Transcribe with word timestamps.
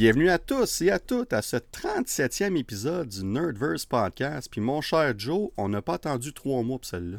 Bienvenue 0.00 0.30
à 0.30 0.38
tous 0.38 0.80
et 0.80 0.90
à 0.90 0.98
toutes 0.98 1.34
à 1.34 1.42
ce 1.42 1.58
37e 1.58 2.56
épisode 2.56 3.06
du 3.06 3.22
Nerdverse 3.22 3.84
Podcast. 3.84 4.48
Puis 4.50 4.62
mon 4.62 4.80
cher 4.80 5.12
Joe, 5.18 5.50
on 5.58 5.68
n'a 5.68 5.82
pas 5.82 5.96
attendu 5.96 6.32
trois 6.32 6.62
mois 6.62 6.78
pour 6.78 6.86
celle-là. 6.86 7.18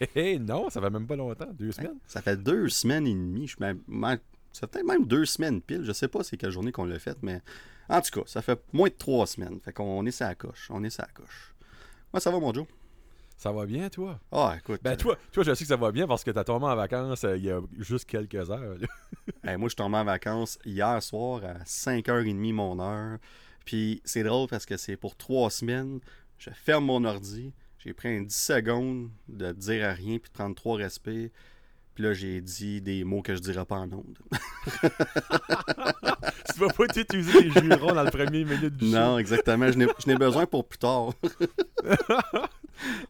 Hé, 0.00 0.08
hey, 0.18 0.40
non, 0.40 0.70
ça 0.70 0.80
fait 0.80 0.88
même 0.88 1.06
pas 1.06 1.16
longtemps, 1.16 1.52
deux 1.52 1.70
semaines. 1.72 1.98
Ça 2.06 2.22
fait 2.22 2.42
deux 2.42 2.70
semaines 2.70 3.06
et 3.06 3.12
demie. 3.12 3.46
Je 3.46 3.56
ça 3.58 3.66
fait 4.60 4.66
peut-être 4.68 4.86
même 4.86 5.04
deux 5.06 5.26
semaines 5.26 5.60
pile. 5.60 5.84
Je 5.84 5.92
sais 5.92 6.08
pas 6.08 6.24
c'est 6.24 6.38
quelle 6.38 6.50
journée 6.50 6.72
qu'on 6.72 6.86
l'a 6.86 6.98
fait, 6.98 7.18
mais 7.20 7.42
en 7.90 8.00
tout 8.00 8.18
cas, 8.20 8.26
ça 8.26 8.40
fait 8.40 8.58
moins 8.72 8.88
de 8.88 8.94
trois 8.94 9.26
semaines. 9.26 9.60
Fait 9.62 9.74
qu'on 9.74 10.06
est 10.06 10.10
sa 10.10 10.34
coche. 10.34 10.68
On 10.70 10.82
est 10.82 10.88
sa 10.88 11.04
coche. 11.04 11.54
Moi, 12.10 12.20
ça 12.20 12.30
va, 12.30 12.40
mon 12.40 12.54
Joe? 12.54 12.66
Ça 13.36 13.52
va 13.52 13.66
bien, 13.66 13.88
toi? 13.90 14.20
Ah, 14.32 14.54
écoute. 14.58 14.80
Ben, 14.82 14.96
toi, 14.96 15.18
toi, 15.32 15.42
je 15.42 15.54
sais 15.54 15.64
que 15.64 15.68
ça 15.68 15.76
va 15.76 15.92
bien 15.92 16.06
parce 16.06 16.24
que 16.24 16.30
t'as 16.30 16.44
tombé 16.44 16.66
en 16.66 16.76
vacances 16.76 17.24
euh, 17.24 17.36
il 17.36 17.44
y 17.44 17.50
a 17.50 17.60
juste 17.78 18.06
quelques 18.06 18.50
heures. 18.50 18.76
moi, 19.44 19.56
je 19.62 19.68
suis 19.68 19.76
tombé 19.76 19.98
en 19.98 20.04
vacances 20.04 20.58
hier 20.64 21.02
soir 21.02 21.42
à 21.44 21.54
5h30 21.64 22.52
mon 22.52 22.80
heure. 22.80 23.18
Puis 23.64 24.00
c'est 24.04 24.22
drôle 24.22 24.48
parce 24.48 24.66
que 24.66 24.76
c'est 24.76 24.96
pour 24.96 25.16
trois 25.16 25.50
semaines. 25.50 26.00
Je 26.38 26.50
ferme 26.50 26.86
mon 26.86 27.04
ordi. 27.04 27.52
J'ai 27.78 27.92
pris 27.92 28.08
un 28.08 28.22
10 28.22 28.34
secondes 28.34 29.10
de 29.28 29.52
dire 29.52 29.88
à 29.88 29.92
rien 29.92 30.18
puis 30.18 30.30
de 30.30 30.34
prendre 30.34 30.54
trois 30.54 30.76
respects. 30.76 31.30
Puis 31.94 32.02
là, 32.02 32.12
j'ai 32.12 32.40
dit 32.40 32.80
des 32.80 33.04
mots 33.04 33.22
que 33.22 33.34
je 33.34 33.40
dirais 33.40 33.64
pas 33.64 33.76
en 33.76 33.92
ondes. 33.92 34.18
tu 34.82 36.58
vas 36.58 36.68
pas 36.68 36.86
t'utiliser 36.88 37.42
les 37.42 37.50
jurons 37.50 37.92
dans 37.94 38.02
le 38.02 38.10
premier 38.10 38.44
minute 38.44 38.76
du 38.76 38.90
show. 38.90 38.96
Non, 38.96 39.18
exactement. 39.18 39.70
Je 39.70 39.78
n'ai 40.08 40.16
besoin 40.16 40.46
pour 40.46 40.66
plus 40.66 40.78
tard. 40.78 41.12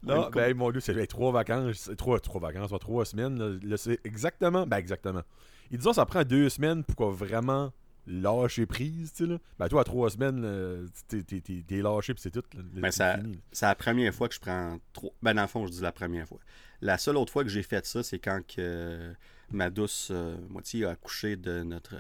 non, 0.03 0.29
ben 0.31 0.55
mon 0.55 0.71
Dieu, 0.71 0.81
c'est 0.81 1.07
trois 1.07 1.33
vacances. 1.33 1.91
Trois, 1.97 2.21
trois 2.21 2.41
vacances, 2.41 2.71
trois 2.79 3.07
semaines. 3.07 3.59
c'est 3.77 4.01
exactement. 4.05 4.67
Ben 4.67 4.77
exactement. 4.77 5.23
Ils 5.71 5.79
disent 5.79 5.93
ça 5.93 6.05
prend 6.05 6.23
deux 6.23 6.51
semaines 6.51 6.85
pour 6.85 7.11
vraiment 7.11 7.73
lâcher 8.07 8.67
prise, 8.67 9.13
tu 9.13 9.25
sais, 9.25 9.31
là. 9.31 9.39
Ben, 9.59 9.69
toi, 9.69 9.81
à 9.81 9.85
trois 9.85 10.11
semaines, 10.11 10.89
t'es 11.09 11.83
lâché, 11.83 12.13
puis 12.13 12.23
c'est 12.23 12.31
tout. 12.31 12.43
ben, 12.55 12.91
c'est 12.91 13.67
la 13.67 13.75
première 13.75 14.15
fois 14.15 14.29
que 14.29 14.35
je 14.35 14.41
prends 14.41 14.79
trois. 14.93 15.13
Ben, 15.23 15.35
dans 15.35 15.43
le 15.43 15.49
fond, 15.49 15.67
je 15.67 15.73
dis 15.73 15.81
la 15.81 15.93
première 15.93 16.29
fois. 16.29 16.39
La 16.81 16.99
seule 16.99 17.17
autre 17.17 17.33
fois 17.33 17.45
que 17.45 17.51
j'ai 17.51 17.63
fait 17.63 17.87
ça, 17.87 18.03
c'est 18.03 18.19
quand 18.19 18.41
que 18.47 19.15
ma 19.51 19.71
douce 19.71 20.09
euh, 20.11 20.37
moitié 20.49 20.85
a 20.85 20.91
accouché 20.91 21.37
de 21.37 21.63
notre 21.63 21.95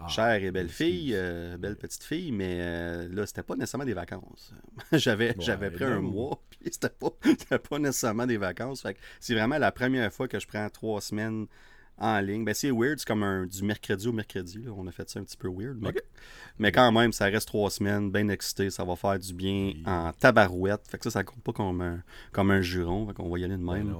ah, 0.00 0.08
chère 0.08 0.44
et 0.44 0.50
belle 0.50 0.68
fille, 0.68 1.12
euh, 1.14 1.56
belle 1.56 1.76
petite 1.76 2.02
fille, 2.02 2.32
mais 2.32 2.58
euh, 2.60 3.08
là, 3.08 3.26
c'était 3.26 3.42
pas 3.42 3.56
nécessairement 3.56 3.86
des 3.86 3.94
vacances. 3.94 4.52
j'avais 4.92 5.34
j'avais 5.38 5.70
pris 5.70 5.84
un 5.84 6.00
mois, 6.00 6.42
puis 6.50 6.70
c'était 6.70 6.90
pas, 6.90 7.10
pas 7.58 7.78
nécessairement 7.78 8.26
des 8.26 8.36
vacances. 8.36 8.86
c'est 9.20 9.34
vraiment 9.34 9.58
la 9.58 9.72
première 9.72 10.12
fois 10.12 10.28
que 10.28 10.38
je 10.38 10.46
prends 10.46 10.68
trois 10.68 11.00
semaines 11.00 11.46
en 11.98 12.20
ligne. 12.20 12.44
Ben, 12.44 12.54
c'est 12.54 12.70
weird, 12.70 12.98
c'est 12.98 13.06
comme 13.06 13.22
un, 13.22 13.46
du 13.46 13.62
mercredi 13.62 14.08
au 14.08 14.12
mercredi. 14.12 14.64
On 14.74 14.86
a 14.86 14.92
fait 14.92 15.08
ça 15.08 15.20
un 15.20 15.24
petit 15.24 15.36
peu 15.36 15.48
weird. 15.48 15.78
Mais, 16.58 16.72
quand 16.72 16.92
même, 16.92 17.12
ça 17.12 17.26
reste 17.26 17.48
trois 17.48 17.70
semaines, 17.70 18.10
bien 18.10 18.28
excité. 18.28 18.70
Ça 18.70 18.84
va 18.84 18.96
faire 18.96 19.18
du 19.18 19.32
bien 19.32 19.72
en 19.86 20.12
tabarouette. 20.12 20.86
Fait 20.88 20.98
que 20.98 21.04
ça, 21.04 21.10
ça 21.10 21.24
compte 21.24 21.42
pas 21.42 21.52
comme 21.52 21.80
un, 21.80 22.02
comme 22.32 22.50
un 22.50 22.60
juron. 22.60 23.06
Fait 23.06 23.14
qu'on 23.14 23.28
va 23.28 23.38
y 23.38 23.44
aller 23.44 23.56
de 23.56 23.62
même. 23.62 23.94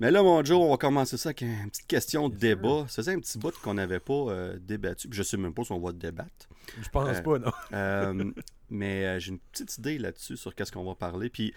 Mais 0.00 0.12
là, 0.12 0.22
mon 0.22 0.44
Joe, 0.44 0.58
on 0.58 0.70
va 0.70 0.76
commencer 0.76 1.16
ça 1.16 1.30
avec 1.30 1.40
une 1.40 1.70
petite 1.70 1.88
question 1.88 2.28
de 2.28 2.36
débat. 2.36 2.86
C'est 2.88 3.08
un 3.08 3.18
petit 3.18 3.36
bout 3.36 3.52
qu'on 3.60 3.74
n'avait 3.74 3.98
pas 3.98 4.12
euh, 4.12 4.56
débattu. 4.60 5.08
Je 5.10 5.24
sais 5.24 5.36
même 5.36 5.52
pas 5.52 5.64
si 5.64 5.72
on 5.72 5.80
va 5.80 5.90
débattre. 5.90 6.48
Je 6.80 6.88
pense 6.88 7.16
euh, 7.16 7.22
pas, 7.22 7.38
non. 7.38 7.52
Euh, 7.72 8.32
mais 8.70 9.18
j'ai 9.18 9.32
une 9.32 9.38
petite 9.38 9.78
idée 9.78 9.98
là-dessus 9.98 10.36
sur 10.36 10.54
qu'est-ce 10.54 10.70
qu'on 10.70 10.84
va 10.84 10.94
parler. 10.94 11.30
Puis 11.30 11.52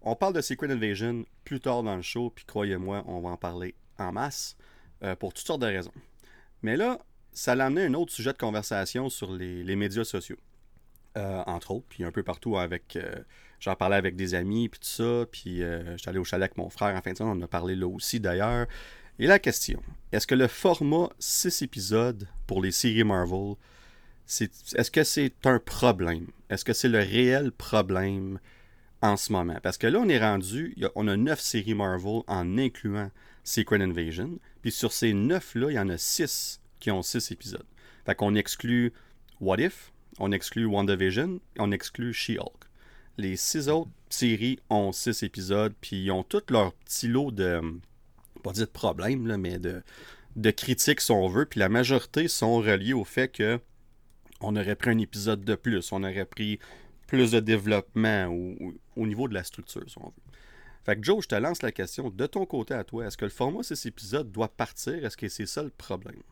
on 0.00 0.16
parle 0.16 0.32
de 0.32 0.40
Secret 0.40 0.70
Invasion 0.70 1.24
plus 1.44 1.60
tard 1.60 1.82
dans 1.82 1.96
le 1.96 2.02
show. 2.02 2.30
Puis 2.34 2.46
croyez-moi, 2.46 3.04
on 3.06 3.20
va 3.20 3.30
en 3.30 3.36
parler 3.36 3.74
en 3.98 4.12
masse. 4.12 4.56
Euh, 5.02 5.16
pour 5.16 5.34
toutes 5.34 5.46
sortes 5.46 5.60
de 5.60 5.66
raisons. 5.66 5.92
Mais 6.62 6.76
là, 6.76 6.98
ça 7.32 7.54
l'a 7.54 7.66
amené 7.66 7.86
un 7.86 7.94
autre 7.94 8.12
sujet 8.12 8.32
de 8.32 8.38
conversation 8.38 9.08
sur 9.08 9.32
les, 9.32 9.76
médias 9.76 10.04
sociaux. 10.04 10.38
Euh, 11.16 11.42
entre 11.46 11.72
autres, 11.72 11.86
puis 11.88 12.04
un 12.04 12.10
peu 12.10 12.22
partout 12.22 12.56
avec. 12.56 12.96
Euh, 12.96 13.14
j'en 13.60 13.76
parlais 13.76 13.96
avec 13.96 14.16
des 14.16 14.34
amis, 14.34 14.68
puis 14.68 14.80
tout 14.80 14.86
ça, 14.86 15.26
puis 15.30 15.58
j'étais 15.58 16.08
allé 16.08 16.18
au 16.18 16.24
chalet 16.24 16.44
avec 16.44 16.56
mon 16.56 16.70
frère 16.70 16.96
en 16.96 17.02
fin 17.02 17.12
on 17.20 17.30
en 17.30 17.42
a 17.42 17.48
parlé 17.48 17.76
là 17.76 17.86
aussi 17.86 18.20
d'ailleurs. 18.20 18.66
Et 19.18 19.26
la 19.26 19.38
question, 19.38 19.80
est-ce 20.10 20.26
que 20.26 20.34
le 20.34 20.48
format 20.48 21.08
6 21.18 21.62
épisodes 21.62 22.26
pour 22.46 22.62
les 22.62 22.72
séries 22.72 23.04
Marvel, 23.04 23.54
est-ce 24.26 24.90
que 24.90 25.04
c'est 25.04 25.34
un 25.44 25.60
problème? 25.60 26.26
Est-ce 26.50 26.64
que 26.64 26.72
c'est 26.72 26.88
le 26.88 26.98
réel 26.98 27.52
problème 27.52 28.40
en 29.02 29.16
ce 29.16 29.32
moment? 29.32 29.58
Parce 29.62 29.78
que 29.78 29.86
là, 29.86 30.00
on 30.00 30.08
est 30.08 30.18
rendu, 30.18 30.76
on 30.96 31.06
a 31.06 31.16
9 31.16 31.40
séries 31.40 31.74
Marvel 31.74 32.22
en 32.26 32.58
incluant 32.58 33.10
Secret 33.44 33.80
Invasion. 33.82 34.38
Puis 34.62 34.72
sur 34.72 34.92
ces 34.92 35.12
neuf-là, 35.12 35.70
il 35.70 35.74
y 35.74 35.78
en 35.78 35.88
a 35.88 35.98
six 35.98 36.60
qui 36.80 36.90
ont 36.90 37.02
six 37.02 37.30
épisodes. 37.30 37.66
Fait 38.04 38.14
qu'on 38.14 38.34
exclut 38.34 38.92
What 39.40 39.60
If, 39.60 39.92
on 40.18 40.32
exclut 40.32 40.66
WandaVision, 40.66 41.40
on 41.58 41.70
exclut 41.70 42.12
She-Hulk. 42.12 42.64
Les 43.16 43.36
six 43.36 43.68
autres 43.68 43.90
séries 44.08 44.58
ont 44.70 44.92
six 44.92 45.22
épisodes, 45.22 45.74
puis 45.80 46.04
ils 46.04 46.10
ont 46.10 46.24
tous 46.24 46.42
leur 46.50 46.72
petit 46.72 47.08
lot 47.08 47.30
de, 47.30 47.60
pas 48.42 48.52
dire 48.52 48.66
de 48.66 48.70
problèmes, 48.70 49.26
là, 49.26 49.36
mais 49.36 49.58
de, 49.58 49.82
de 50.36 50.50
critiques, 50.50 51.00
si 51.00 51.12
on 51.12 51.28
veut. 51.28 51.46
Puis 51.46 51.60
la 51.60 51.68
majorité 51.68 52.28
sont 52.28 52.56
reliées 52.56 52.92
au 52.92 53.04
fait 53.04 53.28
que 53.28 53.60
on 54.40 54.56
aurait 54.56 54.76
pris 54.76 54.90
un 54.90 54.98
épisode 54.98 55.44
de 55.44 55.54
plus, 55.54 55.92
on 55.92 56.02
aurait 56.02 56.26
pris 56.26 56.58
plus 57.06 57.30
de 57.30 57.40
développement 57.40 58.26
au 58.96 59.06
niveau 59.06 59.28
de 59.28 59.34
la 59.34 59.44
structure, 59.44 59.88
si 59.88 59.96
on 59.98 60.06
veut. 60.06 60.23
Fait 60.84 60.96
que 60.96 61.02
Joe, 61.02 61.22
je 61.22 61.28
te 61.28 61.34
lance 61.34 61.62
la 61.62 61.72
question. 61.72 62.10
De 62.10 62.26
ton 62.26 62.44
côté 62.44 62.74
à 62.74 62.84
toi, 62.84 63.06
est-ce 63.06 63.16
que 63.16 63.24
le 63.24 63.30
format 63.30 63.60
de 63.60 63.88
épisodes 63.88 64.30
doit 64.30 64.48
partir? 64.48 65.04
Est-ce 65.04 65.16
que 65.16 65.28
c'est 65.28 65.46
ça 65.46 65.62
le 65.62 65.70
problème? 65.70 66.22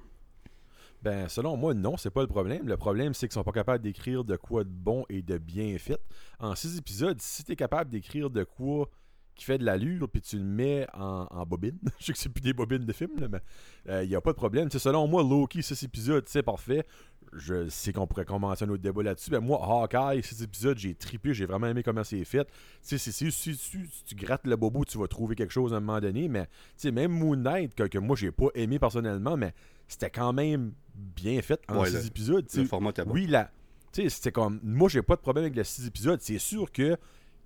Ben, 1.00 1.28
selon 1.28 1.56
moi, 1.56 1.74
non, 1.74 1.96
c'est 1.96 2.10
pas 2.10 2.20
le 2.20 2.28
problème. 2.28 2.68
Le 2.68 2.76
problème, 2.76 3.14
c'est 3.14 3.26
qu'ils 3.26 3.34
sont 3.34 3.42
pas 3.42 3.52
capables 3.52 3.82
d'écrire 3.82 4.24
de 4.24 4.36
quoi 4.36 4.62
de 4.62 4.68
bon 4.68 5.04
et 5.08 5.22
de 5.22 5.38
bien 5.38 5.76
fait. 5.78 6.00
En 6.38 6.54
six 6.54 6.76
épisodes, 6.76 7.20
si 7.20 7.42
tu 7.42 7.52
es 7.52 7.56
capable 7.56 7.90
d'écrire 7.90 8.30
de 8.30 8.44
quoi 8.44 8.88
qui 9.34 9.44
fait 9.44 9.58
de 9.58 9.64
l'allure, 9.64 10.08
puis 10.08 10.20
tu 10.20 10.36
le 10.36 10.44
mets 10.44 10.86
en, 10.94 11.44
bobine. 11.46 11.78
je 11.98 12.06
sais 12.06 12.12
que 12.12 12.18
c'est 12.18 12.28
plus 12.28 12.42
des 12.42 12.52
bobines 12.52 12.84
de 12.84 12.92
film, 12.92 13.12
mais 13.30 13.38
il 13.86 13.90
euh, 13.90 14.06
n'y 14.06 14.14
a 14.14 14.20
pas 14.20 14.32
de 14.32 14.36
problème. 14.36 14.70
selon 14.70 15.06
moi, 15.08 15.22
Loki, 15.22 15.62
six 15.62 15.82
épisodes, 15.82 16.24
c'est 16.26 16.42
parfait 16.42 16.84
je 17.32 17.68
sais 17.68 17.92
qu'on 17.92 18.06
pourrait 18.06 18.24
commencer 18.24 18.64
un 18.64 18.68
autre 18.68 18.82
débat 18.82 19.02
là-dessus. 19.02 19.30
Ben 19.30 19.40
moi, 19.40 19.58
Hawkeye, 19.62 20.22
cet 20.22 20.42
épisode, 20.42 20.78
j'ai 20.78 20.94
trippé, 20.94 21.32
j'ai 21.32 21.46
vraiment 21.46 21.66
aimé 21.66 21.82
comment 21.82 22.04
c'est 22.04 22.24
fait. 22.24 22.46
Si, 22.82 22.98
si, 22.98 23.32
si, 23.32 23.58
tu 24.06 24.14
grattes 24.14 24.46
le 24.46 24.56
bobo, 24.56 24.84
tu 24.84 24.98
vas 24.98 25.08
trouver 25.08 25.34
quelque 25.34 25.52
chose 25.52 25.72
à 25.72 25.76
un 25.76 25.80
moment 25.80 26.00
donné. 26.00 26.28
Mais 26.28 26.48
même 26.90 27.12
Moon 27.12 27.36
Knight, 27.36 27.74
que, 27.74 27.98
moi 27.98 28.16
j'ai 28.16 28.30
pas 28.30 28.48
aimé 28.54 28.78
personnellement, 28.78 29.36
mais 29.36 29.54
c'était 29.88 30.10
quand 30.10 30.32
même 30.32 30.72
bien 30.94 31.40
fait 31.42 31.60
en 31.68 31.84
six 31.84 32.06
épisodes. 32.06 32.46
Le 32.54 32.64
format 32.64 32.92
Oui, 33.06 33.26
là. 33.26 33.50
C'était 33.92 34.32
comme. 34.32 34.58
Moi, 34.62 34.88
j'ai 34.88 35.02
pas 35.02 35.16
de 35.16 35.20
problème 35.20 35.44
avec 35.44 35.56
les 35.56 35.64
six 35.64 35.86
épisodes. 35.86 36.18
C'est 36.22 36.38
sûr 36.38 36.72
que 36.72 36.96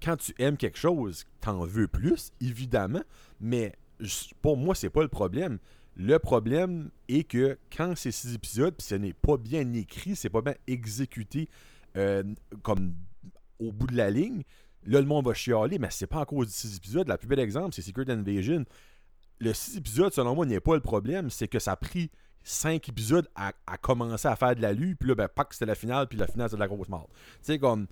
quand 0.02 0.16
tu 0.16 0.34
aimes 0.38 0.56
quelque 0.56 0.78
chose, 0.78 1.24
t'en 1.40 1.64
veux 1.64 1.88
plus, 1.88 2.32
évidemment. 2.40 3.02
Mais 3.40 3.72
pour 4.42 4.56
moi, 4.56 4.74
c'est 4.74 4.90
pas 4.90 5.02
le 5.02 5.08
problème. 5.08 5.58
Le 5.96 6.18
problème 6.18 6.90
est 7.08 7.24
que 7.24 7.58
quand 7.74 7.94
c'est 7.96 8.10
six 8.10 8.34
épisodes, 8.34 8.74
puis 8.76 8.86
ce 8.86 8.94
n'est 8.94 9.14
pas 9.14 9.36
bien 9.38 9.72
écrit, 9.72 10.14
c'est 10.14 10.28
pas 10.28 10.42
bien 10.42 10.54
exécuté 10.66 11.48
euh, 11.96 12.22
comme 12.62 12.94
au 13.58 13.72
bout 13.72 13.86
de 13.86 13.96
la 13.96 14.10
ligne, 14.10 14.42
là, 14.84 15.00
le 15.00 15.06
monde 15.06 15.24
va 15.24 15.32
chialer, 15.32 15.78
mais 15.78 15.88
c'est 15.90 16.06
pas 16.06 16.20
en 16.20 16.24
cause 16.26 16.48
de 16.48 16.52
six 16.52 16.76
épisodes. 16.76 17.08
La 17.08 17.16
plus 17.16 17.26
belle 17.26 17.40
exemple, 17.40 17.74
c'est 17.74 17.82
Secret 17.82 18.10
Invasion. 18.10 18.66
Le 19.38 19.54
six 19.54 19.78
épisodes, 19.78 20.12
selon 20.12 20.34
moi, 20.34 20.44
n'est 20.44 20.60
pas 20.60 20.74
le 20.74 20.80
problème, 20.80 21.30
c'est 21.30 21.48
que 21.48 21.58
ça 21.58 21.72
a 21.72 21.76
pris 21.76 22.10
cinq 22.46 22.88
épisodes 22.88 23.28
à, 23.34 23.52
commencer 23.78 24.28
à 24.28 24.36
faire 24.36 24.54
de 24.54 24.62
la 24.62 24.72
lue, 24.72 24.94
puis 24.94 25.08
là, 25.08 25.16
ben, 25.16 25.28
que 25.28 25.52
c'était 25.54 25.66
la 25.66 25.74
finale, 25.74 26.06
puis 26.06 26.16
la 26.16 26.28
finale, 26.28 26.48
c'est 26.48 26.56
de 26.56 26.60
la 26.60 26.68
grosse 26.68 26.88
mort. 26.88 27.08
Tu 27.12 27.38
sais, 27.42 27.58
comme, 27.58 27.88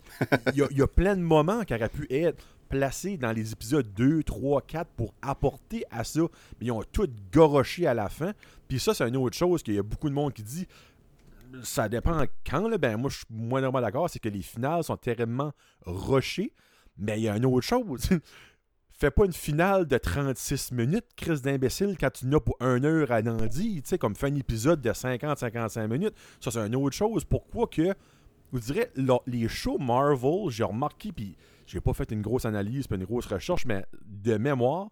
il 0.54 0.66
y, 0.70 0.82
a 0.82 0.86
plein 0.86 1.16
de 1.16 1.22
moments 1.22 1.64
qui 1.64 1.74
auraient 1.74 1.88
pu 1.88 2.06
être 2.08 2.46
placés 2.68 3.16
dans 3.16 3.32
les 3.32 3.52
épisodes 3.52 3.92
2, 3.94 4.22
3, 4.22 4.62
4 4.62 4.90
pour 4.96 5.12
apporter 5.22 5.84
à 5.90 6.04
ça, 6.04 6.20
mais 6.60 6.66
ils 6.66 6.70
ont 6.70 6.84
tout 6.92 7.08
goroché 7.32 7.86
à 7.86 7.94
la 7.94 8.08
fin. 8.08 8.32
Puis 8.68 8.78
ça, 8.78 8.94
c'est 8.94 9.06
une 9.06 9.16
autre 9.16 9.36
chose 9.36 9.62
qu'il 9.62 9.74
y 9.74 9.78
a 9.78 9.82
beaucoup 9.82 10.08
de 10.08 10.14
monde 10.14 10.32
qui 10.32 10.44
dit. 10.44 10.66
Ça 11.62 11.88
dépend 11.88 12.24
quand, 12.48 12.68
ben 12.78 12.96
moi 12.96 13.10
je 13.10 13.18
suis 13.18 13.26
moins 13.30 13.60
normal 13.60 13.84
d'accord, 13.84 14.10
c'est 14.10 14.18
que 14.18 14.28
les 14.28 14.42
finales 14.42 14.82
sont 14.82 14.96
terriblement 14.96 15.52
rushées, 15.86 16.52
mais 16.98 17.20
il 17.20 17.24
y 17.24 17.28
a 17.28 17.36
une 17.36 17.46
autre 17.46 17.64
chose. 17.66 18.08
Fais 18.96 19.10
pas 19.10 19.24
une 19.24 19.32
finale 19.32 19.86
de 19.86 19.98
36 19.98 20.70
minutes, 20.70 21.06
crise 21.16 21.42
d'imbécile, 21.42 21.96
quand 21.98 22.10
tu 22.10 22.26
n'as 22.26 22.38
pour 22.38 22.56
une 22.60 22.84
heure 22.84 23.10
à 23.10 23.22
Nandi, 23.22 23.82
tu 23.82 23.88
sais, 23.88 23.98
comme 23.98 24.14
fait 24.14 24.28
un 24.28 24.36
épisode 24.36 24.80
de 24.80 24.90
50-55 24.90 25.88
minutes. 25.88 26.14
Ça, 26.40 26.52
c'est 26.52 26.64
une 26.64 26.76
autre 26.76 26.94
chose. 26.94 27.24
Pourquoi 27.24 27.66
que, 27.66 27.92
vous 28.52 28.60
direz, 28.60 28.90
les 29.26 29.48
shows 29.48 29.78
Marvel, 29.78 30.48
j'ai 30.48 30.62
remarqué, 30.62 31.10
puis 31.10 31.36
j'ai 31.66 31.80
pas 31.80 31.92
fait 31.92 32.12
une 32.12 32.22
grosse 32.22 32.44
analyse, 32.44 32.86
pas 32.86 32.94
une 32.94 33.04
grosse 33.04 33.26
recherche, 33.26 33.66
mais 33.66 33.84
de 34.06 34.36
mémoire, 34.36 34.90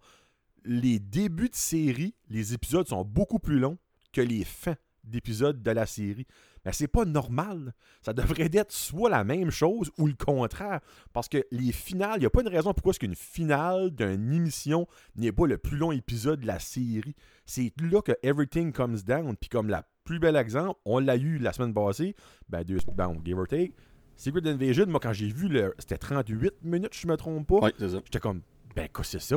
les 0.64 0.98
débuts 0.98 1.48
de 1.48 1.54
série, 1.54 2.14
les 2.28 2.54
épisodes 2.54 2.88
sont 2.88 3.04
beaucoup 3.04 3.38
plus 3.38 3.60
longs 3.60 3.78
que 4.12 4.20
les 4.20 4.44
fins 4.44 4.76
d'épisodes 5.04 5.62
de 5.62 5.70
la 5.70 5.86
série. 5.86 6.26
Mais 6.64 6.72
c'est 6.72 6.88
pas 6.88 7.04
normal. 7.04 7.74
Ça 8.02 8.12
devrait 8.12 8.50
être 8.52 8.72
soit 8.72 9.10
la 9.10 9.24
même 9.24 9.50
chose 9.50 9.90
ou 9.98 10.06
le 10.06 10.14
contraire. 10.14 10.80
Parce 11.12 11.28
que 11.28 11.44
les 11.50 11.72
finales, 11.72 12.16
il 12.16 12.20
n'y 12.20 12.26
a 12.26 12.30
pas 12.30 12.42
une 12.42 12.48
raison 12.48 12.72
pourquoi 12.72 12.90
est-ce 12.90 13.00
qu'une 13.00 13.14
finale 13.14 13.90
d'une 13.90 14.32
émission 14.32 14.86
n'est 15.16 15.32
pas 15.32 15.46
le 15.46 15.58
plus 15.58 15.76
long 15.76 15.92
épisode 15.92 16.40
de 16.40 16.46
la 16.46 16.58
série. 16.58 17.14
C'est 17.46 17.72
là 17.80 18.00
que 18.02 18.12
everything 18.22 18.72
comes 18.72 19.02
down. 19.04 19.36
Puis 19.36 19.48
comme 19.48 19.68
la 19.68 19.84
plus 20.04 20.18
bel 20.18 20.36
exemple, 20.36 20.78
on 20.84 20.98
l'a 20.98 21.16
eu 21.16 21.38
la 21.38 21.52
semaine 21.52 21.74
passée, 21.74 22.14
ben, 22.48 22.64
deux, 22.64 22.78
ben, 22.94 23.16
give 23.24 23.38
or 23.38 23.46
take. 23.46 23.72
Secret 24.16 24.46
Invasion, 24.46 24.86
moi, 24.86 25.00
quand 25.00 25.12
j'ai 25.12 25.28
vu, 25.28 25.48
le, 25.48 25.74
c'était 25.78 25.98
38 25.98 26.62
minutes, 26.62 26.94
je 26.94 27.06
me 27.06 27.16
trompe 27.16 27.46
pas. 27.46 27.58
Ouais, 27.58 27.72
c'est 27.78 27.88
ça. 27.88 28.00
J'étais 28.04 28.20
comme, 28.20 28.42
ben, 28.76 28.88
quoi, 28.92 29.04
c'est 29.04 29.20
ça? 29.20 29.36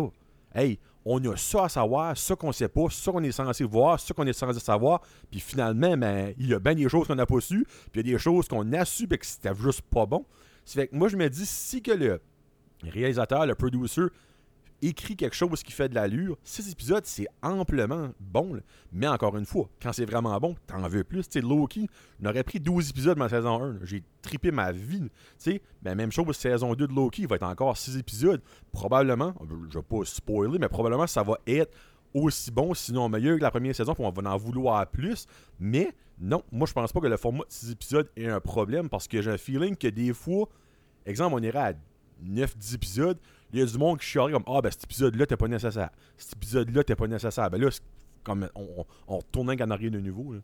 Hey, 0.54 0.80
on 1.05 1.23
a 1.23 1.37
ça 1.37 1.65
à 1.65 1.69
savoir, 1.69 2.17
ça 2.17 2.35
qu'on 2.35 2.51
sait 2.51 2.67
pas, 2.67 2.87
ça 2.89 3.11
qu'on 3.11 3.23
est 3.23 3.31
censé 3.31 3.63
voir, 3.63 3.99
ça 3.99 4.13
qu'on 4.13 4.25
est 4.25 4.33
censé 4.33 4.59
savoir. 4.59 5.01
Puis 5.29 5.39
finalement, 5.39 5.95
ben, 5.95 6.33
il 6.39 6.47
y 6.47 6.53
a 6.53 6.59
bien 6.59 6.73
des 6.73 6.89
choses 6.89 7.07
qu'on 7.07 7.15
n'a 7.15 7.27
pas 7.27 7.39
su, 7.39 7.65
puis 7.91 8.01
il 8.01 8.07
y 8.07 8.09
a 8.09 8.13
des 8.13 8.19
choses 8.19 8.47
qu'on 8.47 8.73
a 8.73 8.83
su, 8.83 9.07
mais 9.09 9.19
que 9.19 9.25
c'était 9.25 9.53
juste 9.53 9.81
pas 9.83 10.07
bon. 10.07 10.25
C'est 10.65 10.79
fait 10.79 10.87
que 10.87 10.95
moi, 10.95 11.07
je 11.07 11.15
me 11.15 11.29
dis, 11.29 11.45
si 11.45 11.83
que 11.83 11.91
le 11.91 12.19
réalisateur, 12.83 13.45
le 13.45 13.53
producer, 13.53 14.01
écrit 14.81 15.16
quelque 15.16 15.36
chose 15.36 15.63
qui 15.63 15.72
fait 15.72 15.89
de 15.89 15.95
l'allure, 15.95 16.38
six 16.44 16.72
épisodes, 16.72 17.06
c'est 17.06 17.27
amplement 17.42 18.10
bon. 18.19 18.60
Mais 18.92 19.07
encore 19.07 19.38
une 19.38 19.45
fois, 19.45 19.69
quand 19.81 19.94
c'est 19.94 20.06
vraiment 20.06 20.38
bon, 20.39 20.56
t'en 20.68 20.88
veux 20.88 21.04
plus. 21.04 21.24
Sais, 21.30 21.42
Loki, 21.42 21.89
j'aurais 22.22 22.44
pris 22.44 22.60
12 22.60 22.89
épisodes 22.89 23.18
la 23.18 23.30
saison 23.30 23.62
1. 23.62 23.74
là. 23.74 23.80
J'ai 23.83 24.04
trippé 24.22 24.51
ma 24.51 24.72
vie. 24.72 25.10
Sais, 25.38 25.62
ben, 25.81 25.95
même 25.95 26.12
chose, 26.12 26.36
saison 26.36 26.74
2 26.74 26.88
de 26.88 26.94
Loki, 26.94 27.24
il 27.24 27.27
va 27.27 27.36
être 27.36 27.44
encore 27.44 27.77
6 27.77 27.98
épisodes. 27.98 28.42
Probablement, 28.72 29.33
je 29.69 29.77
vais 29.77 29.83
pas 29.83 30.06
spoiler, 30.06 30.60
mais 30.60 30.69
probablement 30.69 31.07
ça 31.07 31.24
va 31.24 31.38
être 31.48 31.74
aussi 32.13 32.50
bon, 32.50 32.74
sinon 32.74 33.10
meilleur 33.10 33.38
que 33.38 33.44
la 33.44 33.51
première 33.51 33.75
saison, 33.75 33.94
puis 33.94 34.04
on 34.06 34.10
va 34.10 34.31
en 34.31 34.38
vouloir 34.38 34.88
plus. 34.88 35.27
Mais 35.60 35.94
non, 36.19 36.44
moi 36.51 36.66
je 36.66 36.74
pense 36.74 36.94
pas 36.94 37.01
que 37.01 37.07
le 37.07 37.18
format 37.18 37.44
de 37.44 37.51
6 37.51 37.72
épisodes 37.72 38.10
est 38.16 38.27
un 38.27 38.39
problème 38.39 38.89
parce 38.89 39.07
que 39.07 39.22
j'ai 39.22 39.31
un 39.31 39.38
feeling 39.38 39.75
que 39.75 39.88
des 39.88 40.13
fois, 40.13 40.48
exemple, 41.06 41.36
on 41.36 41.44
irait 41.44 41.60
à 41.60 41.74
9-10 42.24 42.75
épisodes, 42.75 43.18
il 43.53 43.59
y 43.59 43.62
a 43.62 43.65
du 43.65 43.77
monde 43.77 44.00
qui 44.00 44.06
chialerait 44.06 44.33
comme 44.33 44.44
Ah, 44.47 44.62
ben 44.62 44.71
cet 44.71 44.83
épisode-là, 44.86 45.25
t'es 45.25 45.38
pas 45.38 45.47
nécessaire. 45.47 45.89
Cet 46.18 46.33
épisode-là, 46.33 46.83
t'es 46.83 46.95
pas 46.95 47.07
nécessaire. 47.07 47.50
Ben 47.50 47.62
là, 47.62 47.71
c'est 47.71 47.81
comme 48.24 48.50
on, 48.56 48.86
on, 49.07 49.18
retourne 49.18 49.50
un 49.51 49.56
canarien 49.56 49.89
de 49.89 50.00
nouveau. 50.00 50.33
là. 50.33 50.39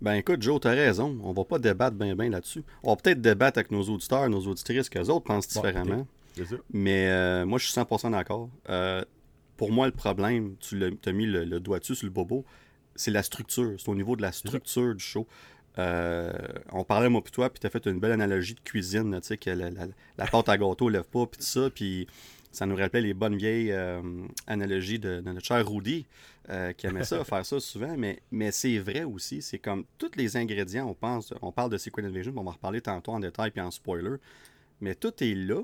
Ben 0.00 0.14
écoute, 0.14 0.42
Joe, 0.42 0.60
t'as 0.60 0.70
raison. 0.70 1.18
On 1.22 1.32
va 1.32 1.44
pas 1.44 1.58
débattre 1.58 1.96
bien 1.96 2.14
ben 2.14 2.30
là-dessus. 2.30 2.62
On 2.82 2.90
va 2.90 2.96
peut-être 2.96 3.20
débattre 3.20 3.58
avec 3.58 3.70
nos 3.70 3.82
auditeurs, 3.82 4.28
nos 4.28 4.46
auditrices, 4.46 4.88
qu'eux 4.88 5.08
autres 5.08 5.24
pensent 5.24 5.52
Bon, 5.54 5.60
différemment. 5.60 6.06
Ça. 6.36 6.42
Mais 6.72 7.08
euh, 7.08 7.46
moi, 7.46 7.58
je 7.58 7.66
suis 7.66 7.80
100% 7.80 8.10
d'accord. 8.10 8.50
Euh, 8.68 9.02
pour 9.56 9.70
moi, 9.70 9.86
le 9.86 9.92
problème, 9.92 10.56
tu 10.58 10.98
t'as 11.00 11.12
mis 11.12 11.26
le, 11.26 11.44
le 11.44 11.60
doigt 11.60 11.78
dessus 11.78 11.94
sur 11.94 12.06
le 12.06 12.12
bobo, 12.12 12.44
c'est 12.96 13.12
la 13.12 13.22
structure. 13.22 13.74
C'est 13.78 13.88
au 13.88 13.94
niveau 13.94 14.16
de 14.16 14.22
la 14.22 14.32
structure 14.32 14.94
du 14.94 15.04
show. 15.04 15.26
Euh, 15.78 16.32
on 16.72 16.84
parlait, 16.84 17.08
moi, 17.08 17.22
puis 17.22 17.32
toi, 17.32 17.50
puis 17.50 17.58
t'as 17.60 17.70
fait 17.70 17.84
une 17.86 17.98
belle 17.98 18.12
analogie 18.12 18.54
de 18.54 18.60
cuisine, 18.60 19.18
tu 19.20 19.26
sais, 19.26 19.36
que 19.36 19.50
la, 19.50 19.70
la- 19.70 19.88
la 20.18 20.26
pâte 20.26 20.48
à 20.48 20.56
gâteau 20.56 20.88
lève 20.88 21.04
pas, 21.04 21.26
puis 21.26 21.38
tout 21.38 21.44
ça, 21.46 21.68
puis 21.70 22.06
ça 22.52 22.66
nous 22.66 22.76
rappelait 22.76 23.00
les 23.00 23.14
bonnes 23.14 23.36
vieilles 23.36 23.72
euh, 23.72 24.00
analogies 24.46 25.00
de, 25.00 25.20
de 25.20 25.32
notre 25.32 25.44
cher 25.44 25.68
Rudy, 25.68 26.06
euh, 26.50 26.72
qui 26.72 26.86
aimait 26.86 27.04
ça, 27.04 27.24
faire 27.24 27.44
ça 27.44 27.58
souvent, 27.58 27.96
mais, 27.96 28.20
mais 28.30 28.52
c'est 28.52 28.78
vrai 28.78 29.02
aussi, 29.02 29.42
c'est 29.42 29.58
comme 29.58 29.84
tous 29.98 30.12
les 30.16 30.36
ingrédients, 30.36 30.86
on 30.88 30.94
pense, 30.94 31.34
on 31.42 31.50
parle 31.50 31.70
de 31.70 31.76
Secret 31.78 32.04
Invasion, 32.04 32.32
on 32.36 32.42
va 32.44 32.50
en 32.50 32.52
reparler 32.54 32.80
tantôt 32.80 33.12
en 33.12 33.18
détail, 33.20 33.50
puis 33.50 33.60
en 33.60 33.72
spoiler, 33.72 34.16
mais 34.80 34.94
tout 34.94 35.12
est 35.24 35.34
là, 35.34 35.60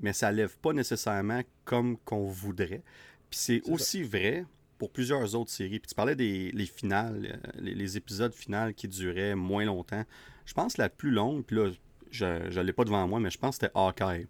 mais 0.00 0.12
ça 0.12 0.32
lève 0.32 0.56
pas 0.58 0.72
nécessairement 0.72 1.42
comme 1.64 1.96
qu'on 1.98 2.26
voudrait. 2.26 2.82
Puis 3.30 3.38
c'est 3.38 3.62
C'est 3.64 3.70
aussi 3.70 4.02
vrai 4.02 4.44
pour 4.82 4.90
plusieurs 4.90 5.36
autres 5.36 5.52
séries. 5.52 5.78
Puis 5.78 5.90
tu 5.90 5.94
parlais 5.94 6.16
des 6.16 6.50
les 6.50 6.66
finales, 6.66 7.24
euh, 7.32 7.50
les, 7.60 7.72
les 7.72 7.96
épisodes 7.96 8.34
finales 8.34 8.74
qui 8.74 8.88
duraient 8.88 9.36
moins 9.36 9.64
longtemps. 9.64 10.02
Je 10.44 10.54
pense 10.54 10.74
que 10.74 10.82
la 10.82 10.88
plus 10.88 11.12
longue, 11.12 11.44
puis 11.44 11.54
là, 11.54 11.70
je 12.10 12.24
ne 12.26 12.62
l'ai 12.62 12.72
pas 12.72 12.82
devant 12.82 13.06
moi, 13.06 13.20
mais 13.20 13.30
je 13.30 13.38
pense 13.38 13.58
que 13.58 13.66
c'était 13.66 13.78
Hawkeye. 13.78 14.26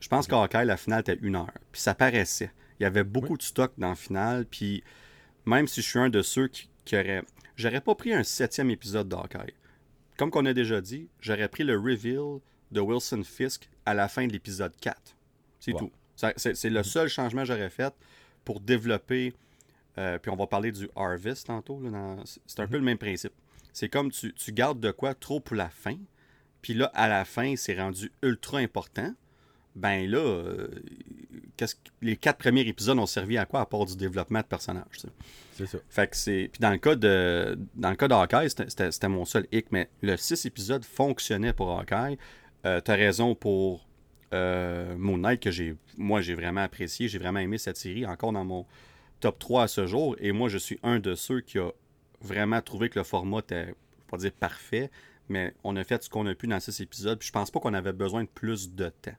Je 0.00 0.08
pense 0.08 0.26
qu'Hawkeye, 0.26 0.64
la 0.64 0.78
finale 0.78 1.00
était 1.00 1.18
une 1.20 1.36
heure. 1.36 1.52
Puis 1.70 1.82
ça 1.82 1.94
paraissait. 1.94 2.50
Il 2.80 2.84
y 2.84 2.86
avait 2.86 3.04
beaucoup 3.04 3.36
de 3.36 3.42
stock 3.42 3.74
dans 3.76 3.90
la 3.90 3.94
finale. 3.94 4.46
Puis 4.46 4.82
même 5.44 5.68
si 5.68 5.82
je 5.82 5.86
suis 5.86 5.98
un 5.98 6.08
de 6.08 6.22
ceux 6.22 6.48
qui, 6.48 6.70
qui 6.86 6.96
aurait... 6.96 7.22
J'aurais 7.56 7.82
pas 7.82 7.94
pris 7.94 8.14
un 8.14 8.22
septième 8.22 8.70
épisode 8.70 9.10
d'Hawkeye. 9.10 9.52
Comme 10.16 10.30
qu'on 10.30 10.46
a 10.46 10.54
déjà 10.54 10.80
dit, 10.80 11.10
j'aurais 11.20 11.48
pris 11.50 11.62
le 11.62 11.78
reveal 11.78 12.40
de 12.72 12.80
Wilson 12.80 13.22
Fisk 13.22 13.68
à 13.84 13.92
la 13.92 14.08
fin 14.08 14.26
de 14.26 14.32
l'épisode 14.32 14.72
4. 14.80 15.14
C'est 15.60 15.72
tout. 15.72 15.92
C'est 16.16 16.56
c'est 16.56 16.70
le 16.70 16.82
seul 16.82 17.08
changement 17.08 17.42
que 17.42 17.48
j'aurais 17.48 17.68
fait 17.68 17.92
pour 18.46 18.60
développer. 18.60 19.34
Euh, 19.98 20.18
puis 20.18 20.30
on 20.30 20.36
va 20.36 20.46
parler 20.46 20.72
du 20.72 20.88
Harvest 20.96 21.46
tantôt. 21.46 21.80
dans- 21.80 22.16
c'est 22.24 22.60
un 22.60 22.66
peu 22.66 22.76
le 22.76 22.82
même 22.84 22.98
principe. 22.98 23.32
C'est 23.72 23.88
comme 23.88 24.10
tu, 24.10 24.32
tu 24.34 24.52
gardes 24.52 24.80
de 24.80 24.90
quoi 24.90 25.14
trop 25.14 25.40
pour 25.40 25.56
la 25.56 25.68
fin. 25.68 25.96
Puis 26.62 26.74
là, 26.74 26.90
à 26.94 27.08
la 27.08 27.24
fin, 27.24 27.54
c'est 27.56 27.78
rendu 27.78 28.10
ultra 28.22 28.58
important. 28.58 29.12
Ben 29.76 30.08
là, 30.08 30.18
euh, 30.18 30.68
qu'est-ce 31.56 31.74
que- 31.74 31.80
les 32.00 32.16
quatre 32.16 32.38
premiers 32.38 32.60
épisodes 32.62 32.98
ont 32.98 33.06
servi 33.06 33.36
à 33.38 33.44
quoi 33.44 33.60
à 33.60 33.66
part 33.66 33.84
du 33.86 33.96
développement 33.96 34.38
de 34.40 34.44
personnages. 34.44 35.02
C'est 35.52 35.66
ça. 35.66 35.78
Fait 35.88 36.06
que 36.08 36.16
c'est. 36.16 36.48
Puis 36.52 36.60
dans 36.60 36.70
le 36.70 36.78
cas 36.78 36.94
de. 36.94 37.58
Dans 37.74 37.90
le 37.90 37.96
cas 37.96 38.06
de 38.08 38.14
Hawkeye, 38.14 38.48
c'était- 38.50 39.08
mon 39.08 39.24
seul 39.24 39.46
hic, 39.52 39.66
mais 39.72 39.88
le 40.02 40.16
6 40.16 40.46
épisodes 40.46 40.84
fonctionnait 40.84 41.52
pour 41.52 41.70
Hawkeye. 41.78 42.16
Euh, 42.66 42.80
T'as 42.80 42.94
raison 42.96 43.34
pour 43.34 43.86
Moon 44.32 45.18
Knight, 45.18 45.40
que 45.40 45.50
j'ai. 45.50 45.76
Moi 45.96 46.20
j'ai 46.20 46.34
vraiment 46.34 46.62
apprécié, 46.62 47.06
j'ai 47.08 47.18
vraiment 47.18 47.38
aimé 47.40 47.58
cette 47.58 47.76
série, 47.76 48.04
encore 48.06 48.32
dans 48.32 48.44
mon 48.44 48.66
top 49.24 49.38
3 49.38 49.62
à 49.64 49.68
ce 49.68 49.86
jour. 49.86 50.16
Et 50.18 50.32
moi 50.32 50.48
je 50.50 50.58
suis 50.58 50.78
un 50.82 50.98
de 50.98 51.14
ceux 51.14 51.40
qui 51.40 51.58
a 51.58 51.70
vraiment 52.20 52.60
trouvé 52.60 52.90
que 52.90 52.98
le 52.98 53.04
format 53.04 53.38
était, 53.38 53.74
pas 54.08 54.18
dire 54.18 54.32
parfait, 54.32 54.90
mais 55.30 55.54
on 55.64 55.76
a 55.76 55.84
fait 55.84 56.02
ce 56.02 56.10
qu'on 56.10 56.26
a 56.26 56.34
pu 56.34 56.46
dans 56.46 56.60
6 56.60 56.80
épisodes. 56.80 57.18
Puis 57.18 57.28
je 57.28 57.32
pense 57.32 57.50
pas 57.50 57.58
qu'on 57.60 57.72
avait 57.74 57.94
besoin 57.94 58.24
de 58.24 58.28
plus 58.28 58.72
de 58.74 58.88
temps. 58.90 59.16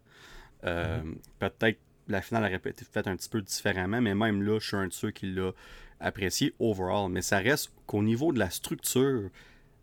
Euh, 0.65 1.01
Peut-être 1.39 1.79
la 2.07 2.21
finale 2.21 2.43
aurait 2.43 2.55
été 2.69 2.85
faite 2.85 3.07
un 3.07 3.15
petit 3.15 3.29
peu 3.29 3.41
différemment, 3.41 3.99
mais 3.99 4.13
même 4.13 4.43
là, 4.43 4.59
je 4.59 4.67
suis 4.67 4.77
un 4.77 4.87
de 4.87 4.93
ceux 4.93 5.09
qui 5.09 5.25
l'a 5.33 5.51
apprécié 5.99 6.53
overall. 6.59 7.09
Mais 7.09 7.23
ça 7.23 7.39
reste 7.39 7.71
qu'au 7.87 8.03
niveau 8.03 8.31
de 8.31 8.37
la 8.37 8.51
structure, 8.51 9.29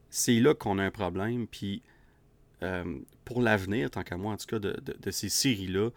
c'est 0.09 0.39
là 0.39 0.55
qu'on 0.55 0.79
a 0.79 0.85
un 0.85 0.93
problème. 0.93 1.49
Puis 1.49 1.83
euh, 2.63 2.85
pour 3.25 3.43
l'avenir, 3.43 3.91
tant 3.91 4.05
qu'à 4.05 4.17
moi, 4.17 4.35
en 4.35 4.37
tout 4.37 4.47
cas, 4.47 4.61
de, 4.61 4.79
de- 4.83 4.97
de 5.01 5.11
ces 5.11 5.29
séries-là, 5.29 5.91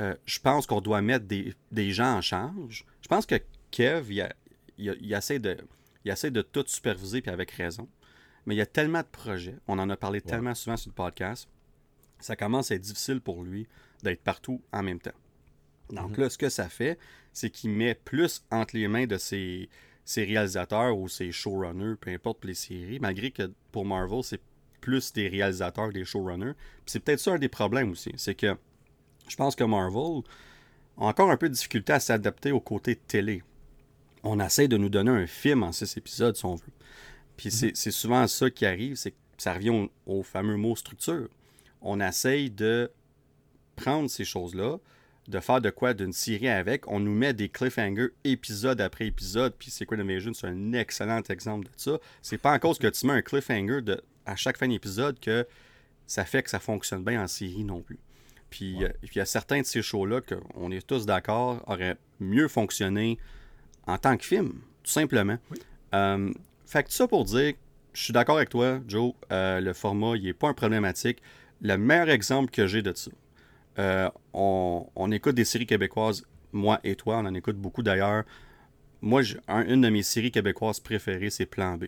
euh, 0.00 0.14
je 0.26 0.38
pense 0.40 0.66
qu'on 0.66 0.80
doit 0.82 1.00
mettre 1.00 1.24
des, 1.24 1.54
des 1.72 1.92
gens 1.92 2.16
en 2.16 2.20
charge. 2.20 2.84
Je 3.00 3.08
pense 3.08 3.24
que 3.26 3.36
Kev, 3.74 4.12
il, 4.12 4.20
a- 4.20 4.34
il 4.78 4.90
a- 4.90 4.94
il 5.00 5.12
essaie 5.12 5.38
de, 5.40 5.56
il 6.04 6.10
essaie 6.10 6.30
de 6.30 6.42
tout 6.42 6.64
superviser, 6.66 7.20
puis 7.22 7.30
avec 7.30 7.50
raison. 7.50 7.88
Mais 8.46 8.54
il 8.54 8.58
y 8.58 8.62
a 8.62 8.66
tellement 8.66 9.00
de 9.00 9.06
projets, 9.06 9.56
on 9.66 9.78
en 9.78 9.88
a 9.90 9.96
parlé 9.96 10.20
tellement 10.20 10.54
souvent 10.54 10.76
sur 10.76 10.90
le 10.90 10.94
podcast, 10.94 11.48
ça 12.20 12.36
commence 12.36 12.70
à 12.70 12.74
être 12.76 12.82
difficile 12.82 13.20
pour 13.20 13.42
lui 13.42 13.66
d'être 14.02 14.20
partout 14.22 14.62
en 14.72 14.82
même 14.82 15.00
temps. 15.00 15.18
Donc 15.90 16.16
là, 16.18 16.30
ce 16.30 16.38
que 16.38 16.48
ça 16.48 16.68
fait, 16.68 16.98
c'est 17.32 17.50
qu'il 17.50 17.70
met 17.70 17.94
plus 17.94 18.44
entre 18.50 18.76
les 18.76 18.86
mains 18.86 19.06
de 19.06 19.16
ses, 19.18 19.68
ses 20.04 20.24
réalisateurs 20.24 20.96
ou 20.96 21.08
ses 21.08 21.32
showrunners, 21.32 21.96
peu 22.00 22.10
importe 22.10 22.40
pour 22.40 22.48
les 22.48 22.54
séries, 22.54 22.98
malgré 23.00 23.30
que 23.30 23.50
pour 23.72 23.84
Marvel, 23.86 24.22
c'est 24.22 24.40
plus 24.80 25.12
des 25.14 25.28
réalisateurs 25.28 25.88
que 25.88 25.94
des 25.94 26.04
showrunners. 26.04 26.52
C'est 26.86 27.00
peut-être 27.00 27.20
ça 27.20 27.32
un 27.32 27.38
des 27.38 27.48
problèmes 27.48 27.90
aussi. 27.92 28.12
C'est 28.16 28.34
que 28.34 28.54
je 29.28 29.36
pense 29.36 29.56
que 29.56 29.64
Marvel 29.64 30.22
a 30.98 31.04
encore 31.06 31.30
un 31.30 31.36
peu 31.38 31.48
de 31.48 31.54
difficulté 31.54 31.92
à 31.94 32.00
s'adapter 32.00 32.52
au 32.52 32.60
côté 32.60 32.94
télé. 32.96 33.42
On 34.24 34.40
essaie 34.40 34.68
de 34.68 34.76
nous 34.76 34.88
donner 34.88 35.10
un 35.10 35.26
film 35.26 35.62
en 35.62 35.70
six 35.70 35.96
épisodes, 35.96 36.36
si 36.36 36.44
on 36.44 36.56
veut. 36.56 36.72
Puis 37.36 37.50
c'est 37.50 37.76
c'est 37.76 37.90
souvent 37.90 38.26
ça 38.26 38.50
qui 38.50 38.66
arrive, 38.66 38.96
c'est 38.96 39.12
que 39.12 39.16
ça 39.38 39.54
revient 39.54 39.70
au, 39.70 39.90
au 40.06 40.22
fameux 40.22 40.56
mot 40.56 40.74
structure. 40.74 41.28
On 41.82 42.00
essaye 42.00 42.50
de 42.50 42.90
prendre 43.76 44.08
ces 44.08 44.24
choses-là, 44.24 44.78
de 45.28 45.40
faire 45.40 45.60
de 45.60 45.70
quoi 45.70 45.94
d'une 45.94 46.12
série 46.12 46.48
avec. 46.48 46.88
On 46.90 47.00
nous 47.00 47.14
met 47.14 47.32
des 47.32 47.48
cliffhangers 47.48 48.10
épisode 48.24 48.80
après 48.80 49.06
épisode, 49.06 49.54
puis 49.58 49.70
Secret 49.70 50.00
Invasion, 50.00 50.32
c'est 50.34 50.46
un 50.46 50.72
excellent 50.72 51.22
exemple 51.28 51.66
de 51.66 51.72
ça. 51.76 51.98
C'est 52.22 52.38
pas 52.38 52.52
en 52.52 52.58
cause 52.58 52.78
que 52.78 52.86
tu 52.88 53.06
mets 53.06 53.14
un 53.14 53.22
cliffhanger 53.22 53.82
de, 53.82 54.02
à 54.26 54.36
chaque 54.36 54.58
fin 54.58 54.68
d'épisode 54.68 55.18
que 55.20 55.46
ça 56.06 56.24
fait 56.24 56.42
que 56.42 56.50
ça 56.50 56.60
fonctionne 56.60 57.04
bien 57.04 57.22
en 57.22 57.26
série 57.26 57.64
non 57.64 57.80
plus. 57.80 57.98
Puis 58.50 58.84
euh, 58.84 58.88
puis 59.00 59.10
il 59.14 59.18
y 59.18 59.20
a 59.20 59.26
certains 59.26 59.60
de 59.60 59.66
ces 59.66 59.82
shows-là 59.82 60.20
qu'on 60.20 60.70
est 60.70 60.86
tous 60.86 61.06
d'accord 61.06 61.62
auraient 61.66 61.96
mieux 62.20 62.48
fonctionné 62.48 63.18
en 63.86 63.98
tant 63.98 64.16
que 64.16 64.24
film, 64.24 64.48
tout 64.82 64.90
simplement. 64.90 65.38
Euh, 65.94 66.32
fait 66.66 66.82
que 66.84 66.88
tout 66.88 66.94
ça 66.94 67.06
pour 67.08 67.24
dire, 67.24 67.54
je 67.92 68.02
suis 68.02 68.12
d'accord 68.12 68.36
avec 68.36 68.48
toi, 68.50 68.80
Joe, 68.88 69.12
euh, 69.32 69.60
le 69.60 69.72
format, 69.72 70.16
il 70.16 70.24
n'est 70.24 70.32
pas 70.32 70.48
un 70.48 70.54
problématique. 70.54 71.18
Le 71.60 71.76
meilleur 71.76 72.10
exemple 72.10 72.50
que 72.50 72.66
j'ai 72.66 72.82
de 72.82 72.92
ça, 72.94 73.10
euh, 73.78 74.10
on, 74.32 74.86
on 74.96 75.10
écoute 75.12 75.34
des 75.36 75.44
séries 75.44 75.66
québécoises, 75.66 76.24
moi 76.52 76.80
et 76.84 76.96
toi, 76.96 77.18
on 77.18 77.26
en 77.26 77.34
écoute 77.34 77.56
beaucoup 77.56 77.82
d'ailleurs. 77.82 78.24
Moi, 79.02 79.22
j'ai- 79.22 79.38
un- 79.48 79.66
une 79.66 79.82
de 79.82 79.88
mes 79.90 80.02
séries 80.02 80.30
québécoises 80.32 80.80
préférées, 80.80 81.30
c'est 81.30 81.46
Plan 81.46 81.76
B. 81.76 81.84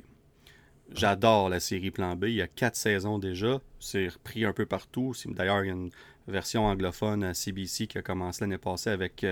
J'adore 0.94 1.48
la 1.48 1.58
série 1.58 1.90
Plan 1.90 2.14
B. 2.14 2.24
Il 2.24 2.34
y 2.34 2.42
a 2.42 2.46
quatre 2.46 2.76
saisons 2.76 3.18
déjà. 3.18 3.60
C'est 3.80 4.06
repris 4.08 4.44
un 4.44 4.52
peu 4.52 4.66
partout. 4.66 5.14
D'ailleurs, 5.26 5.64
il 5.64 5.66
y 5.66 5.70
a 5.70 5.74
une 5.74 5.90
version 6.28 6.66
anglophone 6.66 7.24
à 7.24 7.34
CBC 7.34 7.86
qui 7.88 7.98
a 7.98 8.02
commencé 8.02 8.42
l'année 8.42 8.58
passée 8.58 8.90
avec 8.90 9.24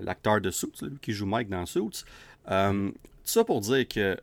l'acteur 0.00 0.40
de 0.40 0.50
Suits, 0.50 0.72
lui 0.82 0.98
qui 1.00 1.12
joue 1.12 1.26
Mike 1.26 1.48
dans 1.48 1.66
Suits. 1.66 2.04
Euh, 2.50 2.90
tout 2.90 2.94
ça 3.24 3.44
pour 3.44 3.60
dire 3.60 3.86
que 3.86 4.16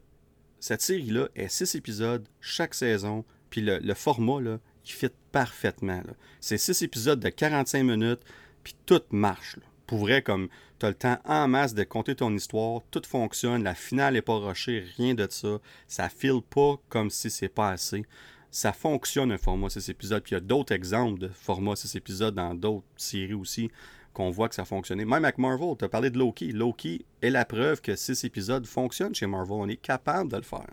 cette 0.60 0.82
série-là 0.82 1.28
est 1.36 1.50
six 1.50 1.76
épisodes 1.76 2.28
chaque 2.42 2.74
saison. 2.74 3.24
Puis 3.50 3.62
le, 3.62 3.94
format, 3.94 4.42
là, 4.42 4.60
il 4.86 4.92
fit 4.92 5.10
parfaitement. 5.32 6.02
C'est 6.40 6.58
six 6.58 6.82
épisodes 6.82 7.20
de 7.20 7.30
45 7.30 7.84
minutes. 7.84 8.22
Puis 8.64 8.76
tout 8.86 9.02
marche. 9.12 9.56
pour 9.86 10.00
vrai, 10.00 10.22
comme 10.22 10.50
tu 10.80 10.86
as 10.86 10.90
le 10.90 10.96
temps 10.96 11.20
en 11.24 11.48
masse 11.48 11.74
de 11.74 11.84
compter 11.84 12.16
ton 12.16 12.36
histoire, 12.36 12.82
tout 12.92 13.02
fonctionne, 13.08 13.64
la 13.64 13.74
finale 13.74 14.16
n'est 14.16 14.22
pas 14.22 14.38
rushée, 14.38 14.84
rien 14.98 15.14
de 15.14 15.26
ça. 15.30 15.60
Ça 15.88 16.10
file 16.10 16.42
pas 16.42 16.76
comme 16.90 17.10
si 17.10 17.30
c'est 17.30 17.48
pas 17.48 17.70
assez. 17.70 18.06
Ça 18.52 18.74
fonctionne 18.74 19.32
un 19.32 19.38
format 19.38 19.70
6 19.70 19.90
épisodes. 19.90 20.22
Puis 20.22 20.32
il 20.32 20.36
y 20.36 20.38
a 20.38 20.42
d'autres 20.42 20.74
exemples 20.74 21.20
de 21.20 21.30
format 21.30 21.78
6 21.78 21.96
épisodes 21.96 22.36
dans 22.36 22.54
d'autres 22.54 22.86
séries 22.98 23.34
aussi 23.34 23.70
qu'on 24.18 24.32
voit 24.32 24.50
que 24.50 24.56
ça 24.56 24.66
fonctionne. 24.66 24.98
Même 24.98 25.14
avec 25.14 25.38
Marvel, 25.38 25.76
tu 25.78 25.86
as 25.86 25.90
parlé 25.90 26.10
de 26.10 26.18
Loki. 26.18 26.52
Loki 26.52 27.06
est 27.22 27.30
la 27.30 27.46
preuve 27.46 27.82
que 27.82 27.96
6 27.96 28.24
épisodes 28.24 28.66
fonctionnent 28.66 29.14
chez 29.14 29.28
Marvel. 29.28 29.58
On 29.60 29.68
est 29.68 29.78
capable 29.78 30.32
de 30.32 30.38
le 30.38 30.42
faire. 30.42 30.72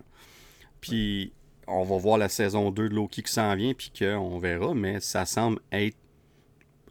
Puis 0.80 1.34
on 1.66 1.82
va 1.82 1.98
voir 1.98 2.16
la 2.16 2.30
saison 2.30 2.70
2 2.70 2.88
de 2.88 2.94
Loki 2.94 3.22
qui 3.22 3.30
s'en 3.30 3.54
vient, 3.54 3.74
puis 3.74 3.92
qu'on 3.96 4.38
verra, 4.38 4.72
mais 4.74 4.98
ça 5.00 5.26
semble 5.26 5.60
être 5.72 5.98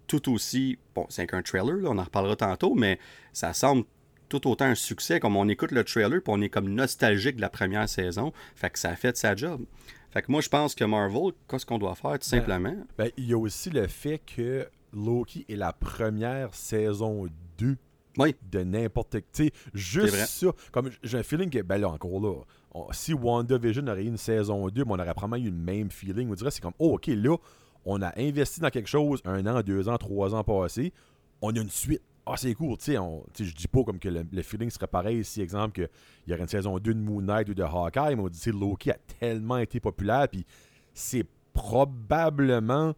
tout 0.06 0.32
aussi. 0.32 0.78
Bon, 0.94 1.08
c'est 1.10 1.26
qu'un 1.26 1.42
trailer, 1.42 1.78
là, 1.78 1.90
on 1.90 1.98
en 1.98 2.04
reparlera 2.04 2.36
tantôt, 2.36 2.76
mais 2.76 3.00
ça 3.32 3.54
semble 3.54 3.84
tout 4.30 4.48
autant 4.48 4.66
un 4.66 4.76
succès. 4.76 5.20
Comme 5.20 5.36
on 5.36 5.50
écoute 5.50 5.72
le 5.72 5.84
trailer, 5.84 6.22
puis 6.22 6.34
on 6.36 6.42
est 6.42 6.50
comme 6.50 6.70
nostalgique 6.70 7.38
de 7.38 7.42
la 7.42 7.50
première 7.50 7.90
saison. 7.90 8.32
Fait 8.54 8.70
que 8.70 8.78
ça 8.78 8.92
a 8.92 8.96
fait 8.96 9.18
sa 9.18 9.36
job. 9.36 9.66
Fait 10.12 10.22
que 10.22 10.32
moi, 10.32 10.42
je 10.42 10.50
pense 10.50 10.76
que 10.76 10.84
Marvel, 10.84 11.32
qu'est-ce 11.50 11.66
qu'on 11.66 11.80
doit 11.80 11.96
faire, 11.96 12.20
tout 12.20 12.30
simplement? 12.30 12.76
Ben, 12.96 13.10
il 13.18 13.26
y 13.26 13.34
a 13.34 13.40
aussi 13.40 13.72
le 13.72 13.88
fait 13.88 14.20
que 14.20 14.68
Loki 14.94 15.46
est 15.50 15.56
la 15.56 15.74
première 15.74 16.54
saison 16.54 17.28
2 17.58 17.78
oui. 18.18 18.36
de 18.52 18.60
n'importe 18.60 19.18
qui. 19.32 19.52
Juste 19.74 20.16
ça. 20.16 20.48
Comme 20.72 20.90
j'ai 21.02 21.18
un 21.18 21.24
feeling 21.24 21.50
que, 21.50 21.62
ben 21.62 21.78
là, 21.78 21.90
encore 21.90 22.20
là, 22.20 22.36
si 22.92 23.14
WandaVision 23.14 23.88
aurait 23.88 24.04
eu 24.04 24.08
une 24.08 24.18
saison 24.18 24.68
2, 24.68 24.84
on 24.88 24.92
aurait 24.92 25.14
probablement 25.14 25.44
eu 25.44 25.50
le 25.50 25.58
même 25.58 25.90
feeling. 25.92 26.30
On 26.30 26.34
dirait 26.34 26.52
c'est 26.52 26.62
comme, 26.62 26.74
oh, 26.80 26.96
ok, 26.96 27.08
là, 27.08 27.36
on 27.86 28.02
a 28.02 28.18
investi 28.20 28.60
dans 28.60 28.70
quelque 28.70 28.90
chose 28.90 29.22
un 29.26 29.46
an, 29.46 29.62
deux 29.62 29.90
ans, 29.90 29.98
trois 29.98 30.34
ans 30.36 30.44
passés. 30.44 30.94
On 31.42 31.56
a 31.56 31.60
une 31.60 31.70
suite. 31.70 32.02
Ah, 32.26 32.36
c'est 32.38 32.54
cool, 32.54 32.78
tu 32.78 32.94
sais. 32.94 32.98
Je 33.44 33.54
dis 33.54 33.68
pas 33.68 33.84
comme 33.84 34.00
que 34.00 34.08
le, 34.08 34.42
feeling 34.44 34.70
serait 34.70 34.88
pareil 34.88 35.26
si, 35.26 35.42
exemple, 35.42 35.74
qu'il 35.74 35.90
y 36.28 36.34
aurait 36.34 36.44
une 36.44 36.48
saison 36.48 36.80
2 36.80 36.94
de 36.94 37.00
Moon 37.00 37.22
Knight 37.22 37.50
ou 37.50 37.54
de 37.54 37.64
Hawkeye, 37.64 38.16
mais 38.16 38.22
on 38.22 38.30
dit, 38.30 38.50
Loki 38.50 38.92
a 38.92 38.98
tellement 39.20 39.58
été 39.58 39.82
populaire, 39.82 40.30
puis 40.30 40.46
c'est 40.94 41.26
probablement 41.52 42.94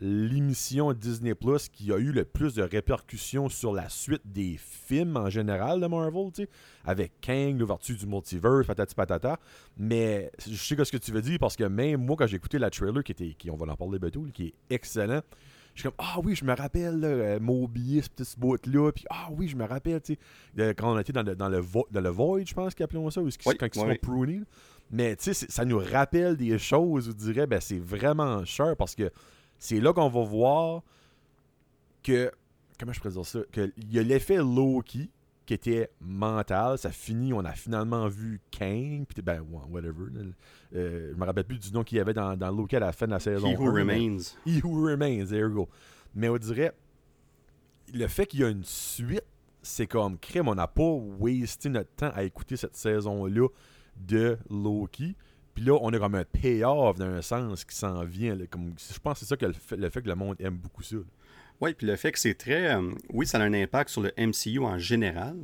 l'émission 0.00 0.92
Disney 0.92 1.34
Plus 1.34 1.68
qui 1.68 1.92
a 1.92 1.98
eu 1.98 2.12
le 2.12 2.24
plus 2.24 2.54
de 2.54 2.62
répercussions 2.62 3.48
sur 3.48 3.72
la 3.72 3.88
suite 3.88 4.22
des 4.24 4.56
films 4.58 5.16
en 5.16 5.30
général 5.30 5.80
de 5.80 5.86
Marvel, 5.86 6.30
tu 6.32 6.42
sais, 6.42 6.48
avec 6.84 7.12
Kang, 7.20 7.58
l'ouverture 7.58 7.96
du 7.96 8.06
multiverse, 8.06 8.66
patati 8.66 8.94
patata. 8.94 9.38
Mais 9.76 10.30
je 10.48 10.56
sais 10.56 10.84
ce 10.84 10.92
que 10.92 10.96
tu 10.96 11.12
veux 11.12 11.22
dire 11.22 11.38
parce 11.38 11.56
que 11.56 11.64
même 11.64 12.04
moi, 12.04 12.16
quand 12.16 12.26
j'ai 12.26 12.36
écouté 12.36 12.58
la 12.58 12.70
trailer, 12.70 13.02
qui 13.02 13.12
était, 13.12 13.34
qui, 13.36 13.50
on 13.50 13.56
va 13.56 13.72
en 13.72 13.76
parler 13.76 13.98
bientôt, 13.98 14.24
qui 14.32 14.46
est 14.46 14.54
excellent, 14.70 15.20
je 15.74 15.82
suis 15.82 15.88
comme 15.90 15.96
Ah 15.98 16.18
oui, 16.24 16.34
je 16.34 16.44
me 16.44 16.54
rappelle 16.54 16.98
là, 16.98 17.38
Mobius, 17.38 18.06
ce 18.06 18.10
petit 18.10 18.34
bout-là, 18.38 18.92
puis 18.92 19.04
Ah 19.10 19.28
oui, 19.30 19.48
je 19.48 19.56
me 19.56 19.64
rappelle, 19.64 20.00
tu 20.00 20.16
sais, 20.56 20.74
quand 20.74 20.92
on 20.92 20.98
était 20.98 21.12
dans 21.12 21.22
le, 21.22 21.36
dans 21.36 21.48
le, 21.48 21.62
dans 21.90 22.00
le 22.00 22.08
Void, 22.08 22.44
je 22.44 22.54
pense 22.54 22.74
qu'ils 22.74 22.84
appelaient 22.84 23.10
ça, 23.10 23.20
ou 23.20 23.28
quand 23.44 23.66
ils 23.66 23.74
sont 23.74 23.96
pruning. 24.02 24.44
Mais 24.90 25.16
tu 25.16 25.34
sais, 25.34 25.46
ça 25.48 25.64
nous 25.64 25.78
rappelle 25.78 26.36
des 26.36 26.58
choses, 26.58 27.06
je 27.06 27.12
dirais, 27.12 27.46
ben 27.46 27.60
c'est 27.60 27.78
vraiment 27.78 28.44
cher 28.44 28.74
parce 28.76 28.94
que 28.94 29.10
c'est 29.58 29.80
là 29.80 29.92
qu'on 29.92 30.08
va 30.08 30.24
voir 30.24 30.82
que. 32.02 32.30
Comment 32.78 32.92
je 32.92 33.00
pourrais 33.00 33.12
dire 33.12 33.26
ça 33.26 33.40
Qu'il 33.52 33.72
y 33.90 33.98
a 33.98 34.02
l'effet 34.02 34.36
Loki 34.36 35.10
qui 35.48 35.54
était 35.54 35.90
mental. 36.00 36.76
Ça 36.76 36.90
finit, 36.90 37.32
on 37.32 37.44
a 37.44 37.52
finalement 37.52 38.06
vu 38.06 38.40
Kang. 38.50 39.06
Puis, 39.06 39.22
ben, 39.22 39.42
whatever. 39.70 40.04
Euh, 40.74 41.12
je 41.12 41.18
me 41.18 41.24
rappelle 41.24 41.44
plus 41.44 41.58
du 41.58 41.72
nom 41.72 41.82
qu'il 41.82 41.96
y 41.96 42.00
avait 42.00 42.12
dans, 42.12 42.36
dans 42.36 42.50
Loki 42.50 42.76
à 42.76 42.80
la 42.80 42.92
fin 42.92 43.06
de 43.06 43.12
la 43.12 43.18
saison. 43.18 43.50
He 43.50 43.56
Who 43.56 43.72
Remains. 43.72 44.36
He 44.46 44.62
Who 44.62 44.84
Remains, 44.84 45.28
there 45.28 45.48
you 45.48 45.54
go. 45.54 45.68
Mais 46.14 46.28
on 46.28 46.36
dirait, 46.36 46.72
le 47.94 48.06
fait 48.08 48.26
qu'il 48.26 48.40
y 48.40 48.44
a 48.44 48.50
une 48.50 48.64
suite, 48.64 49.24
c'est 49.62 49.86
comme 49.86 50.18
crème. 50.18 50.48
On 50.48 50.54
n'a 50.54 50.68
pas 50.68 50.92
wasté 51.18 51.70
notre 51.70 51.90
temps 51.94 52.10
à 52.14 52.24
écouter 52.24 52.56
cette 52.56 52.76
saison-là 52.76 53.48
de 53.96 54.36
Loki. 54.50 55.16
Puis 55.58 55.66
là, 55.66 55.76
on 55.80 55.92
a 55.92 55.98
comme 55.98 56.14
un 56.14 56.24
payoff 56.24 56.98
d'un 56.98 57.20
sens 57.20 57.64
qui 57.64 57.74
s'en 57.74 58.04
vient. 58.04 58.38
comme, 58.48 58.74
je 58.78 58.96
pense 59.00 59.14
que 59.14 59.18
c'est 59.18 59.26
ça 59.26 59.36
que 59.36 59.44
le 59.44 59.90
fait, 59.90 60.02
que 60.02 60.08
le 60.08 60.14
monde 60.14 60.36
aime 60.38 60.56
beaucoup 60.56 60.84
ça. 60.84 60.98
Oui, 61.60 61.74
puis 61.74 61.84
le 61.84 61.96
fait 61.96 62.12
que 62.12 62.18
c'est 62.20 62.34
très. 62.34 62.76
Euh, 62.76 62.92
oui, 63.12 63.26
ça 63.26 63.38
a 63.38 63.42
un 63.42 63.52
impact 63.52 63.90
sur 63.90 64.00
le 64.00 64.12
MCU 64.16 64.60
en 64.60 64.78
général, 64.78 65.36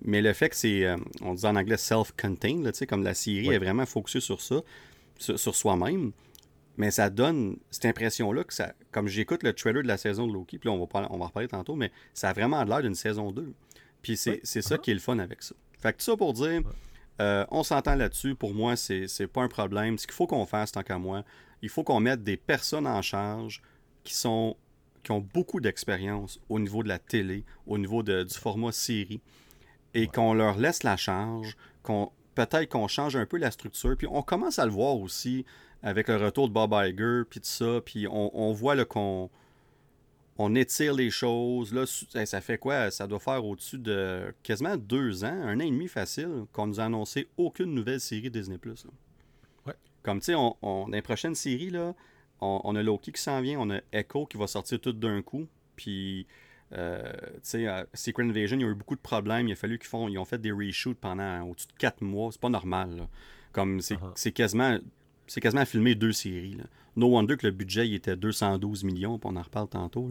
mais 0.00 0.22
le 0.22 0.32
fait 0.32 0.48
que 0.48 0.54
c'est, 0.54 0.84
euh, 0.84 0.96
on 1.22 1.34
dit 1.34 1.44
en 1.44 1.56
anglais 1.56 1.76
self-contained, 1.76 2.72
comme 2.86 3.02
la 3.02 3.14
série 3.14 3.48
est 3.48 3.58
vraiment 3.58 3.84
focusée 3.84 4.20
sur 4.20 4.40
ça, 4.40 4.60
sur, 5.18 5.56
soi-même, 5.56 6.12
mais 6.76 6.92
ça 6.92 7.10
donne 7.10 7.56
cette 7.72 7.86
impression-là 7.86 8.44
que 8.44 8.54
ça. 8.54 8.74
Comme 8.92 9.08
j'écoute 9.08 9.42
le 9.42 9.54
trailer 9.54 9.82
de 9.82 9.88
la 9.88 9.96
saison 9.96 10.28
de 10.28 10.34
Loki, 10.34 10.58
puis 10.58 10.68
là, 10.68 10.72
on 10.76 10.78
va, 10.78 11.08
on 11.10 11.18
va 11.18 11.24
en 11.24 11.26
reparler 11.26 11.48
tantôt, 11.48 11.74
mais 11.74 11.90
ça 12.14 12.28
a 12.28 12.32
vraiment 12.32 12.62
l'air 12.62 12.80
d'une 12.80 12.94
saison 12.94 13.32
2. 13.32 13.52
Puis 14.02 14.16
c'est, 14.16 14.44
ça 14.44 14.60
uh-huh. 14.60 14.80
qui 14.80 14.92
est 14.92 14.94
le 14.94 15.00
fun 15.00 15.18
avec 15.18 15.42
ça. 15.42 15.56
Fait 15.80 15.92
que 15.92 15.98
tout 15.98 16.04
ça 16.04 16.16
pour 16.16 16.32
dire. 16.32 16.62
Euh, 17.22 17.46
on 17.50 17.62
s'entend 17.62 17.94
là-dessus. 17.94 18.34
Pour 18.34 18.52
moi, 18.52 18.74
c'est, 18.74 19.06
c'est 19.06 19.28
pas 19.28 19.42
un 19.42 19.48
problème. 19.48 19.96
Ce 19.96 20.06
qu'il 20.06 20.14
faut 20.14 20.26
qu'on 20.26 20.44
fasse, 20.44 20.72
tant 20.72 20.82
qu'à 20.82 20.98
moi, 20.98 21.24
il 21.62 21.68
faut 21.68 21.84
qu'on 21.84 22.00
mette 22.00 22.24
des 22.24 22.36
personnes 22.36 22.86
en 22.86 23.00
charge 23.00 23.62
qui 24.02 24.14
sont 24.14 24.56
qui 25.04 25.10
ont 25.10 25.20
beaucoup 25.34 25.60
d'expérience 25.60 26.38
au 26.48 26.60
niveau 26.60 26.84
de 26.84 26.88
la 26.88 27.00
télé, 27.00 27.44
au 27.66 27.76
niveau 27.76 28.04
du 28.04 28.34
format 28.34 28.70
série, 28.70 29.20
et 29.94 30.06
qu'on 30.06 30.32
leur 30.32 30.56
laisse 30.58 30.84
la 30.84 30.96
charge, 30.96 31.56
qu'on 31.82 32.12
peut-être 32.36 32.68
qu'on 32.68 32.86
change 32.86 33.16
un 33.16 33.26
peu 33.26 33.36
la 33.36 33.50
structure. 33.50 33.96
Puis 33.96 34.06
on 34.08 34.22
commence 34.22 34.60
à 34.60 34.64
le 34.64 34.70
voir 34.70 34.96
aussi 34.96 35.44
avec 35.82 36.06
le 36.06 36.16
retour 36.16 36.48
de 36.48 36.52
Bob 36.52 36.72
Iger, 36.72 37.22
puis 37.28 37.40
tout 37.40 37.46
ça. 37.46 37.80
Puis 37.84 38.06
on, 38.06 38.30
on 38.38 38.52
voit 38.52 38.84
qu'on 38.84 39.28
on 40.38 40.54
étire 40.54 40.94
les 40.94 41.10
choses. 41.10 41.72
Là, 41.74 41.84
ça 41.86 42.40
fait 42.40 42.58
quoi? 42.58 42.90
Ça 42.90 43.06
doit 43.06 43.18
faire 43.18 43.44
au-dessus 43.44 43.78
de 43.78 44.34
quasiment 44.42 44.76
deux 44.76 45.24
ans, 45.24 45.42
un 45.42 45.56
an 45.56 45.64
et 45.64 45.70
demi 45.70 45.88
facile, 45.88 46.46
qu'on 46.52 46.66
nous 46.66 46.80
a 46.80 46.84
annoncé 46.84 47.28
aucune 47.36 47.74
nouvelle 47.74 48.00
série 48.00 48.30
Disney+. 48.30 48.58
Ouais. 49.66 49.74
Comme, 50.02 50.20
tu 50.20 50.26
sais, 50.26 50.34
on, 50.34 50.56
on, 50.62 50.86
dans 50.86 50.92
les 50.92 51.02
prochaines 51.02 51.34
séries, 51.34 51.70
là, 51.70 51.94
on, 52.40 52.74
a 52.74 52.82
Loki 52.82 53.12
qui 53.12 53.20
s'en 53.20 53.40
vient, 53.40 53.60
on 53.60 53.70
a 53.70 53.80
Echo 53.92 54.26
qui 54.26 54.36
va 54.36 54.46
sortir 54.46 54.80
tout 54.80 54.92
d'un 54.92 55.22
coup, 55.22 55.46
puis... 55.76 56.26
Euh, 56.74 57.12
tu 57.34 57.40
sais, 57.42 57.66
Secret 57.92 58.22
Invasion, 58.22 58.56
il 58.56 58.62
y 58.62 58.64
a 58.64 58.68
eu 58.68 58.74
beaucoup 58.74 58.96
de 58.96 59.00
problèmes. 59.00 59.46
Il 59.46 59.52
a 59.52 59.56
fallu 59.56 59.78
qu'ils 59.78 59.88
font, 59.88 60.08
ils 60.08 60.16
ont 60.16 60.24
fait 60.24 60.40
des 60.40 60.52
reshoots 60.52 60.96
pendant 60.98 61.42
au-dessus 61.42 61.66
de 61.66 61.74
quatre 61.74 62.00
mois. 62.00 62.32
C'est 62.32 62.40
pas 62.40 62.48
normal. 62.48 63.08
Comme 63.52 63.80
uh-huh. 63.80 64.12
c'est 64.14 64.32
quasiment 64.32 64.78
c'est 65.26 65.40
quasiment 65.40 65.64
filmer 65.64 65.94
deux 65.94 66.12
séries. 66.12 66.56
No 66.96 67.08
wonder 67.08 67.36
que 67.36 67.46
le 67.46 67.52
budget 67.52 67.88
il 67.88 67.94
était 67.94 68.16
212 68.16 68.84
millions, 68.84 69.18
puis 69.18 69.30
on 69.32 69.36
en 69.36 69.42
reparle 69.42 69.68
tantôt. 69.68 70.10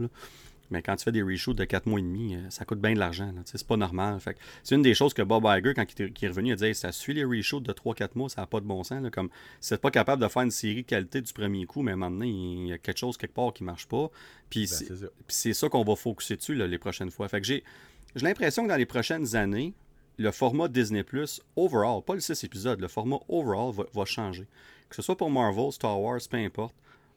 Mais 0.71 0.81
quand 0.81 0.95
tu 0.95 1.03
fais 1.03 1.11
des 1.11 1.21
reshoots 1.21 1.57
de 1.57 1.65
4 1.65 1.85
mois 1.85 1.99
et 1.99 2.01
demi, 2.01 2.33
euh, 2.33 2.49
ça 2.49 2.63
coûte 2.63 2.79
bien 2.79 2.93
de 2.93 2.99
l'argent. 2.99 3.31
C'est 3.43 3.67
pas 3.67 3.75
normal. 3.75 4.19
c'est 4.63 4.73
une 4.73 4.81
des 4.81 4.93
choses 4.93 5.13
que 5.13 5.21
Bob 5.21 5.43
Iger, 5.45 5.73
quand 5.73 5.85
il 5.99 6.13
est 6.21 6.27
revenu, 6.27 6.49
il 6.49 6.53
a 6.53 6.55
dit 6.55 6.73
ça 6.73 6.93
suit 6.93 7.13
les 7.13 7.25
reshoots 7.25 7.61
de 7.61 7.73
3-4 7.73 8.11
mois, 8.15 8.29
ça 8.29 8.41
n'a 8.41 8.47
pas 8.47 8.61
de 8.61 8.65
bon 8.65 8.83
sens. 8.83 9.03
Là, 9.03 9.09
comme 9.11 9.29
c'est 9.59 9.81
pas 9.81 9.91
capable 9.91 10.23
de 10.23 10.27
faire 10.29 10.43
une 10.43 10.51
série 10.51 10.85
qualité 10.85 11.21
du 11.21 11.33
premier 11.33 11.65
coup, 11.65 11.81
mais 11.81 11.95
maintenant, 11.95 12.25
il 12.25 12.67
y 12.67 12.73
a 12.73 12.77
quelque 12.77 12.97
chose 12.97 13.17
quelque 13.17 13.33
part 13.33 13.51
qui 13.53 13.65
marche 13.65 13.85
pas. 13.85 14.09
Puis 14.49 14.67
ben, 14.67 15.09
c'est 15.27 15.53
ça, 15.53 15.67
qu'on 15.67 15.83
va 15.83 15.95
focuser 15.97 16.37
dessus 16.37 16.55
les 16.55 16.77
prochaines 16.77 17.11
fois. 17.11 17.27
Fait 17.27 17.41
que 17.41 17.47
j'ai 17.47 17.63
l'impression 18.15 18.63
que 18.63 18.69
dans 18.69 18.77
les 18.77 18.85
prochaines 18.85 19.35
années, 19.35 19.73
le 20.17 20.31
format 20.31 20.69
Disney 20.69 21.03
Plus, 21.03 21.41
overall, 21.57 22.01
pas 22.01 22.13
le 22.13 22.21
6 22.21 22.45
épisodes, 22.45 22.79
le 22.79 22.87
format 22.87 23.17
overall 23.27 23.73
va 23.93 24.05
changer 24.05 24.47
que 24.91 24.97
ce 24.97 25.01
soit 25.01 25.15
pour 25.15 25.31
Marvel, 25.31 25.71
Star 25.71 25.99
Wars, 26.01 26.19
peu 26.29 26.35
importe, 26.35 26.75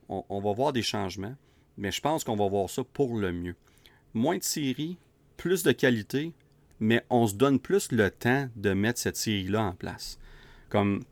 on, 0.08 0.40
va 0.40 0.52
voir 0.52 0.72
des 0.72 0.82
changements, 0.82 1.34
mais 1.76 1.90
je 1.90 2.00
pense 2.00 2.22
qu'on 2.22 2.36
va 2.36 2.48
voir 2.48 2.70
ça 2.70 2.84
pour 2.84 3.16
le 3.16 3.32
mieux. 3.32 3.56
Moins 4.14 4.38
de 4.38 4.44
séries, 4.44 4.96
plus 5.36 5.64
de 5.64 5.72
qualité, 5.72 6.32
mais 6.78 7.04
on 7.10 7.26
se 7.26 7.34
donne 7.34 7.58
plus 7.58 7.90
le 7.90 8.12
temps 8.12 8.48
de 8.54 8.72
mettre 8.74 9.00
cette 9.00 9.16
série-là 9.16 9.60
en 9.60 9.72
place. 9.72 10.20
Comme 10.68 11.02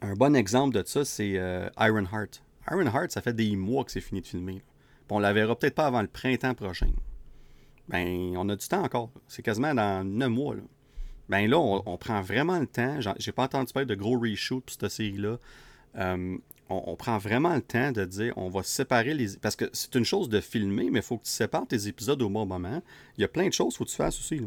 un 0.00 0.14
bon 0.14 0.34
exemple 0.34 0.74
de 0.74 0.82
ça, 0.84 1.04
c'est 1.04 1.38
euh, 1.38 1.68
Ironheart. 1.78 2.42
Ironheart, 2.68 3.12
ça 3.12 3.22
fait 3.22 3.34
des 3.34 3.54
mois 3.54 3.84
que 3.84 3.92
c'est 3.92 4.00
fini 4.00 4.20
de 4.20 4.26
filmer. 4.26 4.62
on 5.10 5.20
la 5.20 5.32
verra 5.32 5.56
peut-être 5.56 5.76
pas 5.76 5.86
avant 5.86 6.02
le 6.02 6.08
printemps 6.08 6.54
prochain. 6.54 6.90
Ben, 7.88 8.34
on 8.36 8.48
a 8.48 8.56
du 8.56 8.66
temps 8.66 8.82
encore. 8.82 9.10
C'est 9.28 9.42
quasiment 9.42 9.74
dans 9.74 10.04
9 10.04 10.28
mois. 10.28 10.56
Là. 10.56 10.62
Ben 11.28 11.48
là, 11.48 11.60
on, 11.60 11.84
on 11.86 11.96
prend 11.98 12.20
vraiment 12.20 12.58
le 12.58 12.66
temps. 12.66 12.98
J'ai 13.18 13.30
pas 13.30 13.44
entendu 13.44 13.72
parler 13.72 13.86
de 13.86 13.94
gros 13.94 14.18
reshoots 14.18 14.64
pour 14.64 14.72
cette 14.72 14.88
série-là. 14.88 15.38
Euh, 15.96 16.36
on, 16.68 16.94
prend 16.94 17.18
vraiment 17.18 17.54
le 17.54 17.62
temps 17.62 17.90
de 17.90 18.04
dire 18.04 18.32
on 18.36 18.48
va 18.48 18.62
séparer 18.62 19.12
les. 19.14 19.36
Parce 19.38 19.56
que 19.56 19.68
c'est 19.72 19.94
une 19.96 20.04
chose 20.04 20.28
de 20.28 20.40
filmer, 20.40 20.90
mais 20.90 21.00
il 21.00 21.04
faut 21.04 21.18
que 21.18 21.24
tu 21.24 21.30
sépares 21.30 21.66
tes 21.66 21.88
épisodes 21.88 22.22
au 22.22 22.30
bon 22.30 22.46
moment. 22.46 22.82
Il 23.18 23.22
y 23.22 23.24
a 23.24 23.28
plein 23.28 23.48
de 23.48 23.52
choses 23.52 23.74
qu'il 23.74 23.78
faut 23.78 23.84
que 23.84 23.90
tu 23.90 23.96
fasses 23.96 24.18
aussi. 24.18 24.40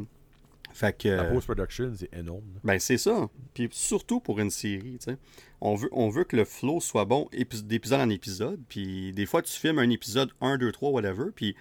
Fait 0.74 0.98
que, 0.98 1.08
La 1.08 1.26
post-production, 1.26 1.94
c'est 1.96 2.12
énorme. 2.18 2.42
Ben, 2.64 2.80
c'est 2.80 2.98
ça. 2.98 3.30
Puis 3.54 3.70
surtout 3.72 4.20
pour 4.20 4.40
une 4.40 4.50
série, 4.50 4.98
tu 5.00 5.12
sais. 5.12 5.18
On 5.62 5.76
veut, 5.76 5.90
on 5.92 6.10
veut 6.10 6.24
que 6.24 6.36
le 6.36 6.46
flow 6.46 6.80
soit 6.80 7.06
bon 7.06 7.30
d'épisode 7.64 8.02
en 8.02 8.10
épisode. 8.10 8.60
Puis 8.68 9.14
des 9.14 9.28
fois, 9.28 9.44
tu 9.44 9.54
filmes 9.54 9.80
un 9.80 9.90
épisode 9.90 10.32
1, 10.42 10.58
2, 10.58 10.72
3, 10.72 10.90
whatever. 10.90 11.26
Puis 11.36 11.56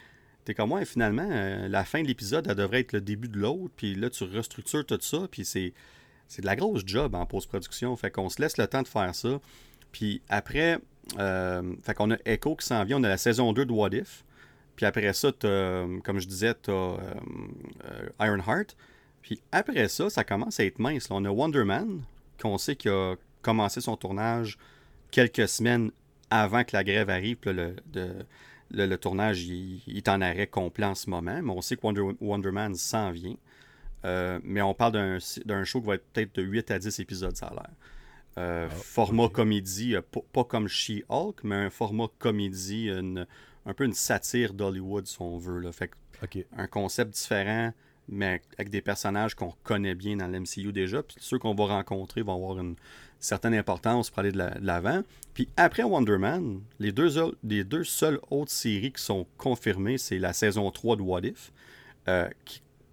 t'es 0.45 0.55
comme 0.55 0.71
moi, 0.71 0.85
finalement, 0.87 1.29
euh, 1.31 1.69
la 1.69 1.85
fin 1.85 2.03
de 2.03 2.07
l'épisode, 2.07 2.47
elle 2.49 2.57
devrait 2.57 2.81
être 2.81 2.93
le 2.93 3.03
début 3.03 3.29
de 3.29 3.39
l'autre. 3.39 3.75
Puis 3.77 3.95
là, 3.95 4.09
tu 4.09 4.25
restructures 4.25 4.87
tout 4.87 4.99
ça. 5.03 5.29
Puis 5.31 5.45
c'est, 5.45 5.75
c'est 6.27 6.41
de 6.41 6.47
la 6.47 6.57
grosse 6.57 6.83
job 6.87 7.15
en 7.15 7.27
post-production. 7.27 7.95
Fait 7.97 8.11
qu'on 8.11 8.31
se 8.31 8.41
laisse 8.41 8.57
le 8.57 8.67
temps 8.67 8.83
de 8.83 8.89
faire 8.89 9.15
ça. 9.15 9.41
Puis 9.93 10.23
après, 10.29 10.79
euh, 11.19 11.75
fait 11.83 11.95
qu'on 11.95 12.11
a 12.11 12.17
Echo 12.25 12.57
qui 12.57 12.67
s'en 12.67 12.85
vient, 12.85 12.99
on 12.99 13.05
a 13.05 13.09
la 13.09 13.19
saison 13.19 13.53
2 13.53 13.67
de 13.67 13.73
What 13.73 13.91
If. 13.93 14.25
Puis 14.77 14.87
après 14.87 15.13
ça, 15.13 15.31
t'as, 15.33 15.87
comme 16.03 16.19
je 16.19 16.27
disais, 16.27 16.55
tu 16.61 16.71
as 16.71 16.97
Ironheart. 18.21 18.77
Puis 19.21 19.41
après 19.53 19.89
ça, 19.89 20.11
ça 20.11 20.25
commence 20.25 20.59
à 20.59 20.65
être 20.65 20.79
mince. 20.79 21.09
On 21.11 21.25
a 21.25 21.31
Wonder 21.31 21.65
Man, 21.65 22.03
qu'on 22.41 22.59
sait 22.59 22.75
qu'il 22.75 22.91
a 22.91 23.15
commencé 23.43 23.81
son 23.81 23.97
tournage 23.97 24.59
quelques 25.11 25.49
semaines 25.49 25.91
avant 26.31 26.65
que 26.65 26.75
la 26.75 26.83
grève 26.85 27.11
arrive. 27.11 27.37
le, 27.45 27.77
le, 28.73 28.97
tournage 28.97 29.43
il, 29.45 29.83
est 29.97 30.09
en 30.09 30.21
arrêt 30.21 30.47
complet 30.47 30.87
en 30.87 30.95
ce 30.95 31.09
moment, 31.11 31.41
mais 31.43 31.53
on 31.53 31.61
sait 31.61 31.77
que 31.77 31.83
Wonder, 32.21 32.51
Man 32.51 32.75
s'en 32.75 33.11
vient. 33.11 33.37
Euh, 34.05 34.41
mais 34.43 34.63
on 34.63 34.75
parle 34.75 35.19
d'un 35.45 35.65
show 35.65 35.81
qui 35.81 35.87
va 35.87 35.95
être 35.95 36.05
peut-être 36.13 36.35
de 36.35 36.43
8 36.43 36.71
à 36.73 36.79
10 36.79 36.99
épisodes, 36.99 37.37
ça 37.37 37.47
a 37.47 37.55
l'air. 37.55 37.71
Euh, 38.39 38.69
ah, 38.71 38.75
format 38.75 39.29
comédie, 39.29 39.95
euh, 39.95 40.03
pas, 40.33 40.45
comme 40.45 40.69
She-Hulk, 40.69 41.45
mais 41.45 41.57
un 41.57 41.71
format 41.71 42.07
comédie, 42.19 42.91
un 42.91 43.75
peu 43.75 43.85
une 43.85 43.93
satire 43.93 44.55
d'Hollywood, 44.55 45.07
si 45.07 45.21
on 45.21 45.39
veut. 45.39 45.59
Là. 45.59 45.73
Fait 45.73 45.91
Un 46.57 46.67
concept 46.67 47.12
différent, 47.12 47.73
mais 48.09 48.41
avec 48.59 48.71
des 48.71 48.81
personnages 48.81 49.35
qu'on 49.35 49.53
connaît 49.62 49.95
bien 49.95 50.17
dans 50.17 50.27
l'MCU 50.27 50.73
déjà. 50.73 51.03
Puis 51.03 51.17
ceux 51.21 51.39
qu'on 51.39 51.55
va 51.55 51.67
rencontrer 51.67 52.23
vont 52.23 52.35
avoir 52.35 52.59
une 52.59 52.77
certaine 53.19 53.55
importance 53.55 54.11
pour 54.11 54.21
aller 54.21 54.33
de 54.33 54.45
l'avant. 54.61 55.03
Puis 55.35 55.49
après 55.57 55.83
Wonder 55.83 56.19
Man, 56.19 56.61
les 56.79 56.93
deux, 56.93 57.11
les 57.45 57.65
deux 57.65 57.85
seules 57.85 58.21
autres 58.31 58.51
séries 58.51 58.93
qui 58.93 59.03
sont 59.03 59.27
confirmées, 59.39 59.99
c'est 59.99 60.19
la 60.19 60.33
saison 60.33 60.71
3 60.71 60.97
de 60.97 61.03
What 61.03 61.21
If. 61.23 61.53
Euh, 62.09 62.29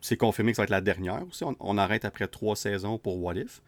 c'est 0.01 0.17
confirmé 0.17 0.51
que 0.51 0.57
ça 0.57 0.61
va 0.61 0.65
être 0.65 0.69
la 0.69 0.81
dernière 0.81 1.27
aussi. 1.27 1.43
On, 1.43 1.77
arrête 1.77 2.05
après 2.05 2.27
trois 2.27 2.55
saisons 2.55 2.97
pour 2.97 3.21
What 3.21 3.35
If. 3.35 3.61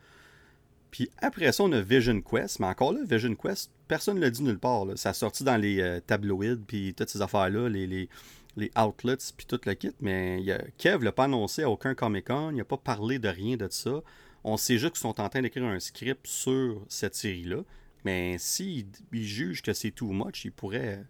Puis 0.92 1.10
après 1.20 1.52
ça, 1.52 1.64
on 1.64 1.72
a 1.72 1.82
Vision 1.82 2.22
Quest. 2.22 2.60
Mais 2.60 2.68
encore 2.68 2.94
là, 2.94 3.00
Vision 3.06 3.34
Quest, 3.36 3.72
personne 3.88 4.18
ne 4.18 4.22
l'a 4.22 4.30
dit 4.30 4.44
nulle 4.44 4.60
part. 4.60 4.86
Ça 4.96 5.10
a 5.10 5.14
sorti 5.14 5.44
dans 5.44 5.58
les 5.58 5.80
euh, 5.80 6.00
tabloïds, 6.02 6.64
puis 6.68 6.94
toutes 6.94 7.10
ces 7.10 7.22
affaires-là, 7.22 7.70
les, 7.70 7.88
les, 7.88 8.10
les 8.58 8.72
outlets 8.78 9.18
puis 9.36 9.46
tout 9.46 9.60
le 9.66 9.74
kit, 9.74 9.94
mais 10.02 10.42
y 10.42 10.52
a, 10.52 10.62
Kev 10.78 11.04
l'a 11.04 11.12
pas 11.12 11.26
annoncé 11.26 11.64
à 11.64 11.70
aucun 11.70 11.96
Comic-Con, 11.96 12.52
il 12.52 12.58
n'a 12.58 12.66
pas 12.66 12.78
parlé 12.78 13.20
de 13.20 13.30
rien 13.30 13.58
de 13.58 13.68
ça. 13.70 14.02
On 14.44 14.58
sait 14.58 14.78
juste 14.78 14.94
qu'ils 14.94 15.02
sont 15.02 15.22
en 15.22 15.30
train 15.30 15.42
d'écrire 15.42 15.66
un 15.66 15.80
script 15.80 16.28
sur 16.28 16.84
cette 16.90 17.16
série-là, 17.16 17.64
mais 18.04 18.38
s'ils 18.40 18.88
jugent 19.14 19.62
que 19.62 19.74
c'est 19.74 19.92
too 19.92 20.12
much, 20.12 20.46
ils 20.46 20.52
pourraient... 20.52 21.04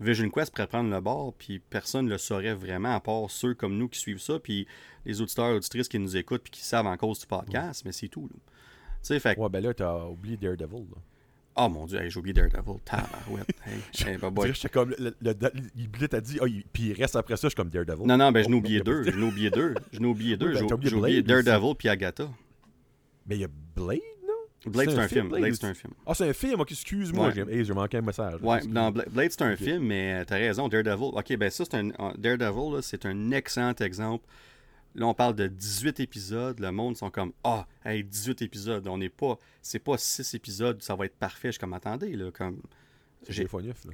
Vision 0.00 0.30
Quest 0.30 0.52
pourrait 0.52 0.66
prendre 0.66 0.90
le 0.90 1.00
bord, 1.00 1.34
puis 1.34 1.60
personne 1.60 2.06
ne 2.06 2.10
le 2.10 2.18
saurait 2.18 2.54
vraiment, 2.54 2.94
à 2.94 3.00
part 3.00 3.30
ceux 3.30 3.54
comme 3.54 3.76
nous 3.76 3.88
qui 3.88 4.00
suivent 4.00 4.20
ça, 4.20 4.38
puis 4.40 4.66
les 5.04 5.20
auditeurs 5.20 5.50
et 5.50 5.54
auditrices 5.54 5.88
qui 5.88 5.98
nous 5.98 6.16
écoutent, 6.16 6.42
puis 6.42 6.50
qui 6.50 6.62
savent 6.62 6.86
en 6.86 6.96
cause 6.96 7.20
du 7.20 7.26
podcast, 7.26 7.82
mais 7.84 7.92
c'est 7.92 8.08
tout. 8.08 8.28
Tu 8.28 8.51
sais, 9.02 9.20
fait... 9.20 9.38
Ouais, 9.38 9.48
ben 9.48 9.62
là, 9.62 9.74
t'as 9.74 10.04
oublié 10.04 10.36
Daredevil, 10.36 10.86
là. 10.90 11.00
Oh 11.54 11.68
mon 11.68 11.86
dieu, 11.86 12.00
j'ai 12.08 12.18
oublié 12.18 12.32
Daredevil. 12.32 12.80
Tabarouette. 12.84 13.46
hey, 13.66 14.12
hey, 14.12 14.30
boy. 14.30 14.52
J'étais 14.54 14.68
comme. 14.70 14.94
Le, 14.98 15.14
le, 15.20 15.34
il 15.76 16.08
t'a 16.08 16.20
dit, 16.20 16.38
oh, 16.40 16.46
puis 16.72 16.84
il 16.84 16.92
reste 16.94 17.14
après 17.14 17.36
ça, 17.36 17.42
je 17.42 17.48
suis 17.48 17.56
comme 17.56 17.68
Daredevil. 17.68 18.06
Non, 18.06 18.16
non, 18.16 18.32
ben 18.32 18.42
je 18.42 18.48
n'ai 18.48 18.56
oublié 18.56 18.80
deux. 18.80 19.04
Je 19.04 19.10
n'ai 19.10 19.24
oublié 19.24 19.50
deux. 19.50 19.74
Je 19.92 20.00
n'ai 20.00 20.06
oublié 20.06 20.36
deux. 20.38 20.54
J'ai 20.54 20.94
oublié 20.94 21.22
Daredevil 21.22 21.74
puis 21.76 21.88
Agatha. 21.88 22.28
Mais 23.26 23.36
il 23.36 23.40
y 23.42 23.44
a 23.44 23.48
Blade, 23.76 24.00
non? 24.26 24.70
Blade, 24.70 24.90
c'est 24.90 24.98
un, 24.98 25.08
film. 25.08 25.28
Blade, 25.28 25.54
c'est 25.54 25.66
un 25.66 25.74
film. 25.74 25.92
Ah, 26.06 26.14
c'est 26.14 26.28
un 26.28 26.32
film, 26.32 26.60
ok, 26.60 26.72
excuse-moi, 26.72 27.32
j'ai 27.32 27.74
manqué 27.74 27.98
un 27.98 28.02
message. 28.02 28.40
Ouais, 28.42 28.62
non, 28.66 28.90
Blade, 28.90 29.30
c'est 29.30 29.42
un 29.42 29.56
film, 29.56 29.84
mais 29.84 30.24
t'as 30.24 30.36
raison, 30.36 30.68
Daredevil. 30.68 31.10
Ok, 31.12 31.36
ben 31.36 31.50
ça, 31.50 31.64
c'est 31.64 31.76
un. 31.76 31.90
Daredevil, 32.16 32.82
c'est 32.82 33.04
un 33.04 33.30
excellent 33.30 33.74
exemple 33.80 34.24
Là, 34.94 35.06
on 35.06 35.14
parle 35.14 35.34
de 35.34 35.46
18 35.46 36.00
épisodes. 36.00 36.60
Le 36.60 36.70
monde 36.70 36.96
sont 36.96 37.10
comme 37.10 37.32
Ah, 37.44 37.66
hey, 37.84 38.04
18 38.04 38.42
épisodes. 38.42 38.86
On 38.88 38.98
n'est 38.98 39.08
pas. 39.08 39.38
C'est 39.62 39.78
pas 39.78 39.96
6 39.98 40.34
épisodes, 40.34 40.82
ça 40.82 40.94
va 40.94 41.06
être 41.06 41.16
parfait. 41.16 41.48
Je 41.48 41.52
suis 41.52 41.60
comme 41.60 41.72
attendez, 41.72 42.14
là. 42.14 42.30
Comme. 42.30 42.60
J'ai, 43.28 43.46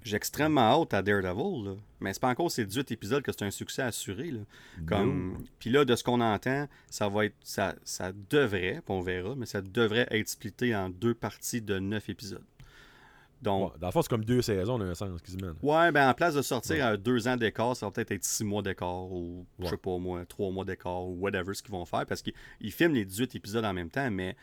j'ai 0.05 0.17
extrêmement 0.17 0.63
hâte 0.63 0.95
à 0.95 1.03
Daredevil, 1.03 1.65
là. 1.65 1.75
mais 2.01 2.15
c'est 2.15 2.21
pas 2.21 2.31
encore 2.31 2.51
ces 2.51 2.65
18 2.65 2.93
épisodes 2.93 3.23
que 3.23 3.31
c'est 3.31 3.45
un 3.45 3.51
succès 3.51 3.83
assuré. 3.83 4.31
Là. 4.31 4.41
Comme... 4.87 5.45
Puis 5.59 5.69
là, 5.69 5.85
de 5.85 5.95
ce 5.95 6.03
qu'on 6.03 6.23
entend, 6.23 6.67
ça 6.89 7.09
va 7.11 7.27
être 7.27 7.37
ça, 7.43 7.75
ça 7.85 8.13
devrait, 8.31 8.81
on 8.89 9.03
verra, 9.03 9.35
mais 9.37 9.45
ça 9.45 9.61
devrait 9.61 10.07
être 10.11 10.31
splitté 10.31 10.75
en 10.75 10.89
deux 10.89 11.13
parties 11.13 11.61
de 11.61 11.79
9 11.79 12.09
épisodes. 12.09 12.45
Donc, 13.41 13.79
dans 13.79 13.87
le 13.87 13.93
fond, 13.93 14.03
c'est 14.03 14.09
comme 14.09 14.25
deux 14.25 14.43
saisons, 14.43 14.79
dans 14.79 14.87
un 14.87 14.95
sens, 14.95 15.23
quasiment. 15.23 15.53
Ouais, 15.63 15.93
ben 15.93 16.09
en 16.09 16.15
place 16.15 16.35
de 16.35 16.43
sortir 16.43 16.85
à 16.85 16.97
deux 16.97 17.29
ans 17.29 17.37
d'écart, 17.37 17.77
ça 17.77 17.87
va 17.87 17.93
peut-être 17.93 18.11
être 18.11 18.25
six 18.25 18.45
mois 18.45 18.63
d'écart 18.63 19.11
ou, 19.13 19.47
je 19.61 19.67
sais 19.67 19.77
pas 19.77 19.97
moi, 19.99 20.25
trois 20.27 20.51
mois 20.51 20.65
d'écart 20.65 21.05
ou 21.05 21.17
whatever 21.21 21.55
ce 21.55 21.63
qu'ils 21.63 21.73
vont 21.73 21.85
faire 21.85 22.05
parce 22.07 22.23
qu'ils 22.23 22.73
filment 22.73 22.95
les 22.95 23.05
18 23.05 23.37
épisodes 23.37 23.65
en 23.65 23.73
même 23.73 23.91
temps, 23.91 24.11
mais 24.11 24.37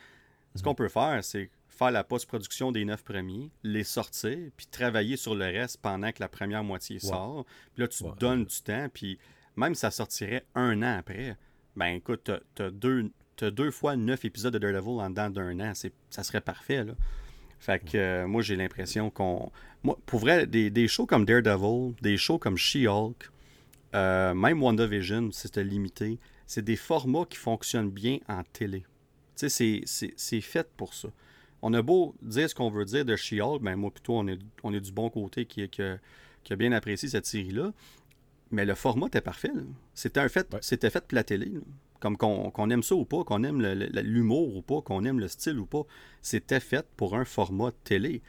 ce 0.55 0.63
qu'on 0.63 0.71
mhm. 0.71 0.75
peut 0.77 0.88
faire, 0.88 1.23
c'est 1.23 1.49
faire 1.67 1.91
la 1.91 2.05
post-production 2.05 2.71
des 2.71 2.86
neuf 2.86 3.03
premiers, 3.03 3.51
les 3.63 3.84
sortir, 3.84 4.38
puis 4.55 4.65
travailler 4.67 5.17
sur 5.17 5.36
le 5.36 5.45
reste 5.45 5.81
pendant 5.81 6.12
que 6.12 6.21
la 6.21 6.29
première 6.29 6.63
moitié 6.63 6.99
sort. 6.99 7.45
Puis 7.73 7.81
là, 7.81 7.88
tu 7.89 8.05
donnes 8.17 8.45
du 8.45 8.62
temps, 8.62 8.88
puis 8.93 9.19
même 9.58 9.75
si 9.75 9.81
ça 9.81 9.91
sortirait 9.91 10.45
un 10.55 10.81
an 10.81 10.99
après, 10.99 11.36
ben 11.75 11.88
écoute, 11.88 12.31
t'as 12.55 12.69
deux, 12.69 13.12
as 13.41 13.51
deux 13.51 13.71
fois 13.71 13.97
neuf 13.97 14.23
épisodes 14.23 14.53
de 14.53 14.60
Daredevil 14.60 15.01
en 15.01 15.10
dedans 15.10 15.29
d'un 15.29 15.60
an, 15.60 15.73
ça 15.73 16.23
serait 16.23 16.41
parfait, 16.41 16.86
là. 16.86 16.93
Fait 17.59 17.79
que 17.79 17.97
euh, 17.97 18.27
moi, 18.27 18.41
j'ai 18.41 18.55
l'impression 18.55 19.09
qu'on. 19.09 19.51
Moi, 19.83 19.97
pour 20.05 20.19
vrai, 20.19 20.47
des, 20.47 20.87
shows 20.87 21.05
comme 21.05 21.25
Daredevil, 21.25 21.93
des 22.01 22.17
shows 22.17 22.39
comme 22.39 22.57
She-Hulk, 22.57 23.29
euh, 23.93 24.33
même 24.33 24.61
WandaVision, 24.61 25.31
c'était 25.31 25.63
limité, 25.63 26.19
c'est 26.47 26.63
des 26.63 26.75
formats 26.75 27.25
qui 27.29 27.37
fonctionnent 27.37 27.91
bien 27.91 28.19
en 28.27 28.43
télé. 28.51 28.83
Tu 29.35 29.49
sais, 29.49 29.81
c'est 29.85 30.41
fait 30.41 30.67
pour 30.75 30.93
ça. 30.93 31.09
On 31.61 31.73
a 31.73 31.81
beau 31.81 32.15
dire 32.21 32.49
ce 32.49 32.55
qu'on 32.55 32.69
veut 32.69 32.85
dire 32.85 33.05
de 33.05 33.15
She-Hulk, 33.15 33.61
ben 33.61 33.75
moi, 33.75 33.91
plutôt, 33.91 34.17
on 34.17 34.27
est, 34.27 34.39
on 34.63 34.73
est 34.73 34.79
du 34.79 34.91
bon 34.91 35.09
côté 35.09 35.45
qui, 35.45 35.67
qui, 35.69 35.81
qui 36.43 36.53
a 36.53 36.55
bien 36.55 36.71
apprécié 36.71 37.09
cette 37.09 37.25
série-là. 37.25 37.73
Mais 38.51 38.65
le 38.65 38.75
format 38.75 39.07
était 39.07 39.21
parfait. 39.21 39.51
C'était 39.93 40.19
un 40.19 40.29
fait, 40.29 40.47
c'était 40.61 40.89
fait 40.89 41.05
pour 41.05 41.15
la 41.15 41.23
télé. 41.23 41.51
Comme 41.99 42.17
qu'on 42.17 42.69
aime 42.69 42.84
ça 42.84 42.95
ou 42.95 43.05
pas, 43.05 43.23
qu'on 43.23 43.43
aime 43.43 43.62
l'humour 43.62 44.55
ou 44.55 44.62
pas, 44.62 44.81
qu'on 44.81 45.05
aime 45.05 45.19
le 45.19 45.27
style 45.27 45.60
ou 45.60 45.65
pas, 45.65 45.84
c'était 46.21 46.60
fait 46.60 46.86
pour 46.97 47.15
un 47.15 47.25
format 47.25 47.71
télé. 47.84 48.21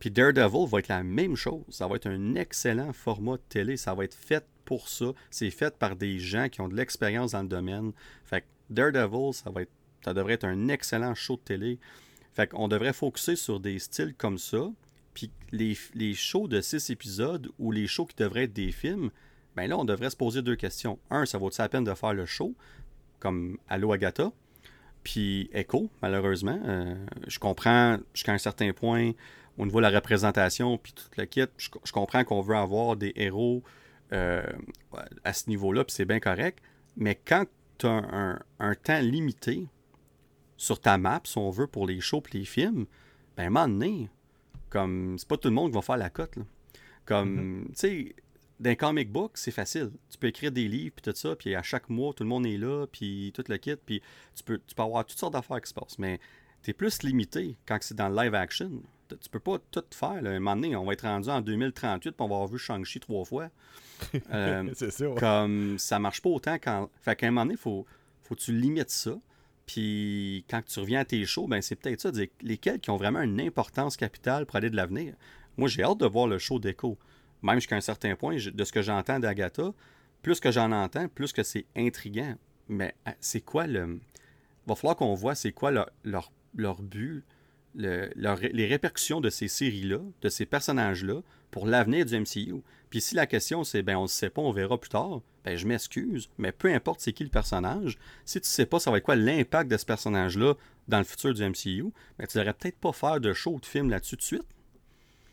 Puis 0.00 0.10
Daredevil 0.10 0.66
va 0.66 0.78
être 0.78 0.88
la 0.88 1.02
même 1.02 1.36
chose. 1.36 1.62
Ça 1.68 1.86
va 1.86 1.96
être 1.96 2.06
un 2.06 2.34
excellent 2.34 2.92
format 2.92 3.36
télé. 3.50 3.76
Ça 3.76 3.94
va 3.94 4.04
être 4.04 4.14
fait 4.14 4.44
pour 4.64 4.88
ça. 4.88 5.12
C'est 5.30 5.50
fait 5.50 5.76
par 5.76 5.94
des 5.94 6.18
gens 6.18 6.48
qui 6.48 6.62
ont 6.62 6.68
de 6.68 6.74
l'expérience 6.74 7.32
dans 7.32 7.42
le 7.42 7.48
domaine. 7.48 7.92
Fait 8.24 8.40
que 8.40 8.46
Daredevil, 8.70 9.34
ça 9.34 9.50
va 9.50 9.62
être, 9.62 9.72
ça 10.02 10.14
devrait 10.14 10.34
être 10.34 10.44
un 10.44 10.68
excellent 10.68 11.14
show 11.14 11.36
de 11.36 11.42
télé. 11.42 11.78
Fait 12.32 12.46
qu'on 12.46 12.68
devrait 12.68 12.94
focuser 12.94 13.36
sur 13.36 13.60
des 13.60 13.78
styles 13.78 14.14
comme 14.14 14.38
ça. 14.38 14.70
Puis 15.12 15.30
les, 15.52 15.76
les 15.94 16.14
shows 16.14 16.48
de 16.48 16.62
six 16.62 16.88
épisodes 16.88 17.50
ou 17.58 17.70
les 17.70 17.86
shows 17.86 18.06
qui 18.06 18.16
devraient 18.16 18.44
être 18.44 18.54
des 18.54 18.72
films, 18.72 19.10
ben 19.54 19.66
là, 19.66 19.76
on 19.76 19.84
devrait 19.84 20.10
se 20.10 20.16
poser 20.16 20.40
deux 20.40 20.56
questions. 20.56 20.98
Un, 21.10 21.26
ça 21.26 21.36
vaut-il 21.36 21.60
la 21.60 21.68
peine 21.68 21.84
de 21.84 21.92
faire 21.92 22.14
le 22.14 22.24
show? 22.24 22.54
Comme 23.20 23.58
Allo 23.68 23.92
Agatha, 23.92 24.32
puis 25.02 25.48
Echo, 25.52 25.90
malheureusement. 26.02 26.60
Euh, 26.64 26.94
je 27.26 27.38
comprends 27.38 27.98
jusqu'à 28.14 28.32
un 28.32 28.38
certain 28.38 28.72
point, 28.72 29.12
au 29.58 29.64
niveau 29.64 29.78
de 29.78 29.82
la 29.82 29.90
représentation, 29.90 30.78
puis 30.78 30.92
toute 30.92 31.16
la 31.16 31.26
kit, 31.26 31.46
je, 31.58 31.92
comprends 31.92 32.24
qu'on 32.24 32.40
veut 32.40 32.56
avoir 32.56 32.96
des 32.96 33.12
héros 33.16 33.62
euh, 34.12 34.42
à 35.24 35.32
ce 35.32 35.48
niveau-là, 35.48 35.84
puis 35.84 35.94
c'est 35.94 36.04
bien 36.04 36.20
correct. 36.20 36.60
Mais 36.96 37.14
quand 37.14 37.44
tu 37.78 37.86
as 37.86 38.38
un, 38.58 38.74
temps 38.74 39.00
limité 39.00 39.66
sur 40.56 40.80
ta 40.80 40.98
map, 40.98 41.20
si 41.24 41.38
on 41.38 41.50
veut, 41.50 41.66
pour 41.66 41.86
les 41.86 42.00
shows 42.00 42.22
et 42.32 42.38
les 42.38 42.44
films, 42.44 42.86
ben 43.36 43.44
à 43.44 43.46
un 43.46 43.50
moment 43.50 43.68
donné, 43.68 44.08
comme 44.68 45.16
c'est 45.18 45.28
pas 45.28 45.36
tout 45.36 45.48
le 45.48 45.54
monde 45.54 45.70
qui 45.70 45.76
va 45.76 45.82
faire 45.82 45.96
la 45.96 46.10
cote. 46.10 46.38
Comme, 47.06 47.64
mm-hmm. 47.64 47.66
tu 47.68 47.74
sais, 47.74 48.14
d'un 48.60 48.74
comic 48.74 49.10
book, 49.10 49.32
c'est 49.34 49.50
facile. 49.50 49.90
Tu 50.10 50.18
peux 50.18 50.28
écrire 50.28 50.52
des 50.52 50.68
livres, 50.68 50.94
puis 50.94 51.10
tout 51.10 51.18
ça, 51.18 51.34
puis 51.34 51.54
à 51.54 51.62
chaque 51.62 51.88
mois, 51.88 52.12
tout 52.12 52.22
le 52.22 52.28
monde 52.28 52.46
est 52.46 52.58
là, 52.58 52.86
puis 52.86 53.32
tout 53.34 53.42
le 53.48 53.56
kit, 53.56 53.74
puis 53.74 54.02
tu 54.36 54.44
peux, 54.44 54.60
tu 54.66 54.74
peux 54.74 54.82
avoir 54.82 55.04
toutes 55.06 55.18
sortes 55.18 55.32
d'affaires 55.32 55.60
qui 55.62 55.70
se 55.70 55.74
passent. 55.74 55.98
Mais 55.98 56.20
tu 56.62 56.70
es 56.70 56.74
plus 56.74 57.02
limité 57.02 57.56
quand 57.66 57.78
c'est 57.80 57.96
dans 57.96 58.10
le 58.10 58.22
live 58.22 58.34
action. 58.34 58.70
Tu 59.08 59.28
peux 59.30 59.40
pas 59.40 59.58
tout 59.70 59.82
faire. 59.90 60.22
Là. 60.22 60.30
Un 60.30 60.38
moment 60.38 60.56
donné, 60.56 60.76
on 60.76 60.84
va 60.84 60.92
être 60.92 61.02
rendu 61.02 61.30
en 61.30 61.40
2038, 61.40 62.12
puis 62.12 62.16
on 62.18 62.28
va 62.28 62.34
avoir 62.34 62.48
vu 62.48 62.58
Shang-Chi 62.58 63.00
trois 63.00 63.24
fois. 63.24 63.48
Euh, 64.32 64.70
c'est 64.74 64.90
ça. 64.90 65.04
Comme 65.18 65.78
ça 65.78 65.98
marche 65.98 66.22
pas 66.22 66.30
autant 66.30 66.54
quand. 66.54 66.88
Fait 67.02 67.14
qu'à 67.16 67.26
un 67.26 67.32
moment 67.32 67.42
donné, 67.42 67.54
il 67.54 67.60
faut, 67.60 67.84
faut 68.22 68.34
que 68.34 68.40
tu 68.40 68.52
limites 68.56 68.88
ça. 68.88 69.14
Puis 69.66 70.42
quand 70.48 70.62
tu 70.64 70.80
reviens 70.80 71.00
à 71.00 71.04
tes 71.04 71.22
shows, 71.26 71.46
ben 71.46 71.60
c'est 71.60 71.76
peut-être 71.76 72.00
ça, 72.00 72.10
lesquels 72.40 72.80
qui 72.80 72.88
ont 72.88 72.96
vraiment 72.96 73.20
une 73.20 73.38
importance 73.42 73.98
capitale 73.98 74.46
pour 74.46 74.56
aller 74.56 74.70
de 74.70 74.76
l'avenir. 74.76 75.12
Moi, 75.58 75.68
j'ai 75.68 75.82
hâte 75.82 75.98
de 75.98 76.06
voir 76.06 76.28
le 76.28 76.38
show 76.38 76.58
d'Echo 76.58 76.96
même 77.42 77.56
jusqu'à 77.56 77.76
un 77.76 77.80
certain 77.80 78.14
point, 78.16 78.36
de 78.36 78.64
ce 78.64 78.72
que 78.72 78.82
j'entends 78.82 79.18
d'Agatha, 79.18 79.72
plus 80.22 80.40
que 80.40 80.50
j'en 80.50 80.72
entends, 80.72 81.08
plus 81.08 81.32
que 81.32 81.42
c'est 81.42 81.66
intriguant. 81.76 82.34
Mais 82.68 82.94
euh, 83.08 83.12
c'est 83.20 83.40
quoi 83.40 83.66
le. 83.66 84.00
Il 84.66 84.68
va 84.68 84.74
falloir 84.74 84.96
qu'on 84.96 85.14
voit 85.14 85.34
c'est 85.34 85.52
quoi 85.52 85.70
leur, 85.70 85.90
leur, 86.54 86.82
but, 86.82 87.24
les 87.74 88.66
répercussions 88.66 89.20
de 89.20 89.30
ces 89.30 89.48
séries-là, 89.48 89.98
de 90.20 90.28
ces 90.28 90.46
personnages-là, 90.46 91.22
pour 91.50 91.66
l'avenir 91.66 92.04
du 92.06 92.18
MCU. 92.18 92.62
Puis 92.90 93.00
si 93.00 93.14
la 93.14 93.26
question 93.26 93.64
c'est 93.64 93.82
ben 93.82 93.96
on 93.96 94.02
ne 94.02 94.08
sait 94.08 94.30
pas, 94.30 94.42
on 94.42 94.52
verra 94.52 94.78
plus 94.78 94.90
tard, 94.90 95.22
ben 95.44 95.56
je 95.56 95.66
m'excuse, 95.66 96.28
mais 96.38 96.52
peu 96.52 96.72
importe 96.72 97.00
c'est 97.00 97.12
qui 97.12 97.24
le 97.24 97.30
personnage, 97.30 97.98
si 98.24 98.40
tu 98.40 98.48
sais 98.48 98.66
pas 98.66 98.78
ça 98.78 98.90
va 98.90 98.98
être 98.98 99.04
quoi 99.04 99.16
l'impact 99.16 99.70
de 99.70 99.76
ce 99.76 99.86
personnage-là 99.86 100.54
dans 100.88 100.98
le 100.98 101.04
futur 101.04 101.34
du 101.34 101.42
MCU, 101.42 101.92
ben 102.18 102.26
tu 102.26 102.38
devrais 102.38 102.54
peut-être 102.54 102.78
pas 102.78 102.92
faire 102.92 103.20
de 103.20 103.32
show 103.32 103.58
de 103.58 103.66
film 103.66 103.90
là-dessus 103.90 104.16
de 104.16 104.22
suite. 104.22 104.46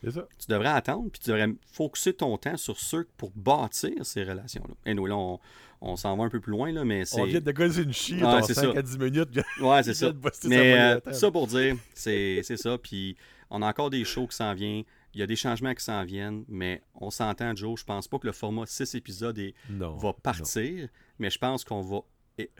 Ça. 0.10 0.28
Tu 0.38 0.48
devrais 0.48 0.70
attendre, 0.70 1.10
puis 1.12 1.20
tu 1.20 1.30
devrais 1.30 1.48
focuser 1.72 2.14
ton 2.14 2.38
temps 2.38 2.58
sur 2.58 2.80
ceux 2.80 3.08
pour 3.18 3.32
bâtir 3.36 4.06
ces 4.06 4.24
relations-là. 4.24 4.74
Et 4.86 4.94
nous, 4.94 5.06
là, 5.06 5.16
on, 5.18 5.40
on 5.82 5.96
s'en 5.96 6.16
va 6.18 6.24
un 6.26 6.30
peu 6.30 6.40
plus 6.40 6.52
loin, 6.52 6.72
là, 6.72 6.84
mais 6.86 7.06
c'est. 7.06 7.20
On 7.22 7.26
vient 7.26 7.42
de 7.42 7.52
gagner 7.52 7.82
une 7.84 7.94
chie 7.94 8.20
c'est 8.42 8.54
5 8.54 8.74
ça. 8.74 8.80
à 8.80 8.82
10 8.82 8.98
minutes. 9.00 9.40
Ouais, 9.60 9.84
c'est 9.84 9.94
ça. 9.96 10.12
Mais 10.46 10.80
euh, 10.80 11.14
ça 11.14 11.32
pour 11.32 11.48
dire, 11.48 11.76
c'est 11.94 12.42
ça. 12.44 12.78
Puis 12.78 13.16
on 13.50 13.62
a 13.62 13.68
encore 13.68 13.90
des 13.90 14.04
shows 14.06 14.28
qui 14.28 14.36
s'en 14.36 14.54
viennent. 14.54 14.84
Il 15.14 15.20
y 15.20 15.24
a 15.24 15.28
des 15.28 15.36
changements 15.36 15.74
qui 15.74 15.84
s'en 15.84 16.04
viennent, 16.04 16.44
mais 16.48 16.84
on 16.94 17.10
s'entend, 17.10 17.56
Joe. 17.56 17.80
Je 17.80 17.84
pense 17.86 18.08
pas 18.08 18.20
que 18.20 18.28
le 18.28 18.34
format 18.34 18.66
6 18.68 18.94
épisodes 18.96 19.38
est- 19.40 19.56
Non. 19.70 19.96
va 19.98 20.14
partir, 20.14 20.90
mais 21.18 21.30
je 21.32 21.40
pense 21.40 21.64
qu'on 21.64 21.82
va 21.82 22.02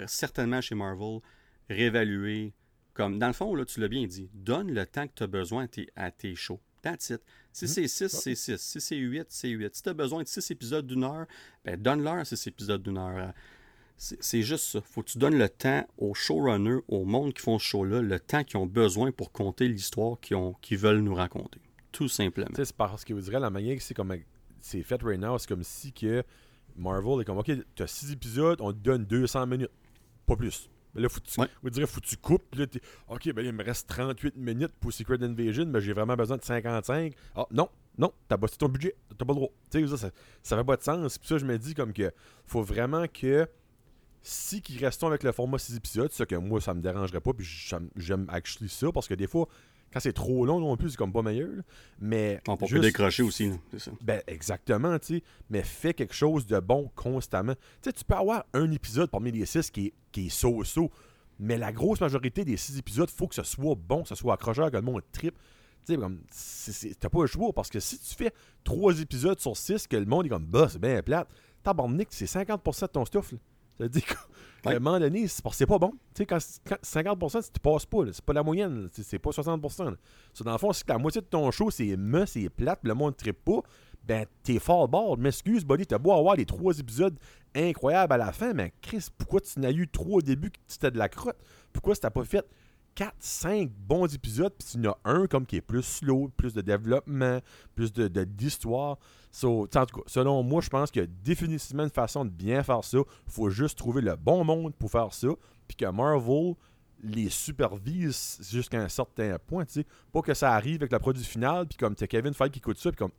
certainement 0.08 0.60
chez 0.62 0.74
Marvel 0.74 1.20
réévaluer. 1.70 2.54
Comme, 2.94 3.20
dans 3.20 3.28
le 3.28 3.34
fond, 3.34 3.54
là, 3.54 3.64
tu 3.64 3.80
l'as 3.80 3.88
bien 3.90 4.08
dit, 4.08 4.28
donne 4.34 4.72
le 4.74 4.86
temps 4.88 5.06
que 5.08 5.14
tu 5.16 5.22
as 5.24 5.28
besoin 5.28 5.66
à 5.66 5.68
tes, 5.68 5.88
à 5.96 6.10
tes 6.10 6.34
shows. 6.34 6.60
That's 6.88 7.10
it. 7.10 7.22
Si 7.52 7.68
c'est 7.68 7.88
6, 7.88 8.08
c'est 8.08 8.36
6. 8.36 8.58
Si 8.58 8.80
c'est 8.82 8.96
8, 8.96 9.26
c'est 9.30 9.50
8. 9.50 9.76
Si 9.76 9.84
tu 9.84 9.90
as 9.90 9.94
besoin 9.94 10.24
de 10.24 10.28
6 10.28 10.52
épisodes 10.52 10.88
d'une 10.88 11.04
heure, 11.04 11.26
ben 11.66 11.76
donne-leur 11.76 12.26
6 12.26 12.48
épisodes 12.48 12.82
d'une 12.82 12.98
heure. 12.98 13.34
C'est 13.98 14.24
c'est 14.24 14.44
juste 14.44 14.66
ça. 14.66 14.82
faut 14.82 15.02
que 15.02 15.10
tu 15.10 15.18
donnes 15.18 15.38
le 15.38 15.50
temps 15.50 15.86
aux 15.98 16.14
showrunners, 16.14 16.82
au 16.88 17.04
monde 17.04 17.34
qui 17.34 17.42
font 17.42 17.58
ce 17.58 17.66
show-là, 17.66 18.02
le 18.02 18.20
temps 18.20 18.44
qu'ils 18.44 18.58
ont 18.58 18.68
besoin 18.68 19.12
pour 19.12 19.32
compter 19.32 19.68
l'histoire 19.68 20.20
qu'ils 20.20 20.78
veulent 20.78 21.02
nous 21.02 21.16
raconter. 21.16 21.60
Tout 21.92 22.08
simplement. 22.08 22.48
Tu 22.56 22.64
c'est 22.64 22.76
parce 22.76 23.04
que 23.04 23.14
vous 23.14 23.22
direz 23.22 23.40
la 23.40 23.50
manière 23.50 23.76
que 23.76 23.82
c'est 23.82 23.96
comme 23.96 24.16
c'est 24.62 24.84
fait 24.84 25.02
right 25.02 25.20
now, 25.20 25.38
c'est 25.40 25.48
comme 25.50 25.64
si 25.64 25.92
que 25.92 26.24
Marvel 26.76 27.22
est 27.22 27.26
comme 27.26 27.40
OK, 27.40 27.52
t'as 27.76 27.88
6 27.88 28.12
épisodes, 28.12 28.62
on 28.62 28.72
te 28.72 28.78
donne 28.78 29.04
200 29.04 29.48
minutes. 29.48 29.72
Pas 30.26 30.36
plus. 30.36 30.70
Mais 30.98 31.04
là, 31.04 31.10
faut 31.10 31.20
tu, 31.20 31.40
Ouais. 31.40 31.48
vous 31.64 31.70
direz, 31.70 31.86
faut 31.88 32.02
que 32.02 32.06
tu 32.08 32.18
coupes. 32.18 32.44
puis 32.52 32.60
Là, 32.60 32.68
t'es, 32.68 32.82
OK, 33.08 33.32
ben 33.34 33.46
il 33.46 33.54
me 33.54 33.64
reste 33.64 33.88
38 33.88 34.36
minutes 34.36 34.74
pour 34.80 34.92
Secret 34.92 35.22
Invasion, 35.22 35.66
mais 35.68 35.80
j'ai 35.80 35.94
vraiment 35.94 36.16
besoin 36.16 36.38
de 36.38 36.44
55. 36.44 37.14
Ah, 37.36 37.46
non, 37.52 37.70
non, 37.98 38.12
t'as 38.28 38.36
bossé 38.38 38.58
ton 38.58 38.68
budget, 38.68 38.96
t'as 39.18 39.26
pas 39.26 39.34
le 39.34 39.36
droit. 39.40 39.50
Tu 39.72 39.88
sais, 39.88 39.98
ça, 39.98 40.10
ça, 40.44 40.58
fait 40.58 40.64
pas 40.64 40.76
de 40.78 40.84
sens. 40.84 41.18
Puis 41.18 41.28
ça, 41.28 41.38
je 41.38 41.46
me 41.46 41.58
dis 41.58 41.74
comme 41.76 41.94
que 41.94 42.12
faut 42.46 42.64
vraiment 42.64 43.06
que 43.08 43.48
si 44.24 44.62
qu'ils 44.62 44.84
restons 44.84 45.08
avec 45.08 45.24
le 45.24 45.32
format 45.32 45.58
6 45.58 45.78
épisodes, 45.78 46.12
ça 46.12 46.26
que 46.26 46.36
moi, 46.36 46.60
ça 46.60 46.74
me 46.74 46.82
dérangerait 46.82 47.22
pas, 47.22 47.32
puis 47.34 47.46
j'aime, 47.46 47.90
j'aime 47.96 48.26
actually 48.30 48.70
ça, 48.70 48.92
parce 48.92 49.08
que 49.08 49.14
des 49.14 49.28
fois, 49.28 49.48
quand 49.94 50.00
c'est 50.00 50.14
trop 50.14 50.46
long 50.46 50.60
non 50.60 50.76
plus, 50.78 50.92
c'est 50.92 50.98
comme 50.98 51.14
pas 51.14 51.22
meilleur. 51.22 51.50
là. 51.50 51.64
Mais 52.00 52.42
On 52.48 52.58
peut 52.58 52.66
juste- 52.68 52.82
décrocher 52.84 53.24
aussi, 53.24 53.52
c'est 53.72 53.80
ça. 53.80 53.92
ben, 54.02 54.22
exactement, 54.28 54.98
tu 55.00 55.18
sais. 55.18 55.24
Mais 55.50 55.64
fais 55.64 55.94
quelque 55.94 56.14
chose 56.14 56.46
de 56.46 56.60
bon 56.60 56.92
constamment. 56.96 57.54
Tu 57.56 57.62
sais, 57.90 57.94
tu 57.94 58.04
peux 58.04 58.16
avoir 58.16 58.46
un 58.54 58.70
épisode 58.72 59.10
parmi 59.10 59.32
les 59.32 59.46
six 59.46 59.72
qui 59.72 59.88
est, 59.88 59.94
qui 60.12 60.28
est 60.28 60.30
so-so, 60.30 60.92
mais 61.40 61.58
la 61.58 61.72
grosse 61.72 62.02
majorité 62.02 62.44
des 62.44 62.58
six 62.58 62.78
épisodes, 62.78 63.10
faut 63.10 63.28
que 63.28 63.36
ce 63.36 63.44
soit 63.44 63.76
bon, 63.76 64.04
que 64.04 64.10
ce 64.10 64.16
soit 64.16 64.34
accrocheur, 64.34 64.70
que 64.72 64.76
le 64.78 64.82
monde 64.82 65.02
tripe. 65.12 65.38
Tu 65.86 65.94
sais, 65.94 65.98
comme, 66.00 66.20
t'as 67.00 67.10
pas 67.10 67.22
le 67.22 67.28
choix, 67.28 67.54
parce 67.54 67.70
que 67.70 67.80
si 67.80 67.98
tu 67.98 68.14
fais 68.16 68.32
trois 68.66 69.00
épisodes 69.00 69.40
sur 69.40 69.56
six, 69.56 69.88
que 69.88 69.96
le 69.96 70.06
monde 70.06 70.26
est 70.26 70.30
comme, 70.30 70.46
bah, 70.46 70.68
c'est 70.70 70.80
bien 70.82 71.02
plate, 71.02 71.30
tabarnak, 71.64 72.08
c'est 72.12 72.26
50% 72.26 72.82
de 72.88 72.92
ton 72.92 73.06
stuff, 73.06 73.32
là. 73.32 73.38
Ça 73.78 73.84
veut 73.84 73.90
dire 73.90 74.06
qu'à 74.06 74.16
Ouais. 74.66 74.76
un 74.76 74.80
moment 74.80 75.00
donné, 75.00 75.28
c'est 75.28 75.66
pas 75.66 75.78
bon. 75.78 75.92
Tu 76.14 76.24
sais, 76.24 76.26
quand, 76.26 76.40
quand 76.68 76.78
50%, 76.84 77.52
tu 77.54 77.60
passes 77.60 77.86
pas, 77.86 78.00
c'est 78.12 78.26
pas 78.26 78.34
la 78.34 78.44
moyenne. 78.44 78.90
C'est- 78.92 79.20
pas 79.20 79.32
60%. 79.32 79.92
là. 79.92 79.98
So, 80.34 80.44
dans 80.44 80.52
le 80.52 80.58
fond, 80.58 80.74
si 80.74 80.84
la 80.88 80.98
moitié 80.98 81.22
de 81.22 81.28
ton 81.28 81.50
show, 81.52 81.70
c'est 81.72 81.96
me, 81.96 82.26
c'est 82.26 82.50
plate, 82.50 82.80
le 82.84 82.94
monde 82.96 83.14
ne 83.26 83.32
pas, 83.32 83.62
ben 84.04 84.26
t'es 84.44 84.60
fort 84.60 84.88
bord. 84.88 85.18
M'excuse, 85.18 85.64
buddy, 85.64 85.86
t'as 85.86 86.00
beau 86.00 86.12
avoir 86.12 86.36
les 86.36 86.46
trois 86.46 86.78
épisodes 86.80 87.18
incroyables 87.56 88.14
à 88.14 88.18
la 88.18 88.32
fin, 88.32 88.54
mais 88.54 88.74
Chris, 88.82 89.08
pourquoi 89.18 89.42
tu 89.42 89.60
n'as 89.60 89.72
eu 89.72 89.88
trois 89.88 90.18
au 90.18 90.22
début 90.22 90.50
que 90.52 90.58
c'était 90.68 90.92
de 90.92 90.98
la 90.98 91.08
crotte? 91.10 91.38
Pourquoi 91.72 91.94
tu 91.94 92.02
t'as 92.02 92.10
pas 92.10 92.26
fait 92.26 92.46
4, 92.98 93.14
5 93.20 93.70
bons 93.88 94.12
épisodes, 94.12 94.52
puis 94.58 94.68
tu 94.72 94.88
en 94.88 94.92
as 94.92 94.98
un 95.06 95.28
comme 95.28 95.46
qui 95.46 95.58
est 95.58 95.62
plus 95.62 95.84
slow, 95.84 96.32
plus 96.36 96.56
de 96.56 96.62
développement, 96.62 97.40
plus 97.76 97.94
de 97.94 98.24
d'histoire. 98.24 98.98
So, 99.32 99.68
en 99.76 99.86
tout 99.86 100.02
cas, 100.02 100.02
selon 100.08 100.42
moi, 100.42 100.62
je 100.62 100.70
pense 100.70 100.90
qu'il 100.90 101.04
y 101.04 101.06
a 101.06 101.08
définitivement 101.24 101.84
une 101.84 101.92
façon 101.92 102.26
de 102.26 102.32
bien 102.32 102.64
faire 102.64 102.84
ça. 102.84 102.98
faut 103.28 103.52
juste 103.52 103.78
trouver 103.78 104.02
le 104.02 104.16
bon 104.16 104.44
monde 104.44 104.74
pour 104.74 104.90
faire 104.90 105.14
ça, 105.14 105.28
puis 105.68 105.78
que 105.78 105.86
Marvel 105.86 106.56
les 107.04 107.30
supervise 107.30 108.40
jusqu'à 108.50 108.82
un 108.82 108.90
certain 108.90 109.38
point, 109.46 109.64
sais. 109.68 109.86
Pas 110.12 110.24
que 110.24 110.34
ça 110.34 110.54
arrive 110.54 110.78
avec 110.78 110.92
le 110.92 110.98
produit 110.98 111.24
final, 111.24 111.68
puis 111.68 111.78
comme 111.78 111.94
t'as 111.94 112.08
Kevin 112.08 112.34
Feige 112.34 112.50
qui 112.50 112.58
écoute 112.58 112.80
ça, 112.80 112.90
puis 112.92 112.98
comme! 112.98 113.12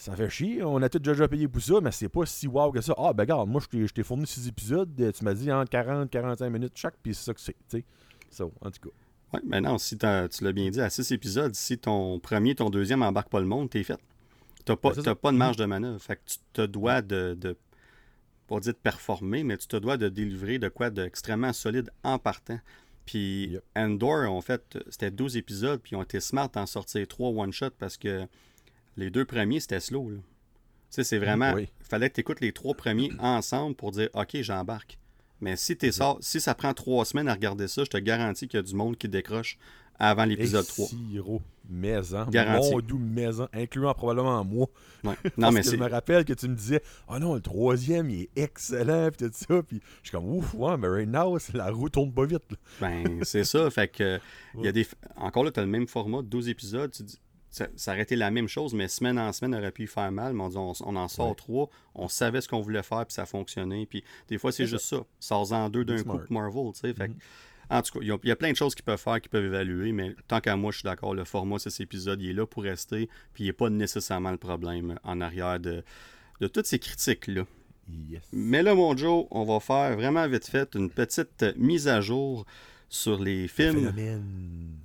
Ça 0.00 0.14
fait 0.14 0.30
chier, 0.30 0.62
on 0.62 0.80
a 0.82 0.88
tout 0.88 0.98
déjà 1.00 1.26
payé 1.26 1.48
pour 1.48 1.60
ça, 1.60 1.80
mais 1.80 1.90
c'est 1.90 2.08
pas 2.08 2.24
si 2.24 2.46
wow 2.46 2.70
que 2.70 2.80
ça. 2.80 2.94
Ah, 2.96 3.12
ben 3.12 3.24
regarde, 3.24 3.48
moi, 3.48 3.60
je 3.72 3.86
t'ai- 3.86 4.02
fourni 4.02 4.26
6 4.26 4.46
épisodes, 4.48 4.88
euh, 5.00 5.10
tu 5.12 5.24
m'as 5.24 5.34
dit 5.34 5.50
entre 5.50 5.70
40 5.70 6.08
45 6.10 6.50
minutes 6.50 6.72
chaque, 6.76 6.94
puis 7.02 7.14
c'est 7.14 7.24
ça 7.24 7.34
que 7.34 7.40
c'est, 7.40 7.52
tu 7.68 7.78
sais. 7.78 7.84
So, 8.30 8.52
en 8.60 8.70
tout 8.70 8.88
cas. 8.88 8.94
Ouais, 9.34 9.40
mais 9.44 9.60
non, 9.60 9.76
si 9.78 9.96
tu 9.98 10.04
l'as 10.06 10.52
bien 10.52 10.70
dit, 10.70 10.80
à 10.80 10.88
6 10.88 11.10
épisodes, 11.12 11.54
si 11.54 11.78
ton 11.78 12.18
premier, 12.20 12.54
ton 12.54 12.70
deuxième 12.70 13.02
embarque 13.02 13.28
pas 13.28 13.40
le 13.40 13.46
monde, 13.46 13.70
t'es 13.70 13.82
fait. 13.82 13.98
T'as 14.64 14.76
pas, 14.76 14.92
Ben, 14.92 15.14
pas 15.14 15.32
de 15.32 15.36
marge 15.36 15.56
de 15.56 15.64
manœuvre. 15.64 15.98
Fait 16.00 16.16
que 16.16 16.20
tu 16.26 16.36
te 16.52 16.62
dois 16.66 17.00
de, 17.02 17.34
de 17.34 17.56
pas 18.46 18.60
dire 18.60 18.74
de 18.74 18.78
performer, 18.78 19.42
mais 19.44 19.56
tu 19.56 19.66
te 19.66 19.76
dois 19.76 19.96
de 19.96 20.08
délivrer 20.08 20.58
de 20.58 20.68
quoi 20.68 20.90
d'extrêmement 20.90 21.52
solide 21.52 21.90
en 22.04 22.18
partant. 22.18 22.60
Puis 23.04 23.48
Yep. 23.52 23.62
Endor, 23.76 24.30
en 24.30 24.40
fait, 24.42 24.78
c'était 24.90 25.10
12 25.10 25.36
épisodes, 25.38 25.80
puis 25.82 25.92
ils 25.92 25.96
ont 25.96 26.02
été 26.02 26.20
smart 26.20 26.48
d'en 26.50 26.66
sortir 26.66 27.06
3 27.08 27.30
one-shot 27.30 27.70
parce 27.78 27.96
que 27.96 28.26
les 28.98 29.10
deux 29.10 29.24
premiers, 29.24 29.60
c'était 29.60 29.80
slow. 29.80 30.10
là. 30.10 30.16
Tu 30.18 30.22
sais, 30.90 31.04
c'est 31.04 31.18
vraiment. 31.18 31.52
Oui. 31.54 31.68
Il 31.80 31.86
fallait 31.86 32.08
que 32.10 32.14
tu 32.14 32.20
écoutes 32.20 32.40
les 32.40 32.52
trois 32.52 32.74
premiers 32.74 33.10
ensemble 33.18 33.74
pour 33.76 33.92
dire 33.92 34.08
OK, 34.14 34.36
j'embarque. 34.40 34.98
Mais 35.40 35.56
si, 35.56 35.76
t'es 35.76 35.92
sort, 35.92 36.18
si 36.20 36.40
ça 36.40 36.54
prend 36.54 36.74
trois 36.74 37.04
semaines 37.04 37.28
à 37.28 37.34
regarder 37.34 37.68
ça, 37.68 37.84
je 37.84 37.90
te 37.90 37.96
garantis 37.98 38.48
qu'il 38.48 38.58
y 38.58 38.60
a 38.60 38.64
du 38.64 38.74
monde 38.74 38.96
qui 38.96 39.08
décroche 39.08 39.56
avant 40.00 40.24
l'épisode 40.24 40.66
3. 40.66 40.86
Siro, 40.88 41.42
maison, 41.68 42.24
Garanti. 42.26 42.70
mon 42.70 42.80
doux 42.80 42.98
maison, 42.98 43.48
incluant 43.52 43.92
probablement 43.94 44.44
moi. 44.44 44.66
Ouais. 45.04 45.14
Parce 45.22 45.36
Non, 45.36 45.50
mais 45.52 45.62
que 45.62 45.70
je 45.70 45.76
me 45.76 45.88
rappelle 45.88 46.24
que 46.24 46.32
tu 46.32 46.48
me 46.48 46.54
disais, 46.54 46.82
oh 47.08 47.18
non, 47.18 47.34
le 47.34 47.40
troisième, 47.40 48.08
il 48.10 48.22
est 48.22 48.30
excellent, 48.36 49.10
puis 49.10 49.28
tout 49.28 49.34
ça, 49.34 49.62
puis 49.62 49.80
je 50.02 50.08
suis 50.08 50.16
comme, 50.16 50.28
ouf, 50.32 50.54
ouais, 50.54 50.76
mais 50.76 50.88
right 50.88 51.08
now, 51.08 51.36
la 51.54 51.70
roue 51.70 51.88
tourne 51.88 52.12
pas 52.12 52.26
vite. 52.26 52.42
Ben, 52.80 53.20
c'est 53.22 53.44
ça. 53.44 53.68
Fait 53.70 53.88
que. 53.88 54.18
Il 54.56 54.64
y 54.64 54.68
a 54.68 54.72
des... 54.72 54.86
Encore 55.16 55.44
là, 55.44 55.50
tu 55.50 55.60
as 55.60 55.64
le 55.64 55.68
même 55.70 55.86
format, 55.88 56.22
12 56.22 56.48
épisodes. 56.48 56.90
Tu 56.92 57.02
dis... 57.02 57.18
ça, 57.58 57.68
ça 57.76 57.92
aurait 57.92 58.02
été 58.02 58.16
la 58.16 58.30
même 58.30 58.48
chose, 58.48 58.74
mais 58.74 58.88
semaine 58.88 59.18
en 59.18 59.32
semaine, 59.32 59.54
on 59.54 59.58
aurait 59.58 59.72
pu 59.72 59.84
y 59.84 59.86
faire 59.86 60.10
mal. 60.12 60.32
Mais 60.32 60.42
on, 60.42 60.48
dit, 60.48 60.56
on, 60.56 60.72
on 60.84 60.96
en 60.96 61.08
sort 61.08 61.28
Ouais. 61.28 61.34
trois. 61.34 61.68
On 61.94 62.08
savait 62.08 62.40
ce 62.40 62.48
qu'on 62.48 62.60
voulait 62.60 62.82
faire, 62.82 63.04
puis 63.06 63.14
ça 63.14 63.26
fonctionnait. 63.26 63.86
Puis 63.86 64.02
des 64.28 64.38
fois, 64.38 64.52
c'est 64.52 64.66
juste 64.66 64.86
ça. 64.86 64.98
Sors-en 65.20 65.68
deux 65.68 65.84
d'un 65.84 66.02
coup, 66.02 66.20
Marvel. 66.30 66.72
tu 66.74 66.80
sais. 66.80 66.94
Mhm. 66.98 67.14
En 67.70 67.82
tout 67.82 67.92
cas, 67.92 67.98
il 68.02 68.08
y, 68.08 68.12
a, 68.12 68.16
il 68.22 68.28
y 68.28 68.32
a 68.32 68.36
plein 68.36 68.50
de 68.50 68.56
choses 68.56 68.74
qu'ils 68.74 68.84
peuvent 68.84 68.98
faire, 68.98 69.20
qu'ils 69.20 69.28
peuvent 69.30 69.44
évaluer, 69.44 69.92
mais 69.92 70.14
tant 70.26 70.40
qu'à 70.40 70.56
moi, 70.56 70.72
je 70.72 70.78
suis 70.78 70.84
d'accord, 70.86 71.12
le 71.14 71.24
format, 71.24 71.58
c'est 71.58 71.68
cet 71.68 71.82
épisode, 71.82 72.22
il 72.22 72.30
est 72.30 72.32
là 72.32 72.46
pour 72.46 72.62
rester, 72.62 73.10
puis 73.34 73.44
il 73.44 73.46
n'est 73.48 73.52
pas 73.52 73.68
nécessairement 73.68 74.30
le 74.30 74.38
problème 74.38 74.98
en 75.04 75.20
arrière 75.20 75.60
de, 75.60 75.84
de 76.40 76.46
toutes 76.46 76.64
ces 76.66 76.78
critiques-là. 76.78 77.42
Yes. 77.90 78.22
Mais 78.32 78.62
là, 78.62 78.74
mon 78.74 78.96
Joe, 78.96 79.26
on 79.30 79.44
va 79.44 79.60
faire 79.60 79.96
vraiment 79.96 80.26
vite 80.28 80.46
fait 80.46 80.74
une 80.76 80.88
petite 80.88 81.44
mise 81.56 81.88
à 81.88 82.00
jour 82.00 82.46
sur 82.88 83.22
les 83.22 83.48
films. 83.48 83.74
Phénomène. 83.92 84.24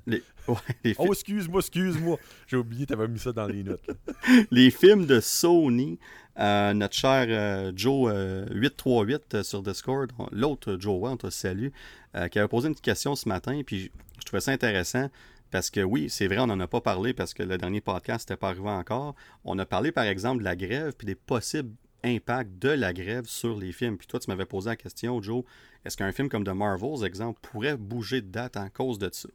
Les, 0.06 0.22
ouais, 0.48 0.56
les, 0.84 0.94
fi- 0.94 1.00
Oh, 1.00 1.14
excuse-moi, 1.14 1.60
excuse-moi. 1.62 2.18
J'ai 2.48 2.58
oublié, 2.58 2.86
t'avais 2.86 3.08
mis 3.08 3.20
ça 3.20 3.32
dans 3.32 3.48
les 3.48 3.64
notes. 3.64 3.86
les 4.52 4.70
films 4.72 5.06
de 5.06 5.20
Sony. 5.20 6.00
Euh, 6.40 6.74
notre 6.74 6.96
cher 6.96 7.28
euh, 7.30 7.72
Joe 7.76 8.12
euh, 8.12 8.48
838 8.52 9.36
euh, 9.36 9.44
sur 9.44 9.62
Discord, 9.62 10.12
l'autre 10.32 10.78
Joe, 10.80 11.00
ouais, 11.00 11.12
on 11.12 11.18
te 11.18 11.30
salue, 11.30 11.68
euh, 12.16 12.28
qui 12.28 12.40
avait 12.40 12.48
posé 12.48 12.68
une 12.68 12.74
petite 12.74 12.86
question 12.86 13.16
ce 13.16 13.30
matin, 13.30 13.62
puis 13.64 13.92
je 14.20 14.26
trouvais 14.26 14.42
ça 14.42 14.52
intéressant. 14.52 15.10
Parce 15.52 15.70
que 15.70 15.82
oui, 15.82 16.10
c'est 16.10 16.26
vrai, 16.26 16.40
on 16.40 16.48
n'en 16.48 16.60
a 16.60 16.68
pas 16.68 16.82
parlé 16.82 17.14
parce 17.14 17.36
que 17.36 17.44
le 17.44 17.60
dernier 17.60 17.80
podcast 17.82 18.28
n'était 18.28 18.40
pas 18.40 18.50
arrivé 18.50 18.68
encore. 18.68 19.14
On 19.46 19.60
a 19.60 19.66
parlé 19.68 19.92
par 19.92 20.06
exemple 20.06 20.40
de 20.40 20.44
la 20.46 20.56
grève 20.56 20.94
puis 20.98 21.06
des 21.06 21.14
possibles 21.14 21.70
impacts 22.04 22.58
de 22.60 22.70
la 22.70 22.94
grève 22.94 23.26
sur 23.26 23.58
les 23.58 23.72
films. 23.72 23.98
Puis 23.98 24.08
toi, 24.08 24.20
tu 24.20 24.30
m'avais 24.30 24.46
posé 24.46 24.70
la 24.70 24.76
question, 24.76 25.22
Joe, 25.22 25.44
est-ce 25.86 25.98
qu'un 25.98 26.12
film 26.12 26.30
comme 26.30 26.44
The 26.44 26.50
Marvels, 26.50 27.06
exemple, 27.06 27.40
pourrait 27.42 27.78
bouger 27.78 28.22
de 28.22 28.28
date 28.28 28.58
en 28.58 28.70
cause 28.70 29.00
de 29.00 29.10
ça? 29.12 29.30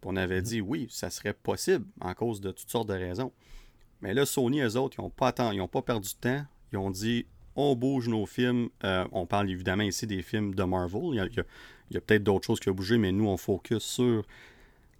Puis 0.00 0.10
on 0.12 0.16
avait 0.16 0.42
dit 0.42 0.60
oui, 0.60 0.86
ça 0.90 1.10
serait 1.10 1.34
possible 1.34 1.86
en 2.00 2.14
cause 2.14 2.40
de 2.40 2.50
toutes 2.50 2.70
sortes 2.70 2.88
de 2.88 2.94
raisons. 2.94 3.32
Mais 4.00 4.12
là, 4.14 4.26
Sony, 4.26 4.60
eux 4.60 4.76
autres, 4.76 4.96
ils 4.98 5.02
n'ont 5.02 5.10
pas, 5.10 5.32
tant- 5.32 5.50
ils 5.52 5.60
ont 5.60 5.68
pas 5.68 5.82
perdu 5.82 6.10
de 6.10 6.20
temps. 6.20 6.44
Ils 6.72 6.78
ont 6.78 6.90
dit 6.90 7.26
on 7.56 7.74
bouge 7.76 8.08
nos 8.08 8.26
films. 8.26 8.68
Euh, 8.84 9.06
on 9.12 9.26
parle 9.26 9.48
évidemment 9.50 9.84
ici 9.84 10.06
des 10.06 10.22
films 10.22 10.54
de 10.54 10.62
Marvel. 10.64 11.02
Il 11.12 11.94
y 11.94 11.96
a, 11.96 12.00
peut-être 12.00 12.24
d'autres 12.24 12.44
choses 12.46 12.58
qui 12.60 12.68
ont 12.68 12.74
bougé, 12.74 12.98
mais 12.98 13.12
nous, 13.12 13.26
on 13.28 13.36
focus 13.36 13.82
sur 13.84 14.24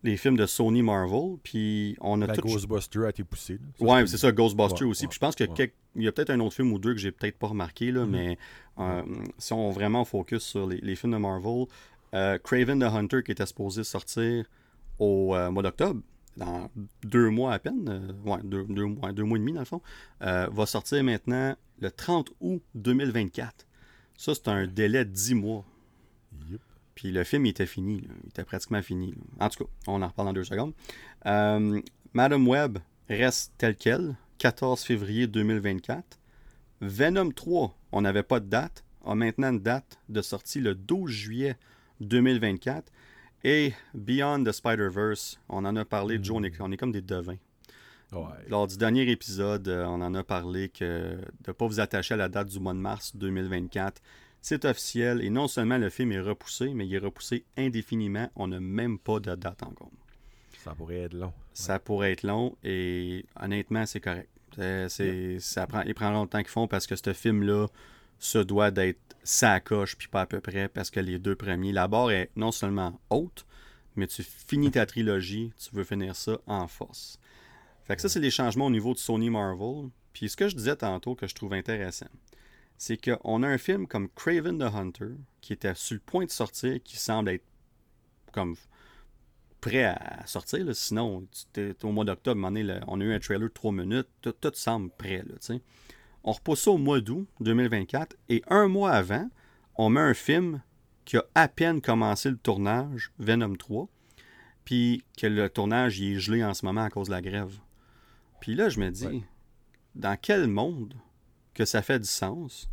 les 0.05 0.17
films 0.17 0.37
de 0.37 0.47
Sony 0.47 0.83
Marvel. 0.83 1.37
Puis 1.43 1.97
on 2.01 2.23
a 2.23 2.27
La 2.29 2.35
tout. 2.35 2.43
Ghostbuster 2.43 3.01
a 3.07 3.09
été 3.11 3.23
là. 3.23 3.59
Ça, 3.79 3.85
Ouais, 3.85 4.07
c'est 4.07 4.19
ça, 4.19 4.31
Ghostbusters 4.33 4.83
Ouais, 4.83 4.91
aussi. 4.91 5.03
ouais, 5.05 5.09
Puis 5.09 5.15
je 5.17 5.21
pense 5.21 5.35
ouais. 5.41 5.49
quelques- 5.49 5.75
il 5.97 6.03
y 6.03 6.09
a 6.09 6.13
peut-être 6.13 6.31
un 6.31 6.41
autre 6.41 6.55
film 6.57 6.73
ou 6.73 6.79
deux 6.79 6.93
que 6.95 7.01
j'ai 7.01 7.13
peut-être 7.13 7.39
pas 7.39 7.49
remarqué, 7.49 7.91
là, 7.93 8.05
Mhm. 8.05 8.11
mais 8.11 8.39
euh, 8.79 9.03
si 9.39 9.53
on 9.53 9.71
vraiment 9.71 10.05
focus 10.05 10.43
sur 10.43 10.67
les, 10.67 10.79
les 10.79 10.97
films 10.97 11.13
de 11.13 11.19
Marvel, 11.19 11.67
euh, 12.15 12.39
Craven 12.39 12.81
the 12.81 12.85
Hunter 12.85 13.23
qui 13.23 13.33
était 13.33 13.47
supposé 13.47 13.85
sortir 13.85 14.45
au 14.99 15.35
euh, 15.35 15.51
mois 15.51 15.63
d'octobre, 15.63 16.01
dans 16.37 16.69
deux 17.05 17.31
mois 17.31 17.53
à 17.53 17.59
peine, 17.61 18.13
ouais, 18.25 18.39
deux, 18.43 18.65
deux 18.65 18.87
mois, 18.87 19.13
deux 19.13 19.23
mois 19.23 19.37
et 19.37 19.41
demi 19.41 19.53
dans 19.53 19.61
le 19.61 19.65
fond, 19.67 19.81
va 20.21 20.67
sortir 20.67 21.03
maintenant 21.05 21.55
le 21.81 21.91
30 21.91 22.31
août 22.41 22.63
2024. 22.75 23.67
Ça, 24.17 24.35
c'est 24.35 24.49
un 24.49 24.67
délai 24.67 25.05
de 25.05 25.11
10 25.11 25.35
mois. 25.35 25.65
Yup. 26.51 26.61
Puis 26.97 27.11
le 27.13 27.23
film 27.25 27.47
il 27.47 27.51
était 27.51 27.67
fini, 27.67 28.01
là. 28.01 28.15
il 28.23 28.29
était 28.29 28.45
pratiquement 28.45 28.83
fini. 28.83 29.13
là. 29.13 29.47
En 29.47 29.49
tout 29.49 29.65
cas, 29.65 29.71
on 29.89 30.03
en 30.03 30.09
reparle 30.09 30.29
dans 30.29 30.33
deux 30.33 30.45
secondes. 30.45 30.73
Euh, 31.27 31.81
Madam 32.13 32.47
Web 32.49 32.79
reste 33.09 33.53
tel 33.59 33.77
quel, 33.77 34.17
14 34.45 34.83
février 34.83 35.27
2024. 35.27 36.19
Venom 36.83 37.31
3, 37.31 37.75
on 37.93 38.03
n'avait 38.03 38.23
pas 38.23 38.41
de 38.41 38.45
date, 38.45 38.85
a 39.07 39.15
maintenant 39.15 39.49
une 39.49 39.61
date 39.61 39.99
de 40.11 40.21
sortie 40.21 40.61
le 40.61 40.75
12 40.75 41.11
juillet 41.11 41.57
2024. 42.01 42.93
Et 43.45 43.73
Beyond 43.95 44.45
the 44.45 44.53
Spider-Verse, 44.53 45.41
on 45.49 45.65
en 45.65 45.75
a 45.77 45.87
parlé, 45.87 46.19
Joe, 46.23 46.37
on 46.37 46.45
est, 46.45 46.61
on 46.61 46.71
est 46.71 46.77
comme 46.77 46.93
des 46.93 47.01
devins. 47.01 47.39
Ouais. 48.13 48.21
Lors 48.51 48.67
du 48.67 48.77
dernier 48.77 49.11
épisode, 49.11 49.67
euh, 49.67 49.87
on 49.87 50.03
en 50.03 50.15
a 50.15 50.23
parlé 50.23 50.69
que 50.69 51.15
de 51.15 51.49
ne 51.49 51.53
pas 51.53 51.67
vous 51.67 51.81
attacher 51.81 52.13
à 52.13 52.19
la 52.19 52.29
date 52.29 52.49
du 52.49 52.61
mois 52.61 52.75
de 52.75 52.79
mars 52.81 53.17
2024. 53.17 54.03
C'est 54.43 54.67
officiel 54.67 55.23
et 55.23 55.31
non 55.31 55.49
seulement 55.49 55.79
le 55.79 55.89
film 55.89 56.13
est 56.13 56.21
repoussé, 56.21 56.75
mais 56.75 56.87
il 56.87 56.95
est 56.95 56.99
repoussé 56.99 57.47
indéfiniment. 57.57 58.29
On 58.37 58.49
n'a 58.49 58.61
même 58.61 58.99
pas 58.99 59.21
de 59.21 59.35
date 59.37 59.63
encore. 59.63 59.91
Ça 60.63 60.75
pourrait 60.75 61.01
être 61.01 61.15
long. 61.15 61.33
Ça 61.55 61.79
pourrait 61.79 62.13
être 62.13 62.25
long 62.25 62.59
et 62.63 63.25
honnêtement, 63.41 63.87
c'est 63.87 64.01
correct. 64.01 64.29
C'est, 64.57 65.41
ça 65.41 65.67
prend, 65.67 65.83
ils 65.83 65.95
prendront 65.95 66.23
le 66.23 66.29
temps 66.29 66.39
qu'ils 66.39 66.49
font 66.49 66.69
parce 66.69 66.87
que 66.87 66.97
ce 66.97 67.13
film-là 67.13 67.67
se 68.19 68.39
doit 68.39 68.71
d'être 68.71 69.17
sa 69.23 69.61
coche 69.61 69.97
puis 69.97 70.09
pas 70.09 70.23
à 70.23 70.27
peu 70.27 70.41
près 70.41 70.69
parce 70.69 70.91
que 70.91 71.01
les 71.01 71.19
deux 71.19 71.35
premiers, 71.35 71.73
la 71.73 71.89
barre 71.89 72.11
est 72.11 72.31
non 72.37 72.53
seulement 72.53 72.99
haute, 73.11 73.47
mais 73.97 74.07
tu 74.07 74.23
finis 74.23 74.71
ta 74.71 74.87
trilogie, 74.87 75.53
tu 75.57 75.75
veux 75.75 75.85
finir 75.85 76.15
ça 76.15 76.39
en 76.47 76.69
force. 76.69 77.19
Fait 77.85 77.97
que 77.97 78.03
ça, 78.03 78.09
c'est 78.09 78.21
les 78.21 78.31
changements 78.31 78.67
au 78.67 78.71
niveau 78.71 78.95
de 78.95 78.99
Sony 78.99 79.29
Marvel. 79.29 79.91
Puis 80.13 80.29
ce 80.29 80.37
que 80.37 80.49
je 80.49 80.57
disais 80.57 80.77
tantôt 80.77 81.15
que 81.15 81.27
je 81.27 81.35
trouve 81.35 81.53
intéressant, 81.53 82.09
c'est 82.79 82.97
qu'on 82.97 83.43
a 83.43 83.49
un 83.49 83.59
film 83.59 83.87
comme 83.87 84.09
Craven 84.11 84.59
the 84.59 84.75
Hunter 84.75 85.17
qui 85.41 85.53
était 85.53 85.75
sur 85.75 85.95
le 85.95 86.01
point 86.01 86.25
de 86.25 86.31
sortir, 86.31 86.83
qui 86.83 86.97
semble 86.97 87.31
être 87.31 87.45
comme 88.33 88.57
prêt 89.65 89.85
à 89.85 90.23
sortir. 90.27 90.65
là. 90.65 90.75
Sinon, 90.75 91.27
au 91.83 91.93
mois 91.93 92.05
d'octobre, 92.05 92.41
on 92.87 93.01
a 93.01 93.05
eu 93.05 93.13
un 93.15 93.19
trailer 93.19 93.49
de 93.49 93.53
3 93.53 93.73
minutes, 93.73 94.09
tout, 94.21 94.33
tout 94.33 94.53
semble 94.55 94.91
prêt. 94.91 95.25
Là, 95.27 95.57
on 96.23 96.33
repousse 96.33 96.63
ça 96.63 96.71
au 96.71 96.79
mois 96.79 97.01
d'août 97.01 97.27
2024 97.41 98.17
et 98.29 98.43
un 98.49 98.69
mois 98.69 98.93
avant, 98.93 99.29
on 99.77 99.89
met 99.91 100.01
un 100.01 100.15
film 100.15 100.63
qui 101.05 101.17
a 101.17 101.25
à 101.35 101.49
peine 101.49 101.81
commencé 101.81 102.31
le 102.31 102.37
tournage, 102.37 103.11
Venom 103.19 103.55
3, 103.57 103.89
puis 104.65 105.05
que 105.19 105.27
le 105.27 105.49
tournage 105.51 105.99
il 105.99 106.15
est 106.17 106.19
gelé 106.21 106.43
en 106.45 106.55
ce 106.55 106.65
moment 106.65 106.83
à 106.83 106.91
cause 106.91 107.09
de 107.09 107.13
la 107.13 107.21
grève. 107.21 107.53
Puis 108.41 108.55
là, 108.55 108.69
je 108.69 108.81
me 108.81 108.91
dis, 108.91 109.07
Ouais. 109.07 109.23
dans 109.95 110.17
quel 110.21 110.47
monde 110.47 110.95
que 111.55 111.65
ça 111.65 111.83
fait 111.83 111.99
du 111.99 112.09
sens 112.09 112.69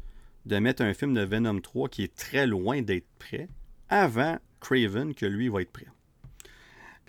de 0.46 0.58
mettre 0.58 0.82
un 0.82 0.94
film 0.94 1.14
de 1.14 1.22
Venom 1.22 1.60
3 1.60 1.90
qui 1.90 2.04
est 2.04 2.16
très 2.16 2.48
loin 2.48 2.82
d'être 2.82 3.08
prêt 3.20 3.48
avant 3.90 4.38
Craven 4.60 5.14
que 5.14 5.26
lui 5.26 5.50
va 5.50 5.62
être 5.62 5.72
prêt? 5.72 5.88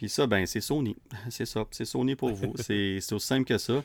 Puis 0.02 0.08
ça, 0.08 0.26
ben, 0.26 0.46
c'est 0.46 0.60
Sony. 0.60 0.96
C'est 1.30 1.46
ça. 1.46 1.64
C'est 1.70 1.84
Sony 1.84 2.16
pour 2.16 2.32
vous. 2.32 2.54
C'est 2.56 2.96
aussi 3.12 3.24
simple 3.24 3.44
que 3.44 3.56
ça. 3.56 3.84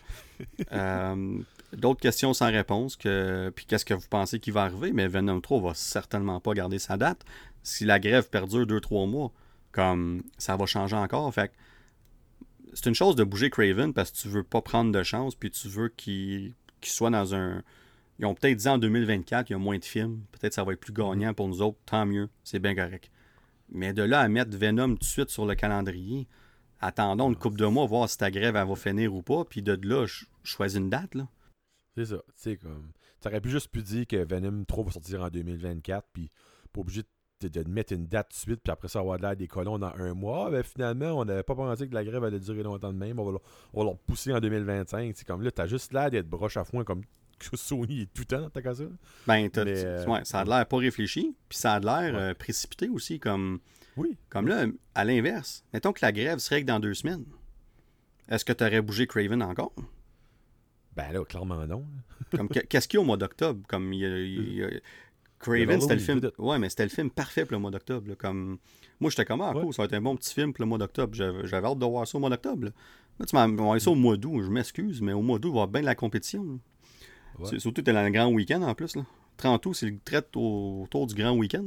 Euh, 0.72 1.40
D'autres 1.74 2.00
questions 2.00 2.34
sans 2.34 2.48
réponse. 2.48 2.96
Que... 2.96 3.52
Puis 3.56 3.66
qu'est-ce 3.68 3.86
que 3.86 3.94
vous 3.94 4.08
pensez 4.10 4.40
qui 4.40 4.50
va 4.50 4.64
arriver? 4.64 4.94
Mais 4.94 5.08
Venom 5.08 5.40
3 5.40 5.62
va 5.62 5.74
certainement 5.76 6.40
pas 6.40 6.56
garder 6.56 6.80
sa 6.80 6.98
date. 6.98 7.24
Si 7.62 7.86
la 7.86 8.00
grève 8.00 8.32
perdure 8.32 8.66
2-3 8.66 9.08
mois, 9.08 9.32
comme 9.72 10.24
ça 10.40 10.58
va 10.58 10.66
changer 10.66 10.96
encore. 10.96 11.32
Fait 11.32 11.50
que 11.50 11.54
c'est 12.74 12.88
une 12.88 12.96
chose 12.96 13.16
de 13.16 13.24
bouger 13.24 13.52
Craven 13.52 13.94
parce 13.94 14.10
que 14.10 14.18
tu 14.18 14.28
veux 14.28 14.44
pas 14.44 14.64
prendre 14.64 14.92
de 14.92 15.04
chance, 15.04 15.36
puis 15.36 15.52
tu 15.52 15.68
veux 15.68 15.90
qu'il 15.90 16.56
qu'il 16.82 16.94
soit 16.94 17.12
dans 17.12 17.36
un. 17.36 17.62
Ils 18.18 18.26
ont 18.26 18.34
peut-être 18.34 18.58
dit 18.58 18.68
en 18.68 18.80
2024, 18.80 19.52
il 19.52 19.54
y 19.54 19.56
a 19.56 19.60
moins 19.60 19.78
de 19.78 19.86
films. 19.86 20.24
Peut-être 20.32 20.56
ça 20.56 20.64
va 20.64 20.74
être 20.74 20.80
plus 20.80 20.94
gagnant 20.94 21.36
pour 21.36 21.48
nous 21.48 21.62
autres. 21.62 21.78
Tant 21.86 22.08
mieux. 22.08 22.28
C'est 22.44 22.58
bien 22.58 22.74
correct. 22.74 23.12
Mais 23.70 23.94
de 23.94 24.04
là 24.04 24.22
à 24.22 24.28
mettre 24.28 24.56
Venom 24.58 24.90
tout 24.94 25.00
de 25.00 25.04
suite 25.04 25.30
sur 25.30 25.46
le 25.46 25.56
calendrier, 25.56 26.28
attendons 26.80 27.30
une 27.30 27.36
couple 27.36 27.58
de 27.58 27.66
mois, 27.66 27.86
voir 27.86 28.10
si 28.10 28.18
ta 28.18 28.32
grève 28.32 28.56
va 28.56 28.76
finir 28.76 29.14
ou 29.14 29.22
pas. 29.22 29.44
Puis 29.46 29.62
de 29.62 29.78
là, 29.88 30.06
je 30.06 30.26
choisis 30.44 30.78
une 30.80 30.90
date. 30.90 31.16
Là. 31.16 31.28
C'est 31.96 32.06
ça. 32.06 32.18
Tu 32.18 32.32
sais, 32.36 32.58
comme. 32.58 32.92
T'aurais 33.20 33.42
pu 33.42 33.50
juste 33.50 33.70
pu 33.70 33.82
dire 33.82 34.06
que 34.06 34.24
Venom 34.24 34.64
3 34.66 34.84
va 34.86 34.92
sortir 34.92 35.24
en 35.24 35.30
2024, 35.30 36.08
puis 36.14 36.30
pas 36.72 36.82
obligé 36.82 37.02
de, 37.42 37.48
de 37.48 37.68
mettre 37.68 37.94
une 37.94 38.06
date 38.08 38.30
de 38.30 38.36
suite, 38.36 38.62
puis 38.64 38.72
après 38.72 38.88
ça 38.88 39.00
avoir 39.00 39.18
de 39.18 39.24
l'air 39.24 39.36
des 39.36 39.48
colons 39.48 39.80
dans 39.80 39.92
un 39.98 40.14
mois. 40.14 40.46
Ah, 40.48 40.52
Ben, 40.52 40.64
finalement, 40.64 41.14
on 41.14 41.26
n'avait 41.26 41.44
pas 41.44 41.56
pensé 41.56 41.90
que 41.90 41.94
la 41.96 42.04
grève 42.06 42.24
allait 42.24 42.40
durer 42.40 42.62
longtemps 42.64 42.94
de 42.94 42.98
même. 42.98 43.18
On 43.20 43.26
va, 43.26 43.32
leur- 43.32 43.42
on 43.74 43.80
va 43.80 43.86
leur 43.86 43.98
pousser 43.98 44.32
en 44.34 44.40
2025. 44.40 45.14
C'est 45.16 45.26
comme 45.26 45.42
là, 45.42 45.50
t'as 45.52 45.66
juste 45.66 45.94
l'air 45.94 46.12
d'être 46.12 46.30
broche 46.30 46.58
à 46.58 46.64
foin 46.64 46.84
comme 46.84 47.02
que 47.52 47.58
Sony 47.58 48.02
est 48.02 48.14
tout 48.14 48.24
le 48.30 48.50
temps 48.50 48.62
cas 48.62 48.76
ça. 48.76 48.84
Ben, 49.28 49.50
Mais, 49.56 49.58
euh, 49.58 50.06
ouais, 50.06 50.22
ça 50.26 50.40
a 50.40 50.46
l'air 50.46 50.66
pas 50.66 50.78
réfléchi, 50.78 51.36
puis 51.50 51.58
ça 51.58 51.74
a 51.74 51.80
l'air 51.80 52.16
euh, 52.16 52.34
précipité 52.34 52.90
aussi. 52.90 53.20
Comme, 53.20 53.60
Oui. 53.96 54.18
comme 54.30 54.48
là, 54.48 54.66
à 54.96 55.06
l'inverse, 55.06 55.64
mettons 55.74 55.94
que 55.94 56.00
la 56.04 56.12
grève 56.12 56.40
serait 56.40 56.62
que 56.62 56.68
dans 56.68 56.80
deux 56.80 56.94
semaines. 56.94 57.26
Est-ce 58.30 58.44
que 58.44 58.54
tu 58.54 58.64
aurais 58.64 58.82
bougé 58.82 59.08
Craven 59.08 59.42
encore? 59.42 59.74
Ben 60.96 61.12
là, 61.12 61.24
clairement 61.24 61.66
non. 61.68 61.86
Comme, 62.36 62.50
qu'est-ce 62.70 62.88
qu'il 62.88 62.98
y 62.98 63.00
a 63.00 63.02
au 63.02 63.06
mois 63.06 63.18
d'octobre? 63.18 63.62
Comme 63.68 63.94
il 63.94 64.82
Craven, 65.40 65.80
c'était 65.80 65.94
le 65.96 66.00
film. 66.02 66.32
Ouais, 66.40 66.58
mais 66.58 66.70
c'était 66.70 66.84
le 66.84 66.90
film 66.90 67.10
parfait 67.12 67.46
pour 67.46 67.54
le 67.54 67.60
mois 67.60 67.72
d'octobre. 67.72 68.16
Comme... 68.16 68.58
Moi, 69.00 69.12
j'étais 69.12 69.26
comme, 69.26 69.42
ah, 69.42 69.54
Ouais. 69.56 69.62
cool, 69.62 69.74
ça 69.74 69.84
va 69.84 69.86
être 69.86 69.94
un 69.94 70.02
bon 70.02 70.16
petit 70.16 70.34
film 70.34 70.52
pour 70.52 70.64
le 70.64 70.70
mois 70.70 70.80
d'octobre. 70.80 71.14
J'avais 71.14 71.68
hâte 71.68 71.78
de 71.78 71.86
voir 71.86 72.08
ça 72.08 72.18
au 72.18 72.22
mois 72.22 72.32
d'octobre. 72.32 72.66
là. 72.66 72.72
Là, 73.20 73.26
tu 73.26 73.36
m'as 73.36 73.80
ça 73.80 73.92
au 73.92 73.96
mois 73.96 74.18
d'août. 74.18 74.42
Je 74.44 74.50
m'excuse, 74.50 75.02
mais 75.02 75.14
au 75.14 75.22
mois 75.22 75.38
d'août, 75.40 75.50
il 75.50 75.54
va 75.54 75.60
y 75.60 75.62
avoir 75.62 75.68
bien 75.68 75.82
de 75.82 75.86
la 75.86 75.96
compétition. 75.96 76.44
là. 76.44 76.58
Ouais. 77.40 77.60
Surtout, 77.60 77.82
t'es 77.82 77.94
dans 77.94 78.04
le 78.04 78.10
grand 78.12 78.28
week-end 78.28 78.62
en 78.62 78.74
plus. 78.76 78.96
Là. 78.96 79.04
30 79.38 79.66
août, 79.66 79.74
c'est 79.74 79.86
le 79.88 80.00
traite 80.04 80.36
au- 80.36 80.82
autour 80.84 81.06
du 81.08 81.16
grand 81.16 81.32
week-end. 81.34 81.66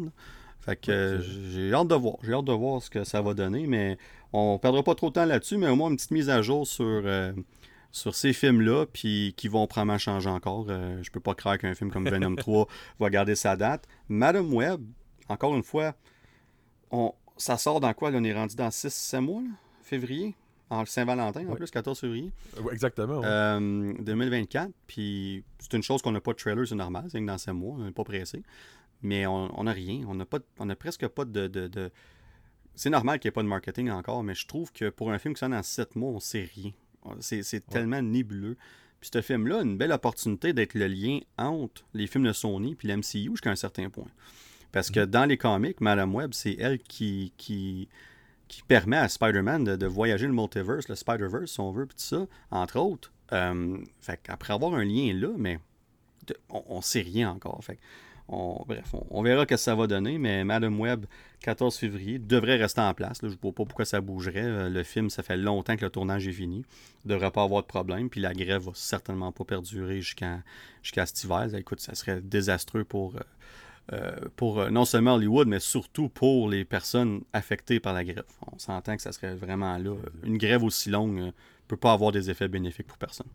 Fait 0.60 0.76
que 0.76 0.90
euh, 0.90 1.20
j'ai 1.52 1.72
hâte 1.72 1.88
de 1.88 1.94
voir. 1.94 2.16
J'ai 2.22 2.32
hâte 2.34 2.44
de 2.44 2.52
voir 2.52 2.82
ce 2.82 2.90
que 2.90 3.04
ça 3.04 3.22
va 3.22 3.32
donner, 3.34 3.66
mais 3.66 3.96
on 4.32 4.58
perdra 4.58 4.82
pas 4.82 4.94
trop 4.94 5.08
de 5.08 5.14
temps 5.14 5.24
là-dessus, 5.24 5.56
mais 5.56 5.68
au 5.68 5.76
moins 5.76 5.88
une 5.90 5.96
petite 5.96 6.10
mise 6.10 6.28
à 6.28 6.42
jour 6.42 6.66
sur, 6.66 6.84
euh, 6.84 7.32
sur 7.92 8.14
ces 8.14 8.32
films-là, 8.32 8.84
puis 8.92 9.32
qui 9.36 9.48
vont 9.48 9.66
probablement 9.66 9.96
changer 9.98 10.28
encore. 10.28 10.66
Euh, 10.68 11.02
je 11.02 11.10
peux 11.10 11.20
pas 11.20 11.34
croire 11.34 11.56
qu'un 11.58 11.74
film 11.74 11.90
comme 11.90 12.06
Venom 12.08 12.34
3 12.36 12.66
va 12.98 13.08
garder 13.10 13.34
sa 13.36 13.56
date. 13.56 13.86
Madame 14.08 14.52
Web, 14.52 14.82
encore 15.28 15.56
une 15.56 15.62
fois, 15.62 15.94
on, 16.90 17.14
ça 17.36 17.56
sort 17.56 17.80
dans 17.80 17.94
quoi? 17.94 18.10
Là, 18.10 18.18
on 18.20 18.24
est 18.24 18.34
rendu 18.34 18.54
dans 18.56 18.68
6-7 18.68 19.20
mois, 19.20 19.40
là? 19.42 19.48
février? 19.82 20.34
En 20.70 20.84
Saint-Valentin, 20.86 21.46
en 21.48 21.56
plus, 21.56 21.70
14 21.70 21.98
février. 21.98 22.30
Ouais, 22.62 22.72
exactement. 22.72 23.22
Euh, 23.24 23.92
2024, 24.00 24.70
puis 24.86 25.42
c'est 25.58 25.74
une 25.74 25.82
chose 25.82 26.00
qu'on 26.00 26.12
n'a 26.12 26.20
pas 26.20 26.32
de 26.32 26.36
trailer, 26.38 26.66
c'est 26.66 26.76
normal, 26.76 27.06
c'est 27.10 27.20
que 27.20 27.26
dans 27.26 27.38
7 27.38 27.52
mois, 27.54 27.74
on 27.78 27.84
n'est 27.84 27.90
pas 27.90 28.04
pressé. 28.04 28.42
Mais 29.02 29.26
on 29.26 29.64
n'a 29.64 29.72
rien, 29.72 30.04
on 30.06 30.14
n'a 30.14 30.26
pas, 30.26 30.38
de- 30.38 30.44
on 30.58 30.68
a 30.70 30.76
presque 30.76 31.06
pas 31.08 31.24
de... 31.24 31.48
de- 31.48 31.66
de- 31.68 31.90
C'est 32.76 32.90
normal 32.90 33.18
qu'il 33.18 33.28
n'y 33.28 33.30
ait 33.30 33.32
pas 33.32 33.42
de 33.42 33.48
marketing 33.48 33.90
encore, 33.90 34.22
mais 34.22 34.34
je 34.34 34.46
trouve 34.46 34.70
que 34.72 34.90
pour 34.90 35.10
un 35.10 35.18
film 35.18 35.34
qui 35.34 35.40
sort 35.40 35.48
dans 35.48 35.62
7 35.62 35.96
mois, 35.96 36.10
on 36.12 36.20
sait 36.20 36.48
rien. 36.54 36.70
C'est 37.20 37.42
c'est 37.42 37.66
tellement 37.66 38.00
nébuleux. 38.02 38.56
Puis 39.00 39.10
ce 39.12 39.22
film-là 39.22 39.60
a 39.60 39.62
une 39.62 39.78
belle 39.78 39.92
opportunité 39.92 40.52
d'être 40.52 40.74
le 40.74 40.86
lien 40.86 41.18
entre 41.38 41.82
les 41.94 42.06
films 42.06 42.24
de 42.24 42.32
Sony 42.34 42.74
puis 42.74 42.86
l'MCU 42.88 43.30
jusqu'à 43.30 43.50
un 43.50 43.56
certain 43.56 43.88
point. 43.88 44.06
Parce 44.70 44.90
que 44.90 45.04
dans 45.06 45.24
les 45.24 45.38
comics, 45.38 45.80
Madame 45.80 46.14
Web, 46.14 46.32
c'est 46.34 46.56
elle 46.60 46.78
qui, 46.78 47.32
qui, 47.38 47.88
qui 48.50 48.62
permet 48.64 48.96
à 48.96 49.08
Spider-Man 49.08 49.76
de, 49.76 49.86
voyager 49.86 50.26
le 50.26 50.32
multiverse, 50.32 50.88
le 50.88 50.96
Spider-Verse, 50.96 51.52
si 51.52 51.60
on 51.60 51.70
veut, 51.70 51.86
puis 51.86 51.96
tout 51.96 52.02
ça, 52.02 52.26
entre 52.50 52.80
autres. 52.80 53.12
Euh, 53.32 53.78
fait 54.00 54.18
qu'après 54.20 54.52
avoir 54.52 54.74
un 54.74 54.84
lien 54.84 55.14
là, 55.14 55.28
mais 55.38 55.60
on, 56.48 56.64
on 56.68 56.80
sait 56.80 57.02
rien 57.02 57.30
encore. 57.30 57.62
Fait 57.62 57.78
on- 58.26 58.64
bref, 58.66 58.92
on, 59.10 59.22
verra 59.22 59.42
ce 59.42 59.46
que 59.46 59.56
ça 59.56 59.76
va 59.76 59.86
donner, 59.86 60.18
mais 60.18 60.42
Madame 60.42 60.80
Web, 60.80 61.06
14 61.42 61.76
février, 61.76 62.18
devrait 62.18 62.56
rester 62.56 62.80
en 62.80 62.92
place. 62.92 63.18
je 63.22 63.28
ne 63.28 63.30
vois 63.40 63.52
pas 63.52 63.64
pourquoi 63.64 63.84
ça 63.84 64.00
bougerait. 64.00 64.42
Euh, 64.42 64.68
Le 64.68 64.82
film, 64.82 65.10
ça 65.10 65.22
fait 65.22 65.36
longtemps 65.36 65.76
que 65.76 65.84
le 65.84 65.90
tournage 65.90 66.26
est 66.26 66.32
fini. 66.32 66.64
Il 67.04 67.08
ne 67.08 67.14
devrait 67.14 67.30
pas 67.30 67.44
avoir 67.44 67.62
de 67.62 67.68
problème. 67.68 68.10
Puis 68.10 68.20
la 68.20 68.34
grève 68.34 68.62
va 68.62 68.72
certainement 68.74 69.30
pas 69.30 69.44
perdurer 69.44 70.00
jusqu'à 70.00 70.42
jusqu'à 70.82 71.06
cet 71.06 71.22
hiver. 71.22 71.54
Écoute, 71.54 71.80
ça 71.80 71.94
serait 71.94 72.20
désastreux 72.20 72.82
pour, 72.82 73.14
euh, 73.92 73.96
euh, 74.22 74.28
pour 74.36 74.60
euh, 74.60 74.70
non 74.70 74.84
seulement 74.84 75.14
Hollywood, 75.14 75.48
mais 75.48 75.60
surtout 75.60 76.08
pour 76.08 76.48
les 76.48 76.64
personnes 76.64 77.22
affectées 77.32 77.80
par 77.80 77.92
la 77.92 78.04
grève. 78.04 78.24
On 78.52 78.58
s'entend 78.58 78.96
que 78.96 79.02
ça 79.02 79.12
serait 79.12 79.34
vraiment 79.34 79.76
là. 79.78 79.96
Une 80.22 80.38
grève 80.38 80.62
aussi 80.62 80.90
longue 80.90 81.14
ne 81.16 81.30
peut 81.68 81.76
pas 81.76 81.92
avoir 81.92 82.12
des 82.12 82.30
effets 82.30 82.48
bénéfiques 82.48 82.86
pour 82.86 82.98
personne. 82.98 83.26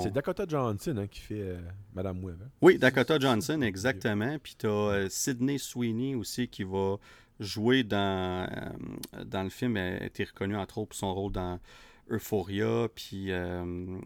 C'est 0.00 0.12
Dakota 0.12 0.44
Johnson 0.46 0.96
hein, 0.98 1.06
qui 1.08 1.20
fait 1.20 1.40
euh, 1.40 1.58
Madame 1.94 2.22
Web. 2.22 2.36
hein. 2.40 2.48
oui, 2.62 2.78
Dakota 2.78 3.18
Johnson, 3.18 3.60
exactement. 3.62 4.38
Puis 4.40 4.54
tu 4.56 4.68
as 4.68 5.10
Sidney 5.10 5.58
Sweeney 5.58 6.14
aussi 6.14 6.46
qui 6.46 6.62
va 6.62 6.96
jouer 7.40 7.82
dans, 7.82 8.46
euh, 8.48 9.24
dans 9.24 9.42
le 9.42 9.50
film. 9.50 9.76
Elle 9.76 10.02
a 10.02 10.06
été 10.06 10.22
reconnue 10.24 10.56
entre 10.56 10.78
autres 10.78 10.90
pour 10.90 10.98
son 10.98 11.12
rôle 11.12 11.32
dans 11.32 11.58
Euphoria. 12.10 12.88
Puis 12.94 13.30
euh, 13.32 13.64
euh, 13.64 13.96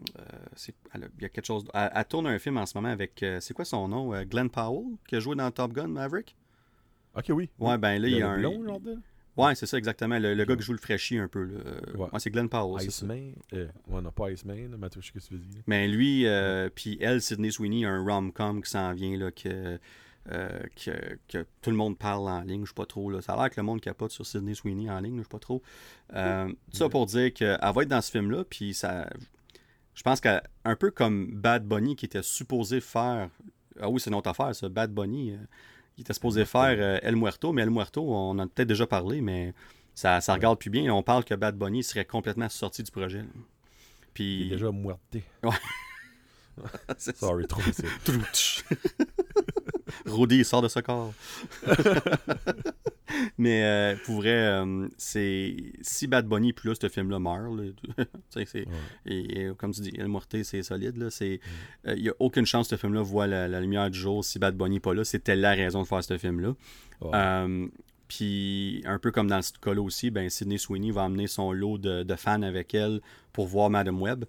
elle 0.93 1.09
il 1.17 1.21
y 1.23 1.25
a 1.25 1.29
quelque 1.29 1.45
chose. 1.45 1.65
Elle, 1.73 1.91
elle 1.95 2.05
tourne 2.05 2.27
un 2.27 2.39
film 2.39 2.57
en 2.57 2.65
ce 2.65 2.77
moment 2.77 2.89
avec. 2.89 3.21
euh, 3.23 3.39
c'est 3.39 3.53
quoi 3.53 3.65
son 3.65 3.87
nom 3.87 4.13
Euh, 4.13 4.23
Glenn 4.25 4.49
Powell, 4.49 4.85
qui 5.07 5.15
a 5.15 5.19
joué 5.19 5.35
dans 5.35 5.49
Top 5.51 5.73
Gun 5.73 5.87
Maverick? 5.87 6.35
Ok, 7.15 7.25
oui. 7.29 7.49
Ouais, 7.59 7.77
ben 7.77 7.99
là, 8.01 8.07
il 8.07 8.17
y 8.17 8.21
a 8.21 8.37
Le 8.37 8.47
un. 8.47 8.65
genre 8.65 8.79
de... 8.79 8.97
Ouais, 9.37 9.55
c'est 9.55 9.65
ça, 9.65 9.77
exactement. 9.77 10.19
Le, 10.19 10.33
le 10.33 10.45
gars 10.45 10.55
qui 10.57 10.63
joue 10.63 10.73
le 10.73 10.77
fraîchi 10.79 11.17
un 11.17 11.27
peu. 11.29 11.43
Là. 11.45 11.59
Ouais. 11.95 12.07
ouais, 12.11 12.19
c'est 12.19 12.29
Glenn 12.29 12.49
Powell. 12.49 12.85
Iceman. 12.85 13.33
Euh, 13.53 13.67
ouais, 13.87 14.01
non, 14.01 14.11
pas 14.11 14.29
Iceman, 14.31 14.75
mais 14.77 14.87
je 14.93 14.99
sais 14.99 15.07
ce 15.07 15.11
que 15.13 15.19
tu 15.19 15.33
veux 15.35 15.39
dire. 15.39 15.61
Mais 15.65 15.87
lui, 15.87 16.27
euh, 16.27 16.69
puis 16.73 16.97
elle, 16.99 17.21
Sidney 17.21 17.49
Sweeney, 17.51 17.85
a 17.85 17.89
un 17.89 18.03
rom-com 18.03 18.61
qui 18.61 18.69
s'en 18.69 18.93
vient, 18.93 19.17
là, 19.17 19.31
que 19.31 19.79
euh, 20.31 20.59
que, 20.75 21.17
que 21.27 21.45
tout 21.61 21.69
le 21.71 21.75
monde 21.77 21.97
parle 21.97 22.27
en 22.29 22.41
ligne, 22.41 22.63
je 22.63 22.69
sais 22.69 22.73
pas 22.75 22.85
trop. 22.85 23.09
Là. 23.09 23.21
Ça 23.21 23.33
a 23.33 23.37
l'air 23.37 23.49
que 23.49 23.59
le 23.59 23.63
monde 23.63 23.81
capote 23.81 24.11
sur 24.11 24.25
Sydney 24.25 24.53
Sweeney 24.53 24.89
en 24.89 24.99
ligne, 24.99 25.17
je 25.17 25.23
sais 25.23 25.29
pas 25.29 25.39
trop. 25.39 25.61
Euh, 26.13 26.47
tout 26.71 26.77
ça 26.77 26.89
pour 26.89 27.05
dire 27.05 27.33
qu'elle 27.33 27.57
va 27.61 27.81
être 27.83 27.87
dans 27.89 28.01
ce 28.01 28.11
film-là, 28.11 28.43
puis 28.49 28.73
ça. 28.73 29.09
Je 29.95 30.03
pense 30.03 30.21
qu'un 30.21 30.41
peu 30.79 30.91
comme 30.91 31.31
Bad 31.31 31.65
Bunny 31.67 31.95
qui 31.95 32.05
était 32.05 32.21
supposé 32.23 32.79
faire. 32.79 33.29
Ah 33.81 33.89
oui, 33.89 33.99
c'est 33.99 34.09
notre 34.11 34.29
affaire, 34.29 34.53
ça, 34.55 34.69
Bad 34.69 34.93
Bunny. 34.93 35.31
euh, 35.31 35.37
il 35.97 36.01
était 36.01 36.13
supposé 36.13 36.45
faire 36.45 36.77
euh, 36.79 36.99
El 37.01 37.17
Muerto, 37.17 37.51
mais 37.51 37.61
El 37.63 37.71
Muerto, 37.71 38.01
on 38.01 38.29
en 38.29 38.39
a 38.39 38.47
peut-être 38.47 38.69
déjà 38.69 38.87
parlé, 38.87 39.19
mais 39.19 39.53
ça, 39.95 40.21
ça 40.21 40.33
regarde 40.33 40.57
plus 40.57 40.69
bien. 40.69 40.93
On 40.93 41.03
parle 41.03 41.25
que 41.25 41.33
Bad 41.33 41.57
Bunny 41.57 41.83
serait 41.83 42.05
complètement 42.05 42.47
sorti 42.47 42.83
du 42.83 42.91
projet. 42.91 43.19
là. 43.19 43.25
Il 43.33 44.11
Puis. 44.13 44.47
est 44.47 44.49
déjà 44.51 44.71
muerté. 44.71 45.23
Ça. 46.97 47.13
Sorry, 47.13 47.47
trop 47.47 47.61
facile. 47.61 47.85
Il 50.31 50.45
sort 50.45 50.61
de 50.61 50.67
ce 50.67 50.79
corps. 50.79 51.13
Mais 53.37 53.63
euh, 53.63 53.95
pour 54.05 54.17
vrai, 54.17 54.35
euh, 54.35 54.87
c'est 54.97 55.55
si 55.81 56.07
Bad 56.07 56.27
Bunny 56.27 56.53
plus 56.53 56.75
ce 56.79 56.89
film-là 56.89 57.19
meurt, 57.19 57.55
là, 57.57 57.63
Ouais. 58.35 58.65
et, 59.07 59.41
et 59.45 59.49
comme 59.57 59.71
tu 59.71 59.81
dis, 59.81 59.91
El 59.97 60.07
Morté, 60.07 60.43
c'est 60.43 60.61
solide. 60.61 61.09
c'est- 61.09 61.39
euh, 61.87 61.95
Il 61.97 62.03
n'y 62.03 62.09
a 62.09 62.13
aucune 62.19 62.45
chance 62.45 62.67
que 62.69 62.75
ce 62.75 62.79
film-là 62.79 63.01
voit 63.01 63.25
la, 63.27 63.47
la 63.47 63.61
lumière 63.61 63.89
du 63.89 63.97
jour 63.97 64.23
si 64.23 64.37
Bad 64.39 64.55
Bunny 64.55 64.75
n'est 64.75 64.79
pas 64.79 64.93
là. 64.93 65.03
C'était 65.03 65.35
la 65.35 65.51
raison 65.51 65.81
de 65.81 65.87
faire 65.87 66.03
ce 66.03 66.17
film-là. 66.17 66.53
Ouais. 67.01 67.67
Puis, 68.07 68.81
un 68.85 68.97
peu 68.97 69.11
comme 69.11 69.27
dans 69.27 69.41
ce 69.43 69.53
cas-là 69.61 69.81
aussi, 69.83 70.09
ben, 70.09 70.29
Sydney 70.31 70.57
Sweeney 70.57 70.89
va 70.91 71.03
amener 71.03 71.27
son 71.27 71.51
lot 71.51 71.77
de, 71.77 72.01
de 72.01 72.15
fans 72.15 72.41
avec 72.41 72.73
elle 72.73 73.01
pour 73.33 73.45
voir 73.45 73.69
Madame 73.69 74.01
Web. 74.01 74.25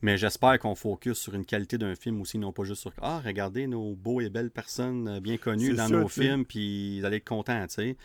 Mais 0.00 0.16
j'espère 0.16 0.58
qu'on 0.60 0.74
focus 0.76 1.18
sur 1.18 1.34
une 1.34 1.44
qualité 1.44 1.76
d'un 1.76 1.96
film 1.96 2.20
aussi, 2.20 2.38
non 2.38 2.52
pas 2.52 2.62
juste 2.62 2.82
sur 2.82 2.92
Ah, 3.02 3.20
regardez 3.24 3.66
nos 3.66 3.94
beaux 3.96 4.20
et 4.20 4.28
belles 4.30 4.50
personnes 4.50 5.08
euh, 5.08 5.20
bien 5.20 5.36
connues 5.38 5.74
dans 5.74 5.88
nos 5.88 6.08
films, 6.08 6.44
puis 6.44 7.00
vous 7.00 7.04
allez 7.06 7.16
être 7.16 7.28
contents, 7.28 7.66
tu 7.66 7.74
sais. 7.74 7.96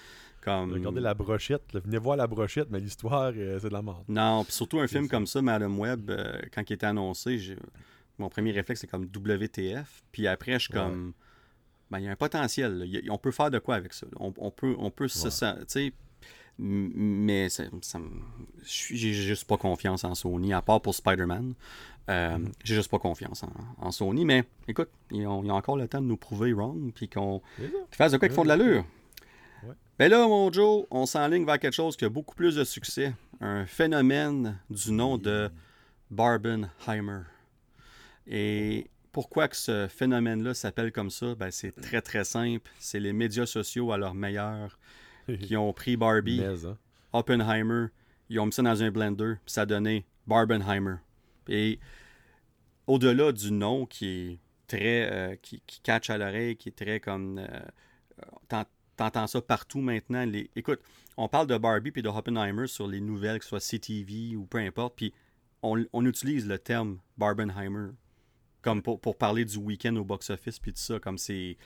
Comme... 0.42 0.74
Regardez 0.74 1.00
la 1.02 1.14
brochette. 1.14 1.72
là. 1.74 1.80
Venez 1.86 1.98
voir 2.00 2.18
la 2.18 2.28
brochette, 2.28 2.68
mais 2.70 2.80
l'histoire, 2.80 3.32
euh, 3.36 3.60
c'est 3.62 3.70
de 3.70 3.74
la 3.74 3.82
merde. 3.82 4.04
Non, 4.10 4.44
puis 4.44 4.54
surtout 4.54 4.80
un 4.80 4.88
film 4.88 5.06
ça. 5.06 5.10
comme 5.12 5.28
ça, 5.28 5.42
Madame 5.42 5.80
Web, 5.80 6.10
euh, 6.10 6.34
quand 6.54 6.68
il 6.70 6.74
était 6.74 6.86
annoncé, 6.88 7.38
j'ai- 7.38 7.56
mon 8.18 8.28
premier 8.30 8.52
réflexe, 8.52 8.82
c'est 8.82 8.88
comme 8.88 9.06
WTF. 9.06 10.02
Puis 10.12 10.28
après, 10.28 10.54
je 10.54 10.66
suis 10.66 10.74
Ouais. 10.74 10.80
comme. 10.82 11.14
Ben, 11.92 12.00
il 12.00 12.06
y 12.06 12.08
a 12.08 12.12
un 12.12 12.16
potentiel. 12.16 12.84
a- 13.08 13.12
on 13.14 13.18
peut 13.18 13.32
faire 13.32 13.52
de 13.52 13.60
quoi 13.60 13.76
avec 13.76 13.94
ça. 13.94 14.08
On, 14.20 14.34
on 14.38 14.52
peut, 14.52 14.76
on 14.80 14.90
peut 14.92 15.08
se- 15.08 15.28
Ouais. 15.46 15.56
tu 15.60 15.64
sais. 15.68 15.94
Mais 16.60 17.50
ça, 17.50 17.64
ça 17.82 18.00
j'ai 18.64 19.14
juste 19.14 19.46
pas 19.46 19.58
confiance 19.58 20.04
en 20.04 20.16
Sony, 20.16 20.54
à 20.54 20.62
part 20.62 20.82
pour 20.82 20.94
Spider-Man. 20.94 21.54
Euh, 22.10 22.38
Mm-hmm. 22.38 22.52
J'ai 22.64 22.76
juste 22.76 22.92
pas 22.92 23.00
confiance 23.00 23.44
en, 23.44 23.52
en 23.78 23.92
Sony. 23.92 24.26
Mais 24.26 24.44
écoute, 24.68 24.90
ils 25.12 25.26
ont, 25.26 25.44
ils 25.44 25.52
ont 25.52 25.56
encore 25.56 25.78
le 25.78 25.88
temps 25.88 26.02
de 26.02 26.06
nous 26.06 26.18
prouver 26.18 26.54
wrong, 26.54 26.92
puis 26.94 27.08
qu'on 27.08 27.42
qu'ils 27.58 27.70
fassent 27.92 28.12
de 28.12 28.18
quoi 28.18 28.28
qui 28.28 28.36
font 28.36 28.44
de 28.44 28.50
l'allure. 28.50 28.86
Ouais. 29.64 29.74
Ben 29.98 30.10
là, 30.10 30.28
mon 30.28 30.52
Joe, 30.52 30.86
on 30.92 31.06
s'enligne 31.06 31.46
vers 31.46 31.60
quelque 31.60 31.74
chose 31.74 31.96
qui 31.96 32.06
a 32.06 32.10
beaucoup 32.10 32.36
plus 32.36 32.56
de 32.56 32.64
succès. 32.64 33.14
Un 33.40 33.66
phénomène 33.66 34.60
du 34.70 34.92
nom 34.92 35.18
de 35.18 35.50
Barbenheimer. 36.12 37.22
Et 38.28 38.90
pourquoi 39.12 39.48
que 39.48 39.56
ce 39.56 39.88
phénomène-là 39.88 40.54
s'appelle 40.54 40.92
comme 40.92 41.10
ça? 41.10 41.36
Ben, 41.36 41.52
c'est 41.52 41.72
très 41.72 42.02
très 42.02 42.24
simple. 42.24 42.70
C'est 42.80 43.00
les 43.00 43.14
médias 43.14 43.46
sociaux 43.46 43.92
à 43.92 43.98
leur 43.98 44.14
meilleur 44.14 44.78
qui 45.42 45.56
ont 45.58 45.74
pris 45.74 45.98
Barbie, 45.98 46.40
Mais, 46.42 46.66
hein. 46.66 46.78
Oppenheimer, 47.14 47.88
ils 48.30 48.40
ont 48.40 48.46
mis 48.46 48.54
ça 48.54 48.62
dans 48.62 48.82
un 48.84 48.92
blender, 48.92 49.36
puis 49.46 49.54
ça 49.54 49.62
a 49.62 49.66
donné 49.66 50.06
Barbenheimer. 50.28 50.96
Et 51.48 51.80
au-delà 52.88 53.32
du 53.32 53.52
nom 53.52 53.86
qui 53.86 54.08
est 54.08 54.40
très. 54.68 55.10
euh, 55.12 55.36
qui, 55.42 55.62
qui 55.66 55.80
catch 55.82 56.10
à 56.10 56.18
l'oreille, 56.18 56.56
qui 56.56 56.70
est 56.70 56.74
très 56.78 57.00
comme. 57.00 57.40
euh, 57.40 57.60
t'en- 58.48 58.66
T'entends 58.96 59.26
ça 59.26 59.42
partout 59.42 59.82
maintenant. 59.82 60.24
Les... 60.24 60.52
Écoute, 60.56 60.80
on 61.18 61.28
parle 61.28 61.48
de 61.48 61.58
Barbie 61.58 61.90
puis 61.90 62.04
de 62.04 62.10
Oppenheimer 62.10 62.68
sur 62.68 62.88
les 62.88 63.02
nouvelles, 63.02 63.40
que 63.40 63.44
ce 63.44 63.50
soit 63.50 63.60
CTV 63.60 64.36
ou 64.36 64.46
peu 64.46 64.60
importe, 64.60 64.96
puis 64.96 65.12
on, 65.64 65.84
on 65.94 66.06
utilise 66.06 66.48
le 66.48 66.60
terme 66.60 67.00
Barbenheimer 67.18 67.90
comme 68.62 68.84
pour, 68.84 69.02
pour 69.02 69.18
parler 69.18 69.46
du 69.46 69.58
week-end 69.58 69.96
au 69.96 70.04
box-office 70.04 70.60
puis 70.60 70.72
tout 70.74 70.80
ça, 70.80 71.00
comme 71.00 71.18
c'est... 71.18 71.58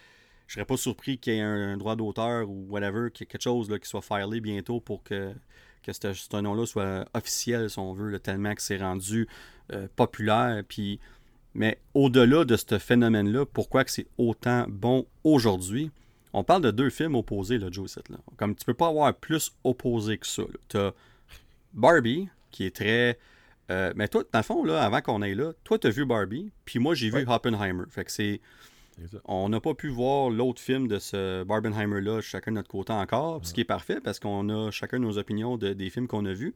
Je 0.47 0.53
serais 0.53 0.65
pas 0.65 0.77
surpris 0.77 1.17
qu'il 1.17 1.33
y 1.33 1.37
ait 1.37 1.41
un, 1.41 1.73
un 1.73 1.77
droit 1.77 1.95
d'auteur 1.95 2.49
ou 2.49 2.65
whatever, 2.69 3.11
qu'il 3.11 3.25
y 3.25 3.27
ait 3.27 3.31
quelque 3.31 3.41
chose 3.43 3.69
là, 3.69 3.79
qui 3.79 3.87
soit 3.89 4.01
filé 4.01 4.41
bientôt 4.41 4.79
pour 4.79 5.03
que, 5.03 5.33
que 5.83 5.93
ce, 5.93 6.13
ce 6.13 6.37
nom-là 6.37 6.65
soit 6.65 7.05
officiel, 7.13 7.69
si 7.69 7.79
on 7.79 7.93
veut, 7.93 8.09
là, 8.09 8.19
tellement 8.19 8.55
que 8.55 8.61
c'est 8.61 8.77
rendu 8.77 9.27
euh, 9.73 9.87
populaire. 9.95 10.63
Puis... 10.67 10.99
Mais 11.53 11.79
au-delà 11.95 12.45
de 12.45 12.55
ce 12.55 12.77
phénomène-là, 12.77 13.45
pourquoi 13.47 13.83
que 13.83 13.89
c'est 13.89 14.05
autant 14.19 14.65
bon 14.69 15.07
aujourd'hui? 15.23 15.89
On 16.31 16.43
parle 16.43 16.61
de 16.61 16.69
deux 16.69 16.91
films 16.91 17.15
opposés, 17.15 17.57
là, 17.57 17.69
Joe, 17.71 17.89
Sett, 17.89 18.07
là. 18.09 18.17
Comme 18.35 18.53
tu 18.53 18.63
peux 18.63 18.75
pas 18.75 18.89
avoir 18.89 19.11
plus 19.15 19.53
opposé 19.63 20.19
que 20.19 20.27
ça. 20.27 20.43
Tu 20.67 20.77
as 20.77 20.93
Barbie, 21.73 22.29
qui 22.51 22.65
est 22.65 22.75
très. 22.75 23.17
euh, 23.71 23.91
mais 23.95 24.07
toi, 24.07 24.23
dans 24.31 24.39
le 24.39 24.43
fond, 24.43 24.63
là, 24.63 24.83
avant 24.83 25.01
qu'on 25.01 25.23
aille 25.23 25.33
là, 25.33 25.53
toi, 25.63 25.79
tu 25.79 25.87
as 25.87 25.89
vu 25.89 26.05
Barbie, 26.05 26.51
puis 26.63 26.77
moi, 26.77 26.93
j'ai 26.93 27.09
vu. 27.09 27.25
Oppenheimer. 27.27 27.85
Fait 27.89 28.05
que 28.05 28.11
c'est. 28.11 28.39
On 29.25 29.49
n'a 29.49 29.59
pas 29.59 29.73
pu 29.73 29.89
voir 29.89 30.29
l'autre 30.29 30.61
film 30.61 30.87
de 30.87 30.97
ce 30.99 31.43
Barbenheimer-là, 31.43 32.21
chacun 32.21 32.51
de 32.51 32.55
notre 32.57 32.69
côté 32.69 32.93
encore, 32.93 33.45
ce 33.45 33.53
qui 33.53 33.61
est 33.61 33.65
parfait 33.65 33.99
parce 34.03 34.19
qu'on 34.19 34.49
a 34.49 34.71
chacun 34.71 34.99
nos 34.99 35.17
opinions 35.17 35.57
de- 35.57 35.73
des 35.73 35.89
films 35.89 36.07
qu'on 36.07 36.25
a 36.25 36.33
vus. 36.33 36.55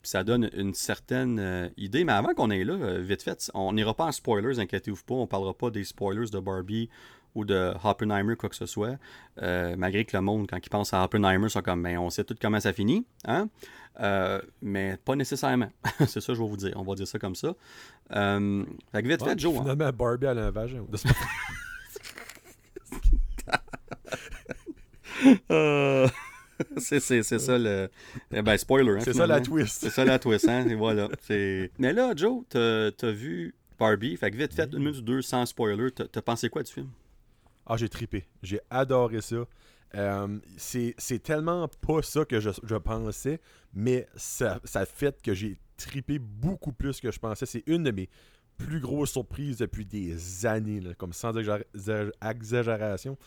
Puis 0.00 0.10
ça 0.10 0.24
donne 0.24 0.50
une 0.56 0.74
certaine 0.74 1.38
euh, 1.38 1.68
idée. 1.76 2.02
Mais 2.04 2.12
avant 2.12 2.34
qu'on 2.34 2.50
aille 2.50 2.64
là, 2.64 2.72
euh, 2.74 2.98
vite 3.00 3.22
fait, 3.22 3.50
on 3.54 3.72
n'ira 3.72 3.94
pas 3.94 4.06
en 4.06 4.10
spoilers, 4.12 4.58
inquiétez-vous 4.58 5.04
pas. 5.06 5.14
On 5.14 5.26
parlera 5.28 5.54
pas 5.54 5.70
des 5.70 5.84
spoilers 5.84 6.28
de 6.30 6.40
Barbie 6.40 6.88
ou 7.36 7.44
de 7.44 7.72
Oppenheimer, 7.84 8.34
quoi 8.34 8.48
que 8.48 8.56
ce 8.56 8.66
soit. 8.66 8.96
Euh, 9.42 9.76
malgré 9.78 10.04
que 10.04 10.16
le 10.16 10.20
monde, 10.22 10.48
quand 10.50 10.58
il 10.60 10.68
pense 10.70 10.92
à 10.92 11.04
Oppenheimer, 11.04 11.48
sont 11.48 11.62
comme, 11.62 11.82
ben, 11.84 11.98
on 11.98 12.10
sait 12.10 12.24
tout 12.24 12.34
comment 12.40 12.58
ça 12.58 12.72
finit. 12.72 13.06
Hein? 13.26 13.48
Mais 14.60 14.96
pas 15.04 15.14
nécessairement. 15.14 15.70
C'est 16.08 16.20
ça, 16.20 16.34
je 16.34 16.42
vais 16.42 16.48
vous 16.48 16.56
dire. 16.56 16.72
On 16.74 16.82
va 16.82 16.94
dire 16.96 17.06
ça 17.06 17.18
comme 17.20 17.36
ça. 17.36 17.54
Fait 18.10 19.02
que 19.02 19.08
vite 19.08 19.22
Ouais, 19.22 19.28
fait, 19.30 19.38
Joe. 19.38 19.54
hein. 19.56 19.60
Finalement, 19.62 19.90
Barbie 19.92 20.26
a 20.26 20.30
un 20.32 20.50
vagin. 20.50 20.84
Euh, 25.50 26.08
c'est, 26.76 27.00
c'est, 27.00 27.22
c'est 27.22 27.38
ça 27.38 27.58
le. 27.58 27.88
eh 28.32 28.42
Ben, 28.42 28.56
spoiler. 28.56 28.92
hein, 28.92 29.00
C'est 29.00 29.12
ça 29.14 29.26
la 29.26 29.40
twist. 29.40 29.80
C'est 29.80 29.90
ça 29.90 30.04
la 30.04 30.18
twist, 30.18 30.48
hein? 30.48 30.66
Et 30.68 30.74
voilà. 30.74 31.08
C'est... 31.22 31.70
Mais 31.78 31.92
là, 31.92 32.12
Joe, 32.16 32.44
t'as, 32.48 32.90
t'as 32.92 33.10
vu 33.10 33.54
Barbie. 33.78 34.16
Fait 34.16 34.30
que 34.30 34.36
vite 34.36 34.54
fait, 34.54 34.70
une 34.72 34.78
minute 34.78 34.98
ou 34.98 35.02
deux 35.02 35.22
sans 35.22 35.44
spoiler. 35.46 35.90
T'as, 35.90 36.06
t'as 36.06 36.22
pensé 36.22 36.48
quoi 36.48 36.62
du 36.62 36.72
film? 36.72 36.88
Ah, 37.66 37.76
j'ai 37.76 37.88
tripé. 37.88 38.24
J'ai 38.42 38.60
adoré 38.70 39.20
ça. 39.20 39.44
Euh, 39.94 40.38
c'est 40.56 40.94
c'est 40.96 41.22
tellement 41.22 41.68
pas 41.68 42.00
ça 42.02 42.24
que 42.24 42.40
je, 42.40 42.48
je 42.62 42.76
pensais, 42.76 43.40
mais 43.74 44.06
ça, 44.16 44.58
ça 44.64 44.86
fait 44.86 45.20
que 45.20 45.34
j'ai 45.34 45.58
tripé 45.76 46.18
beaucoup 46.18 46.72
plus 46.72 46.98
que 47.00 47.10
je 47.10 47.18
pensais. 47.18 47.44
C'est 47.44 47.62
une 47.66 47.82
de 47.82 47.90
mes 47.90 48.08
plus 48.56 48.80
grosses 48.80 49.12
surprises 49.12 49.58
depuis 49.58 49.84
des 49.84 50.46
années, 50.46 50.80
là, 50.80 50.94
comme 50.94 51.12
sans 51.12 51.32
exagé- 51.34 51.64
exagé- 51.76 52.10
exagération. 52.26 53.18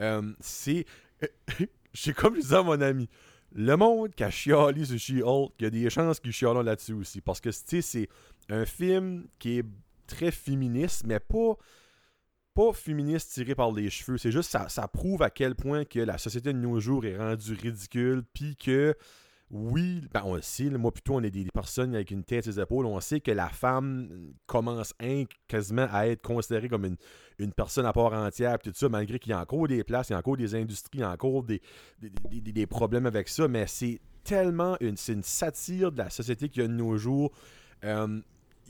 Euh, 0.00 0.32
c'est. 0.40 0.86
J'ai 1.92 2.12
comme 2.12 2.34
je 2.36 2.40
disais 2.40 2.56
à 2.56 2.62
mon 2.62 2.80
ami, 2.80 3.08
le 3.52 3.76
monde 3.76 4.14
qui 4.14 4.24
a 4.24 4.30
chialé 4.30 4.84
sur 4.84 4.98
She-Hulk, 4.98 5.52
il 5.60 5.62
y 5.62 5.66
a 5.66 5.70
des 5.70 5.88
chances 5.90 6.18
qu'il 6.18 6.32
chialent 6.32 6.64
là-dessus 6.64 6.94
aussi. 6.94 7.20
Parce 7.20 7.40
que 7.40 7.52
c'est 7.52 8.08
un 8.48 8.64
film 8.64 9.26
qui 9.38 9.58
est 9.58 9.66
très 10.06 10.30
féministe, 10.30 11.04
mais 11.06 11.20
pas 11.20 11.56
pas 12.54 12.72
féministe 12.72 13.32
tiré 13.32 13.54
par 13.54 13.72
les 13.72 13.90
cheveux. 13.90 14.16
C'est 14.16 14.30
juste 14.30 14.50
ça, 14.50 14.68
ça 14.68 14.86
prouve 14.86 15.22
à 15.22 15.30
quel 15.30 15.56
point 15.56 15.84
que 15.84 15.98
la 15.98 16.18
société 16.18 16.52
de 16.52 16.58
nos 16.58 16.78
jours 16.78 17.04
est 17.04 17.16
rendue 17.16 17.54
ridicule. 17.54 18.22
Puis 18.32 18.56
que, 18.56 18.96
oui, 19.50 20.02
ben 20.12 20.22
on 20.24 20.34
le 20.34 20.42
sait, 20.42 20.68
moi 20.70 20.90
plutôt, 20.90 21.14
on 21.14 21.22
est 21.22 21.30
des, 21.30 21.44
personnes 21.52 21.94
avec 21.94 22.10
une 22.10 22.24
tête 22.24 22.46
et 22.46 22.50
des 22.50 22.60
épaules. 22.60 22.86
On 22.86 22.98
sait 23.00 23.20
que 23.20 23.30
la 23.30 23.48
femme 23.48 24.32
commence 24.46 24.94
hein, 25.00 25.24
quasiment 25.46 25.86
à 25.90 26.08
être 26.08 26.22
considérée 26.22 26.68
comme 26.68 26.96
une, 27.38 27.52
personne 27.52 27.86
à 27.86 27.92
part 27.92 28.12
entière. 28.14 28.58
Tout 28.58 28.72
ça, 28.74 28.88
malgré 28.88 29.18
qu'il 29.18 29.30
y 29.30 29.32
a 29.32 29.40
encore 29.40 29.68
des 29.68 29.84
places, 29.84 30.08
il 30.08 30.12
y 30.12 30.14
a 30.16 30.18
encore 30.18 30.36
des 30.36 30.54
industries, 30.54 30.98
il 30.98 31.00
y 31.00 31.04
a 31.04 31.10
encore 31.10 31.44
des, 31.44 32.66
problèmes 32.66 33.06
avec 33.06 33.28
ça. 33.28 33.46
Mais 33.46 33.66
c'est 33.66 34.00
tellement 34.24 34.76
une, 34.80 34.96
une 35.08 35.22
satire 35.22 35.92
de 35.92 35.98
la 35.98 36.10
société 36.10 36.48
qu'il 36.48 36.62
y 36.62 36.64
a 36.64 36.68
de 36.68 36.72
nos 36.72 36.96
jours. 36.96 37.30
Euh, 37.84 38.20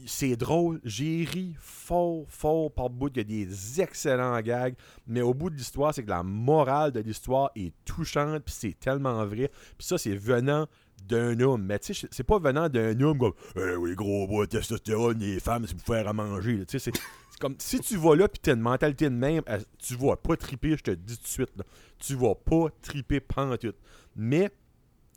c'est 0.07 0.37
drôle, 0.37 0.81
j'ai 0.85 1.25
ri 1.25 1.55
fort, 1.59 2.25
fort 2.29 2.71
par 2.73 2.91
bout. 2.91 3.11
Il 3.15 3.19
y 3.19 3.21
a 3.21 3.25
des 3.25 3.81
excellents 3.81 4.41
gags, 4.41 4.75
mais 5.07 5.23
au 5.23 5.35
bout 5.35 5.51
de 5.51 5.57
l'histoire, 5.57 5.95
c'est 5.95 6.03
que 6.03 6.11
la 6.11 6.23
morale 6.23 6.93
de 6.93 7.01
l'histoire 7.01 7.51
est 7.57 7.73
touchante, 7.85 8.45
puis 8.45 8.55
c'est 8.57 8.79
tellement 8.79 9.25
vrai. 9.27 9.51
Puis 9.79 9.87
ça, 9.87 9.99
c'est 9.99 10.17
venant 10.17 10.67
d'un 11.07 11.39
homme. 11.41 11.65
Mais 11.65 11.79
tu 11.79 11.95
sais, 11.95 12.09
c'est 12.11 12.25
pas 12.25 12.39
venant 12.39 12.69
d'un 12.69 12.99
homme 13.01 13.19
comme 13.19 13.33
Eh 13.57 13.77
oui, 13.77 13.95
gros 13.95 14.27
bois, 14.27 14.47
testostérone, 14.47 15.19
les 15.19 15.41
femmes, 15.41 15.67
c'est 15.67 15.77
pour 15.77 15.87
faire 15.87 16.09
à 16.09 16.13
manger. 16.13 16.65
Tu 16.67 16.79
sais, 16.79 16.91
c'est 16.91 17.39
comme 17.41 17.57
si 17.59 17.81
tu 17.81 17.97
vas 17.97 18.15
là, 18.15 18.29
puis 18.29 18.41
t'as 18.41 18.55
une 18.55 18.61
mentalité 18.61 19.07
de 19.07 19.15
même, 19.15 19.43
tu 19.79 19.97
vas 19.97 20.17
pas 20.17 20.37
triper, 20.37 20.77
je 20.77 20.83
te 20.83 20.91
dis 20.93 21.17
tout 21.17 21.25
de 21.25 21.29
suite. 21.29 21.51
Tu 21.99 22.15
vas 22.15 22.35
pas 22.35 22.69
triper 22.81 23.21
pantoute. 23.21 23.77
Mais 24.17 24.51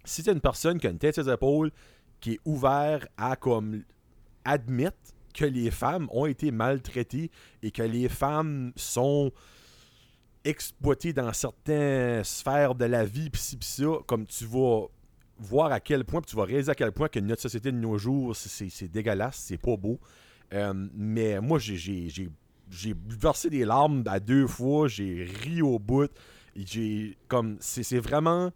si 0.03 0.23
t'es 0.23 0.31
une 0.31 0.41
personne 0.41 0.79
qui 0.79 0.87
a 0.87 0.89
une 0.89 0.97
tête 0.97 1.15
sur 1.15 1.23
les 1.23 1.31
épaules, 1.31 1.71
qui 2.19 2.33
est 2.33 2.39
ouvert 2.45 3.07
à 3.17 3.35
comme 3.35 3.83
admettre 4.47 4.97
que 5.33 5.45
les 5.45 5.69
femmes 5.69 6.07
ont 6.11 6.25
été 6.25 6.49
maltraitées 6.51 7.29
et 7.61 7.69
que 7.71 7.83
les 7.83 8.09
femmes 8.09 8.71
sont 8.75 9.31
exploité 10.43 11.13
dans 11.13 11.33
certaines 11.33 12.23
sphères 12.23 12.73
de 12.75 12.85
la 12.85 13.05
vie, 13.05 13.29
pis 13.29 13.57
pis 13.57 13.67
ça, 13.67 13.85
comme 14.07 14.25
tu 14.25 14.45
vas 14.45 14.85
voir 15.37 15.71
à 15.71 15.79
quel 15.79 16.05
point, 16.05 16.21
puis 16.21 16.31
tu 16.31 16.35
vas 16.37 16.45
réaliser 16.45 16.71
à 16.71 16.75
quel 16.75 16.91
point 16.91 17.09
que 17.09 17.19
notre 17.19 17.41
société 17.41 17.71
de 17.71 17.77
nos 17.77 17.97
jours, 17.97 18.35
c'est 18.35 18.87
dégueulasse, 18.91 19.37
c'est 19.37 19.57
pas 19.57 19.75
beau. 19.75 19.99
Euh, 20.53 20.73
mais 20.93 21.39
moi, 21.41 21.59
j'ai- 21.59 22.29
versé 22.69 23.49
des 23.49 23.65
larmes 23.65 24.03
à 24.07 24.19
deux 24.19 24.47
fois, 24.47 24.87
j'ai 24.87 25.25
ri 25.43 25.61
au 25.61 25.79
bout. 25.79 26.09
J'ai 26.55 27.17
comme 27.27 27.57
c'est 27.59 27.83
c'est 27.83 27.99
vraiment 27.99 28.51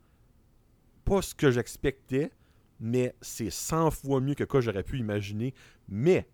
pas 1.06 1.22
ce 1.22 1.36
que 1.36 1.52
j'expectais, 1.52 2.32
mais 2.80 3.14
c'est 3.22 3.52
100 3.52 3.92
fois 3.92 4.20
mieux 4.22 4.34
que 4.34 4.44
quoi 4.44 4.60
j'aurais 4.62 4.84
pu 4.84 4.98
imaginer. 4.98 5.54
Mais 5.92 6.26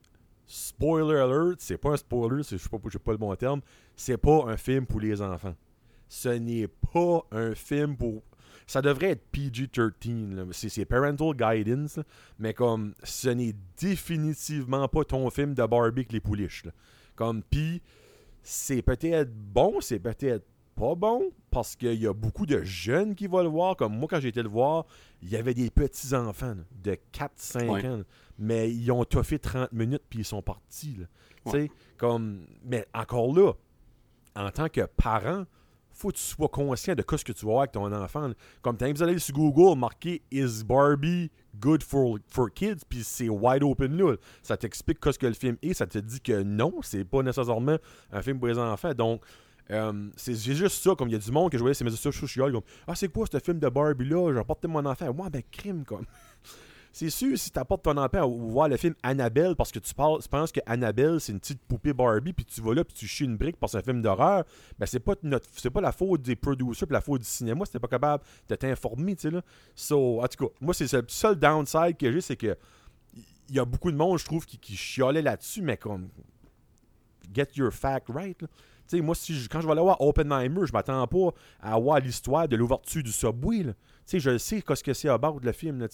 spoiler 0.45 1.18
alert, 1.20 1.55
c'est 1.60 1.78
pas 1.78 1.91
un 1.91 1.97
spoiler, 1.97 2.43
je 2.43 2.55
sais 2.58 2.70
pas, 2.70 3.12
le 3.12 3.18
bon 3.18 3.36
terme, 3.36 3.62
c'est 3.95 4.18
pas 4.18 4.45
un 4.47 4.55
film 4.55 4.86
pour 4.86 4.99
les 5.01 5.22
enfants. 5.22 5.55
Ce 6.08 6.30
n'est 6.30 6.68
pas 6.70 7.26
un 7.32 7.53
film 7.53 7.97
pour 7.97 8.24
ça 8.66 8.82
devrait 8.82 9.12
être 9.12 9.24
PG-13. 9.32 10.36
là. 10.36 10.43
C'est 10.51 10.86
parental 10.86 11.34
guidance, 11.34 11.97
là. 11.97 12.03
mais 12.38 12.53
comme 12.53 12.93
ce 13.03 13.30
n'est 13.30 13.55
définitivement 13.80 14.88
pas 14.88 15.03
ton 15.03 15.30
film 15.30 15.53
de 15.53 15.66
Barbie 15.66 16.01
avec 16.01 16.12
les 16.14 16.20
pouliches. 16.20 16.66
là. 16.66 16.72
Comme 17.16 17.43
puis 17.43 17.82
c'est 18.43 18.82
peut-être 18.82 19.32
bon, 19.34 19.80
c'est 19.82 19.99
peut-être 19.99 20.45
pas 20.76 20.95
bon 20.95 21.30
parce 21.49 21.76
qu'il 21.76 21.93
y 21.95 22.08
a 22.08 22.14
beaucoup 22.14 22.45
de 22.45 22.62
jeunes 22.64 23.16
qui 23.16 23.28
vont 23.28 23.41
le 23.41 23.49
voir. 23.49 23.76
Comme 23.76 23.97
moi, 23.97 24.08
quand 24.10 24.20
j'ai 24.20 24.28
été 24.30 24.43
le 24.43 24.49
voir, 24.49 24.86
il 25.22 25.30
y 25.30 25.36
avait 25.36 25.53
des 25.53 25.70
petits 25.70 26.14
enfants 26.14 26.53
là, 26.55 26.64
de 26.84 26.97
4-5 27.14 27.70
Ouais. 27.70 27.88
ans, 27.88 28.01
mais 28.38 28.71
ils 28.71 28.91
ont 28.91 29.03
toffé 29.03 29.39
30 29.39 29.71
minutes 29.71 30.03
puis 30.09 30.19
ils 30.19 30.25
sont 30.25 30.41
partis. 30.41 30.95
là. 30.99 31.05
Tu 31.51 31.71
comme 31.97 32.45
mais 32.63 32.85
encore 32.93 33.33
là, 33.33 33.53
en 34.35 34.51
tant 34.51 34.69
que 34.69 34.81
parent, 34.85 35.45
faut 35.97 36.09
que 36.09 36.17
tu 36.17 36.23
sois 36.23 36.49
conscient 36.49 36.93
de 36.93 37.03
ce 37.09 37.23
que 37.23 37.31
tu 37.31 37.45
vas 37.45 37.51
voir 37.51 37.59
avec 37.61 37.71
ton 37.71 37.91
enfant. 37.91 38.27
là. 38.27 38.33
Comme 38.61 38.77
quand 38.77 38.91
vous 38.91 39.03
allez 39.03 39.17
sur 39.17 39.33
Google, 39.33 39.79
marquer 39.79 40.21
Is 40.31 40.63
Barbie 40.63 41.31
good 41.59 41.81
for, 41.81 42.19
for 42.27 42.51
kids, 42.53 42.83
puis 42.88 43.03
c'est 43.03 43.29
wide 43.29 43.63
open 43.63 43.97
là. 43.97 44.15
Ça 44.43 44.57
t'explique 44.57 44.99
ce 45.03 45.17
que 45.17 45.25
le 45.25 45.33
film 45.33 45.57
est, 45.61 45.73
ça 45.73 45.88
te 45.88 45.97
dit 45.97 46.21
que 46.21 46.43
non, 46.43 46.73
c'est 46.81 47.03
pas 47.03 47.23
nécessairement 47.23 47.77
un 48.11 48.21
film 48.21 48.38
pour 48.38 48.47
les 48.47 48.59
enfants. 48.59 48.93
Donc, 48.93 49.21
euh, 49.69 50.09
c'est 50.15 50.35
juste 50.35 50.83
ça, 50.83 50.95
comme 50.95 51.09
il 51.09 51.13
y 51.13 51.15
a 51.15 51.19
du 51.19 51.31
monde 51.31 51.51
que 51.51 51.57
je 51.57 51.63
voyais 51.63 51.73
sur 51.73 51.83
mes 51.83 51.89
réseaux 51.91 52.11
sociaux, 52.11 52.51
comme 52.51 52.61
Ah, 52.85 52.95
c'est 52.95 53.09
quoi 53.09 53.25
ce 53.29 53.39
film 53.39 53.59
de 53.59 53.67
Barbie 53.67 54.05
là 54.07 54.31
J'ai 54.33 54.39
apporté 54.39 54.67
mon 54.67 54.85
enfant. 54.85 55.07
Ouais, 55.09 55.29
ben, 55.29 55.41
crime, 55.51 55.83
comme. 55.83 56.05
C'est 56.98 57.12
sûr, 57.12 57.38
si 57.38 57.52
tu 57.52 57.60
apportes 57.60 57.84
ton 57.84 57.95
enfant 57.95 58.24
à 58.24 58.26
voir 58.26 58.68
le 58.68 58.76
film 58.76 58.95
Annabelle 59.04 59.56
parce 59.56 59.72
que 59.72 59.78
tu, 59.78 59.93
penses 59.93 60.52
que 60.52 60.60
Annabelle 60.66 61.22
c'est 61.22 61.32
une 61.32 61.39
petite 61.39 61.62
poupée 61.62 61.93
Barbie, 61.93 62.34
puis 62.34 62.43
tu 62.43 62.60
vas 62.60 62.74
là, 62.74 62.84
puis 62.84 62.95
tu 62.95 63.06
chies 63.06 63.26
une 63.26 63.38
brique 63.38 63.58
parce 63.58 63.74
que 63.74 63.78
un 63.78 63.82
film 63.84 64.02
d'horreur, 64.02 64.45
ben 64.80 64.88
c'est 64.88 65.00
pas 65.00 65.14
notre, 65.22 65.48
c'est 65.54 65.70
pas 65.70 65.80
la 65.80 65.91
faute 65.91 66.24
des 66.24 66.36
producers, 66.36 66.88
puis 66.88 66.93
la 66.95 67.02
faute 67.02 67.22
du 67.22 67.28
cinéma, 67.28 67.66
c'était 67.66 67.78
pas 67.78 67.88
capable 67.88 68.24
de 68.50 68.56
t'informer, 68.56 69.16
tu 69.16 69.22
sais 69.22 69.30
là. 69.30 69.43
So, 69.76 70.24
en 70.24 70.28
tout 70.28 70.48
cas, 70.48 70.52
moi 70.60 70.74
c'est 70.74 70.91
le 70.91 71.06
seul 71.08 71.36
downside 71.36 71.98
que 71.98 72.12
j'ai, 72.12 72.20
c'est 72.20 72.36
que 72.36 72.58
il 73.48 73.56
y 73.56 73.60
a 73.60 73.66
beaucoup 73.66 73.91
de 73.91 73.95
monde, 73.95 74.18
je 74.18 74.26
trouve, 74.26 74.48
qui, 74.48 74.76
chialait 74.76 75.22
là-dessus, 75.22 75.62
mais 75.62 75.78
comme 75.78 76.10
get 77.32 77.50
your 77.58 77.72
fact 77.72 78.08
right. 78.10 78.41
là. 78.41 78.48
Tu 78.88 78.98
sais, 78.98 79.04
moi, 79.04 79.14
si 79.14 79.48
quand 79.52 79.62
je 79.62 79.68
vais 79.68 79.74
aller 79.74 79.82
voir 79.82 80.02
Oppenheimer, 80.02 80.62
je 80.66 80.72
m'attends 80.72 81.06
pas 81.06 81.34
à 81.60 81.78
voir 81.78 82.00
l'histoire 82.00 82.48
de 82.48 82.56
l'ouverture 82.56 83.04
du 83.04 83.12
subway. 83.12 83.64
là. 83.64 83.74
Sais, 84.08 84.22
je 84.22 84.38
sais 84.38 84.64
ce 84.66 84.84
que 84.84 84.93
c'est 84.93 85.10
about 85.10 85.39
le 85.43 85.51
film. 85.51 85.80
là. 85.80 85.88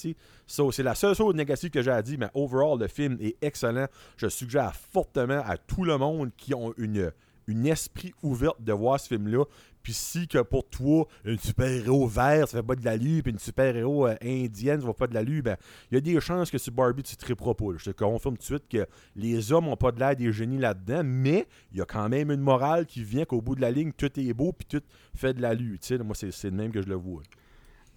So, 0.45 0.71
c'est 0.71 0.83
la 0.83 0.93
seule 0.93 1.15
chose 1.15 1.33
négative 1.33 1.71
que 1.71 1.81
j'ai 1.81 1.89
à 1.89 2.03
dire, 2.03 2.19
mais 2.19 2.29
overall, 2.35 2.79
le 2.79 2.87
film 2.87 3.17
est 3.19 3.35
excellent. 3.41 3.87
Je 4.17 4.27
suggère 4.27 4.75
fortement 4.75 5.41
à 5.43 5.57
tout 5.57 5.83
le 5.83 5.97
monde 5.97 6.29
qui 6.37 6.53
ont 6.53 6.75
une, 6.77 7.11
une 7.47 7.65
esprit 7.65 8.13
ouverte 8.21 8.61
de 8.61 8.71
voir 8.71 8.99
ce 8.99 9.07
film-là. 9.07 9.45
Puis 9.81 9.93
si 9.93 10.27
que 10.27 10.43
pour 10.43 10.69
toi, 10.69 11.07
un 11.25 11.35
super-héros 11.37 12.07
vert, 12.07 12.47
ça 12.47 12.59
fait 12.59 12.63
pas 12.63 12.75
de 12.75 12.85
l'allure, 12.85 13.23
puis 13.23 13.33
une 13.33 13.39
super-héros 13.39 14.07
euh, 14.07 14.15
indienne, 14.23 14.79
ça 14.79 14.87
fait 14.87 14.93
pas 14.93 15.07
de 15.07 15.15
l'allure, 15.15 15.41
ben, 15.41 15.57
il 15.91 15.95
y 15.95 15.97
a 15.97 16.01
des 16.01 16.21
chances 16.21 16.51
que 16.51 16.59
sur 16.59 16.71
Barbie, 16.71 17.01
tu 17.01 17.17
triperas 17.17 17.55
pas. 17.55 17.65
Je 17.77 17.89
te 17.89 18.03
confirme 18.03 18.35
tout 18.35 18.41
de 18.41 18.45
suite 18.45 18.69
que 18.69 18.85
les 19.15 19.51
hommes 19.51 19.67
ont 19.67 19.75
pas 19.75 19.91
de 19.91 19.99
l'air 19.99 20.15
des 20.15 20.31
génies 20.31 20.59
là-dedans, 20.59 21.01
mais 21.03 21.47
il 21.71 21.79
y 21.79 21.81
a 21.81 21.85
quand 21.85 22.07
même 22.09 22.29
une 22.29 22.41
morale 22.41 22.85
qui 22.85 23.03
vient 23.03 23.25
qu'au 23.25 23.41
bout 23.41 23.55
de 23.55 23.61
la 23.61 23.71
ligne, 23.71 23.91
tout 23.91 24.11
est 24.19 24.33
beau, 24.33 24.53
puis 24.53 24.67
tout 24.67 24.85
fait 25.15 25.33
de. 25.33 25.41
Tu 25.41 25.77
sais, 25.81 25.97
moi, 25.97 26.15
c'est 26.15 26.43
le 26.43 26.51
même 26.51 26.71
que 26.71 26.81
je 26.81 26.87
le 26.87 26.95
vois. 26.95 27.23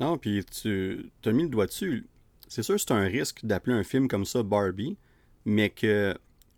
Non, 0.00 0.18
puis 0.18 0.44
tu 0.44 1.10
as 1.24 1.32
mis 1.32 1.44
le 1.44 1.48
doigt 1.48 1.66
dessus. 1.66 2.06
C'est 2.48 2.62
sûr 2.62 2.74
que 2.76 2.80
c'est 2.80 2.92
un 2.92 3.04
risque 3.06 3.44
d'appeler 3.44 3.74
un 3.76 3.82
film 3.84 4.08
comme 4.08 4.24
ça 4.24 4.42
Barbie, 4.42 4.96
mais 5.44 5.70
que 5.70 6.16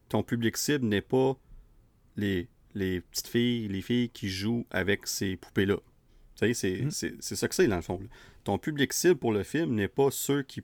ton 0.09 0.23
public 0.23 0.57
cible 0.57 0.87
n'est 0.87 1.01
pas 1.03 1.37
les, 2.17 2.49
les 2.75 3.01
petites 3.01 3.29
filles, 3.29 3.69
les 3.69 3.81
filles 3.83 4.11
qui 4.11 4.29
jouent 4.29 4.67
avec 4.71 5.07
ces 5.07 5.37
poupées-là. 5.37 5.77
Tu 6.41 6.53
sais, 6.53 6.55
c'est 6.55 6.83
Mm. 6.85 6.91
c'est- 7.21 7.35
ça 7.37 7.49
que 7.49 7.55
c'est 7.55 7.67
dans 7.69 7.77
le 7.77 7.83
fond. 7.83 8.01
là. 8.01 8.07
Ton 8.45 8.59
public 8.59 8.93
cible 8.93 9.17
pour 9.17 9.33
le 9.33 9.43
film 9.45 9.75
n'est 9.75 9.89
pas 9.89 10.11
ceux 10.11 10.43
qui, 10.43 10.63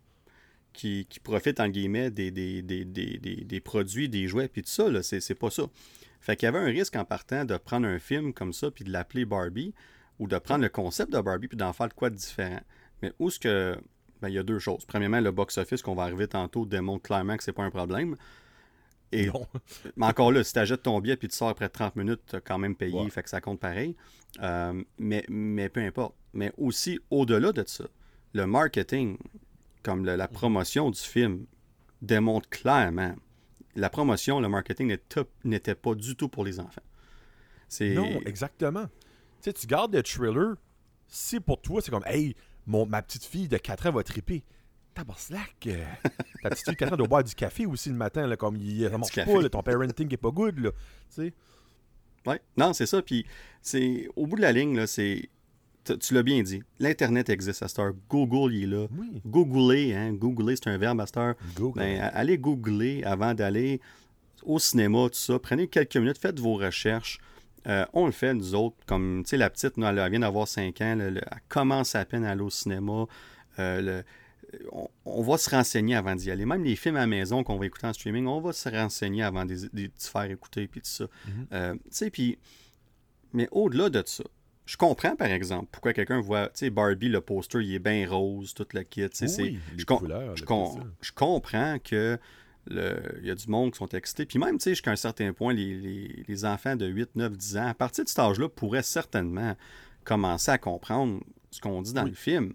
qui, 0.73 1.07
qui 1.09 1.21
profitent, 1.21 1.61
en 1.61 1.69
guillemets, 1.69 2.11
des, 2.11 2.31
des, 2.31 2.63
des, 2.63 2.85
des, 2.85 3.19
des- 3.19 3.45
des 3.45 3.61
produits, 3.61 4.09
des 4.09 4.27
jouets, 4.27 4.49
puis 4.49 4.63
tout 4.63 4.69
ça, 4.71 4.89
là, 4.91 5.03
c'est 5.03 5.21
c'est 5.21 5.35
pas 5.35 5.51
ça. 5.51 5.65
Fait 6.21 6.37
qu'il 6.37 6.47
y 6.47 6.49
avait 6.49 6.59
un 6.59 6.67
risque 6.67 6.97
en 6.97 7.05
partant 7.05 7.45
de 7.45 7.57
prendre 7.57 7.87
un 7.87 7.99
film 7.99 8.33
comme 8.33 8.53
ça, 8.53 8.71
puis 8.71 8.85
de 8.85 8.91
l'appeler 8.91 9.25
Barbie, 9.25 9.75
ou 10.19 10.27
de 10.29 10.39
prendre 10.39 10.63
le 10.63 10.69
concept 10.69 11.13
de 11.13 11.21
Barbie, 11.21 11.49
puis 11.49 11.57
d'en 11.57 11.73
faire 11.73 11.89
de 11.89 11.95
quoi 11.95 12.11
de 12.11 12.15
différent. 12.17 12.61
Mais 13.03 13.13
où 13.19 13.29
est-ce 13.29 13.39
que. 13.41 13.77
Ben, 14.23 14.29
il 14.29 14.35
y 14.35 14.39
a 14.39 14.43
deux 14.43 14.59
choses. 14.59 14.85
Premièrement, 14.87 15.21
le 15.21 15.31
box-office 15.33 15.83
qu'on 15.83 15.95
va 15.95 16.05
arriver 16.05 16.29
tantôt 16.29 16.65
démontre 16.65 17.03
clairement 17.03 17.37
que 17.37 17.43
c'est 17.45 17.53
pas 17.53 17.65
un 17.65 17.71
problème. 17.71 18.17
Et, 19.13 19.27
Non. 19.27 19.47
mais 19.97 20.07
encore 20.07 20.33
là, 20.33 20.43
si 20.43 20.53
tu 20.55 20.59
achètes 20.59 20.83
ton 20.83 20.99
billet 21.01 21.17
puis 21.17 21.29
tu 21.29 21.37
sors 21.37 21.49
après 21.49 21.69
30 21.69 21.97
minutes, 21.97 22.21
tu 22.29 22.37
as 22.37 22.41
quand 22.41 22.59
même 22.59 22.75
payé, 22.75 22.95
Ouais. 22.99 23.11
fait 23.11 23.23
que 23.23 23.29
ça 23.29 23.41
compte 23.41 23.61
pareil. 23.61 23.97
Euh, 24.41 24.83
mais, 24.99 25.25
mais 25.29 25.69
peu 25.69 25.81
importe. 25.81 26.15
Mais 26.33 26.53
aussi, 26.57 26.99
au-delà 27.11 27.53
de 27.53 27.65
ça, 27.67 27.85
le 28.33 28.47
marketing, 28.47 29.19
comme 29.83 30.07
le- 30.07 30.17
la 30.17 30.27
promotion 30.29 30.91
du 30.91 30.99
film, 31.01 31.45
démontre 32.01 32.49
clairement 32.49 33.15
la 33.77 33.91
promotion, 33.91 34.41
le 34.41 34.49
marketing 34.49 34.97
n'était- 35.45 35.75
pas 35.75 35.95
du 35.95 36.17
tout 36.17 36.29
pour 36.29 36.45
les 36.45 36.61
enfants. 36.61 36.83
Non, 37.81 38.21
exactement. 38.25 38.87
Tu 39.45 39.51
sais, 39.51 39.53
tu 39.53 39.67
gardes 39.67 39.95
le 39.95 40.03
thriller, 40.03 40.55
si 41.07 41.39
pour 41.39 41.61
toi, 41.61 41.83
c'est 41.83 41.91
comme, 41.91 42.05
hey, 42.07 42.35
mon, 42.67 42.87
ma 42.87 43.03
petite 43.03 43.25
fille 43.25 43.47
de 43.47 43.59
4 43.59 43.89
ans 43.89 43.93
va 43.93 44.03
triper. 44.03 44.43
Tabarnak! 44.95 45.67
euh, 45.67 45.85
Ta 46.43 46.49
petite 46.49 46.65
fille 46.65 46.73
de 46.73 46.79
4 46.79 46.93
ans 46.95 46.97
doit 46.97 47.07
boire 47.07 47.25
du 47.25 47.35
café 47.35 47.67
aussi 47.67 47.91
le 47.91 47.95
matin, 47.95 48.27
là, 48.27 48.39
comme 48.39 48.57
il, 48.57 48.91
café. 49.13 49.31
pas, 49.31 49.43
là, 49.43 49.51
ton 49.51 49.63
parenting 49.63 50.11
est 50.11 50.17
pas 50.17 50.31
good, 50.31 50.59
là. 50.61 50.71
Tu 50.71 50.77
sais. 51.09 51.35
Ouais. 52.25 52.41
Non, 52.57 52.73
c'est 52.73 52.87
ça. 52.87 53.03
Puis, 53.03 53.27
c'est 53.61 54.09
au 54.17 54.27
bout 54.27 54.37
de 54.37 54.41
la 54.41 54.53
ligne, 54.53 54.79
là, 54.79 54.87
c'est. 54.87 55.29
Tu 55.85 56.15
l'as 56.15 56.23
bien 56.23 56.43
dit. 56.43 56.63
L'Internet 56.79 57.29
existe 57.29 57.63
à 57.63 57.69
cette 57.69 57.79
heure. 57.79 57.93
Google, 58.09 58.55
il 58.55 58.63
est 58.63 58.67
là. 58.67 58.87
Oui. 58.99 59.21
Googler, 59.27 59.93
hein. 59.93 60.15
Googler, 60.15 60.57
c'est 60.57 60.71
un 60.71 60.79
verbe 60.79 61.03
à 61.03 61.07
cette 61.07 61.19
heure. 61.19 61.35
Google. 61.55 61.81
Ben, 61.81 62.01
allez 62.15 62.39
googler 62.39 63.05
avant 63.05 63.35
d'aller 63.35 63.83
au 64.43 64.59
cinéma, 64.59 65.11
tout 65.11 65.19
ça. 65.19 65.39
Prenez 65.39 65.69
quelques 65.69 65.99
minutes, 65.99 66.17
faites 66.17 66.41
vos 66.41 66.55
recherches. 66.55 67.19
Euh, 67.67 67.87
on 67.93 68.07
le 68.07 68.13
fait, 68.13 68.35
nous 68.35 68.55
autres. 68.55 68.77
Comme, 68.87 69.23
tu 69.25 69.31
sais, 69.31 69.37
la 69.37 69.51
petite, 69.51 69.77
nous, 69.77 69.87
elle, 69.87 69.99
elle 69.99 70.11
vient 70.11 70.21
d'avoir 70.21 70.47
5 70.49 70.81
ans. 70.81 70.95
là, 70.97 71.07
elle 71.07 71.23
commence 71.49 71.95
à 71.95 72.05
peine 72.05 72.25
à 72.25 72.31
aller 72.33 72.43
au 72.43 72.51
cinéma. 72.51 73.07
Euh, 73.59 73.81
le- 73.81 74.05
on, 74.71 74.89
on 75.05 75.23
va 75.23 75.37
se 75.39 75.51
renseigner 75.51 75.97
avant 75.97 76.15
d'y 76.15 76.31
aller. 76.31 76.47
Même 76.47 76.63
les 76.63 76.77
films 76.77 76.97
à 76.97 77.01
la 77.01 77.07
maison 77.07 77.43
qu'on 77.43 77.57
va 77.59 77.67
écouter 77.67 77.87
en 77.87 77.93
streaming, 77.93 78.27
on 78.27 78.41
va 78.41 78.53
se 78.53 78.69
renseigner 78.69 79.23
avant 79.25 79.45
de 79.45 79.55
les 79.73 79.91
faire 79.99 80.25
écouter, 80.31 80.69
puis 80.69 80.81
tout 80.81 80.87
ça. 80.91 81.07
Mhm. 81.27 81.47
Euh, 81.53 81.75
tu 81.75 81.81
sais, 81.91 82.11
puis... 82.11 82.39
Mais 83.33 83.49
au-delà 83.51 83.91
de 83.91 84.03
ça, 84.07 84.23
je 84.65 84.77
comprends, 84.77 85.17
par 85.17 85.27
exemple, 85.27 85.67
pourquoi 85.73 85.93
quelqu'un 85.93 86.21
voit, 86.21 86.47
tu 86.47 86.51
sais, 86.61 86.71
Barbie, 86.71 87.09
le 87.09 87.21
poster, 87.21 87.61
il 87.65 87.75
est 87.75 87.79
bien 87.81 88.09
rose, 88.09 88.55
tout 88.55 88.67
le 88.73 88.83
kit. 88.83 89.03
oui, 89.23 89.59
les 89.73 89.79
je, 89.79 89.85
com- 89.85 89.99
couleurs, 89.99 90.37
je 90.37 90.45
com- 90.45 90.93
je 91.01 91.11
comprends 91.13 91.79
que 91.83 92.17
il 92.71 93.21
y 93.27 93.31
a 93.31 93.35
du 93.35 93.47
monde 93.49 93.73
qui 93.73 93.79
sont 93.79 93.89
excités. 93.89 94.25
Puis 94.27 94.39
même, 94.39 94.59
tu 94.59 94.65
sais, 94.65 94.71
jusqu'à 94.71 94.91
un 94.91 94.97
certain 94.97 95.33
point, 95.33 95.53
les, 95.53 95.75
les- 95.77 96.25
les 96.27 96.45
enfants 96.45 96.77
de 96.77 96.87
8, 96.87 97.11
9, 97.17 97.37
10 97.37 97.57
ans, 97.59 97.67
à 97.69 97.75
partir 97.75 98.05
de 98.05 98.09
cet 98.09 98.19
âge-là, 98.19 98.49
pourraient 98.49 98.83
certainement 98.83 99.57
commencer 100.05 100.51
à 100.51 100.59
comprendre 100.59 101.21
ce 101.51 101.61
qu'on 101.61 101.83
dit 101.83 101.93
dans 101.93 102.05
Oui. 102.05 102.11
le 102.11 102.17
film. 102.17 102.55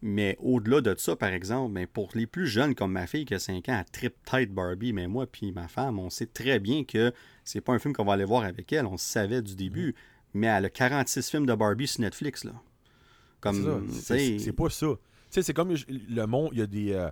Mais 0.00 0.36
au-delà 0.40 0.80
de 0.80 0.94
ça, 0.96 1.16
par 1.16 1.30
exemple, 1.30 1.74
ben, 1.74 1.86
pour 1.86 2.10
les 2.14 2.26
plus 2.26 2.46
jeunes 2.46 2.74
comme 2.76 2.92
ma 2.92 3.06
fille 3.08 3.24
qui 3.24 3.34
a 3.34 3.38
5 3.40 3.68
ans, 3.68 3.78
elle 3.80 3.90
trip 3.90 4.14
tête 4.24 4.52
Barbie, 4.54 4.92
mais 4.92 5.08
moi 5.08 5.26
puis 5.26 5.50
ma 5.50 5.66
femme, 5.66 5.98
on 5.98 6.08
sait 6.08 6.26
très 6.26 6.60
bien 6.60 6.84
que 6.84 7.12
c'est 7.42 7.60
pas 7.60 7.72
un 7.72 7.78
film 7.80 7.92
qu'on 7.94 8.04
va 8.04 8.12
aller 8.12 8.24
voir 8.24 8.44
avec 8.44 8.72
elle. 8.72 8.86
On 8.86 8.96
savait 8.96 9.42
du 9.42 9.56
début. 9.56 9.94
Mais 10.34 10.46
elle 10.46 10.66
a 10.66 10.70
46 10.70 11.30
films 11.30 11.46
de 11.46 11.54
Barbie 11.54 11.86
sur 11.88 12.02
Netflix, 12.02 12.44
là. 12.44 12.52
C'est 12.52 13.40
Comme, 13.40 13.88
c'est 13.98 14.52
pas 14.52 14.68
ça. 14.70 14.86
Tu 14.86 14.98
sais, 15.30 15.42
c'est 15.42 15.54
comme 15.54 15.74
le 15.88 16.26
monde, 16.26 16.50
il 16.52 16.58
y 16.58 16.62
a 16.62 16.66
des, 16.66 16.92
euh, 16.92 17.08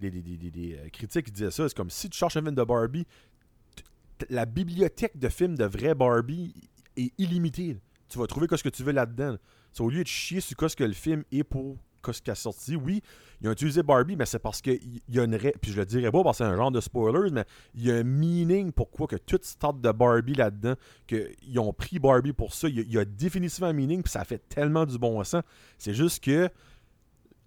des, 0.00 0.78
euh, 0.78 0.88
critiques 0.88 1.26
qui 1.26 1.32
disaient 1.32 1.50
ça. 1.50 1.68
C'est 1.68 1.76
comme 1.76 1.90
si 1.90 2.08
tu 2.08 2.18
cherches 2.18 2.36
un 2.36 2.42
film 2.42 2.54
de 2.54 2.64
Barbie, 2.64 3.06
la 4.28 4.46
bibliothèque 4.46 5.18
de 5.18 5.28
films 5.28 5.56
de 5.56 5.64
vrai 5.64 5.94
Barbie 5.94 6.54
est 6.96 7.12
illimitée. 7.18 7.78
Tu 8.08 8.18
vas 8.18 8.26
trouver 8.26 8.46
ce 8.50 8.62
que 8.62 8.68
tu 8.68 8.82
veux 8.82 8.92
là-dedans. 8.92 9.32
là. 9.32 9.38
C'est 9.72 9.82
au 9.82 9.90
lieu 9.90 10.02
de 10.02 10.08
chier 10.08 10.40
sur 10.40 10.56
ce 10.68 10.74
que 10.74 10.84
le 10.84 10.92
film 10.92 11.24
est 11.30 11.44
pour 11.44 11.78
ce 12.12 12.22
qui 12.22 12.30
a 12.30 12.34
sorti, 12.34 12.76
oui, 12.76 13.02
ils 13.40 13.48
ont 13.48 13.52
utilisé 13.52 13.82
Barbie, 13.82 14.16
mais 14.16 14.26
c'est 14.26 14.38
parce 14.38 14.60
qu'il 14.60 15.00
y 15.08 15.18
a 15.18 15.24
une. 15.24 15.38
Puis 15.38 15.72
je 15.72 15.76
le 15.76 15.86
dirais 15.86 16.10
pas 16.10 16.22
parce 16.22 16.38
que 16.38 16.44
c'est 16.44 16.50
un 16.50 16.56
genre 16.56 16.70
de 16.70 16.80
spoilers, 16.80 17.30
mais 17.30 17.44
il 17.74 17.86
y 17.86 17.90
a 17.90 17.96
un 17.96 18.04
meaning 18.04 18.72
pourquoi 18.72 19.06
que 19.06 19.16
tout 19.16 19.38
start 19.42 19.80
de 19.80 19.92
Barbie 19.92 20.34
là-dedans, 20.34 20.74
qu'ils 21.06 21.58
ont 21.58 21.72
pris 21.72 21.98
Barbie 21.98 22.32
pour 22.32 22.54
ça. 22.54 22.68
Il 22.68 22.90
y, 22.90 22.98
a, 22.98 23.04
définitivement 23.04 23.68
un 23.68 23.72
meaning, 23.72 24.02
puis 24.02 24.12
ça 24.12 24.24
fait 24.24 24.42
tellement 24.48 24.86
du 24.86 24.98
bon 24.98 25.22
sens. 25.24 25.42
C'est 25.78 25.94
juste 25.94 26.22
que. 26.22 26.48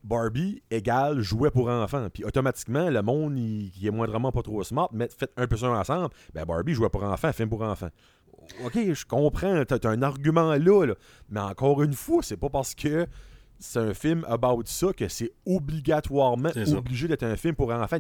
Barbie 0.03 0.61
égale 0.69 1.21
jouet 1.21 1.49
pour 1.49 1.69
enfants. 1.69 2.07
Puis 2.13 2.25
automatiquement, 2.25 2.89
le 2.89 3.01
monde 3.01 3.35
qui 3.35 3.87
est 3.87 3.91
moindrement 3.91 4.31
pas 4.31 4.41
trop 4.41 4.63
smart, 4.63 4.89
mais 4.91 5.07
faites 5.07 5.31
un 5.37 5.47
peu 5.47 5.57
ça 5.57 5.69
ensemble, 5.69 6.09
ben 6.33 6.45
Barbie 6.45 6.73
jouet 6.73 6.89
pour 6.89 7.03
enfants, 7.03 7.31
film 7.31 7.49
pour 7.49 7.61
enfants. 7.61 7.89
OK, 8.65 8.73
je 8.75 9.05
comprends, 9.05 9.63
t'as 9.65 9.77
as 9.83 9.91
un 9.91 10.01
argument 10.01 10.55
là, 10.55 10.85
là, 10.85 10.95
mais 11.29 11.39
encore 11.39 11.81
une 11.81 11.93
fois, 11.93 12.21
c'est 12.21 12.37
pas 12.37 12.49
parce 12.49 12.75
que 12.75 13.07
c'est 13.57 13.79
un 13.79 13.93
film 13.93 14.25
about 14.27 14.63
ça 14.65 14.91
que 14.91 15.07
c'est 15.07 15.31
obligatoirement 15.45 16.49
obligé 16.75 17.07
d'être 17.07 17.23
un 17.23 17.37
film 17.37 17.55
pour 17.55 17.71
enfants. 17.71 17.97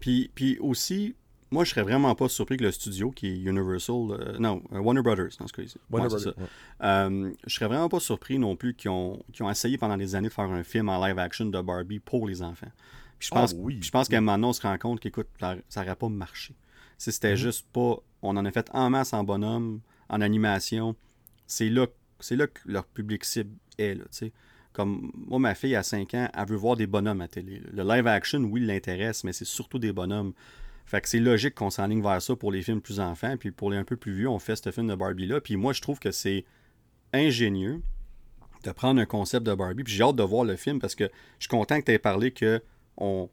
Puis, 0.00 0.30
puis 0.34 0.58
aussi, 0.58 1.14
moi, 1.50 1.64
je 1.64 1.70
serais 1.70 1.82
vraiment 1.82 2.14
pas 2.14 2.28
surpris 2.28 2.56
que 2.56 2.64
le 2.64 2.70
studio, 2.70 3.10
qui 3.10 3.26
est 3.26 3.38
Universal, 3.40 3.94
euh, 4.10 4.38
non, 4.38 4.62
euh, 4.72 4.78
Warner 4.78 5.02
Brothers, 5.02 5.30
dans 5.38 5.46
ce 5.46 5.52
cas-ci. 5.52 5.78
Warner 5.90 6.08
Brothers. 6.08 6.34
Euh, 6.82 7.32
je 7.46 7.54
serais 7.54 7.66
vraiment 7.66 7.88
pas 7.88 8.00
surpris 8.00 8.38
non 8.38 8.56
plus 8.56 8.74
qu'ils 8.74 8.90
ont, 8.90 9.22
ont, 9.40 9.50
essayé 9.50 9.76
pendant 9.76 9.96
des 9.96 10.14
années 10.14 10.28
de 10.28 10.32
faire 10.32 10.50
un 10.50 10.62
film 10.62 10.88
en 10.88 11.04
live 11.04 11.18
action 11.18 11.46
de 11.46 11.60
Barbie 11.60 11.98
pour 11.98 12.26
les 12.26 12.42
enfants. 12.42 12.70
Puis 13.18 13.28
je 13.28 13.34
pense, 13.34 13.54
ah 13.54 13.70
je 13.80 13.90
pense 13.90 14.08
qu'à 14.08 14.20
moment 14.20 14.48
on 14.48 14.52
se 14.52 14.62
rend 14.62 14.78
compte 14.78 15.00
qu'écoute, 15.00 15.26
ça 15.40 15.82
n'aurait 15.82 15.96
pas 15.96 16.08
marché. 16.08 16.54
Si 16.96 17.12
c'était 17.12 17.34
mm-hmm. 17.34 17.36
juste 17.36 17.66
pas. 17.72 17.96
On 18.22 18.36
en 18.36 18.44
a 18.44 18.50
fait 18.50 18.68
en 18.72 18.90
masse 18.90 19.12
en 19.12 19.24
bonhomme, 19.24 19.80
en 20.08 20.20
animation. 20.20 20.94
C'est 21.46 21.68
là 21.68 21.86
c'est 22.20 22.36
là 22.36 22.46
que 22.46 22.60
leur 22.66 22.84
public 22.86 23.24
cible 23.24 23.56
est. 23.78 23.94
Là, 23.94 24.04
Comme 24.72 25.10
moi, 25.14 25.38
ma 25.38 25.54
fille 25.54 25.74
à 25.74 25.82
5 25.82 26.14
ans, 26.14 26.28
elle 26.32 26.46
veut 26.46 26.56
voir 26.56 26.76
des 26.76 26.86
bonhommes 26.86 27.20
à 27.20 27.28
télé. 27.28 27.60
Le 27.72 27.82
live 27.82 28.06
action, 28.06 28.40
oui, 28.44 28.60
l'intéresse, 28.60 29.24
mais 29.24 29.32
c'est 29.32 29.44
surtout 29.44 29.78
des 29.78 29.92
bonhommes. 29.92 30.32
Fait 30.90 31.00
que 31.00 31.08
c'est 31.08 31.20
logique 31.20 31.54
qu'on 31.54 31.70
s'enligne 31.70 32.02
vers 32.02 32.20
ça 32.20 32.34
pour 32.34 32.50
les 32.50 32.62
films 32.62 32.80
plus 32.80 32.98
enfants. 32.98 33.36
Puis 33.36 33.52
pour 33.52 33.70
les 33.70 33.76
un 33.76 33.84
peu 33.84 33.96
plus 33.96 34.12
vieux, 34.12 34.28
on 34.28 34.40
fait 34.40 34.56
ce 34.56 34.72
film 34.72 34.88
de 34.88 34.96
Barbie-là. 34.96 35.40
Puis 35.40 35.54
moi, 35.54 35.72
je 35.72 35.80
trouve 35.80 36.00
que 36.00 36.10
c'est 36.10 36.44
ingénieux 37.12 37.80
de 38.64 38.72
prendre 38.72 39.00
un 39.00 39.06
concept 39.06 39.46
de 39.46 39.54
Barbie. 39.54 39.84
Puis 39.84 39.92
j'ai 39.92 40.02
hâte 40.02 40.16
de 40.16 40.24
voir 40.24 40.42
le 40.42 40.56
film 40.56 40.80
parce 40.80 40.96
que 40.96 41.04
je 41.04 41.44
suis 41.44 41.48
content 41.48 41.78
que 41.78 41.84
tu 41.84 41.92
aies 41.92 42.00
parlé 42.00 42.32
que 42.32 42.60
on... 42.96 43.30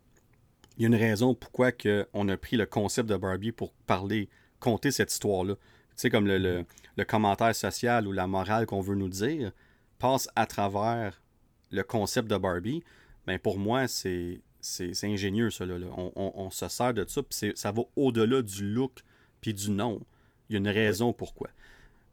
y 0.77 0.83
a 0.83 0.87
une 0.87 0.93
raison 0.93 1.33
pourquoi 1.33 1.71
on 2.13 2.29
a 2.29 2.37
pris 2.37 2.57
le 2.57 2.67
concept 2.67 3.09
de 3.09 3.17
Barbie 3.17 3.51
pour 3.51 3.73
parler, 3.87 4.29
compter 4.59 4.91
cette 4.91 5.11
histoire-là. 5.11 5.55
Tu 5.55 5.61
sais, 5.95 6.09
comme 6.11 6.27
le, 6.27 6.63
le 6.95 7.05
commentaire 7.05 7.55
social 7.55 8.07
ou 8.07 8.11
la 8.11 8.27
morale 8.27 8.67
qu'on 8.67 8.81
veut 8.81 8.93
nous 8.93 9.09
dire 9.09 9.51
passe 9.97 10.29
à 10.35 10.45
travers 10.45 11.23
le 11.71 11.81
concept 11.81 12.29
de 12.29 12.37
Barbie, 12.37 12.83
ben 13.25 13.39
pour 13.39 13.57
moi, 13.57 13.87
c'est, 13.87 14.41
c'est, 14.67 15.07
ingénieux, 15.07 15.49
ça. 15.49 15.65
Là, 15.65 15.75
On, 15.95 16.49
se 16.51 16.67
sert 16.67 16.93
de 16.93 17.05
ça, 17.07 17.23
puis 17.23 17.53
ça 17.55 17.71
va 17.71 17.83
au-delà 17.95 18.41
du 18.41 18.65
look 18.65 19.03
puis 19.41 19.53
du 19.53 19.71
nom. 19.71 20.01
Il 20.49 20.53
y 20.53 20.55
a 20.55 20.59
une 20.59 20.67
raison 20.67 21.13
pourquoi. 21.13 21.49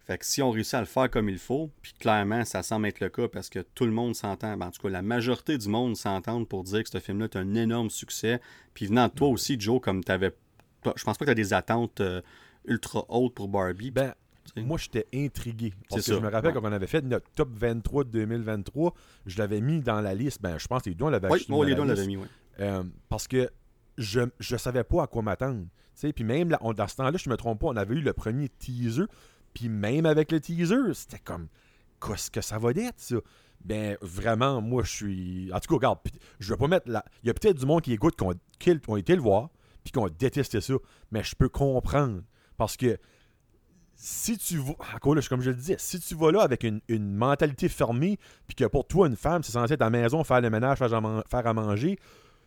Fait 0.07 0.19
que 0.19 0.27
si 0.27 0.43
on 0.43 0.51
réussit 0.51 0.75
à 0.75 0.81
le 0.81 0.87
faire 0.87 1.11
comme 1.11 1.31
il 1.31 1.39
faut, 1.39 1.71
puis 1.81 1.95
clairement, 1.99 2.45
ça 2.45 2.63
semble 2.63 2.87
être 2.89 3.01
le 3.01 3.09
cas 3.09 3.27
parce 3.27 3.49
que 3.49 3.61
tout 3.75 3.87
le 3.87 3.91
monde 3.91 4.15
s'entend, 4.15 4.57
ben, 4.57 4.67
en 4.67 4.71
tout 4.71 4.83
cas, 4.83 4.91
la 4.91 5.01
majorité 5.01 5.57
du 5.57 5.69
monde 5.69 5.97
s'entend 5.97 6.45
pour 6.45 6.63
dire 6.63 6.83
que 6.83 6.91
ce 6.91 7.01
film-là 7.01 7.25
est 7.25 7.37
un 7.37 7.55
énorme 7.55 7.89
succès. 7.89 8.41
Puis 8.75 8.87
venant 8.87 9.09
de 9.09 9.13
toi 9.15 9.29
aussi, 9.29 9.59
Joe, 9.59 9.81
comme 9.81 10.05
tu 10.05 10.13
avais. 10.13 10.35
Je 10.85 11.05
pense 11.05 11.17
pas 11.17 11.25
que 11.25 11.31
tu 11.31 11.31
as 11.31 11.35
des 11.35 11.55
attentes 11.55 12.03
euh, 12.03 12.21
ultra 12.67 13.07
hautes 13.09 13.35
pour 13.35 13.49
Barbie. 13.49 13.91
Ben, 13.91 14.13
moi, 14.57 14.77
j'étais 14.77 15.07
intrigué. 15.15 15.73
Parce 15.89 16.07
que 16.07 16.15
je 16.15 16.19
me 16.19 16.29
rappelle 16.29 16.53
quand 16.53 16.63
on 16.63 16.73
avait 16.73 16.87
fait 16.87 17.03
notre 17.03 17.31
top 17.31 17.49
23 17.55 18.05
de 18.05 18.11
2023, 18.11 18.95
je 19.25 19.39
l'avais 19.39 19.63
mis 19.63 19.81
dans 19.81 20.03
la 20.03 20.15
liste. 20.15 20.43
Ben, 20.43 20.59
je 20.59 20.67
pense 20.67 20.83
que 20.83 20.91
les 20.91 20.95
deux, 20.95 21.07
on 21.07 21.11
l'avait 21.11 21.31
Oui, 21.31 21.47
moi, 21.49 21.65
les 21.65 21.75
deux, 21.75 21.81
on 21.81 21.87
l'avait 21.87 22.07
mis, 22.07 22.19
oui. 22.19 22.27
Euh, 22.61 22.85
parce 23.09 23.29
que 23.29 23.51
je 23.99 24.21
ne 24.21 24.59
savais 24.59 24.85
pas 24.85 25.05
à 25.05 25.07
quoi 25.07 25.23
m'attendre. 25.23 25.67
Puis 26.15 26.25
même 26.25 26.51
là, 26.51 26.59
dans 26.75 26.89
ce 26.89 26.97
temps-là, 26.97 27.17
je 27.17 27.31
me 27.31 27.37
trompe 27.37 27.61
pas, 27.61 27.69
on 27.69 27.77
avait 27.77 27.95
eu 27.95 28.01
le 28.01 28.13
premier 28.13 28.49
teaser. 28.49 29.05
Puis 29.53 29.69
même 29.69 30.07
avec 30.07 30.33
le 30.33 30.41
teaser, 30.41 30.95
c'était 30.95 31.21
comme, 31.21 31.49
qu'est-ce 32.05 32.31
que 32.31 32.41
ça 32.41 32.59
va 32.59 32.71
être, 32.71 32.95
ça? 32.97 33.17
Ben, 33.65 33.97
vraiment, 34.03 34.61
moi, 34.61 34.83
je 34.85 34.91
suis. 34.91 35.51
En 35.53 35.59
tout 35.59 35.69
cas, 35.69 35.75
regarde, 35.75 35.99
je 36.39 36.53
vais 36.53 36.59
pas 36.59 36.69
mettre 36.69 36.91
là. 36.91 37.03
Il 37.23 37.29
y 37.29 37.31
a 37.31 37.35
peut-être 37.35 37.59
du 37.59 37.65
monde 37.65 37.81
qui 37.81 37.95
écoute, 37.95 38.15
qui 38.17 38.25
ont, 38.89 38.97
été 38.97 39.17
le 39.17 39.23
voir, 39.23 39.49
puis 39.83 39.91
qui 39.91 39.99
ont 39.99 40.09
détesté 40.09 40.61
ça. 40.61 40.75
Mais 41.11 41.25
je 41.25 41.35
peux 41.35 41.49
comprendre. 41.49 42.21
Parce 42.59 42.77
que 42.77 42.99
si 43.95 44.37
tu 44.37 44.59
vas, 44.59 44.75
encore 44.95 45.15
là, 45.15 45.23
comme 45.27 45.41
je 45.41 45.51
le 45.51 45.57
disais, 45.57 45.77
si 45.79 45.99
tu 45.99 46.15
vas 46.15 46.31
là 46.31 46.43
avec 46.43 46.63
une, 46.63 46.81
mentalité 47.15 47.71
fermée, 47.71 48.19
puis 48.47 48.55
que 48.55 48.65
pour 48.67 48.87
toi, 48.87 49.07
une 49.07 49.17
femme, 49.17 49.43
c'est 49.43 49.53
censé 49.53 49.73
être 49.75 49.83
à 49.83 49.87
la 49.87 49.91
maison, 49.91 50.23
faire 50.25 50.43
le 50.43 50.51
ménage, 50.51 50.79
faire 50.79 50.93
à, 50.93 51.55
manger, 51.55 51.99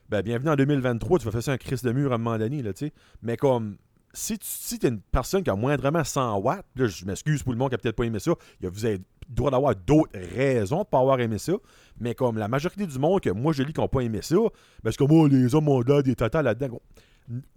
ben 0.10 0.22
bienvenue 0.22 0.50
en 0.52 0.56
2023, 0.56 1.20
tu 1.20 1.26
vas 1.26 1.32
faire 1.32 1.44
ça 1.44 1.52
un 1.52 1.58
crise 1.58 1.82
de 1.82 1.92
mur 1.92 2.12
à 2.12 2.16
un 2.16 2.18
moment 2.18 2.38
donné, 2.38 2.62
là, 2.62 2.74
tu 2.74 2.86
sais. 2.86 2.94
Mais 3.22 3.36
comme, 3.36 3.78
si 4.14 4.38
tu 4.40 4.48
si 4.48 4.80
es 4.82 4.88
une 4.88 5.02
personne 5.02 5.44
qui 5.44 5.50
a 5.50 5.56
moindrement 5.56 6.04
100 6.04 6.38
watts, 6.40 6.66
là, 6.76 6.88
je 6.88 7.06
m'excuse 7.06 7.44
pour 7.44 7.52
le 7.52 7.58
monde 7.58 7.70
qui 7.70 7.76
a 7.76 7.78
peut-être 7.78 7.96
pas 7.96 8.06
aimé 8.06 8.20
ça, 8.20 8.32
vous 8.62 8.86
avez 8.86 9.02
droit 9.28 9.52
d'avoir 9.52 9.76
d'autres 9.76 10.18
raisons 10.36 10.84
de 10.84 10.88
pas 10.88 11.00
avoir 11.00 11.20
aimé 11.20 11.38
ça, 11.38 11.54
mais 12.00 12.16
comme 12.16 12.38
la 12.38 12.48
majorité 12.48 12.88
du 12.88 12.98
monde 12.98 13.20
que 13.20 13.30
moi 13.30 13.52
je 13.52 13.64
lis 13.64 13.74
qui 13.74 13.82
n'ont 13.82 13.90
pas 13.90 14.02
aimé 14.02 14.20
ça, 14.22 14.38
parce 14.84 14.96
que 14.96 15.04
moi, 15.04 15.28
les 15.28 15.54
hommes 15.54 15.68
ont 15.68 15.82
des 15.82 16.16
tatas 16.16 16.42
là-dedans. 16.42 16.80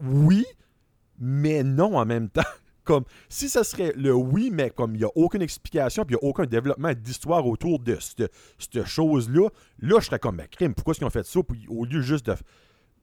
Oui, 0.00 0.44
mais 1.18 1.62
non 1.62 1.96
en 1.96 2.04
même 2.04 2.28
temps. 2.28 2.42
Comme 2.84 3.04
si 3.28 3.48
ça 3.48 3.64
serait 3.64 3.92
le 3.96 4.14
oui, 4.14 4.50
mais 4.52 4.70
comme 4.70 4.94
il 4.94 4.98
n'y 4.98 5.04
a 5.04 5.10
aucune 5.14 5.42
explication, 5.42 6.04
puis 6.04 6.16
il 6.16 6.18
n'y 6.22 6.26
a 6.26 6.30
aucun 6.30 6.44
développement 6.44 6.92
d'histoire 6.94 7.46
autour 7.46 7.78
de 7.78 7.98
cette, 7.98 8.84
chose-là, 8.84 9.48
là, 9.78 10.00
je 10.00 10.06
serais 10.06 10.18
comme, 10.18 10.36
mais 10.36 10.48
crime, 10.48 10.74
pourquoi 10.74 10.92
est-ce 10.92 11.00
qu'ils 11.00 11.06
ont 11.06 11.10
fait 11.10 11.26
ça? 11.26 11.40
Puis 11.42 11.66
au 11.68 11.84
lieu 11.84 12.00
juste 12.00 12.26
de 12.26 12.34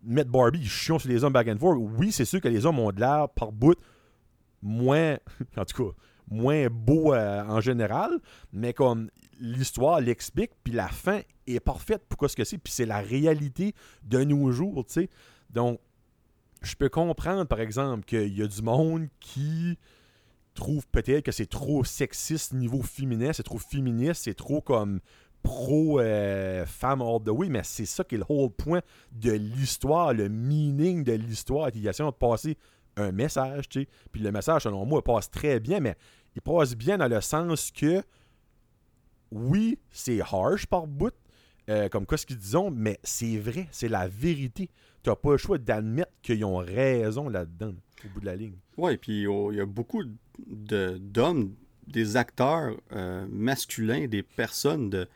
mettre 0.03 0.31
Barbie, 0.31 0.59
ils 0.59 0.69
chiant 0.69 0.99
sur 0.99 1.09
les 1.09 1.23
hommes 1.23 1.33
back 1.33 1.47
and 1.47 1.57
forth. 1.57 1.77
Oui, 1.79 2.11
c'est 2.11 2.25
sûr 2.25 2.41
que 2.41 2.47
les 2.47 2.65
hommes 2.65 2.79
ont 2.79 2.91
de 2.91 2.99
l'air 2.99 3.29
par 3.29 3.51
bout 3.51 3.77
moins, 4.61 5.17
en 5.57 5.65
tout 5.65 5.83
cas, 5.83 5.95
moins 6.29 6.67
beau 6.69 7.13
euh, 7.13 7.43
en 7.43 7.61
général, 7.61 8.19
mais 8.51 8.73
comme 8.73 9.09
l'histoire 9.39 10.01
l'explique, 10.01 10.51
puis 10.63 10.73
la 10.73 10.87
fin 10.87 11.21
est 11.45 11.59
parfaite 11.59 12.03
pourquoi 12.09 12.27
ce 12.27 12.35
que 12.35 12.43
c'est, 12.43 12.57
puis 12.57 12.73
c'est 12.73 12.85
la 12.85 12.99
réalité 12.99 13.73
de 14.03 14.23
nos 14.23 14.51
jours, 14.51 14.85
tu 14.85 14.93
sais. 14.93 15.09
Donc, 15.49 15.79
je 16.61 16.75
peux 16.75 16.89
comprendre, 16.89 17.45
par 17.45 17.59
exemple, 17.59 18.05
qu'il 18.05 18.37
y 18.37 18.41
a 18.41 18.47
du 18.47 18.61
monde 18.61 19.07
qui 19.19 19.77
trouve 20.53 20.87
peut-être 20.87 21.23
que 21.23 21.31
c'est 21.31 21.45
trop 21.45 21.83
sexiste 21.83 22.53
niveau 22.53 22.81
féminin, 22.81 23.31
c'est 23.31 23.43
trop 23.43 23.59
féministe, 23.59 24.23
c'est 24.23 24.33
trop 24.33 24.59
comme 24.59 24.99
pro 25.43 25.99
euh, 25.99 26.65
femme 26.65 27.01
all 27.01 27.23
the 27.23 27.29
way, 27.29 27.47
mais 27.49 27.61
c'est 27.63 27.85
ça 27.85 28.03
qui 28.03 28.15
est 28.15 28.17
le 28.17 28.25
whole 28.27 28.49
point 28.49 28.81
de 29.11 29.31
l'histoire, 29.31 30.13
le 30.13 30.29
meaning 30.29 31.03
de 31.03 31.13
l'histoire, 31.13 31.71
qui 31.71 31.87
essaie 31.87 32.03
de 32.03 32.09
passer 32.09 32.57
un 32.97 33.11
message, 33.11 33.69
tu 33.69 33.81
sais. 33.81 33.87
Puis 34.11 34.21
le 34.21 34.31
message, 34.31 34.63
selon 34.63 34.85
moi, 34.85 35.03
passe 35.03 35.29
très 35.29 35.59
bien, 35.59 35.79
mais 35.79 35.95
il 36.35 36.41
passe 36.41 36.75
bien 36.75 36.97
dans 36.97 37.07
le 37.07 37.21
sens 37.21 37.71
que, 37.71 38.01
oui, 39.31 39.79
c'est 39.91 40.19
harsh 40.21 40.65
par 40.65 40.87
bout, 40.87 41.13
euh, 41.69 41.89
comme 41.89 42.05
quoi 42.05 42.17
ce 42.17 42.25
qu'ils 42.25 42.37
disent, 42.37 42.57
mais 42.73 42.99
c'est 43.03 43.37
vrai, 43.37 43.67
c'est 43.71 43.89
la 43.89 44.07
vérité 44.07 44.69
tu 45.07 45.11
n'as 45.11 45.15
pas 45.15 45.31
le 45.31 45.37
choix 45.37 45.57
d'admettre 45.57 46.11
qu'ils 46.21 46.43
ont 46.43 46.57
raison 46.57 47.29
là-dedans, 47.29 47.73
au 48.03 48.09
bout 48.09 48.19
de 48.19 48.25
la 48.25 48.35
ligne. 48.35 48.57
Oui, 48.75 48.97
puis 48.97 49.21
il 49.21 49.55
y 49.55 49.61
a 49.61 49.65
beaucoup 49.65 50.03
d'hommes, 50.45 51.55
des 51.87 52.17
acteurs 52.17 52.75
euh, 52.91 53.25
masculins, 53.29 54.07
des 54.07 54.21
personnes 54.21 54.89
de, 54.89 55.07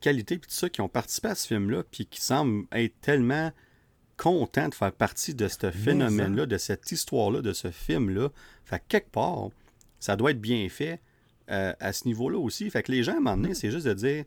qualité, 0.00 0.36
puis 0.38 0.48
tout 0.48 0.54
ça, 0.54 0.68
qui 0.68 0.82
ont 0.82 0.88
participé 0.88 1.28
à 1.28 1.34
ce 1.34 1.46
film-là, 1.46 1.82
puis 1.90 2.04
qui 2.04 2.20
semblent 2.20 2.66
être 2.72 3.00
tellement 3.00 3.52
contents 4.18 4.68
de 4.68 4.74
faire 4.74 4.92
partie 4.92 5.34
de 5.34 5.48
ce 5.48 5.70
phénomène-là, 5.70 6.44
de 6.44 6.58
cette 6.58 6.92
histoire-là, 6.92 7.40
de 7.40 7.54
ce 7.54 7.70
film-là. 7.70 8.28
Fait 8.66 8.82
quelque 8.86 9.10
part, 9.10 9.48
ça 9.98 10.16
doit 10.16 10.32
être 10.32 10.40
bien 10.40 10.68
fait 10.68 11.00
euh, 11.50 11.72
à 11.80 11.94
ce 11.94 12.06
niveau-là 12.06 12.38
aussi. 12.38 12.68
Fait 12.68 12.82
que 12.82 12.92
les 12.92 13.02
gens, 13.02 13.14
à 13.14 13.16
un 13.16 13.20
moment 13.20 13.36
donné, 13.38 13.54
c'est 13.54 13.70
juste 13.70 13.86
de 13.86 13.94
dire 13.94 14.24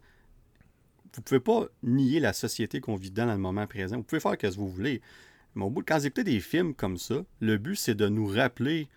vous 1.15 1.21
pouvez 1.21 1.39
pas 1.39 1.67
nier 1.83 2.19
la 2.19 2.33
société 2.33 2.81
qu'on 2.81 2.95
vit 2.95 3.11
dans, 3.11 3.25
le 3.25 3.37
moment 3.37 3.65
présent. 3.67 3.97
Vous 3.97 4.03
pouvez 4.03 4.19
faire 4.19 4.33
ce 4.33 4.37
que 4.37 4.47
vous 4.55 4.67
voulez. 4.67 5.01
Mais 5.55 5.63
au 5.63 5.69
bout, 5.69 5.83
quand 5.83 5.97
vous 5.97 6.07
écoutez 6.07 6.23
des 6.23 6.39
films 6.39 6.73
comme 6.73 6.97
ça, 6.97 7.23
le 7.39 7.57
but, 7.57 7.75
c'est 7.75 7.95
de 7.95 8.07
nous 8.09 8.27
rappeler 8.27 8.89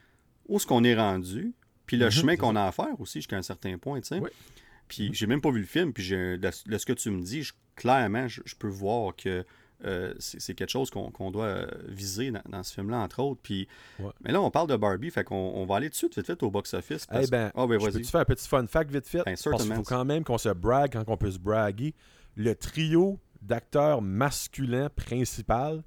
où 0.49 0.57
est-ce 0.57 0.67
qu'on 0.67 0.83
est 0.83 0.97
rendu, 0.97 1.53
puis 1.87 1.97
le 1.97 2.07
mhm, 2.07 2.11
chemin 2.11 2.37
qu'on 2.37 2.57
a 2.57 2.65
à 2.65 2.73
faire 2.73 3.01
aussi 3.01 3.21
jusqu'à 3.21 3.37
un 3.37 3.43
certain 3.43 3.79
point, 3.79 4.01
tu 4.01 4.09
sais. 4.09 4.21
Puis 4.89 5.11
j'ai 5.13 5.27
même 5.27 5.41
pas 5.41 5.51
vu 5.51 5.61
le 5.61 5.67
film, 5.67 5.93
puis 5.93 6.09
de, 6.09 6.51
ce 6.51 6.87
que 6.87 6.93
tu 6.95 7.11
me 7.11 7.23
dis, 7.23 7.49
clairement, 7.77 8.27
je, 8.27 8.41
peux 8.59 8.69
voir 8.69 9.15
que 9.15 9.45
euh, 9.85 10.13
c'est 10.19 10.55
quelque 10.55 10.71
chose 10.71 10.91
qu'on 10.91 11.31
doit 11.31 11.45
euh, 11.45 11.67
viser 11.87 12.33
dans, 12.49 12.63
ce 12.63 12.75
film-là, 12.75 12.99
entre 12.99 13.21
autres. 13.21 13.41
Puis, 13.43 13.69
Mais 14.25 14.33
là, 14.33 14.41
on 14.41 14.51
parle 14.51 14.69
de 14.69 14.77
Barbie, 14.77 15.11
fait 15.11 15.25
qu'on 15.25 15.37
on 15.37 15.67
va 15.67 15.77
aller 15.77 15.89
tout 15.89 15.93
de 15.93 15.97
suite, 15.97 16.17
vite 16.17 16.27
fait, 16.27 16.43
au 16.43 16.51
box-office. 16.51 17.07
Eh 17.13 17.27
ben, 17.29 17.53
oh, 17.55 17.67
ben, 17.67 17.79
peux-tu 17.79 18.05
faire 18.05 18.21
un 18.21 18.25
petit 18.25 18.49
fun 18.49 18.67
fact 18.67 18.91
vite 18.91 19.07
fait? 19.07 19.19
Ben, 19.25 19.37
parce 19.37 19.63
qu'il 19.63 19.75
faut 19.75 19.83
quand 19.83 20.05
même 20.05 20.25
qu'on 20.25 20.39
se 20.39 20.49
brague 20.49 20.93
quand 20.93 21.05
on 21.07 21.17
peut 21.17 21.31
se 21.31 21.39
braguer. 21.39 21.95
Le 22.35 22.55
trio 22.55 23.19
d'acteurs 23.43 24.03
masculins 24.03 24.89
principal 24.91 25.83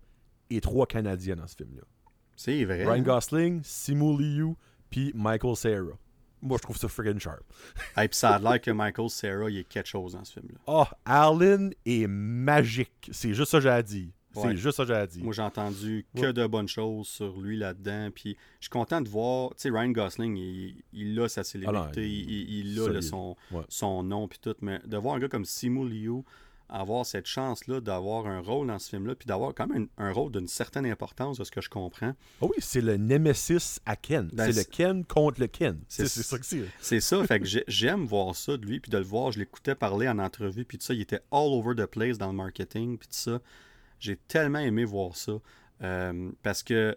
et 0.49 0.61
trois 0.61 0.85
Canadiens 0.85 1.35
dans 1.35 1.47
ce 1.47 1.55
film-là. 1.55 1.83
C'est 2.35 2.63
vrai. 2.65 2.85
Ryan 2.85 3.03
Gosling, 3.03 3.61
Simu 3.63 4.17
Liu, 4.17 4.55
puis 4.89 5.11
Michael 5.15 5.55
Cera. 5.55 5.97
Moi, 6.41 6.57
je 6.57 6.63
trouve 6.63 6.77
ça 6.77 6.87
friggin' 6.87 7.19
sharp. 7.19 7.41
Et 7.97 8.07
puis 8.07 8.17
ça 8.17 8.35
a 8.35 8.39
l'air 8.39 8.59
que 8.61 8.71
Michael 8.71 9.09
Sarah, 9.09 9.49
il 9.49 9.57
est 9.59 9.63
quelque 9.67 9.87
chose 9.89 10.13
dans 10.13 10.23
ce 10.25 10.33
film-là. 10.33 10.59
Oh, 10.67 10.85
Alan 11.05 11.69
est 11.85 12.07
magique. 12.07 13.09
C'est 13.11 13.33
juste 13.33 13.51
ça 13.51 13.57
que 13.57 13.63
j'ai 13.63 13.69
à 13.69 13.81
dire. 13.83 14.09
C'est 14.33 14.39
Ouais. 14.47 14.55
juste 14.55 14.77
ça 14.77 14.83
que 14.83 14.87
j'ai 14.87 14.93
à 14.95 15.05
dire. 15.07 15.23
Moi, 15.25 15.33
j'ai 15.33 15.41
entendu 15.41 16.05
que 16.15 16.21
Ouais. 16.21 16.33
de 16.33 16.47
bonnes 16.47 16.67
choses 16.69 17.07
sur 17.07 17.37
lui 17.41 17.57
là-dedans. 17.57 18.09
Puis 18.15 18.37
je 18.61 18.65
suis 18.65 18.69
content 18.69 19.01
de 19.01 19.09
voir, 19.09 19.49
tu 19.49 19.55
sais, 19.57 19.69
Ryan 19.69 19.89
Gosling, 19.89 20.37
il, 20.37 20.81
il 20.93 21.19
a 21.19 21.27
sa 21.27 21.43
célébrité, 21.43 21.77
Ah 21.77 21.85
non, 21.87 22.01
il, 22.01 22.67
il- 22.77 22.79
a 22.97 23.01
son, 23.01 23.35
Ouais. 23.51 23.63
son 23.67 24.03
nom, 24.03 24.29
puis 24.29 24.39
tout. 24.41 24.55
Mais 24.61 24.79
de 24.85 24.95
voir 24.95 25.15
un 25.15 25.19
gars 25.19 25.27
comme 25.27 25.43
Simu 25.43 25.87
Liu 25.89 26.23
avoir 26.71 27.05
cette 27.05 27.25
chance-là 27.27 27.81
d'avoir 27.81 28.25
un 28.27 28.39
rôle 28.39 28.67
dans 28.67 28.79
ce 28.79 28.89
film-là, 28.89 29.13
puis 29.15 29.27
d'avoir 29.27 29.53
quand 29.53 29.67
même 29.67 29.87
un, 29.97 30.05
un 30.07 30.11
rôle 30.13 30.31
d'une 30.31 30.47
certaine 30.47 30.85
importance, 30.85 31.37
de 31.37 31.43
ce 31.43 31.51
que 31.51 31.61
je 31.61 31.69
comprends. 31.69 32.13
Oh 32.39 32.47
oui, 32.49 32.55
c'est 32.59 32.81
le 32.81 32.97
Nemesis 32.97 33.79
à 33.85 33.95
Ken. 33.95 34.29
Ben, 34.33 34.51
c'est 34.51 34.59
le 34.59 34.63
Ken 34.71 35.03
contre 35.05 35.41
le 35.41 35.47
Ken. 35.47 35.79
C'est- 35.87 36.07
ça 36.07 36.39
que 36.39 36.45
c'est. 36.45 36.63
C'est 36.79 37.01
ça, 37.01 37.23
fait 37.25 37.39
que 37.39 37.45
j'ai- 37.45 37.65
j'aime 37.67 38.05
voir 38.05 38.35
ça 38.35 38.55
de 38.57 38.65
lui, 38.65 38.79
puis 38.79 38.89
de 38.89 38.97
le 38.97 39.03
voir. 39.03 39.31
Je 39.31 39.39
l'écoutais 39.39 39.75
parler 39.75 40.07
en 40.07 40.17
entrevue, 40.19 40.65
puis 40.65 40.77
tout 40.77 40.85
ça. 40.85 40.93
Il 40.93 41.01
était 41.01 41.21
all 41.31 41.49
over 41.51 41.75
the 41.75 41.85
place 41.85 42.17
dans 42.17 42.27
le 42.27 42.33
marketing, 42.37 42.97
puis 42.97 43.07
tout 43.09 43.13
ça. 43.15 43.39
J'ai 43.99 44.15
tellement 44.15 44.59
aimé 44.59 44.83
voir 44.85 45.15
ça. 45.15 45.33
euh, 45.83 46.31
parce 46.43 46.63
que 46.63 46.95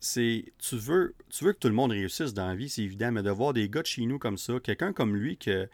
c'est. 0.00 0.44
Tu 0.58 0.76
veux, 0.76 1.14
tu 1.30 1.44
veux 1.44 1.52
que 1.52 1.58
tout 1.58 1.68
le 1.68 1.74
monde 1.74 1.90
réussisse 1.92 2.34
dans 2.34 2.46
la 2.48 2.54
vie, 2.54 2.68
c'est 2.68 2.82
évident, 2.82 3.10
mais 3.12 3.22
de 3.22 3.30
voir 3.30 3.52
des 3.52 3.68
gars 3.68 3.82
de 3.82 3.86
chez 3.86 4.04
nous 4.06 4.18
comme 4.18 4.38
ça, 4.38 4.54
quelqu'un 4.62 4.92
comme 4.92 5.16
lui 5.16 5.36
que. 5.36 5.68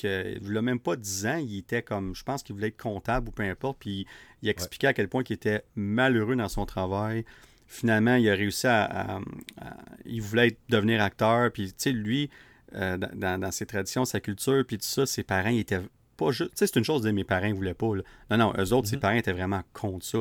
Que 0.00 0.36
il 0.40 0.56
a 0.56 0.62
même 0.62 0.78
pas 0.80 0.96
10 0.96 1.26
ans, 1.26 1.36
il 1.38 1.58
était 1.58 1.82
comme. 1.82 2.14
Je 2.14 2.22
pense 2.22 2.42
qu'il 2.42 2.54
voulait 2.54 2.68
être 2.68 2.80
comptable 2.80 3.28
ou 3.28 3.32
peu 3.32 3.42
importe, 3.42 3.78
puis 3.80 4.06
il 4.42 4.48
expliquait 4.48 4.86
à 4.88 4.92
quel 4.94 5.08
point 5.08 5.22
il 5.28 5.32
était 5.32 5.62
malheureux 5.74 6.36
dans 6.36 6.48
son 6.48 6.66
travail. 6.66 7.24
Finalement, 7.66 8.14
il 8.14 8.28
a 8.30 8.34
réussi 8.34 8.66
à. 8.66 8.84
à- 8.84 9.16
à- 9.60 9.76
il 10.04 10.22
voulait 10.22 10.48
être- 10.48 10.60
devenir 10.68 11.02
acteur, 11.02 11.50
puis 11.52 11.66
tu 11.68 11.74
sais, 11.78 11.92
lui 11.92 12.30
euh, 12.74 12.96
dans, 12.98 13.50
ses 13.52 13.64
traditions, 13.64 14.04
sa 14.04 14.18
culture, 14.20 14.64
puis 14.66 14.76
tout 14.76 14.84
ça, 14.84 15.06
ses 15.06 15.22
parents, 15.22 15.50
ils 15.50 15.60
étaient 15.60 15.80
pas 16.16 16.30
juste. 16.32 16.50
Tu 16.50 16.56
sais, 16.56 16.66
c'est 16.66 16.76
une 16.78 16.84
chose 16.84 17.02
de 17.02 17.10
mes 17.12 17.22
parents 17.24 17.48
ne 17.48 17.54
voulaient 17.54 17.74
pas. 17.74 17.94
là. 17.94 18.02
Non, 18.30 18.36
non, 18.38 18.52
eux 18.58 18.72
autres, 18.72 18.88
ses 18.88 18.96
Mhm. 18.96 19.00
parents 19.02 19.14
étaient 19.14 19.32
vraiment 19.32 19.62
contre 19.72 20.04
ça. 20.04 20.18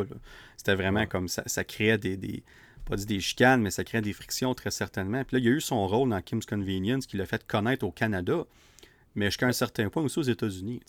C'était 0.55 0.75
vraiment 0.75 1.01
Ouais. 1.01 1.07
comme 1.07 1.27
ça. 1.27 1.41
Ça 1.47 1.63
créait 1.63 1.97
des, 1.97 2.17
des- 2.17 2.43
Pas 2.85 2.95
dit 2.97 3.07
des 3.07 3.19
chicanes, 3.19 3.63
mais 3.63 3.71
ça 3.71 3.83
créait 3.83 4.03
des 4.03 4.13
frictions 4.13 4.53
très 4.53 4.69
certainement. 4.69 5.23
Puis 5.23 5.37
là, 5.37 5.39
il 5.39 5.45
y 5.45 5.47
a 5.47 5.53
eu 5.53 5.59
son 5.59 5.87
rôle 5.87 6.07
dans 6.09 6.21
Kim's 6.21 6.45
Convenience 6.45 7.07
qui 7.07 7.17
l'a 7.17 7.25
fait 7.25 7.43
connaître 7.47 7.83
au 7.83 7.89
Canada, 7.91 8.45
mais 9.15 9.25
jusqu'à 9.27 9.47
un 9.47 9.51
certain 9.53 9.89
point 9.89 10.03
aussi 10.03 10.19
aux 10.19 10.23
États-Unis. 10.23 10.81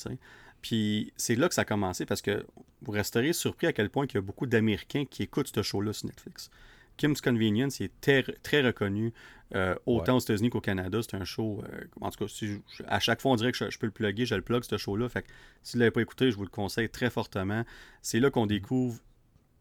Puis 0.63 1.13
c'est 1.17 1.37
là 1.37 1.49
que 1.49 1.55
ça 1.55 1.63
a 1.63 1.65
commencé 1.65 2.07
parce 2.07 2.23
que 2.23 2.45
vous 2.83 2.93
resterez 2.93 3.33
surpris 3.33 3.67
à 3.67 3.73
quel 3.73 3.91
point 3.91 4.07
il 4.07 4.15
y 4.15 4.19
a 4.19 4.21
beaucoup 4.21 4.47
d'Américains 4.47 5.05
qui 5.05 5.23
écoutent 5.23 5.51
ce 5.55 5.63
show-là 5.63 5.93
sur 5.93 6.07
Netflix. 6.07 6.51
Kim's 6.97 7.21
Convenience 7.21 7.83
est 7.83 7.91
très, 8.01 8.23
très 8.43 8.63
reconnu, 8.63 9.13
euh, 9.55 9.75
autant 9.85 10.17
aux 10.17 10.19
États-Unis 10.21 10.49
qu'au 10.49 10.63
Canada. 10.63 10.99
C'est 11.03 11.15
un 11.15 11.25
show. 11.25 11.63
euh, 11.71 11.85
en 12.01 12.11
tout 12.11 12.25
cas, 12.25 12.29
si 12.29 12.47
je- 12.49 12.83
à 12.89 13.01
chaque 13.01 13.21
fois, 13.21 13.33
on 13.33 13.37
dirait 13.37 13.53
que 13.53 13.59
je, 13.59 13.71
je 13.71 13.79
peux 13.79 13.85
le 13.87 13.93
plugger, 13.93 14.25
je 14.25 14.35
le 14.35 14.41
plug, 14.41 14.65
ce 14.65 14.79
show-là. 14.79 15.09
Fait 15.11 15.21
que 15.23 15.29
si 15.63 15.73
vous 15.75 15.79
ne 15.79 15.81
l'avez 15.85 15.91
pas 15.91 16.01
écouté, 16.01 16.31
je 16.31 16.37
vous 16.37 16.45
le 16.45 16.49
conseille 16.49 16.89
très 16.89 17.11
fortement. 17.11 17.65
C'est 18.01 18.19
là 18.19 18.31
qu'on 18.31 18.47
découvre 18.47 18.99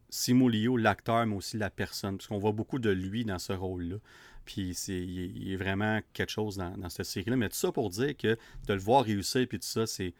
Simu 0.08 0.50
Liu, 0.50 0.78
l'acteur, 0.78 1.26
mais 1.26 1.36
aussi 1.36 1.58
la 1.58 1.68
personne. 1.68 2.16
Parce 2.16 2.26
qu'on 2.26 2.38
voit 2.38 2.52
beaucoup 2.52 2.78
de 2.78 2.88
lui 2.90 3.26
dans 3.26 3.38
ce 3.38 3.52
rôle-là. 3.52 3.96
Puis 4.46 4.72
c'est, 4.74 4.96
il, 4.98 5.18
est, 5.18 5.28
il 5.34 5.52
est 5.52 5.56
vraiment 5.56 6.00
quelque 6.14 6.30
chose 6.30 6.56
dans, 6.56 6.70
dans 6.78 6.88
cette 6.88 7.04
série-là. 7.06 7.36
Mais 7.36 7.48
tout 7.50 7.56
ça 7.56 7.70
pour 7.72 7.90
dire 7.90 8.16
que 8.16 8.38
de 8.66 8.72
le 8.72 8.78
voir 8.80 9.04
réussir, 9.04 9.46
puis 9.46 9.58
tout 9.58 9.66
ça, 9.66 9.86
c'est. 9.86 10.14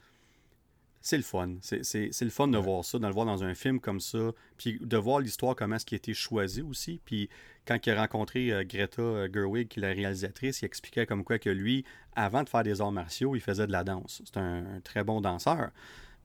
C'est 1.03 1.18
le 1.18 1.22
fun. 1.22 1.55
C'est, 1.62 1.85
c'est- 1.85 2.09
c'est 2.11 2.24
le 2.24 2.33
fun 2.33 2.49
de 2.49 2.57
Ouais. 2.59 2.64
voir 2.64 2.85
ça, 2.85 2.99
de 2.99 3.07
le 3.07 3.12
voir 3.12 3.27
dans 3.27 3.45
un 3.45 3.55
film 3.55 3.79
comme 3.79 4.01
ça. 4.01 4.33
Puis 4.59 4.79
de 4.81 4.97
voir 4.97 5.20
l'histoire, 5.20 5.55
comment 5.55 5.77
est-ce 5.77 5.87
qui 5.87 5.95
a 5.95 5.99
été 5.99 6.12
choisi 6.14 6.62
aussi. 6.62 7.01
Puis 7.05 7.29
quand 7.64 7.79
il 7.87 7.91
a 7.91 8.01
rencontré 8.01 8.51
euh, 8.53 8.64
Greta 8.64 9.03
euh, 9.03 9.29
Gerwig, 9.33 9.68
qui 9.68 9.79
est 9.79 9.83
la 9.83 9.93
réalisatrice, 9.93 10.62
il 10.62 10.64
expliquait 10.64 11.07
comme 11.07 11.22
quoi 11.22 11.39
que 11.39 11.49
lui, 11.51 11.85
avant 12.16 12.43
de 12.43 12.49
faire 12.49 12.64
des 12.64 12.81
arts 12.81 12.91
martiaux, 12.91 13.37
il 13.37 13.41
faisait 13.41 13.68
de 13.68 13.72
la 13.72 13.85
danse. 13.85 14.20
C'est 14.24 14.37
un, 14.37 14.66
un 14.77 14.81
très 14.81 15.05
bon 15.05 15.20
danseur. 15.20 15.70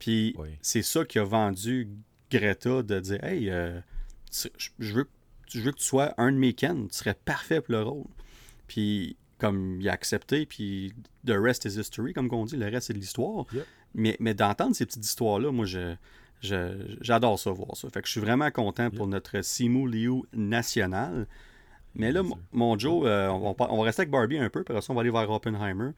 Puis 0.00 0.34
Oui. 0.36 0.48
c'est 0.62 0.82
ça 0.82 1.04
qui 1.04 1.20
a 1.20 1.24
vendu 1.24 1.88
Greta 2.32 2.82
de 2.82 2.98
dire 2.98 3.22
Hey, 3.22 3.50
euh, 3.50 3.78
je 4.32 4.48
je 4.80 5.00
veux, 5.58 5.60
je 5.62 5.66
veux 5.66 5.72
que 5.72 5.78
tu 5.78 5.84
sois 5.84 6.14
un 6.18 6.32
de 6.32 6.36
mes 6.36 6.52
Ken, 6.52 6.88
tu 6.88 6.96
serais 6.96 7.14
parfait 7.14 7.60
pour 7.60 7.72
le 7.72 7.82
rôle. 7.82 8.06
Puis 8.68 9.16
comme 9.38 9.80
il 9.80 9.88
a 9.88 9.92
accepté, 9.92 10.46
puis 10.46 10.92
the 11.26 11.32
rest 11.36 11.64
is 11.64 11.78
history, 11.78 12.12
comme 12.12 12.28
on 12.32 12.44
dit, 12.44 12.56
le 12.56 12.66
reste 12.68 12.86
c'est 12.88 12.92
de 12.92 12.98
l'histoire. 12.98 13.46
Yep. 13.52 13.66
Mais, 13.94 14.16
mais 14.20 14.34
d'entendre 14.34 14.74
ces 14.76 14.86
petites 14.86 15.04
histoires-là, 15.04 15.50
moi, 15.50 15.66
je, 15.66 15.94
je- 16.40 16.96
j'adore 17.00 17.38
ça, 17.38 17.50
voir 17.50 17.76
ça. 17.76 17.90
Fait 17.90 18.00
que 18.00 18.06
je 18.06 18.12
suis 18.12 18.20
vraiment 18.20 18.50
content 18.50 18.88
pour 18.90 19.06
notre 19.08 19.42
Simu 19.42 19.88
Liu 19.90 20.22
national. 20.32 21.26
Mais 21.94 22.10
là, 22.12 22.22
mon, 22.52 22.78
Joe, 22.78 23.02
euh, 23.06 23.28
on, 23.28 23.40
va, 23.40 23.54
par- 23.54 23.72
on 23.72 23.78
va 23.78 23.84
rester 23.84 24.02
avec 24.02 24.10
Barbie 24.10 24.38
un 24.38 24.48
peu, 24.48 24.62
puis 24.64 24.72
après 24.72 24.80
ça, 24.86 24.92
on 24.92 24.94
va 24.96 25.02
aller 25.02 25.10
vers 25.10 25.28
Oppenheimer. 25.30 25.90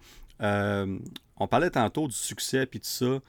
Euh, 0.42 0.98
on 1.36 1.46
parlait 1.46 1.70
tantôt 1.70 2.08
du 2.08 2.14
succès, 2.16 2.66
puis 2.66 2.80
tout 2.80 2.86
ça. 2.88 3.20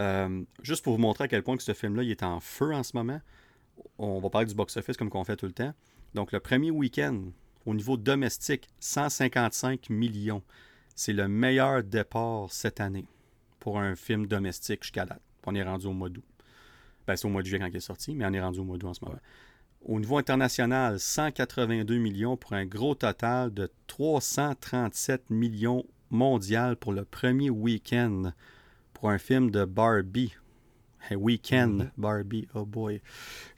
Euh, 0.00 0.42
juste 0.62 0.82
pour 0.82 0.94
vous 0.94 1.00
montrer 1.00 1.24
à 1.24 1.28
quel 1.28 1.42
point 1.42 1.56
que 1.56 1.62
ce 1.62 1.74
film-là, 1.74 2.02
il 2.02 2.10
est 2.10 2.22
en 2.22 2.40
feu 2.40 2.72
en 2.74 2.82
ce 2.82 2.96
moment. 2.96 3.20
On 3.98 4.20
va 4.20 4.30
parler 4.30 4.46
du 4.46 4.54
box-office 4.54 4.96
comme 4.96 5.10
qu'on 5.10 5.24
fait 5.24 5.36
tout 5.36 5.46
le 5.46 5.52
temps. 5.52 5.72
Donc, 6.14 6.32
le 6.32 6.40
premier 6.40 6.70
week-end, 6.70 7.30
au 7.66 7.74
niveau 7.74 7.96
domestique, 7.96 8.68
155 8.80 9.90
millions. 9.90 10.42
C'est 10.94 11.12
le 11.12 11.28
meilleur 11.28 11.82
départ 11.82 12.50
cette 12.50 12.80
année 12.80 13.06
pour 13.60 13.78
un 13.78 13.94
film 13.94 14.26
domestique 14.26 14.82
jusqu'à 14.82 15.04
date. 15.04 15.20
On 15.46 15.54
est 15.54 15.62
rendu 15.62 15.86
au 15.86 15.92
mois 15.92 16.08
d'août. 16.08 16.24
Ben, 17.06 17.16
c'est 17.16 17.26
au 17.26 17.30
mois 17.30 17.42
de 17.42 17.46
juillet 17.46 17.60
quand 17.60 17.70
il 17.70 17.76
est 17.76 17.80
sorti, 17.80 18.14
mais 18.14 18.26
on 18.26 18.32
est 18.32 18.40
rendu 18.40 18.58
au 18.60 18.64
mois 18.64 18.76
d'août 18.76 18.88
en 18.88 18.94
ce 18.94 19.04
moment. 19.04 19.18
Au 19.82 19.98
niveau 19.98 20.18
international, 20.18 20.98
182 20.98 21.96
millions 21.96 22.36
pour 22.36 22.52
un 22.52 22.66
gros 22.66 22.94
total 22.94 23.54
de 23.54 23.70
337 23.86 25.30
millions 25.30 25.84
mondial 26.10 26.76
pour 26.76 26.92
le 26.92 27.04
premier 27.04 27.50
week-end 27.50 28.32
pour 28.92 29.10
un 29.10 29.18
film 29.18 29.50
de 29.50 29.64
Barbie. 29.64 30.34
Week-end 31.16 31.68
Mhm. 31.68 31.90
Barbie. 31.96 32.48
Oh 32.54 32.64
boy. 32.64 33.00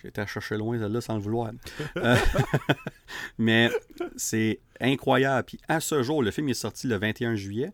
J'ai 0.03 0.09
été 0.09 0.20
à 0.20 0.26
chercher 0.26 0.57
loin 0.57 0.78
celle-là 0.78 1.01
sans 1.01 1.14
le 1.16 1.20
vouloir. 1.22 1.51
Euh, 1.96 2.16
mais 3.38 3.70
c'est 4.16 4.61
incroyable. 4.80 5.44
Puis 5.46 5.59
à 5.68 5.80
ce 5.80 6.03
jour, 6.03 6.22
le 6.22 6.30
film 6.30 6.48
est 6.48 6.55
sorti 6.55 6.86
le 6.86 6.96
21 6.96 7.34
juillet. 7.34 7.72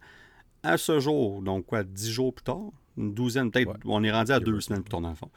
À 0.62 0.78
ce 0.78 0.98
jour, 1.00 1.42
donc 1.42 1.66
quoi, 1.66 1.84
10 1.84 2.10
jours 2.10 2.34
plus 2.34 2.42
tard, 2.44 2.70
une 2.96 3.14
douzaine, 3.14 3.50
peut-être, 3.50 3.68
Ouais. 3.68 3.76
on 3.84 4.02
est 4.02 4.10
rendu 4.10 4.32
à 4.32 4.40
deux 4.40 4.60
semaines 4.60 4.82
plus 4.82 4.90
tard 4.90 5.00
dans 5.00 5.10
le 5.10 5.14
fond. 5.14 5.30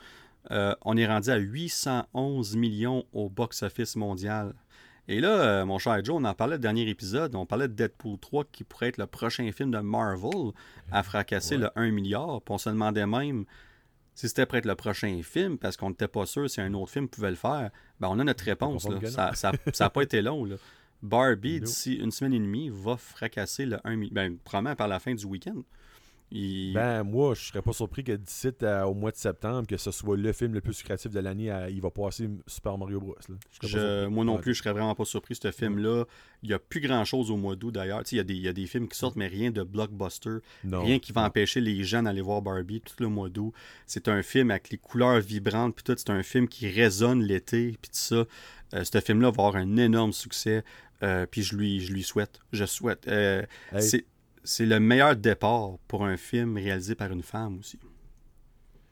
Euh, 0.51 0.73
on 0.83 0.97
est 0.97 1.05
rendu 1.05 1.29
à 1.29 1.35
811 1.37 2.55
millions 2.55 3.03
au 3.13 3.29
box-office 3.29 3.95
mondial. 3.95 4.53
Et 5.07 5.19
là, 5.21 5.29
euh, 5.29 5.65
mon 5.65 5.77
cher 5.79 6.03
Joe, 6.03 6.15
on 6.19 6.23
en 6.23 6.33
parlait 6.33 6.55
le 6.55 6.61
dernier 6.61 6.87
épisode, 6.87 7.35
on 7.35 7.45
parlait 7.45 7.67
de 7.67 7.73
Deadpool 7.73 8.17
3 8.19 8.45
qui 8.51 8.63
pourrait 8.63 8.87
être 8.89 8.97
le 8.97 9.07
prochain 9.07 9.51
film 9.51 9.71
de 9.71 9.79
Marvel 9.79 10.51
à 10.91 11.03
fracasser 11.03 11.55
Ouais. 11.57 11.63
le 11.63 11.69
1 11.79 11.91
milliard. 11.91 12.41
Puis 12.41 12.53
on 12.53 12.57
se 12.57 12.69
demandait 12.69 13.05
même 13.07 13.45
si 14.19 14.27
c'était 14.27 14.45
prêt 14.45 14.57
être 14.57 14.65
le 14.65 14.75
prochain 14.75 15.21
film 15.23 15.57
parce 15.57 15.77
qu'on 15.77 15.91
n'était 15.91 16.09
pas 16.09 16.25
sûr 16.25 16.49
si 16.49 16.59
un 16.59 16.73
autre 16.73 16.91
film 16.91 17.07
pouvait 17.07 17.29
le 17.29 17.37
faire. 17.37 17.69
Ben, 18.01 18.09
on 18.11 18.19
a 18.19 18.23
notre 18.25 18.43
réponse. 18.43 18.85
là. 18.89 19.31
Ça 19.33 19.51
n'a 19.53 19.73
ça, 19.73 19.89
pas 19.89 20.01
été 20.03 20.21
long. 20.21 20.43
Là. 20.43 20.57
Barbie, 21.01 21.61
d'ici 21.61 21.93
une 21.93 22.11
semaine 22.11 22.33
et 22.33 22.39
demie, 22.39 22.69
va 22.69 22.97
fracasser 22.97 23.65
le 23.65 23.77
1 23.85 23.95
milliard. 23.95 24.13
Ben, 24.13 24.37
probablement 24.43 24.75
par 24.75 24.89
la 24.89 24.99
fin 24.99 25.15
du 25.15 25.25
week-end. 25.25 25.63
Il- 26.31 26.73
Ben, 26.73 27.01
moi, 27.03 27.33
je 27.33 27.41
serais 27.45 27.61
pas 27.63 27.73
surpris 27.73 28.03
que 28.03 28.11
d'ici 28.11 28.49
à- 28.61 28.87
au 28.87 28.93
mois 28.93 29.09
de 29.11 29.15
septembre, 29.17 29.65
que 29.67 29.77
ce 29.77 29.89
soit 29.89 30.15
le 30.15 30.31
film 30.31 30.53
le 30.53 30.61
plus 30.61 30.77
lucratif 30.77 31.11
de 31.11 31.19
l'année, 31.19 31.49
à- 31.49 31.69
il 31.71 31.81
va 31.81 31.89
passer 31.89 32.29
Super 32.45 32.77
Mario 32.77 32.99
Bros. 32.99 33.15
là. 33.27 33.35
Je 33.63 34.05
moi 34.07 34.23
non 34.25 34.37
plus, 34.37 34.53
je 34.53 34.59
serais 34.59 34.71
vraiment 34.73 34.93
pas 34.93 35.05
surpris. 35.05 35.35
Ce 35.41 35.51
film-là, 35.51 36.05
il 36.43 36.49
n'y 36.49 36.53
a 36.53 36.59
plus 36.59 36.81
grand-chose 36.81 37.31
au 37.31 37.37
mois 37.37 37.55
d'août 37.55 37.71
d'ailleurs. 37.71 38.03
Il 38.11 38.17
y, 38.17 38.19
a 38.19 38.23
des- 38.23 38.35
il 38.35 38.41
y 38.43 38.47
a 38.47 38.53
des 38.53 38.67
films 38.67 38.87
qui 38.87 38.97
sortent, 38.97 39.15
mais 39.15 39.25
rien 39.27 39.49
de 39.49 39.63
blockbuster. 39.63 40.37
Non. 40.63 40.83
Rien 40.83 40.99
qui 40.99 41.11
va 41.13 41.23
empêcher 41.23 41.61
les 41.61 41.83
gens 41.83 42.03
d'aller 42.03 42.21
voir 42.21 42.43
Barbie 42.43 42.81
tout 42.81 42.93
le 42.99 43.07
mois 43.09 43.29
d'août. 43.29 43.51
C'est 43.87 44.07
un 44.07 44.21
film 44.21 44.51
avec 44.51 44.69
les 44.69 44.77
couleurs 44.77 45.19
vibrantes, 45.21 45.73
puis 45.75 45.83
tout. 45.83 45.95
C'est 45.97 46.11
un 46.11 46.21
film 46.21 46.47
qui 46.47 46.69
résonne 46.69 47.23
l'été, 47.23 47.69
puis 47.81 47.89
tout 47.91 47.97
ça. 47.97 48.25
Euh, 48.75 48.83
ce 48.83 48.99
film-là 48.99 49.31
va 49.31 49.45
avoir 49.45 49.55
un 49.55 49.77
énorme 49.77 50.13
succès, 50.13 50.63
euh, 51.01 51.25
puis 51.25 51.41
je 51.41 51.55
lui, 51.55 51.79
je 51.79 51.91
lui 51.91 52.03
souhaite. 52.03 52.39
Je 52.53 52.65
souhaite. 52.65 53.07
Euh, 53.07 53.41
Hey, 53.73 53.81
c'est- 53.81 54.05
C'est 54.43 54.65
le 54.65 54.79
meilleur 54.79 55.15
départ 55.15 55.77
pour 55.87 56.05
un 56.05 56.17
film 56.17 56.57
réalisé 56.57 56.95
par 56.95 57.11
une 57.11 57.23
femme 57.23 57.59
aussi. 57.59 57.79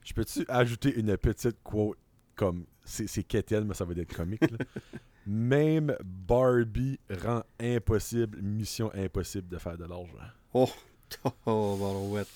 Je 0.03 0.13
peux-tu 0.13 0.45
ajouter 0.47 0.93
une 0.97 1.17
petite 1.17 1.57
quote 1.63 1.97
comme 2.35 2.65
c'est 2.83 3.23
quétaine, 3.23 3.65
mais 3.65 3.73
ça 3.73 3.83
va 3.83 3.93
être 3.93 4.13
comique. 4.13 4.41
là. 4.41 4.57
Même 5.25 5.93
Barbie 6.05 6.97
rend 7.21 7.43
impossible, 7.59 8.41
mission 8.41 8.89
impossible 8.93 9.49
de 9.49 9.57
faire 9.57 9.77
de 9.77 9.83
l'argent. 9.83 10.13
Oh, 10.53 10.69
oh, 11.45 11.77
barouette. 11.77 12.29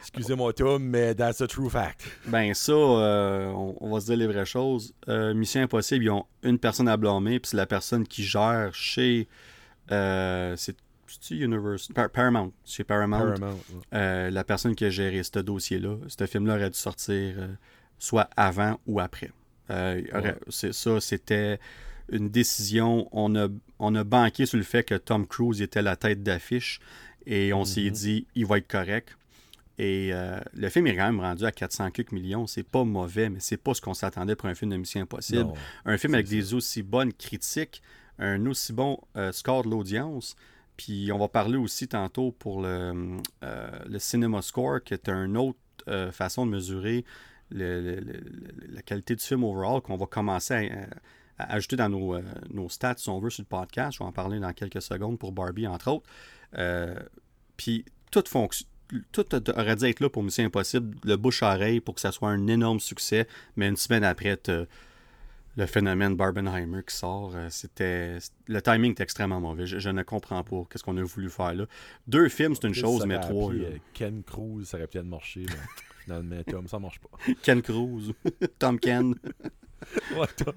Excusez 0.00 0.36
mon 0.36 0.52
Tom, 0.52 0.84
mais 0.84 1.16
that's 1.16 1.40
a 1.40 1.48
true 1.48 1.68
fact. 1.68 2.02
Ben 2.26 2.54
ça, 2.54 2.72
euh, 2.72 3.46
on, 3.48 3.76
on 3.80 3.92
va 3.92 4.00
se 4.00 4.06
dire 4.06 4.16
les 4.16 4.28
vraies 4.28 4.46
choses. 4.46 4.94
Euh, 5.08 5.34
Mission 5.34 5.62
Impossible, 5.62 6.04
ils 6.04 6.10
ont 6.10 6.26
une 6.44 6.58
personne 6.58 6.86
à 6.88 6.96
blâmer, 6.96 7.40
puis 7.40 7.50
c'est 7.50 7.56
la 7.56 7.66
personne 7.66 8.06
qui 8.06 8.22
gère 8.22 8.72
chez... 8.72 9.28
Euh, 9.90 10.54
c'est 10.56 10.76
Universal? 11.30 11.94
Par- 11.94 12.10
Paramount. 12.10 12.52
Chez 12.64 12.84
Paramount. 12.84 13.18
Paramount. 13.34 13.54
ouais. 13.54 13.80
Euh, 13.94 14.30
la 14.30 14.44
personne 14.44 14.74
qui 14.74 14.84
a 14.84 14.90
géré 14.90 15.22
ce 15.22 15.38
dossier-là. 15.38 15.96
Ce 16.08 16.26
film-là 16.26 16.54
aurait 16.56 16.70
dû 16.70 16.78
sortir 16.78 17.34
euh, 17.38 17.48
soit 17.98 18.28
avant 18.36 18.78
ou 18.86 19.00
après. 19.00 19.30
Euh, 19.70 20.00
Ouais. 20.14 20.34
c'est- 20.48 20.72
ça, 20.72 21.00
c'était 21.00 21.58
une 22.10 22.28
décision. 22.28 23.08
On 23.12 23.34
a, 23.36 23.48
on 23.78 23.94
a 23.94 24.04
banqué 24.04 24.46
sur 24.46 24.56
le 24.56 24.64
fait 24.64 24.82
que 24.84 24.94
Tom 24.94 25.26
Cruise 25.26 25.60
était 25.62 25.82
la 25.82 25.96
tête 25.96 26.22
d'affiche 26.22 26.80
et 27.26 27.52
on 27.52 27.64
s'est 27.64 27.82
Mhm. 27.84 27.90
dit, 27.90 28.26
il 28.34 28.46
va 28.46 28.58
être 28.58 28.68
correct. 28.68 29.16
Et 29.80 30.10
euh, 30.12 30.40
le 30.54 30.68
film 30.70 30.88
est 30.88 30.96
quand 30.96 31.04
même 31.06 31.20
rendu 31.20 31.44
à 31.44 31.52
400 31.52 31.90
quelques 31.92 32.10
millions. 32.12 32.46
C'est 32.48 32.64
pas 32.64 32.82
mauvais, 32.82 33.28
mais 33.28 33.38
c'est 33.40 33.56
pas 33.58 33.74
ce 33.74 33.80
qu'on 33.80 33.94
s'attendait 33.94 34.34
pour 34.34 34.48
un 34.48 34.54
film 34.54 34.72
de 34.72 34.76
Mission 34.76 35.00
Impossible. 35.02 35.40
Non. 35.42 35.54
Un 35.84 35.96
film 35.98 36.14
avec 36.14 36.26
ça. 36.26 36.34
des 36.34 36.54
aussi 36.54 36.82
bonnes 36.82 37.12
critiques, 37.12 37.80
un 38.18 38.44
aussi 38.46 38.72
bon 38.72 38.98
euh, 39.16 39.30
score 39.30 39.62
de 39.64 39.70
l'audience. 39.70 40.34
Puis 40.78 41.10
on 41.12 41.18
va 41.18 41.28
parler 41.28 41.58
aussi 41.58 41.88
tantôt 41.88 42.30
pour 42.30 42.62
le, 42.62 43.18
euh, 43.42 43.70
le 43.86 43.98
Cinema 43.98 44.40
Score, 44.40 44.82
qui 44.82 44.94
est 44.94 45.08
une 45.08 45.36
autre 45.36 45.58
euh, 45.88 46.12
façon 46.12 46.46
de 46.46 46.52
mesurer 46.52 47.04
la 47.50 48.82
qualité 48.82 49.16
du 49.16 49.24
film 49.24 49.42
overall, 49.42 49.80
qu'on 49.80 49.96
va 49.96 50.06
commencer 50.06 50.70
à, 51.38 51.54
ajouter 51.54 51.76
dans 51.76 51.88
nos, 51.88 52.14
euh, 52.14 52.22
nos 52.50 52.68
stats, 52.68 52.94
si 52.98 53.08
on 53.08 53.18
veut, 53.18 53.30
sur 53.30 53.42
le 53.42 53.46
podcast. 53.46 53.94
Je 53.94 53.98
vais 53.98 54.04
en 54.04 54.12
parler 54.12 54.38
dans 54.38 54.52
quelques 54.52 54.82
secondes 54.82 55.18
pour 55.18 55.32
Barbie, 55.32 55.66
entre 55.66 55.90
autres. 55.90 56.08
Euh, 56.56 56.94
Puis 57.56 57.84
tout. 58.10 58.22
Tout 59.12 59.50
aurait 59.50 59.76
dû 59.76 59.84
être 59.84 60.00
là 60.00 60.08
pour 60.08 60.22
Mission 60.22 60.44
Impossible, 60.44 60.96
le 61.04 61.16
bouche-oreille, 61.16 61.80
pour 61.80 61.94
que 61.94 62.00
ça 62.00 62.10
soit 62.10 62.30
un 62.30 62.46
énorme 62.46 62.80
succès. 62.80 63.28
Mais 63.56 63.68
une 63.68 63.76
semaine 63.76 64.02
après, 64.02 64.40
le 65.56 65.66
phénomène 65.66 66.14
Barbenheimer 66.14 66.82
qui 66.86 66.94
sort, 66.94 67.32
euh, 67.34 67.48
c'était 67.50 68.18
le 68.46 68.62
timing 68.62 68.92
est 68.92 69.00
extrêmement 69.00 69.40
mauvais. 69.40 69.66
Je, 69.66 69.78
je 69.78 69.90
ne 69.90 70.02
comprends 70.02 70.42
pas 70.44 70.62
qu'est-ce 70.70 70.84
qu'on 70.84 70.96
a 70.96 71.02
voulu 71.02 71.30
faire 71.30 71.54
là. 71.54 71.64
Deux 72.06 72.28
films, 72.28 72.54
c'est 72.54 72.68
une 72.68 72.74
chose, 72.74 73.04
mais 73.06 73.18
trois. 73.20 73.52
là. 73.52 73.64
euh, 73.64 73.78
Ken 73.94 74.22
Cruz, 74.22 74.64
ça 74.66 74.76
aurait 74.76 74.86
peut-être 74.86 75.04
marché. 75.06 75.40
mais 75.48 75.56
Finalement, 76.04 76.42
Tom, 76.46 76.68
ça 76.68 76.78
marche 76.78 77.00
pas. 77.00 77.08
Ken 77.42 77.60
Cruz, 77.62 78.12
Tom 78.58 78.78
Ken. 78.78 79.14
Ouais, 80.16 80.26
Tom. 80.36 80.54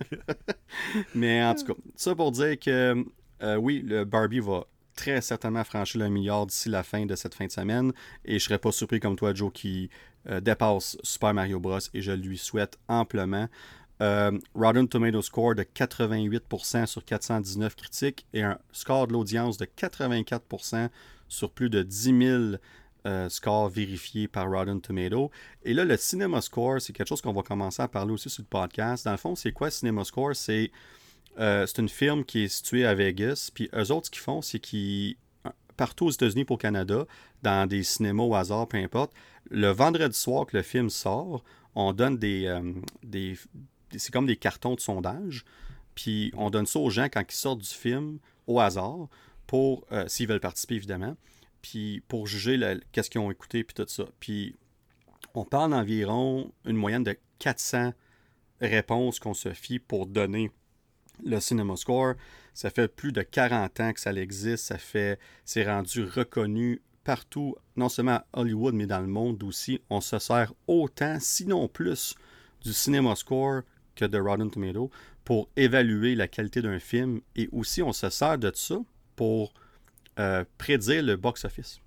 Mais 1.16 1.44
en 1.44 1.56
tout 1.56 1.66
cas, 1.66 1.74
ça 1.96 2.16
pour 2.16 2.32
dire 2.32 2.58
que 2.60 3.04
euh, 3.44 3.56
oui, 3.56 3.82
le 3.86 4.04
Barbie 4.06 4.40
va 4.40 4.66
très 4.96 5.22
certainement 5.22 5.64
franchir 5.64 6.00
le 6.02 6.10
milliard 6.10 6.46
d'ici 6.46 6.70
la 6.70 6.84
fin 6.84 7.06
de 7.06 7.16
cette 7.16 7.34
fin 7.34 7.46
de 7.46 7.52
semaine. 7.52 7.92
Et 8.26 8.40
je 8.40 8.44
serais 8.46 8.60
pas 8.60 8.72
surpris 8.72 9.00
comme 9.00 9.16
toi, 9.16 9.34
Joe, 9.34 9.52
qui 9.52 9.90
euh, 10.30 10.40
dépasse 10.42 10.98
Super 11.04 11.34
Mario 11.34 11.60
Bros. 11.60 11.80
Et 11.94 12.02
je 12.02 12.12
lui 12.12 12.38
souhaite 12.38 12.78
amplement. 12.88 13.48
Euh, 14.02 14.32
Rotten 14.56 14.88
Tomato 14.88 15.22
Score 15.22 15.54
de 15.56 15.64
88% 15.64 16.86
sur 16.88 17.06
419 17.06 17.76
critiques 17.76 18.26
et 18.34 18.42
un 18.42 18.58
score 18.72 19.06
de 19.08 19.14
l'audience 19.14 19.58
de 19.58 19.66
84% 19.66 20.90
sur 21.28 21.52
plus 21.52 21.70
de 21.70 21.84
10 21.84 22.04
000 22.04 22.42
euh, 23.06 23.30
scores 23.30 23.70
vérifiés 23.70 24.28
par 24.28 24.50
Rotten 24.50 24.82
Tomato. 24.82 25.30
Et 25.64 25.74
là, 25.74 25.86
le 25.86 25.98
Cinema 25.98 26.42
Score, 26.42 26.82
c'est 26.82 26.94
quelque 26.94 27.08
chose 27.08 27.22
qu'on 27.22 27.32
va 27.34 27.44
commencer 27.44 27.82
à 27.82 27.88
parler 27.88 28.12
aussi 28.14 28.30
sur 28.30 28.42
le 28.42 28.48
podcast. 28.48 29.06
Dans 29.06 29.12
le 29.12 29.18
fond, 29.18 29.36
c'est 29.36 29.52
quoi 29.52 29.70
Cinema 29.70 30.04
Score? 30.04 30.36
C'est 30.36 30.72
euh, 31.40 31.66
une 31.78 31.90
firme 31.90 32.24
qui 32.26 32.44
est 32.44 32.48
située 32.48 32.86
à 32.86 32.94
Vegas. 32.96 33.50
Puis 33.54 33.70
eux 33.74 33.92
autres, 33.92 34.08
ce 34.08 34.12
qu'ils 34.12 34.22
font, 34.22 34.42
c'est 34.42 34.60
qu'ils, 34.60 35.16
partout 35.78 36.08
aux 36.08 36.12
États-Unis 36.12 36.46
pour 36.46 36.58
Canada, 36.58 37.06
dans 37.44 37.68
des 37.68 37.84
cinémas 37.84 38.24
au 38.24 38.34
hasard, 38.36 38.68
peu 38.68 38.78
importe, 38.78 39.14
le 39.50 39.70
vendredi 39.70 40.18
soir 40.18 40.46
que 40.46 40.58
le 40.58 40.64
film 40.64 40.90
sort, 40.90 41.44
on 41.76 41.94
donne 41.94 42.18
des. 42.18 42.46
euh, 42.48 42.74
des- 43.04 43.38
c'est 43.98 44.12
comme 44.12 44.26
des 44.26 44.38
cartons 44.38 44.76
de 44.76 44.80
sondage. 44.80 45.46
Puis 45.96 46.32
on 46.38 46.50
donne 46.50 46.66
ça 46.66 46.80
aux 46.80 46.90
gens 46.90 47.06
quand 47.06 47.24
ils 47.28 47.36
sortent 47.36 47.60
du 47.60 47.70
film 47.70 48.20
au 48.48 48.60
hasard, 48.60 49.08
pour 49.48 49.86
euh, 49.92 50.08
s'ils 50.08 50.28
veulent 50.28 50.40
participer 50.40 50.76
évidemment, 50.76 51.16
puis 51.62 52.02
pour 52.08 52.28
juger 52.28 52.60
qu'est-ce 52.92 53.10
qu'ils 53.10 53.22
ont 53.22 53.32
écouté, 53.32 53.64
puis 53.64 53.74
tout 53.74 53.86
ça. 53.88 54.06
Puis 54.20 54.56
on 55.34 55.46
parle 55.46 55.72
d'environ 55.72 56.52
une 56.66 56.78
moyenne 56.78 57.04
de 57.04 57.18
400 57.40 57.94
réponses 58.62 59.20
qu'on 59.20 59.34
se 59.34 59.54
fie 59.54 59.80
pour 59.80 60.08
donner 60.08 60.52
le 61.24 61.40
Cinema 61.40 61.76
Score. 61.76 62.14
Ça 62.54 62.70
fait 62.70 62.88
plus 62.88 63.12
de 63.12 63.22
40 63.22 63.80
ans 63.80 63.94
que 63.94 64.00
ça 64.00 64.14
existe. 64.14 64.66
Ça 64.66 64.78
fait, 64.78 65.20
c'est 65.46 65.66
rendu 65.66 66.04
reconnu 66.04 66.82
partout, 67.04 67.56
non 67.76 67.90
seulement 67.90 68.16
à 68.16 68.26
Hollywood, 68.34 68.76
mais 68.76 68.88
dans 68.88 69.00
le 69.00 69.08
monde 69.08 69.44
aussi. 69.44 69.82
On 69.90 70.02
se 70.02 70.20
sert 70.20 70.54
autant, 70.68 71.18
sinon 71.20 71.68
plus, 71.68 72.16
du 72.64 72.74
Cinema 72.74 73.16
Score 73.16 73.62
que 73.96 74.06
de 74.06 74.20
Rotten 74.20 74.50
Tomato 74.50 74.90
pour 75.24 75.50
évaluer 75.56 76.16
la 76.16 76.28
qualité 76.28 76.62
d'un 76.62 76.80
film. 76.80 77.22
Et 77.36 77.50
aussi, 77.52 77.82
on 77.82 77.94
se 77.94 78.10
sert 78.10 78.38
de 78.38 78.52
ça 78.54 78.78
pour 79.16 79.54
euh, 80.20 80.44
prédire 80.58 81.04
le 81.04 81.16
box-office. 81.16 81.80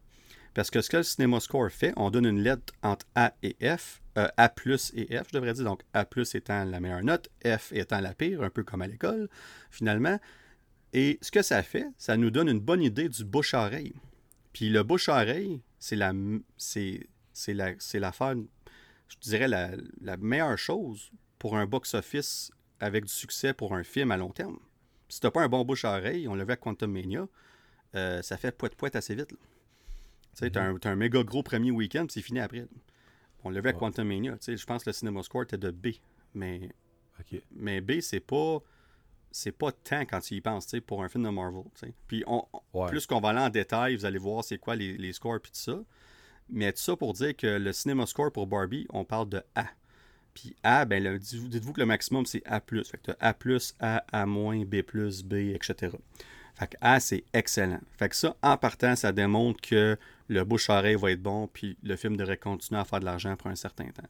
Parce 0.55 0.71
que 0.71 0.81
ce 0.81 0.89
que 0.89 0.99
le 0.99 1.03
Cinema 1.03 1.41
Score 1.41 1.71
fait, 1.71 1.93
on 1.97 2.11
donne 2.11 2.27
une 2.27 2.41
lettre 2.41 2.73
entre 2.83 3.07
A 3.17 3.35
et 3.43 3.57
F, 3.77 4.01
euh, 4.17 4.29
A 4.37 4.49
plus 4.49 4.93
et 4.95 5.07
F, 5.17 5.29
je 5.29 5.39
devrais 5.39 5.53
dire. 5.53 5.65
Donc 5.65 5.83
A 5.93 6.05
plus 6.05 6.35
étant 6.37 6.65
la 6.65 6.79
meilleure 6.79 7.03
note, 7.03 7.29
F 7.45 7.73
étant 7.73 8.01
la 8.01 8.15
pire, 8.15 8.43
un 8.43 8.51
peu 8.51 8.63
comme 8.63 8.83
à 8.83 8.87
l'école, 8.87 9.29
finalement. 9.71 10.19
Et 10.93 11.19
ce 11.23 11.33
que 11.33 11.43
ça 11.43 11.63
fait, 11.65 11.89
ça 11.99 12.17
nous 12.17 12.31
donne 12.31 12.49
une 12.49 12.61
bonne 12.61 12.83
idée 12.83 13.09
du 13.09 13.25
bouche-oreille. 13.25 13.95
Puis 14.53 14.71
le 14.71 14.85
bouche-oreille, 14.85 15.61
c'est 15.81 15.97
la, 15.97 16.13
c'est, 16.57 17.09
c'est 17.33 17.53
la, 17.53 17.73
l'affaire, 17.95 18.37
je 19.09 19.17
dirais, 19.29 19.49
la, 19.49 19.73
la 20.01 20.17
meilleure 20.17 20.57
chose 20.57 21.11
pour 21.45 21.59
un 21.59 21.67
box-office 21.67 22.53
avec 22.81 23.05
du 23.05 23.13
succès 23.13 23.53
pour 23.53 23.75
un 23.75 23.85
film 23.85 24.11
à 24.13 24.17
long 24.17 24.31
terme. 24.31 24.59
Si 25.11 25.21
t'as 25.21 25.31
pas 25.31 25.43
un 25.43 25.49
bon 25.51 25.63
bouche-oreille, 25.63 26.27
on 26.27 26.35
l'a 26.35 26.43
vu 26.47 26.53
à 26.53 26.57
Quantum 26.57 26.91
Mania, 26.91 27.29
euh, 27.95 28.23
ça 28.23 28.39
fait 28.39 28.57
poète-poète 28.57 28.97
assez 28.97 29.15
vite. 29.15 29.29
Tu 29.29 29.37
sais, 30.33 30.51
t'as 30.51 30.63
un, 30.63 30.79
t'as 30.79 30.89
un 30.91 30.97
méga 30.97 31.23
gros 31.23 31.43
premier 31.43 31.71
week-end, 31.71 32.07
puis 32.07 32.15
c'est 32.15 32.23
fini 32.23 32.41
après. 32.41 32.61
là. 32.61 32.67
On 33.45 33.51
l'a 33.51 33.61
vu 33.61 33.69
à 33.69 33.73
Ouais. 33.73 33.79
Quantum 33.79 34.09
Mania. 34.09 34.33
Tu 34.39 34.39
sais, 34.41 34.57
je 34.57 34.65
pense 34.65 34.85
que 34.85 34.89
le 34.89 34.95
Cinema 34.95 35.23
Score 35.23 35.43
était 35.43 35.59
de 35.59 35.71
B. 35.71 35.89
Mais, 36.33 36.71
mais 37.55 37.83
B, 37.83 38.01
c'est 38.01 38.21
pas 38.21 38.61
c'est 39.31 39.53
pas 39.53 39.71
tant 39.71 40.01
quand 40.07 40.21
tu 40.21 40.37
y 40.37 40.41
penses, 40.41 40.65
tu 40.65 40.71
sais, 40.71 40.81
pour 40.81 41.03
un 41.05 41.11
film 41.11 41.25
de 41.25 41.29
Marvel. 41.29 41.65
Puis 42.09 42.25
on, 42.27 42.43
Ouais. 42.73 42.89
plus 42.89 43.07
qu'on 43.07 43.21
va 43.21 43.29
aller 43.29 43.41
en 43.41 43.51
détail, 43.51 43.97
vous 43.97 44.07
allez 44.07 44.17
voir 44.19 44.43
c'est 44.45 44.57
quoi 44.57 44.77
les, 44.77 44.97
les 44.97 45.13
scores 45.13 45.41
puis 45.43 45.53
tout 45.53 45.59
ça. 45.59 45.79
Mais 46.49 46.73
tout 46.73 46.81
ça 46.81 46.97
pour 46.97 47.13
dire 47.13 47.37
que 47.37 47.47
le 47.59 47.73
cinéma 47.75 48.07
score 48.07 48.33
pour 48.33 48.47
Barbie, 48.47 48.87
on 48.89 49.05
parle 49.05 49.29
de 49.29 49.43
A. 49.55 49.67
Puis 50.35 50.57
A, 50.63 50.85
ben 50.85 51.03
le- 51.03 51.19
dites-vous 51.19 51.73
que 51.73 51.81
le 51.81 51.87
maximum 51.87 52.27
c'est 52.27 52.43
A+. 52.45 52.61
Fait 52.61 52.99
que 52.99 53.13
t'as 53.13 53.17
A+, 53.21 53.35
A, 53.81 54.05
A-, 54.13 54.27
B+, 54.27 54.83
B, 55.25 55.33
etc. 55.55 55.97
Fait 56.57 56.67
que 56.69 56.77
A, 56.81 57.01
c'est 57.01 57.25
excellent. 57.33 57.81
Fait 57.99 58.09
que 58.09 58.17
ça, 58.17 58.37
en 58.43 58.57
partant, 58.57 58.95
ça 58.97 59.13
démontre 59.13 59.61
que 59.61 59.97
le 60.29 60.45
bouche-oreille 60.45 60.95
va 60.97 61.11
être 61.13 61.23
bon, 61.23 61.49
puis 61.53 61.77
le 61.83 61.97
film 61.97 62.17
devrait 62.17 62.37
continuer 62.37 62.81
à 62.81 62.85
faire 62.85 63.01
de 63.01 63.05
l'argent 63.05 63.37
pour 63.37 63.49
un 63.51 63.57
certain 63.57 63.87
temps. 63.89 64.09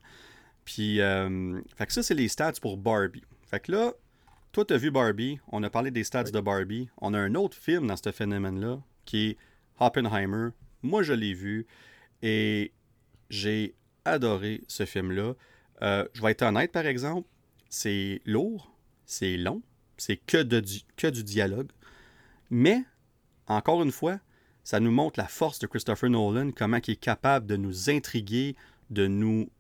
Puis, 0.64 1.00
euh, 1.00 1.60
fait 1.76 1.86
que 1.86 1.92
ça, 1.92 2.02
c'est 2.02 2.14
les 2.14 2.28
stats 2.28 2.52
pour 2.60 2.76
Barbie. 2.76 3.22
Fait 3.46 3.60
que 3.60 3.72
là, 3.72 3.92
toi, 4.52 4.64
tu 4.64 4.72
as 4.74 4.76
vu 4.76 4.90
Barbie, 4.90 5.40
on 5.48 5.62
a 5.62 5.70
parlé 5.70 5.90
des 5.90 6.04
stats 6.04 6.24
Oui. 6.24 6.32
de 6.32 6.40
Barbie. 6.40 6.88
On 6.98 7.12
a 7.14 7.18
un 7.18 7.34
autre 7.34 7.56
film 7.56 7.86
dans 7.86 7.96
ce 7.96 8.12
phénomène-là 8.12 8.78
qui 9.04 9.30
est 9.30 9.36
Oppenheimer. 9.80 10.50
Moi, 10.82 11.02
je 11.02 11.12
l'ai 11.12 11.34
vu 11.34 11.66
et 12.22 12.72
j'ai 13.30 13.74
adoré 14.04 14.62
ce 14.68 14.84
film-là. 14.86 15.34
Euh, 15.84 16.06
je 16.14 16.22
vais 16.22 16.30
être 16.30 16.42
honnête, 16.42 16.72
par 16.72 16.86
exemple, 16.86 17.28
c'est 17.68 18.20
lourd, 18.24 18.74
c'est 19.04 19.36
long, 19.36 19.62
c'est 19.96 20.16
que, 20.16 20.42
du- 20.42 20.80
que 20.96 21.06
du 21.08 21.22
dialogue. 21.22 21.70
Mais, 22.50 22.82
encore 23.46 23.82
une 23.82 23.92
fois, 23.92 24.18
ça 24.62 24.80
nous 24.80 24.90
montre 24.90 25.20
la 25.20 25.28
force 25.28 25.58
de 25.58 25.66
Christopher 25.66 26.08
Nolan, 26.08 26.50
comment 26.52 26.78
il 26.86 26.92
est 26.92 26.96
capable 26.96 27.46
de 27.46 27.56
nous 27.56 27.90
intriguer, 27.90 28.56
de 28.90 29.06
nous, 29.06 29.50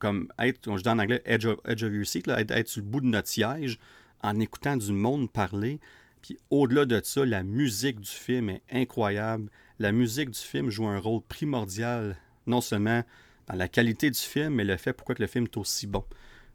comme 0.00 0.28
être, 0.38 0.76
je 0.76 0.82
dis 0.82 0.88
en 0.88 0.98
anglais, 0.98 1.22
edge 1.24 1.46
of, 1.46 1.60
your 1.64 2.06
seat, 2.06 2.26
là, 2.26 2.40
être, 2.40 2.50
être 2.50 2.68
sur 2.68 2.82
le 2.82 2.88
bout 2.88 3.00
de 3.00 3.06
notre 3.06 3.28
siège, 3.28 3.78
en 4.22 4.40
écoutant 4.40 4.76
du 4.76 4.92
monde 4.92 5.30
parler. 5.30 5.78
Puis 6.22 6.38
au-delà 6.50 6.86
de 6.86 7.00
ça, 7.04 7.24
la 7.24 7.42
musique 7.42 8.00
du 8.00 8.10
film 8.10 8.50
est 8.50 8.62
incroyable. 8.70 9.50
La 9.78 9.92
musique 9.92 10.30
du 10.30 10.38
film 10.38 10.70
joue 10.70 10.86
un 10.86 10.98
rôle 10.98 11.22
primordial, 11.22 12.16
non 12.46 12.60
seulement 12.60 13.02
la 13.56 13.68
qualité 13.68 14.10
du 14.10 14.18
film, 14.18 14.54
mais 14.54 14.64
le 14.64 14.76
fait 14.76 14.92
pourquoi 14.92 15.14
que 15.14 15.22
le 15.22 15.28
film 15.28 15.44
est 15.44 15.56
aussi 15.56 15.86
bon. 15.86 16.04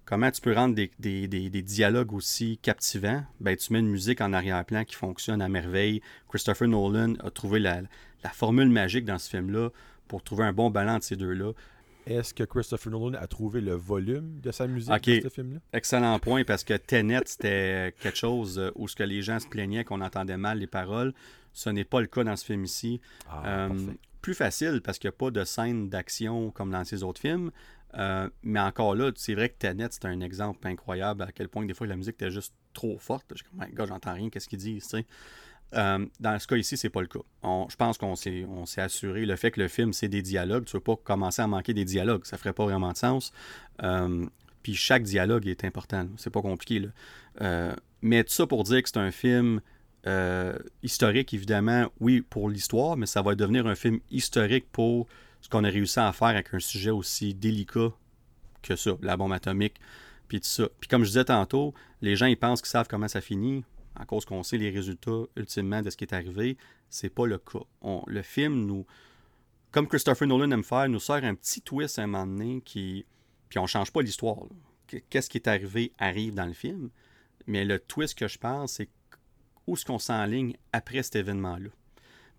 Comment 0.05 0.31
tu 0.31 0.39
peux 0.41 0.53
rendre 0.53 0.73
des, 0.73 0.89
des- 0.99 1.27
des- 1.27 1.49
des 1.49 1.61
dialogues 1.61 2.13
aussi 2.13 2.57
captivants? 2.61 3.25
Ben, 3.41 3.55
tu 3.57 3.73
mets 3.73 3.79
une 3.79 3.89
musique 3.89 4.21
en 4.21 4.31
arrière-plan 4.31 4.85
qui 4.85 4.95
fonctionne 4.95 5.41
à 5.41 5.49
merveille. 5.49 6.01
Christopher 6.29 6.67
Nolan 6.69 7.15
a 7.23 7.29
trouvé 7.29 7.59
la, 7.59 7.81
la 8.23 8.29
formule 8.29 8.69
magique 8.69 9.03
dans 9.05 9.17
ce 9.17 9.29
film-là 9.29 9.69
pour 10.07 10.23
trouver 10.23 10.45
un 10.45 10.53
bon 10.53 10.69
balance 10.69 10.99
de 10.99 11.03
ces 11.03 11.15
deux-là. 11.17 11.51
Est-ce 12.05 12.33
que 12.33 12.45
Christopher 12.45 12.89
Nolan 12.89 13.17
a 13.19 13.27
trouvé 13.27 13.59
le 13.59 13.73
volume 13.73 14.39
de 14.41 14.51
sa 14.51 14.65
musique 14.65 14.89
dans 15.23 15.29
ce 15.29 15.33
film-là? 15.33 15.59
Excellent 15.73 16.17
point 16.19 16.45
parce 16.45 16.63
que 16.63 16.75
Tenet, 16.77 17.19
c'était 17.25 17.93
quelque 17.99 18.17
chose 18.17 18.57
euh, 18.59 18.71
où 18.75 18.87
ce 18.87 18.95
que 18.95 19.03
les 19.03 19.21
gens 19.21 19.39
se 19.41 19.47
plaignaient 19.47 19.83
qu'on 19.83 19.99
entendait 19.99 20.37
mal 20.37 20.59
les 20.59 20.67
paroles. 20.67 21.13
Ce 21.51 21.69
n'est 21.69 21.83
pas 21.83 21.99
le 21.99 22.07
cas 22.07 22.23
dans 22.23 22.37
ce 22.37 22.45
film 22.45 22.63
ici. 22.63 23.01
Ah, 23.29 23.67
Euh. 23.67 23.91
Plus 24.21 24.33
facile 24.33 24.81
parce 24.83 24.99
qu'il 24.99 25.07
n'y 25.09 25.15
a 25.15 25.17
pas 25.17 25.31
de 25.31 25.43
scène 25.43 25.89
d'action 25.89 26.51
comme 26.51 26.71
dans 26.71 26.83
ces 26.83 27.03
autres 27.03 27.21
films. 27.21 27.51
Euh, 27.95 28.29
mais 28.43 28.59
encore 28.59 28.95
là, 28.95 29.11
c'est 29.15 29.33
vrai 29.33 29.49
que 29.49 29.55
Tenet, 29.57 29.87
c'est 29.91 30.05
un 30.05 30.19
exemple 30.21 30.67
incroyable 30.67 31.23
à 31.23 31.31
quel 31.31 31.47
point 31.47 31.65
des 31.65 31.73
fois 31.73 31.87
la 31.87 31.95
musique 31.95 32.15
était 32.15 32.31
juste 32.31 32.53
trop 32.73 32.97
forte. 32.99 33.25
Je 33.35 33.43
comme, 33.43 33.65
God, 33.73 33.87
j'entends 33.87 34.13
rien, 34.13 34.29
qu'est-ce 34.29 34.49
qu'ils 34.49 34.59
disent, 34.59 34.83
tu 34.83 34.97
sais. 34.97 35.05
Euh, 35.73 36.05
dans 36.19 36.39
ce 36.39 36.47
cas 36.47 36.55
ici, 36.55 36.77
c'est 36.77 36.89
pas 36.89 37.01
le 37.01 37.07
cas. 37.07 37.19
On- 37.43 37.67
je 37.69 37.75
pense 37.75 37.97
qu'on 37.97 38.15
s'est, 38.15 38.45
assuré 38.77 39.25
le 39.25 39.35
fait 39.35 39.51
que 39.51 39.59
le 39.59 39.67
film, 39.67 39.91
c'est 39.93 40.07
des 40.07 40.21
dialogues. 40.21 40.65
Tu 40.65 40.77
veux 40.77 40.81
pas 40.81 40.95
commencer 40.95 41.41
à 41.41 41.47
manquer 41.47 41.73
des 41.73 41.83
dialogues. 41.85 42.25
Ça 42.25 42.37
ferait 42.37 42.53
pas 42.53 42.65
vraiment 42.65 42.91
de 42.91 42.97
sens. 42.97 43.31
Euh, 43.83 44.25
Puis 44.63 44.75
chaque 44.75 45.03
dialogue 45.03 45.47
est 45.47 45.63
important. 45.63 46.07
C'est 46.17 46.29
pas 46.29 46.41
compliqué. 46.41 46.79
Là. 47.39 47.73
Mais 48.01 48.23
tout 48.23 48.33
ça 48.33 48.47
pour 48.47 48.63
dire 48.63 48.83
que 48.83 48.89
c'est 48.89 48.97
un 48.97 49.11
film 49.11 49.61
euh, 50.05 50.57
historique, 50.83 51.33
évidemment, 51.33 51.91
oui, 51.99 52.21
pour 52.21 52.49
l'histoire, 52.49 52.97
mais 52.97 53.05
ça 53.05 53.21
va 53.21 53.35
devenir 53.35 53.67
un 53.67 53.75
film 53.75 53.99
historique 54.11 54.71
pour 54.71 55.07
ce 55.41 55.49
qu'on 55.49 55.63
a 55.63 55.69
réussi 55.69 55.99
à 55.99 56.11
faire 56.13 56.29
avec 56.29 56.53
un 56.53 56.59
sujet 56.59 56.91
aussi 56.91 57.33
délicat 57.33 57.91
que 58.61 58.75
ça, 58.75 58.91
la 59.01 59.17
bombe 59.17 59.33
atomique, 59.33 59.75
puis 60.27 60.39
tout 60.39 60.47
ça. 60.47 60.67
Puis 60.79 60.87
comme 60.87 61.03
je 61.03 61.09
disais 61.09 61.25
tantôt, 61.25 61.73
les 62.01 62.15
gens, 62.15 62.25
ils 62.25 62.37
pensent 62.37 62.61
qu'ils 62.61 62.69
savent 62.69 62.87
comment 62.89 63.07
ça 63.07 63.21
finit, 63.21 63.63
à 63.95 64.05
cause 64.05 64.25
qu'on 64.25 64.43
sait 64.43 64.57
les 64.57 64.69
résultats, 64.69 65.23
ultimement, 65.35 65.81
de 65.81 65.89
ce 65.89 65.97
qui 65.97 66.03
est 66.03 66.13
arrivé. 66.13 66.57
C'est 66.89 67.09
pas 67.09 67.25
le 67.25 67.37
cas. 67.37 67.59
le 68.07 68.21
film 68.21 68.65
nous... 68.65 68.85
Comme 69.71 69.87
Christopher 69.87 70.27
Nolan 70.27 70.51
aime 70.51 70.63
faire, 70.63 70.87
nous 70.87 70.99
sert 70.99 71.23
un 71.23 71.35
petit 71.35 71.61
twist 71.61 71.99
à 71.99 72.03
un 72.03 72.07
moment 72.07 72.27
donné 72.27 72.61
qui... 72.61 73.05
Puis 73.49 73.59
on 73.59 73.67
change 73.67 73.91
pas 73.91 74.01
l'histoire. 74.01 74.37
Qu'est-ce 75.09 75.29
qui 75.29 75.37
est 75.37 75.47
arrivé 75.47 75.91
arrive 75.97 76.33
dans 76.33 76.45
le 76.45 76.53
film. 76.53 76.89
Mais 77.45 77.65
le 77.65 77.79
twist 77.79 78.17
que 78.17 78.27
je 78.27 78.37
pense, 78.37 78.73
c'est 78.73 78.89
où 79.67 79.75
est-ce 79.75 79.85
qu'on 79.85 79.99
s'enligne 79.99 80.55
après 80.73 81.03
cet 81.03 81.17
événement-là. 81.17 81.69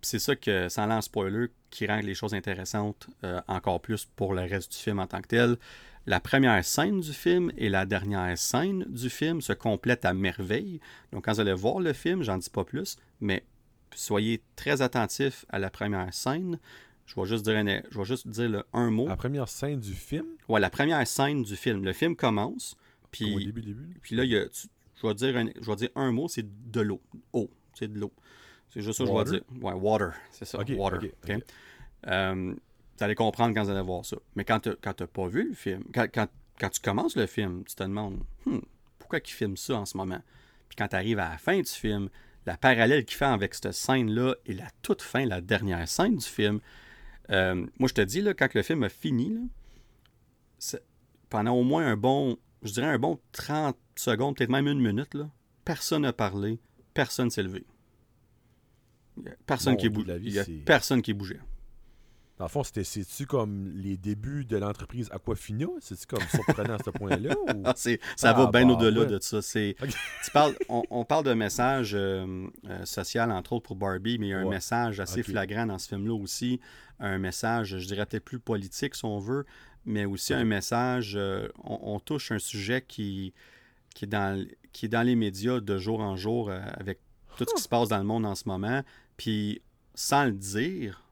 c'est 0.01 0.19
ça 0.19 0.35
que, 0.35 0.67
sans 0.69 0.87
lance 0.87 1.05
spoiler, 1.05 1.47
qui 1.69 1.85
rend 1.87 1.99
les 1.99 2.15
choses 2.15 2.33
intéressantes 2.33 3.07
euh, 3.23 3.41
encore 3.47 3.81
plus 3.81 4.05
pour 4.05 4.33
le 4.33 4.41
reste 4.41 4.71
du 4.71 4.77
film 4.77 4.99
en 4.99 5.07
tant 5.07 5.21
que 5.21 5.27
tel. 5.27 5.57
La 6.05 6.19
première 6.19 6.63
scène 6.65 7.01
du 7.01 7.13
film 7.13 7.51
et 7.57 7.69
la 7.69 7.85
dernière 7.85 8.37
scène 8.37 8.85
du 8.89 9.09
film 9.09 9.41
se 9.41 9.53
complètent 9.53 10.05
à 10.05 10.13
merveille. 10.13 10.79
Donc, 11.11 11.25
quand 11.25 11.33
vous 11.33 11.39
allez 11.41 11.53
voir 11.53 11.79
le 11.79 11.93
film, 11.93 12.23
j'en 12.23 12.37
dis 12.37 12.49
pas 12.49 12.63
plus, 12.63 12.97
mais 13.19 13.43
soyez 13.93 14.41
très 14.55 14.81
attentifs 14.81 15.45
à 15.49 15.59
la 15.59 15.69
première 15.69 16.11
scène. 16.13 16.57
Je 17.05 17.15
vais 17.15 17.27
juste 17.27 17.43
dire, 17.43 17.55
je 17.91 17.97
vais 17.97 18.05
juste 18.05 18.27
dire 18.27 18.49
le, 18.49 18.63
un 18.73 18.89
mot. 18.89 19.07
La 19.07 19.17
première 19.17 19.49
scène 19.49 19.79
du 19.79 19.93
film? 19.93 20.25
Ouais, 20.47 20.59
la 20.59 20.69
première 20.69 21.05
scène 21.05 21.43
du 21.43 21.55
film. 21.55 21.83
Le 21.83 21.93
film 21.93 22.15
commence. 22.15 22.75
Puis, 23.11 23.35
au 23.35 23.39
début, 23.39 23.61
début. 23.61 23.97
Puis 24.01 24.15
là, 24.15 24.23
il 24.23 24.31
y 24.31 24.37
a, 24.37 24.45
je 25.01 25.07
vais 25.07 25.13
dire 25.13 25.37
un, 25.37 25.47
je 25.61 25.69
vais 25.69 25.75
dire 25.75 25.89
un 25.95 26.11
mot, 26.11 26.27
c'est 26.27 26.45
de 26.71 26.81
l'eau. 26.81 27.01
Eau, 27.33 27.49
c'est 27.73 27.91
de 27.91 27.99
l'eau. 27.99 28.13
C'est 28.69 28.81
juste 28.81 28.97
ça 28.97 29.03
que 29.05 29.09
je 29.09 29.15
vais 29.15 29.39
dire. 29.39 29.41
Ouais, 29.61 29.73
water, 29.73 30.13
c'est 30.31 30.45
ça. 30.45 30.59
water. 30.59 31.01
Euh, 32.07 32.53
vous 32.97 33.03
allez 33.03 33.15
comprendre 33.15 33.53
quand 33.53 33.63
vous 33.63 33.69
allez 33.69 33.81
voir 33.81 34.05
ça. 34.05 34.17
Mais 34.35 34.43
quand 34.43 34.59
tu 34.59 34.69
n'as 34.69 34.93
pas 34.93 35.27
vu 35.27 35.49
le 35.49 35.55
film, 35.55 35.83
quand, 35.93 36.07
quand, 36.13 36.69
tu 36.69 36.81
commences 36.81 37.15
le 37.15 37.25
film, 37.25 37.63
tu 37.65 37.75
te 37.75 37.83
demandes 37.83 38.19
hmm, 38.45 38.59
pourquoi 38.97 39.19
il 39.19 39.31
filme 39.31 39.57
ça 39.57 39.75
en 39.75 39.85
ce 39.85 39.97
moment? 39.97 40.21
Puis 40.67 40.75
quand 40.75 40.89
tu 40.89 40.95
arrives 40.95 41.19
à 41.19 41.29
la 41.29 41.37
fin 41.37 41.57
du 41.57 41.69
film, 41.69 42.09
la 42.45 42.57
parallèle 42.57 43.05
qu'il 43.05 43.17
fait 43.17 43.25
avec 43.25 43.53
cette 43.53 43.71
scène-là 43.71 44.35
et 44.45 44.53
la 44.53 44.67
toute 44.81 45.01
fin, 45.01 45.25
la 45.25 45.41
dernière 45.41 45.87
scène 45.87 46.17
du 46.17 46.25
film, 46.25 46.59
euh, 47.31 47.65
moi 47.79 47.87
je 47.87 47.93
te 47.93 48.01
dis, 48.01 48.21
là, 48.21 48.33
quand 48.33 48.53
le 48.53 48.63
film 48.63 48.83
a 48.83 48.89
fini, 48.89 49.33
là, 49.33 50.79
pendant 51.29 51.53
au 51.53 51.63
moins 51.63 51.85
un 51.87 51.95
bon, 51.95 52.37
je 52.63 52.73
dirais 52.73 52.87
un 52.87 52.99
bon 52.99 53.19
30 53.31 53.77
secondes, 53.99 54.35
peut-être 54.35 54.49
même 54.49 54.67
une 54.67 54.79
minute, 54.79 55.13
là, 55.13 55.29
personne 55.65 56.03
n'a 56.03 56.13
parlé, 56.13 56.59
personne 56.93 57.29
s'est 57.29 57.43
levé. 57.43 57.65
Personne 59.45 59.77
qui 59.77 59.87
Il 60.23 60.39
a 60.39 60.45
personne 60.65 61.01
qui 61.01 61.13
bougeait. 61.13 61.39
Dans 62.39 62.45
le 62.45 62.49
fond, 62.49 62.63
c'est-tu 62.63 63.25
comme 63.25 63.69
les 63.75 63.97
débuts 63.97 64.45
de 64.45 64.55
l'entreprise 64.55 65.09
Aquafina? 65.11 65.65
C'est-tu 65.81 66.05
comme 66.07 66.25
surprenant 66.33 66.75
à 66.75 66.83
ce 66.83 66.89
point-là? 66.89 67.35
Ah, 67.65 67.73
ça 67.75 68.31
va 68.31 68.45
ah, 68.47 68.51
bien 68.51 68.69
au-delà 68.69 69.03
de 69.03 69.19
ça. 69.19 69.39
Tu 69.43 69.75
parles, 70.31 70.55
on, 70.69 71.03
parle 71.03 71.25
d'un 71.25 71.35
message 71.35 71.93
euh, 71.93 72.47
euh, 72.69 72.85
social, 72.85 73.29
entre 73.31 73.53
autres 73.53 73.65
pour 73.65 73.75
Barbie, 73.75 74.17
mais 74.19 74.27
il 74.27 74.29
y 74.29 74.33
a 74.33 74.39
un 74.39 74.49
message 74.49 75.01
assez 75.01 75.21
flagrant 75.21 75.65
dans 75.65 75.77
ce 75.77 75.89
film-là 75.89 76.13
aussi. 76.13 76.61
Un 77.01 77.17
message, 77.17 77.77
je 77.77 77.85
dirais 77.85 78.05
peut-être 78.05 78.23
plus 78.23 78.39
politique 78.39 78.95
si 78.95 79.03
on 79.03 79.19
veut, 79.19 79.45
mais 79.85 80.05
aussi 80.05 80.33
un 80.33 80.45
message. 80.45 81.15
Euh, 81.17 81.49
on, 81.65 81.99
touche 81.99 82.31
un 82.31 82.39
sujet 82.39 82.81
qui, 82.87 83.33
qui, 83.99 84.05
est 84.05 84.07
dans, 84.07 84.47
qui 84.71 84.85
est 84.85 84.89
dans 84.89 85.03
les 85.03 85.17
médias 85.17 85.59
de 85.59 85.77
jour 85.77 85.99
en 85.99 86.15
jour 86.15 86.49
avec 86.51 86.99
tout 87.35 87.43
ce 87.45 87.53
qui 87.53 87.61
se 87.61 87.67
passe 87.67 87.89
dans 87.89 87.97
le 87.97 88.05
monde 88.05 88.25
en 88.25 88.33
ce 88.33 88.47
moment. 88.47 88.81
Puis, 89.17 89.61
sans 89.93 90.23
le 90.23 90.31
dire, 90.31 91.03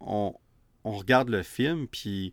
on, 0.00 0.34
on 0.82 0.92
regarde 0.92 1.28
le 1.28 1.42
film, 1.42 1.86
puis 1.88 2.32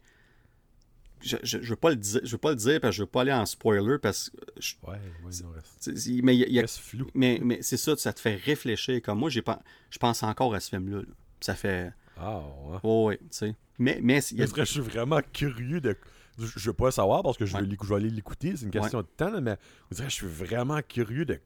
je, 1.20 1.36
je, 1.43 1.58
veux 1.58 1.76
pas 1.76 1.89
le 1.89 1.97
dire, 1.97 2.22
je 2.24 2.32
veux 2.32 2.38
pas 2.38 2.52
le 2.52 2.56
dire 2.56 2.80
parce 2.80 2.91
que 2.91 2.95
je 2.95 3.02
veux 3.02 3.10
pas 3.10 3.22
aller 3.22 3.34
en 3.34 3.45
spoiler 3.45 3.97
parce 4.02 4.30
que 4.30 4.88
ouais, 4.89 4.97
ouais 5.26 5.32
non, 5.43 5.50
reste, 5.52 6.24
mais 6.24 6.38
il 6.38 6.50
y 6.50 6.60
a, 6.62 6.68
flou. 6.68 7.08
mais, 7.14 7.41
mais 7.43 7.62
c'est 7.62 7.76
ça 7.76 7.97
ça 7.97 8.14
te 8.14 8.22
fait 8.22 8.36
réfléchir. 8.36 9.02
Comme 9.02 9.20
moi 9.20 9.30
j'ai 9.30 9.41
pas 9.41 9.62
je 9.89 9.97
pense 9.97 10.24
encore 10.24 10.56
à 10.56 10.62
ce 10.62 10.70
film 10.70 10.89
là, 10.89 11.02
ça 11.41 11.56
fait 11.56 11.91
ah 12.16 12.39
ouais. 12.39 12.78
Oh, 12.84 13.08
ouais 13.08 13.18
tu 13.18 13.26
sais. 13.32 13.56
Mais 13.80 14.00
mais 14.02 14.22
je 14.22 14.64
suis 14.64 14.80
vraiment 14.80 15.20
curieux 15.34 15.82
de 15.82 15.97
je, 16.40 16.70
veux 16.70 16.74
pas 16.74 16.92
savoir 16.92 17.24
parce 17.24 17.38
que 17.38 17.46
je, 17.46 17.56
vais, 17.58 17.64
je 17.82 17.88
vais 17.88 17.96
aller 17.96 18.10
l'écouter 18.10 18.56
c'est 18.56 18.66
une 18.66 18.72
question 18.72 19.02
de 19.02 19.08
temps 19.18 19.42
mais 19.42 19.58
je 19.92 20.08
suis 20.08 20.28
vraiment 20.28 20.82
curieux 20.82 21.26
de 21.26 21.40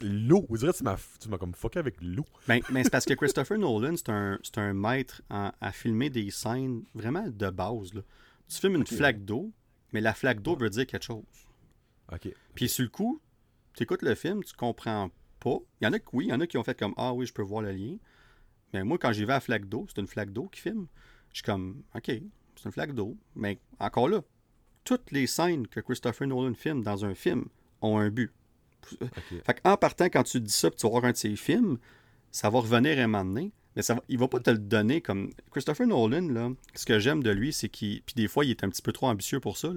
l'eau. 0.00 0.44
Vous 0.48 0.58
direz, 0.58 0.72
tu 0.72 0.82
m'as, 0.82 0.96
tu 1.20 1.28
m'as 1.28 1.38
comme 1.38 1.54
fucké 1.54 1.78
avec 1.78 1.96
l'eau. 2.00 2.26
Ben, 2.48 2.60
ben, 2.70 2.82
c'est 2.82 2.90
parce 2.90 3.04
que 3.04 3.14
Christopher 3.14 3.58
Nolan, 3.58 3.94
c'est 3.96 4.08
un, 4.08 4.38
un 4.56 4.72
maître 4.72 5.22
à 5.30 5.72
filmer 5.72 6.10
des 6.10 6.30
scènes 6.30 6.84
vraiment 6.94 7.26
de 7.28 7.50
base. 7.50 7.94
Là. 7.94 8.02
Tu 8.48 8.58
filmes 8.58 8.76
une 8.76 8.86
flaque 8.86 9.24
d'eau, 9.24 9.52
mais 9.92 10.00
la 10.00 10.14
flaque 10.14 10.42
d'eau 10.42 10.56
veut 10.56 10.70
dire 10.70 10.86
quelque 10.86 11.04
chose. 11.04 11.24
OK. 12.12 12.28
Puis 12.54 12.68
sur 12.68 12.82
le 12.82 12.90
coup, 12.90 13.20
tu 13.74 13.84
écoutes 13.84 14.02
le 14.02 14.14
film, 14.14 14.42
tu 14.44 14.54
comprends 14.54 15.10
pas. 15.40 15.58
Il 15.80 15.84
y 15.84 15.86
en 15.86 15.92
a 15.92 15.98
qui, 15.98 16.06
oui, 16.12 16.26
il 16.26 16.30
y 16.30 16.32
en 16.32 16.40
a 16.40 16.46
qui 16.46 16.58
ont 16.58 16.64
fait 16.64 16.78
comme 16.78 16.94
Ah 16.96 17.12
oui, 17.12 17.26
je 17.26 17.32
peux 17.32 17.42
voir 17.42 17.62
le 17.62 17.72
lien. 17.72 17.96
Mais 18.72 18.84
moi, 18.84 18.98
quand 18.98 19.12
j'y 19.12 19.24
vais 19.24 19.32
à 19.32 19.36
la 19.36 19.40
flaque 19.40 19.66
d'eau, 19.66 19.86
c'est 19.88 20.00
une 20.00 20.06
flaque 20.06 20.32
d'eau 20.32 20.48
qui 20.48 20.60
filme. 20.60 20.86
Je 21.30 21.36
suis 21.36 21.44
comme 21.44 21.82
OK, 21.94 22.10
c'est 22.56 22.66
une 22.66 22.72
flaque 22.72 22.94
d'eau. 22.94 23.16
Mais 23.34 23.58
encore 23.78 24.08
là, 24.08 24.20
toutes 24.84 25.10
les 25.10 25.26
scènes 25.26 25.66
que 25.66 25.80
Christopher 25.80 26.26
Nolan 26.26 26.54
filme 26.54 26.82
dans 26.82 27.04
un 27.04 27.14
film 27.14 27.46
ont 27.80 27.98
un 27.98 28.10
but. 28.10 28.32
en 29.64 29.76
partant, 29.76 30.06
quand 30.06 30.24
tu 30.24 30.40
dis 30.40 30.52
ça, 30.52 30.70
tu 30.70 30.86
vas 30.86 30.90
voir 30.90 31.04
un 31.04 31.12
de 31.12 31.16
ses 31.16 31.36
films, 31.36 31.78
ça 32.30 32.50
va 32.50 32.60
revenir 32.60 32.98
à 32.98 33.02
un 33.02 33.06
moment 33.06 33.24
donné, 33.24 33.52
mais 33.76 33.82
ça 33.82 33.94
va, 33.94 34.02
il 34.08 34.18
va 34.18 34.28
pas 34.28 34.40
te 34.40 34.50
le 34.50 34.58
donner 34.58 35.00
comme. 35.00 35.30
Christopher 35.50 35.86
Nolan, 35.86 36.28
là, 36.28 36.50
ce 36.74 36.84
que 36.84 36.98
j'aime 36.98 37.22
de 37.22 37.30
lui, 37.30 37.52
c'est 37.52 37.68
qu'il. 37.68 38.02
Puis 38.02 38.14
des 38.14 38.28
fois, 38.28 38.44
il 38.44 38.50
est 38.50 38.64
un 38.64 38.68
petit 38.68 38.82
peu 38.82 38.92
trop 38.92 39.06
ambitieux 39.06 39.40
pour 39.40 39.56
ça, 39.56 39.70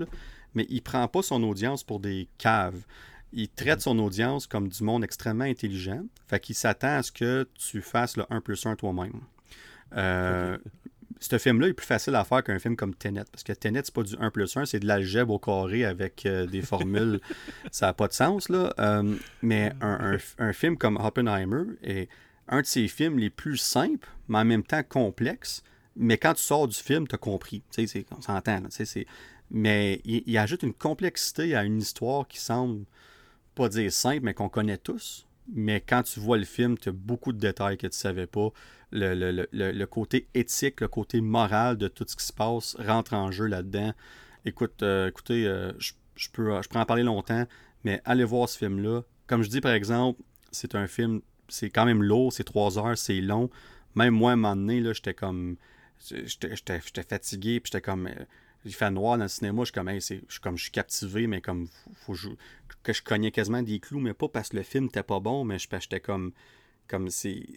mais 0.53 0.65
il 0.69 0.81
prend 0.81 1.07
pas 1.07 1.21
son 1.21 1.43
audience 1.43 1.83
pour 1.83 1.99
des 1.99 2.27
caves. 2.37 2.81
Il 3.31 3.49
traite 3.49 3.81
son 3.81 3.99
audience 3.99 4.47
comme 4.47 4.69
du 4.69 4.83
monde 4.83 5.03
extrêmement 5.03 5.43
intelligent. 5.43 6.03
Fait 6.27 6.39
qu'il 6.39 6.55
s'attend 6.55 6.97
à 6.97 7.03
ce 7.03 7.11
que 7.11 7.47
tu 7.55 7.81
fasses 7.81 8.17
le 8.17 8.25
1 8.29 8.41
plus 8.41 8.65
1 8.65 8.75
toi-même. 8.75 9.21
Euh, 9.95 10.57
ce 11.19 11.37
film-là 11.37 11.67
est 11.67 11.73
plus 11.73 11.85
facile 11.85 12.15
à 12.15 12.23
faire 12.23 12.43
qu'un 12.43 12.59
film 12.59 12.75
comme 12.75 12.93
Tenet. 12.93 13.23
Parce 13.31 13.43
que 13.43 13.53
Tenet, 13.53 13.81
c'est 13.85 13.93
pas 13.93 14.03
du 14.03 14.15
1 14.19 14.31
plus 14.31 14.55
1, 14.55 14.65
c'est 14.65 14.79
de 14.79 14.87
l'algèbre 14.87 15.33
au 15.33 15.39
carré 15.39 15.85
avec 15.85 16.25
euh, 16.25 16.45
des 16.45 16.61
formules. 16.61 17.19
ça 17.71 17.87
n'a 17.87 17.93
pas 17.93 18.07
de 18.07 18.13
sens, 18.13 18.49
là. 18.49 18.73
Euh, 18.79 19.15
mais 19.41 19.73
un, 19.81 20.53
film 20.53 20.77
comme 20.77 20.97
Oppenheimer 20.97 21.63
est 21.83 22.09
un 22.47 22.61
de 22.61 22.65
ces 22.65 22.87
films 22.87 23.17
les 23.17 23.29
plus 23.29 23.57
simples, 23.57 24.07
mais 24.27 24.39
en 24.39 24.45
même 24.45 24.63
temps 24.63 24.83
complexes. 24.83 25.63
Mais 25.95 26.17
quand 26.17 26.33
tu 26.33 26.41
sors 26.41 26.67
du 26.67 26.77
film, 26.77 27.07
tu 27.07 27.15
as 27.15 27.17
compris. 27.17 27.63
Tu 27.71 27.87
sais, 27.87 28.05
on 28.15 28.21
s'entend. 28.21 28.61
Mais 29.51 30.01
il, 30.03 30.23
il, 30.25 30.37
ajoute 30.37 30.63
une 30.63 30.73
complexité 30.73 31.55
à 31.55 31.63
une 31.63 31.77
histoire 31.77 32.27
qui 32.27 32.39
semble 32.39 32.85
pas 33.53 33.69
dire 33.69 33.91
simple, 33.91 34.21
mais 34.23 34.33
qu'on 34.33 34.49
connaît 34.49 34.77
tous. 34.77 35.27
Mais 35.53 35.79
quand 35.79 36.03
tu 36.03 36.19
vois 36.19 36.37
le 36.37 36.45
film, 36.45 36.77
tu 36.77 36.89
as 36.89 36.91
beaucoup 36.91 37.31
de 37.31 37.39
détails 37.39 37.77
que 37.77 37.87
tu 37.87 37.97
savais 37.97 38.27
pas 38.27 38.51
le, 38.95 39.85
côté 39.85 40.27
éthique, 40.33 40.81
le 40.81 40.87
côté 40.87 41.21
moral 41.21 41.77
de 41.77 41.87
tout 41.87 42.05
ce 42.07 42.15
qui 42.15 42.25
se 42.25 42.33
passe 42.33 42.75
rentre 42.79 43.13
en 43.13 43.31
jeu 43.31 43.45
là-dedans. 43.45 43.93
Écoute, 44.45 44.83
euh, 44.83 45.09
écoutez, 45.09 45.45
euh, 45.47 45.71
je, 45.77 45.93
peux, 46.31 46.61
je 46.61 46.77
en 46.77 46.85
parler 46.85 47.03
longtemps, 47.03 47.45
mais 47.83 48.01
allez 48.05 48.23
voir 48.23 48.47
ce 48.47 48.57
film-là. 48.57 49.01
Comme 49.27 49.43
je 49.43 49.49
dis, 49.49 49.61
par 49.61 49.73
exemple, 49.73 50.21
c'est 50.51 50.75
un 50.75 50.87
film, 50.87 51.21
c'est 51.49 51.69
quand 51.69 51.85
même 51.85 52.03
lourd, 52.03 52.31
c'est 52.31 52.43
trois 52.43 52.77
heures, 52.77 52.97
c'est 52.97 53.21
long. 53.21 53.49
Même 53.95 54.13
moi, 54.13 54.31
à 54.31 54.33
un 54.33 54.37
moment 54.37 54.55
donné, 54.55 54.83
j'étais 54.93 55.13
comme. 55.13 55.57
J'étais 55.99 56.79
fatigué, 56.79 57.59
puis 57.59 57.71
j'étais 57.71 57.81
comme. 57.81 58.07
Euh, 58.07 58.25
il 58.65 58.73
fait 58.73 58.89
noir 58.89 59.17
dans 59.17 59.25
le 59.25 59.29
cinéma, 59.29 59.61
je 59.61 59.65
suis 59.65 59.73
comme, 59.73 59.89
je 59.89 59.99
suis 59.99 60.41
comme, 60.41 60.57
je 60.57 60.63
suis 60.63 60.71
captivé, 60.71 61.27
mais 61.27 61.39
comme, 61.39 61.67
faut, 61.93 62.15
que 62.81 62.93
je 62.93 63.03
cognais 63.03 63.29
quasiment 63.29 63.61
des 63.61 63.79
clous, 63.79 63.99
mais 63.99 64.15
pas 64.15 64.27
parce 64.27 64.49
que 64.49 64.57
le 64.57 64.63
film 64.63 64.85
n'était 64.85 65.03
pas 65.03 65.19
bon, 65.19 65.45
mais 65.45 65.59
j'étais 65.59 65.99
comme, 65.99 66.33
comme 66.87 67.09
c'est 67.09 67.47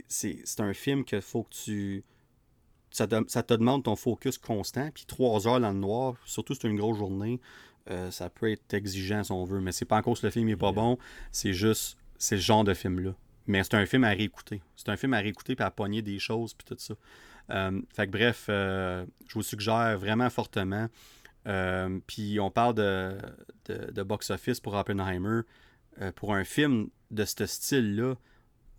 un 0.59 0.75
film 0.75 1.05
qu'il 1.05 1.21
faut 1.21 1.45
que 1.45 1.55
tu. 1.55 2.05
Ça 2.91 3.07
te, 3.07 3.55
demande 3.55 3.85
ton 3.85 3.97
focus 3.97 4.39
constant. 4.39 4.91
Puis 4.93 5.05
trois 5.07 5.47
heures 5.47 5.61
dans 5.61 5.73
le 5.73 5.79
noir, 5.79 6.15
surtout 6.25 6.55
si 6.55 6.61
c'est 6.63 6.69
une 6.69 6.79
grosse 6.79 6.97
journée, 6.97 7.39
euh, 7.91 8.11
ça 8.11 8.31
peut 8.31 8.51
être 8.51 8.73
exigeant 8.73 9.23
si 9.23 9.33
on 9.33 9.45
veut. 9.45 9.61
Mais 9.61 9.73
c'est 9.73 9.85
pas 9.85 9.99
en 9.99 10.03
cause 10.03 10.21
que 10.21 10.27
le 10.27 10.33
film 10.33 10.47
n'est 10.47 10.57
pas 10.57 10.73
bon, 10.73 10.99
c'est 11.31 11.53
juste. 11.53 11.99
C'est 12.17 12.37
le 12.37 12.41
genre 12.41 12.65
de 12.65 12.75
film-là. 12.75 13.15
Mais 13.47 13.63
c'est 13.63 13.75
un 13.75 13.87
film 13.87 14.05
à 14.05 14.09
réécouter. 14.09 14.61
C'est 14.75 14.89
un 14.89 14.97
film 14.97 15.15
à 15.15 15.19
réécouter 15.19 15.55
puis 15.55 15.65
à 15.65 15.71
pogner 15.71 16.03
des 16.03 16.19
choses 16.19 16.55
puis 16.55 16.67
tout 16.67 16.77
ça. 16.79 16.95
Euh, 17.51 17.81
fait 17.95 18.07
que 18.07 18.13
bref, 18.13 18.47
euh, 18.49 19.07
je 19.29 19.35
vous 19.35 19.43
suggère 19.43 19.97
vraiment 19.99 20.29
fortement. 20.31 20.89
puis 22.07 22.41
on 22.41 22.51
parle 22.51 22.75
de, 22.75 23.17
de, 23.67 23.91
de 23.93 24.03
box-office 24.03 24.61
pour 24.61 24.75
Oppenheimer. 24.75 25.43
pour 26.17 26.35
un 26.35 26.45
film 26.45 26.89
de 27.11 27.25
ce 27.25 27.47
style-là, 27.47 28.17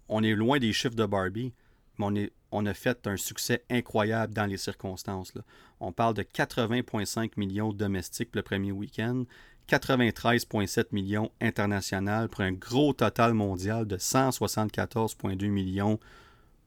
on 0.10 0.24
est 0.24 0.36
loin 0.36 0.60
des 0.60 0.74
chiffres 0.74 0.96
de 0.96 1.06
Barbie, 1.06 1.54
mais 1.98 2.32
on 2.52 2.66
a 2.66 2.74
fait 2.74 3.08
un 3.08 3.18
succès 3.18 3.64
incroyable 3.70 4.34
dans 4.34 4.46
les 4.46 4.58
circonstances. 4.58 5.34
On 5.80 5.92
parle 5.92 6.16
de 6.16 6.24
80,5 6.24 7.32
millions 7.38 7.74
domestiques 7.74 8.36
le 8.36 8.42
premier 8.42 8.72
week-end, 8.72 9.26
93,7 9.70 10.86
millions 10.92 11.32
international 11.42 12.28
pour 12.28 12.42
un 12.42 12.54
gros 12.54 12.94
total 12.94 13.34
mondial 13.34 13.86
de 13.86 13.98
174,2 13.98 15.48
millions 15.48 16.00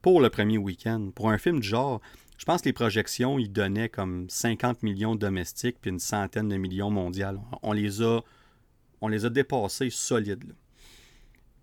pour 0.01 0.21
le 0.21 0.29
premier 0.29 0.57
week-end. 0.57 1.11
Pour 1.13 1.29
un 1.29 1.37
film 1.37 1.59
du 1.59 1.67
genre, 1.67 1.99
je 2.37 2.45
pense 2.45 2.61
que 2.61 2.69
les 2.69 2.73
projections, 2.73 3.39
ils 3.39 3.51
donnaient 3.51 3.89
comme 3.89 4.29
50 4.29 4.83
millions 4.83 5.15
domestiques 5.15 5.77
puis 5.81 5.91
une 5.91 5.99
centaine 5.99 6.47
de 6.47 6.55
millions 6.55 6.91
mondiales. 6.91 7.39
On 7.61 7.73
les 7.73 8.01
a, 8.01 9.29
dépassés 9.29 9.89
solides. 9.89 10.55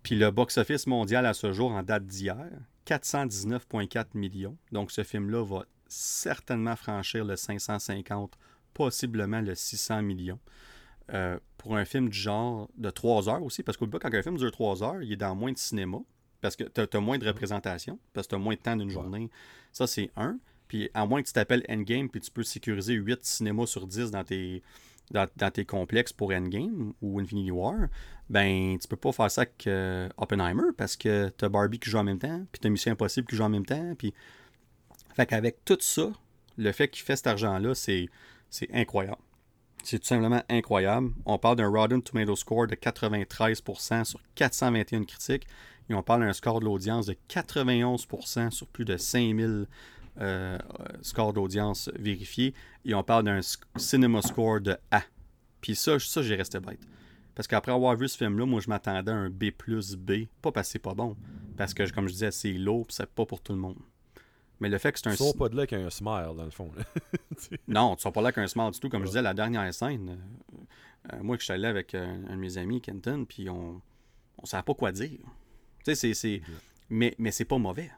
Puis 0.03 0.15
le 0.15 0.31
box-office 0.31 0.87
mondial 0.87 1.25
à 1.25 1.33
ce 1.33 1.53
jour, 1.53 1.71
en 1.71 1.83
date 1.83 2.05
d'hier, 2.05 2.49
419,4 2.87 4.07
millions. 4.15 4.57
Donc 4.71 4.91
ce 4.91 5.03
film-là 5.03 5.43
va 5.43 5.65
certainement 5.87 6.75
franchir 6.75 7.25
le 7.25 7.35
550, 7.35 8.37
possiblement 8.73 9.41
le 9.41 9.55
600 9.55 10.01
millions. 10.01 10.39
Euh, 11.13 11.37
pour 11.57 11.75
un 11.75 11.85
film 11.85 12.09
du 12.09 12.17
genre 12.17 12.69
de 12.77 12.89
3 12.89 13.29
heures 13.29 13.43
aussi, 13.43 13.63
parce 13.63 13.77
qu'au 13.77 13.85
début, 13.85 13.99
quand 13.99 14.13
un 14.13 14.23
film 14.23 14.37
dure 14.37 14.51
3 14.51 14.83
heures, 14.83 15.03
il 15.03 15.11
est 15.11 15.17
dans 15.17 15.35
moins 15.35 15.51
de 15.51 15.57
cinéma, 15.57 15.97
parce 16.39 16.55
que 16.55 16.63
tu 16.63 16.97
as, 16.97 16.99
moins 16.99 17.17
de 17.17 17.27
représentation, 17.27 17.99
parce 18.13 18.27
que 18.27 18.31
tu 18.31 18.35
as 18.35 18.39
moins 18.39 18.55
de 18.55 18.59
temps 18.59 18.75
d'une 18.75 18.89
journée. 18.89 19.29
Ça, 19.71 19.87
c'est 19.87 20.09
un. 20.15 20.39
Puis 20.67 20.89
à 20.93 21.05
moins 21.05 21.21
que 21.21 21.27
tu 21.27 21.33
t'appelles 21.33 21.65
Endgame, 21.69 22.09
puis 22.09 22.21
tu 22.21 22.31
peux 22.31 22.43
sécuriser 22.43 22.93
8 22.93 23.25
cinémas 23.25 23.65
sur 23.65 23.85
10 23.85 24.09
dans 24.09 24.23
tes, 24.23 24.63
dans, 25.11 25.51
tes 25.51 25.65
complexes 25.65 26.13
pour 26.13 26.31
Endgame 26.31 26.93
ou 27.01 27.19
Infinity 27.19 27.51
War, 27.51 27.87
ben 28.29 28.77
tu 28.79 28.87
peux 28.87 28.95
pas 28.95 29.11
faire 29.11 29.29
ça 29.29 29.41
avec 29.41 29.67
euh, 29.67 30.09
Oppenheimer 30.17 30.71
parce 30.77 30.95
que 30.95 31.29
t'as 31.29 31.49
Barbie 31.49 31.79
qui 31.79 31.89
joue 31.89 31.97
en 31.97 32.03
même 32.03 32.19
temps, 32.19 32.45
puis 32.51 32.59
t'as 32.59 32.69
Mission 32.69 32.93
Impossible 32.93 33.27
qui 33.27 33.35
joue 33.35 33.43
en 33.43 33.49
même 33.49 33.65
temps, 33.65 33.93
puis... 33.97 34.13
Fait 35.13 35.25
qu'avec 35.25 35.65
tout 35.65 35.77
ça, 35.81 36.09
le 36.57 36.71
fait 36.71 36.87
qu'il 36.87 37.03
fait 37.03 37.17
cet 37.17 37.27
argent-là, 37.27 37.75
c'est, 37.75 38.07
c'est 38.49 38.73
incroyable. 38.73 39.21
C'est 39.83 39.99
tout 39.99 40.05
simplement 40.05 40.41
incroyable. 40.49 41.11
On 41.25 41.37
parle 41.37 41.57
d'un 41.57 41.67
Rotten 41.67 42.01
Tomato 42.01 42.35
Score 42.35 42.67
de 42.67 42.75
93% 42.75 44.03
sur 44.05 44.21
421 44.35 45.03
critiques, 45.03 45.47
et 45.89 45.93
on 45.93 46.03
parle 46.03 46.21
d'un 46.21 46.33
score 46.33 46.59
de 46.59 46.65
l'audience 46.65 47.07
de 47.07 47.15
91% 47.29 48.51
sur 48.51 48.67
plus 48.67 48.85
de 48.85 48.95
5000 48.95 49.67
euh, 50.19 50.57
scores 51.01 51.33
d'audience 51.33 51.89
vérifiés, 51.95 52.53
et 52.85 52.93
on 52.93 53.03
parle 53.03 53.23
d'un 53.25 53.39
Cinema 53.77 54.21
Score 54.21 54.61
de 54.61 54.77
A. 54.91 55.03
Puis 55.61 55.75
ça, 55.75 55.99
ça 55.99 56.21
j'ai 56.21 56.35
resté 56.35 56.59
bête. 56.59 56.79
Parce 57.35 57.47
qu'après 57.47 57.71
avoir 57.71 57.95
vu 57.95 58.07
ce 58.09 58.17
film-là, 58.17 58.45
moi, 58.45 58.59
je 58.59 58.69
m'attendais 58.69 59.09
à 59.11 59.15
un 59.15 59.29
B 59.29 59.51
plus 59.57 59.95
B. 59.95 60.25
Pas 60.41 60.51
parce 60.51 60.67
que 60.67 60.71
c'est 60.73 60.79
pas 60.79 60.93
bon. 60.93 61.15
Parce 61.55 61.73
que, 61.73 61.89
comme 61.91 62.07
je 62.07 62.13
disais, 62.13 62.31
c'est 62.31 62.51
lourd, 62.53 62.87
c'est 62.89 63.09
pas 63.09 63.25
pour 63.25 63.41
tout 63.41 63.53
le 63.53 63.59
monde. 63.59 63.77
Mais 64.59 64.69
le 64.69 64.77
fait 64.77 64.91
que 64.91 64.99
c'est 64.99 65.07
un... 65.07 65.11
Tu 65.11 65.17
sors 65.17 65.35
pas 65.35 65.49
de 65.49 65.55
là 65.55 65.61
avec 65.61 65.73
un 65.73 65.89
smile, 65.89 66.33
dans 66.35 66.43
le 66.45 66.51
fond. 66.51 66.71
Non, 67.67 67.95
tu 67.95 68.01
sors 68.03 68.11
pas 68.11 68.21
là 68.21 68.31
qu'un 68.31 68.47
smart 68.47 68.69
du 68.69 68.79
tout. 68.79 68.89
Comme 68.89 69.03
je 69.03 69.07
disais, 69.07 69.21
la 69.21 69.33
dernière 69.33 69.73
scène, 69.73 70.09
euh, 70.09 70.57
euh, 71.13 71.23
moi, 71.23 71.37
que 71.37 71.41
je 71.41 71.45
suis 71.45 71.53
allé 71.53 71.67
avec 71.67 71.95
euh, 71.95 72.15
un 72.29 72.35
de 72.35 72.41
mes 72.41 72.57
amis, 72.57 72.81
Kenton, 72.81 73.25
puis 73.25 73.49
on 73.49 73.81
on 74.37 74.45
savait 74.45 74.63
pas 74.63 74.73
quoi 74.73 74.91
dire. 74.91 75.19
Tu 75.85 75.95
sais, 75.95 76.13
c'est- 76.13 76.41
Mais, 76.89 77.15
mais 77.17 77.31
c'est 77.31 77.45
pas 77.45 77.57
mauvais. 77.57 77.91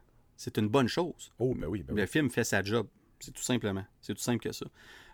C'est 0.44 0.58
une 0.58 0.68
bonne 0.68 0.90
chose. 0.90 1.32
oh, 1.40 1.56
ben 1.56 1.68
oui, 1.68 1.84
ben 1.84 1.94
oui. 1.94 2.02
Le 2.02 2.06
film 2.06 2.30
fait 2.30 2.44
sa 2.44 2.62
job. 2.62 2.86
C'est 3.22 3.32
tout 3.32 3.42
simplement. 3.42 3.86
C'est 4.02 4.14
tout 4.14 4.20
simple 4.20 4.44
que 4.44 4.52
ça. 4.52 4.66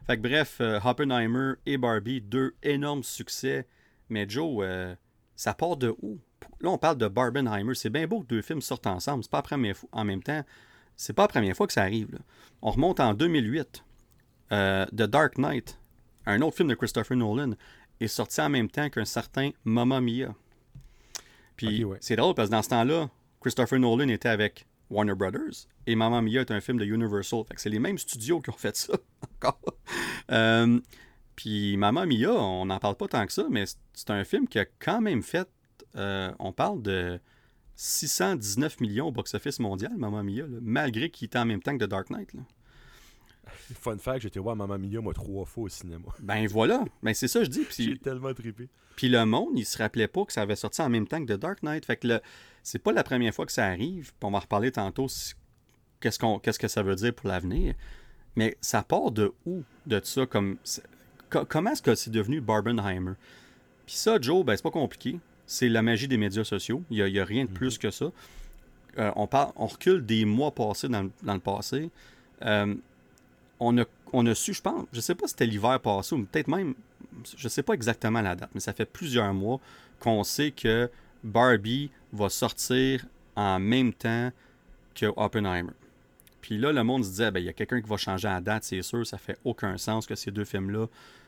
Fait 0.07 0.17
que 0.17 0.23
bref, 0.23 0.57
euh, 0.59 0.79
Oppenheimer 0.83 1.53
et 1.67 1.77
Barbie, 1.77 2.19
deux 2.19 2.55
énormes 2.63 3.03
succès. 3.03 3.67
Mais 4.09 4.27
Joe, 4.27 4.63
euh, 4.63 4.95
ça 5.35 5.53
part 5.53 5.77
de 5.77 5.93
où? 6.01 6.17
Là, 6.61 6.71
on 6.71 6.79
parle 6.79 6.97
de 6.97 7.07
Barbenheimer. 7.07 7.75
C'est 7.75 7.91
bien 7.91 8.07
beau 8.07 8.21
que 8.21 8.25
deux 8.25 8.41
films 8.41 8.61
sortent 8.61 8.87
ensemble. 8.87 9.23
C'est 9.23 9.29
pas 9.29 9.37
la 9.37 9.43
première 9.43 9.77
fois. 9.77 9.89
En 9.91 10.03
même 10.03 10.23
temps, 10.23 10.43
c'est 10.95 11.13
pas 11.13 11.23
la 11.23 11.27
première 11.27 11.55
fois 11.55 11.67
que 11.67 11.73
ça 11.73 11.83
arrive. 11.83 12.11
là. 12.11 12.19
On 12.63 12.71
remonte 12.71 12.99
en 12.99 13.13
2008. 13.13 13.83
Euh, 14.51 14.87
The 14.87 15.03
Dark 15.03 15.37
Knight, 15.37 15.79
un 16.25 16.41
autre 16.41 16.57
film 16.57 16.69
de 16.69 16.73
Christopher 16.73 17.15
Nolan, 17.15 17.51
est 17.99 18.07
sorti 18.07 18.41
en 18.41 18.49
même 18.49 18.67
temps 18.67 18.89
qu'un 18.89 19.05
certain 19.05 19.51
Mamma 19.63 20.01
Mia. 20.01 20.33
Puis 21.55 21.83
ouais. 21.83 21.99
c'est 22.01 22.15
drôle 22.15 22.33
parce 22.33 22.49
que 22.49 22.55
dans 22.55 22.63
ce 22.63 22.69
temps-là, 22.69 23.11
Christopher 23.41 23.77
Nolan 23.77 24.07
était 24.07 24.29
avec 24.29 24.65
Warner 24.89 25.15
Brothers 25.15 25.67
et 25.87 25.95
Mamma 25.95 26.21
Mia 26.21 26.41
est 26.41 26.51
un 26.51 26.61
film 26.61 26.77
de 26.79 26.85
Universal. 26.85 27.43
Fait 27.47 27.55
que 27.55 27.61
c'est 27.61 27.69
les 27.69 27.79
mêmes 27.79 27.97
studios 27.97 28.41
qui 28.41 28.49
ont 28.49 28.53
fait 28.57 28.75
ça 28.75 28.93
encore. 29.35 29.59
Euh, 30.31 30.79
puis 31.35 31.77
Mamma 31.77 32.05
Mia, 32.05 32.31
on 32.33 32.65
n'en 32.65 32.79
parle 32.79 32.95
pas 32.95 33.07
tant 33.07 33.25
que 33.25 33.31
ça, 33.33 33.45
mais 33.49 33.65
c'est- 33.93 34.09
un 34.09 34.23
film 34.23 34.47
qui 34.47 34.59
a 34.59 34.65
quand 34.65 35.01
même 35.01 35.23
fait. 35.23 35.47
euh, 35.95 36.31
on 36.39 36.51
parle 36.53 36.81
de 36.81 37.19
619 37.75 38.79
millions 38.81 39.07
au 39.07 39.11
box-office 39.11 39.59
mondial, 39.59 39.93
Mamma 39.97 40.21
Mia, 40.23 40.43
malgré 40.61 41.09
qu'il 41.09 41.25
était 41.27 41.39
en 41.39 41.45
même 41.45 41.61
temps 41.61 41.77
que 41.77 41.83
The 41.85 41.87
Dark 41.89 42.09
Knight. 42.09 42.33
là. 42.33 42.41
Fun 43.73 43.97
fact, 43.97 44.25
été 44.25 44.39
voir 44.39 44.55
Mamma 44.55 44.77
Mia, 44.77 45.01
moi, 45.01 45.13
trois 45.13 45.45
fois 45.45 45.63
au 45.65 45.69
cinéma. 45.69 46.07
Ben 46.21 46.47
voilà, 46.47 46.83
ben 47.03 47.13
c'est 47.13 47.27
ça 47.27 47.39
que 47.39 47.45
je 47.45 47.49
dis. 47.51 47.65
J'ai 47.77 47.97
tellement 47.97 48.33
trippé. 48.33 48.67
puis 48.95 49.09
le 49.09 49.25
monde, 49.25 49.51
il 49.57 49.65
se 49.65 49.77
rappelait 49.77 50.07
pas 50.07 50.25
que 50.25 50.33
ça 50.33 50.41
avait 50.41 50.55
sorti 50.55 50.81
en 50.81 50.89
même 50.89 51.07
temps 51.07 51.23
que 51.25 51.31
The 51.33 51.37
Dark 51.39 51.61
Knight. 51.63 51.85
Fait 51.85 51.97
que 51.97 52.07
le- 52.07 52.21
c'est 52.63 52.79
pas 52.79 52.91
la 52.91 53.03
première 53.03 53.33
fois 53.33 53.45
que 53.45 53.51
ça 53.51 53.65
arrive. 53.65 54.11
On 54.21 54.31
va 54.31 54.37
en 54.37 54.41
reparler 54.41 54.71
tantôt. 54.71 55.07
si- 55.07 55.33
Qu'est-ce, 56.01 56.17
qu'on, 56.19 56.39
qu'est-ce 56.39 56.59
que 56.59 56.67
ça 56.69 56.81
veut 56.83 56.95
dire 56.95 57.13
pour 57.13 57.27
l'avenir. 57.27 57.75
Mais 58.35 58.55
ça 58.61 58.83
part 58.83 59.11
de 59.11 59.33
où 59.45 59.63
de 59.85 59.99
ça 60.03 60.25
comme 60.25 60.57
Comment 61.29 61.71
est-ce 61.71 61.81
que 61.81 61.93
c'est 61.93 62.09
devenu 62.09 62.41
Barbenheimer? 62.41 63.13
Puis 63.85 63.95
ça, 63.95 64.17
Joe, 64.19 64.43
ben 64.45 64.55
c'est 64.55 64.63
pas 64.63 64.71
compliqué. 64.71 65.19
C'est 65.45 65.69
la 65.69 65.81
magie 65.81 66.07
des 66.07 66.17
médias 66.17 66.43
sociaux. 66.43 66.83
Il 66.89 67.03
n'y 67.03 67.19
a, 67.19 67.25
rien 67.25 67.45
de 67.45 67.49
plus 67.49 67.77
que 67.77 67.91
ça. 67.91 68.11
Euh, 68.97 69.11
on, 69.15 69.27
parle, 69.27 69.51
on 69.55 69.67
recule 69.67 70.05
des 70.05 70.25
mois 70.25 70.51
passés 70.51 70.87
dans, 70.87 71.03
le- 71.03 71.11
dans 71.23 71.33
le 71.33 71.39
passé. 71.39 71.89
Euh, 72.43 72.75
on, 73.59 73.77
a, 73.77 73.85
on 74.13 74.25
a 74.25 74.35
su, 74.35 74.53
je 74.53 74.61
pense, 74.61 74.85
je 74.91 75.01
sais 75.01 75.15
pas 75.15 75.27
si 75.27 75.31
c'était 75.31 75.45
l'hiver 75.45 75.79
passé 75.79 76.15
ou 76.15 76.23
peut-être 76.23 76.47
même, 76.47 76.73
je 77.37 77.47
sais 77.47 77.63
pas 77.63 77.73
exactement 77.73 78.21
la 78.21 78.35
date, 78.35 78.49
mais 78.53 78.59
ça 78.59 78.73
fait 78.73 78.85
plusieurs 78.85 79.33
mois 79.33 79.59
qu'on 79.99 80.23
sait 80.23 80.51
que 80.51 80.89
Barbie 81.23 81.91
va 82.13 82.29
sortir 82.29 83.05
en 83.35 83.59
même 83.59 83.93
temps 83.93 84.31
que 84.95 85.07
Oppenheimer. 85.15 85.73
Puis 86.41 86.57
là, 86.57 86.71
le 86.71 86.83
monde 86.83 87.03
se 87.03 87.09
disait, 87.09 87.31
ben, 87.31 87.39
il 87.39 87.45
y 87.45 87.49
a 87.49 87.53
quelqu'un 87.53 87.81
qui 87.81 87.89
va 87.89 87.97
changer 87.97 88.27
la 88.27 88.41
date, 88.41 88.63
c'est 88.63 88.81
sûr, 88.81 89.05
ça 89.05 89.17
fait 89.17 89.37
aucun 89.43 89.77
sens 89.77 90.05
que 90.05 90.15
ces 90.15 90.31
deux 90.31 90.45
films-là 90.45 90.87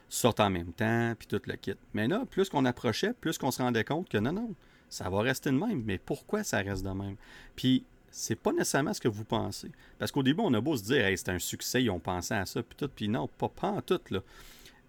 sortent 0.09 0.39
en 0.39 0.49
même 0.49 0.73
temps, 0.73 1.13
puis 1.17 1.27
tout 1.27 1.41
le 1.45 1.55
kit. 1.55 1.75
Mais 1.93 2.07
là, 2.07 2.23
plus 2.29 2.49
qu'on 2.49 2.65
approchait, 2.65 3.13
plus 3.13 3.37
qu'on 3.37 3.51
se 3.51 3.61
rendait 3.61 3.83
compte 3.83 4.09
que 4.09 4.17
non, 4.17 4.33
non, 4.33 4.53
ça 4.89 5.09
va 5.09 5.21
rester 5.21 5.51
de 5.51 5.57
même. 5.57 5.83
Mais 5.85 5.97
pourquoi 5.97 6.43
ça 6.43 6.59
reste 6.59 6.83
de 6.83 6.89
même? 6.89 7.15
Puis 7.55 7.85
c'est 8.11 8.35
pas 8.35 8.51
nécessairement 8.51 8.93
ce 8.93 9.01
que 9.01 9.07
vous 9.07 9.23
pensez. 9.23 9.71
Parce 9.97 10.11
qu'au 10.11 10.23
début, 10.23 10.41
on 10.43 10.53
a 10.53 10.61
beau 10.61 10.75
se 10.75 10.83
dire, 10.83 11.05
hey, 11.05 11.15
un 11.27 11.39
succès, 11.39 11.83
ils 11.83 11.89
ont 11.89 11.99
pensé 11.99 12.33
à 12.33 12.45
ça, 12.45 12.61
puis 12.61 12.75
tout, 12.77 12.89
puis 12.93 13.07
non, 13.07 13.27
pas, 13.27 13.49
pas 13.49 13.69
en 13.69 13.81
tout, 13.81 13.99
là. 14.09 14.19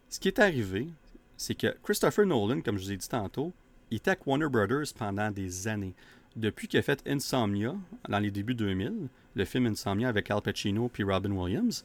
Ce 0.09 0.21
qui 0.21 0.29
est 0.29 0.39
arrivé, 0.41 0.89
c'est 1.37 1.55
que 1.55 1.75
Christopher 1.83 2.27
Nolan, 2.27 2.61
comme 2.61 2.77
je 2.77 2.85
vous 2.85 2.93
ai 2.93 2.97
dit 2.97 3.09
tantôt, 3.09 3.53
il 3.91 3.97
était 3.97 4.11
avec 4.11 4.27
Warner 4.27 4.49
Brothers 4.49 4.93
pendant 4.97 5.31
des 5.31 5.69
années. 5.69 5.95
Depuis 6.37 6.69
qu'il 6.69 6.79
a 6.79 6.83
fait 6.83 7.03
Insomnia, 7.07 7.75
dans 8.09 8.19
les 8.19 8.31
débuts 8.31 8.55
2000, 8.55 9.09
le 9.35 9.45
film 9.45 9.67
Insomnia 9.67 10.09
avec 10.09 10.31
Al 10.31 10.41
Pacino 10.43 10.89
puis 10.89 11.03
Robin 11.03 11.31
Williams, 11.31 11.85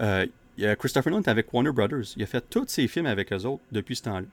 euh, 0.00 0.26
a 0.60 0.76
Christopher 0.76 1.10
Nolan 1.10 1.22
était 1.22 1.30
avec 1.30 1.52
Warner 1.52 1.72
Brothers. 1.72 2.14
Il 2.16 2.22
a 2.22 2.26
fait 2.26 2.44
tous 2.48 2.66
ses 2.68 2.88
films 2.88 3.06
avec 3.06 3.32
eux 3.32 3.44
autres 3.44 3.62
depuis 3.72 3.96
ce 3.96 4.02
temps-là. 4.02 4.26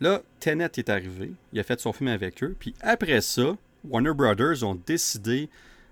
Là, 0.00 0.22
Tenet 0.40 0.70
est 0.76 0.88
arrivé. 0.88 1.32
Il 1.52 1.60
a 1.60 1.62
fait 1.62 1.80
son 1.80 1.92
film 1.92 2.08
avec 2.08 2.42
eux. 2.42 2.56
Puis 2.58 2.74
après 2.80 3.20
ça, 3.20 3.56
Warner 3.84 4.14
Brothers 4.14 4.62
ont 4.62 4.74
décidé 4.74 5.50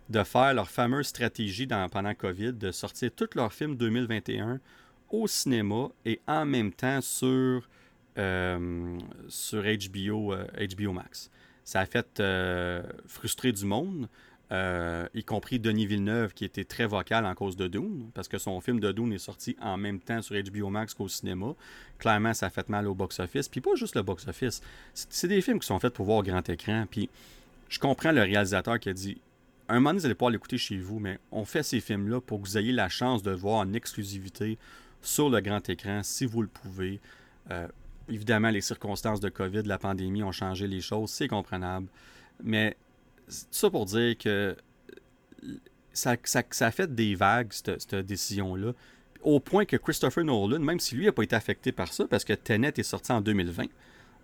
de 0.09 0.23
faire 0.25 0.55
leur 0.55 0.69
fameuse 0.69 1.07
stratégie 1.07 1.67
pendant 1.67 2.15
COVID, 2.15 2.55
de 2.55 2.71
sortir 2.71 3.11
tous 3.15 3.31
leurs 3.35 3.53
films 3.53 3.77
2021 3.77 4.61
au 5.11 5.27
cinéma 5.27 5.89
et 6.05 6.21
en 6.27 6.45
même 6.47 6.73
temps 6.73 7.01
sur, 7.01 7.69
euh, 8.19 8.99
sur 9.29 9.63
HBO, 9.63 10.33
euh, 10.33 10.47
HBO 10.77 10.93
Max. 10.93 11.31
Ça 11.65 11.81
a 11.81 11.87
fait 11.87 12.19
euh, 12.19 12.83
frustrer 13.07 13.53
du 13.53 13.67
monde, 13.67 14.09
euh, 14.53 15.07
y 15.15 15.23
compris 15.23 15.59
Denis 15.59 15.87
Villeneuve 15.87 16.35
qui 16.35 16.45
était 16.45 16.65
très 16.65 16.87
vocal 16.87 17.25
en 17.25 17.35
cause 17.35 17.57
de 17.57 17.69
Dune, 17.69 18.11
parce 18.15 18.29
que 18.29 18.39
son 18.39 18.61
film 18.61 18.81
de 18.81 18.91
Dune 18.91 19.13
est 19.13 19.19
sorti 19.19 19.57
en 19.61 19.77
même 19.77 20.01
temps 20.01 20.21
sur 20.21 20.35
HBO 20.35 20.69
Max 20.69 20.95
qu'au 20.95 21.09
cinéma. 21.09 21.55
Clairement, 21.99 22.35
ça 22.35 22.47
a 22.47 22.51
fait 22.51 22.69
mal 22.69 22.89
au 22.89 22.95
box-office. 22.95 23.49
Puis 23.49 23.61
pas 23.61 23.75
juste 23.77 23.97
le 23.97 24.03
box-office. 24.03 24.61
C'est 24.93 25.29
des 25.29 25.41
films 25.41 25.61
qui 25.61 25.67
sont 25.67 25.79
faits 25.79 25.95
pour 25.95 26.07
voir 26.07 26.23
grand 26.23 26.47
écran. 26.49 26.85
Puis 26.91 27.09
je 27.73 27.79
comprends 27.79 28.13
le 28.13 28.21
réalisateur 28.21 28.79
qui 28.79 28.91
a 28.91 28.93
dit 28.93 29.19
un 29.67 29.81
moment 29.81 29.99
vous 29.99 30.05
allez 30.05 30.15
pouvoir 30.15 30.31
l'écouter 30.31 30.59
chez 30.59 30.77
vous, 30.77 30.99
mais 30.99 31.19
on 31.31 31.47
fait 31.47 31.63
ces 31.63 31.81
films-là 31.81 32.21
pour 32.21 32.43
que 32.43 32.47
vous 32.47 32.59
ayez 32.59 32.73
la 32.73 32.91
chance 32.91 33.23
de 33.23 33.31
le 33.31 33.37
voir 33.37 33.61
en 33.61 33.73
exclusivité 33.73 34.59
sur 35.01 35.31
le 35.31 35.41
grand 35.41 35.67
écran, 35.71 36.03
si 36.03 36.27
vous 36.27 36.43
le 36.43 36.49
pouvez. 36.49 37.01
Euh, 37.51 37.67
évidemment, 38.11 38.51
les 38.51 38.61
circonstances 38.61 39.21
de 39.21 39.31
COVID, 39.31 39.63
la 39.63 39.79
pandémie 39.79 40.23
ont 40.23 40.33
changé 40.33 40.67
les 40.67 40.83
choses, 40.83 41.11
c'est 41.11 41.29
comprenable. 41.29 41.87
Mais 42.45 42.77
c'est 43.27 43.47
ça 43.51 43.71
pour 43.71 43.87
dire 43.87 44.19
que 44.19 44.55
ça 45.95 46.17
a 46.61 46.71
fait 46.71 46.95
des 46.95 47.15
vagues, 47.15 47.55
cette, 47.55 47.81
cette 47.81 48.05
décision-là, 48.05 48.73
au 49.23 49.41
point 49.41 49.65
que 49.65 49.77
Christopher 49.79 50.25
Nolan, 50.25 50.59
même 50.59 50.79
si 50.79 50.95
lui 50.95 51.07
n'a 51.07 51.13
pas 51.13 51.23
été 51.23 51.37
affecté 51.37 51.73
par 51.73 51.91
ça, 51.91 52.07
parce 52.07 52.25
que 52.25 52.35
Tenet 52.35 52.75
est 52.77 52.83
sorti 52.83 53.13
en 53.13 53.23
2020, 53.23 53.65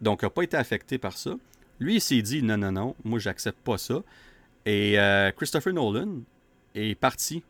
donc 0.03 0.23
n'a 0.23 0.29
pas 0.29 0.43
été 0.43 0.59
affecté 0.59 0.99
par 0.99 1.17
ça, 1.17 1.35
lui, 1.81 1.97
il 1.97 2.01
s'est 2.01 2.23
dit 2.23 2.43
non, 2.43 2.57
non, 2.57 2.73
non, 2.73 2.95
moi, 3.05 3.19
j'accepte 3.19 3.59
pas 3.61 3.79
ça. 3.79 4.03
Et 4.67 4.99
euh, 4.99 5.31
Christopher 5.33 5.73
Nolan 5.73 6.21
est 6.75 6.95
parti 6.95 7.43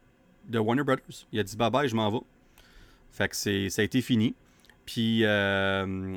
de 0.49 0.59
Warner 0.59 0.85
Brothers. 0.85 1.27
Il 1.33 1.41
a 1.41 1.43
dit 1.43 1.57
bye 1.57 1.71
bye, 1.71 1.89
je 1.89 1.97
m'en 1.97 2.11
vais. 2.11 2.25
Fait 3.11 3.29
que 3.29 3.37
ça 3.37 3.83
a 3.83 3.85
été 3.85 4.01
fini. 4.01 4.35
Puis 4.87 5.25
euh, 5.25 6.17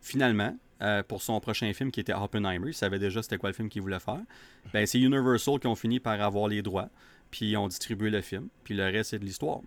finalement, 0.00 0.56
euh, 0.82 1.02
pour 1.02 1.22
son 1.22 1.40
prochain 1.40 1.72
film 1.72 1.90
qui 1.90 2.00
était 2.00 2.12
Oppenheimer, 2.12 2.68
il 2.68 2.74
savait 2.74 2.98
déjà 2.98 3.22
c'était 3.22 3.38
quoi 3.38 3.50
le 3.50 3.54
film 3.54 3.68
qu'il 3.68 3.82
voulait 3.82 4.00
faire. 4.00 4.20
Ben, 4.72 4.84
c'est 4.86 4.98
Universal 4.98 5.58
qui 5.58 5.66
ont 5.66 5.74
fini 5.74 6.00
par 6.00 6.20
avoir 6.20 6.48
les 6.48 6.62
droits. 6.62 6.88
Puis 7.30 7.50
ils 7.50 7.56
ont 7.56 7.68
distribué 7.68 8.10
le 8.10 8.20
film. 8.20 8.48
Puis 8.64 8.74
le 8.74 8.84
reste, 8.84 9.10
c'est 9.10 9.18
de 9.18 9.24
l'histoire. 9.24 9.60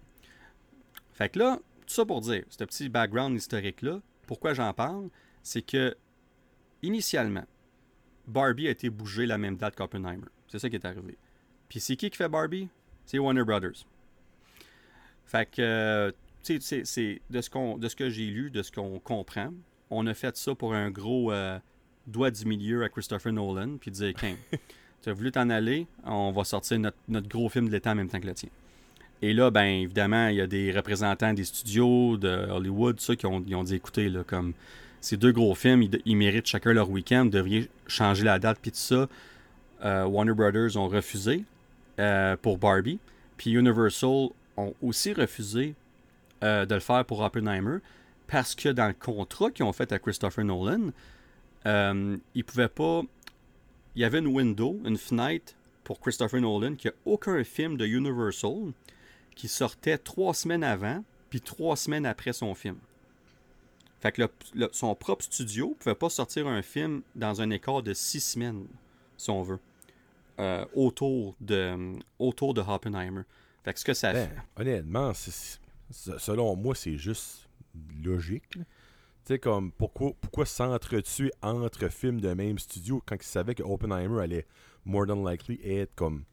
Fait 1.14 1.30
que 1.30 1.40
là, 1.40 1.58
tout 1.88 1.94
ça 1.94 2.06
pour 2.06 2.22
dire, 2.22 2.44
ce 2.50 2.64
petit 2.64 2.90
background 2.90 3.36
historique-là, 3.36 4.02
pourquoi 4.28 4.54
j'en 4.54 4.74
parle, 4.74 5.10
c'est 5.42 5.62
que 5.62 5.96
initialement, 6.84 7.46
Barbie 8.28 8.68
a 8.68 8.72
été 8.72 8.90
bougé 8.90 9.26
la 9.26 9.38
même 9.38 9.58
date 9.58 9.76
qu'Oppenheimer. 9.76 10.28
C'est 10.48 10.60
ça 10.60 10.70
qui 10.70 10.76
est 10.76 10.86
arrivé. 10.86 11.18
Puis 11.70 11.80
c'est 11.80 11.96
qui 11.96 12.10
qui 12.10 12.18
fait 12.18 12.30
Barbie? 12.30 12.68
C'est 13.06 13.20
Warner 13.20 13.44
Brothers. 13.44 13.86
Fait 15.26 15.50
que, 15.50 15.62
euh, 15.62 16.12
tu 16.44 16.60
sais, 16.62 16.84
c'est 16.86 17.22
de 17.30 17.42
ce, 17.42 17.50
qu'on, 17.50 17.78
de 17.78 17.88
ce 17.88 17.96
que 17.96 18.10
j'ai 18.10 18.28
lu, 18.28 18.52
de 18.52 18.62
ce 18.62 18.72
qu'on 18.72 19.00
comprend, 19.00 19.52
on 19.90 20.06
a 20.08 20.14
fait 20.14 20.36
ça 20.38 20.54
pour 20.56 20.74
un 20.74 20.92
gros 20.92 21.32
euh, 21.32 21.60
doigt 22.08 22.32
du 22.32 22.46
milieu 22.46 22.84
à 22.84 22.90
Christopher 22.90 23.34
Nolan, 23.34 23.78
puis 23.78 23.92
dire, 23.92 24.14
King, 24.14 24.36
tu 25.02 25.10
as 25.10 25.14
voulu 25.14 25.32
t'en 25.32 25.50
aller, 25.50 25.88
on 26.04 26.32
va 26.32 26.44
sortir 26.44 26.80
notre, 26.80 26.98
notre 27.08 27.28
gros 27.28 27.50
film 27.50 27.68
de 27.68 27.72
l'état 27.72 27.92
en 27.92 27.96
même 27.96 28.10
temps 28.10 28.20
que 28.20 28.28
le 28.28 28.34
tien. 28.34 28.50
Et 29.22 29.34
là, 29.34 29.50
ben 29.50 29.66
évidemment, 29.66 30.28
il 30.28 30.36
y 30.36 30.42
a 30.42 30.48
des 30.48 30.72
représentants 30.72 31.34
des 31.34 31.46
studios 31.46 32.18
de 32.18 32.28
Hollywood, 32.28 33.00
ça, 33.00 33.16
qui 33.16 33.26
ont, 33.26 33.44
ils 33.48 33.56
ont 33.56 33.64
dit 33.64 33.76
écoutez, 33.76 34.10
là, 34.10 34.24
comme 34.24 34.54
ces 35.06 35.18
deux 35.18 35.32
gros 35.32 35.54
films, 35.54 35.84
ils, 35.84 36.02
ils 36.06 36.18
méritent 36.18 36.48
chacun 36.48 36.74
leur 36.74 36.90
week-end, 36.90 37.26
devriez 37.26 37.70
changer 37.86 38.24
la 38.24 38.40
date, 38.40 38.58
puis 38.60 38.72
tout 38.72 38.78
ça. 38.78 39.08
Euh, 39.84 40.04
Warner 40.06 40.34
Brothers 40.34 40.78
ont 40.78 40.88
refusé 40.88 41.44
euh, 42.00 42.36
pour 42.42 42.58
Barbie, 42.58 42.98
puis 43.38 43.52
Universal 43.52 44.30
ont 44.58 44.74
aussi 44.82 45.14
refusé 45.14 45.76
euh, 46.44 46.66
de 46.66 46.74
le 46.74 46.82
faire 46.82 47.06
pour 47.06 47.20
Oppenheimer, 47.20 47.78
parce 48.26 48.56
que 48.56 48.70
dans 48.70 48.88
le 48.88 48.96
contrat 48.96 49.52
qu'ils 49.52 49.66
ont 49.66 49.74
fait 49.74 49.92
à 49.92 50.00
Christopher 50.00 50.44
Nolan, 50.44 50.90
euh, 51.68 52.18
ils 52.34 52.44
pouvaient 52.44 52.68
pas. 52.68 53.04
Il 53.96 54.02
y 54.02 54.06
avait 54.06 54.20
une 54.20 54.28
window, 54.28 54.82
une 54.86 54.98
fenêtre 54.98 55.54
pour 55.84 56.00
Christopher 56.00 56.42
Nolan, 56.42 56.74
qu'il 56.74 56.90
n'y 56.90 56.96
a 56.96 57.14
aucun 57.14 57.44
film 57.44 57.78
de 57.78 57.86
Universal 57.86 58.74
qui 59.36 59.48
sortait 59.50 60.00
trois 60.00 60.34
semaines 60.34 60.64
avant, 60.64 61.04
puis 61.30 61.42
trois 61.42 61.76
semaines 61.76 62.08
après 62.08 62.34
son 62.34 62.56
film. 62.56 62.78
Fait 64.00 64.12
que 64.12 64.22
le- 64.24 64.30
le- 64.54 64.70
son 64.72 64.94
propre 64.96 65.24
studio 65.24 65.70
ne 65.70 65.74
pouvait 65.76 65.96
pas 65.96 66.10
sortir 66.10 66.48
un 66.48 66.62
film 66.62 67.02
dans 67.16 67.42
un 67.42 67.50
écart 67.50 67.82
de 67.82 67.94
six 67.94 68.20
semaines, 68.22 68.68
si 69.18 69.30
on 69.30 69.42
veut, 69.42 69.60
euh, 70.40 70.66
autour, 70.76 71.36
de, 71.42 71.98
autour 72.20 72.54
de 72.54 72.62
Oppenheimer. 72.62 73.22
Fait 73.64 73.74
que 73.74 73.80
ce 73.80 73.86
que 73.86 73.94
ça 73.94 74.14
Ben, 74.14 74.30
fait. 74.30 74.62
honnêtement, 74.62 75.12
selon 75.92 76.56
moi, 76.56 76.76
c'est 76.76 76.98
juste 76.98 77.48
logique. 78.04 78.56
là. 78.56 78.64
Tu 79.26 79.34
sais, 79.34 79.40
comme, 79.40 79.72
pourquoi, 79.72 80.12
pourquoi 80.22 80.46
s'entretuer 80.46 81.32
entre 81.42 81.88
films 81.90 82.22
de 82.22 82.32
même 82.34 82.60
studio 82.60 83.02
quand 83.06 83.16
ils 83.16 83.24
savaient 83.24 83.56
que 83.56 83.64
Oppenheimer 83.64 84.22
allait 84.22 84.46
more 84.86 85.08
than 85.08 85.28
likely 85.28 85.60
être 85.64 85.96
comme 85.96 86.26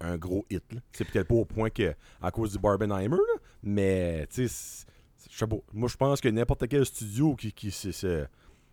un 0.00 0.16
gros 0.16 0.46
hit. 0.48 0.62
C'est 0.92 1.04
peut-être 1.04 1.28
pas 1.28 1.34
au 1.34 1.44
point 1.44 1.68
que 1.68 1.94
à 2.22 2.30
cause 2.30 2.52
du 2.52 2.58
Barbenheimer, 2.58 3.16
là, 3.18 3.40
mais 3.62 4.26
tu 4.28 4.48
sais, 4.48 4.86
je 5.28 5.36
sais 5.36 5.46
pas. 5.46 5.56
Moi, 5.72 5.88
je 5.88 5.96
pense 5.96 6.20
que 6.20 6.28
n'importe 6.28 6.68
quel 6.68 6.86
studio 6.86 7.34
qui, 7.34 7.52
qui 7.52 7.70
se, 7.70 7.90
se- 7.92 8.24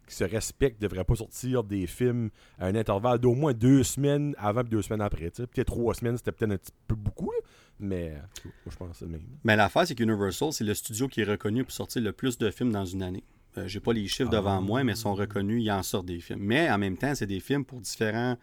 qui 0.07 0.15
se 0.15 0.23
respecte 0.23 0.81
devrait 0.81 1.03
pas 1.03 1.15
sortir 1.15 1.63
des 1.63 1.85
films 1.87 2.29
à 2.59 2.67
un 2.67 2.75
intervalle 2.75 3.19
d'au 3.19 3.33
moins 3.33 3.53
deux 3.53 3.83
semaines 3.83 4.33
avant 4.37 4.61
et 4.61 4.65
deux 4.69 4.81
semaines 4.81 5.01
après. 5.01 5.29
Peut-être 5.31 5.65
trois 5.65 5.93
semaines, 5.93 6.17
c'était 6.17 6.31
peut-être 6.31 6.51
un 6.53 6.57
petit 6.57 6.71
peu 6.87 6.95
beaucoup, 6.95 7.29
là, 7.31 7.37
mais 7.79 8.11
moi, 8.45 8.53
je 8.71 8.75
pense 8.77 8.89
que 8.91 8.95
c'est 8.97 9.05
le 9.05 9.11
même. 9.11 9.21
Mais 9.43 9.55
l'affaire, 9.55 9.85
c'est 9.85 9.95
qu'Universal, 9.95 10.53
c'est 10.53 10.63
le 10.63 10.73
studio 10.73 11.07
qui 11.09 11.21
est 11.21 11.25
reconnu 11.25 11.63
pour 11.63 11.73
sortir 11.73 12.01
le 12.01 12.13
plus 12.13 12.37
de 12.37 12.49
films 12.51 12.71
dans 12.71 12.85
une 12.85 13.03
année. 13.03 13.23
Euh, 13.57 13.67
J'ai 13.67 13.79
pas 13.79 13.91
les 13.91 14.07
chiffres 14.07 14.29
devant 14.29 14.57
Ah. 14.59 14.61
moi, 14.61 14.83
mais 14.83 14.93
ils 14.93 14.97
sont 14.97 15.13
reconnus, 15.15 15.61
ils 15.63 15.71
en 15.71 15.83
sortent 15.83 16.05
des 16.05 16.19
films. 16.19 16.39
Mais 16.41 16.69
en 16.69 16.77
même 16.77 16.95
temps, 16.95 17.13
c'est 17.15 17.27
des 17.27 17.39
films 17.39 17.65
pour 17.65 17.81
différents 17.81 18.37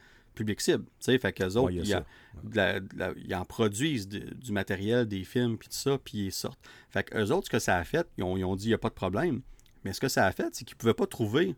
Tu 0.99 1.05
sais, 1.05 1.18
fait 1.18 1.32
qu'eux 1.32 1.55
autres, 1.57 1.72
Ouais, 1.74 1.80
a 1.93 2.05
la- 2.53 2.80
la- 2.97 3.12
ils 3.24 3.35
en 3.35 3.45
produisent 3.45 4.09
de- 4.09 4.35
du 4.35 4.53
matériel, 4.53 5.07
des 5.07 5.24
films, 5.24 5.57
puis 5.59 5.68
tout 5.68 5.76
ça, 5.76 5.97
puis 5.99 6.26
ils 6.26 6.32
sortent. 6.32 6.59
Fait 6.91 7.05
qu'eux 7.05 7.30
autres, 7.30 7.47
ce 7.47 7.51
que 7.51 7.59
ça 7.59 7.76
a 7.76 7.85
fait, 7.85 8.07
ils 8.18 8.24
ont, 8.24 8.37
ils 8.37 8.45
ont 8.45 8.57
dit, 8.57 8.64
il 8.66 8.68
n'y 8.68 8.74
a 8.74 8.78
pas 8.78 8.89
de 8.89 8.95
problème. 8.95 9.43
Mais 9.85 9.93
ce 9.93 10.01
que 10.01 10.09
ça 10.09 10.26
a 10.26 10.32
fait, 10.32 10.49
c'est 10.55 10.64
qu'ils 10.64 10.74
ne 10.76 10.78
pouvaient 10.80 10.95
pas 10.95 11.07
trouver 11.07 11.55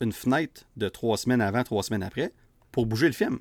une 0.00 0.12
fenêtre 0.12 0.64
de 0.76 0.88
trois 0.88 1.16
semaines 1.16 1.40
avant, 1.40 1.62
trois 1.62 1.82
semaines 1.82 2.02
après, 2.02 2.32
pour 2.72 2.86
bouger 2.86 3.06
le 3.06 3.12
film. 3.12 3.38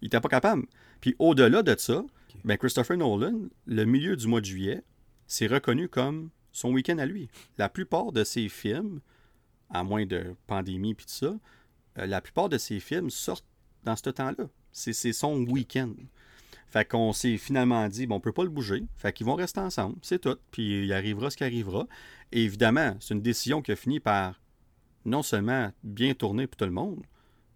Ils 0.00 0.06
n'étaient 0.06 0.20
pas 0.20 0.28
capables. 0.28 0.64
Puis 1.00 1.14
au-delà 1.18 1.62
de 1.62 1.74
ça, 1.78 2.04
ben 2.44 2.56
Christopher 2.56 2.96
Nolan, 2.96 3.48
le 3.66 3.84
milieu 3.84 4.16
du 4.16 4.26
mois 4.26 4.40
de 4.40 4.46
juillet, 4.46 4.82
c'est 5.26 5.46
reconnu 5.46 5.88
comme 5.88 6.30
son 6.52 6.72
week-end 6.72 6.98
à 6.98 7.06
lui. 7.06 7.28
La 7.58 7.68
plupart 7.68 8.12
de 8.12 8.24
ses 8.24 8.48
films, 8.48 9.00
à 9.70 9.84
moins 9.84 10.06
de 10.06 10.34
pandémie 10.46 10.94
puis 10.94 11.04
tout 11.06 11.12
ça, 11.12 11.36
euh, 11.98 12.06
la 12.06 12.20
plupart 12.20 12.48
de 12.48 12.56
ses 12.58 12.80
films 12.80 13.10
sortent 13.10 13.44
dans 13.84 13.96
ce 13.96 14.10
temps-là. 14.10 14.44
C'est 14.72 15.12
son 15.12 15.40
week-end. 15.46 15.92
Fait 16.68 16.86
qu'on 16.86 17.12
s'est 17.12 17.38
finalement 17.38 17.88
dit, 17.88 18.06
bon, 18.06 18.16
on 18.16 18.20
peut 18.20 18.32
pas 18.32 18.44
le 18.44 18.50
bouger. 18.50 18.84
Fait 18.96 19.12
qu'ils 19.12 19.26
vont 19.26 19.34
rester 19.34 19.60
ensemble, 19.60 19.96
c'est 20.02 20.20
tout. 20.20 20.36
Puis 20.50 20.84
il 20.84 20.92
arrivera 20.92 21.30
ce 21.30 21.36
qui 21.36 21.44
arrivera. 21.44 21.86
Et 22.30 22.44
évidemment, 22.44 22.94
c'est 23.00 23.14
une 23.14 23.22
décision 23.22 23.62
qui 23.62 23.72
a 23.72 23.76
fini 23.76 24.00
par 24.00 24.40
non 25.06 25.22
seulement 25.22 25.72
bien 25.82 26.12
tourner 26.12 26.46
pour 26.46 26.58
tout 26.58 26.66
le 26.66 26.70
monde, 26.70 27.02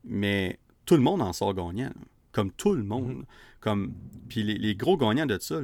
mais 0.05 0.59
tout 0.87 0.95
le 0.97 1.03
monde 1.03 1.21
en 1.21 1.33
sort 1.35 1.53
gagnant. 1.55 1.89
là. 1.89 2.07
Comme 2.33 2.51
tout 2.51 2.73
le 2.73 2.83
monde. 2.83 3.27
Comme... 3.61 3.93
Puis 4.31 4.43
les, 4.43 4.55
les 4.57 4.75
gros 4.75 4.97
gagnants 4.97 5.27
de 5.27 5.39
ça, 5.39 5.61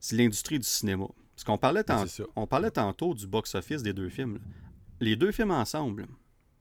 c'est 0.00 0.16
l'industrie 0.16 0.58
du 0.58 0.66
cinéma. 0.66 1.06
Parce 1.34 1.44
qu'on 1.44 1.58
parlait, 1.58 1.84
tant- 1.84 2.04
on 2.36 2.46
parlait 2.46 2.70
tantôt 2.70 3.12
du 3.14 3.26
box-office 3.26 3.82
des 3.82 3.92
deux 3.92 4.08
films. 4.08 4.34
là. 4.36 4.40
Les 5.00 5.14
deux 5.16 5.30
films 5.30 5.50
ensemble, 5.50 6.06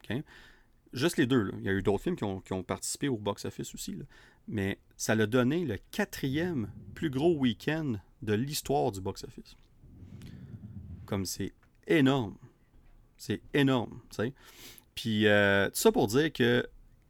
OK? 0.03 0.21
Juste 0.97 1.17
les 1.17 1.27
deux. 1.27 1.43
là. 1.43 1.51
Il 1.59 1.65
y 1.65 1.69
a 1.69 1.73
eu 1.73 1.81
d'autres 1.81 2.03
films 2.03 2.15
qui 2.15 2.53
ont, 2.53 2.63
participé 2.63 3.07
au 3.07 3.17
box-office 3.17 3.73
aussi. 3.73 3.97
Mais 4.47 4.79
ça 4.95 5.15
l'a 5.15 5.25
donné 5.25 5.65
le 5.65 5.77
quatrième 5.91 6.69
plus 6.93 7.09
gros 7.09 7.35
week-end 7.37 7.95
de 8.21 8.33
l'histoire 8.33 8.91
du 8.91 9.01
box-office. 9.01 9.55
Comme 11.05 11.25
c'est 11.25 11.53
énorme. 11.87 12.35
C'est 13.17 13.41
énorme. 13.53 14.01
Puis, 14.95 15.27
euh, 15.27 15.67
tout 15.67 15.75
ça 15.75 15.91
pour 15.91 16.07
dire 16.07 16.31
que 16.31 16.67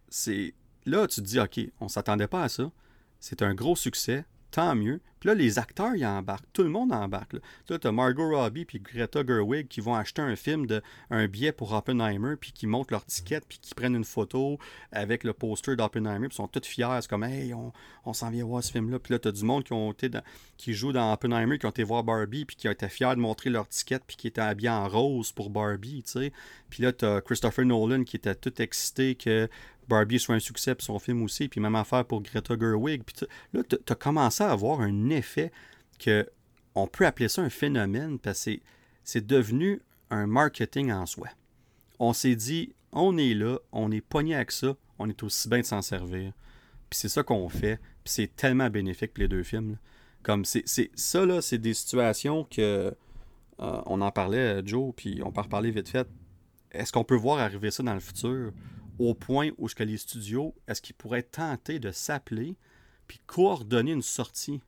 c'est. 0.10 0.54
Là, 0.86 1.08
tu 1.08 1.22
te 1.22 1.26
dis, 1.26 1.40
OK, 1.40 1.60
on 1.80 1.88
s'attendait 1.88 2.28
pas 2.28 2.44
à 2.44 2.50
ça. 2.50 2.72
C'est 3.20 3.42
un 3.42 3.54
gros 3.54 3.76
succès. 3.76 4.26
Tant 4.52 4.76
mieux. 4.76 5.02
Puis 5.20 5.28
là, 5.28 5.36
les 5.36 5.58
acteurs, 5.60 5.96
ils 5.96 6.06
embarquent. 6.06 6.52
Tout 6.54 6.64
le 6.64 6.70
monde 6.70 6.94
embarque. 6.94 7.34
Là, 7.34 7.40
là 7.70 7.80
tu 7.80 7.88
as 7.88 7.92
Margot 7.92 8.30
Robbie 8.30 8.66
puis 8.66 8.80
Greta 8.80 9.26
Gerwig 9.26 9.68
qui 9.68 9.82
vont 9.82 9.96
acheter 9.96 10.22
un 10.22 10.36
film, 10.36 10.68
de, 10.68 10.82
un 11.10 11.28
billet 11.28 11.52
pour 11.52 11.74
Oppenheimer, 11.74 12.36
puis 12.40 12.52
qui 12.52 12.68
montent 12.68 12.92
leur 12.92 13.06
ticket, 13.06 13.42
puis 13.48 13.60
qui 13.60 13.74
prennent 13.74 13.96
une 13.96 14.04
photo 14.04 14.60
avec 14.92 15.24
le 15.24 15.34
poster 15.34 15.76
d'Oppenheimer, 15.76 16.28
puis 16.28 16.36
sont 16.36 16.48
tous 16.48 16.66
fiers. 16.66 17.00
C'est 17.02 17.10
comme, 17.10 17.24
hey, 17.24 17.54
on, 17.54 17.74
on 18.06 18.14
s'en 18.14 18.30
vient 18.30 18.46
voir 18.46 18.64
ce 18.64 18.72
film-là. 18.72 19.00
Puis 19.00 19.14
là, 19.14 19.20
tu 19.20 19.28
as 19.28 19.32
du 19.32 19.44
monde 19.44 19.64
qui, 19.64 19.74
ont 19.74 19.92
été 19.92 20.10
qui 20.58 20.74
joue 20.74 20.92
dans 20.92 21.12
Oppenheimer, 21.12 21.58
qui 21.58 21.66
ont 21.66 21.72
été 21.72 21.84
voir 21.84 22.04
Barbie, 22.04 22.46
puis 22.46 22.56
qui 22.56 22.68
ont 22.68 22.72
été 22.72 22.88
fiers 22.88 23.16
de 23.16 23.20
montrer 23.20 23.50
leur 23.50 23.68
ticket, 23.68 24.00
puis 24.06 24.18
qui 24.18 24.28
étaient 24.28 24.42
habillés 24.42 24.70
en 24.70 24.88
rose 24.88 25.32
pour 25.32 25.50
Barbie, 25.50 26.04
tu 26.04 26.12
sais. 26.12 26.34
Puis 26.70 26.84
là, 26.84 26.94
tu 26.94 27.06
as 27.06 27.22
Christopher 27.22 27.66
Nolan 27.66 28.04
qui 28.04 28.18
était 28.18 28.36
tout 28.36 28.62
excité 28.62 29.16
que 29.16 29.50
Barbie 29.88 30.20
soit 30.20 30.36
un 30.36 30.40
succès, 30.40 30.76
puis 30.76 30.86
son 30.86 31.00
film 31.00 31.22
aussi, 31.24 31.48
puis 31.48 31.62
même 31.62 31.76
affaire 31.76 32.06
pour 32.06 32.22
Greta 32.22 32.56
Gerwig. 32.60 33.04
Puis 33.04 33.26
là, 33.54 33.62
tu 33.64 33.78
as 33.90 33.96
commencé 33.96 34.44
à 34.44 34.52
avoir 34.52 34.82
un 34.82 35.10
effet 35.10 35.52
que 36.00 36.28
on 36.76 36.88
peut 36.88 37.06
appeler 37.06 37.28
ça 37.30 37.42
un 37.42 37.50
phénomène, 37.50 38.20
parce 38.20 38.46
que 38.46 38.52
c'est- 39.04 39.26
devenu 39.26 39.82
un 40.10 40.28
marketing 40.28 40.92
en 40.92 41.06
soi. 41.06 41.30
On 42.00 42.14
s'est 42.14 42.36
dit, 42.36 42.74
on 42.92 43.18
est 43.18 43.34
là, 43.34 43.58
on 43.72 43.92
est 43.92 44.02
pogné 44.02 44.36
avec 44.36 44.52
ça, 44.52 44.76
on 45.00 45.10
est 45.10 45.24
aussi 45.24 45.50
bien 45.50 45.60
de 45.62 45.66
s'en 45.66 45.82
servir. 45.82 46.34
Puis 46.90 47.00
c'est 47.00 47.10
ça 47.10 47.24
qu'on 47.24 47.50
fait, 47.50 47.78
puis 48.04 48.14
c'est 48.14 48.36
tellement 48.36 48.70
bénéfique 48.70 49.14
pour 49.14 49.22
les 49.22 49.28
deux 49.28 49.44
films. 49.44 49.78
Comme 50.24 50.46
c'est 50.46 50.64
c'est- 50.68 50.92
ça, 50.96 51.26
là, 51.26 51.42
c'est 51.42 51.58
des 51.58 51.74
situations 51.74 52.44
que. 52.46 52.94
euh, 53.60 53.82
on 53.88 54.02
en 54.02 54.12
parlait, 54.12 54.60
euh, 54.60 54.62
Joe, 54.64 54.94
puis 54.96 55.20
on 55.26 55.32
peut 55.32 55.40
en 55.40 55.44
reparler 55.44 55.72
vite 55.72 55.90
fait. 55.90 56.08
Est-ce 56.72 56.92
qu'on 56.92 57.04
peut 57.04 57.16
voir 57.16 57.40
arriver 57.40 57.72
ça 57.72 57.82
dans 57.82 57.94
le 57.96 58.00
futur? 58.00 58.52
Au 59.00 59.14
point 59.14 59.52
où 59.58 59.68
les 59.80 59.98
studios, 59.98 60.56
est-ce 60.68 60.82
qu'ils 60.82 60.96
pourraient 60.96 61.24
tenter 61.24 61.80
de 61.80 61.92
s'appeler 61.92 62.56
puis 63.08 63.20
coordonner 63.26 63.94
une 63.94 64.02
sortie 64.02 64.62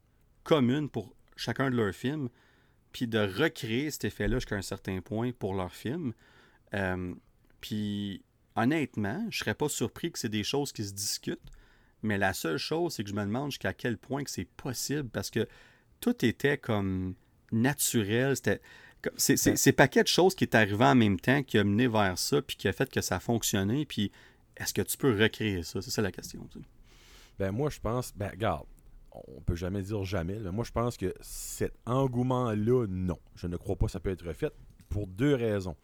commune 0.44 0.90
pour 0.90 1.14
chacun 1.36 1.70
de 1.70 1.76
leurs 1.76 1.94
films, 1.94 2.30
puis 2.92 3.08
de 3.08 3.20
recréer 3.20 3.92
cet 3.92 4.06
effet-là 4.06 4.38
jusqu'à 4.38 4.56
un 4.56 4.62
certain 4.62 5.02
point 5.02 5.32
pour 5.32 5.54
leurs 5.54 5.74
films? 5.74 6.14
Euh, 6.74 7.14
puis 7.60 8.24
honnêtement, 8.56 9.26
je 9.30 9.40
serais 9.40 9.56
pas 9.56 9.70
surpris 9.70 10.12
que 10.12 10.20
c'est 10.20 10.30
des 10.30 10.44
choses 10.44 10.72
qui 10.72 10.84
se 10.84 10.94
discutent, 10.94 11.52
mais 12.02 12.18
la 12.18 12.34
seule 12.34 12.58
chose, 12.58 12.94
c'est 12.94 13.04
que 13.04 13.10
je 13.10 13.16
me 13.16 13.24
demande 13.24 13.52
jusqu'à 13.52 13.74
quel 13.74 13.98
point 13.98 14.24
que 14.24 14.32
c'est 14.32 14.46
possible, 14.46 15.10
parce 15.10 15.30
que 15.30 15.48
tout 16.00 16.26
était 16.26 16.58
comme 16.58 17.16
naturel, 17.52 18.36
c'était... 18.36 18.62
C'est 19.18 19.72
paquet 19.72 20.04
de 20.04 20.08
choses 20.08 20.36
qui 20.36 20.44
est 20.44 20.56
arrivé 20.56 20.84
en 20.84 20.96
même 20.96 21.20
temps 21.20 21.44
qui 21.44 21.58
a 21.58 21.64
mené 21.64 21.88
vers 21.88 22.18
ça, 22.18 22.42
puis 22.42 22.58
qui 22.58 22.68
a 22.68 22.74
fait 22.74 22.90
que 22.90 23.02
ça 23.02 23.18
a 23.18 23.20
fonctionné, 23.20 23.86
puis 23.86 24.12
est-ce 24.58 24.74
que 24.74 24.82
tu 24.82 24.98
peux 24.98 25.18
recréer 25.18 25.64
ça? 25.64 25.82
C'est 25.82 25.92
ça 25.92 26.02
la 26.02 26.12
question. 26.12 26.46
tu 26.52 26.60
sais. 26.60 26.66
Ben 27.38 27.52
moi, 27.52 27.70
je 27.70 27.80
pense, 27.80 28.14
ben 28.16 28.30
regarde, 28.30 28.66
on 29.12 29.42
peut 29.42 29.56
jamais 29.56 29.82
dire 29.82 30.04
jamais. 30.04 30.40
Mais 30.40 30.52
moi, 30.52 30.66
je 30.66 30.72
pense 30.72 30.98
que 30.98 31.14
cet 31.22 31.74
engouement-là, 31.86 32.86
non. 32.88 33.20
Je 33.36 33.48
ne 33.48 33.58
crois 33.58 33.76
pas 33.76 33.86
que 33.86 33.92
ça 33.92 34.00
peut 34.00 34.10
être 34.10 34.32
fait 34.34 34.54
pour 34.90 35.08
deux 35.08 35.36
raisons. 35.36 35.76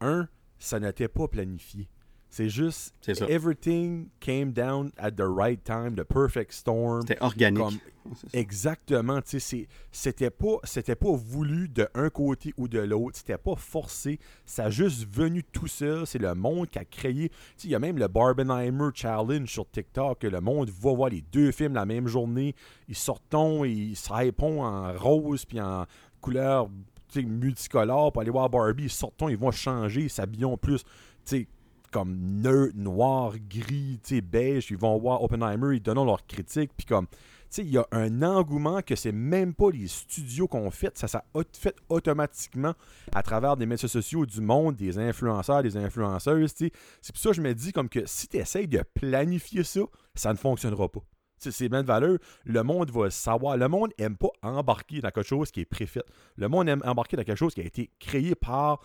Un, 0.00 0.28
ça 0.58 0.78
n'était 0.78 1.08
pas 1.08 1.28
planifié. 1.28 1.88
C'est 2.32 2.48
juste, 2.48 2.94
ça. 3.02 3.26
everything 3.28 4.08
came 4.18 4.52
down 4.52 4.90
at 4.96 5.10
the 5.10 5.26
right 5.26 5.62
time, 5.62 5.94
the 5.94 6.02
perfect 6.02 6.54
storm. 6.54 7.02
C'était 7.02 7.22
organique. 7.22 7.62
Comme- 7.62 7.78
Exactement, 8.32 9.20
tu 9.20 9.38
sais, 9.38 9.68
c'était 9.92 10.30
pas, 10.30 10.56
c'était 10.64 10.94
pas 10.94 11.12
voulu 11.12 11.68
de 11.68 11.86
un 11.94 12.08
côté 12.08 12.54
ou 12.56 12.68
de 12.68 12.78
l'autre, 12.78 13.18
c'était 13.18 13.36
pas 13.36 13.54
forcé, 13.54 14.18
ça 14.46 14.64
a 14.64 14.70
juste 14.70 15.06
venu 15.14 15.44
tout 15.44 15.66
seul, 15.66 16.06
c'est 16.06 16.18
le 16.18 16.34
monde 16.34 16.70
qui 16.70 16.78
a 16.78 16.86
créé, 16.86 17.28
tu 17.28 17.36
sais, 17.58 17.68
il 17.68 17.70
y 17.70 17.74
a 17.74 17.78
même 17.78 17.98
le 17.98 18.08
Barbenheimer 18.08 18.88
Challenge 18.94 19.46
sur 19.46 19.70
TikTok, 19.70 20.20
que 20.20 20.26
le 20.26 20.40
monde 20.40 20.70
va 20.70 20.94
voir 20.94 21.10
les 21.10 21.20
deux 21.20 21.52
films 21.52 21.74
la 21.74 21.84
même 21.84 22.08
journée, 22.08 22.54
ils 22.88 22.96
sortent, 22.96 23.22
ils 23.66 23.94
se 23.94 24.10
en 24.10 24.92
rose 24.96 25.44
puis 25.44 25.60
en 25.60 25.84
couleur 26.22 26.70
tu 27.08 27.20
sais, 27.20 27.26
multicolore 27.26 28.10
pour 28.10 28.22
aller 28.22 28.30
voir 28.30 28.48
Barbie, 28.48 28.84
ils 28.84 28.90
sortent, 28.90 29.22
ils 29.28 29.36
vont 29.36 29.50
changer, 29.50 30.04
ils 30.04 30.10
s'habillent 30.10 30.46
en 30.46 30.56
plus, 30.56 30.82
tu 30.82 30.86
sais, 31.26 31.48
comme 31.92 32.16
neutre, 32.18 32.76
noir, 32.76 33.34
gris, 33.48 34.00
beige, 34.22 34.70
ils 34.70 34.76
vont 34.76 34.98
voir 34.98 35.22
Oppenheimer, 35.22 35.76
ils 35.76 35.82
donnent 35.82 36.04
leur 36.04 36.26
critique, 36.26 36.72
puis 36.76 36.86
comme 36.86 37.06
tu 37.06 37.56
sais, 37.56 37.62
il 37.66 37.70
y 37.70 37.78
a 37.78 37.86
un 37.92 38.22
engouement 38.22 38.80
que 38.80 38.96
c'est 38.96 39.12
même 39.12 39.52
pas 39.52 39.70
les 39.70 39.86
studios 39.86 40.48
qu'on 40.48 40.70
fait, 40.70 40.96
ça 40.96 41.06
s'est 41.06 41.18
fait 41.52 41.76
automatiquement 41.90 42.72
à 43.14 43.22
travers 43.22 43.58
des 43.58 43.66
médias 43.66 43.88
sociaux 43.88 44.24
du 44.24 44.40
monde, 44.40 44.74
des 44.74 44.98
influenceurs, 44.98 45.62
des 45.62 45.76
influenceuses, 45.76 46.54
tu 46.54 46.66
sais. 46.66 46.72
C'est 47.02 47.12
pour 47.12 47.20
ça 47.20 47.28
que 47.28 47.36
je 47.36 47.42
me 47.42 47.52
dis 47.52 47.72
comme 47.72 47.90
que 47.90 48.06
si 48.06 48.26
tu 48.26 48.38
essayes 48.38 48.68
de 48.68 48.82
planifier 48.94 49.64
ça, 49.64 49.82
ça 50.14 50.32
ne 50.32 50.38
fonctionnera 50.38 50.88
pas. 50.88 51.02
C'est 51.50 51.68
bien 51.68 51.82
de 51.82 51.86
valeur. 51.86 52.18
Le 52.44 52.62
monde 52.62 52.90
va 52.90 53.10
savoir. 53.10 53.56
Le 53.56 53.68
monde 53.68 53.90
aime 53.98 54.16
pas 54.16 54.30
embarquer 54.42 55.00
dans 55.00 55.10
quelque 55.10 55.26
chose 55.26 55.50
qui 55.50 55.60
est 55.60 55.64
préfait. 55.64 56.04
Le 56.36 56.48
monde 56.48 56.68
aime 56.68 56.82
embarquer 56.84 57.16
dans 57.16 57.24
quelque 57.24 57.38
chose 57.38 57.54
qui 57.54 57.60
a 57.60 57.64
été 57.64 57.90
créé 57.98 58.34
par 58.34 58.80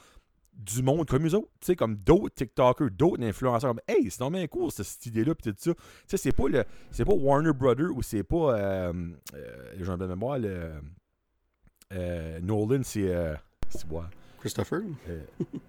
du 0.57 0.81
monde 0.81 1.07
comme 1.07 1.25
eux 1.25 1.35
autres, 1.35 1.49
tu 1.59 1.67
sais, 1.67 1.75
comme 1.75 1.95
d'autres 1.95 2.34
TikTokers, 2.35 2.89
d'autres 2.91 3.23
influenceurs, 3.23 3.69
comme 3.69 3.81
Hey, 3.88 4.09
c'est 4.09 4.19
normal 4.19 4.47
cool 4.49 4.71
cette, 4.71 4.85
cette 4.85 5.05
idée-là, 5.05 5.35
pis 5.35 5.43
tout 5.43 5.55
ça. 5.57 5.73
Tu 5.73 5.81
sais, 6.07 6.17
c'est 6.17 6.31
pas 6.31 6.47
le. 6.47 6.65
C'est 6.91 7.05
pas 7.05 7.13
Warner 7.13 7.53
Brothers 7.53 7.91
ou 7.95 8.01
c'est 8.01 8.23
pas. 8.23 8.57
Euh, 8.57 8.93
euh, 9.35 9.73
J'ai 9.79 9.89
un 9.89 9.97
de 9.97 10.07
mémoire, 10.07 10.39
le. 10.39 10.71
Euh, 11.93 12.39
Nolan, 12.41 12.81
c'est. 12.84 13.07
Euh, 13.07 13.35
c'est 13.69 13.88
quoi? 13.88 14.09
Christopher? 14.39 14.81
Euh, 15.09 15.22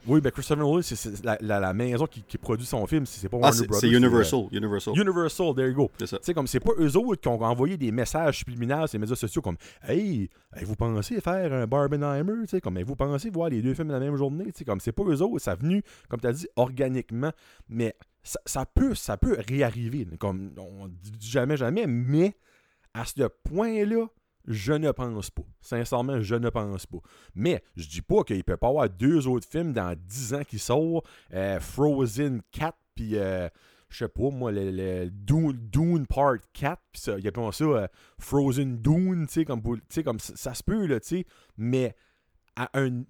oui, 0.06 0.20
ben 0.20 0.30
Christopher 0.30 0.62
Nolan, 0.64 0.82
c'est- 0.82 1.24
la, 1.24 1.36
la- 1.40 1.60
la 1.60 1.72
maison 1.74 2.06
qui, 2.06 2.22
qui 2.22 2.38
produit 2.38 2.66
son 2.66 2.86
film, 2.86 3.06
c'est 3.06 3.28
pas 3.28 3.36
Ah, 3.38 3.40
Warner 3.46 3.56
c'est 3.58 3.66
Brothers. 3.66 3.80
c'est 3.90 3.94
euh, 3.94 3.98
Universal. 3.98 4.40
Universal. 4.52 4.94
Universal, 4.96 5.54
there 5.54 5.68
you 5.68 5.74
go. 5.74 5.90
C'est 5.98 6.06
ça. 6.06 6.18
Comme 6.34 6.46
c'est 6.46 6.60
pas 6.60 6.72
eux 6.78 6.96
autres 6.96 7.20
qui 7.20 7.28
ont 7.28 7.40
envoyé 7.42 7.76
des 7.76 7.90
messages 7.92 8.38
subliminaux 8.38 8.86
sur 8.86 8.96
les 8.96 9.00
médias 9.00 9.16
sociaux 9.16 9.42
comme 9.42 9.56
Hey, 9.82 10.28
vous 10.62 10.76
pensez 10.76 11.20
faire 11.20 11.52
un 11.52 11.66
Barbenheimer, 11.66 12.32
tu 12.42 12.48
sais, 12.48 12.60
comme 12.60 12.80
vous 12.82 12.96
pensez 12.96 13.30
voir 13.30 13.48
les 13.50 13.62
deux 13.62 13.74
films 13.74 13.90
la 13.90 13.98
même 14.00 14.16
journée, 14.16 14.44
tu 14.46 14.52
sais, 14.58 14.64
comme 14.64 14.80
c'est 14.80 14.92
pas 14.92 15.04
eux 15.04 15.22
autres, 15.22 15.38
ça 15.42 15.52
a 15.52 15.56
venu, 15.56 15.82
comme 16.08 16.20
tu 16.20 16.26
as 16.26 16.32
dit, 16.32 16.46
organiquement, 16.56 17.32
mais 17.68 17.94
ça, 18.22 18.40
ça 18.46 18.66
peut 18.66 18.94
ça 18.94 19.16
peut 19.16 19.36
réarriver, 19.48 20.06
comme 20.18 20.50
on 20.58 20.88
dit 20.88 21.12
jamais 21.20 21.56
jamais, 21.56 21.86
mais 21.86 22.34
à 22.94 23.04
ce 23.04 23.22
point-là, 23.44 24.06
je 24.48 24.72
ne 24.72 24.90
pense 24.90 25.30
pas. 25.30 25.44
Sincèrement, 25.60 26.20
je 26.20 26.34
ne 26.34 26.48
pense 26.48 26.86
pas. 26.86 26.98
Mais 27.34 27.62
je 27.76 27.86
dis 27.86 28.02
pas 28.02 28.24
qu'il 28.24 28.42
peut 28.42 28.56
pas 28.56 28.68
avoir 28.68 28.88
deux 28.88 29.28
autres 29.28 29.46
films 29.46 29.72
dans 29.72 29.94
10 29.96 30.34
ans 30.34 30.44
qui 30.44 30.58
sortent, 30.58 31.06
euh, 31.34 31.60
Frozen 31.60 32.40
4 32.50 32.76
puis 32.94 33.16
euh, 33.16 33.48
je 33.90 33.98
sais 33.98 34.08
pas, 34.08 34.30
moi, 34.30 34.50
le, 34.50 34.70
le 34.70 35.08
Dune, 35.08 36.06
Part 36.06 36.38
4, 36.52 36.82
pis 36.92 37.00
ça, 37.00 37.18
ils 37.18 37.28
appellent 37.28 37.52
ça 37.52 37.64
euh, 37.64 37.86
Frozen 38.18 38.78
Dune, 38.78 39.26
tu 39.26 39.34
sais, 39.34 39.44
comme, 39.44 39.62
comme 39.62 40.18
ça, 40.18 40.32
ça 40.36 40.54
se 40.54 40.62
peut, 40.62 40.86
là, 40.86 40.98
tu 41.00 41.08
sais, 41.08 41.26
mais 41.56 41.94
à 42.56 42.68
une 42.80 43.06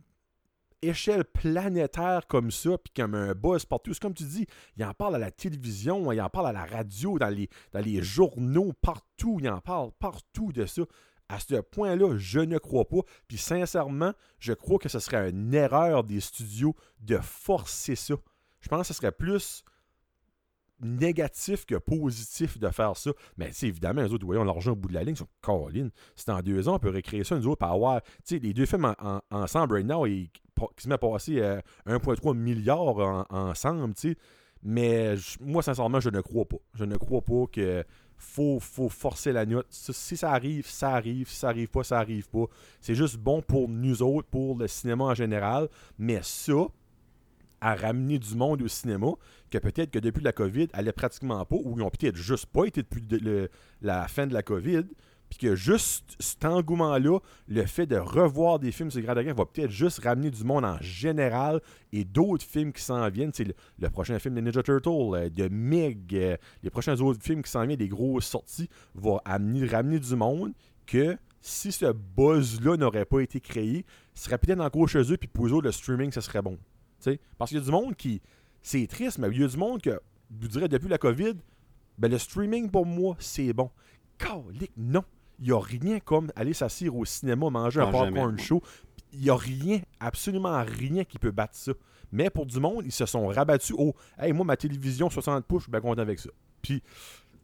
échelle 0.83 1.25
planétaire 1.25 2.27
comme 2.27 2.51
ça, 2.51 2.79
puis 2.79 2.93
comme 2.95 3.15
un 3.15 3.35
buzz 3.35 3.65
partout, 3.65 3.93
c'est 3.93 4.01
comme 4.01 4.15
tu 4.15 4.25
dis, 4.25 4.47
il 4.77 4.85
en 4.85 4.95
parle 4.95 5.17
à 5.17 5.19
la 5.19 5.31
télévision, 5.31 6.13
il 6.13 6.21
en 6.21 6.29
parle 6.29 6.49
à 6.49 6.53
la 6.53 6.65
radio, 6.65 7.19
dans 7.19 7.29
les, 7.29 7.49
dans 7.73 7.81
les 7.81 8.03
journaux, 8.03 8.73
partout, 8.81 9.39
il 9.41 9.49
en 9.49 9.61
parle 9.61 9.91
partout 9.99 10.53
de 10.53 10.67
ça. 10.67 10.83
À 11.29 11.39
ce 11.41 11.57
point-là, 11.61 12.17
je 12.17 12.41
ne 12.41 12.57
crois 12.59 12.87
pas. 12.89 13.01
Puis 13.27 13.37
sincèrement, 13.39 14.13
je 14.39 14.53
crois 14.55 14.79
que 14.79 14.89
ce 14.89 14.99
serait 14.99 15.31
une 15.31 15.53
erreur 15.55 16.05
des 16.05 16.21
studios 16.21 16.75
de 17.01 17.19
forcer 17.19 17.97
ça. 17.97 18.15
Je 18.61 18.69
pense 18.69 18.81
que 18.89 18.95
ce 18.95 18.95
serait 18.95 19.13
plus 19.13 19.63
négatif 20.81 21.67
que 21.67 21.75
positif 21.75 22.59
de 22.59 22.69
faire 22.69 22.97
ça. 22.97 23.11
Mais 23.37 23.53
sais, 23.53 23.67
évidemment, 23.67 24.03
les 24.03 24.13
autres, 24.13 24.25
voyons 24.25 24.45
l'argent 24.45 24.73
au 24.73 24.77
bout 24.77 24.89
de 24.89 24.95
la 24.95 25.03
ligne, 25.03 25.15
ils 25.15 25.19
sont 25.19 25.29
Colin. 25.41 25.89
C'est 26.15 26.31
en 26.31 26.41
deux 26.41 26.69
ans, 26.69 26.77
on 26.77 26.79
peut 26.79 26.91
récréer 26.91 27.25
ça, 27.25 27.37
nous 27.37 27.49
autres, 27.49 27.65
avoir. 27.67 28.01
Tu 28.03 28.09
sais, 28.25 28.39
les 28.39 28.55
deux 28.55 28.67
films 28.67 28.85
en- 28.85 28.95
en- 29.01 29.21
ensemble, 29.31 29.75
right 29.75 29.87
now, 29.87 30.07
ils, 30.07 30.31
qui 30.31 30.85
se 30.85 30.89
met 30.89 30.95
à 30.95 30.99
passer 30.99 31.41
euh, 31.41 31.61
1,3 31.87 32.35
milliard 32.37 32.81
en- 32.99 33.27
ensemble, 33.31 33.95
tu 33.95 34.11
sais. 34.13 34.17
Mais 34.63 35.15
moi, 35.41 35.63
sincèrement, 35.63 36.01
je 36.01 36.11
ne 36.11 36.21
crois 36.21 36.45
pas. 36.45 36.57
Je 36.75 36.85
ne 36.85 36.97
crois 36.97 37.23
pas 37.23 37.45
que 37.53 37.85
faut, 38.19 38.61
forcer 38.89 39.33
la 39.33 39.47
note. 39.47 39.67
Si 39.71 40.17
ça 40.17 40.33
arrive, 40.33 40.67
ça 40.67 40.95
arrive. 40.95 41.29
Si 41.29 41.37
ça 41.37 41.49
arrive 41.49 41.69
pas, 41.69 41.85
ça 41.85 41.99
arrive 41.99 42.29
pas. 42.29 42.47
C'est 42.81 42.95
juste 42.95 43.17
bon 43.17 43.43
pour 43.43 43.69
nous 43.69 44.03
autres, 44.03 44.29
pour 44.29 44.57
le 44.59 44.69
cinéma 44.69 45.05
en 45.05 45.15
général. 45.15 45.69
Mais 45.99 46.21
ça, 46.23 46.67
à 47.61 47.75
ramener 47.75 48.19
du 48.19 48.35
monde 48.35 48.63
au 48.63 48.69
cinéma, 48.69 49.13
que 49.51 49.59
peut-être 49.59 49.91
que 49.91 49.99
depuis 49.99 50.23
la 50.23 50.33
COVID, 50.33 50.69
allait 50.73 50.93
pratiquement 50.93 51.45
pas, 51.45 51.57
ou 51.57 51.75
ils 51.77 51.83
ont 51.83 51.91
peut-être 51.91 52.17
juste 52.17 52.47
pas 52.47 52.65
été 52.65 52.83
depuis 52.83 53.03
la 53.83 54.09
fin 54.09 54.27
de 54.27 54.35
la 54.35 54.43
COVID, 54.43 54.85
puis 55.29 55.39
que 55.39 55.55
juste 55.55 56.17
cet 56.19 56.45
engouement-là, 56.45 57.19
le 57.49 57.67
fait 57.67 57.87
de 57.87 57.97
revoir 57.97 58.59
des 58.59 58.73
films 58.73 58.91
sur 58.91 59.03
grand 59.03 59.17
écran 59.17 59.35
va 59.35 59.45
peut-être 59.45 59.71
juste 59.71 60.03
ramener 60.03 60.31
du 60.31 60.45
monde 60.45 60.65
en 60.65 60.79
général 60.81 61.61
et 61.93 62.05
d'autres 62.05 62.45
films 62.45 62.73
qui 62.73 62.83
s'en 62.83 63.09
viennent. 63.11 63.33
C'est 63.35 63.47
le, 63.79 63.91
prochain 63.91 64.19
film 64.19 64.35
de 64.35 64.41
Ninja 64.41 64.63
Turtle, 64.63 64.89
euh, 65.15 65.31
de 65.31 65.49
Meg, 65.49 66.15
euh, 66.15 66.37
les 66.63 66.71
prochains 66.71 66.99
autres 67.01 67.23
films 67.23 67.43
qui 67.43 67.51
s'en 67.51 67.65
viennent, 67.67 67.79
des 67.79 67.89
grosses 67.89 68.27
sorties, 68.27 68.69
amener, 69.25 69.67
ramener 69.67 69.99
du 69.99 70.17
monde 70.17 70.53
que 70.87 71.17
si 71.41 71.73
ce 71.73 71.93
buzz-là 71.93 72.77
n'aurait 72.77 73.05
pas 73.05 73.21
été 73.21 73.41
créé, 73.41 73.85
ce 74.15 74.25
serait 74.25 74.39
peut-être 74.39 74.61
encore 74.61 74.89
chez 74.89 75.13
eux, 75.13 75.17
puis 75.17 75.29
pour 75.29 75.47
eux 75.47 75.53
autres, 75.53 75.67
le 75.67 75.73
streaming, 75.73 76.11
ça 76.11 76.21
serait 76.21 76.43
bon. 76.43 76.59
Parce 77.39 77.51
qu'il 77.51 77.59
y 77.59 77.63
a 77.63 77.65
du 77.65 77.71
monde 77.71 77.95
qui. 77.95 78.21
C'est 78.61 78.87
triste, 78.87 79.19
mais 79.19 79.29
il 79.29 79.41
y 79.41 79.45
a 79.45 79.49
du 79.49 79.57
monde 79.57 79.81
que, 79.81 80.01
vous 80.31 80.49
dirais, 80.49 80.69
depuis 80.69 80.89
la 80.89 80.99
COVID, 80.99 81.35
ben 81.97 82.11
le 82.11 82.19
streaming 82.19 82.71
pour 82.71 82.85
moi, 82.85 83.17
c'est 83.19 83.53
bon. 83.53 83.71
Calique, 84.19 84.73
non. 84.77 85.05
Il 85.39 85.47
n'y 85.47 85.53
a 85.53 85.61
rien 85.61 86.01
comme 86.01 86.31
aller 86.37 86.53
s'asseoir 86.53 86.97
au 86.97 87.05
cinéma, 87.05 87.51
manger 87.51 87.81
un 87.81 87.85
popcorn 87.87 88.15
jamais, 88.15 88.33
ouais. 88.33 88.39
chaud. 88.39 88.63
Il 89.13 89.21
n'y 89.21 89.31
a 89.31 89.37
rien, 89.37 89.81
absolument 90.01 90.63
rien 90.63 91.05
qui 91.05 91.19
peut 91.19 91.31
battre 91.31 91.55
ça. 91.55 91.73
Mais 92.13 92.31
pour 92.31 92.47
du 92.47 92.59
monde, 92.61 92.83
ils 92.85 92.93
se 92.93 93.07
sont 93.07 93.27
rabattus 93.29 93.75
au 93.77 93.95
Hey, 94.19 94.33
moi, 94.33 94.45
ma 94.45 94.57
télévision 94.57 95.11
60 95.11 95.45
pouces, 95.45 95.63
je 95.63 95.65
suis 95.65 95.71
bien 95.71 95.81
content 95.81 96.03
avec 96.03 96.19
ça. 96.19 96.31
Puis, 96.63 96.81
tu 96.81 96.89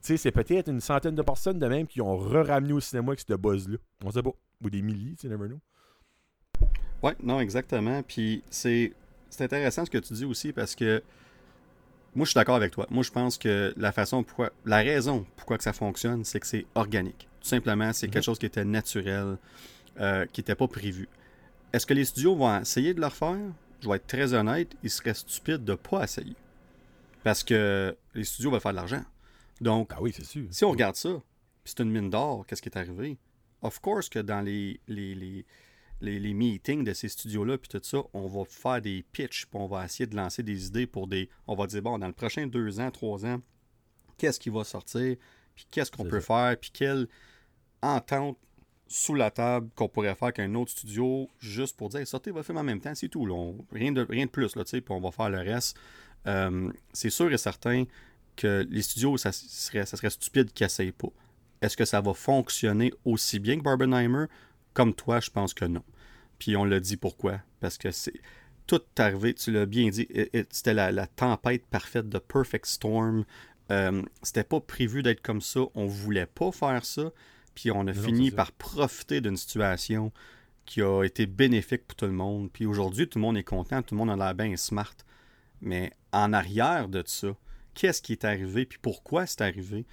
sais, 0.01 0.16
c'est 0.16 0.33
peut-être 0.33 0.69
une 0.69 0.81
centaine 0.81 1.15
de 1.15 1.23
personnes 1.23 1.59
de 1.59 1.66
même 1.66 1.87
qui 1.87 2.01
ont 2.01 2.16
re-ramené 2.16 2.73
au 2.73 2.81
cinéma 2.81 3.09
avec 3.09 3.21
ce 3.21 3.35
buzz-là. 3.35 3.77
On 4.05 4.11
sait 4.11 4.23
pas. 4.23 4.33
Ou 4.62 4.71
des 4.71 4.83
milliers, 4.83 5.15
tu 5.15 5.23
sais, 5.23 5.29
never 5.29 5.49
know. 5.49 5.61
Oui, 7.03 7.12
non, 7.23 7.41
exactement. 7.41 8.03
Puis 8.03 8.43
c'est 8.51 8.93
c'est 9.35 9.45
intéressant 9.45 9.85
ce 9.85 9.91
que 9.91 9.99
tu 9.99 10.15
dis 10.15 10.25
aussi 10.25 10.53
parce 10.53 10.75
que 10.75 11.03
moi, 12.15 12.25
je 12.25 12.31
suis 12.31 12.39
d'accord 12.39 12.55
avec 12.55 12.71
toi. 12.71 12.87
Moi, 12.91 13.03
je 13.03 13.11
pense 13.11 13.37
que 13.37 13.75
la 13.77 13.91
façon 13.91 14.23
pourquoi, 14.23 14.51
la 14.65 14.79
raison 14.79 15.27
pourquoi 15.37 15.59
que 15.59 15.65
ça 15.65 15.73
fonctionne, 15.73 16.25
c'est 16.25 16.39
que 16.39 16.47
c'est 16.47 16.66
organique. 16.77 17.29
Tout 17.45 17.51
simplement, 17.51 17.93
c'est 17.93 18.07
Mhm. 18.07 18.12
quelque 18.15 18.23
chose 18.25 18.39
qui 18.39 18.47
était 18.47 18.65
naturel, 18.65 19.37
euh, 20.01 20.25
qui 20.33 20.41
n'était 20.41 20.55
pas 20.55 20.66
prévu. 20.66 21.07
Est-ce 21.75 21.85
que 21.85 21.93
les 21.93 22.07
studios 22.07 22.35
vont 22.35 22.59
essayer 22.59 22.95
de 22.95 23.01
le 23.03 23.07
refaire? 23.07 23.37
Je 23.83 23.89
vais 23.89 23.97
être 23.97 24.07
très 24.07 24.33
honnête, 24.33 24.75
ils 24.83 24.89
seraient 24.91 25.12
stupides 25.12 25.62
de 25.62 25.73
ne 25.73 25.77
pas 25.77 26.05
essayer. 26.05 26.35
Parce 27.23 27.45
que 27.45 27.95
les 28.15 28.25
studios 28.25 28.51
veulent 28.51 28.61
faire 28.62 28.71
de 28.73 28.77
l'argent. 28.77 29.05
Donc, 29.61 29.91
Ah 29.95 29.99
oui, 30.01 30.12
c'est 30.16 30.25
sûr. 30.25 30.47
si 30.51 30.65
on 30.65 30.71
regarde 30.71 30.97
ça, 30.97 31.11
c'est 31.66 31.81
une 31.81 31.91
mine 31.91 32.09
d'or, 32.09 32.47
qu'est-ce 32.47 32.62
qui 32.62 32.71
est 32.71 32.79
arrivé? 32.79 33.19
Of 33.61 33.79
course 33.81 34.09
que 34.09 34.19
dans 34.21 34.41
les, 34.41 34.81
les, 34.89 35.15
les, 35.15 35.45
les, 36.01 36.19
les 36.19 36.33
meetings 36.35 36.83
de 36.83 36.95
ces 36.95 37.09
studios-là, 37.11 37.59
puis 37.59 37.69
tout 37.69 37.81
ça, 37.83 37.99
on 38.15 38.27
va 38.27 38.45
faire 38.49 38.81
des 38.81 39.05
pitchs, 39.12 39.45
puis 39.45 39.59
on 39.61 39.66
va 39.66 39.85
essayer 39.85 40.07
de 40.07 40.16
lancer 40.16 40.43
des 40.43 40.66
idées 40.66 40.87
pour 40.87 41.07
des... 41.07 41.29
On 41.47 41.55
va 41.55 41.66
dire, 41.66 41.83
bon, 41.83 41.99
dans 41.99 42.07
le 42.07 42.12
prochain 42.15 42.47
deux 42.47 42.81
ans, 42.81 42.91
trois 42.91 43.27
ans, 43.27 43.41
qu'est-ce 44.16 44.41
qui 44.41 44.49
va 44.51 44.65
sortir, 44.65 45.16
puis 45.55 45.66
qu'est-ce 45.71 45.91
qu'on 45.91 46.05
peut 46.05 46.21
faire, 46.21 46.57
puis 46.59 46.71
quelle 46.73 47.07
entente 47.85 48.39
sous 48.86 49.15
la 49.15 49.31
table 49.31 49.69
qu'on 49.74 49.89
pourrait 49.89 50.15
faire 50.15 50.32
qu'un 50.32 50.55
autre 50.55 50.70
studio, 50.70 51.28
juste 51.39 51.77
pour 51.77 51.89
dire, 51.89 52.06
sortez 52.06 52.31
votre 52.31 52.47
film 52.47 52.59
en 52.59 52.62
même 52.62 52.81
temps, 52.81 52.94
c'est 52.94 53.09
tout. 53.09 53.24
rien, 53.73 53.93
de, 53.93 54.02
rien 54.09 54.27
de 54.27 54.31
plus, 54.31 54.55
là, 54.56 54.65
puis 54.65 54.82
on 54.90 55.01
va 55.01 55.11
faire 55.11 55.31
le 55.31 55.39
reste. 55.39 55.77
Euh, 56.27 56.70
c'est 56.93 57.11
sûr 57.11 57.32
et 57.32 57.39
certain 57.39 57.85
que 58.36 58.66
les 58.70 58.82
studios, 58.82 59.16
ça 59.16 59.32
serait, 59.32 59.86
ça 59.86 59.97
serait 59.97 60.11
stupide 60.11 60.52
qu'ils 60.52 60.65
n'essayent 60.66 60.93
pas. 60.93 61.09
Est-ce 61.61 61.77
que 61.77 61.85
ça 61.85 62.01
va 62.01 62.15
fonctionner 62.15 62.93
aussi 63.05 63.39
bien 63.39 63.56
que 63.59 63.62
Barbenheimer? 63.62 64.27
Comme 64.74 64.94
toi, 64.94 65.20
je 65.20 65.31
pense 65.31 65.55
que 65.55 65.65
non. 65.65 65.82
Puis 66.39 66.56
on 66.56 66.65
l'a 66.65 66.81
dit 66.81 66.97
pourquoi? 66.97 67.40
Parce 67.61 67.78
que 67.78 67.90
c'est 67.90 68.12
tout 68.66 68.81
arrivé, 68.98 69.35
tu 69.35 69.51
l'as 69.52 69.66
bien 69.66 69.89
dit, 69.89 70.06
it- 70.11 70.31
it- 70.35 70.48
c'était 70.52 70.74
la, 70.74 70.90
la 70.93 71.06
tempête 71.06 71.66
parfaite 71.66 72.09
de 72.09 72.19
Perfect 72.19 72.66
Storm. 72.66 73.24
Euh, 73.70 74.02
c'était 74.23 74.44
pas 74.44 74.61
prévu 74.61 75.02
d'être 75.02 75.23
comme 75.23 75.40
ça. 75.40 75.61
On 75.74 75.86
voulait 75.86 76.27
pas 76.27 76.52
faire 76.52 76.85
ça. 76.85 77.11
Puis 77.55 77.71
on 77.71 77.81
a 77.87 77.93
Non, 77.93 78.03
fini 78.03 78.31
par 78.31 78.53
profiter 78.53 79.21
d'une 79.21 79.37
situation 79.37 80.13
qui 80.65 80.83
a 80.83 81.03
été 81.05 81.27
bénéfique 81.27 81.87
pour 81.87 81.97
tout 81.97 82.07
le 82.07 82.13
monde. 82.13 82.51
Puis 82.53 82.67
aujourd'hui, 82.67 83.09
tout 83.09 83.19
le 83.19 83.23
monde 83.23 83.37
est 83.37 83.45
content, 83.45 83.83
tout 83.83 83.95
le 83.95 83.99
monde 83.99 84.11
a 84.11 84.17
l'air 84.17 84.35
bien 84.35 84.57
smart. 84.57 84.95
Mais 85.61 85.93
en 86.13 86.33
arrière 86.33 86.89
de 86.89 87.03
ça, 87.07 87.29
qu'est-ce 87.75 88.03
qui 88.03 88.13
est 88.13 88.25
arrivé, 88.25 88.65
puis 88.67 88.79
pourquoi 88.81 89.27
c'est 89.27 89.43
arrivé? 89.43 89.85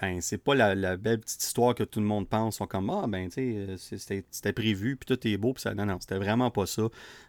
Ben, 0.00 0.20
c'est 0.20 0.38
pas 0.38 0.56
la, 0.56 0.74
la 0.74 0.96
belle 0.96 1.20
petite 1.20 1.42
histoire 1.44 1.76
que 1.76 1.84
tout 1.84 2.00
le 2.00 2.06
monde 2.06 2.28
pense. 2.28 2.56
Sont 2.56 2.66
comme, 2.66 2.90
ah, 2.90 3.06
ben, 3.06 3.28
tu 3.28 3.34
sais, 3.34 3.54
euh, 3.56 3.76
c'était 3.76 4.24
c'était 4.32 4.52
prévu, 4.52 4.96
puis 4.96 5.06
tout 5.06 5.28
est 5.28 5.36
beau, 5.36 5.52
puis 5.52 5.62
ça. 5.62 5.74
Non, 5.74 5.86
non, 5.86 5.98
c'était 6.00 6.18
vraiment 6.18 6.50
pas 6.50 6.66
ça. 6.66 6.82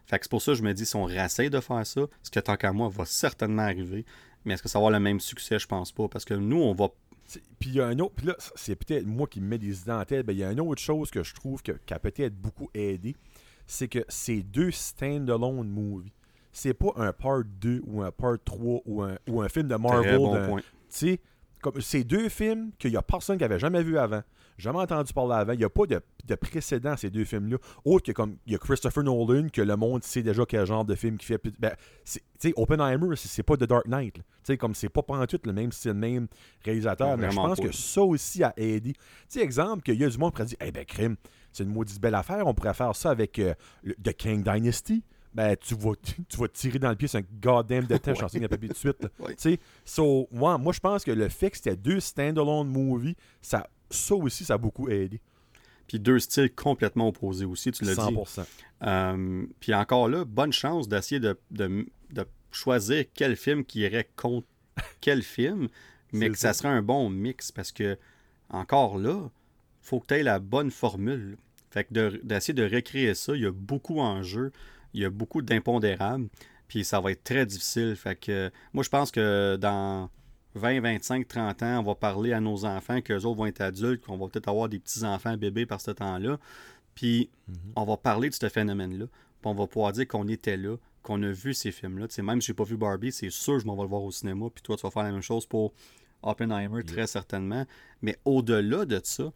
Fait 0.08 0.18
que 0.18 0.26
c'est 0.26 0.30
pour 0.32 0.42
ça 0.42 0.54
que 0.54 0.58
je 0.58 0.64
me 0.64 0.74
dis, 0.74 0.86
si 0.86 0.96
on 0.96 1.04
réessaye 1.04 1.52
de 1.52 1.60
faire 1.60 1.86
ça, 1.86 2.02
ce 2.24 2.32
que 2.32 2.40
tant 2.40 2.58
qu'à 2.58 2.74
moi 2.74 2.90
va 2.90 3.06
certainement 3.06 3.62
arriver. 3.62 4.06
Mais 4.44 4.56
est-ce 4.56 4.64
que 4.64 4.70
ça 4.70 4.80
va 4.80 4.88
avoir 4.88 4.92
le 5.00 5.04
même 5.04 5.20
succès? 5.20 5.60
Je 5.60 5.68
pense 5.68 5.92
pas. 5.92 6.08
Parce 6.08 6.26
que 6.26 6.34
nous, 6.34 6.58
on 6.58 6.74
va. 6.74 6.90
C'est- 7.34 7.42
Puis 7.60 7.70
il 7.70 7.76
y 7.76 7.82
a 7.82 7.88
un 7.88 7.98
autre, 8.00 8.14
puis 8.16 8.28
là, 8.28 8.36
c'est 8.56 8.76
peut-être 8.76 9.06
moi 9.06 9.28
qui 9.28 9.42
me 9.42 9.48
mets 9.48 9.58
des 9.58 9.82
idées 9.82 9.92
en 9.92 10.04
tête, 10.06 10.26
ben, 10.26 10.34
il 10.34 10.40
y 10.40 10.44
a 10.44 10.52
une 10.52 10.60
autre 10.60 10.82
chose 10.82 11.10
que 11.10 11.24
je 11.24 11.34
trouve 11.34 11.62
que, 11.64 11.72
qui 11.86 11.94
a 11.94 12.00
peut-être 12.00 12.36
beaucoup 12.36 12.70
aidé, 12.74 13.16
c'est 13.66 13.88
que 13.88 14.04
c'est 14.10 14.42
deux 14.44 14.72
stand-alone 14.72 15.68
movies. 15.70 16.12
C'est 16.52 16.74
pas 16.74 16.92
un 16.98 17.12
part 17.14 17.42
2 17.62 17.82
ou 17.88 18.02
un 18.04 18.12
part 18.12 18.36
3 18.44 18.82
ou 18.86 19.02
un, 19.02 19.18
ou 19.28 19.42
un 19.42 19.50
film 19.50 19.68
de 19.68 19.76
Marvel. 19.76 20.18
Bon 20.18 20.60
c'est 21.80 22.04
deux 22.04 22.30
films 22.30 22.72
qu'il 22.78 22.92
y 22.92 22.98
a 22.98 23.02
personne 23.02 23.38
qui 23.38 23.44
avait 23.44 23.58
jamais 23.58 23.82
vu 23.84 23.98
avant, 23.98 24.22
jamais 24.58 24.80
entendu 24.80 25.12
parler 25.14 25.36
avant. 25.36 25.54
Il 25.54 25.60
n'y 25.60 25.64
a 25.66 25.70
pas 25.70 25.86
de, 25.86 26.02
de 26.26 26.36
précédent 26.36 26.92
à 26.92 26.98
ces 26.98 27.10
deux 27.10 27.26
films-là. 27.26 27.58
Autre 27.86 28.06
que 28.08 28.12
comme 28.12 28.38
il 28.46 28.54
y 28.54 28.56
a 28.56 28.60
Christopher 28.60 29.04
Nolan, 29.04 29.48
que 29.52 29.62
le 29.62 29.76
monde 29.76 30.04
sait 30.04 30.24
déjà 30.24 30.46
quel 30.46 30.66
genre 30.66 30.86
de 30.86 30.96
film 30.96 31.18
qui 31.18 31.26
fait. 31.26 31.42
Ben, 31.60 31.74
c'est- 32.04 32.24
sais, 32.40 32.54
Oppenheimer, 32.56 33.16
c'est 33.16 33.28
c'est 33.28 33.44
pas 33.44 33.56
The 33.58 33.64
Dark 33.64 33.86
Knight. 33.88 34.18
sais, 34.44 34.58
comme 34.58 34.76
c'est 34.76 34.90
pas 34.90 35.02
tout 35.28 35.40
le 35.46 35.54
même 35.54 35.72
style, 35.72 35.92
le 35.92 35.98
même 35.98 36.28
réalisateur. 36.64 37.18
mais 37.18 37.30
je 37.32 37.36
pense 37.36 37.60
que 37.60 37.72
ça 37.72 38.02
aussi 38.02 38.44
a 38.44 38.54
aidé. 38.58 38.94
Sais, 39.28 39.42
exemple, 39.42 39.82
qu'il 39.84 39.96
y 40.00 40.04
a 40.04 40.10
du 40.10 40.18
monde 40.18 40.32
qui 40.32 40.36
pourrait 40.38 40.48
dire, 40.48 40.58
eh 40.62 40.72
ben, 40.72 40.86
crime, 40.86 41.16
c'est 41.52 41.64
une 41.64 41.70
maudite 41.70 42.00
belle 42.02 42.16
affaire. 42.16 42.46
On 42.48 42.54
pourrait 42.54 42.74
faire 42.74 42.96
ça 42.96 43.12
avec 43.12 43.40
euh, 43.40 43.54
le- 43.84 43.96
The 43.96 44.14
King 44.14 44.44
Dynasty. 44.44 45.04
Ben, 45.34 45.56
tu 45.60 45.74
vas, 45.74 45.94
tu 46.30 46.38
vas 46.38 46.48
tirer 46.48 46.78
dans 46.78 46.90
le 46.90 46.96
pied 46.96 47.08
sur 47.08 47.20
un 47.20 47.24
goddamn 47.42 47.86
de 47.88 47.98
temps, 47.98 48.12
Ouais. 48.12 48.18
je 48.22 48.28
suis 48.28 48.46
en 48.46 48.48
papier 48.48 48.70
de 48.70 48.76
suite. 48.76 49.08
Ouais. 49.20 49.36
So, 49.84 50.28
ouais, 50.32 50.58
moi, 50.60 50.74
je 50.74 50.80
pense 50.80 51.04
que 51.04 51.12
le 51.12 51.28
fait 51.30 51.50
que 51.50 51.58
c'était 51.58 51.76
deux 51.76 52.00
stand-alone 52.00 52.68
movies, 52.68 53.16
ça, 53.42 53.68
ça 53.90 54.16
aussi, 54.16 54.46
ça 54.46 54.56
a 54.56 54.58
beaucoup 54.58 54.90
aidé. 54.90 55.20
Puis 55.88 56.00
deux 56.00 56.20
styles 56.20 56.54
complètement 56.54 57.08
opposés 57.10 57.46
aussi, 57.46 57.72
tu 57.72 57.84
l'as 57.84 57.96
dit. 57.96 58.02
100%. 58.02 58.46
Euh, 58.84 59.46
puis 59.60 59.74
encore 59.74 60.08
là, 60.10 60.26
bonne 60.26 60.54
chance 60.54 60.88
d'essayer 60.88 61.20
de, 61.20 61.38
de- 61.52 61.86
de 62.12 62.26
choisir 62.52 63.06
quel 63.14 63.36
film 63.36 63.64
qui 63.66 63.80
irait 63.82 64.10
contre 64.16 64.48
quel 65.02 65.22
film, 65.24 65.68
mais 66.14 66.30
que 66.30 66.38
ça 66.38 66.54
ça. 66.54 66.60
serait 66.60 66.70
un 66.74 66.82
bon 66.82 67.10
mix 67.10 67.52
parce 67.52 67.72
que, 67.72 67.98
encore 68.50 68.98
là, 68.98 69.30
faut 69.82 70.00
que 70.00 70.08
tu 70.08 70.14
aies 70.16 70.24
la 70.24 70.40
bonne 70.40 70.72
formule. 70.72 71.38
Fait 71.72 71.84
que 71.86 71.94
de- 71.94 72.22
d'essayer 72.24 72.54
de, 72.54 72.64
recréer 72.76 73.14
ça, 73.16 73.36
il 73.36 73.42
y 73.42 73.46
a 73.46 73.52
beaucoup 73.52 74.00
en 74.00 74.24
jeu, 74.24 74.52
il 74.94 75.02
y 75.02 75.06
a 75.06 75.10
beaucoup 75.10 75.42
d'impondérables, 75.42 76.28
puis 76.68 76.86
ça 76.86 77.00
va 77.02 77.12
être 77.12 77.24
très 77.24 77.46
difficile. 77.46 77.96
Fait 77.96 78.16
que 78.16 78.52
moi, 78.74 78.84
je 78.84 78.90
pense 78.90 79.12
que 79.12 79.58
dans 79.60 80.10
20, 80.56 80.82
25, 80.82 81.28
30 81.28 81.64
ans, 81.64 81.80
on 81.80 81.84
va 81.84 81.96
parler 81.96 82.34
à 82.34 82.40
nos 82.40 82.66
enfants 82.66 83.02
qu'eux 83.02 83.22
autres 83.24 83.38
vont 83.38 83.46
être 83.46 83.62
adultes, 83.62 84.06
qu'on 84.06 84.18
va 84.18 84.28
peut-être 84.28 84.48
avoir 84.48 84.70
des 84.70 84.80
petits-enfants 84.80 85.36
bébés 85.38 85.66
par 85.66 85.82
ce 85.82 85.92
temps-là. 85.92 86.40
Puis 86.96 87.30
on 87.76 87.86
va 87.86 87.98
parler 87.98 88.30
de 88.30 88.36
ce 88.36 88.50
phénomène-là. 88.50 89.06
Puis 89.06 89.52
on 89.52 89.56
va 89.56 89.68
pouvoir 89.68 89.92
dire 89.94 90.08
qu'on 90.08 90.28
était 90.28 90.58
là, 90.58 90.78
qu'on 91.02 91.22
a 91.24 91.32
vu 91.32 91.54
ces 91.54 91.72
films-là. 91.72 92.08
Tu 92.08 92.16
sais, 92.16 92.22
même 92.22 92.40
si 92.40 92.48
j'ai 92.48 92.54
pas 92.54 92.64
vu 92.64 92.78
Barbie, 92.78 93.12
c'est 93.12 93.30
sûr 93.30 93.56
que 93.56 93.60
je 93.60 93.66
m'en 93.66 93.76
vais 93.76 93.82
le 93.82 93.90
voir 93.90 94.04
au 94.04 94.12
cinéma. 94.12 94.46
Puis 94.54 94.62
toi, 94.62 94.78
tu 94.78 94.84
vas 94.84 94.92
faire 94.92 95.04
la 95.04 95.12
même 95.12 95.22
chose 95.22 95.46
pour 95.46 95.74
Oppenheimer, 96.22 96.84
très 96.84 97.08
certainement. 97.08 97.66
Mais 98.02 98.18
au-delà 98.26 98.86
de 98.86 99.02
ça, 99.04 99.32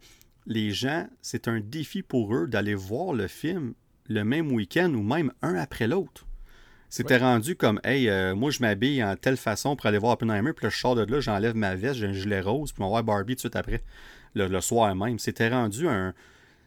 les 0.46 0.70
gens, 0.70 1.06
c'est 1.20 1.48
un 1.48 1.60
défi 1.60 2.02
pour 2.02 2.34
eux 2.34 2.46
d'aller 2.46 2.74
voir 2.74 3.12
le 3.12 3.28
film 3.28 3.74
le 4.08 4.24
même 4.24 4.50
week-end 4.52 4.92
ou 4.94 5.02
même 5.02 5.32
un 5.42 5.54
après 5.54 5.86
l'autre. 5.86 6.27
C'était 6.88 7.18
rendu 7.18 7.54
comme, 7.54 7.80
hey, 7.84 8.08
euh, 8.08 8.34
moi 8.34 8.50
je 8.50 8.60
m'habille 8.60 9.04
en 9.04 9.14
telle 9.16 9.36
façon 9.36 9.76
pour 9.76 9.86
aller 9.86 9.98
voir 9.98 10.14
Oppenheimer, 10.14 10.52
puis 10.52 10.64
là 10.64 10.70
je 10.70 10.78
sors 10.78 10.94
de 10.94 11.04
là, 11.04 11.20
j'enlève 11.20 11.54
ma 11.54 11.74
veste, 11.74 12.00
j'ai 12.00 12.06
un 12.06 12.12
gilet 12.12 12.40
rose, 12.40 12.72
puis 12.72 12.82
on 12.82 12.86
va 12.86 13.02
voir 13.02 13.04
Barbie 13.04 13.34
tout 13.34 13.36
de 13.36 13.40
suite 13.40 13.56
après, 13.56 13.82
le, 14.34 14.48
le 14.48 14.60
soir 14.60 14.94
même. 14.94 15.18
C'était 15.18 15.48
rendu 15.48 15.86
un. 15.86 16.14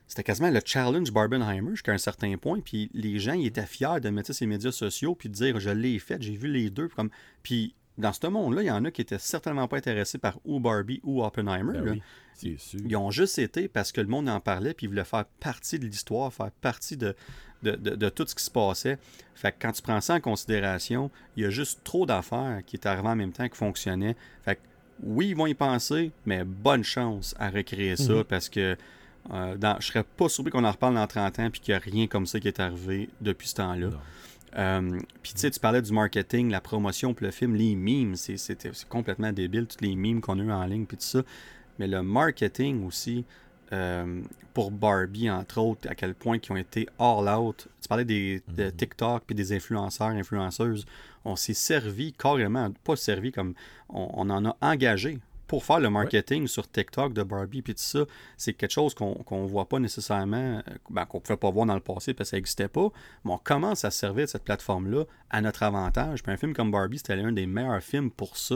C'était 0.07 0.23
quasiment 0.23 0.49
le 0.49 0.59
challenge 0.63 1.11
Barbenheimer 1.11 1.71
jusqu'à 1.71 1.93
un 1.93 1.97
certain 1.97 2.35
point, 2.37 2.59
puis 2.59 2.91
les 2.93 3.17
gens 3.17 3.33
ils 3.33 3.47
étaient 3.47 3.65
fiers 3.65 3.99
de 4.01 4.09
mettre 4.09 4.27
ça 4.27 4.33
sur 4.33 4.43
les 4.43 4.49
médias 4.49 4.71
sociaux, 4.71 5.15
puis 5.15 5.29
de 5.29 5.33
dire 5.33 5.59
je 5.59 5.69
l'ai 5.69 5.97
fait, 5.99 6.21
j'ai 6.21 6.35
vu 6.35 6.49
les 6.49 6.69
deux. 6.69 6.89
Comme... 6.89 7.09
Puis 7.41 7.75
dans 7.97 8.13
ce 8.13 8.27
monde-là, 8.27 8.61
il 8.61 8.67
y 8.67 8.71
en 8.71 8.83
a 8.85 8.91
qui 8.91 9.01
étaient 9.01 9.19
certainement 9.19 9.67
pas 9.67 9.77
intéressés 9.77 10.17
par 10.17 10.39
ou 10.43 10.59
Barbie 10.59 10.99
ou 11.03 11.23
Oppenheimer. 11.23 11.73
Ben 11.73 11.85
là. 11.85 11.91
oui, 11.93 12.01
c'est 12.33 12.59
sûr. 12.59 12.79
Ils 12.85 12.95
ont 12.97 13.11
juste 13.11 13.39
été 13.39 13.67
parce 13.67 13.91
que 13.91 14.01
le 14.01 14.07
monde 14.07 14.27
en 14.29 14.39
parlait, 14.39 14.73
puis 14.73 14.85
ils 14.85 14.89
voulaient 14.89 15.03
faire 15.03 15.25
partie 15.39 15.79
de 15.79 15.85
l'histoire, 15.85 16.33
faire 16.33 16.51
partie 16.51 16.97
de, 16.97 17.15
de, 17.63 17.71
de- 17.75 17.95
de 17.95 18.09
tout 18.09 18.25
ce 18.27 18.35
qui 18.35 18.43
se 18.43 18.51
passait. 18.51 18.97
Fait 19.35 19.51
que 19.51 19.57
quand 19.61 19.71
tu 19.71 19.81
prends 19.81 20.01
ça 20.01 20.15
en 20.15 20.19
considération, 20.19 21.09
il 21.35 21.43
y 21.43 21.45
a 21.45 21.49
juste 21.49 21.81
trop 21.83 22.05
d'affaires 22.05 22.61
qui 22.65 22.75
étaient 22.75 22.89
arrivées 22.89 23.07
en 23.09 23.15
même 23.15 23.31
temps 23.31 23.47
qui 23.47 23.57
fonctionnaient. 23.57 24.15
Fait 24.43 24.55
que 24.55 24.61
oui, 25.03 25.29
ils 25.29 25.35
vont 25.35 25.47
y 25.47 25.53
penser, 25.53 26.11
mais 26.25 26.43
bonne 26.43 26.83
chance 26.83 27.33
à 27.39 27.49
recréer 27.49 27.95
ça 27.95 28.13
Mhm. 28.13 28.23
parce 28.25 28.49
que 28.49 28.75
euh, 29.31 29.55
dans, 29.57 29.77
je 29.79 29.87
serais 29.87 30.03
pas 30.03 30.29
surpris 30.29 30.51
qu'on 30.51 30.63
en 30.63 30.71
reparle 30.71 30.95
dans 30.95 31.05
30 31.07 31.39
ans 31.39 31.49
puis 31.51 31.61
qu'il 31.61 31.73
n'y 31.73 31.77
a 31.77 31.79
rien 31.79 32.07
comme 32.07 32.25
ça 32.25 32.39
qui 32.39 32.47
est 32.47 32.59
arrivé 32.59 33.07
depuis 33.21 33.47
ce 33.47 33.55
temps-là. 33.55 33.89
Euh, 34.57 34.99
Puis 35.23 35.33
tu 35.33 35.39
sais, 35.39 35.51
tu 35.51 35.59
parlais 35.59 35.81
du 35.81 35.93
marketing, 35.93 36.49
la 36.51 36.59
promotion 36.59 37.13
pour 37.13 37.25
le 37.25 37.31
film, 37.31 37.55
les 37.55 37.75
memes, 37.75 38.15
c'est 38.15 38.35
complètement 38.89 39.31
débile, 39.31 39.65
tous 39.67 39.79
les 39.85 39.95
memes 39.95 40.19
qu'on 40.21 40.39
a 40.39 40.43
eu 40.43 40.51
en 40.51 40.65
ligne, 40.65 40.85
puis 40.85 40.97
tout 40.97 41.03
ça. 41.05 41.21
Mais 41.79 41.87
le 41.87 42.01
marketing 42.03 42.85
aussi, 42.85 43.23
euh, 43.73 44.21
pour 44.53 44.71
Barbie, 44.71 45.29
entre 45.29 45.59
autres, 45.59 45.89
à 45.89 45.95
quel 45.95 46.13
point 46.13 46.37
ils 46.41 46.51
ont 46.51 46.57
été 46.57 46.87
all 46.99 47.29
out. 47.29 47.67
Tu 47.81 47.87
parlais 47.87 48.05
des, 48.05 48.41
de 48.49 48.65
Mhm. 48.65 48.71
TikTok 48.71 49.23
puis 49.25 49.35
des 49.35 49.53
influenceurs, 49.53 50.07
influenceuses. 50.09 50.85
On 51.23 51.35
s'est 51.35 51.53
servi 51.53 52.13
carrément, 52.13 52.71
pas 52.83 52.95
servi 52.95 53.31
comme. 53.31 53.53
On, 53.89 54.09
on 54.13 54.29
en 54.29 54.45
a 54.45 54.57
engagé 54.61 55.19
pour 55.47 55.65
faire 55.65 55.81
le 55.81 55.89
marketing 55.89 56.47
sur 56.47 56.69
TikTok 56.71 57.11
de 57.13 57.23
Barbie 57.23 57.61
puis 57.61 57.75
tout 57.75 57.81
ça. 57.81 58.05
C'est 58.37 58.53
quelque 58.53 58.71
chose 58.71 58.93
qu'on 58.93 59.15
qu'on 59.15 59.45
voit 59.45 59.67
pas 59.67 59.79
nécessairement, 59.79 60.57
euh, 60.59 60.61
ben, 60.89 61.05
qu'on 61.05 61.19
pouvait 61.19 61.37
pas 61.37 61.51
voir 61.51 61.65
dans 61.65 61.73
le 61.75 61.81
passé 61.81 62.13
parce 62.13 62.29
que 62.29 62.31
ça 62.31 62.37
n'existait 62.37 62.69
pas. 62.69 62.87
Mais 63.25 63.31
on 63.33 63.37
commence 63.37 63.83
à 63.85 63.91
se 63.91 63.99
servir 63.99 64.25
de 64.25 64.29
cette 64.29 64.43
plateforme-là 64.45 65.03
à 65.29 65.41
notre 65.41 65.63
avantage. 65.63 66.23
Puis 66.23 66.31
un 66.31 66.37
film 66.37 66.53
comme 66.53 66.71
Barbie, 66.71 66.97
c'était 66.99 67.17
l'un 67.17 67.31
des 67.33 67.47
meilleurs 67.47 67.83
films 67.83 68.11
pour 68.11 68.37
ça. 68.37 68.55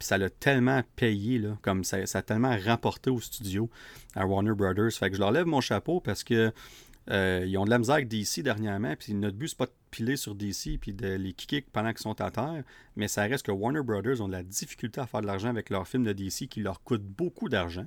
Puis 0.00 0.06
ça 0.06 0.16
l'a 0.16 0.30
tellement 0.30 0.80
payé, 0.96 1.38
là, 1.38 1.58
comme 1.60 1.84
ça, 1.84 1.98
a 1.98 2.22
tellement 2.22 2.56
rapporté 2.64 3.10
au 3.10 3.20
studio, 3.20 3.68
à 4.16 4.26
Warner 4.26 4.54
Brothers. 4.54 4.92
Fait 4.92 5.10
que 5.10 5.16
je 5.16 5.20
leur 5.20 5.30
lève 5.30 5.44
mon 5.44 5.60
chapeau 5.60 6.00
parce 6.00 6.24
que 6.24 6.52
euh, 7.10 7.44
ils 7.46 7.58
ont 7.58 7.66
de 7.66 7.70
la 7.70 7.78
misère 7.78 7.96
avec 7.96 8.08
DC 8.08 8.40
dernièrement. 8.40 8.94
Puis 8.98 9.12
notre 9.12 9.36
but, 9.36 9.48
c'est 9.48 9.58
pas 9.58 9.66
de 9.66 9.72
piler 9.90 10.16
sur 10.16 10.34
DC 10.34 10.78
puis 10.80 10.94
de 10.94 11.16
les 11.16 11.34
kicker 11.34 11.64
pendant 11.70 11.90
qu'ils 11.90 11.98
sont 11.98 12.18
à 12.22 12.30
terre. 12.30 12.64
Mais 12.96 13.08
ça 13.08 13.24
reste 13.24 13.44
que 13.44 13.52
Warner 13.52 13.82
Brothers 13.82 14.22
ont 14.22 14.26
de 14.26 14.32
la 14.32 14.42
difficulté 14.42 15.02
à 15.02 15.06
faire 15.06 15.20
de 15.20 15.26
l'argent 15.26 15.50
avec 15.50 15.68
leurs 15.68 15.86
films 15.86 16.04
de 16.04 16.14
DC 16.14 16.48
qui 16.48 16.60
leur 16.60 16.82
coûtent 16.82 17.04
beaucoup 17.04 17.50
d'argent. 17.50 17.86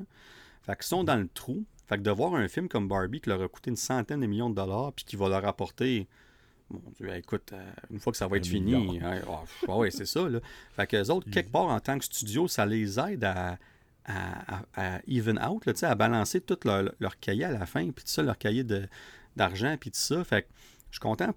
Fait 0.61 0.75
qu'ils 0.75 0.85
sont 0.85 1.03
dans 1.03 1.15
le 1.15 1.27
trou. 1.27 1.65
Fait 1.87 1.97
que 1.97 2.03
de 2.03 2.11
voir 2.11 2.35
un 2.35 2.47
film 2.47 2.67
comme 2.67 2.87
Barbie 2.87 3.21
qui 3.21 3.29
leur 3.29 3.41
a 3.41 3.47
coûté 3.47 3.71
une 3.71 3.75
centaine 3.75 4.19
de 4.19 4.27
millions 4.27 4.51
de 4.51 4.55
dollars 4.55 4.93
puis 4.93 5.03
qui 5.03 5.15
va 5.15 5.29
leur 5.29 5.47
apporter. 5.47 6.07
Mon 6.73 6.91
Dieu, 6.97 7.15
écoute, 7.15 7.51
euh, 7.53 7.71
une 7.91 7.99
fois 7.99 8.11
que 8.11 8.17
ça 8.17 8.27
va 8.27 8.37
être 8.37 8.45
fini, 8.47 8.73
hein, 8.99 9.21
ouais, 9.67 9.91
c'est 9.91 10.05
ça. 10.05 10.27
Là. 10.27 10.39
Fait 10.75 10.87
que 10.87 10.97
les 10.97 11.09
autres, 11.09 11.29
quelque 11.31 11.51
part, 11.51 11.65
en 11.67 11.79
tant 11.79 11.97
que 11.99 12.05
studio, 12.05 12.47
ça 12.47 12.65
les 12.65 12.99
aide 12.99 13.23
à, 13.23 13.57
à, 14.05 14.55
à- 14.57 14.95
à 14.97 14.99
even 15.07 15.39
out, 15.39 15.65
là, 15.65 15.73
à 15.89 15.95
balancer 15.95 16.41
tout 16.41 16.57
leur, 16.65 16.91
leur 16.99 17.19
cahier 17.19 17.45
à 17.45 17.51
la 17.51 17.65
fin, 17.65 17.83
puis 17.91 18.03
tout 18.03 18.11
ça, 18.11 18.23
leur 18.23 18.37
cahier 18.37 18.65
d'argent, 19.35 19.77
puis 19.79 19.91
tout 19.91 19.99
ça. 19.99 20.23
Fait 20.23 20.41
que 20.43 20.47
je 20.89 20.95
suis 20.95 20.99
content. 20.99 21.33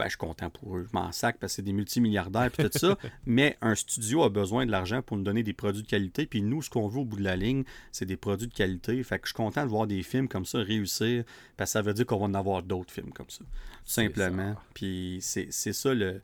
Ben, 0.00 0.06
je 0.06 0.10
suis 0.10 0.18
content 0.18 0.48
pour 0.48 0.78
eux. 0.78 0.86
Je 0.90 0.96
m'en 0.96 1.12
sac 1.12 1.36
parce 1.38 1.52
que 1.52 1.56
c'est 1.56 1.62
des 1.62 1.74
multimilliardaires, 1.74 2.50
puis 2.50 2.70
tout 2.70 2.78
ça. 2.78 2.96
Mais 3.26 3.58
un 3.60 3.74
studio 3.74 4.22
a 4.22 4.30
besoin 4.30 4.64
de 4.64 4.70
l'argent 4.70 5.02
pour 5.02 5.18
nous 5.18 5.22
donner 5.22 5.42
des 5.42 5.52
produits 5.52 5.82
de 5.82 5.86
qualité. 5.86 6.24
Puis 6.24 6.40
nous, 6.40 6.62
ce 6.62 6.70
qu'on 6.70 6.88
veut 6.88 7.00
au 7.00 7.04
bout 7.04 7.18
de 7.18 7.22
la 7.22 7.36
ligne, 7.36 7.64
c'est 7.92 8.06
des 8.06 8.16
produits 8.16 8.48
de 8.48 8.54
qualité. 8.54 9.02
Fait 9.02 9.18
que 9.18 9.26
je 9.26 9.32
suis 9.32 9.36
content 9.36 9.62
de 9.62 9.68
voir 9.68 9.86
des 9.86 10.02
films 10.02 10.26
comme 10.26 10.46
ça 10.46 10.58
réussir, 10.60 11.24
parce 11.58 11.70
que 11.70 11.72
ça 11.72 11.82
veut 11.82 11.92
dire 11.92 12.06
qu'on 12.06 12.18
va 12.18 12.24
en 12.24 12.34
avoir 12.34 12.62
d'autres 12.62 12.92
films 12.92 13.12
comme 13.12 13.28
ça. 13.28 13.40
Tout 13.40 13.44
simplement. 13.84 14.54
ça. 14.54 14.62
Puis 14.72 15.18
c'est 15.20 15.48
c'est 15.50 15.74
ça 15.74 15.92
le, 15.92 16.22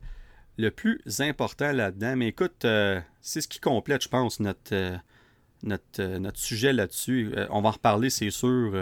le 0.57 0.71
plus 0.71 0.99
important 1.19 1.71
là-dedans. 1.71 2.15
Mais 2.15 2.29
écoute, 2.29 2.65
euh, 2.65 2.99
c'est 3.21 3.41
ce 3.41 3.47
qui 3.47 3.59
complète, 3.59 4.03
je 4.03 4.09
pense, 4.09 4.39
notre, 4.39 4.73
euh, 4.73 4.97
notre, 5.61 6.01
euh, 6.01 6.17
notre 6.17 6.39
sujet 6.39 6.73
là-dessus. 6.73 7.33
On 7.51 7.61
va 7.61 7.69
en 7.69 7.73
reparler, 7.73 8.09
c'est 8.09 8.31
sûr, 8.31 8.73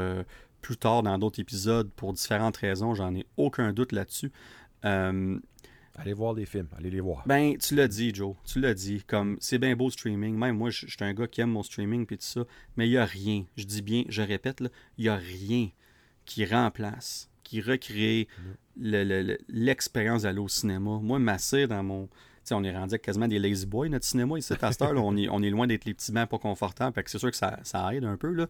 plus 0.62 0.78
tard 0.78 1.04
dans 1.04 1.18
d'autres 1.20 1.40
épisodes 1.40 1.92
pour 1.96 2.14
différentes 2.14 2.58
raisons. 2.58 2.96
J'en 2.96 3.14
ai 3.14 3.26
aucun 3.38 3.74
doute 3.74 3.92
là-dessus. 3.92 4.32
Euh, 4.86 5.40
Allez 5.98 6.12
voir 6.12 6.34
les 6.34 6.46
films, 6.46 6.68
allez 6.78 6.90
les 6.90 7.00
voir. 7.00 7.24
ben, 7.26 7.58
tu 7.58 7.74
l'as 7.74 7.88
dit, 7.88 8.14
Joe. 8.14 8.36
Tu 8.46 8.60
l'as 8.60 8.74
dit. 8.74 9.02
Comme, 9.08 9.38
c'est 9.40 9.58
bien 9.58 9.78
beau 9.78 9.86
le 9.86 9.92
streaming. 9.92 10.36
Même 10.36 10.58
moi, 10.58 10.70
je 10.70 10.88
suis 10.88 10.98
un 11.00 11.14
gars 11.14 11.26
qui 11.26 11.40
aime 11.40 11.52
mon 11.52 11.64
streaming 11.64 12.06
puis 12.06 12.18
tout 12.18 12.26
ça. 12.26 12.44
Mais 12.76 12.86
il 12.86 12.92
n'y 12.92 12.98
a 12.98 13.06
rien. 13.06 13.46
Je 13.56 13.64
dis 13.64 13.82
bien, 13.82 14.04
je 14.10 14.22
répète, 14.22 14.60
là, 14.60 14.68
il 14.98 15.04
n'y 15.04 15.10
a 15.10 15.16
rien 15.16 15.70
qui 16.26 16.46
remplace, 16.46 17.30
qui 17.44 17.62
recrée 17.62 18.28
le- 18.78 19.04
le- 19.06 19.38
l'expérience 19.48 20.24
d'aller 20.24 20.40
au 20.40 20.50
cinéma. 20.50 21.00
Moi, 21.02 21.18
m'asseoir 21.20 21.70
dans 21.70 21.84
mon 21.84 22.10
on 22.52 22.64
est 22.64 22.78
rendu 22.78 23.00
quasiment 23.00 23.28
des 23.28 23.40
lazy 23.40 23.66
boys, 23.66 23.90
notre 23.90 24.06
cinéma 24.06 24.38
ici, 24.38 24.54
à 24.54 24.72
cette 24.72 24.80
heure, 24.84 24.94
on, 25.04 25.18
est, 25.18 25.28
on 25.30 25.42
est 25.42 25.50
loin 25.50 25.66
d'être 25.66 25.86
les 25.86 25.96
petits 25.96 26.12
bancs 26.12 26.30
pas 26.30 26.38
confortables, 26.38 26.94
fait 26.94 27.02
que 27.04 27.10
c'est 27.10 27.18
sûr 27.18 27.32
que 27.32 27.36
ça, 27.38 27.58
ça, 27.64 27.92
aide 27.96 28.04
un 28.06 28.18
peu, 28.18 28.32
là. 28.32 28.46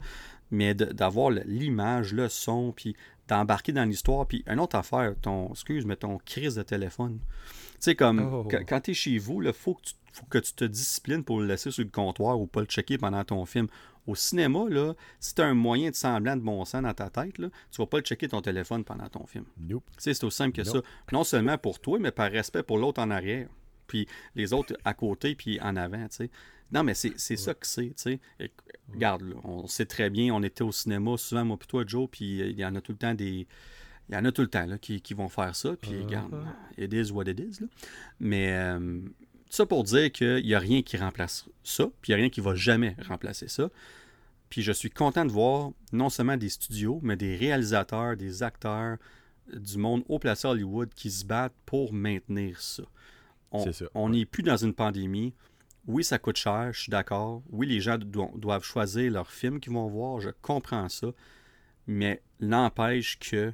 mais 0.51 0.73
d'avoir 0.73 1.29
l'image, 1.29 2.11
le 2.13 2.27
son, 2.27 2.73
puis 2.75 2.93
d'embarquer 3.27 3.71
dans 3.71 3.85
l'histoire, 3.85 4.25
puis 4.25 4.43
une 4.47 4.59
autre 4.59 4.75
affaire, 4.75 5.15
ton, 5.21 5.49
excuse, 5.49 5.85
mais 5.85 5.95
ton 5.95 6.17
crise 6.17 6.55
de 6.55 6.63
téléphone. 6.63 7.19
Tu 7.19 7.77
sais, 7.79 7.95
comme, 7.95 8.19
oh. 8.19 8.47
quand 8.67 8.81
tu 8.81 8.91
es 8.91 8.93
chez 8.93 9.17
vous, 9.17 9.41
il 9.41 9.53
faut, 9.53 9.77
faut, 10.13 10.25
que 10.29 10.37
tu 10.37 10.53
te 10.53 10.65
disciplines 10.65 11.23
pour 11.23 11.39
le 11.39 11.47
laisser 11.47 11.71
sur 11.71 11.83
le 11.83 11.89
comptoir 11.89 12.39
ou 12.39 12.47
pas 12.47 12.61
le 12.61 12.67
checker 12.67 12.97
pendant 12.97 13.23
ton 13.23 13.45
film. 13.45 13.67
Au 14.07 14.13
cinéma, 14.13 14.65
là, 14.69 14.93
si 15.19 15.33
tu 15.33 15.41
as 15.41 15.45
un 15.45 15.55
moyen 15.55 15.89
de 15.89 15.95
semblant 15.95 16.35
de 16.35 16.41
bon 16.41 16.63
sens 16.63 16.83
dans 16.83 16.93
ta 16.93 17.09
tête, 17.09 17.39
là, 17.39 17.49
tu 17.71 17.81
vas 17.81 17.87
pas 17.87 17.97
le 17.97 18.03
checker 18.03 18.27
ton 18.27 18.41
téléphone 18.41 18.83
pendant 18.83 19.09
ton 19.09 19.25
film. 19.25 19.45
C'est 19.97 20.23
aussi 20.23 20.37
simple 20.37 20.55
que 20.55 20.63
ça. 20.63 20.81
Non 21.11 21.23
seulement 21.23 21.57
pour 21.57 21.79
toi, 21.79 21.97
mais 21.99 22.11
par 22.11 22.31
respect 22.31 22.61
pour 22.61 22.77
l'autre 22.77 23.01
en 23.01 23.09
arrière 23.09 23.47
puis 23.87 24.07
les 24.35 24.53
autres 24.53 24.75
à 24.85 24.93
côté, 24.93 25.35
puis 25.35 25.59
en 25.61 25.75
avant, 25.75 26.07
tu 26.07 26.15
sais. 26.15 26.29
Non, 26.71 26.83
mais 26.83 26.95
c'est 26.95 27.17
ça 27.17 27.53
que 27.53 27.67
c'est, 27.67 27.89
tu 27.89 27.93
sais. 27.95 28.19
Regarde, 28.91 29.23
on 29.43 29.67
sait 29.67 29.85
très 29.85 30.09
bien, 30.09 30.33
on 30.33 30.41
était 30.43 30.63
au 30.63 30.71
cinéma 30.71 31.15
souvent, 31.17 31.45
moi 31.45 31.57
puis 31.57 31.67
toi, 31.67 31.83
Joe, 31.85 32.09
puis 32.11 32.39
il 32.39 32.59
y 32.59 32.65
en 32.65 32.75
a 32.75 32.81
tout 32.81 32.91
le 32.91 32.97
temps 32.97 33.13
des... 33.13 33.47
Il 34.07 34.13
y 34.13 34.17
en 34.17 34.25
a 34.25 34.31
tout 34.31 34.43
le 34.43 34.47
temps 34.47 34.67
là, 34.67 34.77
qui, 34.77 35.01
vont 35.15 35.29
faire 35.29 35.55
ça, 35.55 35.75
puis 35.81 35.91
uh-huh. 35.91 36.03
regarde, 36.03 36.35
it 36.77 36.93
is 36.93 37.11
what 37.11 37.23
it 37.23 37.39
is. 37.39 37.59
Là. 37.59 37.67
Mais 38.19 38.51
euh, 38.51 39.01
ça 39.49 39.65
pour 39.65 39.83
dire 39.83 40.11
qu'il 40.11 40.43
n'y 40.43 40.53
a 40.53 40.59
rien 40.59 40.83
qui 40.83 40.97
remplace 40.97 41.45
ça, 41.63 41.85
puis 42.01 42.11
il 42.11 42.15
n'y 42.15 42.15
a 42.15 42.17
rien 42.17 42.29
qui 42.29 42.41
va 42.41 42.53
jamais 42.53 42.95
remplacer 43.07 43.47
ça. 43.47 43.69
Puis 44.49 44.61
je 44.61 44.71
suis 44.71 44.89
content 44.89 45.25
de 45.25 45.31
voir 45.31 45.71
non 45.91 46.09
seulement 46.09 46.37
des 46.37 46.49
studios, 46.49 46.99
mais 47.03 47.15
des 47.15 47.35
réalisateurs, 47.35 48.15
des 48.15 48.43
acteurs 48.43 48.97
du 49.53 49.77
monde 49.77 50.03
au 50.07 50.19
place 50.19 50.45
Hollywood 50.45 50.89
qui 50.95 51.11
se 51.11 51.25
battent 51.25 51.55
pour 51.65 51.93
maintenir 51.93 52.61
ça. 52.61 52.83
On 53.93 54.09
n'est 54.09 54.25
plus 54.25 54.43
dans 54.43 54.57
une 54.57 54.73
pandémie. 54.73 55.33
Oui, 55.87 56.03
ça 56.03 56.17
coûte 56.17 56.37
cher, 56.37 56.73
je 56.73 56.81
suis 56.81 56.89
d'accord. 56.89 57.43
Oui, 57.51 57.67
les 57.67 57.79
gens 57.79 57.97
doivent 57.97 58.63
choisir 58.63 59.11
leur 59.11 59.29
film 59.29 59.59
qu'ils 59.59 59.73
vont 59.73 59.87
voir, 59.87 60.19
je 60.19 60.29
comprends 60.41 60.89
ça. 60.89 61.07
Mais 61.87 62.23
n'empêche 62.39 63.19
que 63.19 63.53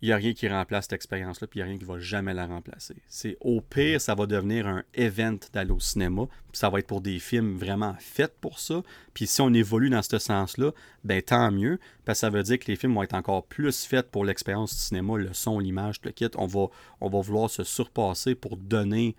il 0.00 0.08
n'y 0.08 0.12
a 0.12 0.16
rien 0.16 0.32
qui 0.32 0.48
remplace 0.48 0.84
cette 0.84 0.92
expérience-là, 0.92 1.48
puis 1.48 1.58
il 1.58 1.62
n'y 1.62 1.68
a 1.68 1.70
rien 1.70 1.78
qui 1.78 1.84
va 1.84 1.98
jamais 1.98 2.32
la 2.32 2.46
remplacer. 2.46 2.96
C'est 3.08 3.36
au 3.40 3.60
pire, 3.60 4.00
ça 4.00 4.14
va 4.14 4.26
devenir 4.26 4.66
un 4.66 4.84
event 4.94 5.38
d'aller 5.52 5.72
au 5.72 5.80
cinéma, 5.80 6.26
ça 6.52 6.70
va 6.70 6.78
être 6.78 6.86
pour 6.86 7.00
des 7.00 7.18
films 7.18 7.56
vraiment 7.56 7.96
faits 7.98 8.34
pour 8.40 8.60
ça. 8.60 8.82
Puis 9.12 9.26
si 9.26 9.40
on 9.40 9.52
évolue 9.52 9.90
dans 9.90 10.02
ce 10.02 10.18
sens-là, 10.18 10.70
ben 11.02 11.20
tant 11.20 11.50
mieux, 11.50 11.80
parce 12.04 12.18
que 12.18 12.20
ça 12.20 12.30
veut 12.30 12.42
dire 12.44 12.60
que 12.60 12.66
les 12.66 12.76
films 12.76 12.94
vont 12.94 13.02
être 13.02 13.14
encore 13.14 13.44
plus 13.44 13.86
faits 13.86 14.08
pour 14.10 14.24
l'expérience 14.24 14.72
du 14.72 14.80
cinéma, 14.80 15.16
le 15.16 15.32
son, 15.32 15.58
l'image, 15.58 15.96
le 16.04 16.12
kit. 16.12 16.28
On 16.36 16.46
va, 16.46 16.66
on 17.00 17.08
va 17.08 17.20
vouloir 17.20 17.50
se 17.50 17.64
surpasser 17.64 18.36
pour 18.36 18.56
donner 18.56 19.16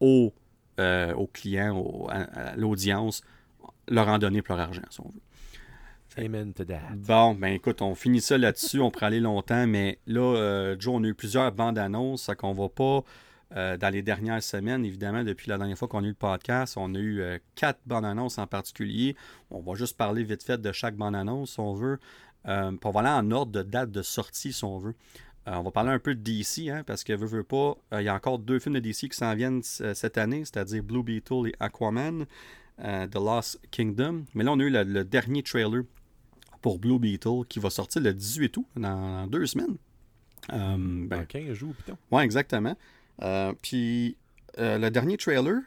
aux, 0.00 0.32
euh, 0.80 1.14
clients, 1.34 2.06
à, 2.08 2.56
l'audience, 2.56 3.22
leur 3.86 4.08
en 4.08 4.18
donner 4.18 4.40
plus 4.40 4.52
leur 4.52 4.60
argent, 4.60 4.82
si 4.88 5.00
on 5.00 5.08
veut. 5.08 5.20
Amen 6.18 6.52
to 6.52 6.64
that. 6.64 6.80
Bon, 6.96 7.34
ben 7.34 7.54
écoute, 7.54 7.80
on 7.82 7.94
finit 7.94 8.20
ça 8.20 8.36
là-dessus. 8.36 8.80
on 8.80 8.90
pourrait 8.90 9.06
aller 9.06 9.20
longtemps, 9.20 9.66
mais 9.66 9.98
là, 10.06 10.20
euh, 10.20 10.76
Joe, 10.78 10.94
on 10.96 11.04
a 11.04 11.06
eu 11.06 11.14
plusieurs 11.14 11.52
bandes 11.52 11.78
annonces, 11.78 12.24
ça 12.24 12.34
qu'on 12.34 12.52
va 12.52 12.68
pas. 12.68 13.04
Euh, 13.56 13.76
dans 13.76 13.90
les 13.90 14.02
dernières 14.02 14.42
semaines, 14.42 14.84
évidemment, 14.84 15.24
depuis 15.24 15.50
la 15.50 15.58
dernière 15.58 15.76
fois 15.76 15.86
qu'on 15.86 16.02
a 16.02 16.06
eu 16.06 16.10
le 16.10 16.14
podcast, 16.14 16.76
on 16.78 16.94
a 16.94 16.98
eu 16.98 17.20
euh, 17.20 17.38
quatre 17.54 17.80
bandes 17.86 18.06
annonces 18.06 18.38
en 18.38 18.46
particulier. 18.46 19.14
On 19.50 19.60
va 19.60 19.74
juste 19.74 19.96
parler 19.96 20.24
vite 20.24 20.42
fait 20.42 20.60
de 20.60 20.72
chaque 20.72 20.96
bande 20.96 21.14
annonce, 21.14 21.52
si 21.52 21.60
on 21.60 21.74
veut. 21.74 21.98
Euh, 22.48 22.72
va 22.82 23.00
aller 23.00 23.08
en 23.08 23.30
ordre 23.30 23.52
de 23.52 23.62
date 23.62 23.90
de 23.90 24.02
sortie, 24.02 24.52
si 24.52 24.64
on 24.64 24.78
veut. 24.78 24.94
on 25.46 25.62
va 25.62 25.70
parler 25.70 25.90
un 25.90 25.98
peu 25.98 26.14
de 26.14 26.20
DC, 26.20 26.70
hein, 26.70 26.82
parce 26.86 27.04
que, 27.04 27.12
veut, 27.12 27.26
veut 27.26 27.42
pas, 27.42 27.76
il 27.92 28.04
y 28.04 28.08
a 28.08 28.14
encore 28.14 28.38
deux 28.38 28.58
films 28.58 28.74
de 28.76 28.80
DC 28.80 29.10
qui 29.10 29.16
s'en 29.16 29.34
viennent 29.34 29.62
cette 29.62 30.16
année, 30.16 30.44
c'est-à-dire 30.44 30.82
Blue 30.82 31.02
Beetle 31.02 31.48
et 31.48 31.54
Aquaman, 31.60 32.26
The 32.78 33.14
Lost 33.14 33.60
Kingdom. 33.70 34.24
Mais 34.34 34.44
là, 34.44 34.52
on 34.52 34.60
a 34.60 34.62
eu 34.62 34.70
le 34.70 35.04
dernier 35.04 35.42
trailer 35.42 35.82
pour 36.62 36.78
Blue 36.78 36.98
Beetle 36.98 37.44
qui 37.48 37.58
va 37.58 37.68
sortir 37.68 38.00
le 38.00 38.14
18 38.14 38.56
août, 38.56 38.66
dans, 38.76 39.26
deux 39.26 39.46
semaines. 39.46 39.76
Euh, 40.52 40.76
ben, 40.78 41.18
dans 41.18 41.26
15 41.26 41.52
jours, 41.52 41.74
putain. 41.74 41.98
Ouais, 42.10 42.24
exactement. 42.24 42.76
Euh, 43.22 43.52
puis 43.60 44.16
euh, 44.58 44.78
le 44.78 44.90
dernier 44.90 45.16
trailer, 45.16 45.60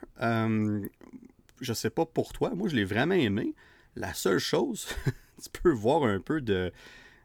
je 1.61 1.73
sais 1.73 1.89
pas 1.89 2.05
pour 2.05 2.33
toi, 2.33 2.53
moi 2.55 2.67
je 2.67 2.75
l'ai 2.75 2.85
vraiment 2.85 3.15
aimé. 3.15 3.53
La 3.95 4.13
seule 4.13 4.39
chose, 4.39 4.87
tu 5.43 5.49
peux 5.61 5.71
voir 5.71 6.03
un 6.03 6.19
peu 6.19 6.41
de. 6.41 6.71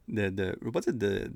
de, 0.09 0.29
de 0.29 0.57
je 0.61 0.65
veux 0.65 0.73
pas 0.73 0.81
dire 0.81 0.95
de, 0.95 1.31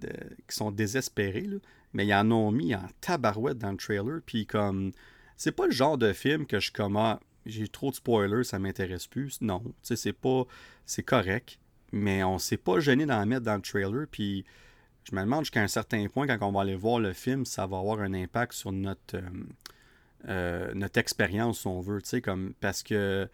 qui 0.49 0.57
sont 0.57 0.71
désespérés, 0.71 1.43
là, 1.43 1.57
mais 1.93 2.07
ils 2.07 2.15
en 2.15 2.31
ont 2.31 2.51
mis 2.53 2.75
en 2.75 2.87
tabarouette 3.01 3.59
dans 3.59 3.71
le 3.71 3.77
trailer. 3.77 4.21
Puis 4.27 4.47
comme. 4.47 4.93
C'est 5.37 5.53
pas 5.53 5.67
le 5.67 5.73
genre 5.73 5.99
de 5.99 6.13
film 6.13 6.47
que 6.47 6.61
je 6.61 6.71
commence. 6.71 7.19
Ah, 7.19 7.21
j'ai 7.47 7.67
trop 7.67 7.91
de 7.91 7.97
spoilers, 7.97 8.45
ça 8.45 8.59
m'intéresse 8.59 9.09
plus. 9.09 9.41
Non, 9.41 9.61
tu 9.61 9.73
sais, 9.83 9.97
c'est 9.97 10.13
pas. 10.13 10.45
C'est 10.87 11.03
correct 11.03 11.59
mais 11.95 12.25
on 12.25 12.39
s'est 12.39 12.57
pas 12.57 12.81
gêné 12.81 13.07
d'en 13.07 13.25
mettre 13.25 13.45
dans 13.45 13.55
le 13.55 13.63
trailer. 13.63 14.07
Puis 14.11 14.45
je 15.05 15.15
me 15.15 15.21
demande 15.21 15.45
jusqu'à 15.45 15.63
un 15.63 15.69
certain 15.69 16.07
point, 16.09 16.27
quand 16.27 16.47
on 16.47 16.53
va 16.53 16.63
aller 16.63 16.75
voir 16.75 16.99
le 16.99 17.13
film, 17.13 17.45
ça 17.45 17.67
va 17.67 17.79
avoir 17.79 18.01
un 18.01 18.13
impact 18.15 18.53
sur 18.53 18.73
notre, 18.73 19.17
euh, 19.17 19.21
euh, 20.29 20.75
notre 20.75 20.99
expérience, 20.99 21.61
si 21.61 21.67
on 21.67 21.81
veut. 21.81 22.01
Comme, 22.23 22.55
parce 22.61 22.83
que 22.83 23.29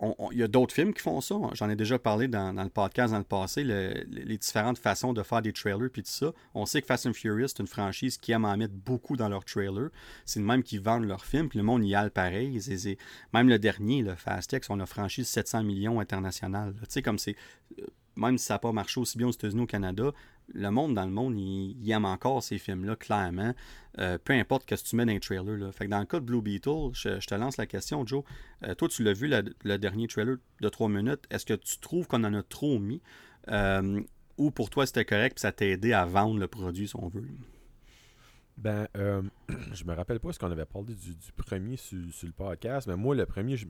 il 0.00 0.38
y 0.38 0.42
a 0.42 0.48
d'autres 0.48 0.74
films 0.74 0.92
qui 0.92 1.00
font 1.00 1.20
ça. 1.20 1.36
J'en 1.52 1.70
ai 1.70 1.76
déjà 1.76 1.98
parlé 1.98 2.28
dans, 2.28 2.52
le 2.52 2.68
podcast 2.68 3.12
dans 3.12 3.18
le 3.18 3.24
passé, 3.24 3.64
les 3.64 4.38
différentes 4.38 4.78
façons 4.78 5.12
de 5.12 5.22
faire 5.22 5.40
des 5.40 5.52
trailers 5.52 5.90
puis 5.90 6.02
tout 6.02 6.10
ça. 6.10 6.32
On 6.54 6.66
sait 6.66 6.80
que 6.80 6.86
Fast 6.86 7.06
and 7.06 7.12
Furious, 7.12 7.48
c'est 7.48 7.60
une 7.60 7.66
franchise 7.66 8.18
qui 8.18 8.32
aime 8.32 8.44
en 8.44 8.56
mettre 8.56 8.74
beaucoup 8.74 9.16
dans 9.16 9.28
leurs 9.28 9.44
trailers. 9.44 9.90
C'est 10.24 10.40
même 10.40 10.62
qui 10.62 10.78
vendent 10.78 11.06
leurs 11.06 11.24
films, 11.24 11.48
puis 11.48 11.58
le 11.58 11.64
monde 11.64 11.84
y 11.84 11.94
a 11.94 12.04
le 12.04 12.10
pareil. 12.10 12.60
même 13.32 13.48
le 13.48 13.58
dernier, 13.58 14.02
le 14.02 14.14
Fast 14.14 14.52
X, 14.52 14.68
on 14.70 14.80
a 14.80 14.86
franchi 14.86 15.24
700 15.24 15.62
millions 15.62 16.00
international. 16.00 16.74
Tu 16.80 16.86
sais, 16.88 17.02
comme 17.02 17.18
c'est. 17.18 17.36
Euh, 17.78 17.86
même 18.16 18.38
si 18.38 18.46
ça 18.46 18.54
n'a 18.54 18.58
pas 18.60 18.70
marché 18.70 19.00
aussi 19.00 19.18
bien 19.18 19.26
aux 19.26 19.32
États-Unis 19.32 19.62
au 19.62 19.66
Canada, 19.66 20.12
le 20.52 20.70
monde 20.70 20.94
dans 20.94 21.04
le 21.04 21.10
monde, 21.10 21.38
il, 21.38 21.90
aime 21.90 22.04
encore 22.04 22.42
ces 22.42 22.58
films-là, 22.58 22.96
clairement. 22.96 23.54
Euh, 23.98 24.18
peu 24.22 24.32
importe 24.32 24.68
ce 24.68 24.82
que 24.82 24.88
tu 24.88 24.96
mets 24.96 25.06
dans 25.06 25.12
les 25.12 25.20
trailers. 25.20 25.56
Là. 25.56 25.72
Fait 25.72 25.86
que 25.86 25.90
dans 25.90 26.00
le 26.00 26.04
cas 26.04 26.20
de 26.20 26.24
Blue 26.24 26.42
Beetle, 26.42 26.90
je, 26.92 27.24
te 27.24 27.34
lance 27.34 27.56
la 27.56 27.66
question, 27.66 28.06
Joe. 28.06 28.24
Euh, 28.64 28.74
toi, 28.74 28.88
tu 28.88 29.02
l'as 29.02 29.12
vu, 29.12 29.28
le 29.28 29.78
dernier 29.78 30.06
trailer 30.08 30.36
de 30.60 30.68
3 30.68 30.88
minutes. 30.88 31.24
Est-ce 31.30 31.46
que 31.46 31.54
tu 31.54 31.78
trouves 31.78 32.06
qu'on 32.06 32.24
en 32.24 32.34
a 32.34 32.42
trop 32.42 32.78
mis? 32.78 33.00
Euh, 33.48 34.02
ou 34.36 34.50
pour 34.50 34.70
toi, 34.70 34.86
c'était 34.86 35.04
correct 35.04 35.38
et 35.38 35.40
ça 35.40 35.52
t'a 35.52 35.66
aidé 35.66 35.92
à 35.92 36.04
vendre 36.04 36.38
le 36.38 36.48
produit, 36.48 36.88
si 36.88 36.96
on 36.96 37.08
veut? 37.08 37.26
Ben, 38.56 38.86
je 39.72 39.84
me 39.84 39.94
rappelle 39.94 40.20
pas 40.20 40.32
ce 40.32 40.38
qu'on 40.38 40.50
avait 40.50 40.66
parlé 40.66 40.94
du, 40.94 41.14
premier 41.36 41.76
sur, 41.76 41.98
le 41.98 42.32
podcast, 42.32 42.86
mais 42.86 42.96
moi, 42.96 43.14
le 43.14 43.26
premier, 43.26 43.56
je 43.56 43.66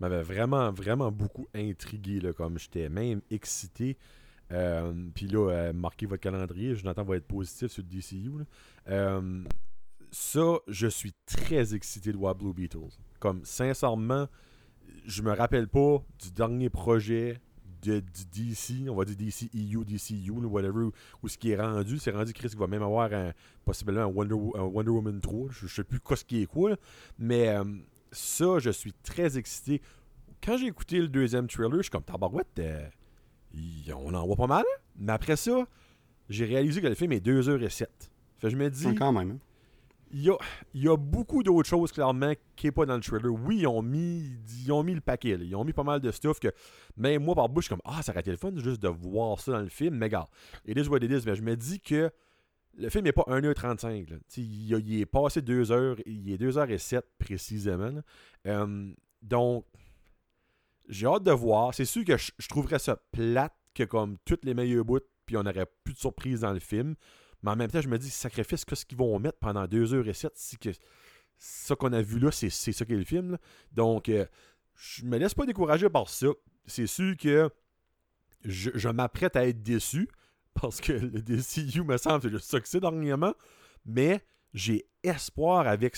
m'avait 0.00 0.22
vraiment, 0.22 0.72
vraiment 0.72 1.12
beaucoup 1.12 1.46
intrigué. 1.54 2.20
Là, 2.20 2.32
comme 2.32 2.58
j'étais 2.58 2.88
même 2.88 3.20
excité. 3.30 3.96
Euh, 4.52 4.92
puis 5.14 5.26
là, 5.26 5.50
euh, 5.50 5.72
marquez 5.72 6.06
votre 6.06 6.22
calendrier. 6.22 6.74
Jonathan 6.74 7.04
va 7.04 7.16
être 7.16 7.26
positif 7.26 7.70
sur 7.70 7.82
le 7.82 7.88
DCU. 7.88 8.30
Euh, 8.88 9.42
ça, 10.10 10.58
je 10.68 10.86
suis 10.86 11.12
très 11.26 11.74
excité 11.74 12.12
de 12.12 12.16
voir 12.16 12.34
Blue 12.34 12.52
Beatles. 12.52 12.96
Comme, 13.18 13.44
sincèrement, 13.44 14.28
je 15.04 15.22
me 15.22 15.32
rappelle 15.32 15.68
pas 15.68 16.02
du 16.22 16.30
dernier 16.30 16.70
projet 16.70 17.40
de, 17.82 18.00
du 18.00 18.50
DC, 18.50 18.88
on 18.88 18.94
va 18.94 19.04
dire 19.04 19.16
DC 19.16 19.50
EU, 19.54 19.84
DCU, 19.84 20.30
whatever, 20.30 20.88
où 21.22 21.28
ce 21.28 21.36
qui 21.36 21.50
est 21.50 21.60
rendu. 21.60 21.98
C'est 21.98 22.12
rendu, 22.12 22.32
Chris, 22.32 22.48
qu'il 22.48 22.58
va 22.58 22.66
même 22.66 22.82
avoir 22.82 23.10
possiblement 23.64 24.02
un 24.02 24.06
Wonder, 24.06 24.34
Wonder, 24.34 24.90
Woman 24.90 25.20
3. 25.20 25.48
Je, 25.50 25.66
sais 25.66 25.84
plus 25.84 26.00
quoi 26.00 26.16
ce 26.16 26.24
qui 26.24 26.42
est 26.42 26.46
quoi. 26.46 26.76
Mais 27.18 27.54
ça, 28.12 28.58
je 28.58 28.70
suis 28.70 28.92
très 28.92 29.36
excité. 29.36 29.82
Quand 30.42 30.56
j'ai 30.56 30.66
écouté 30.66 31.00
le 31.00 31.08
deuxième 31.08 31.48
trailer, 31.48 31.76
je 31.78 31.82
suis 31.82 31.90
comme 31.90 32.02
tabarouette 32.02 32.60
on 33.94 34.14
en 34.14 34.26
voit 34.26 34.36
pas 34.36 34.46
mal. 34.46 34.64
Mais 34.96 35.12
après 35.12 35.36
ça, 35.36 35.66
j'ai 36.28 36.44
réalisé 36.44 36.80
que 36.80 36.86
le 36.86 36.94
film 36.94 37.12
est 37.12 37.24
2h07. 37.24 37.86
Fait 38.38 38.50
je 38.50 38.56
me 38.56 38.68
dis. 38.70 38.94
Quand 38.94 39.12
même. 39.12 39.32
Hein? 39.32 39.38
Il 40.12 40.22
y, 40.22 40.30
a, 40.30 40.36
y 40.72 40.88
a, 40.88 40.96
beaucoup 40.96 41.42
d'autres 41.42 41.68
choses, 41.68 41.90
clairement, 41.90 42.32
qui 42.54 42.66
n'est 42.66 42.72
pas 42.72 42.86
dans 42.86 42.94
le 42.94 43.00
trailer. 43.00 43.32
Oui, 43.32 43.58
ils 43.60 43.66
ont 43.66 43.82
mis, 43.82 44.38
ils 44.64 44.72
ont 44.72 44.84
mis 44.84 44.94
le 44.94 45.00
paquet. 45.00 45.36
Ils 45.40 45.56
ont 45.56 45.64
mis 45.64 45.72
pas 45.72 45.82
mal 45.82 46.00
de 46.00 46.12
stuff 46.12 46.38
que 46.38 46.48
même 46.96 47.24
moi, 47.24 47.34
par 47.34 47.48
bouche, 47.48 47.64
je 47.64 47.74
suis 47.74 47.74
comme 47.74 47.92
Ah, 47.92 48.02
ça 48.02 48.12
aurait 48.12 48.20
été 48.20 48.30
le 48.30 48.36
fun 48.36 48.52
juste 48.56 48.80
de 48.80 48.88
voir 48.88 49.40
ça 49.40 49.52
dans 49.52 49.60
le 49.60 49.68
film. 49.68 49.96
Mais 49.96 50.08
gars, 50.08 50.26
it 50.64 50.78
is 50.78 50.88
what 50.88 50.98
it 50.98 51.10
is. 51.10 51.24
Mais 51.26 51.34
je 51.34 51.42
me 51.42 51.56
dis 51.56 51.80
que 51.80 52.10
le 52.78 52.88
film 52.88 53.04
n'est 53.04 53.12
pas 53.12 53.24
1h35. 53.26 54.06
Il, 54.36 54.78
il, 54.78 55.00
est 55.00 55.06
passé 55.06 55.40
2h. 55.40 56.00
Il 56.06 56.30
est 56.32 56.40
2h07 56.40 57.02
précisément. 57.18 58.00
Euh, 58.46 58.92
donc, 59.22 59.64
j'ai 60.88 61.06
hâte 61.06 61.22
de 61.22 61.32
voir. 61.32 61.74
C'est 61.74 61.84
sûr 61.84 62.04
que 62.04 62.16
je, 62.16 62.48
trouverais 62.48 62.78
ça 62.78 62.96
plate 63.12 63.54
que 63.74 63.84
comme 63.84 64.16
toutes 64.24 64.44
les 64.44 64.54
meilleurs 64.54 64.84
bouts, 64.84 65.00
puis 65.26 65.36
on 65.36 65.42
n'aurait 65.42 65.66
plus 65.84 65.94
de 65.94 65.98
surprise 65.98 66.40
dans 66.40 66.52
le 66.52 66.60
film. 66.60 66.94
Mais 67.42 67.50
en 67.50 67.56
même 67.56 67.70
temps, 67.70 67.80
je 67.80 67.88
me 67.88 67.98
dis, 67.98 68.10
sacrifice, 68.10 68.64
qu'est-ce 68.64 68.86
qu'ils 68.86 68.98
vont 68.98 69.18
mettre 69.18 69.38
pendant 69.38 69.64
2h07 69.64 70.30
si 70.34 70.56
que 70.56 70.70
ça 71.38 71.76
qu'on 71.76 71.92
a 71.92 72.02
vu 72.02 72.18
là, 72.18 72.30
c'est 72.30 72.50
ça 72.50 72.84
qu'est 72.84 72.94
le 72.94 73.04
film. 73.04 73.38
Donc, 73.72 74.08
euh, 74.08 74.24
je 74.74 75.04
me 75.04 75.18
laisse 75.18 75.34
pas 75.34 75.46
décourager 75.46 75.88
par 75.88 76.08
ça. 76.08 76.28
C'est 76.66 76.86
sûr 76.86 77.16
que 77.16 77.50
je, 78.44 78.88
m'apprête 78.88 79.36
à 79.36 79.46
être 79.46 79.62
déçu 79.62 80.08
parce 80.54 80.80
que 80.80 80.92
le 80.92 81.20
DCU 81.20 81.82
me 81.82 81.96
semble 81.98 82.22
c'est 82.22 82.30
le 82.30 82.38
succès 82.38 82.80
dernièrement. 82.80 83.34
Mais 83.84 84.24
j'ai 84.56 84.86
espoir 85.04 85.68
avec. 85.68 85.96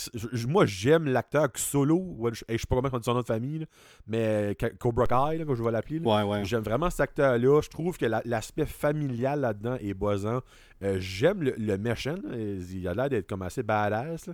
Moi, 0.48 0.66
j'aime 0.66 1.06
l'acteur 1.06 1.48
Solo. 1.54 2.18
je, 2.32 2.44
ne 2.52 2.58
sais 2.58 2.66
pas 2.68 2.76
comment 2.76 2.88
on 2.92 2.98
dit 2.98 3.04
son 3.04 3.14
nom 3.14 3.20
de 3.20 3.24
famille, 3.26 3.66
mais 4.06 4.56
Cobra 4.78 5.06
Kai, 5.06 5.44
comme 5.44 5.54
je 5.54 5.62
vais 5.62 5.70
l'appeler. 5.70 6.00
J'aime 6.42 6.64
vraiment 6.64 6.90
cet 6.90 7.00
acteur-là. 7.00 7.60
Je 7.62 7.68
trouve 7.68 7.96
que 7.96 8.06
l'aspect 8.24 8.66
familial 8.66 9.40
là-dedans 9.40 9.76
est 9.80 9.94
boisant. 9.94 10.40
Euh, 10.82 10.96
j'aime 10.98 11.42
le, 11.42 11.54
le, 11.56 11.78
méchant. 11.78 12.16
Il 12.34 12.86
a 12.88 12.94
l'air 12.94 13.08
d'être 13.08 13.28
comme 13.28 13.42
assez 13.42 13.62
badass. 13.62 14.28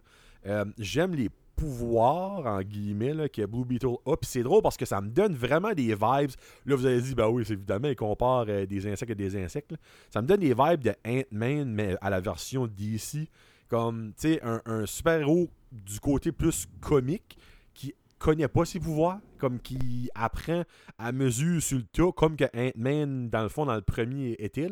Euh, 0.46 0.64
j'aime 0.78 1.14
les 1.14 1.28
pouvoirs, 1.55 2.46
en 2.46 2.62
guillemets, 2.62 3.14
là, 3.14 3.28
que 3.28 3.44
Blue 3.44 3.64
Beetle 3.64 3.96
a. 4.06 4.16
Puis 4.16 4.28
c'est 4.30 4.42
drôle 4.42 4.62
parce 4.62 4.78
que 4.78 4.86
ça 4.86 5.02
me 5.02 5.10
donne 5.10 5.34
vraiment 5.34 5.72
des 5.72 5.94
vibes. 5.94 6.32
Là, 6.66 6.76
vous 6.76 6.86
avez 6.86 7.01
dit, 7.01 7.14
bah 7.14 7.28
oui, 7.28 7.44
c'est 7.46 7.52
évidemment, 7.52 7.88
il 7.88 7.96
compare 7.96 8.46
euh, 8.48 8.64
des 8.64 8.86
insectes 8.90 9.12
à 9.12 9.14
des 9.14 9.36
insectes. 9.36 9.74
Ça 10.10 10.22
me 10.22 10.26
donne 10.26 10.40
des 10.40 10.55
vibes 10.55 10.82
de 10.82 10.94
Ant-Man, 11.06 11.70
mais 11.70 11.96
à 12.01 12.09
la 12.09 12.20
version 12.20 12.66
DC. 12.66 13.28
Comme, 13.74 14.12
tu 14.16 14.34
sais, 14.34 14.40
un, 14.44 14.86
super-héros 14.86 15.51
du 15.72 15.98
côté 15.98 16.30
plus 16.30 16.68
comique 16.80 17.36
qui 17.74 17.92
connaît 18.20 18.46
pas 18.46 18.64
ses 18.64 18.78
pouvoirs, 18.78 19.18
comme 19.36 19.59
qui 19.59 20.09
apprend 20.14 20.62
à 20.96 21.10
mesure 21.10 21.60
sur 21.60 21.78
le 21.78 21.82
tas, 21.82 22.12
comme 22.12 22.36
que 22.36 22.44
Ant-Man, 22.55 23.30
dans 23.30 23.42
le 23.42 23.48
fond, 23.48 23.66
dans 23.66 23.74
le 23.74 23.82
premier 23.82 24.36
était. 24.38 24.68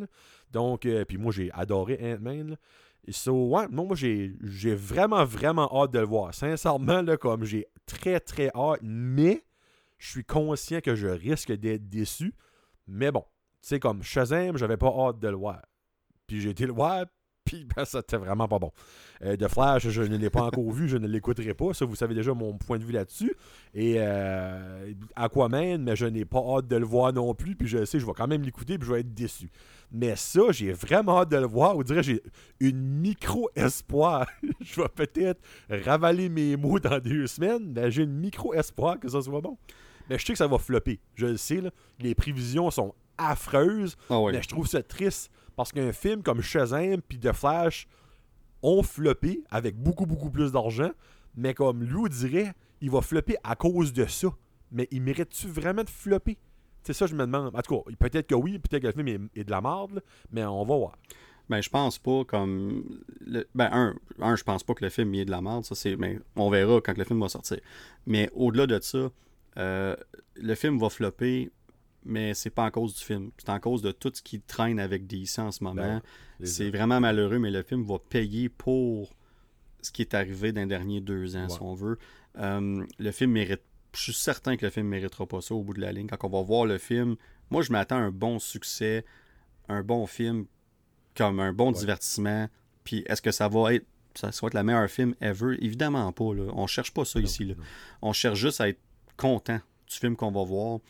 Donc, 0.53 0.87
euh, 0.87 1.05
puis 1.05 1.19
moi, 1.19 1.33
j'ai 1.33 1.51
adoré 1.51 1.99
Ant-Man. 2.01 2.57
So, 3.09 3.49
ouais, 3.49 3.67
moi, 3.73 3.97
j'ai, 3.97 4.37
vraiment, 4.77 5.25
vraiment 5.25 5.69
hâte 5.83 5.91
de 5.91 5.99
le 5.99 6.07
voir. 6.07 6.33
Sincèrement, 6.33 7.03
là, 7.03 7.17
comme 7.17 7.43
j'ai 7.43 7.67
très, 7.87 8.21
très 8.21 8.53
hâte, 8.55 8.79
mais 8.85 9.43
je 9.99 10.11
suis 10.11 10.25
conscient 10.25 10.81
que 10.81 10.95
je 10.95 11.09
risque 11.09 11.51
d'être 11.51 11.89
déçu. 11.89 12.37
Mais 12.87 13.11
bon, 13.11 13.25
tu 13.63 13.71
sais, 13.71 13.81
comme 13.81 14.05
Shazam, 14.05 14.57
j'avais 14.57 14.77
pas 14.77 14.95
hâte 14.97 15.19
de 15.19 15.27
le 15.27 15.37
voir. 15.37 15.61
Puis 16.29 16.41
j'ai 16.41 16.51
été 16.51 16.67
le 16.67 16.73
voir, 16.73 17.07
puis 17.45 17.67
ben, 17.77 17.85
ça 17.85 18.01
c'était 18.01 18.17
vraiment 18.17 18.49
pas 18.49 18.59
bon. 18.59 18.73
Euh, 19.23 19.37
de 19.37 19.49
Flash, 19.49 19.89
je 19.89 20.03
ne 20.03 20.17
l'ai 20.17 20.31
pas 20.31 20.43
encore 20.43 20.71
vu, 20.71 20.89
je 20.89 20.97
ne 20.97 21.07
l'écouterai 21.07 21.55
pas. 21.55 21.73
Ça, 21.75 21.85
vous 21.85 21.95
savez 21.95 22.15
déjà 22.15 22.35
mon 22.35 22.57
point 22.57 22.79
de 22.79 22.85
vue 22.85 22.93
là-dessus. 22.93 23.35
Et 23.75 23.97
euh, 23.99 24.93
Aquaman, 25.17 25.83
mais 25.83 25.97
je 25.97 26.07
n'ai 26.07 26.25
pas 26.25 26.41
hâte 26.41 26.69
de 26.69 26.77
le 26.77 26.87
voir 26.87 27.13
non 27.13 27.35
plus. 27.35 27.55
Puis 27.55 27.69
je 27.69 27.85
sais, 27.85 27.99
je 27.99 28.07
vais 28.07 28.13
quand 28.13 28.29
même 28.29 28.43
l'écouter, 28.43 28.79
puis 28.79 28.87
je 28.87 28.93
vais 28.93 29.01
être 29.01 29.15
déçu. 29.15 29.51
Mais 29.91 30.17
ça, 30.17 30.41
j'ai 30.51 30.73
vraiment 30.73 31.21
hâte 31.21 31.31
de 31.31 31.37
le 31.37 31.47
voir. 31.47 31.77
On 31.77 31.83
dirait 31.83 32.03
j'ai 32.03 32.23
une 32.61 32.81
micro-espoir. 32.81 34.27
je 34.61 34.81
vais 34.81 34.89
peut-être 34.89 35.41
ravaler 35.69 36.29
mes 36.29 36.57
mots 36.57 36.79
dans 36.79 36.99
deux 36.99 37.27
semaines, 37.27 37.73
mais 37.75 37.91
j'ai 37.91 38.05
une 38.05 38.19
micro-espoir 38.19 38.99
que 38.99 39.09
ça 39.09 39.21
soit 39.21 39.41
bon. 39.41 39.59
Mais 40.09 40.19
je 40.19 40.27
sais 40.27 40.33
que 40.33 40.39
ça 40.39 40.47
va 40.47 40.59
flopper. 40.59 41.01
Je 41.15 41.27
le 41.27 41.37
sais, 41.37 41.61
là. 41.61 41.71
les 42.01 42.15
prévisions 42.15 42.71
sont 42.71 42.95
affreuses. 43.19 43.97
Ah 44.11 44.19
mais 44.33 44.43
je 44.43 44.49
trouve 44.49 44.67
ça 44.67 44.83
triste 44.83 45.31
parce 45.57 45.73
qu'un 45.73 45.93
film 45.93 46.23
comme 46.23 46.41
Shazam 46.41 47.01
puis 47.03 47.19
The 47.19 47.33
Flash 47.33 47.87
ont 48.63 48.83
floppé 48.83 49.43
avec 49.51 49.77
beaucoup, 49.77 50.07
beaucoup 50.07 50.31
plus 50.31 50.53
d'argent. 50.53 50.91
Mais 51.35 51.55
comme 51.55 51.83
lui 51.83 52.09
dirait, 52.11 52.55
il 52.81 52.91
va 52.91 53.01
flopper 53.01 53.37
à 53.43 53.57
cause 53.57 53.93
de 53.93 54.07
ça. 54.07 54.29
Mais 54.71 54.89
il 54.91 55.03
mérite-tu 55.03 55.49
vraiment 55.49 55.85
de 55.85 55.91
flopper? 55.91 56.39
C'est 56.83 56.93
ça, 56.93 57.07
je 57.07 57.15
me 57.15 57.21
demande. 57.21 57.55
En 57.55 57.63
tout 57.63 57.77
cas, 57.77 57.91
peut-être 57.99 58.27
que 58.27 58.35
oui, 58.35 58.59
peut-être 58.59 58.83
que 58.83 58.87
le 58.87 58.93
film 58.93 59.29
est, 59.35 59.45
de 59.45 59.51
la 59.51 59.61
merde, 59.61 60.03
mais 60.31 60.45
on 60.45 60.65
va 60.65 60.77
voir. 60.77 60.99
Ben, 61.49 61.61
je 61.61 61.69
pense 61.69 61.99
pas 61.99 62.25
comme. 62.25 62.85
Ben, 63.55 63.69
un, 63.73 63.95
un, 64.21 64.37
je 64.37 64.43
pense 64.43 64.63
pas 64.63 64.75
que 64.75 64.85
le 64.85 64.91
film 64.91 65.15
est 65.15 65.25
de 65.25 65.31
la 65.31 65.41
merde. 65.41 65.65
Ça, 65.65 65.75
c'est. 65.75 65.97
On 66.37 66.51
verra 66.51 66.81
quand 66.81 66.97
le 66.97 67.05
film 67.05 67.21
va 67.21 67.29
sortir. 67.29 67.59
Mais 68.07 68.31
au-delà 68.35 68.67
de 68.67 68.81
ça, 68.81 69.11
euh, 69.59 69.97
le 70.37 70.55
film 70.55 70.79
va 70.79 70.89
flopper 70.89 71.51
mais 72.05 72.35
c'est 72.35 72.51
pas 72.51 72.65
en 72.65 72.71
cause 72.71 72.95
du 72.95 73.05
film. 73.05 73.31
C'est 73.39 73.51
en 73.51 73.61
cause 73.61 73.83
de 73.83 73.93
tout 73.93 74.13
ce 74.15 74.23
qui 74.23 74.41
traîne 74.41 74.81
avec 74.81 75.07
DC 75.07 75.39
en 75.39 75.51
ce 75.51 75.63
moment. 75.63 76.01
Ben, 76.41 76.47
c'est 76.47 76.71
vraiment 76.71 77.01
malheureux, 77.01 77.39
mais 77.39 77.51
le 77.51 77.63
film 77.63 77.85
va 77.85 77.99
payer 77.99 78.49
pour 78.49 79.11
ce 79.81 79.91
qui 79.91 80.03
est 80.03 80.15
arrivé 80.15 80.53
dans 80.53 80.61
les 80.63 80.67
derniers 80.67 81.01
deux 81.01 81.37
ans, 81.37 81.49
si 81.49 81.59
on 81.61 81.75
veut. 81.75 81.99
Euh, 82.39 82.85
le 82.99 83.11
film 83.11 83.33
mérite. 83.33 83.63
Je 83.95 84.01
suis 84.01 84.15
certain 84.15 84.57
que 84.57 84.65
le 84.65 84.71
film 84.71 84.87
ne 84.87 84.91
méritera 84.93 85.27
pas 85.27 85.43
ça 85.43 85.55
au 85.55 85.63
bout 85.63 85.75
de 85.75 85.81
la 85.81 85.93
ligne. 85.93 86.07
Quand 86.07 86.27
on 86.27 86.31
va 86.31 86.43
voir 86.43 86.65
le 86.65 86.79
film, 86.79 87.17
moi 87.51 87.61
je 87.61 87.71
m'attends 87.73 87.97
à 87.97 88.01
un 88.01 88.11
bon 88.11 88.39
succès, 88.39 89.05
un 89.69 89.83
bon 89.83 90.07
film, 90.07 90.47
comme 91.15 91.41
un 91.41 91.53
bon 91.53 91.73
divertissement. 91.73 92.49
Puis 92.85 93.05
est-ce 93.07 93.21
que 93.21 93.33
ça 93.33 93.49
va 93.49 93.75
être 93.75 93.87
ça 94.15 94.29
va 94.29 94.47
être 94.49 94.55
la 94.55 94.63
meilleure 94.63 94.89
film 94.89 95.15
ever? 95.21 95.57
Évidemment 95.61 96.11
pas. 96.13 96.35
Là. 96.35 96.45
On 96.55 96.67
cherche 96.67 96.93
pas 96.93 97.05
ça 97.05 97.21
ici. 97.21 97.45
Là. 97.45 97.55
On 98.01 98.13
cherche 98.13 98.39
juste 98.39 98.61
à 98.61 98.69
être 98.69 98.81
content 99.17 99.61
du 99.89 99.97
film 99.97 100.17
qu'on 100.17 100.31
va 100.31 100.45
voir. 100.45 100.81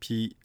Puis 0.00 0.36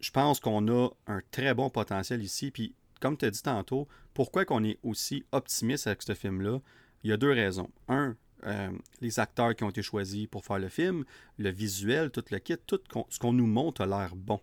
je 0.00 0.10
pense 0.10 0.40
qu'on 0.40 0.66
a 0.68 0.88
un 1.06 1.20
très 1.30 1.54
bon 1.54 1.70
potentiel 1.70 2.22
ici. 2.22 2.50
Puis, 2.50 2.74
comme 3.00 3.16
tu 3.16 3.24
as 3.24 3.30
dit 3.30 3.42
tantôt, 3.42 3.88
pourquoi 4.14 4.44
qu'on 4.44 4.64
est 4.64 4.78
aussi 4.82 5.24
optimiste 5.32 5.86
avec 5.86 6.02
ce 6.02 6.14
film-là? 6.14 6.60
Il 7.02 7.10
y 7.10 7.12
a 7.12 7.16
deux 7.16 7.32
raisons. 7.32 7.70
Un, 7.88 8.16
euh, 8.46 8.70
les 9.00 9.20
acteurs 9.20 9.54
qui 9.54 9.64
ont 9.64 9.70
été 9.70 9.82
choisis 9.82 10.26
pour 10.26 10.44
faire 10.44 10.58
le 10.58 10.68
film, 10.68 11.04
le 11.38 11.50
visuel, 11.50 12.10
tout 12.10 12.24
le 12.30 12.38
kit, 12.38 12.56
tout 12.66 12.80
ce 13.08 13.18
qu'on 13.18 13.32
nous 13.32 13.46
montre 13.46 13.82
a 13.82 13.86
l'air 13.86 14.14
bon. 14.16 14.40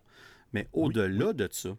Mais 0.52 0.68
au-delà 0.72 1.32
de 1.32 1.48
ça, 1.50 1.70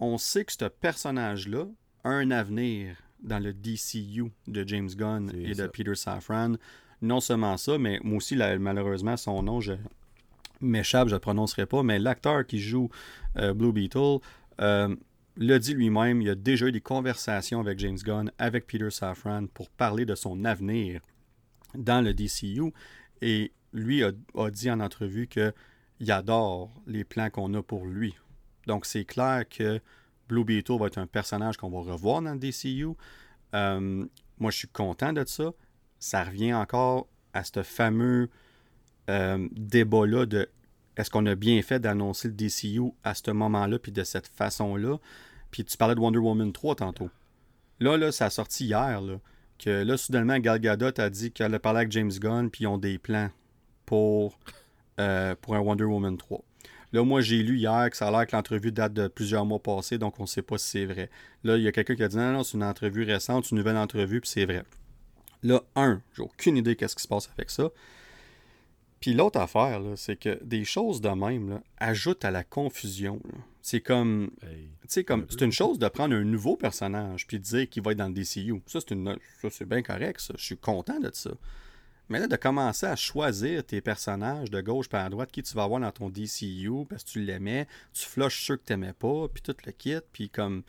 on 0.00 0.18
sait 0.18 0.44
que 0.44 0.52
ce 0.52 0.64
personnage-là 0.64 1.66
a 2.04 2.08
un 2.08 2.30
avenir 2.30 2.96
dans 3.22 3.38
le 3.38 3.52
DCU 3.52 4.32
de 4.48 4.66
James 4.66 4.88
Gunn 4.88 5.30
et 5.34 5.54
de 5.54 5.66
Peter 5.66 5.94
Safran. 5.94 6.54
Non 7.00 7.20
seulement 7.20 7.56
ça, 7.56 7.78
mais 7.78 8.00
moi 8.02 8.16
aussi, 8.16 8.36
malheureusement, 8.36 9.16
son 9.16 9.42
nom, 9.42 9.60
je, 9.60 9.74
m'échappe, 10.62 11.08
je 11.08 11.14
ne 11.14 11.16
le 11.16 11.20
prononcerai 11.20 11.66
pas, 11.66 11.82
mais 11.82 11.98
l'acteur 11.98 12.46
qui 12.46 12.58
joue 12.58 12.88
euh, 13.36 13.54
Blue 13.54 13.72
Beetle 13.72 14.18
euh, 14.60 14.94
l'a 15.36 15.58
dit 15.58 15.74
lui-même, 15.74 16.20
il 16.22 16.30
a 16.30 16.34
déjà 16.34 16.66
eu 16.66 16.72
des 16.72 16.80
conversations 16.80 17.60
avec 17.60 17.78
James 17.78 17.98
Gunn, 17.98 18.30
avec 18.38 18.66
Peter 18.66 18.90
Safran 18.90 19.46
pour 19.46 19.70
parler 19.70 20.04
de 20.04 20.14
son 20.14 20.44
avenir 20.44 21.00
dans 21.74 22.02
le 22.04 22.14
DCU. 22.14 22.72
Et 23.20 23.52
lui 23.72 24.04
a, 24.04 24.12
dit 24.50 24.70
en 24.70 24.80
entrevue 24.80 25.28
qu'il 25.28 26.12
adore 26.12 26.70
les 26.86 27.04
plans 27.04 27.30
qu'on 27.30 27.54
a 27.54 27.62
pour 27.62 27.86
lui. 27.86 28.14
Donc 28.66 28.84
c'est 28.84 29.04
clair 29.04 29.48
que 29.48 29.80
Blue 30.28 30.44
Beetle 30.44 30.78
va 30.78 30.86
être 30.86 30.98
un 30.98 31.06
personnage 31.06 31.56
qu'on 31.56 31.70
va 31.70 31.92
revoir 31.92 32.22
dans 32.22 32.32
le 32.32 32.38
DCU. 32.38 32.88
Euh, 33.54 34.04
moi, 34.38 34.50
je 34.50 34.56
suis 34.56 34.68
content 34.68 35.12
de 35.12 35.24
ça. 35.26 35.52
Ça 35.98 36.24
revient 36.24 36.54
encore 36.54 37.06
à 37.32 37.44
ce 37.44 37.62
fameux 37.62 38.28
euh, 39.10 39.48
débat-là 39.52 40.26
de 40.26 40.48
est-ce 40.96 41.10
qu'on 41.10 41.26
a 41.26 41.34
bien 41.34 41.60
fait 41.62 41.80
d'annoncer 41.80 42.28
le 42.28 42.34
DCU 42.34 42.92
à 43.02 43.14
ce 43.14 43.30
moment-là, 43.30 43.78
puis 43.78 43.92
de 43.92 44.04
cette 44.04 44.26
façon-là. 44.26 44.98
Puis 45.50 45.64
tu 45.64 45.76
parlais 45.76 45.94
de 45.94 46.00
Wonder 46.00 46.18
Woman 46.18 46.52
3 46.52 46.76
tantôt. 46.76 47.10
Là, 47.80 47.96
là, 47.96 48.12
ça 48.12 48.26
a 48.26 48.30
sorti 48.30 48.66
hier, 48.66 49.00
que 49.58 49.70
là, 49.70 49.96
soudainement, 49.96 50.38
Gal 50.38 50.60
Gadot 50.60 51.00
a 51.00 51.10
dit 51.10 51.32
qu'elle 51.32 51.54
a 51.54 51.58
parlé 51.58 51.78
avec 51.78 51.92
James 51.92 52.12
Gunn, 52.12 52.50
puis 52.50 52.64
ils 52.64 52.66
ont 52.66 52.78
des 52.78 52.98
plans 52.98 53.30
pour, 53.86 54.38
euh, 55.00 55.34
pour 55.40 55.54
un 55.54 55.60
Wonder 55.60 55.84
Woman 55.84 56.16
3. 56.16 56.44
Là, 56.92 57.04
moi, 57.04 57.22
j'ai 57.22 57.42
lu 57.42 57.56
hier 57.56 57.88
que 57.90 57.96
ça 57.96 58.08
a 58.08 58.10
l'air 58.10 58.26
que 58.26 58.36
l'entrevue 58.36 58.70
date 58.70 58.92
de 58.92 59.08
plusieurs 59.08 59.46
mois 59.46 59.62
passés, 59.62 59.96
donc 59.96 60.20
on 60.20 60.24
ne 60.24 60.28
sait 60.28 60.42
pas 60.42 60.58
si 60.58 60.68
c'est 60.68 60.84
vrai. 60.84 61.10
Là, 61.42 61.56
il 61.56 61.62
y 61.62 61.68
a 61.68 61.72
quelqu'un 61.72 61.94
qui 61.94 62.02
a 62.02 62.08
dit 62.08 62.16
non, 62.16 62.32
non, 62.32 62.44
c'est 62.44 62.56
une 62.56 62.64
entrevue 62.64 63.04
récente, 63.04 63.50
une 63.50 63.58
nouvelle 63.58 63.78
entrevue, 63.78 64.20
puis 64.20 64.28
c'est 64.28 64.44
vrai. 64.44 64.64
Là, 65.42 65.62
un, 65.74 66.02
j'ai 66.14 66.22
aucune 66.22 66.56
idée 66.56 66.76
qu'est-ce 66.76 66.94
qui 66.94 67.02
se 67.02 67.08
passe 67.08 67.30
avec 67.34 67.50
ça. 67.50 67.70
Puis 69.02 69.14
l'autre 69.14 69.40
affaire, 69.40 69.82
c'est 69.96 70.14
que 70.14 70.42
des 70.44 70.64
choses 70.64 71.00
de 71.00 71.08
même 71.08 71.60
ajoutent 71.76 72.24
à 72.24 72.30
la 72.30 72.44
confusion. 72.44 73.20
C'est 73.60 73.80
comme. 73.80 74.30
comme 75.04 75.26
c'est 75.28 75.40
une 75.40 75.50
chose 75.50 75.80
de 75.80 75.88
prendre 75.88 76.14
un 76.14 76.22
nouveau 76.22 76.56
personnage 76.56 77.26
puis 77.26 77.40
de 77.40 77.42
dire 77.42 77.68
qu'il 77.68 77.82
va 77.82 77.90
être 77.92 77.98
dans 77.98 78.06
le 78.06 78.14
DCU. 78.14 78.62
Ça, 78.66 78.78
c'est 78.78 78.92
une 78.92 79.18
c'est 79.50 79.68
bien 79.68 79.82
correct, 79.82 80.20
ça. 80.20 80.34
Je 80.38 80.44
suis 80.44 80.56
content 80.56 81.00
de 81.00 81.10
ça. 81.12 81.32
Mais 82.10 82.20
là, 82.20 82.28
de 82.28 82.36
commencer 82.36 82.86
à 82.86 82.94
choisir 82.94 83.64
tes 83.64 83.80
personnages 83.80 84.50
de 84.52 84.60
gauche 84.60 84.88
par 84.88 85.04
à 85.04 85.10
droite, 85.10 85.32
qui 85.32 85.42
tu 85.42 85.54
vas 85.54 85.64
avoir 85.64 85.80
dans 85.80 85.90
ton 85.90 86.08
DCU, 86.08 86.86
parce 86.88 87.02
que 87.02 87.10
tu 87.10 87.20
l'aimais, 87.20 87.66
tu 87.92 88.06
flushes 88.06 88.46
ceux 88.46 88.56
que 88.56 88.66
tu 88.66 88.72
n'aimais 88.72 88.92
pas, 88.92 89.26
puis 89.34 89.42
tout 89.42 89.56
le 89.66 89.72
kit, 89.72 89.98
puis 90.12 90.30
comme. 90.30 90.62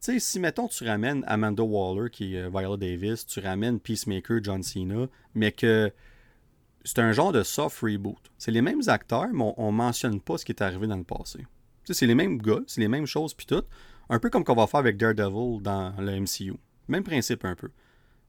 Tu 0.00 0.12
sais, 0.12 0.20
si, 0.20 0.38
mettons, 0.38 0.68
tu 0.68 0.84
ramènes 0.84 1.24
Amanda 1.26 1.64
Waller, 1.64 2.08
qui 2.08 2.36
est 2.36 2.42
euh, 2.42 2.50
Viola 2.50 2.76
Davis, 2.76 3.26
tu 3.26 3.40
ramènes 3.40 3.80
Peacemaker, 3.80 4.38
John 4.44 4.62
Cena, 4.62 5.08
mais 5.34 5.50
que 5.50 5.92
c'est 6.88 7.00
un 7.00 7.12
genre 7.12 7.32
de 7.32 7.42
soft 7.42 7.80
reboot. 7.80 8.16
C'est 8.38 8.50
les 8.50 8.62
mêmes 8.62 8.80
acteurs, 8.86 9.28
mais 9.30 9.52
on, 9.58 9.70
ne 9.72 9.76
mentionne 9.76 10.22
pas 10.22 10.38
ce 10.38 10.46
qui 10.46 10.52
est 10.52 10.62
arrivé 10.62 10.86
dans 10.86 10.96
le 10.96 11.04
passé. 11.04 11.46
c'est 11.84 12.06
les 12.06 12.14
mêmes 12.14 12.40
gars, 12.40 12.60
c'est 12.66 12.80
les 12.80 12.88
mêmes 12.88 13.04
choses, 13.04 13.34
puis 13.34 13.44
tout. 13.44 13.62
Un 14.08 14.18
peu 14.18 14.30
comme 14.30 14.42
qu'on 14.42 14.54
va 14.54 14.66
faire 14.66 14.80
avec 14.80 14.96
Daredevil 14.96 15.60
dans 15.60 15.92
le 15.98 16.18
MCU. 16.18 16.54
Même 16.88 17.04
principe 17.04 17.44
un 17.44 17.54
peu. 17.54 17.68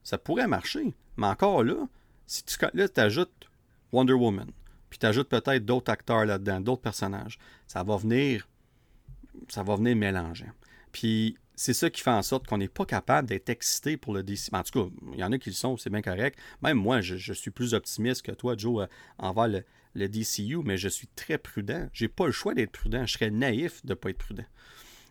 Ça 0.02 0.18
pourrait 0.18 0.46
marcher, 0.46 0.94
mais 1.16 1.28
encore 1.28 1.64
là, 1.64 1.88
si 2.26 2.44
tu 2.44 2.58
ajoutes 2.96 3.48
Wonder 3.92 4.12
Woman, 4.12 4.50
puis 4.90 4.98
tu 4.98 5.06
ajoutes 5.06 5.30
peut-être 5.30 5.64
d'autres 5.64 5.90
acteurs 5.90 6.26
là-dedans, 6.26 6.60
d'autres 6.60 6.82
personnages, 6.82 7.38
ça 7.66 7.82
va 7.82 7.96
venir 7.96 8.46
ça 9.48 9.62
va 9.62 9.76
venir 9.76 9.96
mélanger. 9.96 10.46
Puis 10.92 11.38
c'est 11.60 11.74
ça 11.74 11.90
qui 11.90 12.00
fait 12.00 12.08
en 12.08 12.22
sorte 12.22 12.46
qu'on 12.46 12.56
n'est 12.56 12.68
pas 12.68 12.86
capable 12.86 13.28
d'être 13.28 13.50
excité 13.50 13.98
pour 13.98 14.14
le 14.14 14.22
DC. 14.22 14.48
En 14.54 14.62
tout 14.62 14.82
cas, 14.88 14.90
il 15.12 15.18
y 15.18 15.24
en 15.24 15.30
a 15.30 15.36
qui 15.36 15.50
le 15.50 15.54
sont, 15.54 15.76
c'est 15.76 15.90
bien 15.90 16.00
correct. 16.00 16.38
Même 16.62 16.78
moi, 16.78 17.02
je, 17.02 17.34
suis 17.34 17.50
plus 17.50 17.74
optimiste 17.74 18.22
que 18.22 18.32
toi, 18.32 18.54
Joe, 18.56 18.84
euh, 18.84 18.86
envers 19.18 19.46
le, 19.46 19.64
le, 19.94 20.08
DCU, 20.08 20.62
mais 20.64 20.78
je 20.78 20.88
suis 20.88 21.06
très 21.08 21.36
prudent. 21.36 21.86
J'ai 21.92 22.08
pas 22.08 22.24
le 22.24 22.32
choix 22.32 22.54
d'être 22.54 22.72
prudent. 22.72 23.04
Je 23.04 23.12
serais 23.12 23.30
naïf 23.30 23.84
de 23.84 23.90
ne 23.90 23.94
pas 23.94 24.08
être 24.08 24.16
prudent. 24.16 24.46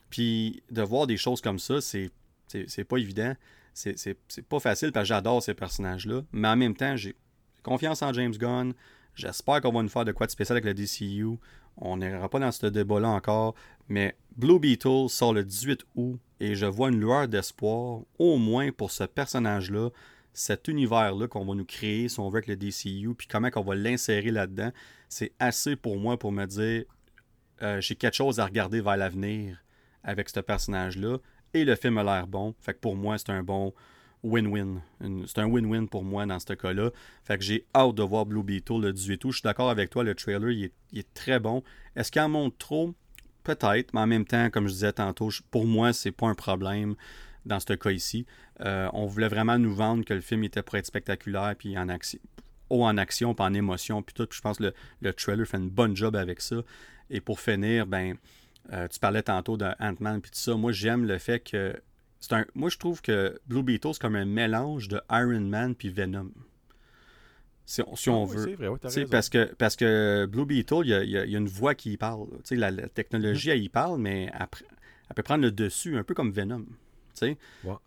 Puis 0.09 0.63
de 0.71 0.81
voir 0.81 1.05
des 1.05 1.17
choses 1.17 1.39
comme 1.39 1.59
ça, 1.59 1.81
c'est, 1.81 2.09
c'est, 2.47 2.83
pas 2.83 2.97
évident. 2.97 3.35
c'est 3.75 4.17
pas 4.49 4.59
facile 4.59 4.91
parce 4.91 5.03
que 5.03 5.09
j'adore 5.09 5.43
ces 5.43 5.53
personnages-là. 5.53 6.23
Mais 6.31 6.47
en 6.47 6.55
même 6.55 6.75
temps, 6.75 6.95
j'ai 6.95 7.15
confiance 7.61 8.01
en 8.01 8.11
James 8.11 8.35
Gunn. 8.35 8.73
J'espère 9.13 9.61
qu'on 9.61 9.71
va 9.71 9.83
nous 9.83 9.89
faire 9.89 10.05
de 10.05 10.13
quoi 10.13 10.25
de 10.25 10.31
spécial 10.31 10.57
avec 10.57 10.65
la 10.65 10.73
DCU. 10.73 11.37
On 11.77 11.97
n'ira 11.97 12.27
pas 12.27 12.39
dans 12.39 12.51
ce 12.51 12.65
débat-là 12.65 13.09
encore. 13.09 13.53
Mais 13.87 14.15
Blue 14.39 14.57
Beetle 14.57 15.09
sort 15.09 15.33
le 15.33 15.43
18 15.43 15.81
août 15.95 16.17
et 16.39 16.55
je 16.55 16.65
vois 16.65 16.87
une 16.87 16.97
lueur 17.01 17.27
d'espoir, 17.27 18.03
au 18.17 18.37
moins 18.37 18.71
pour 18.71 18.89
ce 18.89 19.03
personnage-là, 19.03 19.89
cet 20.31 20.69
univers-là 20.69 21.27
qu'on 21.27 21.43
va 21.43 21.55
nous 21.55 21.65
créer, 21.65 22.07
si 22.07 22.21
on 22.21 22.29
veut, 22.29 22.37
avec 22.37 22.47
le 22.47 22.55
DCU, 22.55 23.13
puis 23.17 23.27
comment 23.27 23.49
on 23.53 23.61
va 23.61 23.75
l'insérer 23.75 24.31
là-dedans. 24.31 24.71
C'est 25.09 25.33
assez 25.39 25.75
pour 25.75 25.97
moi 25.97 26.17
pour 26.17 26.31
me 26.31 26.45
dire 26.45 26.85
euh, 27.61 27.81
j'ai 27.81 27.95
quelque 27.95 28.15
chose 28.15 28.39
à 28.39 28.45
regarder 28.45 28.79
vers 28.79 28.95
l'avenir 28.95 29.61
avec 30.05 30.29
ce 30.29 30.39
personnage-là. 30.39 31.17
Et 31.53 31.65
le 31.65 31.75
film 31.75 31.97
a 31.97 32.03
l'air 32.05 32.25
bon. 32.25 32.55
Fait 32.61 32.73
que 32.73 32.79
pour 32.79 32.95
moi, 32.95 33.17
c'est 33.17 33.31
un 33.31 33.43
bon 33.43 33.73
win-win. 34.23 34.79
C'est 35.27 35.39
un 35.39 35.49
win-win 35.49 35.89
pour 35.89 36.05
moi 36.05 36.25
dans 36.25 36.39
ce 36.39 36.53
cas-là. 36.53 36.91
Fait 37.25 37.37
que 37.37 37.43
j'ai 37.43 37.65
hâte 37.75 37.95
de 37.95 38.03
voir 38.03 38.25
Blue 38.25 38.43
Beetle 38.43 38.79
le 38.83 38.93
18 38.93 39.25
août. 39.25 39.31
Je 39.31 39.37
suis 39.39 39.43
d'accord 39.43 39.69
avec 39.69 39.89
toi, 39.89 40.05
le 40.05 40.15
trailer, 40.15 40.49
il 40.49 40.71
est, 40.97 41.13
très 41.13 41.41
bon. 41.41 41.61
Est-ce 41.97 42.09
qu'il 42.09 42.21
en 42.21 42.29
montre 42.29 42.57
trop? 42.57 42.95
Peut-être, 43.49 43.95
mais 43.95 44.01
en 44.01 44.05
même 44.05 44.25
temps, 44.25 44.51
comme 44.51 44.67
je 44.67 44.73
disais 44.73 44.93
tantôt, 44.93 45.29
pour 45.49 45.65
moi, 45.65 45.91
c'est 45.91 46.11
pas 46.11 46.27
un 46.27 46.35
problème 46.35 46.93
dans 47.47 47.59
ce 47.59 47.73
cas 47.73 47.89
ici. 47.89 48.27
Euh, 48.61 48.87
on 48.93 49.07
voulait 49.07 49.27
vraiment 49.27 49.57
nous 49.57 49.73
vendre 49.73 50.05
que 50.05 50.13
le 50.13 50.21
film 50.21 50.43
était 50.43 50.61
pour 50.61 50.75
être 50.75 50.85
spectaculaire, 50.85 51.55
puis 51.57 51.75
en 51.75 51.89
action, 51.89 52.19
haut 52.69 52.83
en 52.83 52.95
action, 52.97 53.33
puis 53.33 53.43
en 53.43 53.55
émotion, 53.55 54.03
puis 54.03 54.13
tout. 54.13 54.27
je 54.29 54.39
pense 54.41 54.59
que 54.59 54.65
le, 54.65 54.73
le, 55.01 55.13
trailer 55.13 55.47
fait 55.47 55.57
une 55.57 55.71
bonne 55.71 55.95
job 55.95 56.15
avec 56.15 56.41
ça. 56.41 56.57
Et 57.09 57.21
pour 57.21 57.39
finir, 57.39 57.87
ben, 57.87 58.17
euh, 58.71 58.87
tu 58.87 58.99
parlais 58.99 59.23
tantôt 59.23 59.57
de 59.57 59.65
Ant-Man 59.79 60.21
puis 60.21 60.29
tout 60.29 60.37
ça. 60.37 60.53
Moi, 60.53 60.71
j'aime 60.71 61.05
le 61.05 61.17
fait 61.17 61.39
que. 61.39 61.75
c'est 62.19 62.33
un 62.33 62.45
Moi, 62.53 62.69
je 62.69 62.77
trouve 62.77 63.01
que 63.01 63.41
Blue 63.47 63.63
Beetle, 63.63 63.93
c'est 63.93 64.01
comme 64.01 64.15
un 64.15 64.25
mélange 64.25 64.89
de 64.89 65.01
Iron 65.09 65.41
Man 65.41 65.73
puis 65.73 65.89
Venom. 65.89 66.29
Si 67.71 67.81
on, 67.83 67.95
si 67.95 68.09
on 68.09 68.23
Ah 68.23 68.25
oui, 68.25 68.35
veut. 68.35 68.45
vrai, 69.01 69.05
parce 69.11 69.29
que, 69.29 69.53
parce 69.55 69.75
que 69.75 70.25
Blue 70.25 70.45
Beetle, 70.45 70.81
il 70.85 70.89
y 70.89 70.93
a, 70.95 71.03
il 71.03 71.09
y 71.11 71.17
a- 71.19 71.25
il 71.25 71.31
y 71.31 71.35
a 71.35 71.37
une 71.39 71.47
voix 71.47 71.75
qui 71.75 71.91
y 71.93 71.97
parle. 71.97 72.27
La, 72.49 72.71
la 72.71 72.89
technologie, 72.89 73.51
elle 73.51 73.61
y 73.61 73.69
parle, 73.69 73.99
mais 73.99 74.29
après, 74.33 74.65
elle 75.07 75.15
peut 75.15 75.21
prendre 75.21 75.43
le 75.43 75.51
dessus, 75.51 75.95
un 75.97 76.03
peu 76.03 76.15
comme 76.15 76.31
Venom. 76.31 76.65
Ouais, 77.21 77.37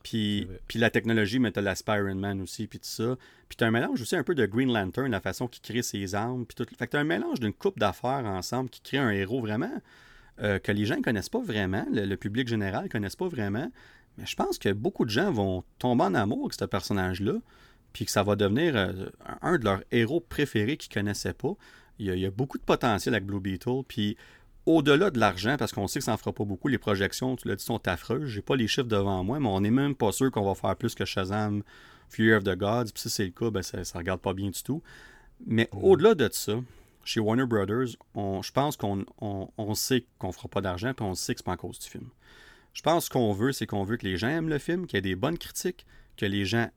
Puis, 0.04 0.46
la 0.74 0.90
technologie, 0.90 1.38
mais 1.38 1.50
t'as 1.52 1.62
l'aspect 1.62 1.96
Iron 1.98 2.14
Man 2.14 2.40
aussi, 2.42 2.66
puis 2.66 2.78
tout 2.78 2.84
ça. 2.88 3.16
Puis 3.48 3.56
t'as 3.56 3.66
un 3.66 3.70
mélange 3.70 4.00
aussi 4.00 4.14
un 4.14 4.22
peu 4.22 4.34
de 4.34 4.44
Green 4.46 4.72
Lantern, 4.72 5.10
la 5.10 5.20
façon 5.20 5.48
qu'il 5.48 5.62
crée 5.62 5.82
ses 5.82 6.14
armes, 6.14 6.44
puis 6.46 6.54
tout. 6.54 6.66
Fait 6.78 6.86
que 6.86 6.92
t'as 6.92 7.00
un 7.00 7.04
mélange 7.04 7.40
d'une 7.40 7.52
coupe 7.54 7.78
d'affaires 7.78 8.24
ensemble 8.26 8.70
qui 8.70 8.82
crée 8.82 8.98
un 8.98 9.10
héros 9.10 9.40
vraiment 9.40 9.72
euh, 10.42 10.58
que 10.58 10.70
les 10.70 10.84
gens 10.84 10.96
ne 10.96 11.02
connaissent 11.02 11.28
pas 11.30 11.40
vraiment, 11.42 11.84
le, 11.90 12.04
le 12.04 12.16
public 12.16 12.46
général 12.46 12.84
ne 12.84 12.88
connaissent 12.88 13.16
pas 13.16 13.28
vraiment. 13.28 13.70
Mais 14.18 14.26
je 14.26 14.36
pense 14.36 14.58
que 14.58 14.70
beaucoup 14.72 15.04
de 15.06 15.10
gens 15.10 15.32
vont 15.32 15.64
tomber 15.78 16.04
en 16.04 16.14
amour 16.14 16.42
avec 16.44 16.52
ce 16.54 16.64
personnage-là, 16.66 17.34
puis 17.92 18.04
que 18.04 18.10
ça 18.10 18.22
va 18.22 18.36
devenir 18.36 18.76
euh, 18.76 19.06
un 19.42 19.58
de 19.58 19.64
leurs 19.64 19.82
héros 19.90 20.20
préférés 20.20 20.76
qu'ils 20.76 20.90
ne 20.90 21.02
connaissaient 21.02 21.34
pas. 21.34 21.54
Il 21.98 22.06
y, 22.06 22.10
a, 22.10 22.14
il 22.14 22.20
y 22.20 22.26
a 22.26 22.30
beaucoup 22.30 22.58
de 22.58 22.62
potentiel 22.62 23.14
avec 23.14 23.26
Blue 23.26 23.40
Beetle, 23.40 23.82
puis 23.86 24.16
au-delà 24.66 25.10
de 25.10 25.18
l'argent, 25.18 25.56
parce 25.58 25.72
qu'on 25.72 25.88
sait 25.88 25.98
que 25.98 26.04
ça 26.04 26.12
n'en 26.12 26.16
fera 26.16 26.32
pas 26.32 26.44
beaucoup, 26.44 26.68
les 26.68 26.78
projections, 26.78 27.36
tu 27.36 27.48
l'as 27.48 27.56
dit, 27.56 27.64
sont 27.64 27.86
affreuses. 27.88 28.28
J'ai 28.28 28.42
pas 28.42 28.56
les 28.56 28.68
chiffres 28.68 28.86
devant 28.88 29.22
moi, 29.24 29.40
mais 29.40 29.48
on 29.48 29.60
n'est 29.60 29.70
même 29.70 29.94
pas 29.94 30.12
sûr 30.12 30.30
qu'on 30.30 30.44
va 30.44 30.54
faire 30.54 30.76
plus 30.76 30.94
que 30.94 31.04
Shazam, 31.04 31.62
Fury 32.08 32.32
of 32.32 32.44
the 32.44 32.56
Gods. 32.56 32.92
Puis 32.92 33.02
si 33.02 33.10
c'est 33.10 33.24
le 33.24 33.30
cas, 33.30 33.50
ben, 33.50 33.62
ça 33.62 33.78
ne 33.78 33.98
regarde 33.98 34.20
pas 34.20 34.34
bien 34.34 34.50
du 34.50 34.62
tout. 34.62 34.82
Mais 35.46 35.68
au-delà 35.72 36.14
de 36.14 36.28
ça, 36.32 36.54
chez 37.04 37.18
Warner 37.18 37.46
Brothers, 37.46 37.96
on, 38.14 38.42
je 38.42 38.52
pense 38.52 38.76
qu'on 38.76 39.04
on, 39.20 39.48
on 39.58 39.74
sait 39.74 40.06
qu'on 40.18 40.30
fera 40.30 40.48
pas 40.48 40.60
d'argent, 40.60 40.94
puis 40.94 41.04
on 41.04 41.14
sait 41.14 41.34
que 41.34 41.40
c'est 41.40 41.44
pas 41.44 41.52
en 41.52 41.56
cause 41.56 41.80
du 41.80 41.88
film. 41.88 42.08
Je 42.72 42.82
pense 42.82 43.08
qu'on 43.08 43.32
veut, 43.32 43.52
c'est 43.52 43.66
qu'on 43.66 43.84
veut 43.84 43.96
que 43.96 44.06
les 44.06 44.16
gens 44.16 44.28
aiment 44.28 44.48
le 44.48 44.58
film, 44.58 44.86
qu'il 44.86 44.96
y 44.96 44.98
ait 44.98 45.02
des 45.02 45.16
bonnes 45.16 45.38
critiques, 45.38 45.86
que 46.16 46.26
les 46.26 46.44
gens 46.44 46.70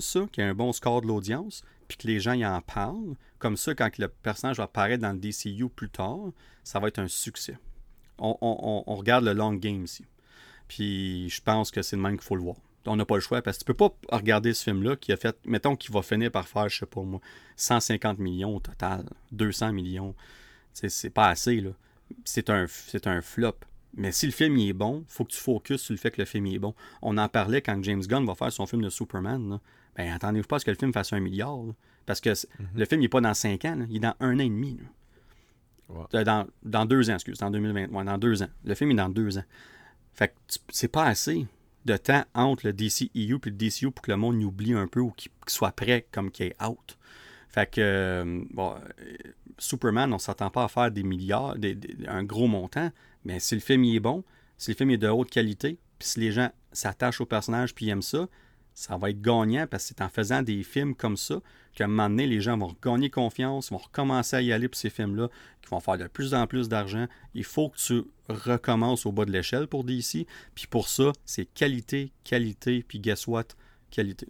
ça, 0.00 0.26
qu'il 0.32 0.42
y 0.42 0.46
ait 0.46 0.50
un 0.50 0.54
bon 0.54 0.72
score 0.72 1.02
de 1.02 1.06
l'audience, 1.06 1.62
puis 1.88 1.96
que 1.96 2.06
les 2.06 2.20
gens 2.20 2.32
y 2.32 2.44
en 2.44 2.60
parlent. 2.60 3.14
Comme 3.38 3.56
ça, 3.56 3.74
quand 3.74 3.98
le 3.98 4.08
personnage 4.08 4.56
va 4.56 4.64
apparaître 4.64 5.02
dans 5.02 5.12
le 5.12 5.18
DCU 5.18 5.68
plus 5.68 5.90
tard, 5.90 6.32
ça 6.62 6.80
va 6.80 6.88
être 6.88 6.98
un 6.98 7.08
succès. 7.08 7.58
On, 8.18 8.82
regarde 8.96 9.24
le 9.24 9.32
long 9.32 9.54
game 9.54 9.84
ici. 9.84 10.04
Puis 10.68 11.28
je 11.28 11.42
pense 11.42 11.70
que 11.70 11.82
c'est 11.82 11.96
le 11.96 12.02
même 12.02 12.16
qu'il 12.16 12.24
faut 12.24 12.36
le 12.36 12.42
voir. 12.42 12.56
On 12.86 12.96
n'a 12.96 13.04
pas 13.04 13.16
le 13.16 13.20
choix 13.20 13.42
parce 13.42 13.58
que 13.58 13.64
tu 13.64 13.66
peux 13.66 13.74
pas 13.74 13.94
regarder 14.10 14.54
ce 14.54 14.62
film-là 14.64 14.96
qui 14.96 15.12
a 15.12 15.16
fait, 15.16 15.36
mettons 15.46 15.74
qu'il 15.74 15.92
va 15.92 16.02
finir 16.02 16.30
par 16.30 16.46
faire, 16.46 16.68
je 16.68 16.78
sais 16.78 16.86
pas 16.86 17.02
moi, 17.02 17.20
150 17.56 18.18
millions 18.18 18.56
au 18.56 18.60
total, 18.60 19.04
200 19.32 19.72
millions. 19.72 20.14
C'est 20.72 21.10
pas 21.10 21.28
assez, 21.28 21.60
là. 21.60 21.70
C'est 22.24 22.50
un 22.50 22.66
flop. 23.22 23.56
Mais 23.96 24.12
si 24.12 24.26
le 24.26 24.32
film 24.32 24.56
il 24.56 24.68
est 24.70 24.72
bon, 24.74 25.04
faut 25.08 25.24
que 25.24 25.32
tu 25.32 25.38
focuses 25.40 25.80
sur 25.80 25.92
le 25.92 25.98
fait 25.98 26.10
que 26.10 26.20
le 26.20 26.24
film 26.26 26.46
il 26.46 26.56
est 26.56 26.58
bon. 26.58 26.74
On 27.02 27.16
en 27.18 27.28
parlait 27.28 27.62
quand 27.62 27.82
James 27.84 28.00
Gunn 28.02 28.24
va 28.26 28.34
faire 28.34 28.52
son 28.52 28.66
film 28.66 28.82
de 28.82 28.90
Superman. 28.90 29.48
Là. 29.50 29.60
Ben, 29.96 30.12
attendez-vous 30.12 30.46
pas 30.48 30.56
à 30.56 30.58
ce 30.58 30.64
que 30.64 30.70
le 30.70 30.76
film 30.76 30.92
fasse 30.92 31.12
un 31.12 31.20
milliard. 31.20 31.56
là. 31.56 31.72
Parce 32.06 32.20
que 32.20 32.34
c'est- 32.34 32.48
le 32.74 32.84
film 32.84 33.00
il 33.00 33.04
est 33.04 33.08
pas 33.08 33.20
dans 33.20 33.34
5 33.34 33.64
ans, 33.64 33.76
là. 33.76 33.84
il 33.88 33.96
est 33.96 34.00
dans 34.00 34.14
un 34.20 34.36
an 34.36 34.40
et 34.40 34.48
demi. 34.48 34.78
Euh, 35.90 36.24
Dans, 36.24 36.46
dans 36.62 36.86
deux 36.86 37.10
ans, 37.10 37.14
excuse, 37.14 37.42
en 37.42 37.50
2020. 37.50 37.90
Ouais, 37.92 38.04
dans 38.04 38.18
deux 38.18 38.42
ans. 38.42 38.48
Le 38.64 38.74
film 38.74 38.90
est 38.92 38.94
dans 38.96 39.08
deux 39.10 39.38
ans. 39.38 39.44
Fait 40.14 40.28
que 40.28 40.34
tu- 40.48 40.58
c'est 40.70 40.88
pas 40.88 41.04
assez 41.04 41.46
de 41.84 41.96
temps 41.96 42.24
entre 42.34 42.66
le 42.66 42.72
DCEU 42.72 43.10
et 43.14 43.26
le 43.44 43.50
DCU 43.50 43.90
pour 43.90 44.02
que 44.02 44.10
le 44.10 44.16
monde 44.16 44.40
y 44.40 44.44
oublie 44.44 44.72
un 44.72 44.86
peu 44.86 45.00
ou 45.00 45.10
qu'il 45.10 45.30
qu'il 45.30 45.50
soit 45.52 45.72
prêt 45.72 46.06
comme 46.10 46.30
qu'il 46.30 46.46
est 46.46 46.62
out. 46.64 46.96
Fait 47.48 47.70
que, 47.70 47.80
euh, 47.80 48.42
bon, 48.52 48.74
euh, 48.74 49.16
Superman, 49.58 50.12
on 50.12 50.18
s'attend 50.18 50.50
pas 50.50 50.64
à 50.64 50.68
faire 50.68 50.90
des 50.90 51.02
milliards, 51.02 51.56
des- 51.56 51.74
des- 51.74 52.06
un 52.08 52.24
gros 52.24 52.46
montant, 52.48 52.90
mais 53.24 53.40
si 53.40 53.54
le 53.54 53.60
film 53.60 53.84
il 53.84 53.96
est 53.96 54.00
bon, 54.00 54.24
si 54.56 54.70
le 54.70 54.76
film 54.76 54.90
est 54.90 54.98
de 54.98 55.08
haute 55.08 55.30
qualité, 55.30 55.78
puis 55.98 56.08
si 56.08 56.20
les 56.20 56.32
gens 56.32 56.50
s'attachent 56.72 57.20
au 57.20 57.26
personnage 57.26 57.74
puis 57.74 57.88
aiment 57.88 58.02
ça, 58.02 58.28
ça 58.74 58.96
va 58.96 59.10
être 59.10 59.22
gagnant 59.22 59.66
parce 59.68 59.84
que 59.84 59.88
c'est 59.88 60.02
en 60.02 60.08
faisant 60.08 60.42
des 60.42 60.62
films 60.64 60.94
comme 60.94 61.16
ça 61.16 61.40
qu'à 61.74 61.84
un 61.84 61.88
moment 61.88 62.08
donné, 62.08 62.26
les 62.26 62.40
gens 62.40 62.58
vont 62.58 62.74
gagner 62.82 63.10
confiance, 63.10 63.70
vont 63.70 63.78
recommencer 63.78 64.36
à 64.36 64.42
y 64.42 64.52
aller 64.52 64.68
pour 64.68 64.78
ces 64.78 64.90
films-là, 64.90 65.28
qui 65.62 65.70
vont 65.70 65.80
faire 65.80 65.98
de 65.98 66.06
plus 66.06 66.34
en 66.34 66.46
plus 66.46 66.68
d'argent. 66.68 67.06
Il 67.34 67.44
faut 67.44 67.68
que 67.68 67.78
tu 67.78 68.02
recommences 68.28 69.06
au 69.06 69.12
bas 69.12 69.24
de 69.24 69.32
l'échelle 69.32 69.66
pour 69.66 69.84
DC. 69.84 70.26
Puis 70.54 70.66
pour 70.68 70.88
ça, 70.88 71.12
c'est 71.24 71.46
qualité, 71.46 72.12
qualité, 72.22 72.84
puis 72.86 73.00
guess 73.00 73.26
what? 73.26 73.46
Qualité. 73.90 74.28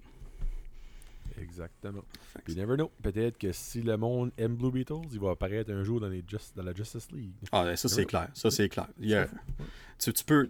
Exactement. 1.41 2.03
Puis 2.45 2.55
never 2.55 2.75
know. 2.77 2.91
Peut-être 3.03 3.39
que 3.39 3.53
si 3.53 3.83
le 3.83 3.97
monde 3.97 4.31
aime 4.39 4.55
Blue 4.57 4.71
Beatles, 4.71 5.09
il 5.13 5.19
va 5.21 5.31
apparaître 5.33 5.71
un 5.73 5.83
jour 5.85 6.01
dans, 6.01 6.09
les 6.09 6.23
Just- 6.27 6.57
dans 6.57 6.63
la 6.63 6.75
Justice 6.75 7.09
League. 7.13 7.33
Ah, 7.53 7.65
ben, 7.65 7.77
ça, 7.77 7.89
c'est 7.89 8.05
clair. 8.07 8.29
Ça, 8.35 8.51
c'est 8.51 8.69
clair. 8.69 8.89
Il 9.01 9.09
y 9.09 9.15
a- 9.15 9.23
Ouais. 9.23 9.29
tu, 9.99 10.13
tu 10.13 10.25
peux. 10.25 10.49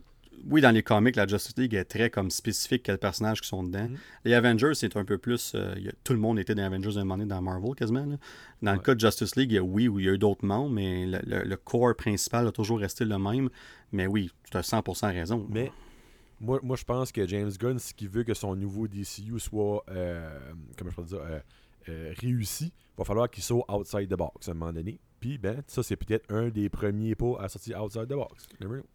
Oui, 0.51 0.61
dans 0.61 0.73
les 0.73 0.82
comics, 0.82 1.15
la 1.16 1.27
Justice 1.28 1.55
League 1.56 1.74
est 1.74 1.85
très 1.85 2.11
comme 2.11 2.28
spécifique 2.31 2.82
quels 2.82 2.98
personnages 2.98 3.40
qui 3.40 3.48
sont 3.48 3.62
dedans. 3.62 3.89
Mhm. 3.89 3.97
Les 4.24 4.35
Avengers, 4.35 4.73
c'est 4.74 4.97
un 4.97 5.05
peu 5.05 5.16
plus. 5.16 5.52
euh, 5.55 5.74
a- 5.74 5.93
tout 6.02 6.12
le 6.12 6.19
monde 6.19 6.39
était 6.39 6.55
dans 6.55 6.65
Avengers 6.65 6.97
à 6.97 7.01
un 7.01 7.05
moment 7.05 7.19
donné 7.19 7.28
dans 7.28 7.40
Marvel 7.40 7.74
quasiment. 7.74 8.05
là. 8.05 8.16
Dans 8.61 8.73
le 8.73 8.78
cas 8.81 8.94
de 8.94 9.01
Justice 9.01 9.36
League, 9.36 9.52
il 9.52 9.55
y 9.55 9.59
a, 9.59 9.62
oui, 9.62 9.89
oui, 9.89 10.02
il 10.02 10.06
y 10.06 10.09
a 10.11 10.12
eu 10.12 10.19
d'autres 10.19 10.44
membres, 10.44 10.70
mais 10.70 11.06
le, 11.06 11.20
le- 11.24 11.44
le 11.44 11.56
corps 11.56 11.94
principal 11.97 12.47
a 12.48 12.52
toujours 12.52 12.81
resté 12.81 13.05
le 13.05 13.16
même. 13.19 13.48
Mais 13.93 14.06
oui, 14.09 14.31
tu 14.51 14.56
as 14.56 14.62
100% 14.62 15.12
raison. 15.12 15.47
Mais 15.48 15.70
moi, 16.40 16.61
moi 16.62 16.77
je 16.77 16.85
pense 16.85 17.12
que 17.12 17.27
James 17.27 17.51
Gunn, 17.59 17.78
ce 17.78 17.94
qu'il 17.94 18.09
veut 18.09 18.24
que 18.24 18.35
son 18.35 18.55
nouveau 18.56 18.89
DCU 18.89 19.39
soit, 19.39 19.85
euh, 19.90 20.39
comment 20.77 20.90
je 20.90 20.97
peux 20.97 21.05
dire, 21.05 21.20
euh, 21.23 21.40
euh, 21.89 22.15
réussi, 22.19 22.73
va 22.97 23.05
falloir 23.05 23.31
qu'il 23.31 23.43
soit 23.43 23.65
outside 23.69 24.09
the 24.09 24.16
box 24.16 24.48
à 24.48 24.52
un 24.52 24.55
moment 24.55 24.73
donné. 24.73 24.98
Puis, 25.20 25.39
ben, 25.39 25.62
ça, 25.66 25.82
c'est 25.82 25.97
peut-être 25.97 26.31
un 26.31 26.51
des 26.51 26.69
premiers 26.69 27.15
pas 27.15 27.39
à 27.40 27.48
sortir 27.48 27.82
outside 27.82 28.06
the 28.06 28.15
box. 28.15 28.47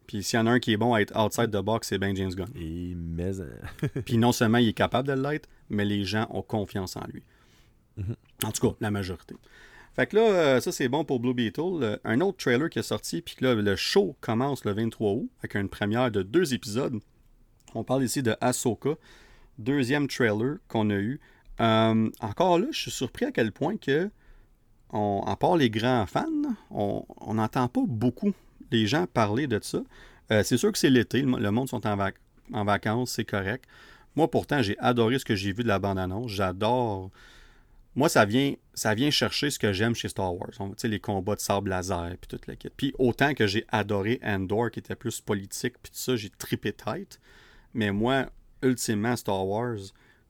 Puis 0.06 0.22
s'il 0.22 0.38
y 0.38 0.42
en 0.42 0.46
a 0.46 0.52
un 0.52 0.60
qui 0.60 0.72
est 0.72 0.76
bon 0.76 0.94
à 0.94 1.00
être 1.00 1.16
outside 1.18 1.50
the 1.50 1.62
box, 1.62 1.88
c'est 1.88 1.98
bien 1.98 2.14
James 2.14 2.30
Gunn. 2.30 2.50
Et 2.54 2.94
mais, 2.94 3.40
hein. 3.40 3.48
Puis 4.04 4.16
non 4.16 4.30
seulement 4.30 4.58
il 4.58 4.68
est 4.68 4.72
capable 4.72 5.08
de 5.08 5.14
l'être, 5.14 5.48
mais 5.70 5.84
les 5.84 6.04
gens 6.04 6.28
ont 6.30 6.42
confiance 6.42 6.96
en 6.96 7.04
lui. 7.12 7.24
Mhm. 7.96 8.14
En 8.44 8.52
tout 8.52 8.68
cas, 8.68 8.76
la 8.80 8.92
majorité. 8.92 9.34
Fait 9.96 10.06
que 10.06 10.16
là, 10.16 10.60
ça 10.60 10.70
c'est 10.70 10.88
bon 10.88 11.04
pour 11.04 11.18
Blue 11.18 11.34
Beetle. 11.34 11.98
Un 12.04 12.20
autre 12.20 12.38
trailer 12.38 12.70
qui 12.70 12.78
est 12.78 12.84
sorti, 12.84 13.22
puis 13.22 13.34
que 13.34 13.44
là, 13.44 13.54
le 13.56 13.74
show 13.74 14.16
commence 14.20 14.64
le 14.64 14.72
23 14.72 15.12
août, 15.12 15.30
avec 15.40 15.56
une 15.56 15.68
première 15.68 16.12
de 16.12 16.22
deux 16.22 16.54
épisodes. 16.54 17.00
On 17.74 17.84
parle 17.84 18.04
ici 18.04 18.22
de 18.22 18.36
Ahsoka, 18.40 18.90
deuxième 19.58 20.08
trailer 20.08 20.56
qu'on 20.68 20.90
a 20.90 20.94
eu. 20.94 21.20
Euh, 21.60 22.10
encore 22.20 22.58
là, 22.58 22.66
je 22.70 22.80
suis 22.80 22.90
surpris 22.90 23.26
à 23.26 23.32
quel 23.32 23.52
point 23.52 23.76
que, 23.76 24.10
on, 24.92 25.22
à 25.26 25.36
part 25.36 25.56
les 25.56 25.70
grands 25.70 26.06
fans, 26.06 26.24
on 26.70 27.04
n'entend 27.34 27.68
pas 27.68 27.82
beaucoup 27.86 28.32
les 28.70 28.86
gens 28.86 29.06
parler 29.06 29.46
de 29.46 29.60
ça. 29.62 29.82
Euh, 30.32 30.42
c'est 30.42 30.56
sûr 30.56 30.72
que 30.72 30.78
c'est 30.78 30.90
l'été, 30.90 31.20
le, 31.22 31.26
mo- 31.28 31.38
le 31.38 31.50
monde 31.50 31.68
sont 31.68 31.86
en, 31.86 31.96
vac- 31.96 32.16
en 32.52 32.64
vacances, 32.64 33.12
c'est 33.12 33.24
correct. 33.24 33.64
Moi, 34.16 34.30
pourtant, 34.30 34.62
j'ai 34.62 34.78
adoré 34.78 35.18
ce 35.18 35.24
que 35.24 35.34
j'ai 35.34 35.52
vu 35.52 35.62
de 35.62 35.68
la 35.68 35.78
bande-annonce. 35.78 36.30
J'adore. 36.30 37.10
Moi, 37.96 38.08
ça 38.08 38.24
vient, 38.24 38.54
chercher 39.10 39.50
ce 39.50 39.58
que 39.58 39.72
j'aime 39.72 39.94
chez 39.94 40.08
Star 40.08 40.34
Wars. 40.34 40.50
On- 40.60 40.72
les 40.84 41.00
combats 41.00 41.34
de 41.34 41.40
sable 41.40 41.70
laser, 41.70 42.16
puis 42.20 42.28
toute 42.28 42.46
la 42.46 42.56
kit. 42.56 42.68
Puis 42.76 42.94
autant 42.98 43.34
que 43.34 43.46
j'ai 43.46 43.64
adoré 43.68 44.20
Andor, 44.22 44.70
qui 44.70 44.78
était 44.78 44.94
plus 44.96 45.20
politique, 45.20 45.74
puis 45.82 45.90
tout 45.92 45.98
ça, 45.98 46.16
j'ai 46.16 46.30
trippé 46.30 46.72
tête. 46.72 47.20
Mais 47.74 47.92
moi, 47.92 48.26
ultimement, 48.62 49.16
Star 49.16 49.46
Wars, 49.46 49.78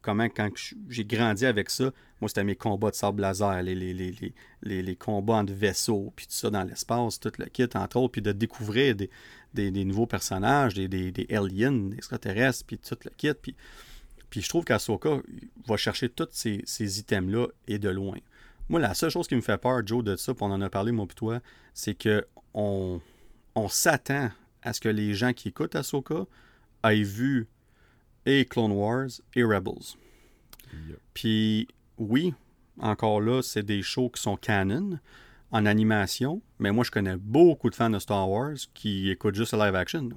comment 0.02 0.24
quand 0.24 0.50
j'ai 0.88 1.04
grandi 1.04 1.46
avec 1.46 1.70
ça, 1.70 1.92
moi, 2.20 2.28
c'était 2.28 2.44
mes 2.44 2.56
combats 2.56 2.90
de 2.90 2.94
sable 2.94 3.22
laser, 3.22 3.62
les, 3.62 3.74
les, 3.74 3.94
les, 3.94 4.82
les, 4.82 4.96
combats 4.96 5.36
entre 5.36 5.52
vaisseaux, 5.52 6.12
puis 6.14 6.26
tout 6.26 6.34
ça 6.34 6.50
dans 6.50 6.64
l'espace, 6.64 7.18
tout 7.18 7.32
le 7.38 7.46
kit, 7.46 7.68
entre 7.74 7.98
autres, 7.98 8.12
puis 8.12 8.22
de 8.22 8.32
découvrir 8.32 8.94
des, 8.94 9.70
nouveaux 9.84 10.06
personnages, 10.06 10.74
des, 10.74 11.26
aliens, 11.30 11.72
des 11.72 11.96
extraterrestres, 11.96 12.64
puis 12.66 12.78
tout 12.78 12.98
le 13.04 13.10
kit. 13.16 13.32
Puis 13.34 13.56
Puis 14.28 14.42
je 14.42 14.48
trouve 14.48 14.64
qu'Asoka 14.64 15.20
va 15.66 15.76
chercher 15.76 16.08
tous 16.08 16.28
ces, 16.32 16.62
ces 16.66 17.00
items-là 17.00 17.46
et 17.66 17.78
de 17.78 17.88
loin. 17.88 18.18
Moi, 18.68 18.80
la 18.80 18.94
seule 18.94 19.10
chose 19.10 19.26
qui 19.26 19.34
me 19.34 19.40
fait 19.40 19.58
peur, 19.58 19.84
Joe, 19.84 20.04
de 20.04 20.16
ça, 20.16 20.34
puis 20.34 20.44
on 20.44 20.52
en 20.52 20.60
a 20.60 20.70
parlé, 20.70 20.92
moi 20.92 21.06
et 21.10 21.14
toi, 21.14 21.40
c'est 21.74 21.94
que 21.94 22.26
on, 22.54 23.00
on 23.54 23.68
s'attend 23.68 24.30
à 24.62 24.72
ce 24.72 24.80
que 24.80 24.88
les 24.88 25.14
gens 25.14 25.32
qui 25.32 25.48
écoutent 25.48 25.74
Ahsoka 25.74 26.26
aient 26.84 27.02
vu 27.02 27.48
et 28.26 28.44
Clone 28.44 28.72
Wars 28.72 29.08
et 29.34 29.42
Rebels. 29.44 29.96
Yep. 30.72 30.98
Puis 31.14 31.68
oui, 31.98 32.34
encore 32.78 33.20
là, 33.20 33.42
c'est 33.42 33.62
des 33.62 33.82
shows 33.82 34.10
qui 34.10 34.22
sont 34.22 34.36
canon 34.36 34.98
en 35.52 35.66
animation, 35.66 36.42
mais 36.58 36.70
moi 36.70 36.84
je 36.84 36.90
connais 36.90 37.16
beaucoup 37.16 37.70
de 37.70 37.74
fans 37.74 37.90
de 37.90 37.98
Star 37.98 38.28
Wars 38.28 38.54
qui 38.74 39.10
écoutent 39.10 39.34
juste 39.34 39.52
le 39.52 39.58
live 39.60 39.74
action. 39.74 40.08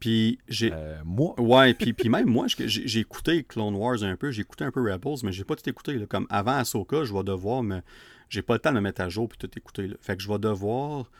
Puis 0.00 0.38
j'ai 0.48 0.72
Euh, 0.72 1.00
moi, 1.04 1.38
Ouais, 1.40 1.74
puis, 1.74 1.92
puis 1.92 2.08
même 2.08 2.28
moi, 2.28 2.46
j'ai 2.48 2.68
j'ai 2.68 3.00
écouté 3.00 3.44
Clone 3.44 3.74
Wars 3.74 4.02
un 4.02 4.16
peu, 4.16 4.30
j'ai 4.30 4.42
écouté 4.42 4.64
un 4.64 4.70
peu 4.70 4.80
Rebels, 4.80 5.18
mais 5.24 5.32
j'ai 5.32 5.44
pas 5.44 5.56
tout 5.56 5.68
écouté. 5.68 5.94
là. 5.94 6.06
Comme 6.06 6.26
avant 6.30 6.52
Ahsoka, 6.52 7.04
je 7.04 7.12
vais 7.12 7.24
devoir 7.24 7.62
me. 7.62 7.80
J'ai 8.28 8.42
pas 8.42 8.54
le 8.54 8.60
temps 8.60 8.70
de 8.70 8.76
me 8.76 8.80
mettre 8.82 9.00
à 9.00 9.08
jour 9.08 9.28
puis 9.28 9.38
tout 9.38 9.50
écouter. 9.56 9.88
là. 9.88 9.96
Fait 10.00 10.16
que 10.16 10.22
je 10.22 10.28
vais 10.28 10.38
devoir 10.38 11.10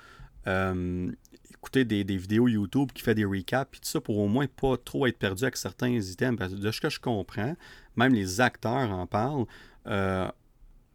euh, 0.47 1.11
écouter 1.59 1.85
des, 1.85 2.05
des 2.05 2.17
vidéos 2.17 2.49
YouTube 2.49 2.91
qui 2.93 3.03
fait 3.03 3.15
des 3.15 3.25
recaps 3.25 3.71
puis 3.71 3.81
tout 3.81 3.89
ça 3.89 4.01
pour 4.01 4.19
au 4.19 4.29
moins 4.29 4.47
pas 4.47 4.77
trop 4.77 5.07
être 5.07 5.19
perdu 5.19 5.45
avec 5.45 5.57
certains 5.57 5.89
items. 5.91 6.39
Parce 6.39 6.53
que 6.55 6.59
de 6.59 6.71
ce 6.71 6.81
que 6.81 6.89
je 6.89 7.01
comprends, 7.01 7.55
même 7.97 8.15
les 8.15 8.41
acteurs 8.41 8.91
en 8.91 9.07
parlent. 9.07 9.47
euh, 9.87 10.29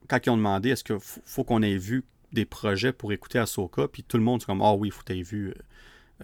quand 0.07 0.19
ils 0.25 0.29
ont 0.29 0.37
demandé 0.37 0.69
est-ce 0.69 0.83
qu'il 0.83 0.99
faut, 0.99 1.21
faut 1.25 1.43
qu'on 1.43 1.61
ait 1.61 1.77
vu 1.77 2.03
des 2.31 2.45
projets 2.45 2.91
pour 2.93 3.13
écouter 3.13 3.39
Ahsoka, 3.39 3.87
puis 3.87 4.03
tout 4.03 4.17
le 4.17 4.23
monde 4.23 4.41
c'est 4.41 4.47
comme 4.47 4.61
Ah 4.61 4.73
oui, 4.73 4.89
il 4.89 4.91
faut 4.91 5.03
que 5.03 5.13
tu 5.13 5.21
vu 5.21 5.49
euh, 5.49 5.53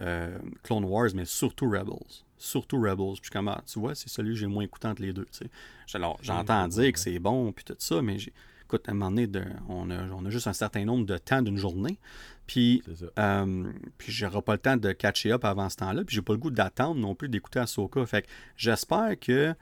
euh, 0.02 0.38
Clone 0.62 0.84
Wars, 0.84 1.08
mais 1.14 1.24
surtout 1.24 1.70
Rebels. 1.70 2.24
Surtout 2.36 2.80
Rebels. 2.80 3.20
Puis 3.20 3.30
comme, 3.30 3.48
ah, 3.48 3.62
tu 3.66 3.78
vois, 3.78 3.94
c'est 3.94 4.08
celui 4.08 4.30
que 4.30 4.36
j'ai 4.36 4.46
le 4.46 4.52
moins 4.52 4.64
écouté 4.64 4.88
entre 4.88 5.02
les 5.02 5.12
deux. 5.12 5.26
tu 5.30 5.44
sais. 5.44 5.50
Alors, 5.94 6.18
j'entends 6.22 6.66
dire 6.68 6.92
que 6.92 6.98
c'est 6.98 7.18
bon, 7.18 7.52
puis 7.52 7.64
tout 7.64 7.74
ça, 7.78 8.00
mais 8.02 8.18
j'ai- 8.18 8.32
écoute, 8.70 8.88
à 8.88 8.92
un 8.92 8.94
moment 8.94 9.10
donné, 9.10 9.26
de- 9.26 9.44
on, 9.68 9.90
a, 9.90 10.08
on 10.10 10.24
a 10.24 10.30
juste 10.30 10.46
un 10.46 10.52
certain 10.52 10.84
nombre 10.84 11.04
de 11.04 11.18
temps 11.18 11.42
d'une 11.42 11.56
journée. 11.56 11.98
Puis, 12.46 12.82
euh, 13.18 13.72
puis 13.98 14.12
j'aurai 14.12 14.42
pas 14.42 14.52
le 14.52 14.58
temps 14.58 14.76
de 14.76 14.92
catcher 14.92 15.32
up 15.32 15.44
avant 15.44 15.68
ce 15.68 15.76
temps-là. 15.76 16.04
Puis 16.04 16.14
j'ai 16.14 16.22
pas 16.22 16.32
le 16.32 16.38
goût 16.38 16.50
d'attendre 16.50 17.00
non 17.00 17.14
plus 17.14 17.28
d'écouter 17.28 17.58
Ahsoka. 17.58 18.06
Fait 18.06 18.22
que 18.22 18.28
j'espère 18.56 19.18
que 19.18 19.54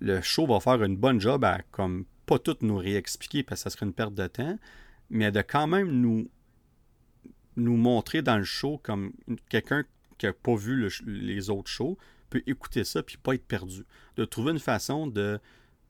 le 0.00 0.20
show 0.20 0.46
va 0.46 0.60
faire 0.60 0.82
une 0.82 0.96
bonne 0.96 1.20
job 1.20 1.44
à 1.44 1.60
comme 1.70 2.04
pas 2.26 2.38
tout 2.38 2.56
nous 2.60 2.76
réexpliquer 2.76 3.42
parce 3.42 3.62
que 3.64 3.70
ça 3.70 3.76
serait 3.76 3.86
une 3.86 3.92
perte 3.92 4.14
de 4.14 4.26
temps, 4.26 4.58
mais 5.10 5.32
de 5.32 5.42
quand 5.42 5.66
même 5.66 5.90
nous 5.90 6.28
nous 7.56 7.76
montrer 7.76 8.22
dans 8.22 8.38
le 8.38 8.44
show 8.44 8.78
comme 8.82 9.12
quelqu'un 9.48 9.84
qui 10.18 10.26
n'a 10.26 10.32
pas 10.32 10.54
vu 10.54 10.76
le 10.76 10.88
les 11.06 11.50
autres 11.50 11.70
shows 11.70 11.98
peut 12.30 12.42
écouter 12.46 12.84
ça 12.84 13.02
puis 13.02 13.16
pas 13.16 13.34
être 13.34 13.46
perdu. 13.46 13.84
De 14.16 14.24
trouver 14.24 14.52
une 14.52 14.58
façon 14.60 15.06
de 15.06 15.40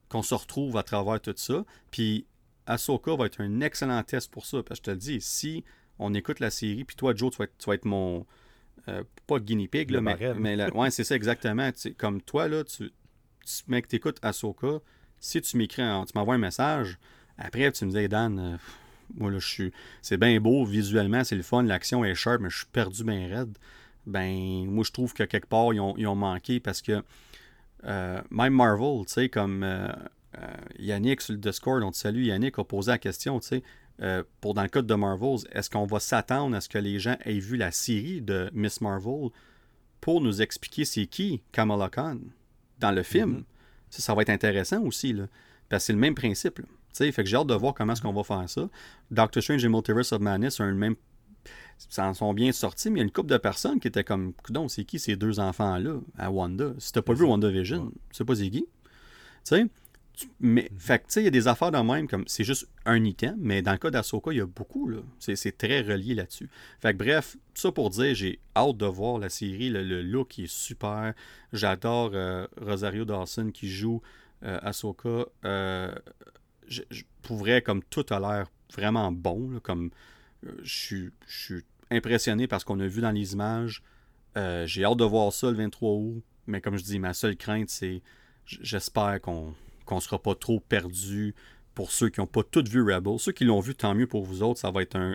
qu'on 0.09 0.23
se 0.23 0.35
retrouve 0.35 0.77
à 0.77 0.83
travers 0.83 1.21
tout 1.21 1.35
ça. 1.37 1.65
Puis 1.91 2.27
Ahsoka 2.67 3.17
va 3.17 3.27
être 3.27 3.41
un 3.41 3.61
excellent 3.61 4.03
test 4.03 4.31
pour 4.31 4.47
ça. 4.47 4.63
Parce 4.63 4.81
que 4.81 4.85
je 4.85 4.87
te 4.87 4.91
le 4.93 4.97
dis, 4.97 5.21
si 5.21 5.65
on 5.99 6.15
écoute 6.15 6.41
la 6.41 6.51
série, 6.51 6.85
puis 6.85 6.97
toi, 6.97 7.15
Joe, 7.15 7.31
tu 7.33 7.39
vas 7.39 7.45
être, 7.45 7.57
tu 7.59 7.67
vas 7.67 7.75
être 7.75 7.85
mon. 7.85 8.27
euh, 8.89 9.03
pas 9.27 9.39
guinea 9.39 9.69
pig, 9.69 9.91
là, 9.91 10.01
mais, 10.01 10.13
mais 10.41 10.57
la- 10.57 10.75
ouais, 10.75 10.91
c'est 10.91 11.05
ça 11.05 11.15
exactement. 11.17 11.71
Tu 11.73 11.95
comme 11.95 12.23
toi, 12.23 12.49
là, 12.49 12.65
tu, 12.65 12.91
tu 13.47 13.63
mec, 13.69 13.89
t'écoutes 13.89 14.19
Ahsoka, 14.23 14.79
si 15.19 15.41
tu 15.43 15.57
m'écris, 15.57 15.83
un- 15.83 16.05
tu 16.05 16.13
m'envoies 16.15 16.37
un 16.37 16.39
message, 16.39 16.99
après, 17.37 17.71
tu 17.73 17.85
me 17.85 17.91
dis, 17.91 17.99
Hey, 17.99 18.09
Dan, 18.09 18.39
euh, 18.39 18.57
moi, 19.17 19.31
là, 19.31 19.39
je 19.39 19.47
suis. 19.49 19.73
C'est 20.03 20.17
bien 20.17 20.41
beau, 20.41 20.65
visuellement, 20.65 21.25
c'est 21.25 21.37
le 21.37 21.43
fun, 21.43 21.63
l'action 21.63 22.05
est 22.05 22.15
sharp, 22.15 22.41
mais 22.41 22.49
je 22.51 22.59
suis 22.59 22.67
perdu 22.67 23.05
bien 23.05 23.29
raide. 23.29 23.57
Ben, 24.07 24.65
moi, 24.67 24.83
je 24.85 24.93
trouve 24.93 25.13
que 25.13 25.25
quelque 25.25 25.47
part, 25.49 25.75
ils 25.75 25.81
ont, 25.81 25.95
ils 25.99 26.07
ont 26.07 26.15
manqué 26.15 26.59
parce 26.61 26.81
que 26.81 27.03
euh, 27.85 28.21
même 28.31 28.55
Marvel, 28.55 29.05
tu 29.07 29.13
sais, 29.15 29.29
comme 29.29 29.63
euh, 29.63 29.89
Yannick 30.79 31.21
sur 31.21 31.33
le 31.33 31.39
Discord, 31.39 31.83
on 31.83 31.91
te 31.91 31.97
salue, 31.97 32.25
Yannick 32.25 32.59
a 32.59 32.65
posé 32.65 32.91
la 32.93 32.99
question, 32.99 33.41
tu 33.41 33.49
sais, 33.49 33.63
euh, 34.01 34.23
pour 34.41 34.55
dans 34.55 34.63
le 34.63 34.69
cas 34.69 34.83
de 34.83 34.95
Marvels, 34.95 35.41
est-ce 35.53 35.69
qu'on 35.69 35.87
va 35.87 36.01
s'attendre 36.01 36.57
à 36.57 36.61
ce 36.61 36.69
que 36.69 36.79
les 36.79 36.99
gens 36.99 37.17
aient 37.25 37.39
vu 37.39 37.57
la 37.57 37.71
série 37.71 38.23
de 38.23 38.49
Miss 38.55 38.81
Marvel 38.81 39.29
pour 40.01 40.21
nous 40.21 40.41
expliquer 40.41 40.85
c'est 40.85 41.07
qui 41.07 41.43
Kamala 41.53 41.89
Khan 41.91 42.19
dans 42.79 42.93
le 42.93 43.03
film? 43.03 43.31
Mhm. 43.31 43.45
ça, 43.91 44.03
ça 44.03 44.15
va 44.15 44.23
être 44.23 44.31
intéressant 44.31 44.83
aussi, 44.83 45.13
là, 45.13 45.27
parce 45.69 45.83
que 45.83 45.87
c'est 45.89 45.93
le 45.93 45.99
même 45.99 46.15
principe. 46.15 46.61
là. 46.61 46.65
Tu 46.65 46.71
sais, 47.05 47.13
fait 47.13 47.23
que 47.23 47.29
j'ai 47.29 47.37
hâte 47.37 47.47
de 47.47 47.55
voir 47.55 47.75
comment 47.75 47.93
est-ce 47.93 48.03
qu'on 48.03 48.13
va 48.13 48.25
faire 48.25 48.49
ça. 48.49 48.69
Doctor 49.11 49.43
Strange 49.43 49.65
et 49.65 49.69
Multiverse 49.69 50.13
of 50.13 50.21
Madness 50.21 50.59
ont 50.61 50.67
le 50.67 50.75
même 50.75 50.97
sont 52.13 52.35
bien 52.35 52.53
sortis, 52.53 52.91
mais 52.91 52.97
il 52.97 52.99
y 52.99 53.03
a 53.03 53.05
une 53.05 53.11
couple 53.13 53.31
de 53.31 53.39
personnes 53.39 53.81
qui 53.81 53.89
étaient 53.89 54.05
comme, 54.05 54.35
donc 54.51 54.71
c'est 54.71 54.85
qui 54.85 54.99
ces 54.99 55.17
deux 55.17 55.41
enfants-là 55.41 55.99
à 56.19 56.31
Wanda? 56.31 56.75
Si 56.79 56.93
t'as 56.93 57.01
pas 57.01 57.15
vu 57.15 57.25
WandaVision, 57.25 57.85
Ouais. 57.85 57.91
c'est 58.11 58.25
pas 58.25 58.35
qui. 58.35 58.51
Tu 58.51 58.67
sais, 59.45 59.67
mais, 60.41 60.71
fait 60.79 60.99
que, 60.99 61.05
tu 61.07 61.13
sais, 61.15 61.21
il 61.23 61.25
y 61.25 61.29
a 61.29 61.31
des 61.31 61.49
affaires 61.49 61.71
de 61.71 61.79
même, 61.79 62.09
comme 62.09 62.25
c'est 62.27 62.45
juste 62.45 62.69
un 62.85 63.03
item, 63.05 63.37
mais 63.39 63.63
dans 63.63 63.73
le 63.73 63.79
cas 63.79 63.91
d'Asoka, 63.91 64.33
il 64.33 64.39
y 64.39 64.41
a 64.41 64.47
beaucoup, 64.47 64.89
là. 64.89 64.99
C'est, 65.19 65.57
très 65.57 65.81
relié 65.83 66.15
là-dessus. 66.15 66.49
Fait 66.81 66.93
que 66.93 66.99
bref, 66.99 67.37
ça 67.55 67.71
pour 67.73 67.91
dire, 67.91 68.15
j'ai 68.15 68.39
hâte 68.57 68.77
de 68.77 68.87
voir 68.87 69.19
la 69.19 69.29
série, 69.29 69.69
le, 69.71 69.83
le 69.83 70.03
look 70.03 70.39
est 70.39 70.47
super. 70.51 71.15
J'adore 71.53 72.11
euh, 72.15 72.47
Rosario 72.61 73.05
Dawson 73.05 73.51
qui 73.53 73.69
joue 73.69 74.01
euh, 74.45 74.59
Ahsoka. 74.63 75.27
Euh, 75.45 75.93
je, 76.67 76.83
je- 76.91 77.03
pour 77.23 77.37
vrai, 77.37 77.63
comme 77.63 77.83
tout 77.85 78.07
a 78.11 78.19
l'air 78.21 78.51
vraiment 78.75 79.13
bon, 79.13 79.51
là, 79.51 79.61
comme 79.61 79.91
euh, 80.47 80.53
je 80.63 80.73
suis- 80.73 81.11
je 81.27 81.39
suis 81.45 81.65
impressionné 81.91 82.47
par 82.47 82.61
ce 82.61 82.65
qu'on 82.65 82.81
a 82.81 82.87
vu 82.87 83.01
dans 83.01 83.11
les 83.11 83.33
images. 83.33 83.83
Euh, 84.37 84.67
j'ai 84.67 84.85
hâte 84.85 84.97
de 84.99 85.05
voir 85.05 85.33
ça 85.33 85.51
le 85.51 85.57
23 85.57 85.93
août, 85.93 86.23
mais 86.47 86.61
comme 86.61 86.77
je 86.79 86.85
dis, 86.85 86.99
ma 86.99 87.13
seule 87.15 87.37
crainte, 87.37 87.69
c'est 87.69 88.01
j'espère 88.47 89.21
qu'on 89.21 89.55
qu'on 89.91 90.01
sera 90.01 90.19
pas 90.23 90.35
trop 90.35 90.61
perdu 90.61 91.35
pour 91.75 91.93
ceux 91.93 92.09
qui 92.09 92.21
n'ont 92.21 92.27
pas 92.27 92.43
tout 92.43 92.65
vu 92.67 92.83
Rebel. 92.83 93.19
Ceux 93.19 93.33
qui 93.33 93.45
l'ont 93.45 93.61
vu, 93.61 93.75
tant 93.75 93.95
mieux 93.95 94.07
pour 94.07 94.25
vous 94.25 94.43
autres, 94.43 94.61
ça 94.61 94.71
va 94.71 94.83
être 94.83 94.97
un... 94.97 95.15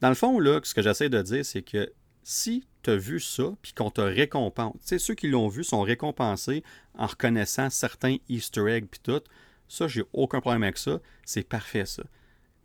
Dans 0.00 0.08
le 0.08 0.14
fond, 0.14 0.38
là, 0.38 0.60
ce 0.62 0.74
que 0.74 0.82
j'essaie 0.82 1.08
de 1.08 1.20
dire, 1.22 1.44
c'est 1.44 1.62
que 1.62 1.92
si 2.22 2.66
tu 2.82 2.90
as 2.90 2.96
vu 2.96 3.20
ça, 3.20 3.54
puis 3.62 3.72
qu'on 3.72 3.90
te 3.90 4.00
récompense, 4.00 4.74
tu 4.86 4.98
ceux 4.98 5.14
qui 5.14 5.28
l'ont 5.28 5.48
vu 5.48 5.64
sont 5.64 5.82
récompensés 5.82 6.62
en 6.94 7.06
reconnaissant 7.06 7.70
certains 7.70 8.16
easter 8.28 8.68
eggs, 8.68 8.86
puis 8.90 9.00
tout, 9.02 9.20
ça, 9.68 9.88
j'ai 9.88 10.04
aucun 10.12 10.40
problème 10.40 10.62
avec 10.62 10.78
ça, 10.78 11.00
c'est 11.24 11.46
parfait, 11.46 11.86
ça. 11.86 12.02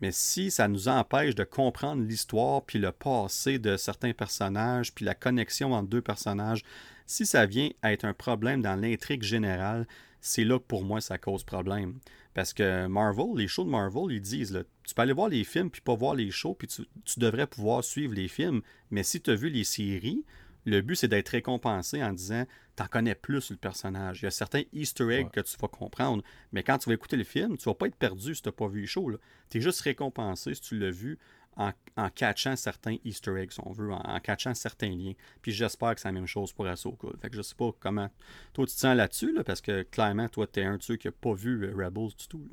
Mais 0.02 0.11
si 0.11 0.52
ça 0.52 0.68
nous 0.68 0.88
empêche 0.89 1.34
de 1.34 1.44
comprendre 1.44 2.03
l'histoire, 2.03 2.64
puis 2.64 2.77
le 2.77 2.91
passé 2.91 3.57
de 3.57 3.77
certains 3.77 4.14
personnages, 4.14 4.94
puis 4.94 5.06
la 5.06 5.15
connexion 5.15 5.73
entre 5.73 5.89
deux 5.89 6.02
personnages, 6.02 6.64
si 7.07 7.26
ça 7.26 7.45
vient 7.45 7.69
à 7.81 7.94
être 7.94 8.06
un 8.06 8.14
problème 8.14 8.61
dans 8.61 8.76
l'intrigue 8.76 9.23
générale, 9.23 9.88
c'est 10.22 10.44
là 10.44 10.60
que 10.60 10.64
pour 10.65 10.84
moi 10.84 11.02
ça 11.02 11.18
cause 11.18 11.44
problème. 11.44 11.99
Parce 12.34 12.53
que 12.53 12.85
Marvel, 12.88 13.35
les 13.35 13.48
shows 13.48 13.64
de 13.65 13.69
Marvel, 13.69 14.11
ils 14.11 14.22
disent, 14.22 14.52
là, 14.53 14.61
tu 14.85 14.94
peux 14.94 15.02
aller 15.02 15.14
voir 15.14 15.27
les 15.30 15.44
films, 15.44 15.72
puis 15.72 15.81
pas 15.81 15.95
voir 15.95 16.14
les 16.14 16.30
shows, 16.30 16.53
puis 16.53 16.68
tu, 16.68 16.84
tu 17.03 17.19
devrais 17.19 17.48
pouvoir 17.48 17.84
suivre 17.84 18.14
les 18.14 18.27
films. 18.27 18.61
Mais 18.91 19.02
si 19.03 19.19
tu 19.22 19.31
as 19.31 19.35
vu 19.35 19.49
les 19.49 19.64
séries, 19.64 20.23
le 20.65 20.81
but 20.81 20.95
c'est 20.95 21.07
d'être 21.07 21.30
récompensé 21.30 22.03
en 22.03 22.11
disant, 22.14 22.45
t'en 22.76 22.85
connais 22.88 23.15
plus 23.15 23.49
le 23.49 23.57
personnage. 23.57 24.22
Il 24.22 24.26
y 24.26 24.27
a 24.27 24.31
certains 24.31 24.64
easter 24.73 25.06
eggs 25.11 25.26
Ouais. 25.26 25.31
que 25.31 25.39
tu 25.41 25.57
vas 25.57 25.68
comprendre. 25.68 26.22
Mais 26.52 26.61
quand 26.61 26.77
tu 26.77 26.89
vas 26.89 26.94
écouter 26.95 27.15
le 27.18 27.23
film, 27.23 27.57
tu 27.57 27.65
vas 27.65 27.73
pas 27.73 27.88
être 27.88 27.95
perdu 27.95 28.35
si 28.35 28.41
tu 28.41 28.49
n'as 28.49 28.53
pas 28.53 28.68
vu 28.68 28.81
les 28.81 28.88
shows. 28.88 29.14
Tu 29.49 29.57
es 29.57 29.61
juste 29.61 29.81
récompensé 29.81 30.53
si 30.53 30.61
tu 30.61 30.77
l'as 30.77 30.91
vu 30.91 31.18
en, 31.57 32.09
catchant 32.11 32.55
certains 32.55 32.97
easter 33.03 33.35
eggs, 33.38 33.51
si 33.51 33.59
on 33.63 33.71
veut, 33.71 33.91
en, 33.91 34.19
catchant 34.19 34.53
certains 34.53 34.89
liens. 34.89 35.13
Puis 35.41 35.51
j'espère 35.51 35.95
que 35.95 36.01
c'est 36.01 36.07
la 36.07 36.11
même 36.13 36.27
chose 36.27 36.53
pour 36.53 36.67
Ahsoka. 36.67 37.07
Fait 37.19 37.29
que 37.29 37.35
je 37.35 37.41
sais 37.41 37.55
pas 37.55 37.71
comment 37.79 38.09
toi 38.53 38.65
tu 38.65 38.73
te 38.73 38.79
sens 38.79 38.95
là-dessus, 38.95 39.34
là, 39.34 39.43
parce 39.43 39.61
que 39.61 39.84
clairement, 39.84 40.29
toi, 40.29 40.47
tu 40.47 40.59
es 40.59 40.63
un 40.63 40.77
de 40.77 40.84
ceux 40.84 40.95
qui 40.95 41.07
n'a 41.07 41.11
pas 41.11 41.34
vu 41.34 41.63
euh, 41.63 41.73
Rebels 41.75 42.15
du 42.17 42.27
tout. 42.27 42.47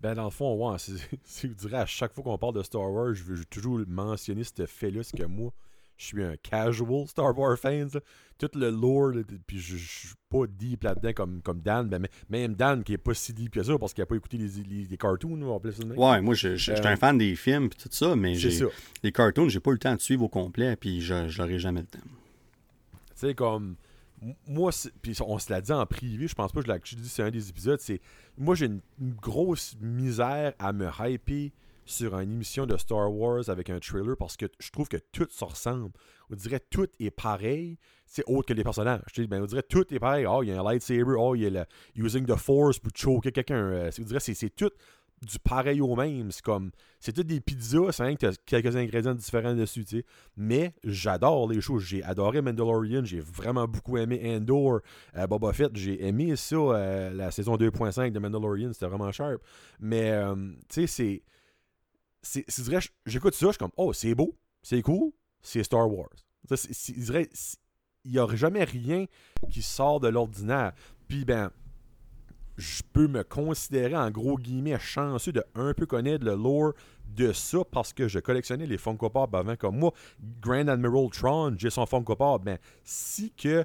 Ben, 0.00 0.14
dans 0.14 0.24
le 0.24 0.30
fond, 0.30 0.56
ouais, 0.56 0.78
c'est- 1.24 1.48
je 1.48 1.54
dirais 1.54 1.78
à 1.78 1.86
chaque 1.86 2.12
fois 2.12 2.24
qu'on 2.24 2.38
parle 2.38 2.54
de 2.54 2.62
Star 2.62 2.90
Wars, 2.90 3.14
je 3.14 3.22
veux 3.22 3.36
je 3.36 3.40
veux 3.40 3.46
toujours 3.46 3.80
mentionner 3.86 4.42
ce 4.44 4.66
fait-là, 4.66 5.02
c'est 5.02 5.16
que 5.16 5.24
moi, 5.24 5.52
je 5.96 6.04
suis 6.06 6.22
un 6.22 6.36
casual 6.42 7.06
Star 7.06 7.36
Wars 7.38 7.58
fan. 7.58 7.88
là. 7.92 8.00
Tout 8.38 8.50
le 8.58 8.70
lore, 8.70 9.10
là, 9.10 9.22
puis 9.46 9.60
je, 9.60 9.76
je 9.76 9.88
suis 10.08 10.14
pas 10.28 10.46
deep 10.48 10.82
là-dedans 10.82 11.12
comme, 11.12 11.42
comme 11.42 11.60
Dan, 11.60 11.88
ben, 11.88 12.04
même 12.28 12.54
Dan 12.54 12.82
qui 12.82 12.94
est 12.94 12.98
pas 12.98 13.14
si 13.14 13.32
deep 13.32 13.52
que 13.52 13.62
ça 13.62 13.78
parce 13.78 13.94
qu'il 13.94 14.02
a 14.02 14.06
pas 14.06 14.16
écouté 14.16 14.36
les, 14.36 14.48
les, 14.64 14.84
les 14.86 14.96
cartoons, 14.96 15.40
on 15.42 15.60
ça. 15.70 15.84
Ouais, 15.86 16.20
moi, 16.20 16.34
je, 16.34 16.48
je, 16.48 16.56
je 16.56 16.74
suis 16.74 16.86
Euh, 16.86 16.92
un 16.92 16.96
fan 16.96 17.16
des 17.18 17.36
films 17.36 17.66
et 17.66 17.68
tout 17.68 17.88
ça, 17.92 18.16
mais 18.16 18.34
ça. 18.50 18.64
les 19.04 19.12
cartoons, 19.12 19.48
j'ai 19.48 19.60
pas 19.60 19.70
eu 19.70 19.74
le 19.74 19.78
temps 19.78 19.94
de 19.94 20.00
suivre 20.00 20.24
au 20.24 20.28
complet, 20.28 20.74
puis 20.74 21.00
je 21.00 21.28
j'aurai 21.28 21.60
jamais 21.60 21.82
le 21.82 21.86
temps. 21.86 22.00
Tu 22.02 22.08
sais, 23.14 23.34
comme. 23.34 23.76
Moi, 24.46 24.70
puis 25.02 25.16
on 25.26 25.38
se 25.38 25.50
l'a 25.52 25.60
dit 25.60 25.72
en 25.72 25.84
privé, 25.84 26.28
je 26.28 26.34
pense 26.34 26.52
pas 26.52 26.60
que 26.62 26.66
je 26.68 26.72
l'ai 26.72 26.78
je 26.84 26.94
l'ai 26.94 27.02
dit, 27.02 27.08
c'est 27.08 27.22
un 27.24 27.30
des 27.30 27.48
épisodes. 27.48 27.80
C'est 27.80 28.00
Moi, 28.38 28.54
j'ai 28.54 28.66
une, 28.66 28.80
une 29.00 29.14
grosse 29.14 29.76
misère 29.80 30.52
à 30.60 30.72
me 30.72 30.88
hyper 30.88 31.50
sur 31.84 32.18
une 32.18 32.32
émission 32.32 32.66
de 32.66 32.76
Star 32.76 33.12
Wars 33.12 33.48
avec 33.48 33.70
un 33.70 33.78
trailer 33.78 34.16
parce 34.16 34.36
que 34.36 34.46
je 34.58 34.70
trouve 34.70 34.88
que 34.88 34.96
tout 34.96 35.26
se 35.30 35.44
ressemble. 35.44 35.92
On 36.30 36.34
dirait 36.34 36.60
tout 36.70 36.88
est 37.00 37.10
pareil, 37.10 37.78
c'est 38.06 38.24
autre 38.26 38.48
que 38.48 38.54
les 38.54 38.64
personnages. 38.64 39.02
Ben, 39.28 39.42
on 39.42 39.46
dirait 39.46 39.62
tout 39.62 39.92
est 39.92 39.98
pareil. 39.98 40.26
Oh, 40.26 40.42
il 40.42 40.48
y 40.48 40.52
a 40.52 40.60
un 40.60 40.64
lightsaber, 40.64 41.14
oh, 41.18 41.34
il 41.34 41.42
y 41.42 41.46
a 41.46 41.50
le 41.50 41.64
using 41.96 42.24
the 42.26 42.36
force 42.36 42.78
pour 42.78 42.92
choquer 42.94 43.32
quelqu'un. 43.32 43.56
Euh, 43.56 43.90
on 43.98 44.02
dirait 44.02 44.20
c'est 44.20 44.50
tout 44.50 44.70
du 45.26 45.38
pareil 45.38 45.80
au 45.80 45.94
même. 45.94 46.30
C'est 46.30 46.42
comme. 46.42 46.70
C'est 47.00 47.12
tout 47.12 47.22
des 47.22 47.40
pizzas, 47.40 47.92
c'est 47.92 48.04
rien 48.04 48.14
que 48.14 48.26
t'as 48.26 48.32
quelques 48.46 48.76
ingrédients 48.76 49.14
différents 49.14 49.54
dessus. 49.54 49.84
Mais 50.36 50.74
j'adore 50.84 51.50
les 51.50 51.60
choses. 51.60 51.82
J'ai 51.82 52.02
adoré 52.02 52.42
Mandalorian, 52.42 53.04
j'ai 53.04 53.20
vraiment 53.20 53.66
beaucoup 53.66 53.96
aimé 53.98 54.20
Andor. 54.36 54.80
Euh, 55.16 55.26
Boba 55.26 55.52
Fett, 55.52 55.74
j'ai 55.74 56.06
aimé 56.06 56.36
ça, 56.36 56.56
euh, 56.56 57.10
la 57.12 57.30
saison 57.30 57.56
2.5 57.56 58.12
de 58.12 58.18
Mandalorian, 58.18 58.72
c'était 58.72 58.86
vraiment 58.86 59.10
sharp. 59.10 59.40
Mais, 59.80 60.10
euh, 60.10 60.34
tu 60.68 60.82
sais, 60.82 60.86
c'est. 60.86 61.22
C'est, 62.22 62.44
j'écoute 63.06 63.34
ça, 63.34 63.46
je 63.46 63.52
suis 63.52 63.58
comme, 63.58 63.72
oh, 63.76 63.92
c'est 63.92 64.14
beau, 64.14 64.36
c'est 64.62 64.80
cool, 64.82 65.12
c'est 65.40 65.62
Star 65.64 65.90
Wars. 65.90 66.08
Il 68.04 68.10
n'y 68.10 68.18
aurait 68.18 68.36
jamais 68.36 68.64
rien 68.64 69.06
qui 69.50 69.62
sort 69.62 70.00
de 70.00 70.08
l'ordinaire. 70.08 70.72
Puis, 71.08 71.24
ben, 71.24 71.50
je 72.56 72.82
peux 72.92 73.08
me 73.08 73.22
considérer 73.24 73.96
en 73.96 74.10
gros 74.10 74.36
guillemets 74.36 74.78
chanceux 74.78 75.32
de 75.32 75.44
un 75.54 75.74
peu 75.74 75.86
connaître 75.86 76.24
le 76.24 76.34
lore 76.34 76.74
de 77.16 77.32
ça 77.32 77.58
parce 77.70 77.92
que 77.92 78.08
je 78.08 78.18
collectionnais 78.18 78.66
les 78.66 78.78
Funko 78.78 79.10
Pop 79.10 79.34
avant 79.34 79.56
comme 79.56 79.78
moi. 79.78 79.92
Grand 80.40 80.68
Admiral 80.68 81.10
Tron, 81.10 81.54
j'ai 81.58 81.70
son 81.70 81.86
Funko 81.86 82.16
Pop. 82.16 82.44
Ben, 82.44 82.58
si 82.84 83.30
que 83.32 83.64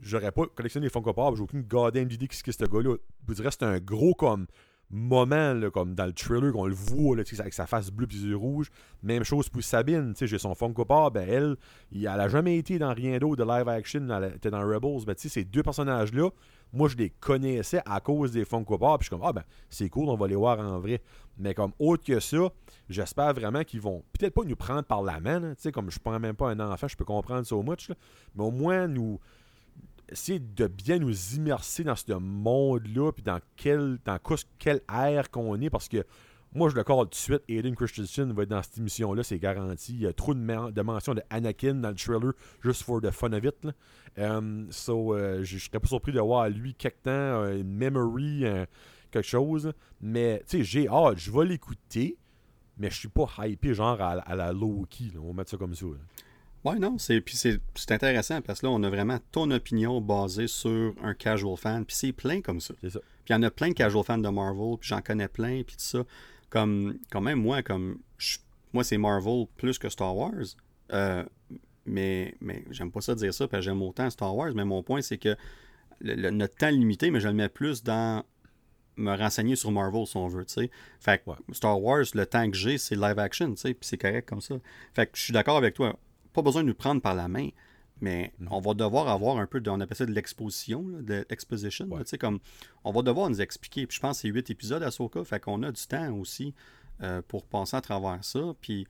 j'aurais 0.00 0.32
pas 0.32 0.46
collectionné 0.46 0.86
les 0.86 0.90
Funko 0.90 1.12
Pop, 1.12 1.36
j'ai 1.36 1.42
aucune 1.42 1.62
goddamn 1.62 2.10
idée 2.10 2.28
qui 2.28 2.36
c'est 2.36 2.44
que 2.44 2.52
ce 2.52 2.64
gars-là. 2.64 2.96
Je 2.96 3.26
vous 3.26 3.34
dirais 3.34 3.50
c'est 3.50 3.64
un 3.64 3.78
gros 3.78 4.14
comme 4.14 4.46
moment 4.90 5.60
comme 5.72 5.94
dans 5.94 6.06
le 6.06 6.12
trailer 6.12 6.52
qu'on 6.52 6.66
le 6.66 6.74
voit 6.74 7.16
avec 7.16 7.54
sa 7.54 7.66
face 7.66 7.90
bleue 7.90 8.06
et 8.10 8.14
ses 8.14 8.26
yeux 8.26 8.36
rouges. 8.36 8.70
Même 9.02 9.24
chose 9.24 9.48
pour 9.48 9.62
Sabine, 9.62 10.14
j'ai 10.18 10.38
son 10.38 10.54
Funko 10.54 10.84
Pop, 10.84 11.14
ben 11.14 11.28
elle, 11.28 11.56
elle 11.92 12.06
a 12.06 12.28
jamais 12.28 12.58
été 12.58 12.78
dans 12.78 12.94
rien 12.94 13.18
d'autre 13.18 13.44
de 13.44 13.50
live 13.50 13.68
action, 13.68 14.08
elle 14.08 14.34
était 14.36 14.50
dans 14.50 14.60
Rebels, 14.60 15.04
ben 15.06 15.14
ces 15.16 15.44
deux 15.44 15.62
personnages-là, 15.62 16.30
moi 16.72 16.88
je 16.88 16.96
les 16.96 17.10
connaissais 17.10 17.82
à 17.86 18.00
cause 18.00 18.32
des 18.32 18.44
Funko 18.44 18.78
puis 18.78 18.86
je 19.00 19.04
suis 19.04 19.10
comme, 19.10 19.24
ah 19.24 19.32
ben 19.32 19.44
c'est 19.68 19.88
cool, 19.88 20.08
on 20.08 20.16
va 20.16 20.26
les 20.28 20.36
voir 20.36 20.58
en 20.60 20.78
vrai. 20.78 21.02
Mais 21.36 21.54
comme 21.54 21.72
autre 21.78 22.04
que 22.04 22.20
ça, 22.20 22.48
j'espère 22.88 23.34
vraiment 23.34 23.64
qu'ils 23.64 23.80
vont 23.80 24.04
peut-être 24.12 24.34
pas 24.34 24.44
nous 24.44 24.56
prendre 24.56 24.84
par 24.84 25.02
la 25.02 25.20
main, 25.20 25.54
sais, 25.58 25.72
comme 25.72 25.90
je 25.90 25.98
prends 25.98 26.20
même 26.20 26.36
pas 26.36 26.50
un 26.50 26.60
enfant, 26.60 26.88
je 26.88 26.96
peux 26.96 27.04
comprendre 27.04 27.44
so 27.44 27.62
much, 27.62 27.90
mais 28.34 28.44
au 28.44 28.50
moins 28.50 28.86
nous 28.86 29.18
essayer 30.08 30.38
de 30.38 30.66
bien 30.66 30.98
nous 30.98 31.34
immerser 31.34 31.84
dans 31.84 31.96
ce 31.96 32.12
monde-là, 32.12 33.12
puis 33.12 33.22
dans 33.22 33.40
quel, 33.56 33.98
dans 34.04 34.18
air 34.92 35.30
qu'on 35.30 35.60
est, 35.60 35.70
parce 35.70 35.88
que 35.88 36.04
moi, 36.54 36.68
je 36.68 36.76
le 36.76 36.84
call 36.84 36.98
tout 36.98 37.08
de 37.08 37.14
suite, 37.16 37.42
Aiden 37.48 37.74
Christensen 37.74 38.32
va 38.32 38.44
être 38.44 38.48
dans 38.48 38.62
cette 38.62 38.78
émission-là, 38.78 39.24
c'est 39.24 39.40
garanti. 39.40 39.92
Il 39.92 40.02
y 40.02 40.06
a 40.06 40.12
trop 40.12 40.34
de, 40.34 40.38
men- 40.38 40.70
de 40.70 40.82
mentions 40.82 41.12
de 41.12 41.22
Anakin 41.28 41.74
dans 41.74 41.88
le 41.88 41.96
trailer, 41.96 42.32
juste 42.62 42.84
for 42.84 43.00
the 43.00 43.10
fun 43.10 43.32
of 43.32 43.44
it. 43.44 43.56
Là. 43.64 43.72
Um, 44.16 44.68
so, 44.70 45.16
euh, 45.16 45.42
je 45.42 45.58
serais 45.58 45.80
pas 45.80 45.88
surpris 45.88 46.12
de 46.12 46.20
voir 46.20 46.48
lui 46.48 46.74
quelque 46.74 47.02
temps, 47.02 47.50
une 47.50 47.74
memory, 47.74 48.44
quelque 49.10 49.26
chose. 49.26 49.72
Mais, 50.00 50.44
tu 50.46 50.58
sais, 50.58 50.64
j'ai 50.64 50.88
hâte, 50.88 51.18
je 51.18 51.32
vais 51.32 51.44
l'écouter, 51.44 52.16
mais 52.78 52.88
je 52.88 52.98
suis 52.98 53.08
pas 53.08 53.26
hypé 53.46 53.74
genre 53.74 54.00
à, 54.00 54.36
la 54.36 54.52
low-key, 54.52 55.12
on 55.20 55.28
va 55.28 55.32
mettre 55.32 55.50
ça 55.50 55.56
comme 55.56 55.74
ça. 55.74 55.86
Ouais, 56.64 56.78
non, 56.78 56.96
c'est 56.96 57.20
puis 57.20 57.36
c'est 57.36 57.60
c'est 57.74 57.92
intéressant 57.92 58.40
parce 58.40 58.60
que 58.60 58.66
là, 58.66 58.72
on 58.72 58.82
a 58.84 58.88
vraiment 58.88 59.18
ton 59.32 59.50
opinion 59.50 60.00
basée 60.00 60.46
sur 60.46 60.94
un 61.02 61.12
casual 61.12 61.56
fan, 61.58 61.84
puis 61.84 61.94
c'est 61.94 62.12
plein 62.12 62.40
comme 62.40 62.60
ça. 62.60 62.72
C'est 62.80 62.90
ça. 62.90 63.00
Puis 63.00 63.30
il 63.30 63.32
y 63.32 63.36
en 63.36 63.42
a 63.42 63.50
plein 63.50 63.68
de 63.68 63.74
casual 63.74 64.02
fans 64.02 64.16
de 64.18 64.28
Marvel, 64.28 64.78
puis 64.80 64.88
j'en 64.88 65.02
connais 65.02 65.28
plein, 65.28 65.62
puis 65.62 65.76
tout 65.76 65.84
ça. 65.84 66.04
Comme, 66.48 66.98
quand 67.10 67.20
même, 67.20 67.40
moi, 67.40 67.62
comme 67.62 67.98
je- 68.16 68.38
moi, 68.72 68.82
c'est 68.84 68.96
Marvel 68.96 69.46
plus 69.56 69.78
que 69.78 69.88
Star 69.90 70.16
Wars. 70.16 70.32
Euh, 70.92 71.24
mais 71.86 72.34
mais 72.40 72.64
j'aime 72.70 72.90
pas 72.90 73.02
ça 73.02 73.14
dire 73.14 73.34
ça, 73.34 73.46
parce 73.46 73.60
que 73.60 73.64
j'aime 73.70 73.82
autant 73.82 74.08
Star 74.08 74.34
Wars, 74.34 74.52
mais 74.54 74.64
mon 74.64 74.82
point, 74.82 75.02
c'est 75.02 75.18
que 75.18 75.36
le- 76.00 76.14
le- 76.14 76.30
notre 76.30 76.56
temps 76.56 76.70
limité, 76.70 77.10
mais 77.10 77.20
je 77.20 77.28
le 77.28 77.34
mets 77.34 77.48
plus 77.50 77.82
dans 77.82 78.24
me 78.96 79.14
renseigner 79.16 79.56
sur 79.56 79.70
Marvel, 79.70 80.06
si 80.06 80.16
on 80.16 80.28
veut, 80.28 80.44
tu 80.46 80.54
sais. 80.54 80.70
Fait 81.00 81.18
que 81.22 81.30
Ouais. 81.30 81.36
Star 81.52 81.78
Wars, 81.82 82.04
le 82.14 82.24
temps 82.26 82.48
que 82.50 82.56
j'ai, 82.56 82.78
c'est 82.78 82.94
live 82.94 83.18
action, 83.18 83.50
tu 83.50 83.56
sais, 83.60 83.74
puis 83.74 83.86
c'est 83.86 83.98
correct 83.98 84.26
comme 84.28 84.40
ça. 84.40 84.54
Fait 84.94 85.06
que 85.06 85.12
je 85.18 85.22
suis 85.24 85.32
d'accord 85.34 85.56
avec 85.58 85.74
toi. 85.74 85.98
Pas 86.34 86.42
besoin 86.42 86.62
de 86.62 86.68
nous 86.68 86.74
prendre 86.74 87.00
par 87.00 87.14
la 87.14 87.28
main, 87.28 87.48
mais 88.02 88.34
on 88.50 88.60
va 88.60 88.74
devoir 88.74 89.08
avoir 89.08 89.38
un 89.38 89.46
peu, 89.46 89.60
de, 89.60 89.70
on 89.70 89.80
appelle 89.80 89.96
ça 89.96 90.04
de 90.04 90.12
l'exposition, 90.12 90.82
de 90.82 91.24
l'exposition, 91.30 91.86
Ouais. 91.86 92.04
tu 92.04 92.10
sais, 92.10 92.18
comme, 92.18 92.40
on 92.84 92.92
va 92.92 93.00
devoir 93.00 93.30
nous 93.30 93.40
expliquer. 93.40 93.86
Puis 93.86 93.96
je 93.96 94.00
pense 94.00 94.18
que 94.18 94.22
c'est 94.22 94.28
huit 94.28 94.50
épisodes 94.50 94.82
à 94.82 94.90
Soka, 94.90 95.24
fait 95.24 95.40
qu'on 95.40 95.62
a 95.62 95.72
du 95.72 95.86
temps 95.86 96.12
aussi 96.18 96.54
euh, 97.02 97.22
pour 97.26 97.46
passer 97.46 97.76
à 97.76 97.80
travers 97.80 98.22
ça, 98.22 98.54
puis... 98.60 98.86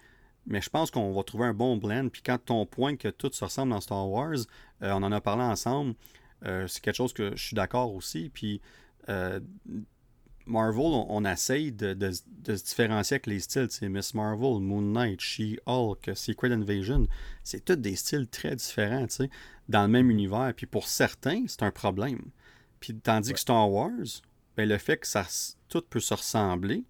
Mais 0.46 0.60
je 0.60 0.68
pense 0.68 0.90
qu'on 0.90 1.10
va 1.14 1.22
trouver 1.22 1.46
un 1.46 1.54
bon 1.54 1.78
blend. 1.78 2.10
Puis 2.10 2.20
quand 2.20 2.36
ton 2.36 2.66
point 2.66 2.96
que 2.96 3.08
tout 3.08 3.30
se 3.32 3.42
ressemble 3.42 3.70
dans 3.70 3.80
Star 3.80 4.06
Wars, 4.06 4.36
euh, 4.82 4.92
on 4.92 5.02
en 5.02 5.10
a 5.10 5.18
parlé 5.18 5.42
ensemble, 5.42 5.94
euh, 6.44 6.66
c'est 6.66 6.82
quelque 6.82 6.96
chose 6.96 7.14
que 7.14 7.34
je 7.34 7.42
suis 7.42 7.54
d'accord 7.54 7.94
aussi. 7.94 8.28
Puis 8.28 8.60
euh, 9.08 9.40
Marvel, 10.46 10.80
on, 10.84 11.06
on 11.08 11.24
essaye 11.24 11.72
de, 11.72 11.94
de- 11.94 12.12
de 12.28 12.56
se 12.56 12.64
différencier 12.64 13.14
avec 13.14 13.26
les 13.26 13.40
styles. 13.40 13.68
C'est 13.70 13.88
Miss 13.88 14.14
Marvel, 14.14 14.60
Moon 14.60 14.82
Knight, 14.82 15.20
She-Hulk, 15.20 16.10
Secret 16.14 16.52
Invasion. 16.52 17.06
C'est 17.42 17.64
tous 17.64 17.76
des 17.76 17.96
styles 17.96 18.28
très 18.28 18.54
différents, 18.56 19.06
tu 19.06 19.14
sais, 19.16 19.30
dans 19.68 19.82
le 19.82 19.88
même 19.88 20.10
univers. 20.10 20.52
Puis 20.56 20.66
pour 20.66 20.86
certains, 20.88 21.44
c'est 21.48 21.62
un 21.62 21.70
problème. 21.70 22.20
Puis 22.80 22.94
tandis 22.94 23.32
que 23.32 23.40
Star 23.40 23.70
Wars, 23.70 24.22
ben, 24.56 24.68
le 24.68 24.78
fait 24.78 24.98
que 24.98 25.06
ça, 25.06 25.26
tout 25.68 25.82
peut 25.88 26.00
se 26.00 26.14
ressembler, 26.14 26.84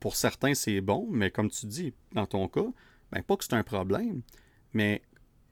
pour 0.00 0.16
certains, 0.16 0.54
c'est 0.54 0.80
bon, 0.80 1.08
mais 1.10 1.30
comme 1.30 1.50
tu 1.50 1.66
dis, 1.66 1.94
dans 2.12 2.26
ton 2.26 2.48
cas, 2.48 2.66
ben, 3.12 3.22
pas 3.22 3.36
que 3.36 3.44
c'est 3.44 3.54
un 3.54 3.62
problème, 3.62 4.22
mais 4.72 5.02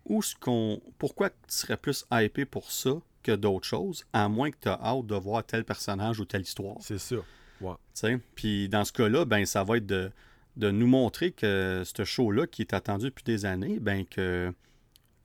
où 0.05 0.20
ce 0.23 0.35
qu'on. 0.35 0.82
Pourquoi 0.99 1.31
tu 1.31 1.36
serais 1.49 1.77
plus 1.77 2.05
hypé 2.12 2.45
pour 2.45 2.70
ça 2.70 3.01
que 3.24 3.32
d'autres 3.32 3.66
choses, 3.66 4.05
à 4.12 4.28
moins 4.28 4.51
que 4.51 4.56
tu 4.60 4.68
as 4.68 4.78
hâte 4.80 5.06
de 5.06 5.16
voir 5.16 5.44
tel 5.44 5.64
personnage 5.64 6.20
ou 6.20 6.24
telle 6.24 6.42
histoire. 6.42 6.76
C'est 6.80 6.98
ça. 6.98 7.16
Ouais. 7.60 8.18
Puis 8.36 8.68
dans 8.68 8.84
ce 8.84 8.92
cas-là, 8.92 9.24
ben, 9.24 9.44
ça 9.46 9.64
va 9.64 9.78
être 9.78 9.86
de, 9.86 10.12
de 10.56 10.70
nous 10.70 10.86
montrer 10.86 11.32
que 11.32 11.82
ce 11.84 12.05
show-là, 12.05 12.46
qui 12.46 12.62
est 12.62 12.74
attendu 12.74 13.06
depuis 13.06 13.24
des 13.24 13.46
années, 13.46 13.80
ben, 13.80 14.05
que 14.05 14.52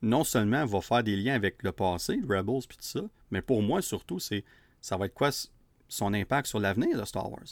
non 0.01 0.23
seulement 0.23 0.65
va 0.65 0.81
faire 0.81 1.03
des 1.03 1.17
liens 1.17 1.35
avec 1.35 1.61
le 1.61 1.71
passé, 1.71 2.19
Rebels 2.27 2.65
puis 2.67 2.77
tout 2.77 2.87
ça, 2.87 3.01
mais 3.31 3.41
pour 3.41 3.61
moi 3.61 3.81
surtout, 3.81 4.19
c'est 4.19 4.45
ça 4.81 4.95
va 4.95 5.07
être 5.07 5.13
quoi 5.13 5.29
son 5.89 6.13
impact 6.13 6.47
sur 6.47 6.59
l'avenir 6.59 6.97
de 6.97 7.05
Star 7.05 7.29
Wars. 7.29 7.43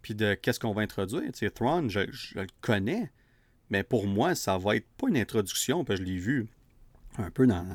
Puis 0.00 0.14
de 0.14 0.34
qu'est-ce 0.34 0.60
qu'on 0.60 0.72
va 0.72 0.82
introduire. 0.82 1.24
Tu 1.32 1.40
sais, 1.40 1.50
Thrawn, 1.50 1.90
je, 1.90 2.00
je 2.12 2.38
le 2.38 2.46
connais, 2.60 3.10
mais 3.68 3.82
pour 3.82 4.06
moi, 4.06 4.36
ça 4.36 4.56
va 4.58 4.76
être 4.76 4.86
pas 4.96 5.08
une 5.08 5.16
introduction, 5.16 5.84
parce 5.84 5.98
que 5.98 6.06
je 6.06 6.10
l'ai 6.10 6.18
vu 6.18 6.48
un 7.18 7.30
peu 7.30 7.46
dans 7.46 7.66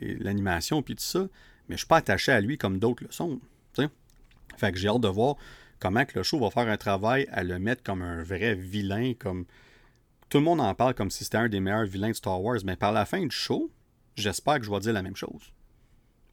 l'animation 0.00 0.82
puis 0.82 0.96
tout 0.96 1.04
ça, 1.04 1.28
mais 1.68 1.76
je 1.76 1.78
suis 1.78 1.86
pas 1.86 1.98
attaché 1.98 2.32
à 2.32 2.40
lui 2.40 2.58
comme 2.58 2.78
d'autres 2.78 3.04
le 3.04 3.12
sont. 3.12 3.40
tu 3.74 3.82
sais. 3.82 3.88
Fait 4.56 4.72
que 4.72 4.78
j'ai 4.78 4.88
hâte 4.88 5.00
de 5.00 5.08
voir 5.08 5.36
comment 5.78 6.04
que 6.04 6.18
le 6.18 6.22
show 6.22 6.38
va 6.38 6.50
faire 6.50 6.68
un 6.68 6.76
travail 6.76 7.28
à 7.30 7.42
le 7.44 7.58
mettre 7.58 7.82
comme 7.82 8.02
un 8.02 8.22
vrai 8.22 8.54
vilain, 8.54 9.14
comme 9.14 9.44
tout 10.28 10.38
le 10.38 10.44
monde 10.44 10.60
en 10.60 10.74
parle 10.74 10.94
comme 10.94 11.10
si 11.10 11.24
c'était 11.24 11.38
un 11.38 11.48
des 11.48 11.60
meilleurs 11.60 11.86
vilains 11.86 12.10
de 12.10 12.14
Star 12.14 12.42
Wars, 12.42 12.58
mais 12.64 12.76
par 12.76 12.92
la 12.92 13.06
fin 13.06 13.20
du 13.20 13.30
show, 13.30 13.70
j'espère 14.16 14.58
que 14.58 14.64
je 14.64 14.70
vais 14.70 14.80
dire 14.80 14.92
la 14.92 15.02
même 15.02 15.16
chose. 15.16 15.52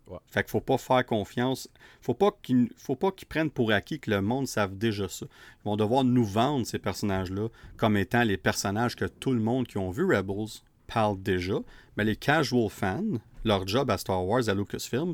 Ouais. 0.08 0.20
Fait 0.28 0.44
qu'il 0.44 0.52
faut 0.52 0.62
pas 0.62 0.78
faire 0.78 1.06
confiance. 1.06 1.68
Faut 2.02 2.14
pas 2.14 2.30
qu'ils 2.44 2.70
faut 2.78 2.96
pas 2.96 3.12
qu'ils 3.12 3.28
prennent 3.28 3.50
pour 3.50 3.72
acquis 3.72 4.00
que 4.00 4.12
le 4.12 4.22
monde 4.22 4.48
savent 4.48 4.78
déjà 4.78 5.10
ça. 5.10 5.26
Ils 5.26 5.66
vont 5.66 5.78
devoir 5.78 6.04
nous 6.04 6.26
vendre 6.26 6.66
ces 6.66 6.78
personnages-là 6.78 7.48
comme 7.78 7.98
étant 7.98 8.24
les 8.24 8.38
personnages 8.38 8.96
que 8.96 9.06
tout 9.06 9.34
le 9.34 9.40
monde 9.40 9.68
qui 9.68 9.78
ont 9.78 9.90
vu 9.90 10.06
Rebels 10.06 10.62
parle 10.86 11.22
déjà. 11.22 11.56
Mais 11.98 12.04
les 12.04 12.16
casual 12.16 12.70
fans, 12.70 13.20
leur 13.46 13.66
job 13.68 13.90
à 13.90 13.98
Star 13.98 14.26
Wars, 14.26 14.50
à 14.50 14.54
Lucasfilm, 14.54 15.14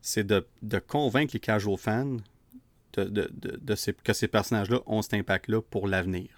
c'est 0.00 0.24
de, 0.26 0.46
de 0.62 0.78
convaincre 0.78 1.32
les 1.34 1.40
casual 1.40 1.76
fans 1.76 2.16
de, 2.94 3.04
de- 3.04 3.30
de- 3.60 3.74
ces- 3.74 3.92
que 3.92 4.12
ces 4.12 4.28
personnages-là 4.28 4.80
ont 4.86 5.02
cet 5.02 5.14
impact-là 5.14 5.60
pour 5.62 5.88
l'avenir. 5.88 6.28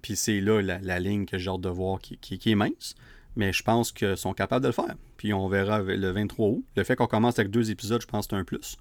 Puis 0.00 0.16
c'est 0.16 0.40
là 0.40 0.60
la, 0.62 0.78
la 0.80 0.98
ligne 0.98 1.26
que 1.26 1.38
j'ai 1.38 1.50
hâte 1.50 1.60
de 1.60 1.68
voir 1.68 2.00
qui, 2.00 2.16
qui- 2.18 2.38
qui 2.38 2.50
est 2.50 2.54
mince, 2.56 2.94
mais 3.36 3.52
je 3.52 3.62
pense 3.62 3.92
qu'ils 3.92 4.16
sont 4.16 4.32
capables 4.34 4.62
de 4.62 4.68
le 4.68 4.72
faire. 4.74 4.94
Puis 5.16 5.32
on 5.32 5.46
verra 5.48 5.80
le 5.82 6.10
23 6.10 6.48
août. 6.48 6.64
Le 6.76 6.84
fait 6.84 6.96
qu'on 6.96 7.06
commence 7.06 7.38
avec 7.38 7.50
deux 7.50 7.70
épisodes, 7.70 8.00
je 8.00 8.06
pense 8.06 8.26
que 8.26 8.34
c'est 8.34 8.40
un 8.40 8.44
plus. 8.44 8.76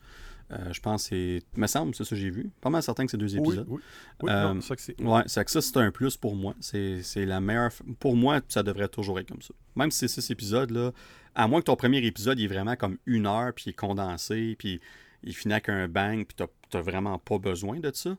Euh, 0.52 0.74
je 0.74 0.82
pense 0.82 1.04
que 1.04 1.10
c'est. 1.10 1.58
me 1.58 1.68
semble, 1.68 1.96
c'est 1.96 2.04
ça 2.04 2.10
que 2.10 2.16
j'ai 2.18 2.30
vu. 2.30 2.50
Pas 2.60 2.70
mal 2.70 2.84
certain 2.84 3.06
que 3.06 3.12
c'est 3.12 3.18
deux 3.18 3.38
épisodes. 3.38 3.66
oui. 3.70 3.80
Oui, 4.24 4.30
Euh, 4.32 4.54
non, 4.54 4.60
ça 4.62 4.76
que 4.76 4.82
c'est. 4.82 5.02
Ouais, 5.02 5.22
ça, 5.28 5.44
c'est 5.46 5.78
un 5.78 5.92
plus 5.92 6.18
pour 6.18 6.36
moi. 6.36 6.56
C'est 6.60 7.02
c'est 7.04 7.26
la 7.26 7.40
meilleure. 7.40 7.72
Pour 8.00 8.16
moi, 8.18 8.42
ça 8.50 8.62
devrait 8.62 8.90
toujours 8.90 9.18
être 9.20 9.30
comme 9.30 9.42
ça. 9.42 9.54
Même 9.78 9.92
si 9.92 10.00
c'est 10.00 10.22
six 10.22 10.30
épisodes, 10.32 10.72
là, 10.72 10.92
à 11.36 11.48
moins 11.48 11.60
que 11.62 11.66
ton 11.66 11.76
premier 11.76 12.00
épisode 12.06 12.40
il 12.40 12.46
est 12.46 12.48
vraiment 12.48 12.76
comme 12.76 12.98
une 13.06 13.26
heure, 13.28 13.54
puis 13.54 13.66
il 13.68 13.70
est 13.70 13.74
condensé, 13.74 14.56
puis 14.58 14.82
il 15.24 15.36
finit 15.36 15.54
avec 15.54 15.70
un 15.70 15.88
bang, 15.88 16.26
puis 16.26 16.48
t'as 16.70 16.82
vraiment 16.82 17.18
pas 17.20 17.38
besoin 17.38 17.80
de 17.80 17.92
ça. 17.94 18.18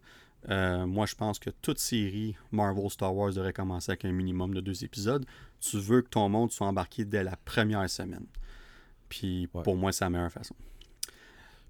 Euh, 0.50 0.86
moi, 0.86 1.06
je 1.06 1.14
pense 1.14 1.38
que 1.38 1.50
toute 1.50 1.78
série 1.78 2.34
Marvel 2.50 2.90
Star 2.90 3.14
Wars 3.14 3.32
devrait 3.32 3.52
commencer 3.52 3.92
avec 3.92 4.04
un 4.04 4.10
minimum 4.12 4.54
de 4.54 4.60
deux 4.60 4.84
épisodes. 4.84 5.24
Tu 5.60 5.78
veux 5.78 6.02
que 6.02 6.08
ton 6.08 6.28
monde 6.28 6.50
soit 6.50 6.66
embarqué 6.66 7.04
dès 7.04 7.22
la 7.22 7.36
première 7.44 7.88
semaine. 7.88 8.26
Puis 9.08 9.48
Ouais. 9.54 9.62
pour 9.62 9.76
moi, 9.76 9.92
c'est 9.92 10.04
la 10.04 10.10
meilleure 10.10 10.32
façon. 10.32 10.56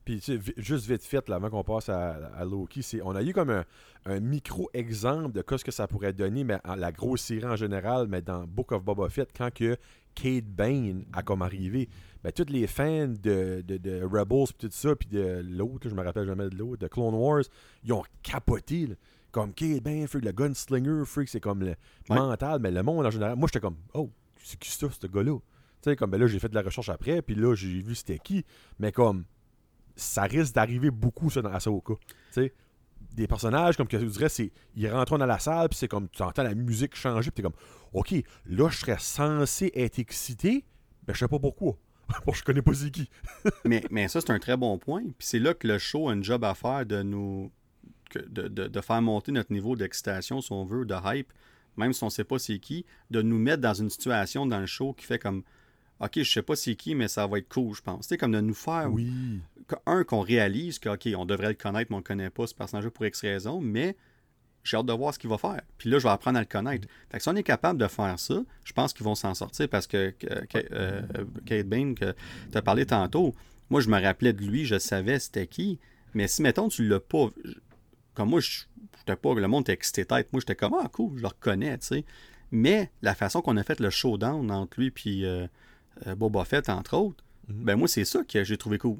Puis, 0.05 0.21
tu 0.21 0.41
sais, 0.41 0.55
juste 0.57 0.87
vite 0.89 1.05
fait, 1.05 1.29
là, 1.29 1.37
avant 1.37 1.49
qu'on 1.51 1.63
passe 1.65 1.89
à, 1.89 2.15
à 2.35 2.45
Loki, 2.45 2.83
c'est, 2.83 3.01
on 3.03 3.15
a 3.15 3.23
eu 3.23 3.33
comme 3.33 3.51
un, 3.51 3.65
un 4.05 4.21
micro-exemple 4.21 5.33
de 5.33 5.45
ce 5.57 5.65
que 5.65 5.71
ça 5.71 5.87
pourrait 5.87 6.13
donner, 6.13 6.45
mais 6.45 6.59
en- 6.65 6.75
la 6.77 6.93
grosse 6.93 7.23
série 7.23 7.45
en 7.47 7.57
général, 7.57 8.07
mais 8.09 8.23
dans 8.23 8.45
Book 8.47 8.73
of 8.73 8.83
Boba 8.85 9.09
Fett, 9.09 9.31
quand 9.37 9.53
que 9.53 9.77
Kate 10.15 10.45
Bane 10.45 11.05
a 11.13 11.23
comme 11.23 11.43
arrivé, 11.43 11.89
ben, 12.23 12.33
tous 12.33 12.51
les 12.53 12.67
fans 12.67 13.09
de, 13.09 13.63
de, 13.67 13.77
de 13.79 14.03
Rebels, 14.03 14.47
puis 14.59 14.69
tout 14.69 14.73
ça, 14.73 14.95
puis 14.95 15.09
de 15.09 15.43
l'autre, 15.45 15.89
je 15.89 15.95
me 15.95 16.03
rappelle 16.03 16.27
jamais 16.27 16.49
de 16.49 16.57
l'autre, 16.57 16.83
de 16.83 16.89
Clone 16.89 17.15
Wars, 17.15 17.43
ils 17.85 17.93
ont 17.93 18.03
capoté. 18.23 18.87
là. 18.89 18.95
comme 19.31 19.53
Kate 19.55 19.83
ben, 19.83 20.07
freak, 20.07 20.25
le 20.25 20.33
gunslinger, 20.33 21.05
freak, 21.07 21.29
c'est 21.29 21.41
comme 21.41 21.63
le 21.63 21.75
mental, 22.09 22.59
mais 22.61 22.71
le 22.71 22.83
monde 22.83 23.07
en 23.07 23.11
général. 23.11 23.37
Moi, 23.37 23.49
j'étais 23.53 23.61
comme, 23.61 23.77
oh, 23.95 24.11
c'est 24.43 24.59
qui 24.59 24.71
ça, 24.71 24.89
ce 24.91 25.07
gars-là? 25.07 25.39
Tu 25.83 25.91
sais, 25.91 25.97
comme, 25.97 26.11
ben 26.11 26.21
là, 26.21 26.27
j'ai 26.29 26.39
fait 26.39 26.49
de 26.49 26.55
la 26.55 26.63
recherche 26.63 26.89
après, 26.91 27.23
puis 27.23 27.35
là, 27.35 27.55
j'ai 27.55 27.81
vu 27.81 27.95
c'était 27.95 28.19
qui. 28.19 28.45
Mais 28.79 28.93
comme, 28.93 29.25
ça 29.97 30.23
risque 30.23 30.55
d'arriver 30.55 30.91
beaucoup, 30.91 31.31
ça, 31.31 31.43
dans 31.43 31.53
Ahsoka. 31.53 31.95
Tu 32.33 32.53
des 33.15 33.27
personnages, 33.27 33.77
comme 33.77 33.89
que 33.89 33.99
je 33.99 34.05
dirais, 34.07 34.29
c'est. 34.29 34.53
Ils 34.75 34.89
rentrent 34.91 35.19
dans 35.19 35.27
la 35.27 35.39
salle, 35.39 35.69
puis 35.69 35.79
c'est 35.79 35.89
comme, 35.89 36.09
tu 36.09 36.23
entends 36.23 36.43
la 36.43 36.55
musique 36.55 36.95
changer, 36.95 37.31
puis 37.31 37.37
t'es 37.37 37.43
comme, 37.43 37.53
OK, 37.93 38.15
là, 38.47 38.69
je 38.71 38.79
serais 38.79 38.97
censé 38.99 39.71
être 39.75 39.99
excité, 39.99 40.65
ben, 41.07 41.13
je 41.13 41.19
sais 41.19 41.29
pas 41.29 41.39
pourquoi. 41.39 41.77
bon, 42.27 42.33
je 42.33 42.43
connais 42.43 42.63
pas 42.63 42.75
c'est 42.75 42.91
qui. 42.91 43.11
mais, 43.65 43.85
mais 43.91 44.09
ça, 44.09 44.21
c'est 44.21 44.31
un 44.31 44.39
très 44.39 44.57
bon 44.57 44.79
point. 44.79 45.03
Puis 45.03 45.27
c'est 45.27 45.39
là 45.39 45.55
que 45.55 45.67
le 45.67 45.79
show 45.79 46.09
a 46.09 46.13
un 46.13 46.23
job 46.23 46.45
à 46.45 46.55
faire 46.55 46.87
de 46.87 47.03
nous. 47.03 47.51
De, 48.15 48.47
de, 48.47 48.69
de 48.69 48.81
faire 48.83 49.01
monter 49.01 49.33
notre 49.33 49.55
niveau 49.55 49.75
d'excitation, 49.75 50.43
si 50.43 50.53
on 50.53 50.67
veut, 50.67 50.85
de 50.85 50.95
hype, 51.03 51.33
même 51.79 51.95
si 51.95 52.05
on 52.05 52.11
sait 52.11 52.25
pas 52.25 52.39
c'est 52.39 52.59
qui, 52.59 52.85
de 53.11 53.23
nous 53.23 53.39
mettre 53.39 53.63
dans 53.63 53.73
une 53.73 53.89
situation 53.89 54.45
dans 54.45 54.61
le 54.61 54.67
show 54.67 54.93
qui 54.93 55.07
fait 55.07 55.19
comme 55.19 55.45
OK, 56.03 56.11
je 56.17 56.31
sais 56.31 56.43
pas 56.43 56.57
c'est 56.57 56.75
qui, 56.75 56.95
mais 56.97 57.07
ça 57.07 57.27
va 57.27 57.39
être 57.39 57.49
cool, 57.49 57.75
je 57.75 57.83
pense. 57.83 58.07
C'est 58.09 58.19
comme 58.19 58.33
de 58.33 58.41
nous 58.41 58.55
faire. 58.55 58.93
Oui. 58.93 59.41
Un, 59.87 60.03
qu'on 60.03 60.21
réalise 60.21 60.79
que, 60.81 60.89
OK, 60.89 61.09
on 61.17 61.25
devrait 61.25 61.49
le 61.49 61.55
connaître, 61.55 61.91
mais 61.91 61.97
on 61.97 62.01
ne 62.01 62.05
connaît 62.05 62.31
pas 62.31 62.47
ce 62.47 62.55
personnage 62.55 62.89
pour 62.89 63.07
X 63.07 63.21
raison, 63.21 63.61
mais 63.61 63.97
j'ai 64.65 64.77
hâte 64.77 64.87
de 64.87 64.93
voir 64.93 65.15
ce 65.15 65.19
qu'il 65.19 65.31
va 65.31 65.39
faire. 65.39 65.63
Puis 65.79 65.89
là, 65.89 65.99
je 65.99 66.03
vais 66.03 66.11
apprendre 66.11 66.39
à 66.39 66.41
le 66.41 66.47
connaître. 66.47 66.89
Fait 67.11 67.19
que 67.19 67.23
si 67.23 67.29
on 67.29 67.37
est 67.37 67.45
capable 67.45 67.79
de 67.79 67.87
faire 67.87 68.19
ça, 68.19 68.43
je 68.65 68.73
pense 68.73 68.93
qu'ils 68.93 69.05
vont 69.05 69.15
s'en 69.15 69.35
sortir 69.35 69.69
parce 69.69 69.87
que, 69.87 70.13
euh, 70.73 71.03
Kate 71.47 71.69
Bain, 71.69 71.95
que 71.95 72.15
tu 72.51 72.59
as 72.59 72.63
parlé 72.63 72.85
tantôt, 72.85 73.35
moi, 73.71 73.81
je 73.81 73.89
me 73.89 74.01
rappelais 74.01 74.33
de 74.33 74.45
lui, 74.45 74.65
je 74.65 74.79
savais 74.79 75.21
c'était 75.21 75.47
qui, 75.47 75.79
mais 76.15 76.27
si, 76.29 76.43
mettons, 76.43 76.69
tu 76.69 76.87
l'as 76.87 77.01
pas. 77.01 77.29
Comme 78.15 78.31
moi, 78.31 78.41
je 78.41 78.63
n'étais 78.99 79.17
pas. 79.17 79.35
Le 79.35 79.49
monde 79.49 79.63
était 79.63 79.73
excité 79.73 80.05
tête. 80.05 80.33
Moi, 80.33 80.41
j'étais 80.41 80.57
comme, 80.57 80.75
ah, 80.81 80.89
cool, 80.93 81.17
je 81.17 81.23
le 81.23 81.29
reconnais, 81.29 81.79
tu 81.79 81.87
sais. 81.87 82.05
Mais 82.51 82.91
la 83.01 83.15
façon 83.15 83.41
qu'on 83.41 83.57
a 83.57 83.63
fait 83.63 83.81
le 83.81 83.89
showdown 83.89 84.51
entre 84.51 84.79
lui 84.79 84.91
puis 84.91 85.25
euh, 85.25 85.47
Boba 86.17 86.45
Fett, 86.45 86.69
entre 86.69 86.97
autres, 86.97 87.25
mhm. 87.49 87.65
ben 87.65 87.77
moi, 87.77 87.89
c'est 87.89 88.05
ça 88.05 88.23
que 88.25 88.45
j'ai 88.45 88.57
trouvé 88.57 88.79
cool. 88.79 88.99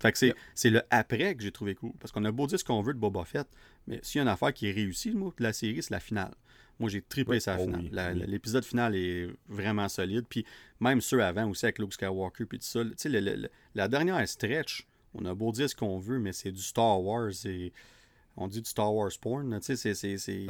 Fait 0.00 0.12
que 0.12 0.18
c'est, 0.54 0.70
le 0.70 0.82
après 0.90 1.34
que 1.34 1.42
j'ai 1.42 1.52
trouvé 1.52 1.74
cool. 1.74 1.92
Parce 2.00 2.10
qu'on 2.10 2.24
a 2.24 2.32
beau 2.32 2.46
dire 2.46 2.58
ce 2.58 2.64
qu'on 2.64 2.80
veut 2.80 2.94
de 2.94 2.98
Boba 2.98 3.24
Fett, 3.24 3.46
mais 3.86 4.00
s'il 4.02 4.18
y 4.18 4.20
a 4.20 4.22
une 4.22 4.28
affaire 4.28 4.52
qui 4.52 4.66
est 4.66 4.72
réussie, 4.72 5.10
moi, 5.10 5.32
de 5.36 5.42
la 5.42 5.52
série, 5.52 5.82
c'est 5.82 5.90
la 5.90 6.00
finale. 6.00 6.34
Moi, 6.78 6.88
j'ai 6.88 7.02
triplé 7.02 7.40
sa 7.40 7.58
oh 7.60 7.64
finale. 7.64 8.24
L'épisode 8.26 8.64
final 8.64 8.96
est 8.96 9.28
vraiment 9.48 9.86
solide. 9.90 10.24
Puis 10.26 10.46
même 10.80 11.02
ceux 11.02 11.22
avant 11.22 11.46
aussi 11.50 11.66
avec 11.66 11.78
Luke 11.78 11.92
Skywalker 11.92 12.46
puis 12.46 12.58
tout 12.58 12.64
ça. 12.64 12.82
Tu 12.82 12.94
sais, 12.96 13.48
la 13.74 13.88
dernière 13.88 14.26
stretch, 14.26 14.86
on 15.12 15.26
a 15.26 15.34
beau 15.34 15.52
dire 15.52 15.68
ce 15.68 15.76
qu'on 15.76 15.98
veut, 15.98 16.18
mais 16.18 16.32
c'est 16.32 16.52
du 16.52 16.62
Star 16.62 17.02
Wars. 17.02 17.32
on 18.38 18.48
dit 18.48 18.62
du 18.62 18.70
Star 18.70 18.94
Wars 18.94 19.10
porn. 19.20 19.60
Tu 19.60 19.76
sais, 19.76 19.94
c'est, 19.94 20.16
c'est, 20.16 20.46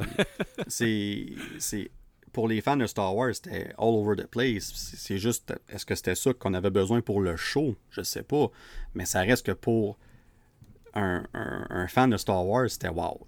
pour 2.31 2.47
les 2.47 2.61
fans 2.61 2.77
de 2.77 2.87
Star 2.87 3.15
Wars, 3.15 3.33
c'était 3.33 3.73
all 3.77 3.93
over 3.93 4.15
the 4.15 4.27
place. 4.27 4.71
C'est 4.73 5.17
juste, 5.17 5.53
est-ce 5.69 5.85
que 5.85 5.95
c'était 5.95 6.15
ça 6.15 6.33
qu'on 6.33 6.53
avait 6.53 6.69
besoin 6.69 7.01
pour 7.01 7.21
le 7.21 7.35
show? 7.35 7.75
Je 7.89 8.01
sais 8.01 8.23
pas. 8.23 8.47
Mais 8.95 9.05
ça 9.05 9.21
reste 9.21 9.45
que 9.45 9.51
pour 9.51 9.97
un, 10.93 11.87
fan 11.87 12.09
de 12.09 12.17
Star 12.17 12.45
Wars, 12.45 12.69
c'était 12.69 12.89
wow. 12.89 13.25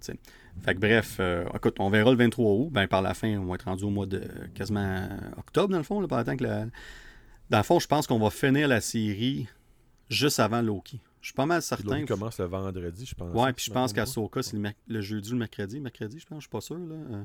Fait 0.62 0.74
que 0.74 0.78
bref, 0.78 1.16
euh, 1.20 1.44
écoute, 1.54 1.76
on 1.78 1.90
verra 1.90 2.10
le 2.10 2.16
23 2.16 2.52
août. 2.52 2.68
Ben, 2.70 2.86
par 2.86 3.02
la 3.02 3.14
fin, 3.14 3.36
on 3.38 3.46
va 3.46 3.54
être 3.56 3.64
rendu 3.64 3.84
au 3.84 3.90
mois 3.90 4.06
de 4.06 4.22
quasiment 4.54 5.08
octobre, 5.36 5.70
dans 5.70 5.78
le 5.78 5.84
fond, 5.84 6.00
là, 6.00 6.08
par 6.08 6.18
le 6.18 6.24
temps 6.24 6.36
que 6.36 6.44
Dans 6.44 7.58
le 7.58 7.62
fond, 7.62 7.78
je 7.78 7.86
pense 7.86 8.06
qu'on 8.06 8.18
va 8.18 8.30
finir 8.30 8.68
la 8.68 8.80
série 8.80 9.48
juste 10.08 10.40
avant 10.40 10.62
Loki. 10.62 11.00
Je 11.20 11.28
suis 11.28 11.34
pas 11.34 11.46
mal 11.46 11.62
certain. 11.62 12.00
Loki 12.00 12.04
commence 12.04 12.38
le 12.38 12.44
vendredi, 12.44 13.06
je 13.06 13.14
pense. 13.14 13.34
Ouais, 13.34 13.52
puis 13.52 13.64
je 13.64 13.72
pense 13.72 13.92
qu'Asoka, 13.92 14.42
c'est 14.42 14.58
le, 14.86 15.00
jeudi 15.00 15.30
ou 15.30 15.32
le 15.32 15.38
mercredi. 15.38 15.80
Mercredi, 15.80 16.20
je 16.20 16.26
pense, 16.26 16.38
je 16.38 16.42
suis 16.42 16.50
pas 16.50 16.60
sûr. 16.60 16.76
Là. 16.76 17.24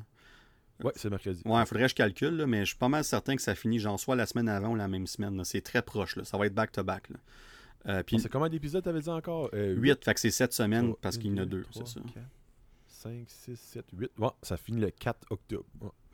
Oui, 0.83 0.91
c'est 0.95 1.09
mercredi. 1.09 1.41
Ouais, 1.45 1.61
il 1.61 1.65
faudrait 1.65 1.83
que 1.83 1.89
je 1.89 1.95
calcule, 1.95 2.45
mais 2.47 2.61
je 2.61 2.65
suis 2.65 2.77
pas 2.77 2.89
mal 2.89 3.03
certain 3.03 3.35
que 3.35 3.41
ça 3.41 3.55
finit, 3.55 3.79
genre, 3.79 3.99
soit 3.99 4.15
la 4.15 4.25
semaine 4.25 4.47
avant 4.47 4.69
ou 4.69 4.75
la 4.75 4.87
même 4.87 5.07
semaine. 5.07 5.43
C'est 5.43 5.61
très 5.61 5.81
proche, 5.81 6.15
là. 6.15 6.23
ça 6.23 6.37
va 6.37 6.45
être 6.45 6.53
back-to-back. 6.53 7.09
Euh, 7.87 8.03
puis... 8.03 8.19
C'est 8.19 8.29
combien 8.29 8.49
d'épisodes, 8.49 8.83
t'avais 8.83 9.01
dit 9.01 9.09
encore? 9.09 9.49
Euh, 9.53 9.73
8. 9.75 10.03
fait 10.03 10.13
que 10.13 10.19
c'est 10.19 10.31
7 10.31 10.53
semaines 10.53 10.93
parce 11.01 11.17
qu'il 11.17 11.31
y 11.31 11.39
en 11.39 11.43
a 11.43 11.45
deux, 11.45 11.65
c'est 11.71 11.87
ça. 11.87 11.99
5, 12.87 13.25
6, 13.27 13.55
7, 13.55 13.85
8. 13.93 14.11
Bon, 14.17 14.31
ça 14.41 14.57
finit 14.57 14.81
le 14.81 14.91
4 14.91 15.27
octobre. 15.29 15.65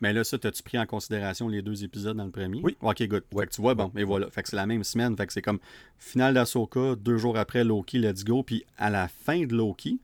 Mais 0.02 0.14
là, 0.14 0.24
ça, 0.24 0.38
t'as-tu 0.38 0.62
pris 0.62 0.78
en 0.78 0.86
considération 0.86 1.48
les 1.48 1.64
deux 1.64 1.84
épisodes 1.84 2.16
dans 2.16 2.26
le 2.26 2.32
premier? 2.32 2.62
Oui. 2.62 2.78
Ok, 2.82 3.02
good. 3.08 3.24
Fait 3.36 3.48
que 3.48 3.52
tu 3.52 3.62
vois, 3.62 3.74
bon, 3.74 3.92
et 3.96 4.04
voilà. 4.04 4.30
Fait 4.30 4.44
que 4.44 4.50
c'est 4.50 4.56
la 4.56 4.68
même 4.68 4.84
semaine. 4.84 5.18
Fait 5.18 5.26
que 5.26 5.34
c'est 5.34 5.42
comme 5.42 5.60
finale 5.98 6.36
d'Asoka, 6.36 6.96
deux 6.96 7.18
jours 7.18 7.38
après 7.38 7.64
Loki, 7.64 7.98
let's 7.98 8.24
go. 8.24 8.44
Puis 8.44 8.66
à 8.78 8.92
la 8.92 9.08
fin 9.08 9.46
de 9.46 9.56
Loki, 9.56 10.00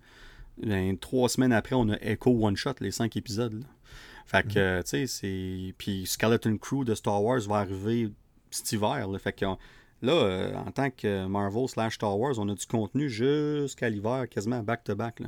ben, 0.58 0.98
trois 0.98 1.30
semaines 1.30 1.54
après, 1.54 1.76
on 1.76 1.90
a 1.90 1.98
Echo 2.02 2.32
One 2.32 2.56
Shot, 2.56 2.76
les 2.80 2.92
cinq 2.92 3.16
épisodes. 3.16 3.54
Là. 3.54 3.66
Fait 4.32 4.48
que, 4.48 4.78
mhm. 4.78 4.84
tu 4.84 4.90
sais, 4.90 5.08
c'est. 5.08 5.74
Puis 5.78 6.06
Skeleton 6.08 6.58
Crew 6.58 6.86
de 6.86 6.96
Star 6.96 7.22
Wars 7.22 7.42
va 7.42 7.58
arriver 7.58 8.10
cet 8.50 8.72
hiver. 8.72 9.06
Là. 9.10 9.20
Fait 9.20 9.34
que 9.34 9.44
là, 10.02 10.14
euh, 10.14 10.56
en 10.56 10.72
tant 10.72 10.90
que 10.90 11.26
Marvel 11.26 11.68
slash 11.68 11.96
Star 11.96 12.18
Wars, 12.18 12.40
on 12.40 12.48
a 12.48 12.56
du 12.56 12.66
contenu 12.66 13.10
jusqu'à 13.10 13.90
l'hiver, 13.90 14.28
quasiment 14.30 14.64
back-to-back. 14.64 15.24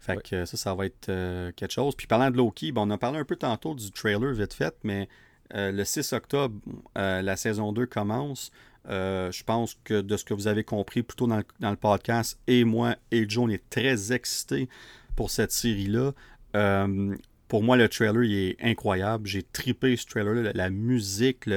Fait 0.00 0.22
que 0.22 0.46
ça, 0.46 0.56
ça 0.56 0.74
va 0.74 0.86
être 0.86 1.10
euh, 1.10 1.52
quelque 1.54 1.72
chose. 1.72 1.94
Puis 1.94 2.06
parlant 2.06 2.30
de 2.30 2.38
Loki, 2.38 2.72
on 2.74 2.90
a 2.90 2.96
parlé 2.96 3.18
un 3.18 3.24
peu 3.26 3.36
tantôt 3.36 3.74
du 3.74 3.90
trailer 3.90 4.32
vite 4.32 4.54
fait, 4.54 4.74
mais 4.84 5.06
euh, 5.54 5.70
le 5.70 5.84
6 5.84 6.14
octobre, 6.14 6.58
la 6.96 7.36
saison 7.36 7.72
2 7.72 7.84
commence. 7.84 8.52
je 8.86 9.44
pense 9.44 9.76
que 9.84 10.00
de 10.00 10.16
ce 10.16 10.24
que 10.24 10.32
vous 10.32 10.46
avez 10.46 10.64
compris 10.64 11.02
plutôt 11.02 11.26
dans 11.26 11.36
le, 11.36 11.44
dans 11.60 11.70
le 11.70 11.76
podcast, 11.76 12.38
et 12.46 12.64
moi 12.64 12.96
et 13.10 13.28
Joe, 13.28 13.44
on 13.44 13.48
est 13.50 13.68
très 13.68 14.14
excités 14.14 14.70
pour 15.14 15.30
cette 15.30 15.52
série-là 15.52 16.12
pour 17.48 17.62
moi, 17.62 17.76
le 17.76 17.88
trailer 17.88 18.24
il 18.24 18.34
est 18.34 18.56
incroyable. 18.62 19.26
J'ai 19.26 19.42
tripé 19.42 19.96
ce 19.96 20.06
trailer, 20.06 20.52
la, 20.54 20.70
musique, 20.70 21.48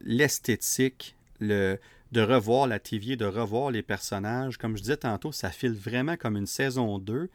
l'esthétique, 0.00 1.16
le, 1.40 1.78
de 2.12 2.20
revoir 2.20 2.66
la 2.66 2.78
TV, 2.78 3.16
de 3.16 3.26
revoir 3.26 3.70
les 3.70 3.82
personnages. 3.82 4.58
Comme 4.58 4.76
je 4.76 4.82
disais 4.82 4.96
tantôt, 4.96 5.32
ça 5.32 5.50
file 5.50 5.74
vraiment 5.74 6.16
comme 6.16 6.36
une 6.36 6.46
saison 6.46 6.98
2. 6.98 7.28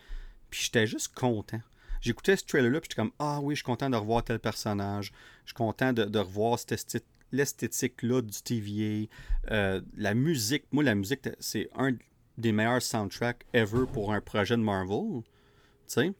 Puis 0.49 0.63
j'étais 0.65 0.87
juste 0.87 1.13
content. 1.13 1.61
J'écoutais 2.01 2.35
ce 2.35 2.43
trailer-là, 2.45 2.81
puis 2.81 2.89
j'étais 2.89 3.01
comme 3.01 3.11
Ah 3.19 3.39
oui, 3.41 3.55
je 3.55 3.59
suis 3.59 3.65
content 3.65 3.89
de 3.89 3.95
revoir 3.95 4.23
tel 4.23 4.39
personnage. 4.39 5.13
Je 5.45 5.49
suis 5.49 5.55
content 5.55 5.93
de, 5.93 6.19
revoir 6.19 6.57
l'esthétique-là 7.31 8.21
du 8.21 8.41
TVA. 8.41 9.07
Euh, 9.51 9.81
la 9.95 10.13
musique, 10.13 10.65
moi, 10.71 10.83
la 10.83 10.95
musique, 10.95 11.29
c'est 11.39 11.69
un 11.75 11.91
des 12.37 12.51
meilleurs 12.51 12.81
soundtracks 12.81 13.45
ever 13.53 13.85
pour 13.93 14.11
un 14.11 14.19
projet 14.19 14.57
de 14.57 14.63
Marvel. 14.63 15.21
Tu 15.21 15.29
sais? 15.87 16.13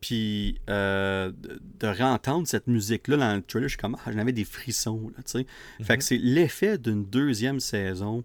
Puis 0.00 0.60
euh, 0.68 1.32
de, 1.80 1.86
réentendre 1.86 2.46
cette 2.46 2.66
musique-là 2.66 3.16
dans 3.16 3.34
le 3.36 3.42
trailer, 3.42 3.68
je 3.68 3.72
suis 3.74 3.80
comme, 3.80 3.96
ah, 4.04 4.12
j'en 4.12 4.18
avais 4.18 4.32
des 4.32 4.44
frissons. 4.44 5.10
Là, 5.16 5.22
Fait 5.24 5.44
que 5.44 5.92
mhm. 5.94 6.00
c'est 6.00 6.18
l'effet 6.18 6.78
d'une 6.78 7.04
deuxième 7.04 7.60
saison, 7.60 8.24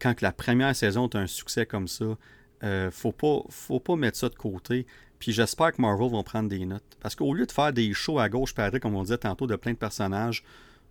quand 0.00 0.14
que 0.14 0.24
la 0.24 0.32
première 0.32 0.74
saison 0.74 1.08
est 1.08 1.16
un 1.16 1.26
succès 1.26 1.66
comme 1.66 1.88
ça. 1.88 2.16
Euh, 2.62 2.90
faut 2.90 3.12
pas 3.12 3.42
faut 3.48 3.80
pas 3.80 3.96
mettre 3.96 4.18
ça 4.18 4.28
de 4.28 4.34
côté. 4.34 4.86
Puis 5.18 5.32
j'espère 5.32 5.72
que 5.72 5.82
Marvel 5.82 6.10
vont 6.10 6.22
prendre 6.22 6.48
des 6.48 6.64
notes. 6.64 6.96
Parce 7.00 7.14
qu'au 7.14 7.34
lieu 7.34 7.46
de 7.46 7.52
faire 7.52 7.72
des 7.72 7.92
shows 7.92 8.18
à 8.18 8.28
gauche 8.28 8.54
par 8.54 8.70
comme 8.80 8.94
on 8.94 9.02
disait 9.02 9.18
tantôt, 9.18 9.46
de 9.46 9.56
plein 9.56 9.72
de 9.72 9.78
personnages, 9.78 10.42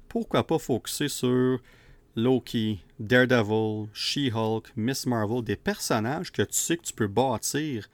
pourquoi 0.08 0.46
pas 0.46 0.60
focuser 0.60 1.08
sur 1.08 1.60
Loki, 2.16 2.84
Daredevil, 3.00 3.88
She-Hulk, 3.94 4.74
Miss 4.76 5.06
Marvel, 5.06 5.44
des 5.44 5.56
personnages 5.56 6.32
que 6.32 6.41
tu 6.41 6.58
sais 6.58 6.78
que 6.78 6.84
tu 6.84 6.94
peux 6.94 7.08
bâtir 7.08 7.90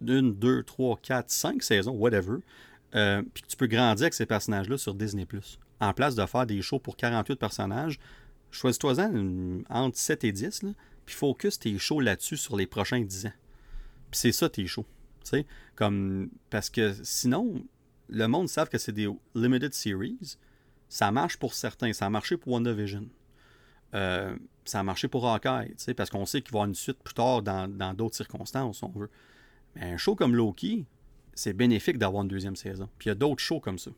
une, 0.00 0.34
deux, 0.34 0.62
trois, 0.62 0.98
quatre, 1.02 1.30
cinq 1.30 1.62
saisons, 1.62 1.92
whatever, 1.92 2.38
euh, 2.94 3.22
puis 3.32 3.42
tu 3.48 3.56
peux 3.56 3.66
grandir 3.66 4.04
avec 4.04 4.14
ces 4.14 4.26
personnages-là 4.26 4.78
sur 4.78 4.94
Disney+. 4.94 5.26
En 5.80 5.92
place 5.92 6.14
de 6.14 6.24
faire 6.26 6.46
des 6.46 6.62
shows 6.62 6.78
pour 6.78 6.96
48 6.96 7.36
personnages, 7.36 7.98
choisis-toi-en 8.50 9.62
entre 9.68 9.98
7 9.98 10.24
et 10.24 10.32
10, 10.32 10.62
là, 10.62 10.70
puis 11.04 11.14
focus 11.14 11.58
tes 11.58 11.76
shows 11.78 12.00
là-dessus 12.00 12.36
sur 12.36 12.56
les 12.56 12.66
prochains 12.66 13.00
10 13.00 13.26
ans. 13.26 13.32
Puis 14.10 14.20
c'est 14.20 14.32
ça 14.32 14.48
tes 14.48 14.66
shows. 14.66 14.86
Comme, 15.74 16.30
parce 16.50 16.70
que 16.70 16.92
sinon, 17.02 17.64
le 18.08 18.26
monde 18.26 18.48
savent 18.48 18.68
que 18.68 18.78
c'est 18.78 18.92
des 18.92 19.08
limited 19.34 19.72
series. 19.72 20.36
Ça 20.88 21.10
marche 21.10 21.38
pour 21.38 21.54
certains. 21.54 21.92
Ça 21.92 22.06
a 22.06 22.10
marché 22.10 22.36
pour 22.36 22.52
WandaVision. 22.52 23.08
Euh, 23.94 24.36
ça 24.64 24.80
a 24.80 24.82
marché 24.82 25.08
pour 25.08 25.26
Hawkeye, 25.26 25.74
parce 25.96 26.10
qu'on 26.10 26.26
sait 26.26 26.42
qu'il 26.42 26.52
va 26.52 26.58
y 26.58 26.60
avoir 26.60 26.68
une 26.68 26.74
suite 26.74 26.98
plus 27.02 27.14
tard 27.14 27.42
dans 27.42 27.94
d'autres 27.94 28.16
circonstances, 28.16 28.82
on 28.82 28.90
veut. 28.90 29.10
Mais 29.76 29.92
un 29.92 29.96
show 29.96 30.14
comme 30.14 30.34
Loki, 30.34 30.84
c'est 31.34 31.52
bénéfique 31.52 31.98
d'avoir 31.98 32.22
une 32.22 32.28
deuxième 32.28 32.56
saison. 32.56 32.88
Puis 32.98 33.06
il 33.06 33.10
y 33.10 33.12
a 33.12 33.16
d'autres 33.16 33.42
shows 33.42 33.60
comme 33.60 33.78
ça. 33.78 33.90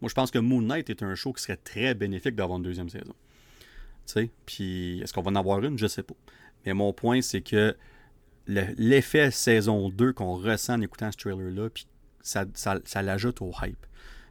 Moi, 0.00 0.08
je 0.08 0.14
pense 0.14 0.30
que 0.30 0.38
Moon 0.38 0.62
Knight 0.62 0.90
est 0.90 1.02
un 1.02 1.14
show 1.14 1.32
qui 1.32 1.42
serait 1.42 1.56
très 1.56 1.94
bénéfique 1.94 2.34
d'avoir 2.34 2.58
une 2.58 2.64
deuxième 2.64 2.88
saison. 2.88 3.14
Tu 4.06 4.12
sais, 4.12 4.30
puis 4.44 5.00
est-ce 5.00 5.12
qu'on 5.12 5.22
va 5.22 5.30
en 5.30 5.36
avoir 5.36 5.64
une? 5.64 5.78
Je 5.78 5.86
sais 5.86 6.02
pas. 6.02 6.14
Mais 6.64 6.74
mon 6.74 6.92
point, 6.92 7.22
c'est 7.22 7.40
que 7.40 7.76
l'effet 8.46 9.30
saison 9.30 9.88
2 9.88 10.12
qu'on 10.12 10.34
ressent 10.34 10.74
en 10.74 10.80
écoutant 10.80 11.10
ce 11.10 11.16
trailer-là, 11.16 11.70
puis 11.70 11.86
ça, 12.22 12.44
ça, 12.54 13.02
l'ajoute 13.02 13.40
au 13.40 13.52
hype. 13.62 13.86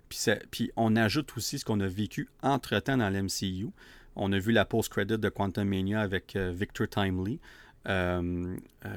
Puis, 0.10 0.20
puis 0.52 0.72
on 0.76 0.96
ajoute 0.96 1.36
aussi 1.36 1.60
ce 1.60 1.66
qu'on 1.66 1.80
a 1.80 1.88
vécu 1.88 2.30
entre-temps 2.42 2.98
dans 2.98 3.10
l'MCU. 3.10 3.68
On 4.16 4.32
a 4.32 4.40
vu 4.40 4.52
la 4.52 4.66
post-credit 4.66 5.18
de 5.18 5.30
Quantum 5.30 5.68
Mania 5.68 6.02
avec 6.02 6.36
euh, 6.36 6.52
Victor 6.56 6.88
Timely. 6.88 7.40
Euh, 7.88 8.58
euh, 8.86 8.90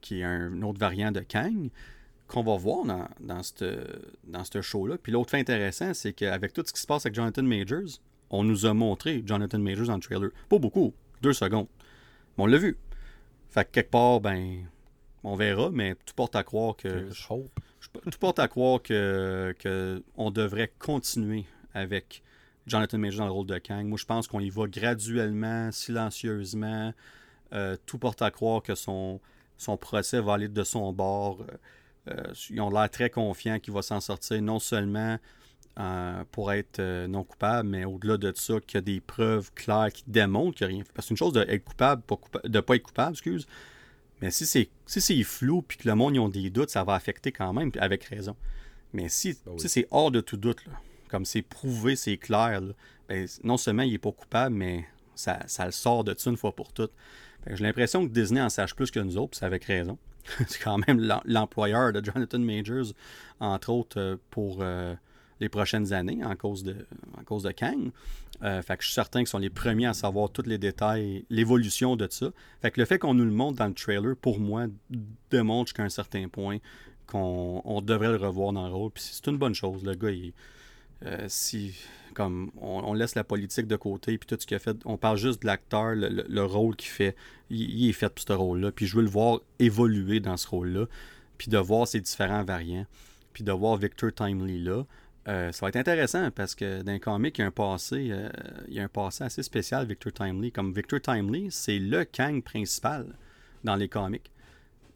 qui 0.00 0.20
est 0.20 0.24
un 0.24 0.62
autre 0.62 0.78
variant 0.78 1.12
de 1.12 1.20
Kang, 1.20 1.68
qu'on 2.26 2.42
va 2.42 2.56
voir 2.56 2.86
dans, 2.86 3.06
dans 3.20 3.42
ce 3.42 3.84
dans 4.24 4.44
show-là. 4.62 4.96
Puis 4.96 5.12
l'autre 5.12 5.30
fait 5.30 5.40
intéressant, 5.40 5.92
c'est 5.92 6.14
qu'avec 6.14 6.54
tout 6.54 6.62
ce 6.64 6.72
qui 6.72 6.80
se 6.80 6.86
passe 6.86 7.04
avec 7.04 7.14
Jonathan 7.14 7.42
Majors, 7.42 8.00
on 8.30 8.42
nous 8.42 8.64
a 8.64 8.72
montré 8.72 9.22
Jonathan 9.26 9.58
Majors 9.58 9.88
dans 9.88 9.96
le 9.96 10.00
trailer. 10.00 10.30
Pas 10.48 10.58
beaucoup, 10.58 10.94
deux 11.20 11.34
secondes. 11.34 11.66
Mais 12.38 12.44
on 12.44 12.46
l'a 12.46 12.56
vu. 12.56 12.78
Fait 13.50 13.66
que 13.66 13.72
quelque 13.72 13.90
part, 13.90 14.20
ben, 14.20 14.64
on 15.22 15.36
verra, 15.36 15.68
mais 15.70 15.94
tout 16.06 16.14
porte 16.14 16.34
à 16.34 16.42
croire 16.42 16.76
que. 16.76 17.10
Tout 17.10 18.18
porte 18.18 18.38
à 18.38 18.48
croire 18.48 18.80
que, 18.80 19.54
que 19.58 20.02
on 20.16 20.30
devrait 20.30 20.72
continuer 20.78 21.44
avec 21.74 22.22
Jonathan 22.66 22.96
Majors 22.96 23.18
dans 23.18 23.26
le 23.26 23.32
rôle 23.32 23.46
de 23.46 23.58
Kang. 23.58 23.84
Moi, 23.84 23.98
je 23.98 24.06
pense 24.06 24.28
qu'on 24.28 24.40
y 24.40 24.48
va 24.48 24.66
graduellement, 24.66 25.70
silencieusement. 25.72 26.94
Euh, 27.52 27.76
tout 27.86 27.98
porte 27.98 28.22
à 28.22 28.30
croire 28.30 28.62
que 28.62 28.74
son, 28.74 29.20
son 29.58 29.76
procès 29.76 30.20
va 30.20 30.34
aller 30.34 30.48
de 30.48 30.64
son 30.64 30.92
bord. 30.92 31.40
Euh, 31.42 32.12
euh, 32.12 32.32
ils 32.50 32.60
ont 32.60 32.70
l'air 32.70 32.88
très 32.90 33.10
confiants 33.10 33.58
qu'il 33.58 33.74
va 33.74 33.82
s'en 33.82 34.00
sortir, 34.00 34.40
non 34.42 34.58
seulement 34.58 35.18
pour 36.32 36.52
être 36.52 37.06
non 37.06 37.24
coupable, 37.24 37.66
mais 37.66 37.86
au-delà 37.86 38.18
de 38.18 38.30
ça, 38.36 38.60
qu'il 38.60 38.74
y 38.74 38.78
a 38.78 38.80
des 38.82 39.00
preuves 39.00 39.50
claires 39.54 39.90
qui 39.90 40.04
démontrent 40.06 40.58
qu'il 40.58 40.66
n'y 40.66 40.74
a 40.74 40.76
rien 40.76 40.84
fait. 40.84 40.92
Parce 40.92 41.06
que 41.06 41.08
c'est 41.08 41.14
une 41.14 41.16
chose 41.16 41.32
d'être 41.32 41.64
coupable, 41.64 42.02
de 42.44 42.48
ne 42.50 42.60
pas 42.60 42.76
être 42.76 42.82
coupable, 42.82 43.12
excuse. 43.12 43.46
Mais 44.20 44.30
si 44.30 44.44
c'est 44.44 44.68
si 44.84 45.24
flou 45.24 45.62
puis 45.62 45.78
que 45.78 45.88
le 45.88 45.94
monde 45.94 46.16
y 46.16 46.18
ont 46.18 46.28
des 46.28 46.50
doutes, 46.50 46.68
ça 46.68 46.84
va 46.84 46.94
affecter 46.94 47.32
quand 47.32 47.54
même, 47.54 47.70
avec 47.78 48.04
raison. 48.04 48.36
Mais 48.92 49.08
si, 49.08 49.38
ben 49.46 49.58
si 49.58 49.70
c'est 49.70 49.86
hors 49.90 50.10
de 50.10 50.20
tout 50.20 50.36
doute, 50.36 50.66
là, 50.66 50.72
comme 51.08 51.24
c'est 51.24 51.42
prouvé, 51.42 51.96
c'est 51.96 52.18
clair, 52.18 52.60
ben, 53.08 53.26
non 53.42 53.56
seulement 53.56 53.82
il 53.82 53.92
n'est 53.92 53.98
pas 53.98 54.12
coupable, 54.12 54.54
mais 54.54 54.84
ça, 55.14 55.40
ça, 55.46 55.66
le 55.66 55.72
sort 55.72 56.04
de 56.04 56.14
ça 56.16 56.30
une 56.30 56.36
fois 56.36 56.54
pour 56.54 56.72
toutes. 56.72 56.92
J'ai 57.46 57.64
l'impression 57.64 58.06
que 58.06 58.12
Disney 58.12 58.40
en 58.40 58.48
sache 58.48 58.74
plus 58.74 58.90
que 58.90 59.00
nous 59.00 59.16
autres, 59.16 59.36
c'est 59.38 59.46
avec 59.46 59.64
raison. 59.64 59.98
c'est 60.46 60.62
quand 60.62 60.78
même 60.86 61.00
l'employeur 61.24 61.92
de 61.92 62.04
Jonathan 62.04 62.38
Majors, 62.38 62.92
entre 63.40 63.70
autres, 63.70 63.98
euh, 63.98 64.16
pour 64.30 64.58
euh, 64.60 64.94
les 65.40 65.48
prochaines 65.48 65.92
années, 65.92 66.22
en 66.24 66.36
cause 66.36 66.62
de, 66.62 66.76
en 67.18 67.24
cause 67.24 67.42
de 67.42 67.52
Kang. 67.52 67.90
Euh, 68.42 68.62
fait 68.62 68.76
que 68.76 68.82
je 68.82 68.88
suis 68.88 68.94
certain 68.94 69.20
qu'ils 69.20 69.28
sont 69.28 69.38
les 69.38 69.50
premiers 69.50 69.86
à 69.86 69.94
savoir 69.94 70.30
tous 70.30 70.46
les 70.46 70.58
détails, 70.58 71.24
l'évolution 71.30 71.96
de 71.96 72.06
ça. 72.10 72.30
Fait 72.62 72.70
que 72.70 72.80
le 72.80 72.86
fait 72.86 72.98
qu'on 72.98 73.14
nous 73.14 73.24
le 73.24 73.30
montre 73.30 73.58
dans 73.58 73.66
le 73.66 73.74
trailer, 73.74 74.16
pour 74.16 74.38
moi, 74.38 74.66
démontre 75.30 75.68
jusqu'à 75.68 75.82
un 75.82 75.90
certain 75.90 76.28
point 76.28 76.58
qu'on 77.06 77.82
devrait 77.82 78.10
le 78.10 78.16
revoir 78.16 78.52
dans 78.52 78.66
le 78.68 78.72
rôle. 78.72 78.90
Puis 78.92 79.02
c'est 79.10 79.26
une 79.26 79.36
bonne 79.36 79.54
chose. 79.54 79.82
Le 79.84 79.94
gars, 79.94 80.10
il, 80.10 80.32
euh, 81.04 81.26
si 81.28 81.74
comme 82.14 82.50
on, 82.60 82.92
laisse 82.92 83.14
la 83.14 83.24
politique 83.24 83.66
de 83.66 83.76
côté 83.76 84.18
puis 84.18 84.26
tout 84.26 84.36
ce 84.38 84.46
qu'il 84.46 84.56
a 84.56 84.58
fait, 84.58 84.76
on 84.84 84.96
parle 84.96 85.16
juste 85.16 85.42
de 85.42 85.46
l'acteur, 85.46 85.94
le, 85.94 86.44
rôle 86.44 86.76
qu'il 86.76 86.90
fait, 86.90 87.16
il, 87.50 87.88
est 87.88 87.92
fait 87.92 88.08
pour 88.08 88.24
ce 88.26 88.32
rôle-là. 88.32 88.72
Puis 88.72 88.86
je 88.86 88.96
veux 88.96 89.02
le 89.02 89.08
voir 89.08 89.40
évoluer 89.58 90.20
dans 90.20 90.36
ce 90.36 90.48
rôle-là, 90.48 90.86
puis 91.38 91.48
de 91.48 91.58
voir 91.58 91.86
ses 91.86 92.00
différents 92.00 92.44
variants, 92.44 92.86
puis 93.32 93.44
de 93.44 93.52
voir 93.52 93.76
Victor 93.76 94.12
Timely 94.12 94.62
là. 94.62 94.84
Euh, 95.28 95.52
ça 95.52 95.66
va 95.66 95.68
être 95.68 95.76
intéressant 95.76 96.30
parce 96.30 96.54
que 96.54 96.82
dans 96.82 96.92
un 96.92 96.98
comic, 96.98 97.38
il 97.38 97.42
y 97.42 97.44
a 97.44 97.48
un 97.48 97.50
passé, 97.50 98.08
euh, 98.10 98.28
il 98.68 98.74
y 98.74 98.80
a 98.80 98.84
un 98.84 98.88
passé 98.88 99.22
assez 99.22 99.42
spécial, 99.42 99.86
Victor 99.86 100.12
Timely. 100.12 100.50
Comme 100.50 100.72
Victor 100.72 101.00
Timely, 101.00 101.48
c'est 101.50 101.78
le 101.78 102.04
Kang 102.04 102.42
principal 102.42 103.06
dans 103.62 103.76
les 103.76 103.88
comics. 103.88 104.30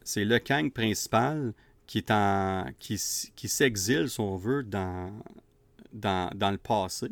C'est 0.02 0.24
le 0.24 0.38
Kang 0.38 0.72
principal 0.72 1.52
qui 1.86 1.98
est 1.98 2.10
en 2.10 2.66
qui, 2.78 2.98
qui 3.36 3.48
s'exile, 3.48 4.08
si 4.08 4.18
on 4.20 4.36
veut, 4.36 4.62
dans, 4.62 5.12
dans, 5.94 6.50
le 6.50 6.58
passé, 6.58 7.08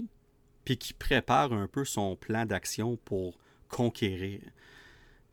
puis 0.64 0.76
qui 0.76 0.92
prépare 0.92 1.52
un 1.52 1.68
peu 1.68 1.84
son 1.84 2.16
plan 2.16 2.44
d'action 2.44 2.98
pour 3.04 3.38
conquérir. 3.68 4.40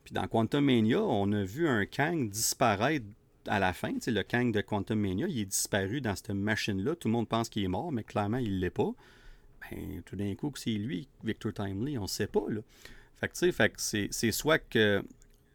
Puis 0.04 0.14
dans 0.14 0.26
Quantum 0.26 0.64
Mania, 0.64 1.02
on 1.02 1.30
a 1.32 1.44
vu 1.44 1.68
un 1.68 1.84
Kang 1.84 2.30
disparaître 2.30 3.06
à 3.46 3.58
la 3.58 3.72
fin. 3.72 3.92
Le 4.06 4.22
Kang 4.22 4.52
de 4.52 4.60
Quantum 4.60 4.98
Mania, 4.98 5.26
il 5.28 5.40
est 5.40 5.44
disparu 5.44 6.00
dans 6.00 6.16
cette 6.16 6.30
machine-là. 6.30 6.94
Tout 6.96 7.08
le 7.08 7.12
monde 7.12 7.28
pense 7.28 7.48
qu'il 7.48 7.64
est 7.64 7.68
mort, 7.68 7.92
mais 7.92 8.04
clairement, 8.04 8.38
il 8.38 8.56
ne 8.56 8.60
l'est 8.60 8.70
pas. 8.70 8.92
Ben, 9.70 10.02
tout 10.04 10.16
d'un 10.16 10.34
coup, 10.34 10.50
que 10.50 10.58
c'est 10.58 10.70
lui, 10.70 11.08
Victor 11.22 11.52
Timely, 11.52 11.98
on 11.98 12.02
ne 12.02 12.08
sait 12.08 12.26
pas. 12.26 12.44
Là. 12.48 12.60
Fait 13.20 13.28
que, 13.28 13.34
tu 13.34 13.52
sais, 13.76 14.08
c'est 14.10 14.32
soit 14.32 14.58
que. 14.58 15.02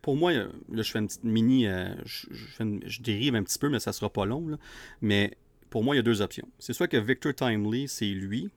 Pour 0.02 0.16
moi, 0.16 0.32
là, 0.34 0.48
je 0.70 0.84
fais 0.84 1.00
une 1.00 1.08
petite 1.08 1.24
mini. 1.24 1.66
Euh, 1.66 1.96
je, 2.06 2.28
je, 2.32 3.02
dérive 3.02 3.34
un 3.34 3.44
petit 3.44 3.58
peu, 3.58 3.70
mais 3.70 3.80
ça 3.80 3.92
sera 3.92 4.12
pas 4.12 4.26
long. 4.26 4.48
Là. 4.48 4.58
Mais 5.02 5.36
pour 5.76 5.84
moi, 5.84 5.94
il 5.94 5.98
y 5.98 6.00
a 6.00 6.04
deux 6.04 6.22
options. 6.22 6.48
C'est 6.58 6.72
soit 6.72 6.88
que 6.88 6.96
Victor 6.96 7.36
Timely, 7.36 7.90
c'est 7.90 8.06
lui, 8.06 8.50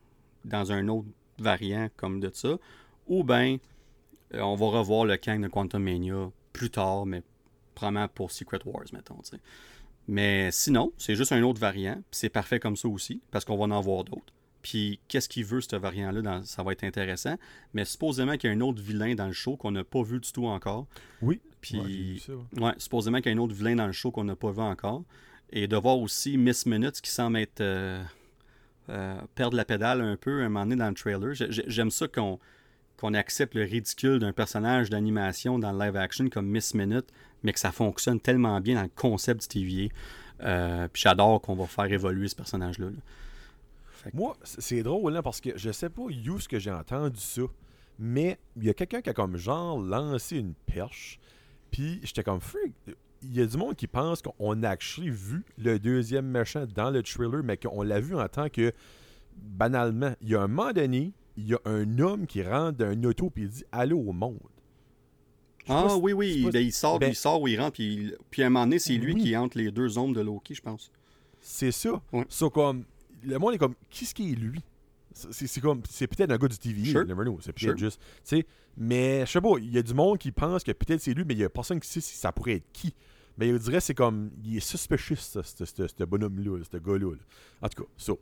dans 0.45 0.71
un 0.71 0.87
autre 0.87 1.09
variant 1.41 1.89
comme 1.97 2.21
de 2.21 2.31
ça, 2.33 2.59
ou 3.09 3.25
bien 3.25 3.57
euh, 4.35 4.41
on 4.41 4.55
va 4.55 4.67
revoir 4.67 5.05
le 5.05 5.17
Kang 5.17 5.43
de 5.43 5.49
Quantum 5.49 5.83
Mania 5.83 6.31
plus 6.53 6.71
tard, 6.71 7.07
mais 7.07 7.25
probablement 7.75 8.07
pour 8.07 8.31
Secret 8.31 8.61
Wars, 8.65 8.85
mettons. 8.93 9.19
Mais 10.07 10.51
sinon, 10.53 10.93
c'est 10.97 11.17
juste 11.17 11.33
un 11.33 11.43
autre 11.43 11.59
variant, 11.59 12.01
c'est 12.13 12.29
parfait 12.29 12.61
comme 12.61 12.77
ça 12.77 12.87
aussi, 12.87 13.21
parce 13.33 13.45
qu'on 13.45 13.57
va 13.57 13.65
en 13.65 13.73
avoir 13.73 14.05
d'autres. 14.05 14.33
Puis 14.63 15.01
qu'est-ce 15.09 15.29
qu'il 15.29 15.45
veut, 15.45 15.61
ce 15.61 15.75
variant-là, 15.75 16.43
ça 16.45 16.63
va 16.63 16.71
être 16.71 16.85
intéressant. 16.85 17.35
Mais 17.75 17.85
supposément 17.85 18.37
qu'il 18.37 18.49
y 18.49 18.53
a 18.53 18.57
un 18.57 18.61
autre 18.61 18.81
vilain 18.81 19.17
dans 19.17 19.27
le 19.27 19.33
show 19.33 19.57
qu'on 19.57 19.73
n'a 19.73 19.83
pas 19.83 20.05
vu 20.05 20.21
du 20.21 20.31
tout 20.31 20.47
encore. 20.47 20.87
Oui. 21.21 21.41
Puis, 21.63 22.25
ouais, 22.59 22.75
supposément 22.79 23.21
qu'il 23.21 23.33
y 23.33 23.35
a 23.35 23.37
un 23.37 23.43
autre 23.43 23.55
vilain 23.55 23.75
dans 23.75 23.89
le 23.89 23.93
show 23.93 24.13
qu'on 24.13 24.23
n'a 24.23 24.37
pas 24.37 24.53
vu 24.53 24.61
encore. 24.61 25.03
Et 25.51 25.67
de 25.67 25.77
voir 25.77 25.99
aussi 25.99 26.37
Miss 26.37 26.67
Minutes 26.67 27.01
qui 27.01 27.11
semble 27.11 27.39
être. 27.39 27.61
Euh, 27.61 28.03
euh, 28.91 29.21
perdre 29.35 29.55
la 29.55 29.67
pédale 29.67 30.01
un 30.01 30.17
peu 30.17 30.41
un 30.41 30.49
moment 30.49 30.65
donné 30.65 30.77
dans 30.77 30.89
le 30.89 30.95
trailer. 30.95 31.35
J'aime 31.35 31.91
ça 31.91 32.09
qu'on 32.09 32.39
qu'on 32.97 33.15
accepte 33.15 33.55
le 33.55 33.63
ridicule 33.63 34.19
d'un 34.19 34.33
personnage 34.33 34.91
d'animation 34.91 35.59
dans 35.59 35.71
le 35.73 35.79
live 35.79 35.95
action 35.97 36.29
comme 36.29 36.47
Miss 36.47 36.75
Minute, 36.75 37.07
mais 37.45 37.53
que 37.53 37.61
ça 37.61 37.71
fonctionne 37.71 38.19
tellement 38.19 38.61
bien 38.61 38.75
dans 38.75 38.83
le 38.83 38.91
concept 38.95 39.43
du 39.43 39.49
TVA. 39.49 39.95
Euh, 40.43 40.89
puis 40.93 41.03
j'adore 41.03 41.41
qu'on 41.41 41.55
va 41.55 41.67
faire 41.67 41.85
évoluer 41.85 42.27
ce 42.27 42.35
personnage-là. 42.35 42.89
Moi, 44.15 44.37
c'est 44.43 44.83
drôle 44.83 45.17
hein, 45.17 45.23
parce 45.23 45.41
que 45.41 45.57
je 45.57 45.71
sais 45.71 45.91
pas 45.91 46.03
où 46.03 46.41
ce 46.41 46.49
que 46.49 46.59
j'ai 46.59 46.73
entendu 46.73 47.21
ça, 47.21 47.43
mais 47.99 48.39
il 48.57 48.65
y 48.65 48.71
a 48.71 48.75
quelqu'un 48.75 49.01
qui 49.01 49.11
a 49.11 49.15
comme 49.15 49.37
genre 49.37 49.79
lancé 49.81 50.39
une 50.39 50.55
perche, 50.67 51.21
puis 51.71 52.01
j'étais 52.03 52.25
comme 52.25 52.41
freak 52.41 52.73
il 53.23 53.37
y 53.37 53.41
a 53.41 53.47
du 53.47 53.57
monde 53.57 53.75
qui 53.75 53.87
pense 53.87 54.23
qu'on 54.23 54.63
a 54.63 54.69
actually 54.69 55.11
vu 55.11 55.45
le 55.57 55.79
deuxième 55.79 56.27
méchant 56.27 56.67
dans 56.73 56.91
le 56.91 57.03
thriller, 57.03 57.43
mais 57.43 57.57
qu'on 57.57 57.83
l'a 57.83 58.01
vu 58.01 58.15
en 58.15 58.29
tant 58.29 58.49
que, 58.49 58.73
banalement, 59.37 60.15
il 60.23 60.31
y 60.31 60.35
a 60.35 60.43
un 60.43 60.49
moment 60.49 60.73
donné, 60.73 61.13
il 61.37 61.49
y 61.49 61.55
a 61.55 61.61
un 61.65 61.99
homme 61.99 62.27
qui 62.27 62.43
rentre 62.43 62.79
d'un 62.79 63.03
auto 63.05 63.33
et 63.37 63.41
il 63.41 63.49
dit 63.49 63.65
Allô 63.73 63.99
au 63.99 64.13
monde. 64.13 64.39
ah 65.69 65.97
oui, 65.97 66.13
oui, 66.13 66.49
ben, 66.53 66.61
il, 66.61 66.73
sort, 66.73 66.99
ben 66.99 67.11
il 67.11 67.15
sort 67.15 67.43
où 67.43 67.49
il 67.49 67.61
rentre, 67.61 67.73
puis, 67.73 68.13
puis 68.31 68.43
à 68.43 68.47
un 68.47 68.51
moment 68.51 68.65
donné, 68.65 68.79
c'est 68.79 68.95
lui 68.95 69.17
qui 69.17 69.37
entre 69.37 69.59
les 69.59 69.71
deux 69.71 69.99
ombres 69.99 70.15
de 70.15 70.21
Loki, 70.21 70.55
je 70.55 70.63
pense. 70.63 70.91
C'est 71.41 71.73
ça. 71.73 72.01
comme, 72.53 72.85
le 73.23 73.39
monde 73.39 73.55
est 73.55 73.59
comme, 73.59 73.75
qu'est-ce 73.91 74.15
qui 74.15 74.33
est 74.33 74.37
lui? 74.37 74.61
C'est 75.31 75.61
comme 75.61 75.83
c'est 75.89 76.07
peut-être 76.07 76.31
un 76.31 76.39
gars 76.39 76.49
du 76.49 76.59
TV, 76.59 76.85
sure. 76.85 77.07
never 77.07 77.25
know. 77.25 77.39
C'est 77.41 77.53
peut-être 77.53 77.79
juste. 77.79 78.01
Mais 78.77 79.27
je 79.27 79.33
sais 79.33 79.41
pas, 79.41 79.55
il 79.59 79.73
y 79.73 79.79
a 79.79 79.83
du 79.83 79.95
monde 79.95 80.19
qui 80.19 80.31
pense 80.31 80.63
que 80.63 80.73
peut-être 80.73 81.01
c'est 81.01 81.15
lui, 81.15 81.25
mais 81.27 81.35
il 81.35 81.41
y 81.41 81.45
a 81.45 81.49
personne 81.49 81.81
qui 81.81 81.89
sait 81.89 82.01
si 82.01 82.17
ça 82.17 82.33
pourrait 82.33 82.55
être 82.55 82.73
qui. 82.73 82.95
Mais 83.37 83.53
je 83.53 83.57
dirais 83.59 83.81
c'est 83.81 83.95
comme. 83.95 84.31
Il 84.45 84.57
est 84.57 84.61
suspicious, 84.61 85.17
ce 85.17 86.05
bonhomme-là, 86.05 86.63
ce 86.71 86.77
gars-là. 86.77 87.15
En 87.63 87.69
tout 87.69 87.83
cas, 87.83 87.89
ça. 87.97 88.13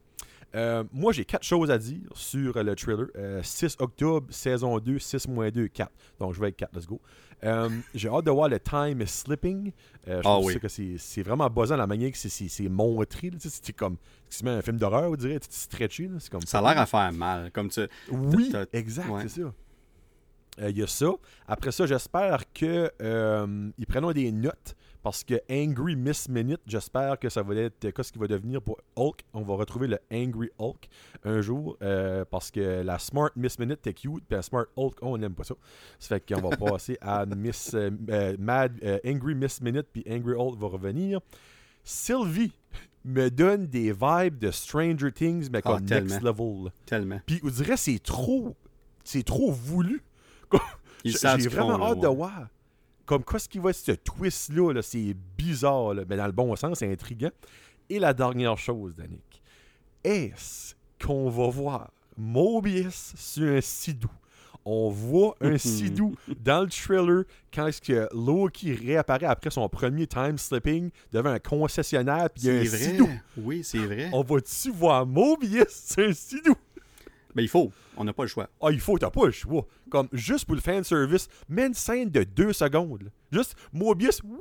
Euh, 0.54 0.84
moi, 0.92 1.12
j'ai 1.12 1.24
quatre 1.24 1.42
choses 1.42 1.70
à 1.70 1.78
dire 1.78 2.00
sur 2.14 2.62
le 2.62 2.74
trailer. 2.74 3.08
6 3.42 3.64
euh, 3.64 3.84
octobre, 3.84 4.26
saison 4.30 4.78
2, 4.78 4.98
6 4.98 5.26
2, 5.28 5.68
4. 5.68 5.90
Donc, 6.18 6.34
je 6.34 6.40
vais 6.40 6.46
avec 6.46 6.56
4, 6.56 6.74
let's 6.74 6.86
go. 6.86 7.00
Euh, 7.44 7.68
j'ai 7.94 8.08
hâte 8.08 8.24
de 8.24 8.30
voir 8.30 8.48
le 8.48 8.58
time 8.58 9.02
is 9.02 9.08
slipping. 9.08 9.72
je 10.06 10.20
ah, 10.24 10.38
oui. 10.40 10.58
que 10.58 10.68
c'est 10.68 11.22
vraiment 11.22 11.50
buzzant 11.50 11.76
la 11.76 11.86
manière 11.86 12.10
que 12.10 12.16
c'est 12.16 12.68
montré. 12.68 13.30
C'est 13.38 13.72
comme 13.74 13.96
un 14.44 14.62
film 14.62 14.78
d'horreur, 14.78 15.10
on 15.10 15.16
dirait. 15.16 15.38
C'est 15.42 15.52
stretchy. 15.52 16.08
Comme 16.30 16.42
ça 16.42 16.60
a 16.60 16.62
l'air 16.62 16.80
à 16.80 16.86
faire 16.86 17.12
mal. 17.12 17.50
Comme 17.52 17.68
tu, 17.68 17.80
oui, 18.10 18.52
exact, 18.72 19.08
c'est 19.22 19.42
ça. 19.42 19.52
Il 20.68 20.78
y 20.78 20.82
a 20.82 20.86
ça. 20.86 21.10
Après 21.46 21.70
ça, 21.70 21.84
j'espère 21.84 22.50
qu'ils 22.52 22.90
prennent 23.86 24.12
des 24.12 24.32
notes 24.32 24.74
parce 25.06 25.22
que 25.22 25.40
Angry 25.48 25.94
Miss 25.94 26.28
Minute, 26.28 26.62
j'espère 26.66 27.16
que 27.16 27.28
ça 27.28 27.40
va 27.40 27.54
être 27.54 28.02
ce 28.02 28.10
qui 28.10 28.18
va 28.18 28.26
devenir 28.26 28.60
pour 28.60 28.78
Hulk. 28.96 29.20
On 29.34 29.42
va 29.42 29.54
retrouver 29.54 29.86
le 29.86 30.00
Angry 30.12 30.50
Hulk 30.58 30.88
un 31.22 31.40
jour. 31.40 31.76
Euh, 31.80 32.24
parce 32.28 32.50
que 32.50 32.82
la 32.82 32.98
Smart 32.98 33.30
Miss 33.36 33.56
Minute 33.60 33.78
était 33.86 33.94
cute. 33.94 34.24
Puis 34.26 34.34
la 34.34 34.42
Smart 34.42 34.64
Hulk, 34.74 34.96
on 35.02 35.16
n'aime 35.16 35.34
pas 35.36 35.44
ça. 35.44 35.54
Ça 36.00 36.16
fait 36.16 36.34
qu'on 36.34 36.48
va 36.48 36.56
passer 36.72 36.98
à 37.00 37.24
Miss 37.24 37.72
euh, 37.74 37.90
euh, 38.10 38.36
Mad 38.40 38.80
Angry 39.06 39.36
Miss 39.36 39.60
Minute. 39.60 39.86
Puis 39.92 40.02
Angry 40.10 40.34
Hulk 40.34 40.58
va 40.58 40.66
revenir. 40.66 41.20
Sylvie 41.84 42.50
me 43.04 43.30
donne 43.30 43.68
des 43.68 43.92
vibes 43.92 44.40
de 44.40 44.50
Stranger 44.50 45.12
Things, 45.12 45.50
mais 45.52 45.62
comme 45.62 45.86
ah, 45.88 46.00
next 46.00 46.20
level. 46.20 46.72
Tellement. 46.84 47.20
Puis 47.24 47.38
on 47.44 47.48
dirait 47.48 47.76
c'est 47.76 48.02
trop. 48.02 48.56
C'est 49.04 49.22
trop 49.22 49.52
voulu. 49.52 50.02
J'ai 51.04 51.46
vraiment 51.46 51.80
hâte 51.80 52.00
de 52.00 52.08
voir 52.08 52.48
comme 53.06 53.24
qu'est-ce 53.24 53.48
qui 53.48 53.58
va 53.58 53.70
être 53.70 53.76
ce 53.76 53.92
twist-là, 53.92 54.82
c'est 54.82 55.14
bizarre, 55.38 55.94
mais 56.08 56.16
dans 56.16 56.26
le 56.26 56.32
bon 56.32 56.54
sens, 56.56 56.78
c'est 56.78 56.90
intriguant. 56.90 57.30
Et 57.88 57.98
la 57.98 58.12
dernière 58.12 58.58
chose, 58.58 58.96
Danick, 58.96 59.42
est-ce 60.02 60.74
qu'on 61.02 61.30
va 61.30 61.48
voir 61.48 61.90
Mobius 62.16 63.14
sur 63.16 63.56
un 63.56 63.60
Sidou? 63.60 64.10
on 64.66 64.90
voit 64.90 65.36
un 65.40 65.56
Sidou 65.58 66.16
dans 66.40 66.62
le 66.62 66.68
trailer 66.68 67.24
quand 67.54 67.68
est-ce 67.68 67.80
que 67.80 68.08
Loki 68.12 68.74
réapparaît 68.74 69.26
après 69.26 69.50
son 69.50 69.68
premier 69.68 70.06
time 70.06 70.36
slipping 70.36 70.90
devant 71.12 71.30
un 71.30 71.38
concessionnaire 71.38 72.28
puis 72.34 72.44
il 72.44 72.52
y 72.52 72.58
a 72.58 72.60
un 72.60 72.64
Sidou. 72.64 73.08
Oui, 73.38 73.62
c'est 73.62 73.78
vrai. 73.78 74.10
On 74.12 74.22
va-tu 74.22 74.72
voir 74.72 75.06
Mobius? 75.06 75.66
C'est 75.68 76.06
un 76.06 76.12
Sidou? 76.12 76.56
Mais 77.36 77.42
il 77.44 77.48
faut. 77.48 77.70
On 77.98 78.04
n'a 78.04 78.12
pas 78.14 78.22
le 78.24 78.28
choix. 78.28 78.48
Ah, 78.62 78.68
il 78.72 78.80
faut, 78.80 78.98
t'as 78.98 79.10
pas 79.10 79.26
le 79.26 79.30
choix. 79.30 79.66
Comme, 79.90 80.08
juste 80.12 80.46
pour 80.46 80.54
le 80.54 80.60
fanservice, 80.62 81.28
mets 81.48 81.66
une 81.66 81.74
scène 81.74 82.10
de 82.10 82.24
deux 82.24 82.52
secondes. 82.54 83.10
Juste, 83.30 83.54
Mobius, 83.72 84.22
oui! 84.24 84.38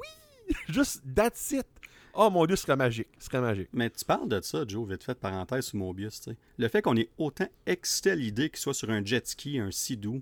Juste, 0.70 1.04
that's 1.14 1.52
it. 1.52 1.66
Oh 2.14 2.30
mon 2.30 2.46
dieu, 2.46 2.56
ce 2.56 2.64
serait 2.64 2.78
magique. 2.78 3.10
Ce 3.20 3.26
serait 3.26 3.42
magique. 3.42 3.68
Mais 3.74 3.90
tu 3.90 4.06
parles 4.06 4.30
de 4.30 4.40
ça, 4.42 4.64
Joe, 4.66 4.88
vite 4.90 5.04
fait, 5.04 5.16
parenthèse 5.20 5.66
sur 5.66 5.78
Mobius. 5.78 6.30
Le 6.58 6.68
fait 6.70 6.82
qu'on 6.82 6.96
ait 6.96 7.10
autant 7.18 7.48
excité 7.66 8.12
à 8.12 8.16
l'idée 8.16 8.50
qu'il 8.50 8.60
soit 8.60 8.74
sur 8.74 8.90
un 8.90 9.04
jet 9.04 9.28
ski, 9.28 9.60
un 9.60 9.72
Sidou, 9.72 10.22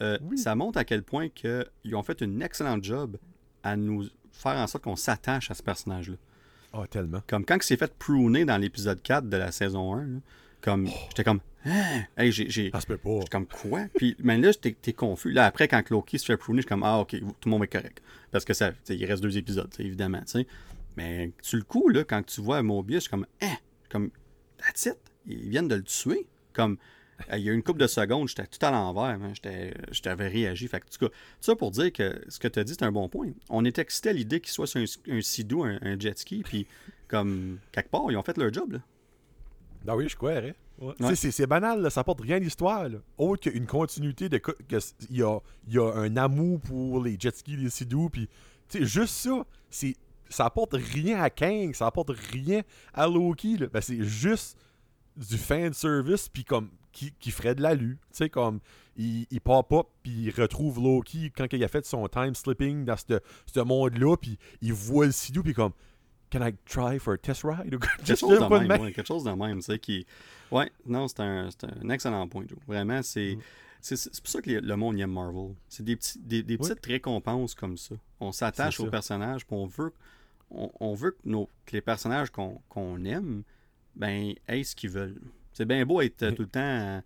euh, 0.00 0.16
Oui. 0.22 0.38
ça 0.38 0.54
montre 0.54 0.78
à 0.78 0.84
quel 0.84 1.02
point 1.02 1.28
que 1.28 1.66
ils 1.84 1.94
ont 1.94 2.02
fait 2.02 2.20
une 2.22 2.40
excellente 2.40 2.82
job 2.84 3.18
à 3.62 3.76
nous 3.76 4.06
faire 4.32 4.56
en 4.56 4.66
sorte 4.66 4.84
qu'on 4.84 4.96
s'attache 4.96 5.50
à 5.50 5.54
ce 5.54 5.62
personnage-là. 5.62 6.16
Ah, 6.72 6.84
tellement. 6.88 7.20
Comme 7.26 7.44
quand 7.44 7.56
il 7.56 7.62
s'est 7.64 7.76
fait 7.76 7.92
pruner 7.98 8.44
dans 8.46 8.56
l'épisode 8.56 9.02
4 9.02 9.28
de 9.28 9.36
la 9.36 9.52
saison 9.52 9.92
1, 9.94 10.06
là, 10.06 10.20
comme 10.62 10.86
j'étais 11.08 11.24
comme 11.24 11.40
Hein? 11.68 12.04
Hey, 12.16 12.32
j'ai, 12.32 12.48
j'ai- 12.48 12.70
Ça 12.70 12.80
se 12.80 12.86
peut 12.86 12.96
pas. 12.96 13.10
j'étais 13.18 13.28
comme 13.30 13.46
quoi? 13.46 13.82
Puis 13.96 14.16
mais 14.20 14.38
là, 14.38 14.50
j'étais 14.52 14.72
t'es 14.80 14.92
confus. 14.92 15.32
Là, 15.32 15.46
après, 15.46 15.68
quand 15.68 15.88
Loki 15.90 16.18
se 16.18 16.24
fait 16.24 16.36
pruner, 16.36 16.58
je 16.58 16.62
suis 16.62 16.68
comme 16.68 16.82
Ah, 16.84 16.98
ok, 17.00 17.10
tout 17.18 17.48
le 17.48 17.50
monde 17.50 17.64
est 17.64 17.68
correct. 17.68 18.00
Parce 18.30 18.44
que 18.44 18.54
ça, 18.54 18.72
il 18.88 19.04
reste 19.04 19.22
deux 19.22 19.36
épisodes, 19.36 19.72
évidemment. 19.78 20.20
tu 20.20 20.26
sais. 20.40 20.46
Mais 20.96 21.30
sur 21.42 21.58
le 21.58 21.64
coup, 21.64 21.88
là, 21.88 22.04
quand 22.04 22.22
tu 22.24 22.40
vois 22.40 22.62
Mobius, 22.62 22.96
je 22.96 23.00
suis 23.02 23.10
comme 23.10 23.26
Hein? 23.42 23.56
Comme 23.90 24.10
That's 24.58 24.86
it? 24.86 24.96
Ils 25.26 25.48
viennent 25.50 25.68
de 25.68 25.76
le 25.76 25.82
tuer? 25.84 26.26
Comme 26.52 26.78
il 27.32 27.40
y 27.42 27.50
a 27.50 27.52
une 27.52 27.64
couple 27.64 27.80
de 27.80 27.86
secondes, 27.88 28.28
j'étais 28.28 28.46
tout 28.46 28.64
à 28.64 28.70
l'envers. 28.70 29.02
hein. 29.20 29.32
J'étais, 29.34 29.74
j'avais 29.90 30.28
réagi. 30.28 30.68
Fait 30.68 30.78
que, 30.80 30.86
en 30.86 30.88
tout 30.88 31.06
cas, 31.08 31.14
ça 31.40 31.56
pour 31.56 31.70
dire 31.72 31.92
que 31.92 32.20
ce 32.28 32.38
que 32.38 32.46
tu 32.48 32.58
as 32.60 32.64
dit, 32.64 32.74
c'est 32.74 32.84
un 32.84 32.92
bon 32.92 33.08
point. 33.08 33.28
On 33.50 33.64
est 33.64 33.76
excité 33.78 34.10
à 34.10 34.12
l'idée 34.12 34.40
qu'il 34.40 34.52
soit 34.52 34.66
sur 34.68 34.80
un, 34.80 34.84
un 35.10 35.20
Sidou, 35.20 35.64
un, 35.64 35.78
un 35.82 35.98
jet 35.98 36.16
ski, 36.18 36.42
puis 36.44 36.66
comme 37.08 37.58
quelque 37.72 37.90
part, 37.90 38.04
ils 38.10 38.16
ont 38.16 38.22
fait 38.22 38.36
leur 38.38 38.52
job. 38.52 38.72
Là. 38.72 38.78
Ah 39.88 39.96
oui, 39.96 40.08
je 40.08 40.14
crois, 40.16 40.36
hein. 40.36 40.52
Ouais. 40.80 41.16
C'est 41.16 41.46
banal, 41.46 41.82
là, 41.82 41.90
ça 41.90 42.00
apporte 42.02 42.20
rien 42.20 42.36
à 42.36 42.38
l'histoire. 42.38 42.88
là. 42.88 42.98
Autre 43.16 43.50
qu'une 43.50 43.66
continuité 43.66 44.28
de. 44.28 44.40
Il 45.10 45.16
y 45.16 45.22
a, 45.22 45.38
il 45.66 45.74
y 45.74 45.78
a 45.78 45.92
un 45.92 46.16
amour 46.16 46.60
pour 46.60 47.02
les 47.02 47.16
jet 47.18 47.36
skis, 47.36 47.56
les 47.56 47.70
Sidou, 47.70 48.08
puis. 48.10 48.28
Juste 48.72 49.14
ça, 49.14 49.44
c'est. 49.70 49.96
Ça 50.30 50.44
apporte 50.44 50.74
rien 50.74 51.22
à 51.22 51.30
Kang, 51.30 51.74
ça 51.74 51.86
apporte 51.86 52.10
rien 52.10 52.62
à 52.92 53.06
Loki. 53.06 53.56
là. 53.56 53.66
Ben, 53.72 53.80
c'est 53.80 54.02
juste 54.04 54.58
du 55.16 55.36
fan 55.38 55.72
service, 55.72 56.28
puis 56.28 56.44
comme. 56.44 56.70
Qui, 56.92 57.12
qui 57.20 57.30
ferait 57.30 57.54
de 57.54 57.62
l'alu. 57.62 57.98
Tu 58.10 58.18
sais, 58.18 58.28
comme. 58.30 58.60
Il, 58.96 59.26
il 59.30 59.40
pop 59.40 59.72
up, 59.72 59.86
puis 60.02 60.12
il 60.12 60.30
retrouve 60.30 60.82
Loki 60.82 61.32
quand 61.36 61.46
il 61.52 61.62
a 61.64 61.68
fait 61.68 61.86
son 61.86 62.06
time 62.08 62.34
slipping 62.34 62.84
dans 62.84 62.96
ce 62.96 63.20
ce 63.46 63.60
monde-là, 63.60 64.16
puis 64.16 64.38
il 64.60 64.72
voit 64.72 65.06
le 65.06 65.12
Sidou, 65.12 65.42
puis 65.42 65.54
comme. 65.54 65.72
Can 66.30 66.42
I 66.46 66.52
try 66.66 66.98
for 66.98 67.14
a 67.14 67.18
test 67.18 67.42
ride? 67.44 67.74
Ou 67.74 67.78
Quelque 67.78 68.16
chose 68.16 68.38
de 68.38 68.44
même, 68.66 68.80
ouais, 68.80 68.92
quelque 68.92 69.06
chose 69.06 69.24
de 69.24 69.30
même, 69.30 69.60
qui... 69.78 70.06
Ouais, 70.50 70.70
non, 70.86 71.08
c'est 71.08 71.20
un, 71.20 71.48
c'est 71.50 71.64
un 71.64 71.88
excellent 71.90 72.26
point, 72.28 72.44
Joe. 72.48 72.58
Vraiment, 72.66 73.02
c'est... 73.02 73.36
Mm. 73.36 73.40
C'est 73.80 73.94
c'est 73.96 74.20
pour 74.20 74.28
ça 74.28 74.42
que 74.42 74.50
le 74.50 74.76
monde 74.76 74.98
aime 74.98 75.12
Marvel. 75.12 75.54
C'est 75.68 75.84
des, 75.84 75.94
petits, 75.94 76.18
des, 76.18 76.42
des 76.42 76.54
Oui. 76.54 76.68
petites 76.68 76.84
récompenses 76.84 77.54
comme 77.54 77.76
ça. 77.76 77.94
On 78.18 78.32
s'attache 78.32 78.76
C'est 78.78 78.82
aux 78.82 78.90
personnages, 78.90 79.46
puis 79.46 79.54
on 79.54 79.66
veut, 79.66 79.92
on, 80.50 80.68
on 80.80 80.94
veut 80.94 81.12
que, 81.12 81.18
nos, 81.24 81.48
que 81.64 81.72
les 81.74 81.80
personnages 81.80 82.30
qu'on 82.30 83.04
aime, 83.04 83.44
ben, 83.94 84.34
aient 84.48 84.64
ce 84.64 84.74
qu'ils 84.74 84.90
veulent. 84.90 85.20
C'est 85.52 85.64
bien 85.64 85.86
beau 85.86 86.00
être 86.00 86.22
euh, 86.24 86.30
Oui. 86.30 86.34
tout 86.34 86.42
le 86.42 86.48
temps 86.48 86.60
euh, 86.60 87.00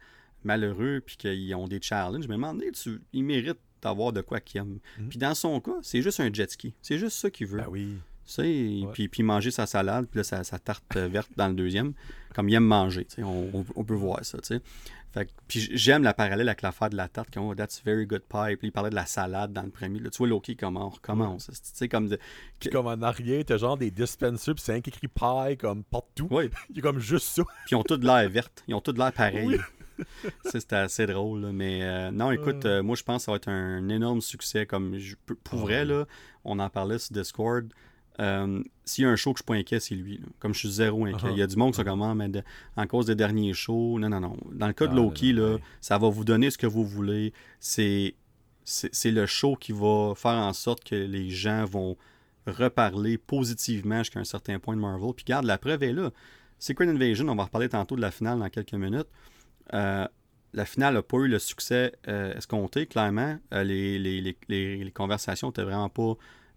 malheureux, 0.44 1.02
puis 1.04 1.16
qu'ils 1.18 1.54
ont 1.54 1.68
des 1.68 1.80
challenges, 1.80 2.26
mais 2.26 2.34
à 2.34 2.36
un 2.36 2.40
moment 2.40 2.54
donné, 2.54 2.72
tu, 2.72 3.02
ils 3.12 3.22
méritent 3.22 3.60
d'avoir 3.82 4.12
de 4.14 4.22
quoi 4.22 4.40
qu'ils 4.40 4.62
aiment. 4.62 4.78
Mhm. 4.98 5.08
Puis 5.10 5.18
dans 5.18 5.34
son 5.34 5.60
cas, 5.60 5.76
c'est 5.82 6.00
juste 6.00 6.20
un 6.20 6.32
jet 6.32 6.50
ski. 6.50 6.72
C'est 6.80 6.98
juste 6.98 7.18
ça 7.18 7.30
qu'il 7.30 7.48
veut. 7.48 7.58
Ben 7.58 7.68
oui. 7.68 7.98
Sais, 8.32 8.42
Ouais. 8.42 8.88
puis, 8.92 9.08
puis 9.08 9.22
manger 9.22 9.50
sa 9.50 9.66
salade, 9.66 10.06
puis 10.06 10.18
là, 10.18 10.24
sa, 10.24 10.42
sa 10.44 10.58
tarte 10.58 10.96
euh, 10.96 11.06
verte 11.08 11.30
dans 11.36 11.48
le 11.48 11.54
deuxième, 11.54 11.92
comme 12.34 12.48
il 12.48 12.54
aime 12.54 12.64
manger, 12.64 13.04
tu 13.04 13.16
sais, 13.16 13.22
on, 13.22 13.64
peut 13.84 13.94
voir 13.94 14.24
ça, 14.24 14.38
tu 14.38 14.46
sais. 14.54 14.60
Fait 15.12 15.26
que- 15.26 15.30
puis 15.46 15.68
j'aime 15.72 16.02
la 16.02 16.14
parallèle 16.14 16.48
avec 16.48 16.62
l'affaire 16.62 16.88
de 16.88 16.96
la 16.96 17.08
tarte, 17.08 17.30
comme 17.30 17.44
oh, 17.44 17.54
that's 17.54 17.82
very 17.84 18.06
good 18.06 18.22
pie, 18.22 18.56
puis 18.56 18.68
il 18.68 18.72
parlait 18.72 18.88
de 18.88 18.94
la 18.94 19.04
salade 19.04 19.52
dans 19.52 19.62
le 19.62 19.68
premier, 19.68 19.98
là, 19.98 20.08
tu 20.08 20.16
vois 20.16 20.28
Loki 20.28 20.56
comment 20.56 20.86
on 20.86 20.88
recommence, 20.88 21.48
tu 21.48 21.52
sais, 21.62 21.88
comme 21.88 22.08
de... 22.08 22.18
Puis 22.58 22.70
comme 22.70 22.86
en 22.86 23.02
arrière, 23.02 23.44
t'as 23.44 23.58
genre 23.58 23.76
des 23.76 23.90
dispensers, 23.90 24.54
puis 24.54 24.64
c'est 24.64 24.72
un 24.74 24.80
qui 24.80 24.88
écrit 24.88 25.08
pie 25.08 25.56
comme 25.58 25.84
partout. 25.84 26.28
Oui, 26.30 26.48
Il 26.70 26.76
y 26.76 26.78
a 26.78 26.82
comme 26.82 26.98
juste 27.00 27.26
ça. 27.26 27.42
puis 27.66 27.72
ils 27.72 27.76
ont 27.76 27.82
tous 27.82 27.98
de 27.98 28.06
l'air 28.06 28.26
verte, 28.30 28.64
ils 28.66 28.74
ont 28.74 28.80
tous 28.80 28.92
de 28.94 28.98
l'air 28.98 29.12
pareil. 29.12 29.46
Oui. 29.46 29.58
C'était 30.46 30.76
assez 30.76 31.06
drôle, 31.06 31.42
là, 31.42 31.52
mais 31.52 31.80
euh, 31.82 32.10
non, 32.10 32.30
écoute, 32.32 32.64
euh, 32.64 32.82
moi 32.82 32.96
je 32.96 33.02
pense 33.02 33.22
que 33.22 33.24
ça 33.26 33.32
va 33.32 33.36
être 33.36 33.48
un 33.48 33.88
énorme 33.90 34.22
succès, 34.22 34.64
comme 34.64 34.96
je, 34.96 35.16
pour- 35.26 35.36
Ah 35.52 35.56
vrai, 35.56 35.84
là, 35.84 36.06
on 36.44 36.58
en 36.58 36.70
parlait 36.70 36.98
sur 36.98 37.12
Discord, 37.14 37.70
Euh, 38.20 38.62
S'il 38.84 39.04
y 39.04 39.06
a 39.06 39.10
un 39.10 39.16
show 39.16 39.32
que 39.32 39.38
je 39.38 39.42
suis 39.42 39.46
pas 39.46 39.54
inquiet, 39.54 39.80
c'est 39.80 39.94
lui. 39.94 40.18
là. 40.18 40.26
Comme 40.38 40.52
je 40.54 40.58
suis 40.60 40.70
zéro 40.70 41.06
inquiet. 41.06 41.28
Uh-huh. 41.28 41.32
Il 41.32 41.38
y 41.38 41.42
a 41.42 41.46
du 41.46 41.56
monde 41.56 41.72
qui 41.72 41.76
sont 41.78 41.84
comme 41.84 42.02
Ah, 42.02 42.14
mais 42.14 42.28
de- 42.28 42.42
en 42.76 42.86
cause 42.86 43.06
des 43.06 43.14
derniers 43.14 43.54
shows. 43.54 43.98
Non, 43.98 44.08
non, 44.08 44.20
non. 44.20 44.36
Dans 44.52 44.66
le 44.66 44.72
cas 44.72 44.86
de 44.86 44.92
Ah, 44.92 44.96
Loki, 44.96 45.32
là, 45.32 45.54
ouais. 45.54 45.60
ça 45.80 45.98
va 45.98 46.08
vous 46.08 46.24
donner 46.24 46.50
ce 46.50 46.58
que 46.58 46.66
vous 46.66 46.84
voulez. 46.84 47.32
C'est 47.60 48.14
le 49.04 49.26
show 49.26 49.56
qui 49.56 49.72
va 49.72 50.12
faire 50.16 50.32
en 50.32 50.52
sorte 50.52 50.84
que 50.84 50.94
les 50.94 51.30
gens 51.30 51.64
vont 51.64 51.96
reparler 52.46 53.18
positivement 53.18 53.98
jusqu'à 53.98 54.20
un 54.20 54.24
certain 54.24 54.58
point 54.58 54.76
de 54.76 54.80
Marvel. 54.80 55.12
Puis 55.14 55.24
garde, 55.24 55.44
la 55.46 55.58
preuve 55.58 55.82
est 55.84 55.92
là. 55.92 56.10
Secret 56.58 56.88
Invasion, 56.88 57.28
on 57.28 57.34
va 57.34 57.44
reparler 57.44 57.68
tantôt 57.68 57.96
de 57.96 58.00
la 58.00 58.10
finale 58.10 58.38
dans 58.38 58.48
quelques 58.50 58.74
minutes. 58.74 59.08
Euh, 59.74 60.06
la 60.52 60.64
finale 60.66 60.94
n'a 60.94 61.02
pas 61.02 61.16
eu 61.18 61.28
le 61.28 61.38
succès 61.38 61.92
euh, 62.08 62.34
escompté, 62.34 62.86
clairement. 62.86 63.38
Euh, 63.54 63.64
les, 63.64 63.98
les, 63.98 64.36
les, 64.48 64.90
conversations 64.92 65.50
étaient 65.50 65.62
vraiment 65.62 65.88
pas. 65.88 66.14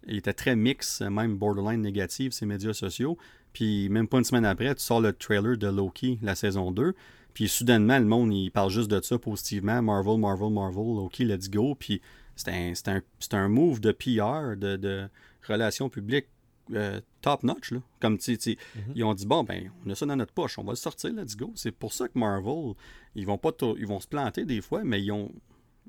Ils 0.07 0.17
étaient 0.17 0.33
très 0.33 0.55
mix, 0.55 1.01
même 1.01 1.35
borderline 1.37 1.81
négative, 1.81 2.31
ces 2.31 2.45
médias 2.45 2.73
sociaux. 2.73 3.17
Puis 3.53 3.89
même 3.89 4.07
pas 4.07 4.17
une 4.17 4.23
semaine 4.23 4.45
après, 4.45 4.73
tu 4.75 4.81
sors 4.83 4.99
le 5.01 5.13
trailer 5.13 5.57
de 5.57 5.67
Loki, 5.67 6.19
la 6.21 6.35
saison 6.35 6.71
2. 6.71 6.93
Puis 7.33 7.47
soudainement, 7.49 7.99
le 7.99 8.05
monde, 8.05 8.33
il 8.33 8.49
parle 8.51 8.69
juste 8.69 8.89
de 8.89 9.01
ça 9.01 9.17
positivement. 9.19 9.81
Marvel, 9.81 10.17
Marvel, 10.19 10.51
Marvel, 10.51 10.95
Loki, 10.95 11.25
let's 11.25 11.49
go. 11.49 11.75
Puis 11.75 12.01
c'est 12.35 12.49
un, 12.49 12.73
un, 12.93 13.01
un 13.37 13.47
move 13.49 13.79
de 13.79 13.91
PR, 13.91 14.55
de, 14.57 14.75
de 14.77 15.07
relations 15.47 15.89
publiques 15.89 16.27
euh, 16.73 16.99
top 17.21 17.43
notch. 17.43 17.71
Là. 17.71 17.79
Comme 17.99 18.17
tu 18.17 18.23
sais, 18.33 18.37
tu 18.37 18.51
sais, 18.53 18.57
Mhm. 18.75 18.93
ils 18.95 19.03
ont 19.03 19.13
dit 19.13 19.25
bon, 19.25 19.43
ben, 19.43 19.69
on 19.85 19.89
a 19.91 19.95
ça 19.95 20.05
dans 20.05 20.15
notre 20.15 20.33
poche, 20.33 20.57
on 20.57 20.63
va 20.63 20.71
le 20.71 20.77
sortir, 20.77 21.11
let's 21.13 21.35
go. 21.35 21.51
C'est 21.55 21.71
pour 21.71 21.93
ça 21.93 22.07
que 22.07 22.17
Marvel, 22.17 22.73
ils 23.15 23.25
vont 23.25 23.37
pas 23.37 23.51
ils 23.77 23.85
vont 23.85 23.99
se 23.99 24.07
planter 24.07 24.45
des 24.45 24.61
fois, 24.61 24.83
mais 24.83 25.01
ils 25.01 25.11
ont, 25.11 25.31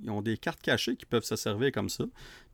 ils 0.03 0.11
ont 0.11 0.23
des 0.23 0.37
cartes 0.37 0.61
cachées 0.61 0.97
qui 0.97 1.07
peuvent 1.07 1.25
se 1.25 1.37
servir 1.37 1.73
comme 1.73 1.89
ça. 1.89 2.05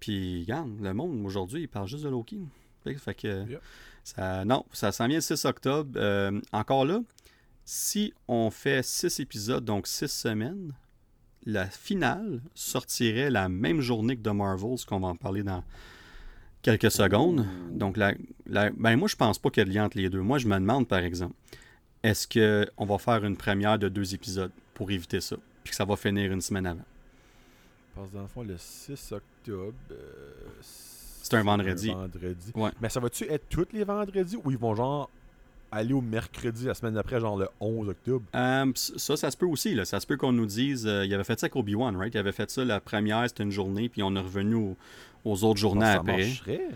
Puis, 0.01 0.41
regarde, 0.43 0.71
le 0.81 0.95
monde 0.95 1.25
aujourd'hui, 1.25 1.63
il 1.63 1.69
parle 1.69 1.89
juste 1.89 2.05
de 2.05 2.09
Loki. 2.09 2.41
Fait, 2.85 2.95
fait 2.95 3.15
que, 3.15 3.49
Yep. 3.49 3.61
ça, 4.05 4.45
non, 4.45 4.65
ça 4.73 4.91
s'en 4.93 5.07
vient 5.07 5.19
le 5.19 5.23
6 5.23 5.45
octobre. 5.45 5.93
Euh, 5.97 6.41
encore 6.53 6.85
là, 6.85 7.01
si 7.65 8.13
on 8.29 8.51
fait 8.51 8.85
6 8.85 9.21
épisodes, 9.21 9.65
donc 9.65 9.87
6 9.87 10.09
semaines, 10.09 10.73
la 11.47 11.67
finale 11.67 12.41
sortirait 12.55 13.31
la 13.31 13.49
même 13.49 13.81
journée 13.81 14.17
que 14.17 14.23
de 14.23 14.31
Marvel, 14.31 14.79
ce 14.79 14.87
qu'on 14.87 15.01
va 15.01 15.09
en 15.09 15.17
parler 15.17 15.43
dans 15.43 15.63
quelques 16.63 16.91
secondes. 16.91 17.47
Donc, 17.71 17.97
la, 17.97 18.15
la- 18.47 18.71
ben 18.71 18.97
moi, 18.97 19.09
je 19.09 19.17
pense 19.17 19.39
pas 19.39 19.51
qu'il 19.51 19.61
y 19.63 19.67
a 19.67 19.69
de 19.69 19.75
lien 19.75 19.85
entre 19.87 19.97
les 19.99 20.09
deux. 20.11 20.21
Moi, 20.21 20.39
je 20.39 20.47
me 20.47 20.55
demande, 20.55 20.87
par 20.89 21.01
exemple, 21.01 21.35
est-ce 22.03 22.27
qu'on 22.29 22.85
va 22.87 22.99
faire 22.99 23.25
une 23.25 23.37
première 23.37 23.79
de 23.79 23.89
deux 23.89 24.15
épisodes 24.15 24.53
pour 24.75 24.91
éviter 24.91 25.21
ça, 25.21 25.37
puis 25.65 25.71
que 25.71 25.77
ça 25.77 25.85
va 25.85 25.97
finir 25.97 26.33
une 26.33 26.41
semaine 26.41 26.67
avant? 26.67 26.85
Parce 27.95 28.09
que 28.09 28.15
dans 28.15 28.23
le 28.23 28.29
fond, 28.29 28.43
le 28.43 28.57
6 28.59 29.13
octobre. 29.13 29.75
euh, 29.91 30.31
C'est 30.61 31.35
un 31.35 31.43
vendredi. 31.43 31.91
vendredi. 31.91 32.53
Ouais. 32.55 32.71
Mais 32.81 32.89
ça 32.89 33.01
va-tu 33.01 33.25
être 33.25 33.49
tous 33.49 33.67
les 33.73 33.85
vendredis 33.85 34.37
ou 34.43 34.51
ils 34.51 34.59
vont 34.59 34.75
genre 34.75 35.09
aller 35.71 35.95
au 35.95 36.01
mercredi 36.03 36.67
la 36.67 36.75
semaine 36.75 36.95
d'après, 36.95 37.19
genre 37.21 37.37
le 37.39 37.49
11 37.61 37.89
octobre? 37.89 38.25
Euh, 38.35 38.71
ça, 38.75 39.17
ça 39.17 39.31
se 39.31 39.37
peut 39.37 39.47
aussi. 39.47 39.75
Là. 39.75 39.85
Ça 39.85 40.01
se 40.01 40.07
peut 40.07 40.17
qu'on 40.17 40.33
nous 40.33 40.47
dise. 40.47 40.87
euh, 40.87 41.05
il 41.07 41.15
avait 41.15 41.25
fait 41.25 41.39
ça 41.41 41.47
avec 41.47 41.57
Obi-Wan, 41.57 41.97
right? 41.97 42.15
Il 42.15 42.19
avait 42.19 42.33
fait 42.33 42.51
ça 42.51 42.65
la 42.65 42.81
première, 42.81 43.27
c'était 43.29 43.43
une 43.43 43.51
journée, 43.51 43.89
puis 43.89 44.03
on 44.03 44.15
est 44.17 44.21
revenu 44.21 44.55
au- 44.55 44.77
aux 45.25 45.45
autres 45.45 45.61
journées 45.61 45.83
ça 45.83 45.93
après. 46.01 46.17
marcherait. 46.19 46.69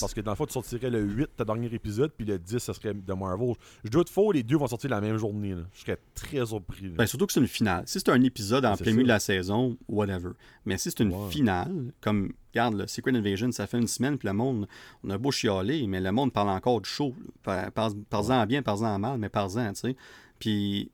Parce 0.00 0.12
que 0.14 0.20
dans 0.20 0.32
le 0.32 0.36
fond, 0.36 0.46
tu 0.46 0.52
sortirais 0.52 0.90
le 0.90 1.00
8, 1.02 1.30
ta 1.36 1.44
dernier 1.44 1.72
épisode, 1.72 2.10
puis 2.16 2.26
le 2.26 2.38
10, 2.38 2.58
ça 2.58 2.74
serait 2.74 2.94
de 2.94 3.12
Marvel. 3.12 3.54
Je 3.84 3.90
doute 3.90 4.08
faux, 4.08 4.32
les 4.32 4.42
deux 4.42 4.56
vont 4.56 4.66
sortir 4.66 4.90
la 4.90 5.00
même 5.00 5.16
journée. 5.18 5.54
là. 5.54 5.62
Je 5.72 5.80
serais 5.82 5.98
très 6.14 6.44
surpris. 6.46 6.88
Ben, 6.88 7.06
surtout 7.06 7.26
que 7.26 7.32
c'est 7.32 7.40
une 7.40 7.46
finale. 7.48 7.84
Si 7.86 8.00
c'est 8.00 8.08
un 8.10 8.22
épisode 8.22 8.64
en 8.64 8.76
plein 8.76 8.92
milieu 8.92 9.04
de 9.04 9.08
la 9.08 9.20
saison, 9.20 9.76
whatever. 9.88 10.30
Mais 10.66 10.78
si 10.78 10.90
c'est 10.90 11.00
une 11.00 11.30
finale, 11.30 11.92
comme, 12.00 12.32
regarde, 12.52 12.74
le 12.74 12.86
Secret 12.86 13.14
Invasion, 13.16 13.52
ça 13.52 13.66
fait 13.66 13.78
une 13.78 13.86
semaine, 13.88 14.18
puis 14.18 14.26
le 14.28 14.34
monde, 14.34 14.66
on 15.04 15.10
a 15.10 15.18
beau 15.18 15.30
chialer, 15.30 15.86
mais 15.86 16.00
le 16.00 16.10
monde 16.12 16.32
parle 16.32 16.48
encore 16.50 16.80
du 16.80 16.88
show. 16.90 17.14
là. 17.46 17.70
Par- 17.70 17.90
Parle-en 18.10 18.46
bien, 18.46 18.62
parle-en 18.62 18.98
mal, 18.98 19.18
mais 19.18 19.28
parle-en, 19.28 19.72
tu 19.74 19.80
sais. 19.80 19.96
Puis, 20.38 20.90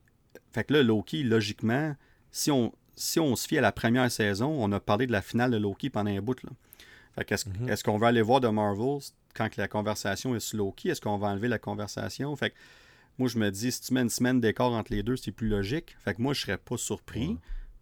fait 0.52 0.64
que 0.64 0.74
là, 0.74 0.82
Loki, 0.82 1.22
logiquement, 1.22 1.94
si 2.30 2.51
on, 2.51 2.72
si 2.94 3.18
on 3.20 3.35
se 3.36 3.47
fie 3.48 3.59
à 3.59 3.60
la 3.62 3.72
première 3.72 4.10
saison, 4.10 4.48
on 4.59 4.70
a 4.72 4.80
parlé 4.80 5.06
de 5.06 5.12
la 5.12 5.22
finale 5.22 5.51
de 5.51 5.56
Loki 5.56 5.89
pendant 5.90 6.10
un 6.10 6.20
bout, 6.20 6.43
là. 6.43 6.51
Mhm. 7.16 7.68
est-ce 7.68 7.82
qu'on 7.85 7.98
va 7.98 8.09
aller 8.09 8.22
voir 8.22 8.40
de 8.40 8.48
Marvel 8.48 8.98
quand 9.35 9.48
que 9.48 9.60
la 9.60 9.68
conversation 9.68 10.35
est 10.35 10.40
sur 10.40 10.59
Loki? 10.59 10.89
Est-ce 10.89 11.01
qu'on 11.01 11.18
va 11.18 11.28
enlever 11.28 11.48
la 11.48 11.59
conversation? 11.59 12.35
Fait 12.36 12.51
que 12.51 12.55
moi, 13.18 13.28
je 13.28 13.39
me 13.39 13.51
dis, 13.51 13.72
si 13.72 13.80
tu 13.80 13.94
mets 13.94 14.02
une 14.02 14.09
semaine 14.10 14.40
d'écart 14.40 14.70
entre 14.72 14.93
les 14.93 15.02
deux, 15.02 15.16
c'est 15.16 15.32
plus 15.32 15.48
logique. 15.48 15.97
Fait 16.05 16.14
que 16.14 16.22
moi, 16.22 16.35
je 16.35 16.43
serais 16.43 16.59
pas 16.59 16.76
surpris 16.76 17.28
Ouais. 17.28 17.36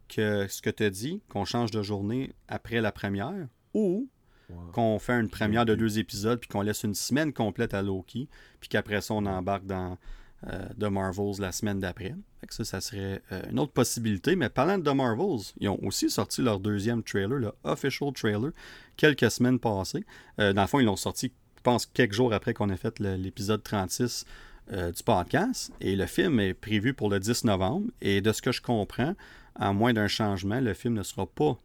que 0.08 0.46
ce 0.48 0.62
que 0.62 0.70
tu 0.70 0.84
as 0.84 0.90
dit, 0.90 1.20
qu'on 1.28 1.44
change 1.44 1.70
de 1.70 1.82
journée 1.82 2.32
après 2.48 2.80
la 2.80 2.92
première, 2.92 3.48
ou 3.74 4.08
Ouais. 4.48 4.56
qu'on 4.72 4.98
fait 5.00 5.12
une 5.20 5.28
première 5.28 5.66
de 5.66 5.74
deux 5.74 5.98
épisodes, 5.98 6.38
puis 6.38 6.48
qu'on 6.48 6.62
laisse 6.62 6.84
une 6.84 6.94
semaine 6.94 7.32
complète 7.32 7.74
à 7.74 7.82
Loki, 7.82 8.28
puis 8.60 8.68
qu'après 8.68 9.00
ça, 9.00 9.12
on 9.14 9.26
embarque 9.26 9.66
dans 9.66 9.98
euh, 10.46 10.68
The 10.78 10.84
Marvels 10.84 11.40
la 11.40 11.52
semaine 11.52 11.80
d'après. 11.80 12.14
Ça, 12.50 12.64
ça 12.64 12.80
serait 12.80 13.22
euh, 13.32 13.42
une 13.50 13.58
autre 13.58 13.72
possibilité. 13.72 14.36
Mais 14.36 14.48
parlant 14.48 14.78
de 14.78 14.90
Marvels, 14.90 15.52
ils 15.58 15.68
ont 15.68 15.82
aussi 15.82 16.10
sorti 16.10 16.42
leur 16.42 16.60
deuxième 16.60 17.02
trailer, 17.02 17.38
le 17.38 17.52
official 17.64 18.12
trailer, 18.12 18.52
quelques 18.96 19.30
semaines 19.30 19.58
passées. 19.58 20.04
Euh, 20.38 20.52
dans 20.52 20.62
le 20.62 20.68
fond, 20.68 20.80
ils 20.80 20.86
l'ont 20.86 20.96
sorti, 20.96 21.32
je 21.56 21.62
pense, 21.62 21.86
quelques 21.86 22.12
jours 22.12 22.32
après 22.32 22.54
qu'on 22.54 22.70
ait 22.70 22.76
fait 22.76 22.98
l'épisode 23.00 23.62
36 23.62 24.24
euh, 24.72 24.92
du 24.92 25.02
podcast. 25.02 25.72
Et 25.80 25.96
le 25.96 26.06
film 26.06 26.38
est 26.40 26.54
prévu 26.54 26.94
pour 26.94 27.10
le 27.10 27.18
10 27.18 27.44
novembre. 27.44 27.86
Et 28.00 28.20
de 28.20 28.32
ce 28.32 28.42
que 28.42 28.52
je 28.52 28.62
comprends, 28.62 29.14
à 29.54 29.72
moins 29.72 29.92
d'un 29.92 30.08
changement, 30.08 30.60
le 30.60 30.74
film 30.74 30.94
ne 30.94 31.02
sera 31.02 31.26
pas. 31.26 31.58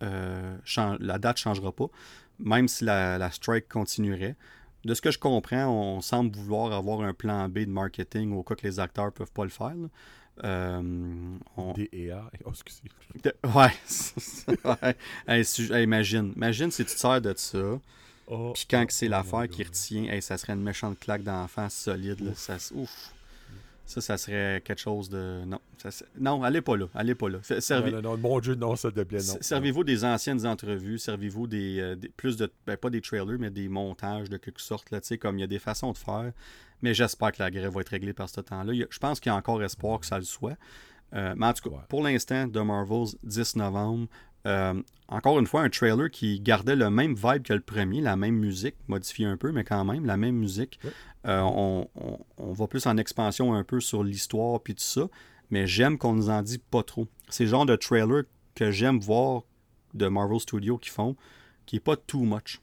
la 0.00 1.18
date 1.18 1.36
ne 1.36 1.40
changera 1.40 1.72
pas, 1.72 1.88
même 2.38 2.68
si 2.68 2.84
la 2.84 3.30
strike 3.30 3.68
continuerait. 3.68 4.36
De 4.84 4.92
ce 4.94 5.00
que 5.00 5.10
je 5.10 5.18
comprends, 5.18 5.66
on 5.66 6.00
semble 6.00 6.36
vouloir 6.36 6.72
avoir 6.72 7.00
un 7.00 7.14
plan 7.14 7.48
B 7.48 7.60
de 7.60 7.70
marketing 7.70 8.32
au 8.32 8.42
cas 8.42 8.54
que 8.54 8.66
les 8.66 8.78
acteurs 8.80 9.06
ne 9.06 9.10
peuvent 9.10 9.32
pas 9.32 9.44
le 9.44 9.50
faire. 9.50 9.74
Euh, 10.42 10.82
on- 11.56 11.72
DEA. 11.74 12.14
Oh, 12.44 12.50
excusez. 12.50 12.82
de- 13.22 13.34
Ouais. 13.54 13.72
ouais. 14.82 14.96
Hey, 15.28 15.44
si- 15.44 15.72
hey, 15.72 15.84
imagine. 15.84 16.32
Imagine 16.36 16.70
si 16.70 16.84
tu 16.84 16.92
te 16.94 16.98
sers 16.98 17.20
de 17.20 17.32
ça. 17.36 17.80
Oh, 18.26 18.52
Puis 18.54 18.66
quand 18.68 18.82
oh, 18.84 18.86
c'est 18.90 19.08
l'affaire 19.08 19.48
qui 19.48 19.62
retient, 19.62 20.04
hey, 20.04 20.20
ça 20.22 20.36
serait 20.38 20.54
une 20.54 20.62
méchante 20.62 20.98
claque 20.98 21.22
d'en 21.22 21.46
face 21.46 21.74
solide. 21.74 22.20
là. 22.20 22.32
Ça, 22.34 22.56
ouf. 22.74 23.12
Ça, 23.86 24.00
ça 24.00 24.16
serait 24.16 24.62
quelque 24.64 24.80
chose 24.80 25.08
de. 25.10 25.44
Non. 25.44 25.60
Ça, 25.78 25.90
non, 26.18 26.42
allez 26.42 26.62
pas 26.62 26.76
là. 26.76 26.86
Allez 26.94 27.14
pas 27.14 27.28
là. 27.28 27.38
Servez- 27.42 27.90
Non, 27.90 28.00
non, 28.00 28.16
non, 28.16 28.16
mon 28.16 28.40
Dieu, 28.40 28.54
non, 28.54 28.76
ça 28.76 28.90
te 28.90 29.00
plaît, 29.02 29.18
non. 29.18 29.34
Servez-vous 29.40 29.84
des 29.84 30.04
anciennes 30.04 30.46
entrevues, 30.46 30.98
servez-vous 30.98 31.46
des, 31.46 31.80
euh, 31.80 31.94
des- 31.94 32.08
plus 32.08 32.36
de 32.38 32.50
ben, 32.66 32.76
pas 32.78 32.88
des 32.90 33.02
trailers 33.02 33.38
mais 33.38 33.50
des 33.50 33.68
montages 33.68 34.30
de 34.30 34.38
quelque 34.38 34.60
sorte 34.62 34.90
là, 34.90 35.00
tu 35.02 35.08
sais 35.08 35.18
comme 35.18 35.36
il 35.38 35.42
y 35.42 35.44
a 35.44 35.48
des 35.48 35.58
façons 35.58 35.92
de 35.92 35.98
faire. 35.98 36.32
Mais 36.82 36.94
j'espère 36.94 37.32
que 37.32 37.42
la 37.42 37.50
grève 37.50 37.72
va 37.72 37.80
être 37.82 37.88
réglée 37.90 38.12
par 38.14 38.28
ce 38.28 38.40
temps-là. 38.40 38.72
Je 38.90 38.98
pense 38.98 39.20
qu'il 39.20 39.30
y 39.30 39.34
a 39.34 39.36
encore 39.36 39.62
espoir 39.62 40.00
que 40.00 40.06
ça 40.06 40.18
le 40.18 40.24
soit. 40.24 40.56
Euh, 41.14 41.34
mais 41.36 41.46
en 41.46 41.52
tout 41.52 41.68
cas, 41.68 41.76
Ouais. 41.76 41.82
pour 41.88 42.02
l'instant, 42.02 42.48
The 42.48 42.56
Marvels 42.56 43.16
10 43.22 43.54
novembre. 43.56 44.08
Euh, 44.46 44.74
encore 45.08 45.38
une 45.38 45.46
fois, 45.46 45.62
un 45.62 45.70
trailer 45.70 46.10
qui 46.10 46.40
gardait 46.40 46.76
le 46.76 46.90
même 46.90 47.14
vibe 47.14 47.42
que 47.42 47.54
le 47.54 47.60
premier, 47.60 48.00
la 48.02 48.16
même 48.16 48.34
musique, 48.34 48.74
modifiée 48.88 49.24
un 49.26 49.36
peu, 49.38 49.52
mais 49.52 49.64
quand 49.64 49.84
même, 49.84 50.04
la 50.04 50.16
même 50.18 50.34
musique. 50.36 50.78
Ouais. 50.84 50.90
Euh, 51.26 51.40
on, 51.40 51.88
on- 52.36 52.52
va 52.52 52.66
plus 52.66 52.86
en 52.86 52.96
expansion 52.98 53.54
un 53.54 53.64
peu 53.64 53.80
sur 53.80 54.04
l'histoire 54.04 54.60
puis 54.60 54.74
tout 54.74 54.82
ça, 54.84 55.08
mais 55.50 55.66
j'aime 55.66 55.98
qu'on 55.98 56.12
nous 56.12 56.30
en 56.30 56.42
dit 56.42 56.58
pas 56.58 56.82
trop. 56.82 57.08
C'est 57.30 57.44
le 57.44 57.50
genre 57.50 57.66
de 57.66 57.76
trailer 57.76 58.24
que 58.54 58.70
j'aime 58.70 59.00
voir 59.00 59.42
de 59.94 60.06
Marvel 60.06 60.38
Studios 60.40 60.78
qui 60.78 60.90
font, 60.90 61.16
qui 61.66 61.76
est 61.76 61.80
pas 61.80 61.96
too 61.96 62.24
much. 62.24 62.60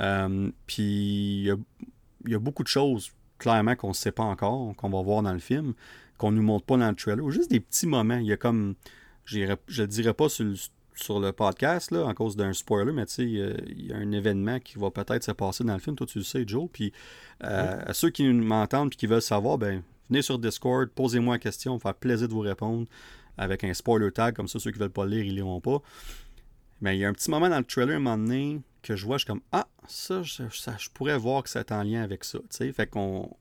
Euh, 0.00 0.50
puis 0.66 1.44
il 1.44 1.56
y 2.26 2.34
a, 2.34 2.38
beaucoup 2.38 2.62
de 2.62 2.68
choses, 2.68 3.12
clairement, 3.38 3.76
qu'on 3.76 3.88
ne 3.88 3.94
sait 3.94 4.12
pas 4.12 4.24
encore, 4.24 4.74
qu'on 4.76 4.90
va 4.90 5.02
voir 5.02 5.22
dans 5.22 5.32
le 5.32 5.38
film, 5.38 5.74
qu'on 6.18 6.32
nous 6.32 6.42
montre 6.42 6.66
pas 6.66 6.76
dans 6.76 6.88
le 6.88 6.96
trailer, 6.96 7.24
ou 7.24 7.30
juste 7.30 7.50
des 7.50 7.60
petits 7.60 7.86
moments. 7.86 8.16
Il 8.16 8.26
y 8.26 8.32
a 8.32 8.36
comme, 8.36 8.74
je 9.24 9.38
ne 9.40 9.56
le 9.78 9.86
dirai 9.86 10.14
pas 10.14 10.28
sur 10.28 10.44
le, 10.44 10.54
sur 10.94 11.18
le 11.20 11.32
podcast, 11.32 11.90
là, 11.90 12.04
en 12.06 12.14
cause 12.14 12.36
d'un 12.36 12.52
spoiler, 12.52 12.92
mais 12.92 13.06
tu 13.06 13.14
sais, 13.14 13.22
il 13.24 13.86
y 13.86 13.92
a- 13.92 13.96
un 13.96 14.12
événement 14.12 14.60
qui 14.60 14.78
va 14.78 14.90
peut-être 14.90 15.24
se 15.24 15.32
passer 15.32 15.64
dans 15.64 15.74
le 15.74 15.80
film, 15.80 15.96
toi 15.96 16.06
tu 16.06 16.18
le 16.18 16.24
sais, 16.24 16.44
Joe, 16.46 16.68
puis 16.72 16.92
euh, 17.42 17.82
à 17.84 17.92
ceux 17.94 18.10
qui 18.10 18.24
m'entendent 18.28 18.92
et 18.92 18.96
qui 18.96 19.06
veulent 19.06 19.20
savoir, 19.22 19.58
ben, 19.58 19.82
venez 20.08 20.22
sur 20.22 20.38
Discord, 20.38 20.88
posez-moi 20.90 21.34
la 21.34 21.38
question, 21.38 21.78
faire 21.78 21.94
plaisir 21.94 22.28
de 22.28 22.32
vous 22.32 22.40
répondre 22.40 22.86
avec 23.36 23.64
un 23.64 23.74
spoiler 23.74 24.12
tag, 24.12 24.34
comme 24.36 24.46
ça 24.48 24.58
ceux 24.60 24.70
qui 24.70 24.78
veulent 24.78 24.90
pas 24.90 25.04
le 25.04 25.10
lire, 25.10 25.24
ils 25.24 25.34
liront 25.34 25.60
pas. 25.60 25.82
Mais 26.80 26.96
il 26.96 27.00
y 27.00 27.04
a 27.04 27.08
un 27.08 27.12
petit 27.12 27.30
moment 27.30 27.48
dans 27.48 27.58
le 27.58 27.64
trailer, 27.64 27.94
à 27.94 27.96
un 27.96 28.00
moment 28.00 28.18
donné, 28.18 28.60
que 28.82 28.94
je 28.94 29.04
vois, 29.06 29.16
je 29.16 29.24
suis 29.24 29.26
comme 29.28 29.40
Ah, 29.52 29.66
ça, 29.88 30.22
je, 30.22 30.42
ça, 30.52 30.76
je 30.78 30.88
pourrais 30.90 31.16
voir 31.18 31.42
que 31.42 31.48
c'est 31.48 31.72
en 31.72 31.82
lien 31.82 32.02
avec 32.02 32.22
ça. 32.24 32.38
tu 32.38 32.44
sais. 32.50 32.72
Fait 32.72 32.86
qu'on. 32.86 33.34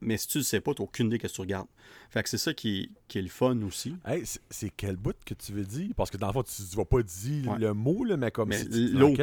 Mais 0.00 0.16
si 0.16 0.28
tu 0.28 0.38
le 0.38 0.44
sais 0.44 0.60
pas, 0.60 0.74
tu 0.74 0.82
n'as 0.82 0.84
aucune 0.84 1.06
idée 1.08 1.18
que 1.18 1.26
tu 1.26 1.40
regardes. 1.40 1.66
Fait 2.10 2.22
que 2.22 2.28
c'est 2.28 2.38
ça 2.38 2.54
qui, 2.54 2.90
qui 3.08 3.18
est 3.18 3.22
le 3.22 3.28
fun 3.28 3.60
aussi. 3.62 3.96
Hey, 4.06 4.22
c'est- 4.24 4.70
quel 4.76 4.96
bout 4.96 5.16
que 5.24 5.34
tu 5.34 5.52
veux 5.52 5.64
dire? 5.64 5.90
Parce 5.96 6.10
que 6.10 6.16
dans 6.16 6.28
le 6.28 6.32
fond, 6.32 6.42
tu 6.42 6.62
ne 6.62 6.76
vas 6.76 6.84
pas 6.84 7.02
dire 7.02 7.48
Ouais. 7.50 7.58
le 7.58 7.74
mot, 7.74 8.04
là, 8.04 8.16
mais 8.16 8.30
comme 8.30 8.48
Mais 8.50 8.58
si 8.58 8.88
l'eau, 8.92 9.14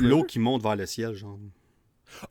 l'eau- 0.00 0.24
qui 0.24 0.38
monte 0.38 0.62
vers 0.62 0.76
le 0.76 0.86
ciel, 0.86 1.14
genre. 1.14 1.38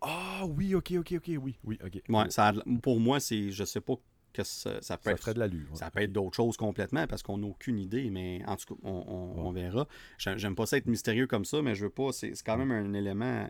Ah 0.01 0.43
oui, 0.47 0.75
ok, 0.75 0.93
ok, 0.99 1.13
ok, 1.17 1.31
oui, 1.41 1.55
oui, 1.63 1.79
ok. 1.83 2.01
Ouais, 2.09 2.29
ça 2.29 2.53
pour 2.81 2.99
moi, 2.99 3.19
c'est. 3.19 3.51
Je 3.51 3.63
sais 3.63 3.81
pas 3.81 3.95
que 4.33 4.43
ça, 4.43 4.81
ça 4.81 4.97
peut 4.97 5.05
Ça 5.05 5.11
être. 5.11 5.19
ferait 5.19 5.33
de 5.33 5.39
l'allure. 5.39 5.69
ouais. 5.71 5.75
Ça 5.77 5.89
peut 5.91 6.01
être 6.01 6.13
d'autres 6.13 6.35
choses 6.35 6.55
complètement 6.55 7.05
parce 7.07 7.23
qu'on 7.23 7.37
n'a 7.39 7.47
aucune 7.47 7.79
idée, 7.79 8.09
mais 8.09 8.41
en 8.47 8.55
tout 8.55 8.75
cas, 8.75 8.81
on, 8.83 9.03
on- 9.07 9.47
on 9.47 9.51
verra. 9.51 9.87
J'ai- 10.17 10.37
J'aime 10.37 10.55
pas 10.55 10.65
ça 10.65 10.77
être 10.77 10.85
mystérieux 10.85 11.27
comme 11.27 11.45
ça, 11.45 11.61
mais 11.61 11.75
je 11.75 11.85
veux 11.85 11.89
pas. 11.89 12.11
C'est 12.13 12.31
quand 12.45 12.57
même 12.57 12.71
un 12.71 12.93
élément 12.93 13.49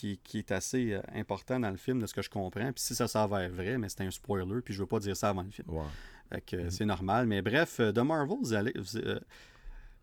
qui, 0.00 0.18
qui 0.24 0.38
est 0.38 0.50
assez 0.52 0.94
euh, 0.94 1.00
important 1.14 1.60
dans 1.60 1.70
le 1.70 1.76
film 1.76 2.00
de 2.00 2.06
ce 2.06 2.14
que 2.14 2.22
je 2.22 2.30
comprends. 2.30 2.72
Puis 2.72 2.82
si 2.82 2.94
ça 2.94 3.06
s'avère 3.06 3.50
vrai, 3.50 3.76
mais 3.78 3.88
c'est 3.88 4.00
un 4.02 4.10
spoiler, 4.10 4.60
puis 4.64 4.72
je 4.72 4.80
veux 4.80 4.86
pas 4.86 4.98
dire 4.98 5.16
ça 5.16 5.28
avant 5.28 5.42
le 5.42 5.50
film. 5.50 5.68
Fait 6.32 6.40
que, 6.40 6.56
euh, 6.56 6.70
c'est 6.70 6.86
normal. 6.86 7.26
Mais 7.26 7.42
bref, 7.42 7.80
euh, 7.80 7.92
The 7.92 7.98
Marvel, 7.98 8.38
vous 8.42 8.52
allez. 8.54 8.72
vous- 8.76 8.98
euh, 8.98 9.20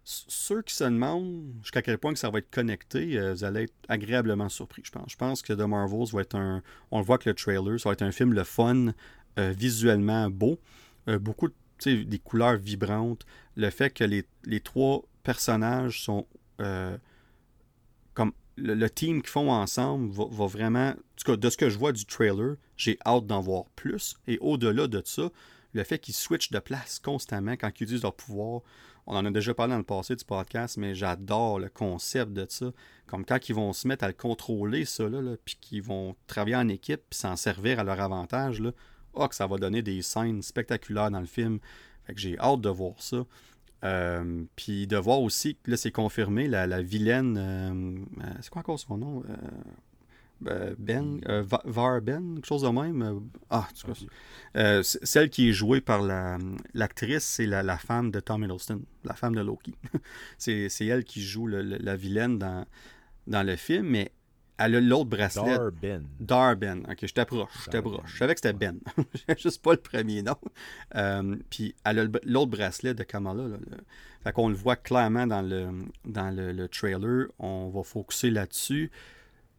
ceux 0.04 0.62
qui 0.62 0.74
se 0.74 0.84
demandent 0.86 1.52
jusqu'à 1.62 1.82
quel 1.82 1.98
point 1.98 2.14
que 2.14 2.20
ça 2.20 2.30
va 2.30 2.40
être 2.40 2.50
connecté, 2.50 3.18
euh, 3.20 3.34
vous 3.34 3.44
allez 3.44 3.64
être 3.64 3.74
agréablement 3.90 4.48
surpris, 4.50 4.82
je 4.86 4.92
pense. 4.92 5.12
Je 5.12 5.18
pense 5.18 5.42
que 5.42 5.52
The 5.52 5.68
Marvels 5.68 6.08
va 6.14 6.22
être 6.22 6.36
un. 6.36 6.62
On 6.92 7.00
le 7.00 7.06
voit 7.06 7.18
que 7.18 7.30
le 7.30 7.36
trailer, 7.36 7.80
ça 7.80 7.90
va 7.90 7.94
être 7.94 8.04
un 8.04 8.12
film 8.12 8.34
le 8.34 8.44
fun, 8.46 8.94
euh, 9.40 9.54
visuellement 9.58 10.30
beau. 10.30 10.60
Beaucoup 11.22 11.48
de 11.48 11.54
tu 11.80 11.98
sais, 12.00 12.04
des 12.06 12.20
couleurs 12.20 12.58
vibrantes. 12.58 13.26
Le 13.56 13.70
fait 13.70 13.90
que 13.92 14.04
les, 14.04 14.26
les 14.46 14.60
trois 14.60 15.04
personnages 15.24 16.02
sont. 16.02 16.26
euh, 16.62 16.98
le, 18.58 18.90
team 18.90 19.22
qu'ils 19.22 19.30
font 19.30 19.52
ensemble 19.52 20.12
va, 20.12 20.48
vraiment. 20.48 20.90
En 20.90 20.94
tout 21.16 21.32
cas, 21.32 21.36
de 21.36 21.50
ce 21.50 21.58
que 21.58 21.70
je 21.70 21.78
vois 21.78 21.92
du 21.92 22.06
trailer, 22.06 22.56
j'ai 22.76 22.98
hâte 23.06 23.26
d'en 23.28 23.42
voir 23.42 23.66
plus. 23.76 24.16
Et 24.28 24.38
au-delà 24.40 24.88
de 24.88 25.02
ça, 25.06 25.30
le 25.74 25.84
fait 25.84 26.00
qu'ils 26.00 26.16
switchent 26.16 26.52
de 26.52 26.60
place 26.60 27.00
constamment 27.00 27.54
quand 27.54 27.70
ils 27.80 27.84
utilisent 27.84 28.04
leur 28.04 28.16
pouvoir. 28.16 28.62
On 29.06 29.16
en 29.16 29.26
a 29.26 29.32
déjà 29.32 29.54
parlé 29.54 29.72
dans 29.72 29.78
le 29.78 29.84
passé 29.84 30.16
du 30.16 30.26
podcast, 30.26 30.76
mais 30.76 30.94
j'adore 30.94 31.60
le 31.60 31.70
concept 31.70 32.34
de 32.34 32.46
ça. 32.50 32.72
Comme 33.06 33.24
quand 33.24 33.48
ils 33.48 33.56
vont 33.56 33.72
se 33.72 33.88
mettre 33.88 34.04
à 34.04 34.08
le 34.08 34.14
contrôler, 34.14 34.84
ça, 34.84 35.08
là, 35.08 35.22
puis 35.46 35.58
qu'ils 35.62 35.82
vont 35.82 36.16
travailler 36.28 36.58
en 36.58 36.68
équipe, 36.68 37.02
puis 37.10 37.18
s'en 37.18 37.38
servir 37.38 37.80
à 37.80 37.84
leur 37.86 38.02
avantage, 38.02 38.60
là, 38.60 38.72
oh, 39.14 39.28
que 39.28 39.36
ça 39.36 39.48
va 39.48 39.58
donner 39.58 39.82
des 39.82 40.02
scènes 40.02 40.42
spectaculaires 40.42 41.10
dans 41.10 41.22
le 41.22 41.26
film. 41.26 41.60
Fait 42.06 42.18
j'ai 42.18 42.38
hâte 42.38 42.62
de 42.62 42.70
voir 42.70 43.02
ça. 43.02 43.26
Euh, 43.84 44.44
puis 44.56 44.88
de 44.88 44.98
voir 44.98 45.22
aussi 45.22 45.56
que 45.64 45.72
là, 45.72 45.78
c'est 45.78 45.92
confirmé, 45.92 46.48
la, 46.48 46.66
la 46.68 46.82
vilaine. 46.82 47.38
euh, 47.38 48.00
euh, 48.24 48.34
c'est 48.42 48.50
quoi 48.50 48.62
encore 48.62 48.80
son 48.80 48.98
nom? 48.98 49.24
Euh, 49.30 49.36
euh, 50.48 50.76
Ben, 50.78 51.20
Va- 51.44 51.62
Var 51.66 52.02
Ben, 52.02 52.36
quelque 52.36 52.46
chose 52.46 52.62
de 52.62 52.70
même? 52.70 53.22
ah, 53.50 53.68
en 53.70 53.74
tout 53.74 53.88
cas, 53.94 54.84
celle 54.84 55.30
qui 55.30 55.50
est 55.50 55.54
jouée 55.54 55.82
par 55.82 56.02
la- 56.04 56.38
l'actrice, 56.74 57.24
c'est 57.24 57.46
la, 57.48 57.64
la 57.64 57.78
femme 57.78 58.12
de 58.12 58.20
Tom 58.20 58.44
Hiddleston, 58.44 58.82
la 59.04 59.14
femme 59.16 59.36
de 59.36 59.42
Loki. 59.42 59.74
c'est 60.38 60.70
c'est 60.70 60.86
elle 60.86 61.04
qui 61.04 61.22
joue 61.22 61.48
le- 61.48 61.64
le- 61.64 61.78
la 61.78 61.96
vilaine 61.96 62.38
dans, 62.38 62.66
dans 63.28 63.44
le 63.44 63.56
film, 63.56 63.88
mais 63.88 64.12
elle 64.58 64.76
a 64.76 64.82
l'autre 64.82 65.10
bracelet. 65.10 65.58
Darben. 65.58 66.08
Darben. 66.20 66.88
Ok, 66.90 67.00
je 67.06 67.14
t'approche, 67.14 67.50
je 67.66 67.70
t'approche. 67.70 68.12
Je 68.14 68.18
savais 68.18 68.34
que 68.36 68.40
c'était 68.42 68.54
Ben. 68.58 68.80
Juste 69.38 69.62
pas 69.62 69.72
le 69.74 69.78
premier 69.80 70.22
nom. 70.24 70.36
Euh, 70.96 71.36
puis 71.50 71.76
elle 71.86 72.00
a 72.00 72.06
l'autre 72.24 72.52
bracelet 72.52 72.94
de 72.94 73.04
Kamala. 73.04 73.48
Là, 73.48 73.58
Fait 74.24 74.32
qu'on 74.32 74.50
le 74.50 74.56
voit 74.56 74.76
clairement 74.76 75.28
dans 75.28 75.42
le, 75.42 75.70
dans 76.06 76.30
le, 76.36 76.52
le 76.52 76.68
trailer. 76.68 77.28
On 77.40 77.70
va 77.70 77.84
focuser 77.84 78.30
là-dessus. 78.32 78.92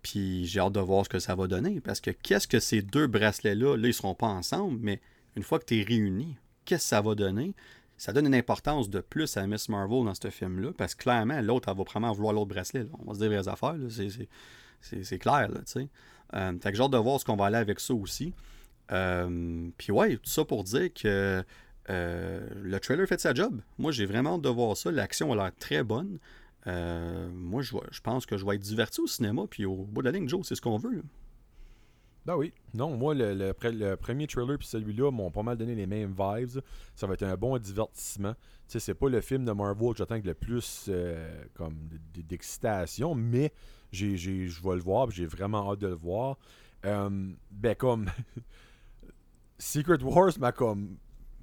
Puis 0.02 0.46
j'ai 0.46 0.60
hâte 0.60 0.72
de 0.72 0.80
voir 0.80 1.04
ce 1.04 1.08
que 1.10 1.18
ça 1.18 1.34
va 1.34 1.46
donner. 1.46 1.80
Parce 1.80 2.00
que 2.00 2.10
qu'est-ce 2.10 2.46
que 2.48 2.60
ces 2.60 2.82
deux 2.82 3.06
bracelets-là, 3.06 3.76
là, 3.76 3.88
ils 3.88 3.94
seront 3.94 4.14
pas 4.14 4.28
ensemble, 4.28 4.78
mais 4.80 5.00
une 5.36 5.42
fois 5.42 5.58
que 5.58 5.64
tu 5.66 5.78
es 5.80 5.82
réunis, 5.82 6.36
qu'est-ce 6.64 6.84
que 6.84 6.88
ça 6.88 7.00
va 7.00 7.14
donner? 7.14 7.54
Ça 7.96 8.12
donne 8.12 8.26
une 8.26 8.34
importance 8.34 8.90
de 8.90 9.00
plus 9.00 9.36
à 9.36 9.46
Miss 9.48 9.68
Marvel 9.68 10.04
dans 10.04 10.14
ce 10.14 10.30
film-là, 10.30 10.70
parce 10.76 10.94
que 10.94 11.02
clairement, 11.02 11.40
l'autre, 11.40 11.68
elle 11.68 11.76
va 11.76 11.82
probablement 11.84 12.12
vouloir 12.12 12.32
l'autre 12.32 12.46
bracelet. 12.54 12.84
là. 12.84 12.90
On 13.00 13.06
va 13.08 13.14
se 13.14 13.18
dire 13.18 13.28
les 13.30 13.36
vraies 13.38 13.48
affaires, 13.48 13.72
là. 13.76 13.88
C'est- 13.90 14.10
c'est- 14.10 14.28
c'est 14.80 15.18
clair, 15.18 15.48
là, 15.48 15.58
tu 15.60 15.72
sais. 15.72 15.88
Euh, 16.34 16.52
fait 16.60 16.70
que 16.70 16.76
j'ai 16.76 16.82
hâte 16.82 16.90
de 16.90 16.98
voir 16.98 17.18
ce 17.20 17.24
qu'on 17.24 17.36
va 17.36 17.46
aller 17.46 17.56
avec 17.56 17.80
ça 17.80 17.94
aussi. 17.94 18.34
Euh, 18.92 19.68
Puis 19.76 19.92
ouais, 19.92 20.16
tout 20.16 20.30
ça 20.30 20.44
pour 20.44 20.64
dire 20.64 20.92
que 20.92 21.44
euh, 21.90 22.48
le 22.62 22.80
trailer 22.80 23.06
fait 23.06 23.20
sa 23.20 23.34
job. 23.34 23.60
Moi, 23.78 23.92
j'ai 23.92 24.06
vraiment 24.06 24.34
hâte 24.34 24.42
de 24.42 24.48
voir 24.48 24.76
ça. 24.76 24.90
L'action 24.90 25.32
a 25.32 25.36
l'air 25.36 25.52
très 25.58 25.82
bonne. 25.82 26.18
Euh, 26.66 27.30
moi, 27.32 27.62
je, 27.62 27.74
pense 28.02 28.26
que 28.26 28.36
je 28.36 28.44
vais 28.44 28.56
être 28.56 28.62
diverti 28.62 29.00
au 29.00 29.06
cinéma. 29.06 29.42
Puis 29.48 29.64
au 29.64 29.84
bout 29.84 30.02
de 30.02 30.06
la 30.06 30.12
ligne, 30.12 30.28
Joe, 30.28 30.46
c'est 30.46 30.54
ce 30.54 30.60
qu'on 30.60 30.76
veut. 30.76 31.02
Ben 32.26 32.36
oui. 32.36 32.52
Non, 32.74 32.94
moi, 32.94 33.14
le, 33.14 33.32
le 33.32 33.52
pre- 33.52 33.72
le 33.72 33.96
premier 33.96 34.26
trailer 34.26 34.58
puis 34.58 34.66
celui-là 34.66 35.10
m'ont 35.10 35.30
pas 35.30 35.42
mal 35.42 35.56
donné 35.56 35.74
les 35.74 35.86
mêmes 35.86 36.14
vibes. 36.18 36.60
Ça 36.94 37.06
va 37.06 37.14
être 37.14 37.22
un 37.22 37.36
bon 37.36 37.56
divertissement. 37.56 38.34
Tu 38.34 38.72
sais, 38.72 38.80
c'est 38.80 38.94
pas 38.94 39.08
le 39.08 39.22
film 39.22 39.46
de 39.46 39.52
Marvel 39.52 39.92
que 39.92 39.98
j'attends 39.98 40.20
le 40.22 40.34
plus 40.34 40.90
comme 41.54 41.88
d'excitation, 42.14 43.14
mais 43.14 43.50
j'ai, 43.92 44.16
je 44.16 44.62
vais 44.62 44.74
le 44.74 44.80
voir 44.80 45.10
j'ai 45.10 45.26
vraiment 45.26 45.72
hâte 45.72 45.80
de 45.80 45.88
le 45.88 45.94
voir. 45.94 46.38
Euh, 46.84 47.32
ben 47.50 47.74
comme 47.74 48.06
Secret 49.58 50.02
Wars 50.02 50.32
m'a 50.38 50.52
comme 50.52 50.96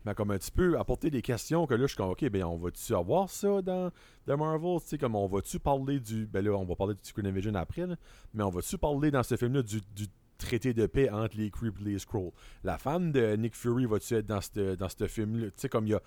mais 0.05 0.13
comme 0.13 0.31
un 0.31 0.38
petit 0.38 0.51
peu 0.51 0.77
apporter 0.77 1.09
des 1.09 1.22
questions 1.22 1.65
que 1.65 1.73
là, 1.73 1.81
je 1.81 1.88
suis 1.88 1.97
comme, 1.97 2.11
ok, 2.11 2.30
ben 2.30 2.43
on 2.43 2.57
va-tu 2.57 2.93
avoir 2.93 3.30
ça 3.30 3.61
dans 3.61 3.89
The 4.27 4.31
Marvel? 4.31 4.80
Tu 4.81 4.89
sais, 4.89 4.97
comme 4.97 5.15
on 5.15 5.27
va-tu 5.27 5.59
parler 5.59 5.99
du. 5.99 6.27
Ben 6.27 6.45
là, 6.45 6.51
on 6.51 6.63
va 6.63 6.76
parler 6.76 6.93
du 6.93 6.99
Secret 7.01 7.27
Invasion 7.27 7.55
après, 7.55 7.88
là, 7.88 7.95
mais 8.34 8.43
on 8.43 8.51
va-tu 8.51 8.77
parler 8.77 9.09
dans 9.09 9.23
ce 9.23 9.35
film-là 9.35 9.63
du, 9.63 9.81
du 9.95 10.05
traité 10.38 10.73
de 10.73 10.85
paix 10.85 11.09
entre 11.09 11.38
les 11.38 11.49
Creep 11.49 11.80
et 11.81 11.85
les 11.85 11.99
Scrolls? 11.99 12.31
La 12.63 12.77
femme 12.77 13.11
de 13.11 13.35
Nick 13.35 13.55
Fury 13.55 13.85
va-tu 13.85 14.13
être 14.13 14.27
dans 14.27 14.41
ce 14.41 14.76
dans 14.76 14.89
cette 14.89 15.07
film-là? 15.07 15.47
Tu 15.47 15.53
sais, 15.57 15.69
comme 15.69 15.88
il 15.88 15.91
y 15.91 15.95
a. 15.95 16.01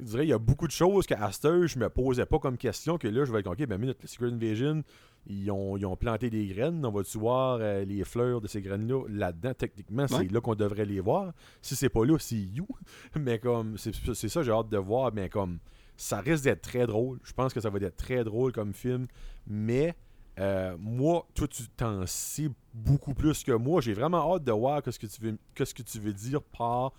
Je 0.00 0.04
dirais, 0.06 0.26
il 0.26 0.30
y 0.30 0.32
a 0.32 0.38
beaucoup 0.40 0.66
de 0.66 0.72
choses 0.72 1.06
qu'à 1.06 1.24
Aster, 1.24 1.68
je 1.68 1.78
me 1.78 1.88
posais 1.88 2.26
pas 2.26 2.40
comme 2.40 2.56
question, 2.56 2.98
que 2.98 3.06
là, 3.06 3.24
je 3.24 3.30
vais 3.30 3.38
être, 3.38 3.46
ok, 3.46 3.64
ben 3.64 3.78
minute, 3.78 3.98
le 4.02 4.08
Secret 4.08 4.26
Invasion, 4.26 4.82
ils 5.26 5.50
ont, 5.50 5.76
ils 5.76 5.86
ont, 5.86 5.96
planté 5.96 6.30
des 6.30 6.46
graines. 6.46 6.84
On 6.84 6.90
va-tu 6.90 7.18
voir 7.18 7.58
euh, 7.60 7.84
les 7.84 8.04
fleurs 8.04 8.40
de 8.40 8.46
ces 8.46 8.60
graines-là 8.60 9.04
là-dedans? 9.08 9.54
Techniquement, 9.54 10.06
c'est 10.06 10.30
là 10.30 10.40
qu'on 10.40 10.54
devrait 10.54 10.84
les 10.84 11.00
voir. 11.00 11.32
Si 11.62 11.76
c'est 11.76 11.88
pas 11.88 12.04
là, 12.04 12.16
c'est 12.18 12.36
you. 12.36 12.66
Mais 13.16 13.38
comme, 13.38 13.76
c'est 13.78 14.28
ça, 14.28 14.42
j'ai 14.42 14.52
hâte 14.52 14.68
de 14.68 14.78
voir. 14.78 15.12
Mais 15.12 15.28
comme, 15.28 15.58
ça 15.96 16.20
risque 16.20 16.44
d'être 16.44 16.62
très 16.62 16.86
drôle. 16.86 17.18
Je 17.24 17.32
pense 17.32 17.54
que 17.54 17.60
ça 17.60 17.70
va 17.70 17.78
être 17.78 17.96
très 17.96 18.24
drôle 18.24 18.52
comme 18.52 18.74
film. 18.74 19.06
Mais 19.46 19.94
euh, 20.38 20.76
moi, 20.78 21.26
toi, 21.34 21.48
tu 21.48 21.64
t'en 21.68 22.06
sais 22.06 22.50
beaucoup 22.72 23.14
plus 23.14 23.44
que 23.44 23.52
moi. 23.52 23.80
J'ai 23.80 23.94
vraiment 23.94 24.34
hâte 24.34 24.44
de 24.44 24.52
voir 24.52 24.82
qu'est-ce 24.82 24.98
que 24.98 25.06
tu 25.06 25.20
veux, 25.22 25.38
qu'est-ce 25.54 25.74
que 25.74 25.82
tu 25.82 25.98
veux 26.00 26.12
dire 26.12 26.42
par 26.42 26.92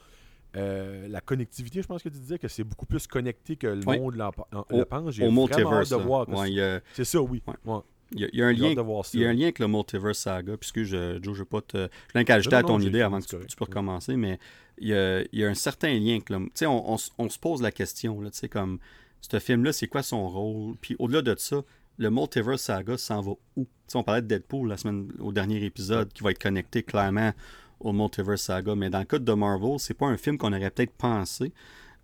euh, 0.55 1.07
la 1.09 1.19
connectivité. 1.19 1.81
Je 1.81 1.87
pense 1.87 2.01
que 2.01 2.09
tu 2.09 2.17
disais 2.17 2.39
que 2.39 2.47
c'est 2.47 2.63
beaucoup 2.63 2.85
plus 2.85 3.05
connecté 3.07 3.57
que 3.57 3.67
le 3.67 3.81
Oui. 3.85 3.99
monde 3.99 4.15
le 4.15 4.83
pense. 4.85 5.13
J'ai 5.13 5.25
vraiment 5.25 5.47
hâte 5.73 5.89
de 5.89 5.95
voir. 5.95 6.29
Ouais, 6.29 6.81
C'est 6.93 7.03
ça, 7.03 7.21
oui. 7.21 7.43
Ouais. 7.45 7.55
Ouais. 7.65 7.81
Il 8.11 8.19
y 8.21 8.23
a- 8.25 8.29
il 8.33 8.39
y 8.39 8.41
a 8.43 8.47
un 8.47 8.53
lien. 8.53 8.69
Il 9.17 9.21
y 9.21 9.25
a 9.25 9.29
un 9.29 9.33
lien 9.33 9.43
avec 9.43 9.59
le 9.59 9.67
Multiverse 9.67 10.17
Saga, 10.19 10.57
puisque 10.57 10.83
je, 10.83 11.19
Joe, 11.21 11.33
je 11.33 11.39
veux 11.39 11.45
pas 11.45 11.61
te. 11.61 11.87
Je 12.13 12.21
qu'à 12.23 12.35
ajouter 12.35 12.55
à 12.55 12.61
ton 12.63 12.79
idée 12.89 13.01
avant 13.01 13.19
que 13.19 13.25
tu, 13.25 13.47
tu 13.47 13.55
peux 13.55 13.65
recommencer, 13.65 14.15
mais 14.15 14.39
il 14.77 14.89
y 14.89 14.93
a, 14.93 15.21
il 15.21 15.39
y 15.39 15.43
a 15.45 15.49
un 15.49 15.53
certain 15.55 15.93
lien. 15.93 16.13
avec 16.13 16.29
le- 16.29 16.45
Tu 16.45 16.51
sais, 16.55 16.65
on, 16.65 16.93
on 16.93 16.97
on 17.17 17.29
se 17.29 17.39
pose 17.39 17.61
la 17.61 17.71
question, 17.71 18.21
là, 18.21 18.29
tu 18.31 18.37
sais, 18.39 18.49
comme, 18.49 18.79
ce 19.21 19.39
film-là, 19.39 19.73
c'est 19.73 19.87
quoi 19.87 20.03
son 20.03 20.27
rôle? 20.29 20.75
Puis 20.81 20.95
au-delà 20.99 21.21
de 21.21 21.35
ça, 21.39 21.63
le 21.97 22.09
Multiverse 22.11 22.61
Saga 22.61 22.97
s'en 22.97 23.21
va 23.21 23.31
où? 23.55 23.63
Tu 23.63 23.67
sais, 23.87 23.97
on 23.97 24.03
parlait 24.03 24.21
de 24.21 24.27
Deadpool 24.27 24.67
la 24.69 24.77
semaine, 24.77 25.11
au 25.19 25.31
dernier 25.31 25.63
épisode, 25.63 26.11
qui 26.13 26.23
va 26.23 26.31
être 26.31 26.41
connecté 26.41 26.83
clairement 26.83 27.31
au 27.79 27.91
Multiverse 27.91 28.41
Saga, 28.43 28.75
mais 28.75 28.89
dans 28.89 28.99
le 28.99 29.05
cas 29.05 29.19
de 29.19 29.33
Marvel, 29.33 29.79
c'est 29.79 29.93
pas 29.93 30.05
un 30.07 30.17
film 30.17 30.37
qu'on 30.37 30.53
aurait 30.53 30.69
peut-être 30.71 30.93
pensé, 30.93 31.51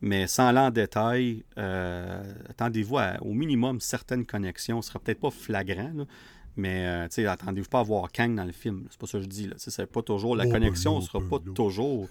mais 0.02 0.28
sans 0.28 0.48
aller 0.48 0.60
en 0.60 0.72
détail, 0.72 1.44
euh, 1.58 2.24
attendez-vous 2.50 2.98
à, 2.98 3.18
au 3.22 3.34
minimum 3.34 3.80
certaines 3.80 4.26
connexions. 4.26 4.82
Ce 4.82 4.90
sera 4.90 5.00
peut-être 5.00 5.20
pas 5.20 5.32
flagrant, 5.32 5.92
là, 5.94 6.06
mais 6.56 6.86
euh, 6.88 7.30
attendez-vous 7.32 7.70
pas 7.70 7.80
à 7.80 7.84
voir 7.84 8.12
Kang 8.12 8.36
dans 8.36 8.44
le 8.44 8.52
film. 8.52 8.88
C'est 8.90 9.00
pas 9.00 9.08
ça 9.08 9.18
que 9.20 9.24
je 9.24 9.30
dis. 9.30 9.48
Là. 9.48 9.56
C'est 9.58 9.86
pas 9.86 10.02
toujours, 10.02 10.36
la 10.36 10.46
Oh, 10.48 10.52
connexion 10.52 10.92
ben 10.94 10.98
ne 10.98 11.02
là, 11.02 11.08
sera 11.08 11.20
ben 11.20 11.30
pas 11.30 11.40
toujours 11.54 12.08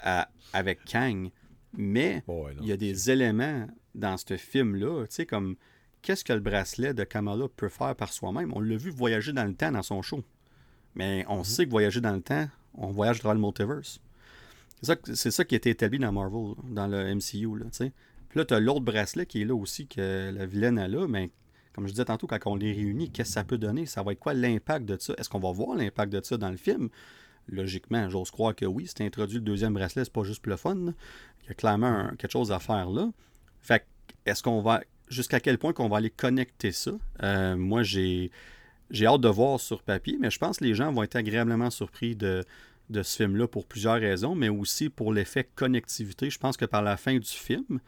à- 0.00 0.28
avec 0.52 0.84
Kang, 0.84 1.30
mais 1.76 2.22
non, 2.26 2.46
il 2.60 2.66
y 2.66 2.72
a 2.72 2.76
des 2.76 3.10
éléments 3.10 3.66
dans 3.94 4.16
ce 4.16 4.36
film-là, 4.36 5.04
comme 5.28 5.56
qu'est-ce 6.02 6.24
que 6.24 6.32
le 6.32 6.40
bracelet 6.40 6.94
de 6.94 7.04
Kamala 7.04 7.46
peut 7.56 7.68
faire 7.68 7.94
par 7.94 8.12
soi-même? 8.12 8.52
On 8.54 8.60
l'a 8.60 8.76
vu 8.76 8.90
voyager 8.90 9.32
dans 9.32 9.44
le 9.44 9.54
temps 9.54 9.72
dans 9.72 9.82
son 9.82 10.00
show. 10.02 10.22
Mais 10.94 11.24
on 11.28 11.44
sait 11.44 11.66
que 11.66 11.70
voyager 11.70 12.00
dans 12.00 12.14
le 12.14 12.22
temps, 12.22 12.48
on 12.74 12.88
voyage 12.90 13.20
dans 13.20 13.32
le 13.34 13.38
multiverse. 13.40 14.00
C'est 14.82 15.30
ça, 15.30 15.44
qui 15.44 15.54
a 15.54 15.56
été 15.56 15.70
établi 15.70 15.98
dans 15.98 16.12
Marvel, 16.12 16.54
dans 16.70 16.86
le 16.86 17.14
MCU. 17.14 17.58
Là. 17.58 17.66
Puis 18.28 18.38
là, 18.38 18.44
tu 18.44 18.54
as 18.54 18.60
l'autre 18.60 18.80
bracelet 18.80 19.26
qui 19.26 19.42
est 19.42 19.44
là 19.44 19.54
aussi, 19.54 19.86
que 19.86 20.30
la 20.32 20.46
vilaine 20.46 20.78
a 20.78 20.86
là, 20.86 21.06
mais 21.08 21.30
comme 21.78 21.86
je 21.86 21.92
disais 21.92 22.04
tantôt, 22.04 22.26
quand 22.26 22.38
on 22.46 22.56
les 22.56 22.72
réunit, 22.72 23.10
qu'est-ce 23.10 23.30
que 23.30 23.34
ça 23.34 23.44
peut 23.44 23.58
donner? 23.58 23.86
Ça 23.86 24.02
va 24.02 24.12
être 24.12 24.18
quoi 24.18 24.34
l'impact 24.34 24.84
de 24.84 24.96
ça? 24.98 25.14
Est-ce 25.16 25.28
qu'on 25.28 25.38
va 25.38 25.52
voir 25.52 25.76
l'impact 25.76 26.12
de 26.12 26.20
ça 26.22 26.36
dans 26.36 26.50
le 26.50 26.56
film? 26.56 26.88
Logiquement, 27.48 28.10
j'ose 28.10 28.30
croire 28.30 28.54
que 28.54 28.66
oui. 28.66 28.86
C'est 28.88 29.04
introduit 29.04 29.36
le 29.36 29.44
deuxième 29.44 29.74
bracelet, 29.74 30.04
c'est 30.04 30.12
pas 30.12 30.24
juste 30.24 30.42
pour 30.42 30.50
le 30.50 30.56
fun. 30.56 30.76
Il 30.76 31.48
y 31.48 31.50
a 31.50 31.54
clairement 31.54 32.08
quelque 32.18 32.32
chose 32.32 32.52
à 32.52 32.58
faire 32.58 32.90
là. 32.90 33.10
Fait 33.60 33.86
est-ce 34.26 34.42
qu'on 34.42 34.60
va. 34.60 34.82
Jusqu'à 35.08 35.40
quel 35.40 35.56
point 35.56 35.72
qu'on 35.72 35.88
va 35.88 35.98
aller 35.98 36.10
connecter 36.10 36.72
ça? 36.72 36.92
Euh, 37.22 37.56
moi, 37.56 37.82
j'ai. 37.82 38.30
J'ai 38.90 39.06
hâte 39.06 39.20
de 39.20 39.28
voir 39.28 39.60
sur 39.60 39.82
papier, 39.82 40.16
mais 40.18 40.30
je 40.30 40.38
pense 40.38 40.58
que 40.58 40.64
les 40.64 40.74
gens 40.74 40.90
vont 40.90 41.02
être 41.02 41.16
agréablement 41.16 41.68
surpris 41.68 42.16
de, 42.16 42.42
de 42.90 43.02
ce 43.02 43.16
film-là 43.16 43.46
pour 43.46 43.66
plusieurs 43.66 44.00
raisons, 44.00 44.34
mais 44.34 44.48
aussi 44.48 44.88
pour 44.88 45.12
l'effet 45.12 45.48
connectivité. 45.54 46.30
Je 46.30 46.38
pense 46.38 46.56
que 46.56 46.64
par 46.64 46.82
la 46.82 46.96
fin 46.96 47.16
du 47.18 47.28
film, 47.28 47.80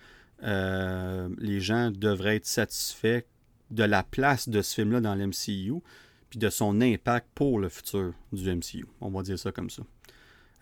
euh, 0.43 1.29
les 1.39 1.61
gens 1.61 1.91
devraient 1.91 2.37
être 2.37 2.47
satisfaits 2.47 3.23
de 3.71 3.85
la 3.85 4.03
place 4.03 4.49
de 4.49 4.63
ce 4.63 4.75
film-là 4.75 5.01
dans 5.01 5.15
l'MCU, 5.15 5.75
puis 6.29 6.39
de 6.39 6.51
son 6.51 6.81
impact 6.81 7.27
pour 7.35 7.59
le 7.59 7.69
futur 7.69 8.13
du 8.33 8.51
MCU. 8.55 8.87
On 9.01 9.11
va 9.11 9.23
dire 9.23 9.39
ça 9.39 9.53
comme 9.53 9.71
ça. 9.71 9.83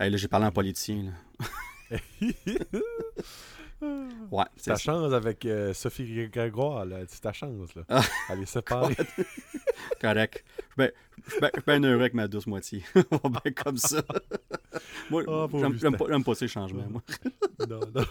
Hey, 0.01 0.11
là, 0.11 0.17
j'ai 0.17 0.29
parlé 0.29 0.47
en 0.47 0.53
politicien. 0.53 1.13
Là. 1.41 1.99
Ouais, 3.81 4.45
c'est 4.57 4.71
ta 4.71 4.77
ça. 4.77 4.83
chance 4.83 5.13
avec 5.13 5.45
euh, 5.47 5.73
Sophie 5.73 6.29
Grégoire, 6.29 6.85
là. 6.85 6.99
C'est 7.07 7.21
ta 7.21 7.33
chance, 7.33 7.75
là. 7.75 7.83
Ah. 7.89 8.03
Elle 8.31 8.43
est 8.43 8.47
séparée. 8.47 8.97
correct. 10.01 10.45
Je 10.77 10.85
suis 11.31 11.41
bien- 11.41 11.51
bien 11.67 11.83
heureux 11.85 12.01
avec 12.01 12.15
ma 12.15 12.27
douce 12.29 12.47
moitié. 12.47 12.83
On 13.11 13.29
va 13.29 13.41
bien 13.45 13.53
comme 13.53 13.77
ça. 13.77 14.03
moi, 15.11 15.25
pauvre 15.25 15.75
j'aime 15.77 15.97
pas, 15.97 16.07
j'aime 16.09 16.25
pas 16.25 16.35
ces 16.35 16.49
changements, 16.49 16.87
moi. 16.89 17.03
non, 17.69 17.81
non. 17.95 18.05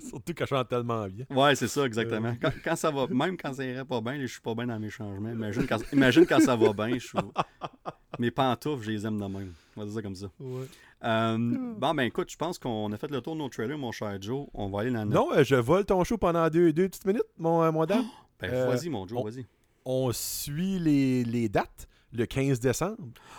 Surtout 0.08 0.34
qu'elle 0.34 0.46
chante 0.46 0.68
tellement 0.68 1.06
bien. 1.08 1.24
Ouais, 1.30 1.54
c'est 1.54 1.68
ça, 1.68 1.84
exactement. 1.84 2.28
Euh. 2.28 2.34
Quand, 2.40 2.52
quand 2.64 2.76
ça 2.76 2.90
va, 2.90 3.06
même 3.08 3.36
quand 3.36 3.52
ça 3.54 3.64
irait 3.64 3.84
pas 3.84 4.00
bien, 4.00 4.18
je 4.20 4.26
suis 4.26 4.40
pas 4.40 4.54
bien 4.54 4.66
dans 4.66 4.78
mes 4.78 4.90
changements. 4.90 5.30
Imagine 5.30 5.66
quand, 5.66 5.78
imagine 5.92 6.26
quand 6.26 6.40
ça 6.40 6.56
va 6.56 6.72
bien, 6.72 6.94
je 6.98 7.06
suis. 7.06 7.18
Mes 8.18 8.30
pantoufles, 8.30 8.84
je 8.84 8.90
les 8.90 9.06
aime 9.06 9.18
de 9.18 9.24
même. 9.26 9.52
On 9.76 9.80
va 9.80 9.86
dire 9.86 9.94
ça 9.94 10.02
comme 10.02 10.14
ça. 10.14 10.26
Ouais. 10.40 10.64
Euh, 11.04 11.38
bon, 11.38 11.94
ben 11.94 12.02
écoute, 12.02 12.30
je 12.30 12.36
pense 12.36 12.58
qu'on 12.58 12.92
a 12.92 12.96
fait 12.98 13.10
le 13.10 13.20
tour 13.22 13.34
de 13.34 13.38
nos 13.38 13.48
trailers, 13.48 13.78
mon 13.78 13.92
cher 13.92 14.20
Joe. 14.20 14.46
On 14.52 14.68
va 14.68 14.80
aller 14.80 14.90
dans 14.90 15.06
notre. 15.06 15.14
Non, 15.30 15.32
euh, 15.32 15.42
je 15.44 15.54
vole 15.54 15.86
ton 15.86 16.04
show 16.04 16.18
pendant 16.18 16.48
deux, 16.50 16.72
deux 16.72 16.88
petites 16.88 17.06
minutes, 17.06 17.22
mon, 17.38 17.62
euh, 17.62 17.70
mon 17.72 17.84
dame. 17.86 18.04
Ben, 18.40 18.50
euh, 18.52 18.66
vas-y, 18.68 18.88
mon 18.88 19.06
Joe, 19.06 19.18
on- 19.20 19.24
vas-y. 19.24 19.46
On 19.84 20.10
suit 20.12 20.78
les, 20.78 21.24
les 21.24 21.48
dates. 21.48 21.86
Le 22.12 22.26
15 22.26 22.58
décembre. 22.58 22.96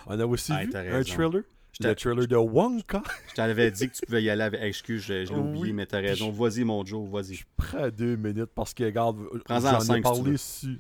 On 0.08 0.18
a 0.20 0.26
aussi 0.26 0.54
Ah, 0.56 0.64
vu 0.64 0.72
un 0.74 0.80
raison. 0.82 1.44
Le 1.90 1.96
trailer 1.96 2.28
de 2.28 2.36
Wonka. 2.36 3.02
Je 3.30 3.36
t'avais 3.36 3.72
dit 3.72 3.90
que 3.90 3.96
tu 3.96 4.06
pouvais 4.06 4.24
y 4.24 4.30
aller 4.30 4.44
avec. 4.44 4.62
Excuse, 4.62 5.02
je, 5.02 5.26
je 5.26 5.34
l'ai 5.34 5.40
Oui. 5.40 5.58
oublié, 5.58 5.74
mais 5.74 5.86
t'as 5.86 6.00
raison. 6.00 6.32
Vas-y, 6.32 6.64
mon 6.64 6.86
Joe, 6.86 7.08
vas-y. 7.10 7.36
Je 7.36 7.46
prends 7.58 7.90
deux 7.90 8.16
minutes 8.16 8.52
parce 8.56 8.74
que, 8.74 8.84
regarde, 8.84 9.18
Prends-en 9.46 9.60
j'en 9.72 9.80
ai 9.80 9.86
cinq, 9.86 9.96
si 9.98 10.02
parlé 10.02 10.38
su- 10.38 10.80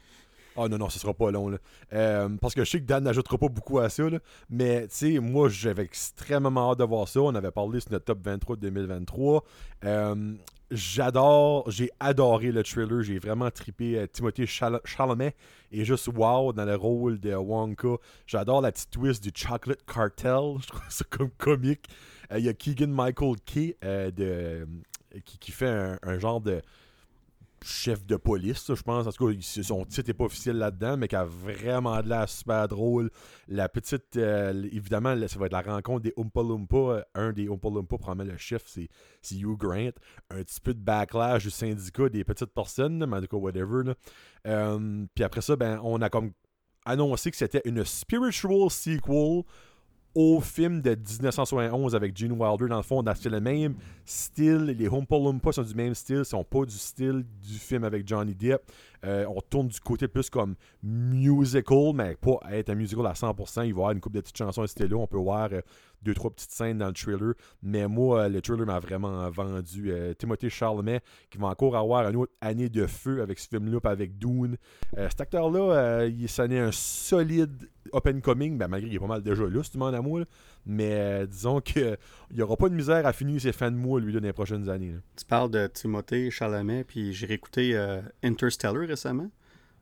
Ah 0.58 0.68
non, 0.68 0.78
non, 0.78 0.90
ce 0.90 1.00
sera 1.00 1.14
pas 1.14 1.32
long. 1.32 1.50
Là. 1.50 1.58
Euh, 1.94 2.30
parce 2.42 2.54
que 2.54 2.64
je 2.66 2.70
sais 2.70 2.80
que 2.80 2.86
Dan 2.86 3.04
n'ajoutera 3.04 3.38
pas 3.38 3.48
beaucoup 3.50 3.80
à 3.80 3.90
ça. 3.90 4.10
là. 4.10 4.20
Mais, 4.50 4.88
tu 4.88 4.96
sais, 4.96 5.20
moi, 5.20 5.48
j'avais 5.50 5.84
extrêmement 5.84 6.72
hâte 6.72 6.80
de 6.80 6.84
voir 6.84 7.08
ça. 7.08 7.22
On 7.22 7.34
avait 7.36 7.52
parlé 7.52 7.80
sur 7.80 7.92
notre 7.92 8.06
top 8.06 8.20
23 8.24 8.56
de 8.58 8.62
2023. 8.62 9.44
Euh, 9.86 10.34
J'adore, 10.74 11.70
j'ai 11.70 11.90
adoré 12.00 12.52
le 12.52 12.64
trailer. 12.64 13.02
J'ai 13.04 13.20
vraiment 13.20 13.52
trippé. 13.52 13.98
Euh, 14.00 14.08
Timothée 14.08 14.46
Chal- 14.46 14.80
Chalamet 14.86 15.36
est 15.72 15.86
juste 15.86 16.10
wow 16.14 16.52
dans 16.54 16.66
le 16.66 16.76
rôle 16.76 17.20
de 17.20 17.34
Wonka. 17.34 17.96
J'adore 18.28 18.62
la 18.62 18.72
petite 18.72 18.92
twist 18.92 19.24
du 19.24 19.32
Chocolate 19.34 19.84
Cartel. 19.86 20.58
Je 20.62 20.68
trouve 20.68 20.82
ça 20.90 21.06
comme 21.10 21.30
comique. 21.32 21.88
Euh, 22.32 22.40
Il 22.40 22.46
y 22.46 22.50
a 22.50 22.54
Keegan 22.54 22.88
Michael 22.88 23.36
Key 23.46 23.78
euh, 23.84 24.12
de, 24.12 24.68
qui, 25.26 25.38
qui 25.38 25.52
fait 25.52 25.68
un, 25.68 26.00
un 26.04 26.20
genre 26.20 26.42
de 26.42 26.62
chef 27.64 28.06
de 28.06 28.16
police, 28.16 28.74
je 28.74 28.82
pense. 28.82 29.08
En 29.08 29.12
tout 29.12 29.28
cas, 29.28 29.36
son 29.42 29.86
titre 29.86 30.10
n'est 30.10 30.14
pas 30.14 30.26
officiel 30.26 30.58
là-dedans, 30.58 30.98
mais 30.98 31.08
qui 31.08 31.16
a 31.16 31.26
vraiment 31.26 32.02
de 32.02 32.10
l'air 32.10 32.28
super 32.28 32.68
drôle. 32.68 33.10
La 33.48 33.70
petite, 33.70 34.18
euh, 34.18 34.68
évidemment, 34.72 35.16
ça 35.28 35.40
va 35.40 35.46
être 35.46 35.52
la 35.52 35.62
rencontre 35.62 36.02
des 36.02 36.14
Oompa 36.18 36.42
Loompa. 36.42 36.78
Euh, 36.78 37.02
Un 37.16 37.34
des 37.34 37.48
Oompa 37.48 37.70
Loompa, 37.70 37.98
probablement 37.98 38.32
le 38.32 38.38
chef, 38.38 38.64
c'est 38.66 38.90
Hugh 39.36 39.58
Grant. 39.58 39.92
Un 40.30 40.44
petit 40.44 40.62
peu 40.62 40.74
de 40.74 40.80
backlash 40.80 41.44
du 41.44 41.52
syndicat 41.52 42.10
des 42.10 42.24
petites 42.24 42.54
personnes, 42.54 43.06
mais 43.06 43.18
en 43.18 43.22
tout 43.22 43.28
cas, 43.28 43.38
whatever. 43.38 43.94
Euh, 44.48 45.06
Puis 45.14 45.24
après 45.24 45.42
ça, 45.42 45.56
ben, 45.56 45.80
on 45.84 46.02
a 46.02 46.10
comme 46.10 46.32
annoncé 46.86 47.30
que 47.32 47.38
c'était 47.38 47.62
une 47.66 47.86
spiritual 47.86 48.70
sequel 48.70 49.44
au 50.14 50.42
film 50.42 50.82
de 50.82 50.92
1971 50.92 51.96
avec 51.96 52.18
Gene 52.18 52.34
Wilder. 52.34 52.68
Dans 52.68 52.78
le 52.78 52.84
fond, 52.84 53.04
c'est 53.16 53.30
le 53.30 53.40
même 53.40 53.76
style. 54.06 54.66
Les 54.66 54.88
Oompa 54.88 55.16
Loompa 55.18 55.52
sont 55.52 55.64
du 55.64 55.74
même 55.74 55.96
style, 55.96 56.26
sont 56.26 56.44
pas 56.44 56.66
du 56.66 56.76
style 56.76 57.26
du 57.42 57.54
film 57.54 57.84
avec 57.84 58.08
Johnny 58.08 58.36
Depp. 58.36 58.62
Euh, 59.04 59.26
on 59.28 59.42
tourne 59.42 59.68
du 59.68 59.80
côté 59.80 60.08
plus 60.08 60.30
comme 60.30 60.56
musical, 60.84 61.94
mais 61.96 62.16
pas 62.16 62.40
être 62.52 62.70
un 62.70 62.76
musical 62.76 63.06
à 63.08 63.14
100%. 63.14 63.32
Il 63.32 63.56
va 63.56 63.66
y 63.66 63.72
avoir 63.72 63.92
une 63.92 64.00
couple 64.00 64.18
de 64.18 64.22
petites 64.22 64.38
chansons 64.38 64.64
à. 64.64 65.00
On 65.00 65.08
peut 65.08 65.18
voir 65.18 65.50
euh, 65.52 65.62
deux, 66.04 66.14
trois 66.14 66.32
petites 66.32 66.52
scènes 66.52 66.78
dans 66.78 66.88
le 66.88 66.94
trailer. 66.94 67.34
Mais 67.62 67.88
moi, 67.88 68.22
euh, 68.22 68.30
le 68.30 68.42
trailer 68.42 68.66
m'a 68.66 68.80
vraiment 68.80 69.30
vendu. 69.30 69.92
Euh, 69.92 70.14
Timothée 70.14 70.50
Charlemet, 70.50 71.02
qui 71.30 71.38
va 71.38 71.48
encore 71.48 71.76
avoir 71.76 72.08
une 72.10 72.16
autre 72.16 72.34
année 72.42 72.70
de 72.70 72.88
feu 72.88 73.22
avec 73.22 73.40
ce 73.40 73.48
film-là, 73.48 73.80
avec 73.84 74.18
Dune. 74.18 74.58
Euh, 74.98 75.08
cet 75.10 75.22
acteur-là, 75.22 76.06
il 76.06 76.28
ça 76.30 76.48
n'est 76.48 76.60
un 76.60 76.72
solide 76.72 77.70
and 77.94 78.22
coming, 78.22 78.58
ben, 78.58 78.68
malgré 78.68 78.90
qu'il 78.90 78.96
est 78.96 79.00
pas 79.00 79.08
mal 79.08 79.22
déjà 79.22 79.44
là, 79.44 79.64
si 79.64 79.72
tu 79.72 79.78
moi. 79.78 79.92
là. 79.92 80.26
Mais 80.66 81.28
disons 81.28 81.60
qu'il 81.60 81.98
n'y 82.34 82.42
aura 82.42 82.56
pas 82.56 82.70
de 82.70 82.76
misère 82.76 83.06
à 83.06 83.14
finir 83.14 83.42
ses 83.42 83.52
fins 83.52 83.72
de 83.72 83.76
mois, 83.76 84.00
lui, 84.00 84.14
dans 84.14 84.20
les 84.20 84.34
prochaines 84.34 84.70
années. 84.70 84.94
Tu 85.18 85.26
parles 85.26 85.50
de 85.50 85.68
Timothée 85.68 86.30
Chalamet, 86.30 86.84
puis 86.84 87.14
j'ai 87.14 87.26
réécouté 87.26 87.76
Interstellar 88.24 88.88
récemment. 88.88 89.30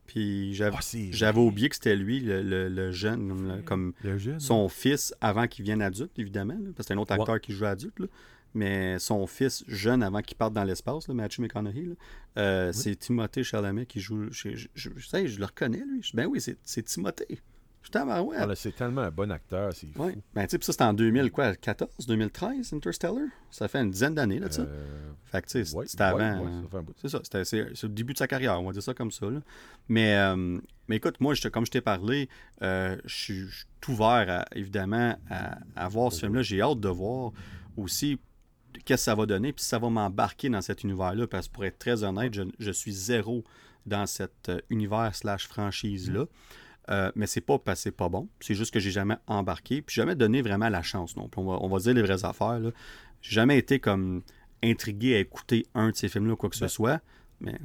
Puis 0.09 0.55
j'avais 0.55 0.75
Ah, 0.75 0.97
j'avais 1.11 1.39
oublié 1.39 1.69
que 1.69 1.75
c'était 1.75 1.95
lui, 1.95 2.19
le, 2.19 2.41
le- 2.41 2.67
le 2.67 2.91
jeune, 2.91 3.61
comme, 3.63 3.93
le- 4.03 4.17
jeune. 4.17 4.39
son 4.39 4.67
fils 4.67 5.13
avant 5.21 5.45
qu'il 5.47 5.63
vienne 5.63 5.83
adulte, 5.83 6.17
évidemment. 6.17 6.55
là, 6.55 6.71
parce 6.75 6.77
que 6.77 6.83
c'est 6.87 6.93
un 6.93 6.97
autre 6.97 7.13
Ouais. 7.13 7.19
acteur 7.21 7.39
qui 7.39 7.53
joue 7.53 7.65
adulte. 7.65 7.99
là. 7.99 8.07
mais 8.55 8.97
son 8.97 9.27
fils, 9.27 9.63
jeune 9.67 10.01
avant 10.01 10.21
qu'il 10.23 10.35
parte 10.35 10.53
dans 10.53 10.63
l'espace, 10.63 11.07
Matthew 11.09 11.41
McConaughey, 11.41 11.89
euh, 12.37 12.71
c'est 12.73 12.95
Timothée 12.95 13.43
Chalamet 13.43 13.85
qui 13.85 13.99
joue. 13.99 14.31
Je, 14.31 14.55
je, 14.55 14.67
je, 14.73 14.89
je 14.95 15.07
sais, 15.07 15.27
je 15.27 15.37
le 15.39 15.45
reconnais, 15.45 15.83
lui. 15.87 16.01
Je- 16.01 16.15
Ben 16.15 16.25
oui, 16.25 16.41
c'est 16.41 16.57
c'est 16.63 16.81
Timothée. 16.81 17.39
Putain, 17.81 18.05
ben 18.05 18.21
ouais. 18.21 18.35
Ah, 18.37 18.47
c'est 18.55 18.75
tellement 18.75 19.01
un 19.01 19.09
bon 19.11 19.31
acteur, 19.31 19.71
c'est 19.73 19.87
fou. 19.87 20.03
Ouais. 20.03 20.17
Ben, 20.33 20.47
sais, 20.47 20.57
puis 20.57 20.65
ça, 20.65 20.73
c'était 20.73 20.83
en 20.83 20.93
2000, 20.93 21.31
quoi, 21.31 21.55
14, 21.55 22.05
2013, 22.07 22.73
Interstellar? 22.73 23.23
Ça 23.49 23.67
fait 23.67 23.79
une 23.81 23.89
dizaine 23.91 24.13
d'années, 24.13 24.37
là, 24.39 24.51
ça. 24.51 24.63
Euh, 24.63 25.11
Fait 25.25 25.41
que, 25.41 25.47
tu 25.47 25.63
sais, 25.65 25.75
ouais, 25.75 25.87
c'était 25.87 26.03
ouais, 26.11 26.23
avant. 26.23 26.61
c'est 27.01 27.07
ça, 27.09 27.19
c'était 27.23 27.45
c'est, 27.45 27.83
le 27.83 27.89
début 27.89 28.13
de 28.13 28.17
sa 28.17 28.27
carrière, 28.27 28.59
on 28.61 28.65
va 28.65 28.73
dire 28.73 28.83
ça 28.83 28.93
comme 28.93 29.11
ça. 29.11 29.27
là. 29.29 29.39
Mais, 29.87 30.15
euh, 30.17 30.59
mais 30.87 30.97
écoute, 30.97 31.19
moi, 31.21 31.33
je 31.33 31.47
comme 31.47 31.65
je 31.65 31.71
t'ai 31.71 31.81
parlé, 31.81 32.29
euh, 32.61 32.97
je 33.05 33.15
suis 33.15 33.47
tout 33.81 33.93
ouvert, 33.93 34.25
à- 34.29 34.45
évidemment, 34.55 35.17
à, 35.29 35.57
à 35.75 35.87
voir 35.87 36.11
ce 36.11 36.19
film-là. 36.19 36.41
J'ai 36.41 36.61
hâte 36.61 36.79
de 36.81 36.89
voir 36.89 37.31
aussi 37.77 38.19
qu'est-ce 38.85 39.01
que 39.01 39.05
ça 39.05 39.15
va 39.15 39.25
donner, 39.25 39.53
puis 39.53 39.63
si 39.63 39.69
ça 39.69 39.79
va 39.79 39.89
m'embarquer 39.89 40.49
dans 40.49 40.61
cet 40.61 40.83
univers-là, 40.83 41.27
parce 41.27 41.47
que 41.47 41.53
pour 41.53 41.65
être 41.65 41.79
très 41.79 42.03
honnête, 42.03 42.33
je, 42.33 42.43
je 42.59 42.71
suis 42.71 42.91
zéro 42.91 43.43
dans 43.85 44.05
cet 44.05 44.49
euh, 44.49 44.59
univers 44.69 45.15
slash 45.15 45.47
franchise-là. 45.47 46.25
Euh, 46.89 47.11
mais 47.15 47.27
c'est 47.27 47.41
pas 47.41 47.59
parce 47.59 47.79
que 47.79 47.83
c'est 47.83 47.91
pas 47.91 48.09
bon, 48.09 48.27
c'est 48.39 48.55
juste 48.55 48.73
que 48.73 48.79
j'ai 48.79 48.89
jamais 48.91 49.17
embarqué, 49.27 49.81
puis 49.81 49.93
jamais 49.95 50.15
donné 50.15 50.41
vraiment 50.41 50.69
la 50.69 50.81
chance 50.81 51.15
non. 51.15 51.29
On 51.37 51.43
va, 51.43 51.57
on 51.61 51.67
va 51.67 51.77
dire 51.79 51.93
les 51.93 52.01
vraies 52.01 52.25
affaires. 52.25 52.59
J'ai 53.21 53.35
jamais 53.35 53.57
été 53.59 53.79
comme 53.79 54.23
intrigué 54.63 55.15
à 55.15 55.19
écouter 55.19 55.65
un 55.75 55.91
de 55.91 55.95
ces 55.95 56.09
films-là 56.09 56.33
ou 56.33 56.35
quoi 56.35 56.49
que 56.49 56.55
ce 56.55 56.61
Ben, 56.65 56.67
soit. 56.69 57.01
Mais 57.41 57.59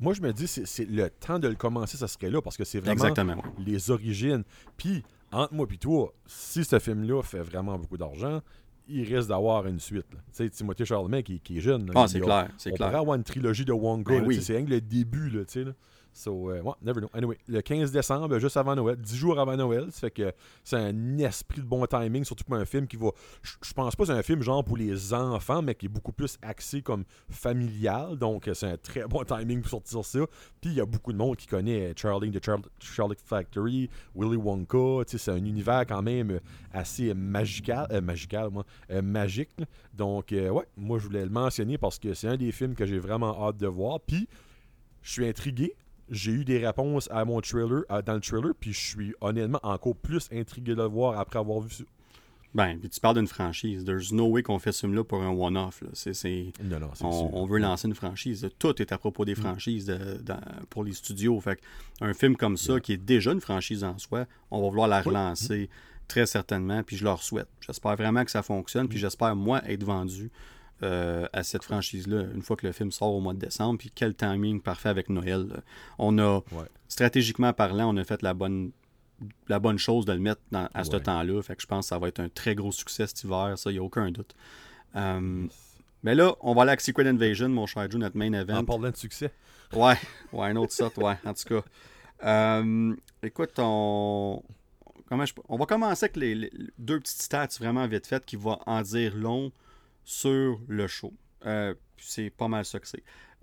Moi, 0.00 0.12
je 0.12 0.20
me 0.20 0.32
dis, 0.32 0.46
c'est 0.46 0.66
c'est 0.66 0.84
le 0.84 1.08
temps 1.08 1.38
de 1.38 1.48
le 1.48 1.54
commencer, 1.54 1.96
ça 1.96 2.08
serait 2.08 2.28
là, 2.30 2.42
parce 2.42 2.56
que 2.58 2.64
c'est 2.64 2.78
vraiment 2.80 2.92
exactement. 2.92 3.42
les 3.64 3.90
origines. 3.90 4.44
Puis, 4.76 5.02
entre 5.32 5.54
moi 5.54 5.66
et 5.72 5.78
toi, 5.78 6.12
si 6.26 6.62
ce 6.64 6.78
film-là 6.78 7.22
fait 7.22 7.40
vraiment 7.40 7.78
beaucoup 7.78 7.96
d'argent, 7.96 8.42
il 8.88 9.02
risque 9.02 9.28
d'avoir 9.30 9.66
une 9.66 9.80
suite. 9.80 10.06
Tu 10.10 10.16
sais, 10.32 10.50
Timothée 10.50 10.84
Chalamet 10.84 11.22
qui, 11.22 11.40
qui 11.40 11.56
est 11.58 11.60
jeune. 11.60 11.86
là, 11.86 11.92
Ah, 11.96 12.06
c'est 12.06 12.20
clair, 12.20 12.48
on 12.52 12.56
clair. 12.58 12.74
pourrait 12.76 13.00
avoir 13.00 13.16
une 13.16 13.24
trilogie 13.24 13.64
de 13.64 13.72
Wonka. 13.72 14.12
Ben 14.20 14.26
oui. 14.26 14.40
C'est 14.42 14.56
rien 14.56 14.64
que 14.66 14.70
le 14.70 14.80
début, 14.82 15.30
là, 15.30 15.44
tu 15.46 15.52
sais. 15.54 15.64
Là. 15.64 15.72
So, 16.16 16.50
euh, 16.50 16.62
never 16.80 17.00
know. 17.00 17.10
Anyway, 17.12 17.36
le 17.46 17.60
15 17.60 17.92
décembre, 17.92 18.38
juste 18.38 18.56
avant 18.56 18.74
Noël, 18.74 18.96
10 18.96 19.16
jours 19.16 19.38
avant 19.38 19.54
Noël, 19.54 19.88
ça 19.90 20.00
fait 20.00 20.10
que 20.10 20.32
c'est 20.64 20.76
un 20.76 21.18
esprit 21.18 21.60
de 21.60 21.66
bon 21.66 21.84
timing, 21.84 22.24
surtout 22.24 22.44
pour 22.44 22.54
un 22.56 22.64
film 22.64 22.86
qui 22.86 22.96
va. 22.96 23.10
Je 23.42 23.72
pense 23.74 23.94
pas 23.94 24.06
c'est 24.06 24.12
un 24.12 24.22
film 24.22 24.40
genre 24.40 24.64
pour 24.64 24.78
les 24.78 25.12
enfants, 25.12 25.60
mais 25.60 25.74
qui 25.74 25.86
est 25.86 25.90
beaucoup 25.90 26.12
plus 26.12 26.38
axé 26.40 26.80
comme 26.80 27.04
familial. 27.28 28.16
Donc, 28.16 28.48
euh, 28.48 28.54
c'est 28.54 28.66
un 28.66 28.76
très 28.78 29.06
bon 29.06 29.24
timing 29.26 29.60
pour 29.60 29.70
sortir 29.70 30.04
ça. 30.04 30.20
Puis, 30.60 30.70
il 30.70 30.76
y 30.76 30.80
a 30.80 30.86
beaucoup 30.86 31.12
de 31.12 31.18
monde 31.18 31.36
qui 31.36 31.46
connaît 31.46 31.92
Charlie 31.94 32.30
de 32.30 32.40
Char- 32.42 32.60
Charlotte 32.80 33.20
Factory, 33.22 33.90
Willy 34.14 34.36
Wonka. 34.36 35.02
C'est 35.06 35.30
un 35.30 35.44
univers 35.44 35.84
quand 35.86 36.00
même 36.02 36.30
euh, 36.30 36.40
assez 36.72 37.12
magical, 37.12 37.86
euh, 37.90 38.00
magical, 38.00 38.48
moi, 38.50 38.64
euh, 38.90 39.02
magique. 39.02 39.50
Donc, 39.92 40.32
euh, 40.32 40.48
ouais, 40.48 40.64
moi, 40.78 40.98
je 40.98 41.04
voulais 41.04 41.24
le 41.24 41.30
mentionner 41.30 41.76
parce 41.76 41.98
que 41.98 42.14
c'est 42.14 42.28
un 42.28 42.36
des 42.38 42.52
films 42.52 42.74
que 42.74 42.86
j'ai 42.86 42.98
vraiment 42.98 43.46
hâte 43.46 43.58
de 43.58 43.66
voir. 43.66 44.00
Puis, 44.00 44.26
je 45.02 45.12
suis 45.12 45.28
intrigué. 45.28 45.74
J'ai 46.10 46.30
eu 46.32 46.44
des 46.44 46.64
réponses 46.64 47.08
à 47.10 47.24
mon 47.24 47.40
trailer, 47.40 47.82
à- 47.88 48.00
dans 48.02 48.14
le 48.14 48.20
trailer, 48.20 48.52
puis 48.58 48.72
je 48.72 48.80
suis 48.80 49.14
honnêtement 49.20 49.60
encore 49.62 49.96
plus 49.96 50.28
intrigué 50.32 50.74
de 50.74 50.82
le 50.82 50.88
voir 50.88 51.18
après 51.18 51.38
avoir 51.38 51.60
vu 51.60 51.70
ça. 51.74 51.84
Ben, 52.54 52.78
puis 52.78 52.88
tu 52.88 53.00
parles 53.00 53.16
d'une 53.16 53.26
franchise. 53.26 53.84
There's 53.84 54.12
no 54.12 54.28
way 54.28 54.42
qu'on 54.42 54.58
fait 54.58 54.72
ce 54.72 54.80
film-là 54.80 55.04
pour 55.04 55.20
un 55.22 55.28
one-off. 55.28 55.82
Non, 55.82 56.80
non, 56.80 56.90
on, 57.32 57.46
veut 57.46 57.58
lancer 57.58 57.86
une 57.88 57.94
franchise. 57.94 58.48
Tout 58.58 58.80
est 58.80 58.92
à 58.92 58.98
propos 58.98 59.24
des 59.24 59.34
franchises 59.34 59.86
de- 59.86 60.18
dans- 60.22 60.40
pour 60.70 60.84
les 60.84 60.92
studios. 60.92 61.38
Fait 61.40 61.56
que 61.56 61.62
un 62.00 62.14
film 62.14 62.36
comme 62.36 62.56
ça, 62.56 62.72
Yeah. 62.74 62.80
qui 62.80 62.92
est 62.94 62.96
déjà 62.96 63.32
une 63.32 63.40
franchise 63.40 63.84
en 63.84 63.98
soi, 63.98 64.26
on 64.50 64.62
va 64.62 64.68
vouloir 64.68 64.88
la 64.88 64.98
Oui. 65.00 65.04
relancer 65.08 65.68
très 66.08 66.24
certainement. 66.24 66.82
Puis 66.82 66.96
je 66.96 67.04
leur 67.04 67.22
souhaite. 67.22 67.48
J'espère 67.60 67.96
vraiment 67.96 68.24
que 68.24 68.30
ça 68.30 68.42
fonctionne. 68.42 68.88
Puis 68.88 68.98
j'espère, 68.98 69.36
moi, 69.36 69.60
être 69.68 69.84
vendu 69.84 70.30
euh, 70.82 71.26
à 71.32 71.42
cette 71.42 71.64
franchise-là 71.64 72.24
une 72.34 72.42
fois 72.42 72.56
que 72.56 72.66
le 72.66 72.72
film 72.72 72.90
sort 72.90 73.14
au 73.14 73.20
mois 73.20 73.32
de 73.34 73.38
décembre. 73.38 73.78
Puis 73.78 73.90
quel 73.94 74.14
timing 74.14 74.60
parfait 74.60 74.88
avec 74.90 75.08
Noël. 75.08 75.46
là. 75.48 75.56
On 75.98 76.18
a, 76.18 76.36
Ouais. 76.52 76.66
stratégiquement 76.88 77.52
parlant, 77.52 77.92
on 77.94 77.96
a 77.96 78.04
fait 78.04 78.22
la 78.22 78.34
bonne 78.34 78.72
la 79.48 79.58
bonne 79.58 79.78
chose 79.78 80.04
de 80.04 80.12
le 80.12 80.18
mettre 80.18 80.42
dans- 80.50 80.68
à 80.74 80.84
ce 80.84 80.94
temps-là. 80.96 81.40
Fait 81.42 81.56
que 81.56 81.62
je 81.62 81.66
pense 81.66 81.86
que 81.86 81.88
ça 81.88 81.98
va 81.98 82.08
être 82.08 82.20
un 82.20 82.28
très 82.28 82.54
gros 82.54 82.70
succès 82.70 83.06
cet 83.06 83.24
hiver, 83.24 83.54
ça, 83.56 83.70
il 83.70 83.74
n'y 83.74 83.78
a 83.78 83.82
aucun 83.82 84.10
doute. 84.10 84.34
Euh, 84.94 85.46
mais 86.02 86.14
là, 86.14 86.34
on 86.42 86.54
va 86.54 86.62
aller 86.62 86.72
avec 86.72 86.82
Secret 86.82 87.08
Invasion, 87.08 87.48
mon 87.48 87.64
cher 87.64 87.90
Joe, 87.90 87.98
notre 87.98 88.18
main 88.18 88.30
event. 88.34 88.58
En 88.58 88.64
parlant 88.66 88.90
de 88.90 88.96
succès, 88.96 89.32
Ouais, 89.72 89.94
ouais, 90.34 90.48
un 90.48 90.56
autre 90.56 90.74
sorte, 90.74 90.98
ouais, 90.98 91.14
en 91.24 91.32
tout 91.32 91.44
cas. 91.48 91.62
Euh, 92.24 92.94
écoute, 93.22 93.52
on... 93.58 94.42
Comment 95.08 95.24
je... 95.24 95.32
on 95.48 95.56
va 95.56 95.66
commencer 95.66 96.04
avec 96.04 96.16
les, 96.16 96.34
les 96.34 96.50
deux 96.78 97.00
petites 97.00 97.22
stats 97.22 97.48
vraiment 97.58 97.86
vite 97.86 98.06
faites 98.06 98.24
qui 98.26 98.36
vont 98.36 98.58
en 98.66 98.82
dire 98.82 99.14
long 99.16 99.50
sur 100.06 100.60
le 100.68 100.86
show. 100.86 101.12
Euh, 101.44 101.74
c'est 101.98 102.30
pas 102.30 102.48
mal 102.48 102.64
ça. 102.64 102.78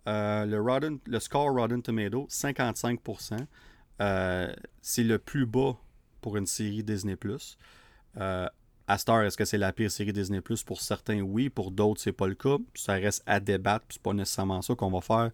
Euh, 0.08 0.46
le, 0.46 1.00
le 1.06 1.20
score 1.20 1.54
Rotten 1.54 1.84
Tomato, 1.84 2.26
55%. 2.30 3.38
Euh, 4.02 4.52
c'est 4.82 5.04
le 5.04 5.20
plus 5.20 5.46
bas 5.46 5.78
pour 6.22 6.38
une 6.38 6.48
série 6.48 6.84
Disney+. 6.84 7.18
Euh, 8.18 8.48
à 8.88 8.98
Star, 8.98 9.22
est-ce 9.24 9.38
que 9.38 9.46
c'est 9.46 9.58
la 9.58 9.72
pire 9.72 9.92
série 9.92 10.14
Disney+, 10.14 10.42
pour 10.66 10.82
certains, 10.82 11.22
oui. 11.22 11.50
Pour 11.50 11.72
d'autres, 11.72 12.02
c'est 12.02 12.12
pas 12.12 12.28
le 12.28 12.36
cas. 12.36 12.58
Ça 12.74 12.94
reste 12.94 13.24
à 13.26 13.40
débattre, 13.40 13.86
c'est 13.90 14.02
pas 14.02 14.14
nécessairement 14.14 14.62
ça 14.62 14.74
qu'on 14.74 14.90
va 14.90 15.02
faire 15.02 15.32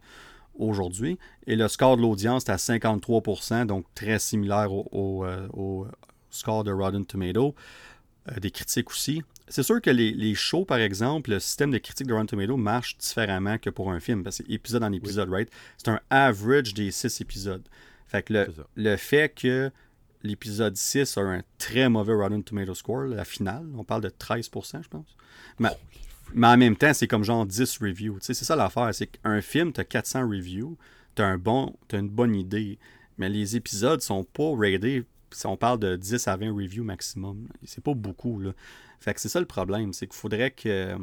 aujourd'hui. 0.56 1.18
Et 1.48 1.56
le 1.56 1.68
score 1.68 1.96
de 1.96 2.02
l'audience 2.02 2.44
est 2.44 2.52
à 2.52 2.58
53%, 2.58 3.66
donc 3.66 3.86
très 3.96 4.20
similaire 4.20 4.72
au 4.72 5.88
score 6.32 6.64
de 6.64 6.72
Rotten 6.72 7.06
Tomato. 7.06 7.56
Euh, 8.28 8.40
des 8.40 8.52
critiques 8.52 8.90
aussi. 8.92 9.24
C'est 9.48 9.64
sûr 9.64 9.82
que 9.82 9.90
les, 9.90 10.12
les 10.12 10.36
shows, 10.36 10.66
par 10.66 10.78
exemple, 10.78 11.32
le 11.32 11.40
système 11.40 11.72
de 11.72 11.78
critique 11.78 12.06
de 12.06 12.14
Rotten 12.14 12.28
Tomato 12.28 12.58
marche 12.58 12.98
différemment 12.98 13.58
que 13.58 13.70
pour 13.70 13.92
un 13.92 14.00
film, 14.00 14.24
parce 14.24 14.40
que 14.40 14.44
c'est 14.44 14.54
épisode 14.54 14.84
en 14.84 14.92
épisode, 14.92 15.30
right? 15.30 15.50
C'est 15.78 15.90
un 15.90 16.00
average 16.10 16.74
des 16.74 16.92
six 16.92 17.22
épisodes. 17.22 17.68
Fait 18.08 18.24
que 18.24 18.34
le, 18.34 18.48
le 18.76 18.98
fait 18.98 19.34
que 19.34 19.72
l'épisode 20.24 20.76
6 20.76 21.18
a 21.18 21.22
un 21.22 21.42
très 21.58 21.90
mauvais 21.90 22.14
Rotten 22.14 22.44
Tomato 22.44 22.74
score, 22.74 23.04
la 23.04 23.26
finale, 23.26 23.66
on 23.78 23.84
parle 23.84 24.02
de 24.02 24.10
13%, 24.10 24.84
je 24.84 24.90
pense. 24.90 25.16
Mais, 25.60 25.70
mais 26.34 26.48
en 26.48 26.58
même 26.58 26.76
temps, 26.76 26.94
c'est 26.94 27.08
comme 27.08 27.24
genre 27.24 27.46
10 27.46 27.78
reviews. 27.80 28.18
C'est 28.22 28.34
ça 28.34 28.56
l'affaire, 28.56 28.94
c'est 28.94 29.08
qu'un 29.08 29.42
film, 29.42 29.72
tu 29.72 29.82
as 29.82 29.86
400 29.86 30.28
reviews, 30.28 30.78
tu 31.16 31.22
as, 31.22 31.28
un 31.28 31.38
bon, 31.38 31.76
t'as 31.88 32.00
une 32.00 32.10
bonne 32.10 32.36
idée, 32.36 32.80
mais 33.18 33.30
les 33.30 33.56
épisodes 33.56 34.02
sont 34.02 34.24
pas 34.24 34.56
raidés. 34.56 35.06
Si 35.32 35.46
on 35.46 35.58
parle 35.58 35.80
de 35.80 35.96
10 35.96 36.28
à 36.28 36.36
20 36.38 36.54
reviews 36.54 36.84
maximum, 36.84 37.48
c'est 37.66 37.84
pas 37.84 37.94
beaucoup. 37.94 38.40
Là. 38.40 38.54
Fait 39.00 39.14
que 39.14 39.22
c'est 39.22 39.30
ça 39.30 39.40
le 39.40 39.46
problème, 39.46 39.94
c'est 39.94 40.08
qu'il 40.08 40.16
faudrait 40.18 40.52
que. 40.52 40.98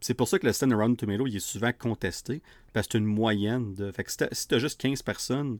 C'est 0.00 0.14
pour 0.14 0.26
ça 0.26 0.38
que 0.38 0.46
le 0.46 0.52
stand 0.52 0.72
Rotten 0.72 0.96
Tomato 0.96 1.26
est 1.28 1.38
souvent 1.38 1.70
contesté, 1.72 2.42
parce 2.72 2.86
que 2.86 2.92
c'est 2.92 2.98
une 2.98 3.04
moyenne 3.04 3.74
de. 3.74 3.90
Fait 3.92 4.04
que 4.04 4.10
si 4.10 4.16
t'as- 4.16 4.28
si 4.32 4.46
juste 4.58 4.80
15 4.80 5.02
personnes 5.02 5.58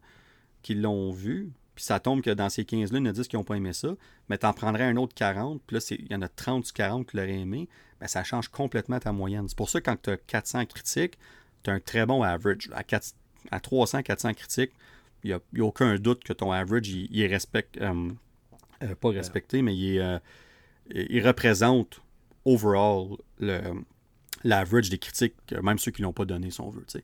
qui 0.63 0.75
l'ont 0.75 1.13
vu, 1.13 1.53
puis 1.75 1.85
ça 1.85 2.01
tombe 2.01 2.23
que 2.23 2.31
dans 2.31 2.49
ces 2.51 2.65
15-là, 2.65 2.99
il 2.99 3.05
y 3.05 3.09
en 3.09 3.11
a 3.11 3.13
10 3.13 3.29
qui 3.29 3.37
n'ont 3.37 3.45
pas 3.45 3.55
aimé 3.55 3.73
ça, 3.73 3.95
mais 4.29 4.39
tu 4.39 4.47
en 4.47 4.53
prendrais 4.53 4.85
un 4.85 4.97
autre 4.97 5.15
40, 5.15 5.63
puis 5.67 5.77
là, 5.77 5.97
il 5.99 6.11
y 6.11 6.15
en 6.15 6.23
a 6.23 6.29
30 6.29 6.67
sur 6.67 6.75
40 6.75 7.07
qui 7.07 7.17
l'auraient 7.17 7.39
aimé, 7.39 7.69
ben, 8.01 8.07
ça 8.09 8.25
change 8.25 8.49
complètement 8.49 8.99
ta 8.99 9.13
moyenne. 9.13 9.49
C'est 9.49 9.57
pour 9.57 9.69
ça 9.69 9.81
que 9.81 9.87
quand 9.87 10.03
tu 10.03 10.11
as 10.11 10.17
400 10.17 10.67
critiques, 10.67 11.19
tu 11.63 11.71
as 11.71 11.75
un 11.75 11.81
très 11.81 12.05
bon 12.05 12.23
average. 12.23 12.69
À, 12.73 12.83
4 12.85 13.15
à 13.51 13.61
300, 13.61 14.03
400 14.03 14.35
critiques, 14.35 14.73
il 15.25 15.39
n'y 15.55 15.61
a, 15.61 15.65
aucun 15.65 15.97
doute 15.97 16.25
que 16.25 16.33
ton 16.33 16.53
average, 16.53 16.89
il, 16.89 17.09
il 17.11 17.21
est 17.21 17.27
respect, 17.27 17.69
euh, 17.81 18.11
euh, 18.83 18.95
pas 18.95 19.11
respecté, 19.11 19.63
mais 19.63 19.77
il, 19.77 19.99
euh, 20.01 20.19
il 20.91 21.27
représente 21.27 22.01
overall 22.45 23.17
le 23.39 23.61
l'average 24.45 24.91
des 24.91 24.99
critiques, 24.99 25.53
même 25.63 25.79
ceux 25.79 25.93
qui 25.93 26.03
l'ont 26.03 26.13
pas 26.13 26.25
donné, 26.25 26.51
si 26.51 26.61
on 26.61 26.69
veut. 26.69 26.85
tu 26.85 27.01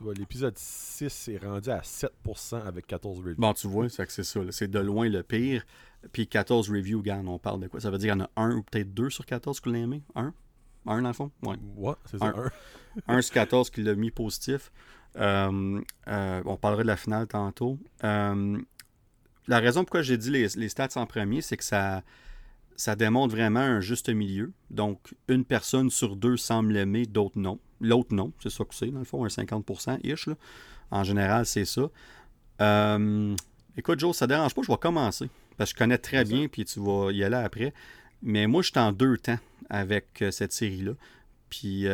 vois, 0.00 0.14
l'épisode 0.14 0.56
6 0.56 1.28
est 1.28 1.38
rendu 1.38 1.70
à 1.70 1.80
7% 1.80 2.66
avec 2.66 2.86
14 2.86 3.18
reviews. 3.18 3.34
Bon, 3.38 3.52
tu 3.52 3.68
vois, 3.68 3.88
c'est 3.88 4.04
que 4.06 4.12
c'est 4.12 4.24
ça. 4.24 4.40
C'est 4.50 4.68
de 4.68 4.78
loin 4.78 5.08
le 5.08 5.22
pire. 5.22 5.64
Puis 6.12 6.26
14 6.26 6.70
reviews, 6.70 7.02
gars, 7.02 7.20
on 7.24 7.38
parle 7.38 7.60
de 7.60 7.68
quoi? 7.68 7.80
Ça 7.80 7.90
veut 7.90 7.98
dire 7.98 8.12
qu'il 8.12 8.20
y 8.20 8.22
en 8.22 8.26
a 8.26 8.30
un 8.42 8.56
ou 8.56 8.62
peut-être 8.62 8.92
deux 8.92 9.10
sur 9.10 9.26
14 9.26 9.60
qui 9.60 9.68
l'ont 9.68 9.74
aimé? 9.76 10.02
Un? 10.14 10.32
Un 10.86 11.02
dans 11.02 11.08
le 11.08 11.14
fond? 11.14 11.30
Ouais. 11.42 11.56
Ouais, 11.76 11.94
c'est 12.06 12.18
ça. 12.18 12.26
Un. 12.26 12.50
un. 13.06 13.18
un 13.18 13.22
sur 13.22 13.34
14 13.34 13.70
qui 13.70 13.82
l'a 13.82 13.94
mis 13.94 14.10
positif. 14.10 14.72
Euh, 15.18 15.80
euh, 16.06 16.42
on 16.44 16.56
parlera 16.56 16.82
de 16.82 16.88
la 16.88 16.96
finale 16.96 17.26
tantôt. 17.26 17.78
Euh, 18.04 18.58
la 19.46 19.58
raison 19.58 19.84
pourquoi 19.84 20.02
j'ai 20.02 20.16
dit 20.16 20.30
les, 20.30 20.68
stats 20.68 20.88
en 20.96 21.06
premier, 21.06 21.40
c'est 21.40 21.56
que 21.56 21.64
ça, 21.64 22.02
ça 22.76 22.96
démontre 22.96 23.34
vraiment 23.34 23.60
un 23.60 23.80
juste 23.80 24.08
milieu. 24.08 24.52
Donc, 24.70 25.14
une 25.28 25.44
personne 25.44 25.90
sur 25.90 26.16
deux 26.16 26.36
semble 26.36 26.72
l'aimer, 26.72 27.06
d'autres 27.06 27.38
non. 27.38 27.58
L'autre 27.80 28.14
non, 28.14 28.32
c'est 28.42 28.50
ça 28.50 28.64
que 28.64 28.74
c'est, 28.74 28.90
dans 28.90 28.98
le 28.98 29.04
fond, 29.04 29.24
un 29.24 29.28
50%-ish. 29.28 30.26
là. 30.26 30.34
En 30.90 31.04
général, 31.04 31.46
c'est 31.46 31.64
ça. 31.64 31.88
Écoute, 33.76 34.00
Joe, 34.00 34.16
ça 34.16 34.26
dérange 34.26 34.54
pas, 34.54 34.62
je 34.62 34.70
vais 34.70 34.78
commencer. 34.78 35.30
Parce 35.56 35.72
que 35.72 35.78
je 35.78 35.84
connais 35.84 35.98
très 35.98 36.24
bien, 36.24 36.48
puis 36.48 36.64
tu 36.64 36.80
vas 36.80 37.10
y 37.12 37.24
aller 37.24 37.36
après. 37.36 37.72
Mais 38.22 38.46
moi, 38.46 38.62
je 38.62 38.70
suis 38.70 38.78
en 38.78 38.92
deux 38.92 39.16
temps 39.16 39.38
avec 39.70 40.24
cette 40.30 40.52
série-là. 40.52 40.92
Puis 41.48 41.86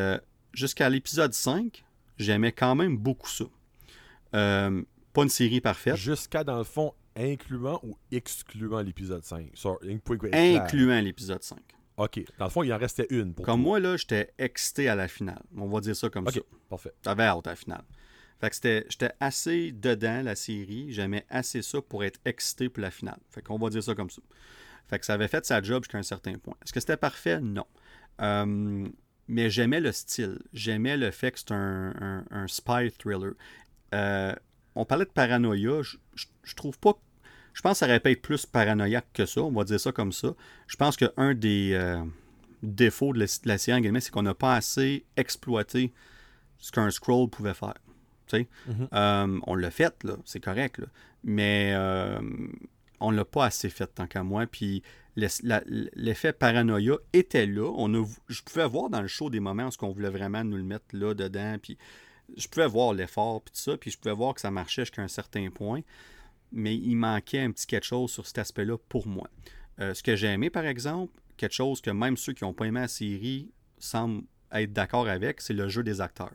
jusqu'à 0.52 0.88
l'épisode 0.88 1.34
5, 1.34 1.84
j'aimais 2.18 2.52
quand 2.52 2.74
même 2.74 2.96
beaucoup 2.96 3.28
ça. 3.28 3.44
Euh, 4.34 4.82
pas 5.12 5.22
une 5.22 5.28
série 5.28 5.60
parfaite, 5.60 5.96
Jusqu'à, 5.96 6.42
dans 6.44 6.58
le 6.58 6.64
fond, 6.64 6.92
incluant 7.16 7.80
ou 7.84 7.96
excluant 8.10 8.80
l'épisode 8.80 9.24
5. 9.24 9.50
Sorry, 9.54 10.00
incluant 10.32 11.00
l'épisode 11.00 11.42
5. 11.42 11.58
OK. 11.96 12.24
Dans 12.38 12.46
le 12.46 12.50
fond, 12.50 12.62
il 12.64 12.72
en 12.72 12.78
restait 12.78 13.06
une. 13.10 13.34
Pour 13.34 13.44
Comme 13.44 13.62
toi. 13.62 13.70
moi, 13.70 13.80
là, 13.80 13.96
j'étais 13.96 14.32
excité 14.38 14.88
à 14.88 14.96
la 14.96 15.06
finale. 15.06 15.42
On 15.56 15.68
va 15.68 15.80
dire 15.80 15.94
ça 15.94 16.10
comme 16.10 16.26
OK, 16.26 16.34
ça. 16.34 16.40
parfait. 16.68 16.92
J'avais 17.04 17.22
hâte 17.22 17.46
à 17.46 17.50
la 17.50 17.56
finale. 17.56 17.84
Fait 18.40 18.50
que 18.50 18.84
j'étais 18.90 19.12
assez 19.20 19.70
dedans, 19.70 20.22
la 20.22 20.34
série. 20.34 20.92
J'aimais 20.92 21.24
assez 21.30 21.62
ça 21.62 21.80
pour 21.80 22.02
être 22.02 22.18
excité 22.24 22.68
pour 22.68 22.82
la 22.82 22.90
finale. 22.90 23.18
Fait 23.30 23.42
qu'on 23.42 23.58
va 23.58 23.70
dire 23.70 23.82
ça 23.82 23.94
comme 23.94 24.10
ça. 24.10 24.22
Fait 24.88 24.98
que 24.98 25.06
ça 25.06 25.14
avait 25.14 25.28
fait 25.28 25.46
sa 25.46 25.62
job 25.62 25.84
jusqu'à 25.84 25.98
un 25.98 26.02
certain 26.02 26.36
point. 26.36 26.54
Est-ce 26.64 26.72
que 26.72 26.80
c'était 26.80 26.96
parfait? 26.96 27.40
Non. 27.40 27.64
Euh, 28.20 28.88
mais 29.28 29.50
j'aimais 29.50 29.80
le 29.80 29.92
style. 29.92 30.38
J'aimais 30.52 30.96
le 30.96 31.10
fait 31.10 31.32
que 31.32 31.38
c'est 31.38 31.52
un, 31.52 31.94
un- 32.00 32.24
un 32.30 32.46
spy 32.48 32.90
thriller. 32.98 33.32
Euh, 33.94 34.34
on 34.74 34.84
parlait 34.84 35.04
de 35.04 35.10
paranoïa. 35.10 35.82
Je, 35.82 35.96
je- 36.14 36.26
je 36.42 36.54
trouve 36.54 36.78
pas. 36.78 36.94
Je 37.52 37.60
pense 37.62 37.72
que 37.74 37.78
ça 37.80 37.86
aurait 37.86 38.00
pu 38.00 38.10
être 38.10 38.22
plus 38.22 38.46
paranoïaque 38.46 39.06
que 39.12 39.26
ça. 39.26 39.40
On 39.42 39.52
va 39.52 39.64
dire 39.64 39.78
ça 39.80 39.92
comme 39.92 40.12
ça. 40.12 40.34
Je 40.66 40.76
pense 40.76 40.96
qu'un 40.96 41.34
des 41.34 41.70
euh, 41.74 42.02
défauts 42.62 43.12
de 43.12 43.20
la, 43.20 43.26
de 43.26 43.48
la 43.48 43.58
série 43.58 43.82
c'est 44.00 44.10
qu'on 44.10 44.22
n'a 44.22 44.34
pas 44.34 44.54
assez 44.56 45.04
exploité 45.16 45.92
ce 46.58 46.72
qu'un 46.72 46.90
scroll 46.90 47.28
pouvait 47.30 47.54
faire. 47.54 47.74
Mhm. 48.32 48.88
Euh, 48.92 49.38
on 49.46 49.54
l'a 49.54 49.70
fait, 49.70 50.02
là, 50.02 50.16
c'est 50.24 50.40
correct, 50.40 50.78
là. 50.78 50.86
mais 51.22 51.72
on 53.00 53.10
l'a 53.10 53.24
pas 53.24 53.46
assez 53.46 53.68
fait 53.68 53.86
tant 53.86 54.06
qu'à 54.06 54.22
moi. 54.22 54.46
Puis 54.46 54.82
l'effet 55.16 56.32
paranoïa 56.32 56.96
était 57.12 57.46
là. 57.46 57.70
On 57.76 57.92
a, 57.94 58.06
je 58.28 58.42
pouvais 58.42 58.66
voir 58.66 58.90
dans 58.90 59.02
le 59.02 59.08
show 59.08 59.30
des 59.30 59.40
moments 59.40 59.68
où 59.68 59.84
on 59.84 59.92
voulait 59.92 60.10
vraiment 60.10 60.44
nous 60.44 60.56
le 60.56 60.64
mettre 60.64 60.86
là 60.92 61.14
dedans. 61.14 61.56
Puis 61.60 61.78
je 62.36 62.48
pouvais 62.48 62.66
voir 62.66 62.94
l'effort 62.94 63.42
puis 63.42 63.52
tout 63.52 63.60
ça. 63.60 63.76
Puis 63.76 63.90
je 63.90 63.98
pouvais 63.98 64.14
voir 64.14 64.34
que 64.34 64.40
ça 64.40 64.50
marchait 64.50 64.82
jusqu'à 64.82 65.02
un 65.02 65.08
certain 65.08 65.50
point. 65.50 65.80
Mais 66.52 66.76
il 66.76 66.96
manquait 66.96 67.40
un 67.40 67.50
petit 67.50 67.66
quelque 67.66 67.86
chose 67.86 68.10
sur 68.10 68.26
cet 68.26 68.38
aspect-là 68.38 68.76
pour 68.88 69.06
moi. 69.06 69.28
Euh, 69.80 69.92
ce 69.94 70.02
que 70.02 70.14
j'ai 70.14 70.28
aimé, 70.28 70.50
par 70.50 70.66
exemple, 70.66 71.12
quelque 71.36 71.54
chose 71.54 71.80
que 71.80 71.90
même 71.90 72.16
ceux 72.16 72.32
qui 72.32 72.44
n'ont 72.44 72.54
pas 72.54 72.66
aimé 72.66 72.80
la 72.80 72.88
série 72.88 73.50
semblent 73.78 74.22
être 74.52 74.72
d'accord 74.72 75.08
avec, 75.08 75.40
c'est 75.40 75.52
le 75.52 75.68
jeu 75.68 75.82
des 75.82 76.00
acteurs. 76.00 76.30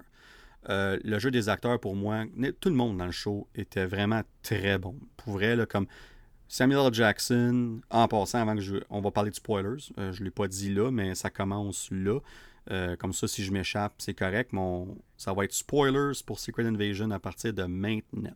Euh, 0.67 0.99
le 1.03 1.19
jeu 1.19 1.31
des 1.31 1.47
acteurs, 1.47 1.79
pour 1.79 1.95
moi, 1.95 2.25
tout 2.59 2.69
le 2.69 2.75
monde 2.75 2.97
dans 2.97 3.05
le 3.05 3.11
show 3.11 3.47
était 3.55 3.85
vraiment 3.85 4.21
très 4.41 4.77
bon. 4.77 4.95
Pour 5.15 5.33
vrai, 5.33 5.55
là, 5.55 5.65
comme 5.65 5.87
Samuel 6.51 6.87
L. 6.87 6.93
Jackson, 6.93 7.79
en 7.91 8.07
passant, 8.07 8.39
avant 8.39 8.55
que 8.55 8.61
je. 8.61 8.77
On 8.89 9.01
va 9.01 9.11
parler 9.11 9.29
de 9.29 9.35
spoilers. 9.35 9.83
euh, 9.99 10.11
je 10.11 10.19
ne 10.19 10.25
l'ai 10.25 10.31
pas 10.31 10.47
dit 10.47 10.73
là, 10.73 10.89
mais 10.89 11.13
ça 11.13 11.29
commence 11.29 11.89
là. 11.91 12.19
Euh, 12.71 12.95
comme 12.95 13.13
ça, 13.13 13.27
si 13.27 13.43
je 13.43 13.51
m'échappe, 13.51 13.93
c'est 13.99 14.15
correct. 14.15 14.51
Mon, 14.51 14.97
ça 15.15 15.31
va 15.31 15.45
être 15.45 15.53
spoilers 15.53 16.19
pour 16.25 16.39
Secret 16.39 16.65
Invasion 16.65 17.11
à 17.11 17.19
partir 17.19 17.53
de 17.53 17.63
maintenant. 17.63 18.33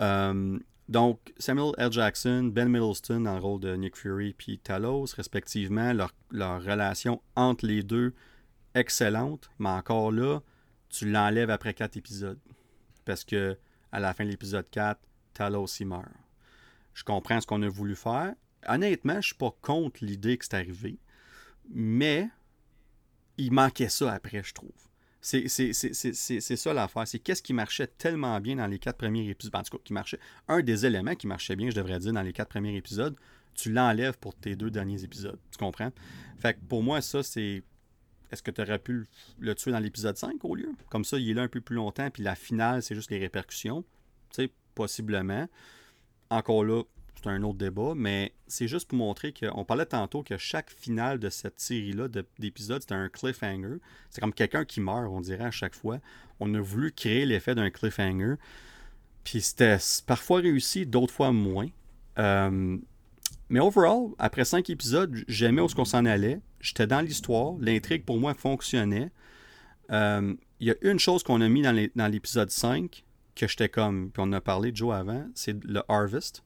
Euh, 0.00 0.58
donc, 0.90 1.32
Samuel 1.38 1.72
L. 1.78 1.90
Jackson, 1.90 2.50
Ben 2.52 2.68
Middleton 2.68 3.20
dans 3.20 3.34
le 3.34 3.40
rôle 3.40 3.60
de 3.60 3.74
Nick 3.74 3.96
Fury 3.96 4.34
puis 4.34 4.58
Talos, 4.58 5.06
respectivement, 5.16 5.94
leur, 5.94 6.12
relation 6.30 7.22
entre 7.36 7.66
les 7.66 7.82
deux, 7.82 8.12
excellente, 8.74 9.50
mais 9.58 9.70
encore 9.70 10.12
là, 10.12 10.40
tu 10.90 11.10
l'enlèves 11.10 11.48
après 11.48 11.72
quatre 11.72 11.96
épisodes. 11.96 12.38
Parce 13.06 13.24
que 13.24 13.56
à 13.92 14.00
la 14.00 14.12
fin 14.12 14.26
de 14.26 14.30
l'épisode 14.30 14.68
4, 14.70 15.00
Talos 15.32 15.66
il 15.80 15.86
meurt. 15.86 16.23
Je 16.94 17.04
comprends 17.04 17.40
ce 17.40 17.46
qu'on 17.46 17.62
a 17.62 17.68
voulu 17.68 17.96
faire. 17.96 18.34
Honnêtement, 18.66 19.20
je 19.20 19.26
suis 19.28 19.34
pas 19.34 19.54
contre 19.60 20.04
l'idée 20.04 20.38
que 20.38 20.44
c'est 20.44 20.54
arrivé. 20.54 20.98
Mais 21.70 22.28
il 23.36 23.52
manquait 23.52 23.88
ça 23.88 24.12
après, 24.12 24.42
je 24.42 24.54
trouve. 24.54 24.70
C'est 25.20 25.48
ça 25.48 26.74
l'affaire. 26.74 27.08
C'est 27.08 27.18
qu'est-ce 27.18 27.42
qui 27.42 27.54
marchait 27.54 27.86
tellement 27.86 28.38
bien 28.40 28.56
dans 28.56 28.66
les 28.66 28.78
quatre 28.78 28.98
premiers 28.98 29.28
épisodes. 29.28 29.54
En 29.56 29.62
tout 29.62 29.76
cas, 29.76 29.82
qui 29.82 29.92
marchait. 29.92 30.20
Un 30.48 30.62
des 30.62 30.86
éléments 30.86 31.14
qui 31.14 31.26
marchait 31.26 31.56
bien, 31.56 31.70
je 31.70 31.74
devrais 31.74 31.98
dire, 31.98 32.12
dans 32.12 32.22
les 32.22 32.32
quatre 32.32 32.50
premiers 32.50 32.76
épisodes, 32.76 33.16
tu 33.54 33.72
l'enlèves 33.72 34.18
pour 34.18 34.34
tes 34.34 34.54
deux 34.54 34.70
derniers 34.70 35.02
épisodes. 35.02 35.38
Tu 35.50 35.58
comprends? 35.58 35.90
Fait 36.38 36.54
que 36.54 36.60
pour 36.68 36.82
moi, 36.82 37.00
ça, 37.00 37.22
c'est. 37.22 37.62
Est-ce 38.30 38.42
que 38.42 38.50
tu 38.50 38.60
aurais 38.60 38.78
pu 38.78 39.06
le 39.38 39.54
tuer 39.54 39.70
dans 39.70 39.78
l'épisode 39.78 40.16
5 40.16 40.44
au 40.44 40.54
lieu? 40.56 40.72
Comme 40.90 41.04
ça, 41.04 41.18
il 41.18 41.30
est 41.30 41.34
là 41.34 41.42
un 41.42 41.48
peu 41.48 41.60
plus 41.60 41.76
longtemps, 41.76 42.10
puis 42.10 42.22
la 42.22 42.34
finale, 42.34 42.82
c'est 42.82 42.94
juste 42.94 43.10
les 43.10 43.18
répercussions. 43.18 43.82
Tu 44.30 44.42
sais, 44.42 44.50
possiblement. 44.74 45.48
Encore 46.30 46.64
là, 46.64 46.82
c'est 47.16 47.28
un 47.30 47.42
autre 47.42 47.58
débat, 47.58 47.92
mais 47.96 48.32
c'est 48.46 48.68
juste 48.68 48.88
pour 48.88 48.98
montrer 48.98 49.32
qu'on 49.32 49.64
parlait 49.64 49.86
tantôt 49.86 50.22
que 50.22 50.36
chaque 50.36 50.70
finale 50.70 51.18
de 51.18 51.30
cette 51.30 51.58
série-là 51.60 52.08
de- 52.08 52.26
d'épisodes, 52.38 52.80
c'était 52.82 52.94
un 52.94 53.08
cliffhanger. 53.08 53.76
C'est 54.10 54.20
comme 54.20 54.32
quelqu'un 54.34 54.64
qui 54.64 54.80
meurt, 54.80 55.08
on 55.10 55.20
dirait, 55.20 55.44
à 55.44 55.50
chaque 55.50 55.74
fois. 55.74 55.98
On 56.40 56.52
a 56.54 56.60
voulu 56.60 56.92
créer 56.92 57.24
l'effet 57.26 57.54
d'un 57.54 57.70
cliffhanger. 57.70 58.34
Puis 59.24 59.40
c'était 59.40 59.78
parfois 60.06 60.40
réussi, 60.40 60.84
d'autres 60.86 61.12
fois 61.14 61.32
moins. 61.32 61.68
Euh, 62.18 62.76
mais 63.48 63.60
overall, 63.60 64.08
après 64.18 64.44
cinq 64.44 64.68
épisodes, 64.70 65.24
j'aimais 65.28 65.62
où 65.62 65.68
ce 65.68 65.74
qu'on 65.74 65.84
s'en 65.84 66.04
allait. 66.04 66.40
J'étais 66.60 66.86
dans 66.86 67.00
l'histoire. 67.00 67.54
L'intrigue, 67.60 68.04
pour 68.04 68.18
moi, 68.18 68.34
fonctionnait. 68.34 69.10
Euh, 69.90 70.34
Il 70.60 70.68
y 70.68 70.70
a 70.70 70.74
une 70.82 70.98
chose 70.98 71.22
qu'on 71.22 71.40
a 71.42 71.48
mis 71.48 71.62
dans 71.62 72.08
l'épisode 72.10 72.50
5 72.50 73.04
que 73.34 73.48
j'étais 73.48 73.68
comme, 73.68 74.10
puis 74.10 74.20
on 74.20 74.26
en 74.26 74.32
a 74.34 74.40
parlé, 74.40 74.70
Joe, 74.74 74.94
avant, 74.94 75.26
c'est 75.34 75.62
le 75.64 75.82
Harvest. 75.88 76.42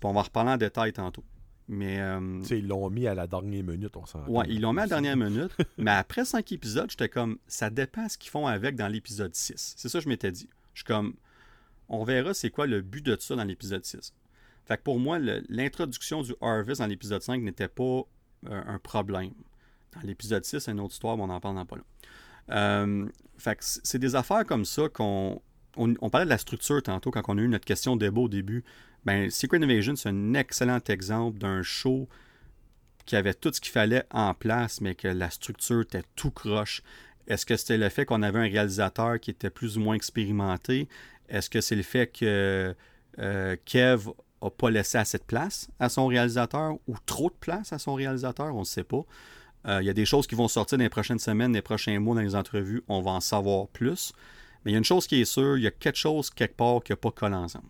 Puis 0.00 0.08
on 0.08 0.12
va 0.12 0.20
en 0.20 0.22
reparler 0.22 0.52
en 0.52 0.56
détail 0.56 0.92
tantôt. 0.92 1.24
Mais 1.68 2.00
euh, 2.00 2.40
Tu 2.40 2.46
sais, 2.46 2.58
ils 2.58 2.66
l'ont 2.66 2.90
mis 2.90 3.06
à 3.06 3.14
la 3.14 3.26
dernière 3.26 3.62
minute, 3.62 3.96
on 3.96 4.04
s'en 4.04 4.26
Ouais, 4.26 4.44
ils 4.48 4.60
l'ont 4.60 4.72
mis 4.72 4.80
à 4.80 4.82
la 4.82 4.88
dernière 4.88 5.16
minute, 5.16 5.52
mais 5.78 5.92
après 5.92 6.24
cinq 6.24 6.50
épisodes, 6.50 6.90
j'étais 6.90 7.08
comme, 7.08 7.38
ça 7.46 7.70
dépend 7.70 8.08
ce 8.08 8.18
qu'ils 8.18 8.30
font 8.30 8.46
avec 8.46 8.74
dans 8.74 8.88
l'épisode 8.88 9.34
6. 9.34 9.74
C'est 9.76 9.88
ça 9.88 9.98
que 9.98 10.04
je 10.04 10.08
m'étais 10.08 10.32
dit. 10.32 10.48
Je 10.74 10.80
suis 10.80 10.86
comme, 10.86 11.14
on 11.88 12.02
verra 12.04 12.34
c'est 12.34 12.50
quoi 12.50 12.66
le 12.66 12.80
but 12.80 13.04
de 13.04 13.16
ça 13.20 13.36
dans 13.36 13.44
l'épisode 13.44 13.84
6. 13.84 14.12
Fait 14.64 14.76
que 14.76 14.82
pour 14.82 14.98
moi, 14.98 15.18
l'introduction 15.48 16.22
du 16.22 16.34
Harvest 16.40 16.80
dans 16.80 16.86
l'épisode 16.86 17.22
5 17.22 17.42
n'était 17.42 17.68
pas 17.68 18.02
euh, 18.48 18.62
un 18.66 18.78
problème. 18.78 19.32
Dans 19.94 20.00
l'épisode 20.02 20.44
6, 20.44 20.60
c'est 20.60 20.70
une 20.70 20.80
autre 20.80 20.94
histoire, 20.94 21.16
mais 21.16 21.24
on 21.24 21.28
n'en 21.28 21.40
parle 21.40 21.56
dans 21.56 21.66
pas 21.66 21.76
là. 21.76 21.82
Euh, 22.50 23.08
fait 23.38 23.56
que 23.56 23.64
c'est 23.64 23.98
des 23.98 24.14
affaires 24.14 24.44
comme 24.44 24.64
ça 24.64 24.88
qu'on. 24.88 25.40
On, 25.80 26.10
parlait 26.10 26.26
de 26.26 26.30
la 26.30 26.38
structure 26.38 26.82
tantôt 26.82 27.10
quand 27.10 27.22
on 27.28 27.38
a 27.38 27.40
eu 27.40 27.48
notre 27.48 27.64
question 27.64 27.96
de 27.96 28.08
au 28.08 28.28
début. 28.28 28.64
Ben, 29.06 29.30
Secret 29.30 29.62
Invasion, 29.62 29.96
c'est 29.96 30.10
un 30.10 30.34
excellent 30.34 30.80
exemple 30.88 31.38
d'un 31.38 31.62
show 31.62 32.06
qui 33.06 33.16
avait 33.16 33.32
tout 33.32 33.50
ce 33.52 33.60
qu'il 33.60 33.72
fallait 33.72 34.04
en 34.10 34.34
place, 34.34 34.82
mais 34.82 34.94
que 34.94 35.08
la 35.08 35.30
structure 35.30 35.80
était 35.80 36.04
tout 36.16 36.30
croche. 36.30 36.82
Est-ce 37.26 37.46
que 37.46 37.56
c'était 37.56 37.78
le 37.78 37.88
fait 37.88 38.04
qu'on 38.04 38.22
avait 38.22 38.38
un 38.38 38.50
réalisateur 38.50 39.18
qui 39.18 39.30
était 39.30 39.48
plus 39.48 39.78
ou 39.78 39.80
moins 39.80 39.94
expérimenté? 39.94 40.86
Est-ce 41.30 41.48
que 41.48 41.62
c'est 41.62 41.76
le 41.76 41.82
fait 41.82 42.08
que 42.08 42.74
euh, 43.18 43.56
Kev 43.64 44.10
n'a 44.42 44.50
pas 44.50 44.70
laissé 44.70 44.98
assez 44.98 45.16
de 45.16 45.24
place 45.24 45.68
à 45.78 45.88
son 45.88 46.06
réalisateur 46.08 46.74
ou 46.88 46.96
trop 47.06 47.30
de 47.30 47.36
place 47.40 47.72
à 47.72 47.78
son 47.78 47.94
réalisateur? 47.94 48.54
On 48.54 48.60
ne 48.60 48.64
sait 48.64 48.84
pas. 48.84 49.04
Euh, 49.66 49.78
Il 49.80 49.86
y 49.86 49.90
a 49.90 49.94
des 49.94 50.04
choses 50.04 50.26
qui 50.26 50.34
vont 50.34 50.48
sortir 50.48 50.76
dans 50.76 50.84
les 50.84 50.90
prochaines 50.90 51.18
semaines, 51.18 51.54
les 51.54 51.62
prochains 51.62 51.98
mois 52.00 52.14
dans 52.14 52.20
les 52.20 52.34
entrevues. 52.34 52.82
On 52.88 53.00
va 53.00 53.12
en 53.12 53.20
savoir 53.20 53.68
plus. 53.68 54.12
Mais 54.64 54.72
il 54.72 54.74
y 54.74 54.76
a 54.76 54.78
une 54.78 54.84
chose 54.84 55.06
qui 55.06 55.20
est 55.20 55.24
sûre, 55.24 55.56
il 55.56 55.62
y 55.62 55.66
a 55.66 55.70
quelque 55.70 55.96
chose 55.96 56.30
quelque 56.30 56.56
part 56.56 56.82
qui 56.82 56.92
n'a 56.92 56.96
pas 56.96 57.10
collé 57.10 57.34
ensemble. 57.34 57.68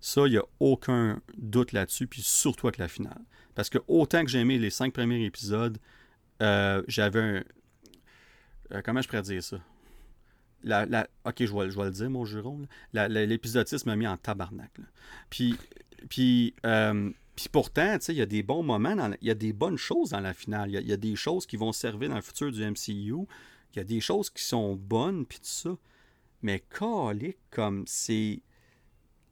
Ça, 0.00 0.26
il 0.26 0.30
n'y 0.32 0.36
a 0.38 0.44
aucun 0.60 1.20
doute 1.36 1.72
là-dessus, 1.72 2.06
puis 2.06 2.22
surtout 2.22 2.68
avec 2.68 2.78
la 2.78 2.88
finale. 2.88 3.20
Parce 3.54 3.68
que 3.70 3.78
autant 3.88 4.22
que 4.24 4.30
j'ai 4.30 4.38
aimé 4.38 4.58
les 4.58 4.70
cinq 4.70 4.92
premiers 4.92 5.24
épisodes, 5.24 5.78
euh, 6.42 6.82
j'avais 6.86 7.20
un. 7.20 7.44
euh, 8.72 8.82
comment 8.84 9.02
je 9.02 9.08
pourrais 9.08 9.22
dire 9.22 9.42
ça? 9.42 9.58
La, 10.62 10.86
la- 10.86 11.08
ok, 11.24 11.34
je 11.44 11.52
vais, 11.54 11.70
je 11.70 11.76
vais 11.76 11.84
le 11.84 11.90
dire, 11.90 12.10
mon 12.10 12.24
juron. 12.24 12.66
6 12.94 13.86
m'a 13.86 13.96
mis 13.96 14.06
en 14.06 14.16
tabarnak. 14.16 14.72
Puis, 15.30 15.56
puis, 16.08 16.54
euh, 16.66 17.10
pourtant, 17.52 17.96
il 18.08 18.14
y 18.14 18.22
a 18.22 18.26
des 18.26 18.42
bons 18.42 18.62
moments, 18.62 19.10
il 19.20 19.26
y 19.28 19.30
a 19.30 19.34
des 19.34 19.52
bonnes 19.52 19.76
choses 19.76 20.10
dans 20.10 20.20
la 20.20 20.34
finale. 20.34 20.70
Il 20.70 20.80
y 20.80 20.88
y, 20.88 20.92
a 20.92 20.96
des 20.96 21.16
choses 21.16 21.46
qui 21.46 21.56
vont 21.56 21.72
servir 21.72 22.08
dans 22.08 22.16
le 22.16 22.22
futur 22.22 22.50
du 22.50 22.62
MCU. 22.64 23.26
Il 23.74 23.76
y 23.76 23.80
a 23.80 23.84
des 23.84 24.00
choses 24.00 24.30
qui 24.30 24.42
sont 24.42 24.74
bonnes, 24.74 25.26
puis 25.26 25.38
tout 25.38 25.44
ça. 25.46 25.70
Mais 26.42 26.60
calique, 26.60 27.38
comme 27.50 27.84
c'est. 27.86 28.40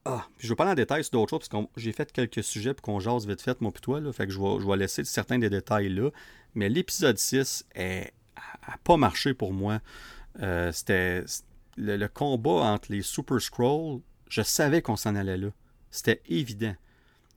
Ah, 0.05 0.27
puis 0.39 0.47
je 0.47 0.53
vais 0.53 0.57
parler 0.57 0.73
en 0.73 0.77
détail 0.77 1.03
sur 1.03 1.13
d'autres 1.13 1.31
choses, 1.31 1.49
parce 1.49 1.65
que 1.65 1.71
j'ai 1.81 1.93
fait 1.93 2.13
quelques 2.13 2.45
sujets 2.45 2.75
pour 2.75 2.83
qu'on 2.83 3.01
jase 3.01 3.27
vite 3.27 3.43
fait, 3.43 3.61
moi 3.61 3.73
puis 3.73 3.93
là, 4.01 4.13
fait 4.13 4.27
que 4.27 4.33
je 4.33 4.41
vais, 4.41 4.77
laisser 4.77 5.03
certains 5.05 5.39
des 5.39 5.51
détails 5.51 5.89
là. 5.89 6.11
Mais 6.55 6.69
l'épisode 6.69 7.19
6 7.19 7.67
n'a 7.77 8.77
pas 8.85 8.97
marché 8.97 9.35
pour 9.35 9.53
moi. 9.53 9.81
Euh, 10.41 10.71
C'était 10.71 11.25
le, 11.77 12.07
combat 12.07 12.73
entre 12.73 12.93
les 12.93 13.03
Super 13.03 13.41
Scrolls, 13.41 14.01
je 14.29 14.43
savais 14.43 14.83
qu'on 14.83 14.97
s'en 14.97 15.15
allait 15.15 15.37
là. 15.37 15.49
C'était 15.91 16.23
évident. 16.27 16.75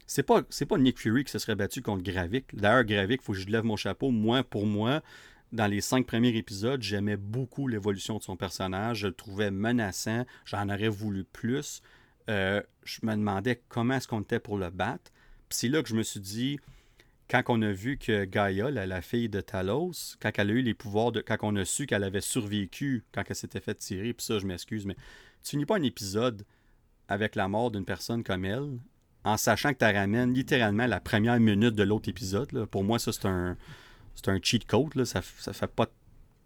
C'est 0.05 0.23
pas, 0.23 0.41
pas 0.41 0.77
Nick 0.77 0.99
Fury 0.99 1.23
qui 1.23 1.31
se 1.31 1.39
serait 1.39 1.55
battu 1.55 1.81
contre 1.81 2.03
Gravik. 2.03 2.55
D'ailleurs, 2.55 2.83
Gravik, 2.83 3.21
il 3.21 3.23
faut 3.23 3.33
que 3.33 3.39
je 3.39 3.47
lève 3.47 3.63
mon 3.63 3.75
chapeau. 3.75 4.09
Moi, 4.09 4.43
pour 4.43 4.65
moi, 4.65 5.01
dans 5.51 5.67
les 5.67 5.81
cinq 5.81 6.05
premiers 6.05 6.35
épisodes, 6.35 6.81
j'aimais 6.81 7.17
beaucoup 7.17 7.67
l'évolution 7.67 8.17
de 8.17 8.23
son 8.23 8.35
personnage. 8.35 8.99
Je 8.99 9.07
le 9.07 9.13
trouvais 9.13 9.51
menaçant. 9.51 10.25
J'en 10.45 10.69
aurais 10.69 10.89
voulu 10.89 11.23
plus. 11.23 11.81
Euh, 12.29 12.61
je 12.83 12.99
me 13.03 13.13
demandais 13.13 13.61
comment 13.67 13.95
est-ce 13.95 14.07
qu'on 14.07 14.21
était 14.21 14.39
pour 14.39 14.57
le 14.57 14.69
battre. 14.69 15.11
Puis 15.47 15.57
c'est 15.57 15.69
là 15.69 15.81
que 15.81 15.89
je 15.89 15.95
me 15.95 16.03
suis 16.03 16.19
dit, 16.19 16.59
quand 17.29 17.41
on 17.47 17.61
a 17.61 17.71
vu 17.71 17.97
que 17.97 18.25
Gaïa, 18.25 18.69
la, 18.69 18.85
la 18.85 19.01
fille 19.01 19.29
de 19.29 19.41
Talos, 19.41 20.15
quand 20.21 20.31
elle 20.37 20.49
a 20.49 20.53
eu 20.53 20.61
les 20.61 20.75
pouvoirs, 20.75 21.11
quand 21.25 21.37
on 21.41 21.55
a 21.55 21.65
su 21.65 21.87
qu'elle 21.87 22.03
avait 22.03 22.21
survécu 22.21 23.03
quand 23.11 23.23
elle 23.27 23.35
s'était 23.35 23.59
fait 23.59 23.75
tirer, 23.75 24.13
puis 24.13 24.25
ça, 24.25 24.37
je 24.37 24.45
m'excuse, 24.45 24.85
mais 24.85 24.95
tu 25.43 25.51
finis 25.51 25.65
pas 25.65 25.77
un 25.77 25.83
épisode 25.83 26.45
avec 27.07 27.35
la 27.35 27.47
mort 27.47 27.71
d'une 27.71 27.85
personne 27.85 28.23
comme 28.23 28.45
elle, 28.45 28.77
en 29.23 29.37
sachant 29.37 29.73
que 29.73 29.79
tu 29.79 29.85
ramènes 29.85 30.33
littéralement 30.33 30.85
la 30.85 30.99
première 30.99 31.39
minute 31.39 31.75
de 31.75 31.83
l'autre 31.83 32.09
épisode. 32.09 32.65
Pour 32.65 32.83
moi, 32.83 32.99
ça, 32.99 33.11
c'est 33.11 33.25
un 33.25 33.57
c'est 34.23 34.29
un 34.31 34.39
cheat 34.41 34.65
code, 34.65 34.95
là, 34.95 35.05
ça, 35.05 35.21
ça 35.39 35.53
fait 35.53 35.67
pas. 35.67 35.87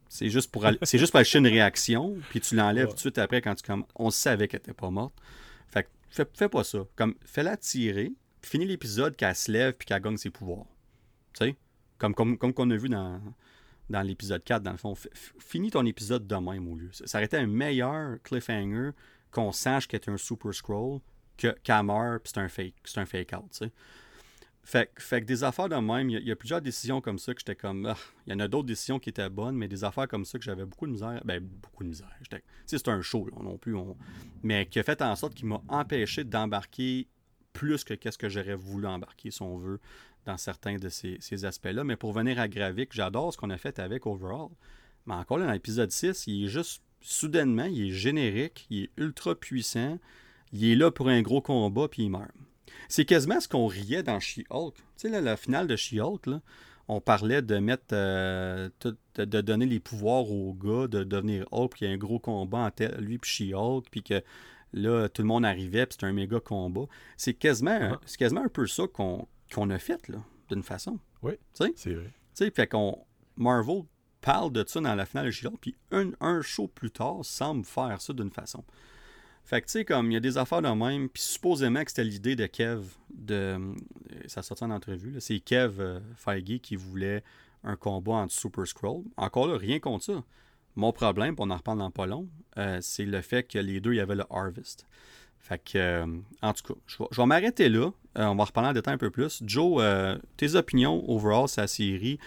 C'est 0.09 0.29
juste 0.29 0.51
pour 0.51 0.65
aller- 0.65 0.77
c'est 0.83 0.99
juste 0.99 1.11
pour 1.11 1.19
acheter 1.21 1.39
une 1.39 1.47
réaction, 1.47 2.15
puis 2.29 2.39
tu 2.39 2.55
l'enlèves 2.55 2.85
Ouais. 2.85 2.89
tout 2.91 2.95
de 2.95 2.99
suite 2.99 3.17
après 3.17 3.41
quand 3.41 3.55
tu 3.55 3.63
commences. 3.63 3.87
On 3.95 4.11
savait 4.11 4.47
qu'elle 4.47 4.59
était 4.59 4.73
pas 4.73 4.89
morte. 4.91 5.13
Fait 5.69 5.83
que 5.83 5.89
fais, 6.09 6.25
fais 6.35 6.49
pas 6.49 6.63
ça. 6.63 6.85
Comme 6.95 7.15
fais-la 7.25 7.57
tirer, 7.57 8.11
puis 8.41 8.51
finis 8.51 8.65
l'épisode 8.67 9.15
qu'elle 9.15 9.35
se 9.35 9.51
lève 9.51 9.73
puis 9.73 9.85
qu'elle 9.87 10.01
gagne 10.01 10.17
ses 10.17 10.29
pouvoirs. 10.29 10.67
Tu 11.33 11.45
sais? 11.45 11.55
Comme, 11.97 12.13
comme, 12.13 12.37
comme 12.37 12.53
qu'on 12.53 12.69
a 12.69 12.75
vu 12.77 12.89
dans, 12.89 13.19
dans 13.89 14.01
l'épisode 14.01 14.43
4, 14.43 14.61
dans 14.61 14.71
le 14.71 14.77
fond. 14.77 14.93
F- 14.93 15.07
finis 15.39 15.71
ton 15.71 15.85
épisode 15.85 16.27
de 16.27 16.35
même 16.35 16.67
au 16.67 16.75
lieu. 16.75 16.89
Ça, 16.91 17.07
ça 17.07 17.17
aurait 17.17 17.25
été 17.25 17.37
un 17.37 17.47
meilleur 17.47 18.21
cliffhanger 18.23 18.91
qu'on 19.31 19.51
sache 19.51 19.87
qu'elle 19.87 20.01
est 20.01 20.09
un 20.09 20.17
super 20.17 20.53
scroll 20.53 20.99
que 21.37 21.47
qu'elle 21.63 21.81
meurt 21.83 22.21
puis 22.23 22.31
c'est 22.35 22.39
un 22.41 22.49
fake, 22.49 22.75
c'est 22.83 22.99
un 22.99 23.07
fake 23.07 23.31
out, 23.35 23.49
tu 23.51 23.65
sais. 23.65 23.71
Fait, 24.66 24.90
que- 24.95 25.19
des 25.25 25.43
affaires 25.43 25.67
de 25.67 25.75
même, 25.75 26.09
il 26.09 26.25
y, 26.25 26.32
a- 26.32 26.35
plusieurs 26.38 26.61
décisions 26.61 27.01
comme 27.01 27.19
ça 27.19 27.33
que 27.33 27.40
j'étais 27.42 27.56
comme. 27.56 27.85
ah, 27.85 27.98
il 28.25 28.32
y 28.32 28.35
en 28.35 28.40
a 28.40 28.48
d'autres 28.48 28.67
décisions 28.67 28.98
qui 28.98 29.09
étaient 29.09 29.30
bonnes, 29.30 29.58
mais 29.58 29.67
des 29.67 29.83
affaires 29.83 30.08
comme 30.08 30.24
ça 30.24 30.38
que 30.40 30.43
j'avais 30.45 30.66
beaucoup 30.66 30.88
de 30.88 30.92
misère. 30.92 31.22
Ben, 31.25 31.43
beaucoup 31.43 31.83
de 31.83 31.90
misère. 31.90 32.09
C'est 32.66 32.88
un 32.88 33.01
show, 33.01 33.25
là, 33.27 33.42
non 33.43 33.58
plus. 33.58 33.75
on- 33.75 33.98
mais 34.42 34.66
qui 34.66 34.80
a 34.80 34.83
fait 34.83 35.01
en 35.01 35.16
sorte 35.17 35.33
qu'il 35.33 35.48
m'a 35.48 35.61
empêché 35.67 36.24
d'embarquer 36.24 37.08
plus 37.51 37.83
que 37.83 37.93
qu'est-ce 37.93 38.17
que 38.17 38.30
j'aurais 38.30 38.56
voulu 38.56 38.88
embarquer, 38.88 39.32
si 39.32 39.42
on 39.42 39.58
veut, 39.58 39.80
dans 40.25 40.38
certains 40.38 40.77
de 40.77 40.88
ces, 40.90 41.17
ces 41.19 41.43
aspects-là. 41.45 41.83
Mais 41.83 41.98
pour 41.98 42.14
venir 42.14 42.40
à 42.40 42.48
Gravik, 42.48 42.93
j'adore 42.93 43.33
ce 43.33 43.38
qu'on 43.38 43.50
a 43.50 43.58
fait 43.58 43.77
avec 43.80 44.06
Overall. 44.08 44.48
Mais 45.06 45.14
encore 45.16 45.38
là, 45.40 45.45
dans 45.48 45.51
l'épisode 45.51 45.92
6, 45.92 46.24
il 46.27 46.45
est 46.45 46.48
juste 46.48 46.82
soudainement, 47.01 47.66
il 47.66 47.90
est 47.90 47.92
générique, 47.92 48.66
il 48.69 48.83
est 48.85 48.90
ultra 48.95 49.35
puissant, 49.35 50.00
il 50.53 50.64
est 50.66 50.75
là 50.75 50.90
pour 50.90 51.09
un 51.09 51.22
gros 51.22 51.42
combat, 51.42 51.90
puis 51.90 52.03
il 52.03 52.09
meurt. 52.09 52.32
C'est 52.89 53.05
quasiment 53.05 53.39
ce 53.39 53.47
qu'on 53.47 53.67
riait 53.67 54.03
dans 54.03 54.19
She-Hulk. 54.19 54.75
Tu 54.75 54.83
sais, 54.97 55.09
là, 55.09 55.21
la 55.21 55.37
finale 55.37 55.67
de 55.67 55.75
She-Hulk, 55.75 56.27
là, 56.27 56.41
on 56.87 56.99
parlait 57.01 57.41
de 57.41 57.57
mettre 57.59 57.93
euh, 57.93 58.69
de, 58.81 59.25
de 59.25 59.41
donner 59.41 59.65
les 59.65 59.79
pouvoirs 59.79 60.29
au 60.29 60.53
gars, 60.53 60.87
de 60.87 61.03
devenir 61.03 61.45
Hulk, 61.51 61.71
puis 61.71 61.79
qu'il 61.79 61.87
y 61.87 61.91
a 61.91 61.93
un 61.93 61.97
gros 61.97 62.19
combat 62.19 62.59
entre 62.59 62.99
lui 62.99 63.15
et 63.15 63.19
She-Hulk, 63.21 63.85
puis 63.89 64.03
que 64.03 64.21
là, 64.73 65.07
tout 65.07 65.21
le 65.21 65.27
monde 65.27 65.45
arrivait, 65.45 65.85
puis 65.85 65.93
c'était 65.93 66.07
un 66.07 66.13
méga 66.13 66.39
combat. 66.39 66.85
C'est 67.17 67.33
quasiment, 67.33 67.77
Uh-huh. 67.79 67.99
c'est 68.05 68.17
quasiment 68.17 68.43
un 68.43 68.49
peu 68.49 68.67
ça 68.67 68.83
qu'on 68.87 69.27
qu'on 69.53 69.69
a 69.69 69.77
fait, 69.77 70.07
là, 70.07 70.17
d'une 70.49 70.63
façon. 70.63 70.97
Oui. 71.21 71.33
C'est 71.53 71.93
vrai. 71.93 72.11
Tu 72.35 72.45
sais, 72.45 72.51
fait 72.51 72.67
qu'on. 72.67 73.05
Marvel 73.37 73.83
parle 74.21 74.51
de 74.51 74.63
ça 74.67 74.79
dans 74.81 74.95
la 74.95 75.05
finale 75.05 75.27
de 75.27 75.31
She-Hulk, 75.31 75.57
puis 75.61 75.75
un, 75.91 76.11
un 76.21 76.41
show 76.41 76.67
plus 76.67 76.91
tard 76.91 77.19
semble 77.23 77.63
faire 77.65 78.01
ça 78.01 78.13
d'une 78.13 78.31
façon. 78.31 78.63
Fait 79.45 79.61
que, 79.61 79.65
tu 79.65 79.73
sais, 79.73 79.85
comme 79.85 80.09
il 80.09 80.13
y 80.13 80.17
a 80.17 80.22
des 80.22 80.38
affaires 80.38 80.61
de 80.61 80.69
même, 80.69 81.09
puis 81.09 81.22
supposément 81.22 81.83
que 81.83 81.91
c'était 81.91 82.05
l'idée 82.05 82.35
de 82.35 82.45
Kev, 82.45 82.83
de. 83.13 83.35
euh, 83.35 83.73
Ça 84.27 84.41
sortit 84.41 84.63
en 84.63 84.72
entrevue, 84.72 85.15
c'est 85.19 85.39
Kev 85.39 85.81
euh, 85.81 85.99
Feige 86.15 86.59
qui 86.61 86.75
voulait 86.77 87.23
un 87.63 87.75
combat 87.75 88.13
entre 88.13 88.33
Super 88.33 88.65
Scroll. 88.65 89.03
Encore 89.17 89.47
là, 89.47 89.57
rien 89.57 89.80
contre 89.80 90.05
ça. 90.05 90.23
Mon 90.75 90.91
problème, 90.93 91.35
puis 91.35 91.45
on 91.45 91.51
en 91.51 91.57
reparle 91.57 91.80
dans 91.80 91.91
pas 91.91 92.05
long, 92.07 92.27
euh, 92.57 92.80
c'est 92.81 93.05
le 93.05 93.22
fait 93.22 93.43
que 93.43 93.59
les 93.59 93.80
deux, 93.80 93.93
il 93.93 93.97
y 93.97 93.99
avait 93.99 94.15
le 94.15 94.25
Harvest. 94.30 94.88
Fait 95.39 95.61
que, 95.61 96.03
en 96.41 96.53
tout 96.53 96.73
cas, 96.73 96.80
je 96.88 97.22
vais, 97.22 97.25
m'arrêter 97.25 97.67
là. 97.67 97.91
On 98.15 98.35
va 98.35 98.45
reparler 98.45 98.69
en 98.69 98.73
détail 98.73 98.93
un 98.93 98.97
peu 98.97 99.11
plus. 99.11 99.43
Joe, 99.45 99.83
tes 100.38 100.55
opinions 100.55 101.03
overall 101.09 101.49
sur 101.49 101.61
la 101.61 101.67
série, 101.67 102.17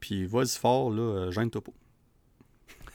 puis 0.00 0.24
vas-y 0.24 0.58
fort, 0.58 0.90
là, 0.90 1.30
gêne-toi. 1.30 1.62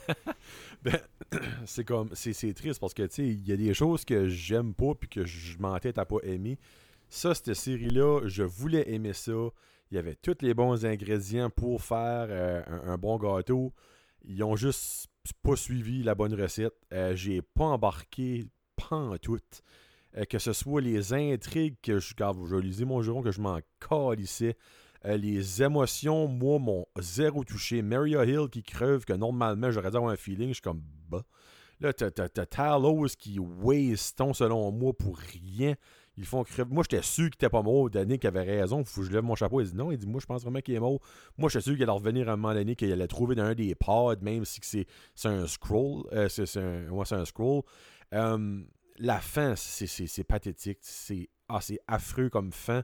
C'est 1.66 1.84
comme 1.84 2.10
c'est 2.14 2.54
triste 2.54 2.80
parce 2.80 2.94
que 2.94 3.04
tu 3.04 3.16
sais 3.16 3.28
il 3.28 3.48
y 3.48 3.52
a 3.52 3.58
des 3.58 3.74
choses 3.74 4.06
que 4.06 4.28
j'aime 4.28 4.74
pas 4.74 4.94
puis 4.94 5.10
que 5.10 5.26
je 5.26 5.58
m'entête 5.58 5.98
à 5.98 6.06
pas 6.06 6.18
aimer. 6.24 6.60
Ça 7.10 7.34
cette 7.34 7.54
série 7.54 7.90
là 7.90 8.22
je 8.26 8.44
voulais 8.44 8.92
aimer 8.94 9.14
ça. 9.14 9.32
Il 9.92 9.96
y 9.96 9.98
avait 9.98 10.16
tous 10.16 10.38
les 10.42 10.54
bons 10.54 10.86
ingrédients 10.86 11.50
pour 11.50 11.82
faire 11.82 12.28
euh, 12.30 12.62
un, 12.86 12.98
bon 12.98 13.18
gâteau. 13.18 13.74
Ils 14.26 14.44
ont 14.44 14.56
juste 14.56 15.08
pas 15.44 15.56
suivi 15.56 16.04
la 16.04 16.16
bonne 16.16 16.34
recette. 16.34 16.74
Euh, 16.92 17.16
j'ai 17.16 17.42
pas 17.42 17.66
embarqué 17.66 18.46
pas 18.76 19.18
tout 19.22 19.40
Euh, 20.18 20.26
que 20.26 20.40
ce 20.40 20.54
soit 20.54 20.82
les 20.82 21.14
intrigues 21.14 21.78
que 21.82 22.00
je 22.00 22.14
quand 22.16 22.46
je 22.46 22.56
lisais 22.56 22.86
mon 22.86 23.02
juron 23.02 23.22
que 23.22 23.32
je 23.32 23.42
m'en 23.42 23.60
calissais 23.80 24.56
les 25.06 25.62
émotions, 25.64 26.28
moi, 26.28 26.60
m'ont 26.60 26.86
zéro 27.00 27.44
touché. 27.44 27.82
Maria 27.82 28.26
Hill 28.26 28.48
qui 28.52 28.64
creuve, 28.64 29.06
que 29.06 29.14
normalement, 29.14 29.72
j'aurais 29.72 29.92
dû 29.92 29.98
avoir 29.98 30.12
un 30.14 30.18
feeling, 30.18 30.50
je 30.50 30.54
suis 30.54 30.62
comme 30.62 30.82
bas. 31.10 31.26
Là, 31.80 31.92
t'as, 31.92 32.30
Talos 32.30 33.10
qui 33.18 33.40
waste 33.40 34.22
selon 34.34 34.72
moi, 34.72 34.94
pour 34.94 35.18
rien. 35.18 35.76
Ils 36.16 36.26
font 36.26 36.44
crever. 36.44 36.72
Moi, 36.72 36.84
j'étais 36.90 37.02
sûr 37.02 37.26
qu'il 37.26 37.36
était 37.36 37.50
pas 37.50 37.62
mort. 37.62 37.90
Danick 37.90 38.24
avait 38.26 38.44
raison. 38.44 38.84
Faut 38.86 39.02
que 39.02 39.08
je 39.08 39.12
lève 39.12 39.24
mon 39.24 39.36
chapeau. 39.36 39.62
Il 39.62 39.70
dit 39.70 39.76
non. 39.76 39.92
Il 39.92 39.98
dit 39.98 40.08
Moi, 40.08 40.22
je 40.22 40.26
pense 40.28 40.44
vraiment 40.44 40.62
qu'il 40.62 40.76
est 40.76 40.80
mort. 40.80 41.00
Moi, 41.38 41.50
j'étais 41.50 41.64
sûr 41.64 41.74
qu'il 41.74 41.84
allait 41.84 41.92
revenir 41.92 42.30
à 42.30 42.34
un 42.34 42.36
moment 42.38 42.54
donné, 42.54 42.76
qu'il 42.76 42.92
allait 42.92 43.08
trouver 43.08 43.36
dans 43.36 43.44
un 43.44 43.56
des 43.56 43.74
pods, 43.76 44.22
même 44.22 44.46
si 44.46 44.60
c'est, 44.62 45.28
un 45.28 45.48
scroll. 45.48 46.04
Euh, 46.14 46.30
c'est, 46.30 46.58
un, 46.58 46.88
un 46.92 47.26
scroll. 47.26 47.64
Euh, 48.14 48.62
la 48.98 49.20
fin, 49.20 49.56
c'est, 49.56 50.24
pathétique. 50.24 50.78
C'est, 50.82 51.30
ah, 51.50 51.60
affreux 51.88 52.30
comme 52.30 52.52
fin. 52.52 52.84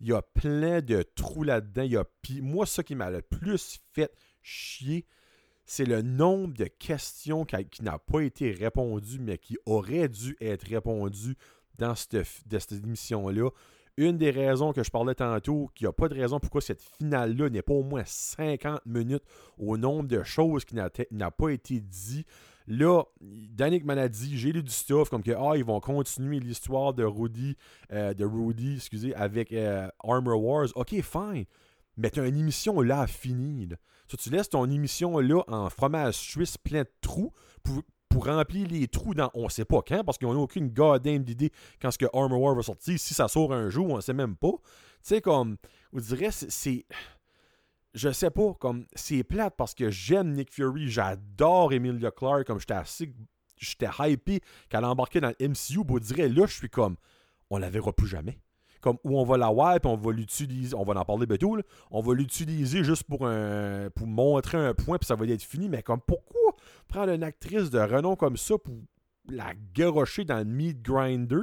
Il 0.00 0.08
y 0.08 0.12
a 0.12 0.22
plein 0.22 0.80
de 0.80 1.02
trous 1.02 1.42
là-dedans. 1.42 1.82
Il 1.82 1.92
y 1.92 1.96
a... 1.96 2.04
Moi, 2.40 2.66
ce 2.66 2.80
qui 2.80 2.94
m'a 2.94 3.10
le 3.10 3.22
plus 3.22 3.80
fait 3.92 4.12
chier, 4.42 5.06
c'est 5.66 5.84
le 5.84 6.02
nombre 6.02 6.54
de 6.54 6.64
questions 6.64 7.44
qui, 7.44 7.64
qui 7.66 7.84
n'a 7.84 7.98
pas 7.98 8.20
été 8.20 8.50
répondues, 8.50 9.20
mais 9.20 9.38
qui 9.38 9.56
auraient 9.66 10.08
dû 10.08 10.36
être 10.40 10.66
répondues 10.66 11.36
dans 11.78 11.94
cette, 11.94 12.24
cette 12.24 12.72
émission-là. 12.72 13.50
Une 13.96 14.16
des 14.16 14.30
raisons 14.30 14.72
que 14.72 14.82
je 14.82 14.90
parlais 14.90 15.14
tantôt, 15.14 15.70
qu'il 15.74 15.84
n'y 15.84 15.90
a 15.90 15.92
pas 15.92 16.08
de 16.08 16.14
raison 16.14 16.40
pourquoi 16.40 16.60
cette 16.60 16.80
finale-là 16.80 17.50
n'est 17.50 17.62
pas 17.62 17.74
au 17.74 17.82
moins 17.82 18.04
50 18.04 18.86
minutes 18.86 19.24
au 19.58 19.76
nombre 19.76 20.08
de 20.08 20.22
choses 20.22 20.64
qui 20.64 20.74
n'a 20.74 21.30
pas 21.30 21.48
été 21.50 21.80
dit. 21.80 22.24
Là, 22.66 23.02
Danick 23.20 23.84
m'en 23.84 23.94
a 23.94 24.08
dit, 24.08 24.38
j'ai 24.38 24.52
lu 24.52 24.62
du 24.62 24.70
stuff 24.70 25.08
comme 25.08 25.22
que 25.22 25.32
ah, 25.32 25.56
ils 25.56 25.64
vont 25.64 25.80
continuer 25.80 26.40
l'histoire 26.40 26.94
de 26.94 27.04
Rudy, 27.04 27.56
euh, 27.92 28.14
de 28.14 28.24
Rudy, 28.24 28.76
excusez, 28.76 29.14
avec 29.14 29.52
euh, 29.52 29.88
Armor 30.02 30.42
Wars. 30.42 30.68
Ok, 30.74 30.94
fine. 31.02 31.44
Mais 31.96 32.10
t'as 32.10 32.26
une 32.26 32.36
émission 32.36 32.80
là 32.80 33.06
finie. 33.06 33.66
Là. 33.66 33.76
Tu 34.06 34.30
laisses 34.30 34.48
ton 34.48 34.68
émission 34.70 35.18
là 35.18 35.42
en 35.48 35.68
fromage 35.70 36.14
suisse 36.14 36.56
plein 36.56 36.82
de 36.82 36.90
trous 37.00 37.32
pour, 37.62 37.82
remplir 38.24 38.66
les 38.68 38.88
trous 38.88 39.14
dans 39.14 39.30
on 39.34 39.48
sait 39.48 39.64
pas 39.64 39.82
quand, 39.86 40.02
parce 40.04 40.18
qu'on 40.18 40.34
n'a 40.34 40.40
aucune 40.40 40.68
goddamn 40.68 41.22
d'idée 41.22 41.52
quand 41.80 41.90
ce 41.90 41.98
que 41.98 42.06
Armor 42.12 42.40
War 42.40 42.54
va 42.54 42.62
sortir. 42.62 42.98
Si 42.98 43.14
ça 43.14 43.28
sort 43.28 43.52
un 43.52 43.70
jour, 43.70 43.88
on 43.88 44.00
sait 44.00 44.12
même 44.12 44.36
pas. 44.36 44.50
Tu 44.50 44.58
sais, 45.02 45.20
comme, 45.20 45.56
on 45.92 45.98
dirait, 45.98 46.30
c'est. 46.30 46.86
Je 47.94 48.10
sais 48.10 48.30
pas, 48.30 48.54
comme, 48.54 48.86
c'est 48.94 49.24
plate 49.24 49.54
parce 49.56 49.74
que 49.74 49.90
j'aime 49.90 50.32
Nick 50.32 50.52
Fury, 50.52 50.88
j'adore 50.88 51.72
Emilia 51.72 52.10
Clarke, 52.10 52.46
comme 52.46 52.60
j'étais 52.60 52.74
assez. 52.74 53.12
J'étais 53.56 53.88
hypé 53.98 54.40
qu'elle 54.68 54.84
embarquait 54.84 55.20
dans 55.20 55.32
le 55.38 55.48
MCU, 55.48 55.80
on 55.86 55.98
dirait, 55.98 56.28
là, 56.28 56.46
je 56.46 56.54
suis 56.54 56.70
comme, 56.70 56.96
on 57.50 57.58
la 57.58 57.68
verra 57.68 57.92
plus 57.92 58.06
jamais 58.06 58.38
comme 58.80 58.96
où 59.04 59.18
on 59.18 59.24
va 59.24 59.36
la 59.36 59.50
voir 59.50 59.78
puis 59.78 59.90
on 59.90 59.96
va 59.96 60.12
l'utiliser, 60.12 60.74
on 60.74 60.84
va 60.84 60.98
en 60.98 61.04
parler 61.04 61.26
bientôt, 61.26 61.56
là. 61.56 61.62
on 61.90 62.00
va 62.00 62.14
l'utiliser 62.14 62.82
juste 62.82 63.04
pour 63.04 63.28
pour 63.94 64.06
montrer 64.06 64.58
un 64.58 64.74
point 64.74 64.98
puis 64.98 65.06
ça 65.06 65.14
va 65.14 65.26
être 65.26 65.42
fini, 65.42 65.68
mais 65.68 65.82
comme 65.82 66.00
pourquoi 66.00 66.56
prendre 66.88 67.12
une 67.12 67.22
actrice 67.22 67.70
de 67.70 67.78
renom 67.78 68.16
comme 68.16 68.36
ça 68.36 68.56
pour 68.58 68.74
la 69.28 69.52
garocher 69.74 70.24
dans 70.24 70.38
le 70.38 70.44
meat 70.44 70.80
grinder? 70.82 71.42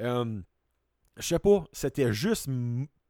Euh, 0.00 0.40
Je 1.18 1.26
sais 1.26 1.38
pas, 1.38 1.64
c'était 1.72 2.12
juste 2.12 2.48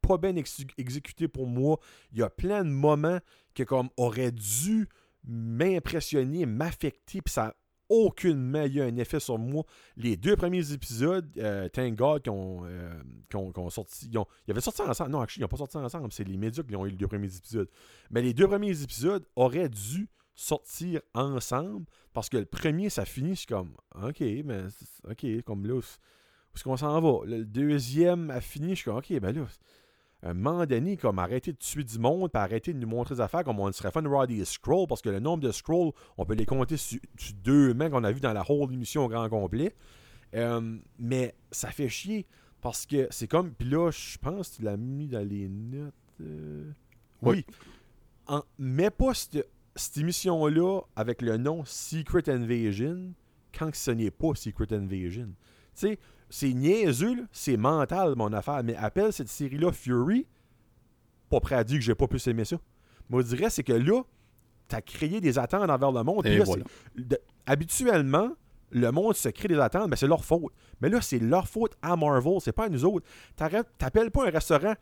pas 0.07 0.17
bien 0.17 0.35
ex- 0.35 0.63
exécuté 0.77 1.27
pour 1.27 1.47
moi. 1.47 1.79
Il 2.11 2.19
y 2.19 2.23
a 2.23 2.29
plein 2.29 2.63
de 2.63 2.69
moments 2.69 3.19
que 3.55 3.63
comme 3.63 3.89
aurait 3.97 4.31
dû 4.31 4.87
m'impressionner, 5.25 6.45
m'affecter 6.45 7.21
puis 7.21 7.33
ça 7.33 7.55
aucunement 7.89 8.65
eu 8.65 8.81
un 8.81 8.95
effet 8.97 9.19
sur 9.19 9.37
moi. 9.37 9.63
Les 9.97 10.17
deux 10.17 10.35
premiers 10.35 10.71
épisodes, 10.71 11.29
euh, 11.37 11.69
thank 11.69 11.95
God, 11.95 12.23
qui 12.23 12.29
ont, 12.29 12.61
euh, 12.65 12.91
qui 13.29 13.35
ont- 13.35 13.51
qui 13.51 13.71
sorti. 13.71 14.09
Ils, 14.11 14.51
avaient 14.51 14.61
sorti 14.61 14.81
ensemble. 14.81 15.11
Non, 15.11 15.21
actually, 15.21 15.41
ils 15.41 15.43
n'ont 15.43 15.47
pas 15.49 15.57
sorti 15.57 15.77
ensemble. 15.77 16.11
C'est 16.11 16.23
les 16.23 16.37
médias 16.37 16.63
qui 16.63 16.75
ont 16.75 16.85
eu 16.85 16.89
les 16.89 16.95
deux 16.95 17.07
premiers 17.07 17.35
épisodes. 17.35 17.69
Mais 18.09 18.21
les 18.21 18.33
deux 18.33 18.47
premiers 18.47 18.81
épisodes 18.81 19.25
auraient 19.35 19.69
dû 19.69 20.07
sortir 20.33 21.01
ensemble 21.13 21.85
parce 22.13 22.29
que 22.29 22.37
le 22.37 22.45
premier, 22.45 22.89
ça 22.89 23.05
finit, 23.05 23.31
je 23.35 23.39
suis 23.39 23.47
comme, 23.47 23.75
ok, 24.01 24.21
mais 24.21 24.63
ok, 25.09 25.43
comme 25.43 25.67
là, 25.67 25.75
où 25.75 25.79
est-ce 25.79 26.63
qu'on 26.63 26.77
s'en 26.77 26.99
va? 26.99 27.25
Le 27.25 27.45
deuxième 27.45 28.31
a 28.31 28.41
fini, 28.41 28.69
je 28.69 28.75
suis 28.75 28.85
comme, 28.85 28.97
ok, 28.97 29.19
ben 29.19 29.35
là, 29.35 29.45
un 30.29 30.33
moment 30.33 30.65
donné, 30.65 30.95
comme 30.97 31.19
arrêter 31.19 31.51
de 31.51 31.57
tuer 31.57 31.83
du 31.83 31.99
monde, 31.99 32.31
puis 32.31 32.41
arrêter 32.41 32.73
de 32.73 32.79
nous 32.79 32.87
montrer 32.87 33.15
des 33.15 33.21
affaires, 33.21 33.43
comme 33.43 33.59
on 33.59 33.71
serait 33.71 33.91
fun 33.91 34.01
de 34.01 34.07
voir 34.07 34.25
des 34.25 34.45
scrolls, 34.45 34.87
parce 34.87 35.01
que 35.01 35.09
le 35.09 35.19
nombre 35.19 35.43
de 35.43 35.51
scrolls, 35.51 35.91
on 36.17 36.25
peut 36.25 36.35
les 36.35 36.45
compter 36.45 36.77
sur, 36.77 36.99
sur 37.17 37.33
deux 37.43 37.73
mains 37.73 37.89
qu'on 37.89 38.03
a 38.03 38.11
vu 38.11 38.19
dans 38.21 38.33
la 38.33 38.43
whole 38.49 38.71
émission 38.73 39.05
au 39.05 39.09
grand 39.09 39.27
complet. 39.29 39.75
Euh, 40.35 40.77
mais 40.97 41.35
ça 41.51 41.69
fait 41.71 41.89
chier, 41.89 42.25
parce 42.61 42.85
que 42.85 43.07
c'est 43.11 43.27
comme, 43.27 43.51
puis 43.51 43.69
là, 43.69 43.91
je 43.91 44.17
pense 44.17 44.49
que 44.51 44.55
tu 44.57 44.61
l'as 44.63 44.77
mis 44.77 45.07
dans 45.07 45.27
les 45.27 45.49
notes. 45.49 45.93
euh, 46.21 46.71
Oui. 47.21 47.45
En, 48.27 48.41
mets 48.57 48.89
pas 48.89 49.13
cette, 49.13 49.45
cette 49.75 49.97
émission-là 49.97 50.81
avec 50.95 51.21
le 51.21 51.35
nom 51.35 51.63
Secret 51.65 52.29
Invasion 52.29 53.13
quand 53.57 53.75
ce 53.75 53.91
n'est 53.91 54.11
pas 54.11 54.33
Secret 54.35 54.71
Invasion. 54.71 55.27
Tu 55.75 55.87
sais, 55.87 55.99
c'est 56.35 56.51
niaiseux, 56.51 57.27
c'est 57.31 57.57
mental 57.57 58.15
mon 58.15 58.33
affaire, 58.33 58.63
mais 58.63 58.75
appelle 58.75 59.13
cette 59.13 59.27
série-là 59.27 59.71
Fury, 59.71 60.25
pas 61.29 61.39
prêt 61.39 61.53
à 61.55 61.63
dire 61.63 61.77
que 61.77 61.83
j'ai 61.85 61.93
pas 61.93 62.07
pu 62.07 62.17
aimer 62.27 62.43
ça. 62.45 62.55
moi, 63.07 63.21
je 63.21 63.27
dirais, 63.35 63.51
c'est 63.51 63.63
que 63.63 63.73
là, 63.73 64.01
tu 64.67 64.75
as 64.75 64.81
créé 64.81 65.21
des 65.21 65.37
attentes 65.37 65.69
envers 65.69 65.91
le 65.91 66.03
monde. 66.03 66.25
Et 66.25 66.29
puis 66.29 66.39
là, 66.39 66.43
voilà. 66.45 66.63
c'est- 66.95 67.07
de- 67.07 67.19
habituellement, 67.45 68.29
le 68.71 68.91
monde 68.91 69.13
se 69.15 69.29
crée 69.29 69.47
des 69.47 69.59
attentes, 69.59 69.89
ben 69.91 69.95
c'est 69.95 70.07
leur 70.07 70.25
faute. 70.25 70.51
Mais 70.81 70.89
là, 70.89 71.01
c'est 71.01 71.19
leur 71.19 71.47
faute 71.47 71.73
à 71.83 71.95
Marvel, 71.95 72.39
c'est 72.41 72.51
pas 72.51 72.65
à 72.65 72.69
nous 72.69 72.83
autres. 72.83 73.05
T'appelles 73.35 74.09
pas 74.09 74.25
un 74.27 74.31
restaurant 74.31 74.73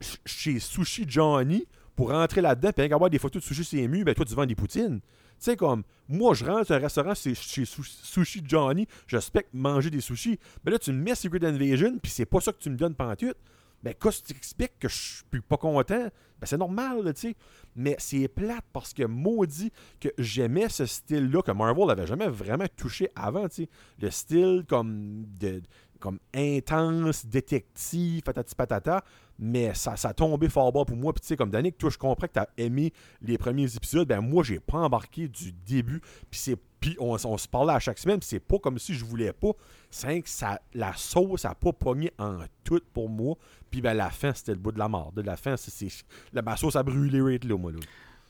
ch- 0.00 0.18
chez 0.24 0.58
Sushi 0.58 1.04
Johnny 1.06 1.66
pour 1.94 2.10
rentrer 2.10 2.40
là-dedans 2.40 2.70
et 2.78 2.92
avoir 2.92 3.10
des 3.10 3.18
photos 3.18 3.42
de 3.42 3.46
sushi 3.54 3.86
murs, 3.88 4.04
ben 4.06 4.14
toi, 4.14 4.24
tu 4.24 4.34
vends 4.34 4.46
des 4.46 4.54
poutines. 4.54 5.00
Tu 5.38 5.44
sais, 5.50 5.56
comme, 5.56 5.82
moi, 6.08 6.34
je 6.34 6.44
rentre 6.44 6.72
un 6.72 6.78
restaurant 6.78 7.14
c'est 7.14 7.34
chez 7.34 7.64
Su- 7.64 7.82
Sushi 7.82 8.42
Johnny, 8.46 8.86
j'expecte 9.06 9.52
manger 9.52 9.90
des 9.90 10.00
sushis. 10.00 10.38
Mais 10.64 10.72
là, 10.72 10.78
tu 10.78 10.92
me 10.92 11.02
mets 11.02 11.14
Secret 11.14 11.44
Invasion, 11.44 11.98
puis 12.02 12.10
c'est 12.10 12.26
pas 12.26 12.40
ça 12.40 12.52
que 12.52 12.58
tu 12.58 12.70
me 12.70 12.76
donnes 12.76 12.94
pantoute. 12.94 13.36
Ben, 13.82 13.94
quand 13.98 14.10
tu 14.10 14.22
t'expliques 14.22 14.78
que 14.80 14.88
je 14.88 14.94
suis 15.30 15.40
pas 15.42 15.58
content, 15.58 16.08
ben 16.40 16.46
c'est 16.46 16.56
normal, 16.56 17.12
tu 17.14 17.20
sais. 17.20 17.36
Mais 17.76 17.94
c'est 17.98 18.26
plate 18.26 18.64
parce 18.72 18.92
que 18.94 19.04
maudit 19.04 19.70
que 20.00 20.08
j'aimais 20.18 20.68
ce 20.70 20.86
style-là 20.86 21.42
que 21.42 21.52
Marvel 21.52 21.90
avait 21.90 22.06
jamais 22.06 22.28
vraiment 22.28 22.64
touché 22.76 23.10
avant, 23.14 23.48
tu 23.48 23.64
sais. 23.64 23.68
Le 24.00 24.10
style 24.10 24.64
comme 24.66 25.26
de 25.38 25.60
comme 26.00 26.18
intense, 26.34 27.24
détective, 27.26 28.22
patati 28.22 28.54
patata, 28.54 29.02
mais 29.38 29.74
ça, 29.74 29.96
ça 29.96 30.08
a 30.08 30.14
tombé 30.14 30.48
fort 30.48 30.72
bas 30.72 30.84
pour 30.84 30.96
moi. 30.96 31.12
Puis 31.12 31.20
tu 31.20 31.28
sais, 31.28 31.36
comme 31.36 31.50
Danick, 31.50 31.78
toi, 31.78 31.90
je 31.90 31.98
comprends 31.98 32.26
que 32.26 32.32
tu 32.32 32.38
as 32.38 32.48
aimé 32.56 32.92
les 33.22 33.38
premiers 33.38 33.74
épisodes. 33.74 34.08
Ben 34.08 34.20
moi, 34.20 34.42
j'ai 34.42 34.60
pas 34.60 34.78
embarqué 34.78 35.28
du 35.28 35.52
début. 35.52 36.00
Puis 36.30 36.40
c'est 36.40 36.56
puis 36.80 36.96
on, 37.00 37.16
se 37.16 37.48
parlait 37.48 37.72
à 37.72 37.80
chaque 37.80 37.98
semaine, 37.98 38.20
puis 38.20 38.28
c'est 38.28 38.38
pas 38.38 38.58
comme 38.58 38.78
si 38.78 38.94
je 38.94 39.04
voulais 39.04 39.32
pas. 39.32 39.52
C'est 39.90 40.22
que 40.22 40.28
ça, 40.28 40.60
la 40.74 40.92
sauce 40.94 41.44
a 41.44 41.54
pas 41.54 41.72
pogné 41.72 42.12
en 42.18 42.38
tout 42.64 42.80
pour 42.92 43.08
moi. 43.08 43.36
Puis 43.70 43.80
ben 43.80 43.94
la 43.94 44.10
fin, 44.10 44.32
c'était 44.32 44.52
le 44.52 44.58
bout 44.58 44.72
de 44.72 44.78
la 44.78 44.88
mort. 44.88 45.10
De 45.12 45.22
la 45.22 45.36
fin, 45.36 45.56
c'est, 45.56 45.88
la 46.32 46.56
sauce 46.56 46.76
a 46.76 46.82
brûlé 46.82 47.20
right 47.20 47.44
là, 47.44 47.56
moi 47.56 47.72
là. 47.72 47.78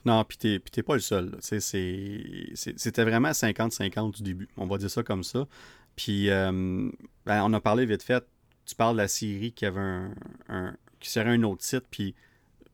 Non, 0.05 0.23
puis 0.23 0.37
t'es, 0.37 0.61
t'es 0.71 0.83
pas 0.83 0.93
le 0.93 1.01
seul. 1.01 1.37
C'était 1.41 3.03
vraiment 3.03 3.31
50-50 3.31 4.15
du 4.15 4.23
début. 4.23 4.47
On 4.55 4.65
va 4.65 4.77
dire 4.77 4.89
ça 4.89 5.03
comme 5.03 5.23
ça. 5.23 5.45
Puis, 5.95 6.29
euh, 6.29 6.89
ben, 7.25 7.43
on 7.43 7.51
a 7.53 7.59
parlé 7.59 7.85
vite 7.85 8.03
fait. 8.03 8.25
Tu 8.65 8.73
parles 8.75 8.95
de 8.95 9.01
la 9.01 9.07
série 9.07 9.51
qui 9.51 9.65
avait 9.65 9.79
un- 10.47 10.75
qui 10.99 11.09
serait 11.09 11.29
un 11.29 11.43
autre 11.43 11.61
titre, 11.61 11.85
puis 11.89 12.15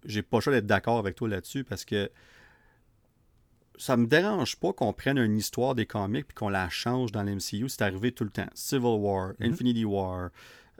j'ai 0.05 0.21
pas 0.21 0.37
le 0.37 0.41
choix 0.41 0.53
d'être 0.53 0.65
d'accord 0.65 0.97
avec 0.99 1.15
toi 1.15 1.27
là-dessus 1.29 1.63
parce 1.63 1.85
que 1.85 2.09
ça 3.77 3.97
me 3.97 4.05
dérange 4.05 4.55
pas 4.57 4.71
qu'on 4.73 4.93
prenne 4.93 5.17
une 5.17 5.37
histoire 5.37 5.73
des 5.75 5.85
comics 5.85 6.27
puis 6.27 6.35
qu'on 6.35 6.49
la 6.49 6.69
change 6.69 7.11
dans 7.11 7.23
l'MCU. 7.23 7.67
C'est 7.69 7.81
arrivé 7.81 8.11
tout 8.11 8.23
le 8.23 8.29
temps. 8.29 8.47
Civil 8.53 8.85
War, 8.99 9.33
Mhm. 9.39 9.51
Infinity 9.51 9.85
War, 9.85 10.29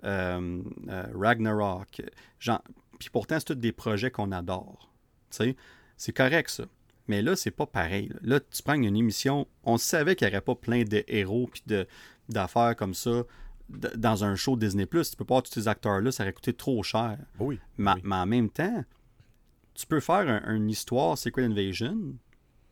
euh, 0.04 0.62
euh, 0.90 1.04
Ragnarok. 1.16 2.02
Genre, 2.40 2.62
puis 3.00 3.10
pourtant, 3.10 3.40
c'est 3.40 3.46
tous 3.46 3.56
des 3.56 3.72
projets 3.72 4.12
qu'on 4.12 4.32
adore. 4.32 4.92
Tu 5.32 5.38
sais, 5.38 5.56
c'est 5.98 6.14
correct 6.14 6.50
ça. 6.50 6.66
Mais 7.08 7.22
là, 7.22 7.36
c'est 7.36 7.52
pas 7.52 7.66
pareil. 7.66 8.10
Là, 8.10 8.20
Là, 8.22 8.40
tu 8.40 8.62
prends 8.64 8.76
une 8.76 8.96
émission, 8.96 9.48
on 9.64 9.78
savait 9.78 10.16
qu'il 10.16 10.28
n'y 10.28 10.34
aurait 10.34 10.42
pas 10.42 10.56
plein 10.56 10.84
de 10.84 11.04
héros 11.08 11.48
puis 11.52 11.64
de, 11.66 11.88
d'affaires 12.30 12.76
comme 12.76 12.94
ça 12.94 13.24
dans 13.70 14.24
un 14.24 14.36
show 14.36 14.56
Disney+. 14.58 14.86
Tu 14.86 15.16
peux 15.18 15.26
pas 15.26 15.36
avoir 15.36 15.44
tous 15.44 15.54
ces 15.54 15.68
acteurs-là, 15.68 16.12
ça 16.12 16.24
aurait 16.24 16.34
coûté 16.34 16.54
trop 16.54 16.84
cher. 16.84 17.18
Oui. 17.40 17.60
Mais, 17.78 17.94
oui. 17.94 18.02
mais 18.04 18.16
en 18.16 18.26
même 18.26 18.50
temps, 18.50 18.84
tu 19.74 19.86
peux 19.88 20.00
faire 20.00 20.28
un- 20.46 20.56
une 20.56 20.70
histoire 20.70 21.18
Secret 21.18 21.46
Invasion, 21.46 22.16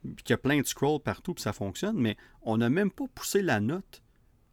puis 0.03 0.24
qu'il 0.24 0.30
y 0.32 0.34
a 0.34 0.38
plein 0.38 0.60
de 0.61 0.66
scrolls 0.68 1.00
partout, 1.00 1.34
puis 1.34 1.42
ça 1.42 1.53
fonctionne, 1.53 1.98
mais 1.98 2.18
on 2.42 2.58
n'a 2.58 2.70
même 2.70 2.92
pas 2.92 3.06
poussé 3.14 3.42
la 3.42 3.60
note 3.60 4.02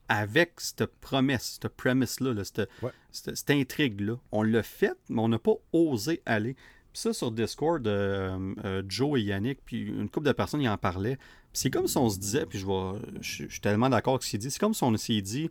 avec 0.09 0.53
cette 0.61 0.87
promesse, 1.01 1.59
cette 1.61 1.69
premise-là, 1.75 2.33
là, 2.33 2.45
cette, 2.45 2.71
Ouais. 2.83 2.91
cette- 3.11 3.37
cette 3.37 3.51
intrigue-là. 3.51 4.17
On 4.33 4.43
l'a 4.43 4.63
fait, 4.63 4.95
mais 5.11 5.21
on 5.21 5.29
n'a 5.29 5.39
pas 5.39 5.53
osé 5.73 6.23
aller. 6.25 6.55
Puis 6.93 7.03
ça, 7.03 7.13
sur 7.13 7.31
Discord, 7.31 7.87
euh, 7.87 8.55
euh, 8.65 8.83
Joe 8.89 9.19
et 9.21 9.23
Yannick, 9.25 9.61
puis 9.67 9.83
une 9.83 10.09
couple 10.09 10.27
de 10.29 10.33
personnes, 10.33 10.63
ils 10.63 10.69
en 10.71 10.79
parlaient. 10.79 11.17
Puis 11.17 11.61
c'est 11.63 11.71
comme 11.71 11.87
si 11.87 11.99
on 11.99 12.09
se 12.09 12.19
disait, 12.19 12.47
puis 12.47 12.59
je, 12.59 12.67
vais, 12.67 12.99
je, 13.21 13.45
je 13.45 13.49
suis 13.53 13.61
tellement 13.61 13.91
d'accord 13.91 14.15
avec 14.15 14.23
ce 14.23 14.31
qu'il 14.31 14.39
dit, 14.39 14.51
c'est 14.51 14.59
comme 14.59 14.73
si 14.73 14.83
on 14.83 14.97
s'est 14.97 15.21
dit, 15.21 15.51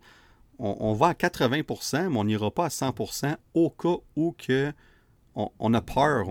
on, 0.59 0.93
va 0.93 1.07
à 1.07 1.13
80%, 1.13 2.09
mais 2.09 2.17
on 2.17 2.23
n'ira 2.23 2.51
pas 2.51 2.65
à 2.65 2.69
100% 2.69 3.35
au 3.53 3.69
cas 3.69 3.97
où 4.15 4.35
que 4.37 4.73
on, 5.35 5.73
a 5.75 5.81
peur. 5.81 6.25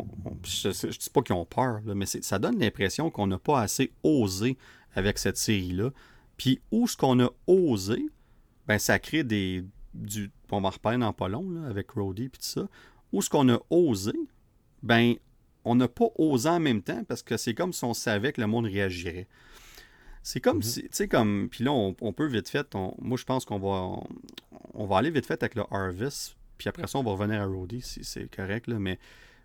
Je 0.45 0.69
ne 0.69 0.93
dis 0.93 1.11
pas 1.11 1.23
qu'ils 1.23 1.37
ont 1.37 1.45
peur, 1.45 1.81
mais 1.85 2.07
ça 2.07 2.39
donne 2.41 2.59
l'impression 2.59 3.09
qu'on 3.11 3.29
n'a 3.29 3.39
pas 3.39 3.61
assez 3.61 3.93
osé 4.03 4.57
avec 4.97 5.19
cette 5.19 5.37
série-là. 5.37 5.91
Puis 6.37 6.61
où 6.73 6.89
ce 6.89 6.97
qu'on 6.97 7.21
a 7.21 7.31
osé, 7.47 8.05
ben 8.67 8.79
ça 8.79 8.99
crée 8.99 9.23
des. 9.23 9.65
Du, 9.95 10.31
on 10.51 10.61
va 10.61 10.69
en 10.69 10.71
reparler 10.73 10.99
dans 10.99 11.13
pas 11.13 11.29
long, 11.29 11.65
avec 11.69 11.93
Roddy 11.93 12.25
et 12.25 12.31
tout 12.31 12.41
ça. 12.41 12.69
Où 13.13 13.23
ce 13.23 13.31
qu'on 13.31 13.49
a 13.49 13.61
osé, 13.71 14.13
ben 14.83 15.15
on 15.65 15.77
n'a 15.77 15.89
pas 15.89 16.09
osé 16.17 16.49
en 16.49 16.61
même 16.61 16.83
temps 16.83 17.05
parce 17.05 17.23
que 17.23 17.37
c'est 17.37 17.55
comme 17.55 17.73
si 17.73 17.85
on 17.85 17.95
savait 17.95 18.33
que 18.33 18.41
le 18.41 18.47
monde 18.49 18.67
réagirait. 18.67 19.29
C'est 20.29 20.41
comme 20.41 20.57
Mhm. 20.57 20.63
si, 20.63 20.83
tu 20.83 20.89
sais, 20.91 21.07
comme, 21.09 21.49
puis 21.49 21.63
là, 21.63 21.71
on, 21.73 21.95
on 22.01 22.13
peut 22.13 22.27
vite 22.27 22.49
fait, 22.49 22.75
on- 22.75 22.95
moi 22.99 23.17
je 23.17 23.23
pense 23.25 23.45
qu'on 23.45 23.61
va, 23.61 23.69
on, 23.69 24.03
on 24.75 24.85
va 24.87 24.99
aller 24.99 25.11
vite 25.11 25.25
fait 25.25 25.41
avec 25.41 25.55
le 25.55 25.63
Harvest, 25.71 26.37
puis 26.59 26.69
après 26.69 26.89
ça, 26.89 26.99
on 26.99 27.05
va 27.05 27.13
revenir 27.13 27.41
à 27.41 27.45
Roddy 27.47 27.81
si 27.81 28.03
c'est 28.03 28.29
correct, 28.35 28.67
là, 28.67 28.81
mais 28.81 28.99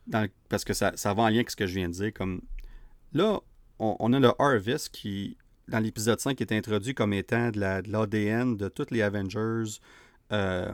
dans, 0.07 0.27
parce 0.49 0.63
que 0.65 0.73
ça, 0.73 0.91
ça 0.95 1.13
va 1.13 1.21
en 1.21 1.27
lien 1.27 1.35
avec 1.35 1.51
ce 1.51 1.55
que 1.55 1.67
je 1.67 1.75
viens 1.75 1.87
de 1.87 1.93
dire, 1.93 2.11
comme, 2.11 2.41
là, 3.13 3.39
on, 3.77 3.95
on 3.99 4.11
a 4.13 4.19
le 4.19 4.31
Harvest 4.39 4.89
qui, 4.89 5.37
dans 5.67 5.77
l'épisode 5.77 6.19
5, 6.19 6.41
est 6.41 6.51
introduit 6.51 6.95
comme 6.95 7.13
étant 7.13 7.51
de 7.51 7.59
la- 7.59 7.83
de 7.83 7.91
l'ADN 7.91 8.57
de, 8.57 8.67
tous 8.67 8.89
les 8.89 9.03
Avengers 9.03 9.79
euh, 10.31 10.71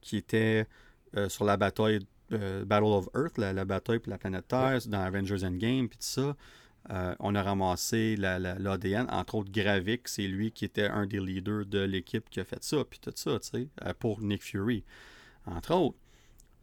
qui 0.00 0.16
étaient 0.16 0.66
euh, 1.16 1.28
sur 1.28 1.44
la 1.44 1.56
bataille 1.56 2.00
euh, 2.32 2.64
Battle 2.64 2.86
of 2.86 3.08
Earth, 3.14 3.38
la, 3.38 3.52
la 3.52 3.64
bataille 3.64 4.00
pour 4.00 4.10
la 4.10 4.18
planète 4.18 4.48
Terre, 4.48 4.78
dans 4.88 5.00
Avengers 5.02 5.44
Endgame, 5.44 5.88
puis 5.88 5.98
tout 5.98 6.04
ça. 6.04 6.34
Euh, 6.90 7.14
on 7.18 7.34
a 7.34 7.42
ramassé 7.42 8.16
la- 8.16 8.38
la- 8.38 8.58
l'ADN, 8.58 9.06
entre 9.10 9.36
autres 9.36 9.50
Gravik, 9.50 10.06
c'est 10.08 10.26
lui 10.28 10.52
qui 10.52 10.64
était 10.64 10.86
un 10.86 11.06
des 11.06 11.18
leaders 11.20 11.66
de 11.66 11.80
l'équipe 11.80 12.28
qui 12.30 12.38
a 12.40 12.44
fait 12.44 12.62
ça, 12.62 12.84
puis 12.88 13.00
tout 13.00 13.12
ça, 13.14 13.38
tu 13.40 13.48
sais, 13.48 13.68
euh, 13.84 13.92
pour 13.98 14.20
Nick 14.20 14.42
Fury, 14.42 14.84
entre 15.46 15.74
autres. 15.74 15.96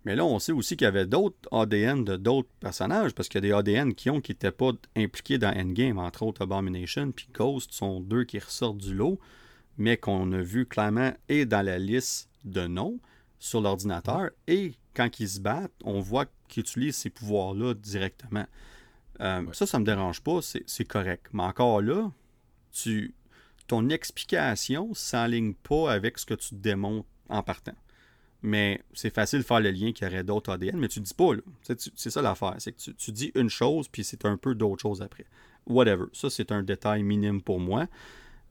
Mais 0.05 0.15
là, 0.15 0.25
on 0.25 0.37
sait 0.39 0.51
aussi 0.51 0.75
qu'il 0.75 0.85
y 0.85 0.87
avait 0.87 1.05
d'autres 1.05 1.37
ADN 1.51 2.03
de 2.03 2.17
d'autres 2.17 2.49
personnages, 2.59 3.13
parce 3.13 3.29
qu'il 3.29 3.37
y 3.43 3.51
a 3.51 3.61
des 3.63 3.71
ADN 3.71 3.93
qui 3.95 4.09
ont 4.09 4.21
qui 4.21 4.31
n'étaient 4.31 4.51
pas 4.51 4.71
impliqués 4.95 5.37
dans 5.37 5.53
Endgame, 5.55 5.97
entre 5.97 6.23
autres 6.23 6.41
Abomination, 6.41 7.11
puis 7.11 7.27
Ghost 7.33 7.71
sont 7.71 7.99
deux 8.01 8.23
qui 8.25 8.39
ressortent 8.39 8.77
du 8.77 8.93
lot, 8.93 9.19
mais 9.77 9.97
qu'on 9.97 10.31
a 10.33 10.41
vu 10.41 10.65
clairement 10.65 11.13
et 11.29 11.45
dans 11.45 11.61
la 11.65 11.79
liste 11.79 12.29
de 12.45 12.67
noms 12.67 12.99
sur 13.39 13.61
l'ordinateur, 13.61 14.29
et 14.47 14.73
quand 14.93 15.19
ils 15.19 15.29
se 15.29 15.39
battent, 15.39 15.71
on 15.83 15.99
voit 15.99 16.25
qu'ils 16.47 16.61
utilisent 16.61 16.97
ces 16.97 17.09
pouvoirs-là 17.09 17.73
directement. 17.73 18.45
Euh, 19.21 19.41
Ouais. 19.43 19.53
Ça, 19.53 19.65
ça 19.65 19.79
me 19.79 19.85
dérange 19.85 20.21
pas, 20.21 20.39
c'est 20.41 20.85
correct. 20.85 21.27
Mais 21.33 21.43
encore 21.43 21.81
là, 21.81 22.11
tu, 22.71 23.13
ton 23.67 23.89
explication 23.89 24.93
s'enligne 24.93 25.53
pas 25.53 25.91
avec 25.91 26.17
ce 26.17 26.25
que 26.25 26.33
tu 26.33 26.55
démontres 26.55 27.07
en 27.29 27.43
partant. 27.43 27.75
Mais 28.41 28.81
c'est 28.93 29.13
facile 29.13 29.39
de 29.39 29.45
faire 29.45 29.61
le 29.61 29.71
lien 29.71 29.93
qu'il 29.93 30.05
y 30.05 30.09
aurait 30.11 30.23
d'autres 30.23 30.51
ADN, 30.51 30.77
mais 30.77 30.89
tu 30.89 30.99
dis 30.99 31.13
pas, 31.13 31.29
C'est 31.61 32.09
ça 32.09 32.21
l'affaire. 32.21 32.55
C'est 32.57 32.73
que 32.73 32.79
tu, 32.81 32.93
tu 32.93 33.11
dis 33.11 33.31
une 33.35 33.49
chose, 33.49 33.87
puis 33.87 34.03
c'est 34.03 34.25
un 34.25 34.35
peu 34.35 34.53
d'autre 34.53 34.81
chose 34.81 35.01
après. 35.01 35.25
Whatever. 35.65 36.05
Ça, 36.11 36.29
c'est 36.29 36.51
un 36.51 36.61
détail 36.61 37.03
minime 37.03 37.41
pour 37.41 37.59
moi. 37.59 37.87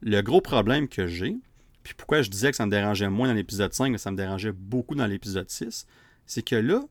Le 0.01 0.21
gros 0.23 0.41
problème 0.41 0.89
que 0.89 1.07
j'ai, 1.07 1.37
puis 1.83 1.95
pourquoi 1.95 2.23
je 2.23 2.31
disais 2.31 2.51
que 2.51 2.57
ça 2.57 2.65
me 2.65 2.71
dérangeait 2.71 3.11
moins 3.11 3.29
dans 3.29 3.35
l'épisode 3.35 3.75
5, 3.75 3.91
mais 3.91 3.99
ça 3.99 4.11
me 4.11 4.17
dérangeait 4.17 4.53
beaucoup 4.53 4.95
dans 4.95 5.07
l'épisode 5.07 5.51
6, 5.51 5.87
c'est 6.27 6.43
que 6.43 6.57
là, 6.57 6.83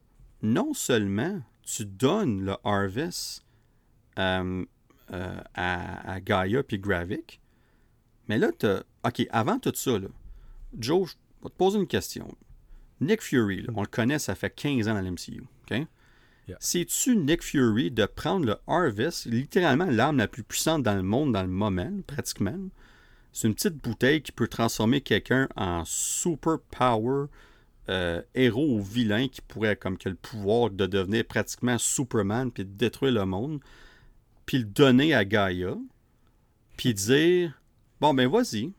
non 0.44 0.74
seulement 0.74 1.42
tu 1.64 1.86
donnes 1.86 2.44
le 2.44 2.56
Harvest 2.64 3.44
euh, 4.20 4.66
euh, 5.14 5.42
à, 5.54 6.14
à 6.14 6.20
Gaia 6.20 6.64
puis 6.64 6.80
Gravik, 6.80 7.42
mais 8.28 8.38
là, 8.38 8.50
t'as... 8.58 8.82
OK, 9.04 9.28
avant 9.32 9.60
tout 9.60 9.74
ça, 9.76 9.98
là, 9.98 10.08
Joe, 10.78 11.10
je 11.10 11.16
vais 11.44 11.50
te 11.50 11.56
poser 11.56 11.80
une 11.80 11.88
question. 11.88 12.28
Nick 13.02 13.22
Fury, 13.22 13.64
là, 13.64 13.74
on 13.76 13.82
le 13.82 13.88
connaît, 13.88 14.20
ça 14.20 14.36
fait 14.36 14.52
15 14.52 14.88
ans 14.88 14.94
dans 14.94 15.02
l'MCU. 15.02 15.44
OK? 15.64 15.88
Yeah. 16.48 16.58
C'est-tu 16.60 17.16
Nick 17.16 17.44
Fury 17.44 17.92
de 17.92 18.06
prendre 18.06 18.46
le 18.46 18.58
Harvest, 18.68 19.26
littéralement 19.26 19.86
l'arme 19.86 20.18
la 20.18 20.28
plus 20.28 20.44
puissante 20.44 20.84
dans 20.84 20.96
le 20.96 21.04
monde 21.04 21.34
dans 21.34 21.42
le 21.42 21.48
moment, 21.48 21.92
pratiquement? 22.06 22.58
C'est 23.34 23.48
une 23.48 23.56
petite 23.56 23.78
bouteille 23.78 24.22
qui 24.22 24.32
peut 24.32 24.48
transformer 24.48 25.02
quelqu'un 25.02 25.48
en 25.56 25.84
super 25.86 26.60
power 26.78 27.28
euh, 27.90 28.22
héros 28.36 28.78
ou 28.78 28.82
vilain 28.82 29.28
qui 29.28 29.42
pourrait 29.42 29.76
comme 29.76 29.98
que 29.98 30.10
le 30.10 30.16
pouvoir 30.16 30.70
de 30.70 30.86
devenir 30.86 31.26
pratiquement 31.26 31.78
Superman 31.78 32.52
puis 32.52 32.66
de 32.66 32.70
détruire 32.70 33.14
le 33.14 33.26
monde, 33.26 33.60
puis 34.52 34.58
le 34.58 34.66
donner 34.66 35.14
à 35.14 35.24
Gaia, 35.24 35.78
puis 36.76 36.94
dire 36.94 37.62
bon 38.02 38.14
ben 38.14 38.28
vas-y, 38.30 38.74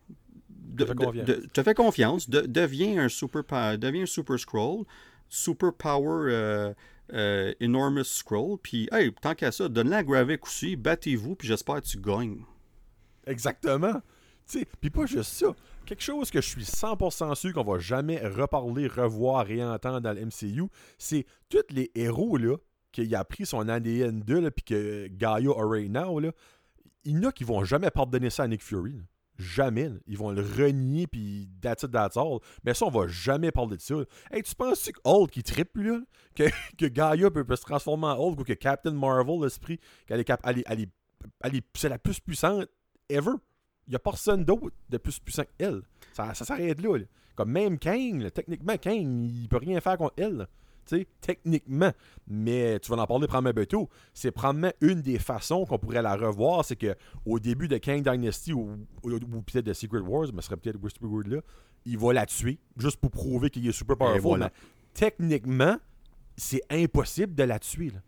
de- 0.50 0.84
Te 0.84 0.86
fais 0.86 0.94
de- 0.94 0.98
confiance. 1.06 1.26
de- 1.26 1.46
te 1.46 1.62
fais 1.62 1.74
confiance, 1.74 2.28
de- 2.28 2.40
deviens 2.42 3.02
un 3.04 3.08
super 3.08 3.42
deviens 3.78 4.02
un 4.02 4.06
super 4.06 4.38
scroll, 4.38 4.84
super 5.30 5.72
power 5.72 6.30
euh, 6.30 6.74
euh, 7.14 7.54
enormous 7.62 8.04
scroll, 8.04 8.58
puis 8.62 8.86
hey 8.92 9.12
tant 9.22 9.34
qu'à 9.34 9.50
ça, 9.50 9.66
donne-la 9.70 9.98
à 9.98 10.02
Gravik 10.02 10.44
aussi, 10.46 10.76
battez-vous 10.76 11.36
puis 11.36 11.48
j'espère 11.48 11.76
que 11.80 11.86
tu 11.86 11.98
gagnes. 11.98 12.44
Exactement. 13.26 13.94
Tu 14.46 14.58
sais, 14.58 14.66
puis 14.78 14.90
pas 14.90 15.06
juste 15.06 15.32
ça. 15.32 15.54
Quelque 15.86 16.02
chose 16.02 16.30
que 16.30 16.42
je 16.42 16.48
suis 16.48 16.64
100% 16.64 17.34
sûr 17.34 17.52
qu'on 17.54 17.64
va 17.64 17.78
jamais 17.78 18.18
reparler, 18.18 18.88
revoir, 18.88 19.46
réentendre 19.46 20.02
dans 20.02 20.12
le 20.12 20.26
MCU, 20.26 20.64
c'est 20.98 21.24
tous 21.48 21.64
les 21.70 21.90
héros 21.94 22.36
là 22.36 22.56
qu'il 22.92 23.14
a 23.14 23.24
pris 23.24 23.46
son 23.46 23.68
ADN 23.68 24.20
2, 24.20 24.40
là, 24.40 24.50
puis 24.50 24.64
que 24.64 25.08
Gaia 25.08 25.50
a 25.50 25.64
right 25.66 25.90
now, 25.90 26.20
là, 26.20 26.30
il 27.04 27.16
y 27.16 27.18
en 27.18 27.28
a 27.28 27.32
qui 27.32 27.44
vont 27.44 27.64
jamais 27.64 27.90
pardonner 27.90 28.30
ça 28.30 28.44
à 28.44 28.48
Nick 28.48 28.62
Fury. 28.62 29.00
Jamais. 29.38 29.90
Ils 30.06 30.16
vont 30.18 30.30
le 30.30 30.42
renier, 30.42 31.06
puis 31.06 31.48
that's 31.60 31.82
it, 31.82 31.90
that's 31.90 32.16
all. 32.16 32.38
Mais 32.64 32.74
ça, 32.74 32.84
on 32.86 32.90
va 32.90 33.08
jamais 33.08 33.50
parler 33.50 33.76
de 33.78 33.82
ça. 33.82 33.94
Hey, 34.30 34.42
tu 34.42 34.54
penses 34.54 34.90
que 34.90 35.00
Hulk, 35.04 35.30
qui 35.30 35.42
triple, 35.42 35.80
lui, 35.80 35.88
là? 35.90 36.00
Que, 36.34 36.44
que 36.78 36.86
Gaia 36.86 37.30
peut, 37.30 37.44
se 37.56 37.62
transformer 37.62 38.06
en 38.06 38.16
Hulk 38.18 38.40
ou 38.40 38.44
que 38.44 38.52
Captain 38.52 38.92
Marvel, 38.92 39.40
l'esprit, 39.42 39.80
qu'elle 40.06 40.20
est, 40.20 40.24
cap- 40.24 40.40
elle 40.44 40.62
elle 40.66 40.86
elle 41.40 41.56
est- 41.56 41.66
c'est 41.74 41.88
la 41.88 41.98
plus 41.98 42.20
puissante 42.20 42.66
ever. 43.08 43.32
Il 43.86 43.90
n'y 43.90 43.96
a 43.96 43.98
personne 43.98 44.44
d'autre 44.44 44.70
de 44.88 44.96
plus 44.98 45.18
puissant 45.18 45.42
qu'elle. 45.58 45.82
Ça, 46.12 46.32
ça 46.34 46.44
s'arrête 46.44 46.80
là. 46.80 46.98
Comme 47.34 47.50
même 47.50 47.78
Kang, 47.78 48.30
techniquement, 48.32 48.76
Kang, 48.76 49.24
il 49.24 49.48
peut 49.48 49.56
rien 49.56 49.80
faire 49.80 49.96
contre 49.96 50.14
elle. 50.18 50.46
Techniquement. 51.20 51.92
Mais 52.28 52.78
tu 52.80 52.90
vas 52.90 53.02
en 53.02 53.06
parler 53.06 53.26
probablement 53.26 53.54
bientôt. 53.54 53.88
C'est 54.14 54.30
probablement 54.30 54.72
une 54.80 55.00
des 55.02 55.18
façons 55.18 55.64
qu'on 55.64 55.78
pourrait 55.78 56.02
la 56.02 56.16
revoir. 56.16 56.64
C'est 56.64 56.76
que 56.76 56.94
au 57.26 57.38
début 57.38 57.68
de 57.68 57.78
Kang 57.78 58.02
Dynasty 58.02 58.52
ou, 58.52 58.76
ou- 59.02 59.10
ou 59.12 59.42
peut-être 59.42 59.64
de 59.66 59.72
Secret 59.72 60.00
Wars, 60.00 60.28
mais 60.34 60.40
ce 60.42 60.46
serait 60.48 60.56
peut-être 60.56 60.82
Westwood 60.82 61.26
là, 61.28 61.40
il 61.84 61.98
va 61.98 62.12
la 62.12 62.26
tuer 62.26 62.58
juste 62.76 62.96
pour 62.98 63.10
prouver 63.10 63.50
qu'il 63.50 63.66
est 63.66 63.72
super 63.72 63.96
powerful. 63.96 64.20
voilà. 64.22 64.46
Mais 64.46 64.68
techniquement, 64.94 65.76
c'est 66.36 66.62
impossible 66.70 67.34
de 67.34 67.42
la 67.44 67.58
tuer. 67.58 67.90
là. 67.90 68.00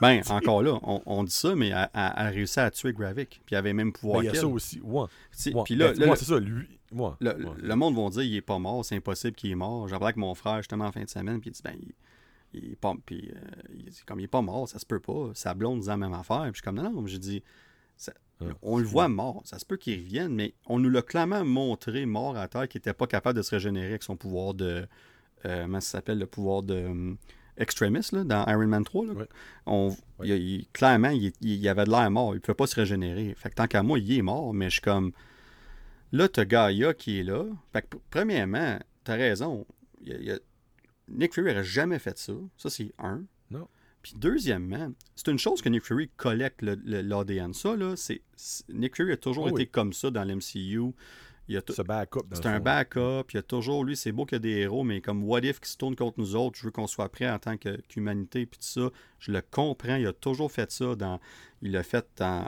Ben, 0.00 0.22
encore 0.30 0.62
là, 0.62 0.78
on, 0.82 1.02
on 1.04 1.24
dit 1.24 1.30
ça, 1.30 1.54
mais 1.54 1.68
elle, 1.68 1.88
a 1.92 2.28
réussi 2.30 2.58
à 2.58 2.70
tuer 2.70 2.92
Gravik. 2.94 3.42
Puis 3.44 3.54
elle 3.54 3.58
avait 3.58 3.72
même 3.74 3.92
pouvoir 3.92 4.20
Mais 4.20 4.28
il 4.28 4.34
y 4.34 4.36
a 4.36 4.40
ça 4.40 4.46
aussi. 4.46 4.80
Ouais. 4.82 5.04
Puis 5.64 5.74
là, 5.76 5.92
Ben, 5.92 6.00
là, 6.00 6.10
ouais, 6.10 6.16
c'est 6.16 6.24
ça. 6.24 6.38
Lui. 6.38 6.66
ouais, 6.92 7.10
le, 7.20 7.30
ouais. 7.36 7.52
le 7.58 7.76
monde 7.76 7.96
va 7.96 8.08
dire 8.08 8.22
il 8.22 8.36
est 8.36 8.40
pas 8.40 8.58
mort, 8.58 8.84
c'est 8.84 8.96
impossible 8.96 9.36
qu'il 9.36 9.50
est 9.50 9.54
mort. 9.56 9.88
J'en 9.88 9.96
parlais 9.98 10.06
avec 10.12 10.16
mon 10.16 10.34
frère 10.34 10.56
justement 10.58 10.86
en 10.86 10.92
fin 10.92 11.02
de 11.02 11.08
semaine, 11.08 11.40
puis 11.40 11.50
il 11.50 11.52
dit 11.52 11.60
ben 11.62 11.74
il, 11.78 11.92
il 12.62 12.72
est 12.72 12.76
pas 12.76 12.94
puis 13.04 13.30
euh, 13.34 13.40
il 13.74 13.84
dit, 13.90 14.00
comme 14.06 14.20
il 14.20 14.24
est 14.24 14.28
pas 14.28 14.40
mort, 14.42 14.66
ça 14.68 14.78
se 14.78 14.86
peut 14.86 15.00
pas. 15.00 15.30
Sa 15.34 15.52
blonde 15.52 15.80
disait 15.80 15.90
la 15.90 15.96
même 15.98 16.14
affaire, 16.14 16.42
puis 16.44 16.50
je 16.52 16.56
suis 16.56 16.62
comme 16.62 16.76
non 16.76 16.90
non, 16.90 17.06
j'ai 17.06 17.18
dit 17.18 17.42
ça- 17.98 18.14
Ah, 18.40 18.46
on 18.62 18.78
le 18.78 18.84
voit 18.84 19.08
mort, 19.08 19.42
ça 19.44 19.58
se 19.58 19.66
peut 19.66 19.76
qu'il 19.76 20.00
revienne, 20.00 20.34
mais 20.34 20.54
on 20.66 20.78
nous 20.78 20.88
l'a 20.88 21.02
clairement 21.02 21.44
montré 21.44 22.06
mort 22.06 22.38
à 22.38 22.48
terre 22.48 22.66
qu'il 22.68 22.78
était 22.78 22.94
pas 22.94 23.06
capable 23.06 23.36
de 23.36 23.42
se 23.42 23.50
régénérer 23.50 23.88
avec 23.88 24.02
son 24.02 24.16
pouvoir 24.16 24.54
de 24.54 24.86
euh, 25.44 25.62
comment 25.64 25.80
ça 25.80 25.90
s'appelle 25.98 26.18
le 26.18 26.26
pouvoir 26.26 26.62
de 26.62 26.74
euh, 26.74 27.14
Extremis 27.60 28.08
là, 28.12 28.24
dans 28.24 28.44
Iron 28.46 28.66
Man 28.66 28.84
3 28.84 29.06
là. 29.06 29.12
Ouais. 29.12 29.28
On, 29.66 29.88
Ouais. 30.18 30.28
il- 30.28 30.48
il- 30.60 30.66
clairement, 30.72 31.10
il, 31.10 31.32
il- 31.40 31.68
avait 31.68 31.84
de 31.84 31.90
l'air 31.90 32.10
mort. 32.10 32.32
Il 32.32 32.36
ne 32.36 32.40
pouvait 32.40 32.54
pas 32.56 32.66
se 32.66 32.74
régénérer. 32.76 33.34
Fait 33.36 33.50
que 33.50 33.54
tant 33.54 33.66
qu'à 33.66 33.82
moi, 33.82 33.98
il 33.98 34.12
est 34.18 34.22
mort, 34.22 34.52
mais 34.54 34.66
je 34.70 34.74
suis 34.74 34.80
comme. 34.82 35.12
Là, 36.12 36.28
t'as 36.28 36.44
Gaia 36.44 36.92
qui 36.94 37.20
est 37.20 37.22
là. 37.22 37.44
Fait 37.72 37.82
que, 37.82 37.96
pr- 37.96 38.00
premièrement, 38.10 38.78
t'as 39.04 39.14
raison. 39.16 39.66
Il 40.02 40.12
il 40.22 40.40
Nick 41.08 41.34
Fury 41.34 41.48
n'aurait 41.48 41.64
jamais 41.64 41.98
fait 41.98 42.16
ça. 42.18 42.32
Ça, 42.56 42.70
c'est 42.70 42.92
un. 42.98 43.22
Non. 43.50 43.66
Puis 44.02 44.14
deuxièmement, 44.16 44.92
c'est 45.16 45.28
une 45.30 45.38
chose 45.38 45.60
que 45.60 45.68
Nick 45.68 45.84
Fury 45.84 46.08
collecte 46.16 46.62
le- 46.62 46.80
le- 46.84 47.02
l'ADN. 47.02 47.52
Ça, 47.52 47.76
là, 47.76 47.94
c'est. 47.96 48.22
c'est- 48.36 48.68
Nick 48.72 48.96
Fury 48.96 49.12
a 49.12 49.16
toujours 49.16 49.44
Oh 49.44 49.48
été 49.48 49.56
oui. 49.62 49.68
comme 49.68 49.92
ça 49.92 50.10
dans 50.10 50.24
l'MCU. 50.24 50.92
Il 51.50 51.56
a, 51.56 51.62
tou- 51.62 51.72
Ce 51.72 51.82
backup. 51.82 52.20
dans 52.28 52.36
c'est 52.36 52.46
un 52.46 52.60
backup. 52.60 53.24
Il 53.32 53.34
y 53.34 53.38
a 53.38 53.42
toujours, 53.42 53.84
lui, 53.84 53.96
c'est 53.96 54.12
beau 54.12 54.24
qu'il 54.24 54.36
y 54.36 54.36
a 54.36 54.38
des 54.38 54.50
héros, 54.60 54.84
mais 54.84 55.00
comme 55.00 55.24
What 55.24 55.40
If 55.40 55.58
qui 55.60 55.68
se 55.68 55.76
tourne 55.76 55.96
contre 55.96 56.18
nous 56.20 56.36
autres, 56.36 56.56
je 56.58 56.64
veux 56.64 56.70
qu'on 56.70 56.86
soit 56.86 57.08
prêt 57.08 57.28
en 57.28 57.38
tant 57.40 57.56
que- 57.56 57.80
qu'humanité, 57.88 58.46
puis 58.46 58.58
tout 58.58 58.66
ça. 58.66 58.90
Je 59.18 59.32
le 59.32 59.42
comprends. 59.42 59.96
Il 59.96 60.06
a 60.06 60.12
toujours 60.12 60.52
fait 60.52 60.70
ça. 60.70 60.94
Dans, 60.94 61.18
il 61.62 61.72
l'a 61.72 61.82
fait 61.82 62.06
dans 62.16 62.44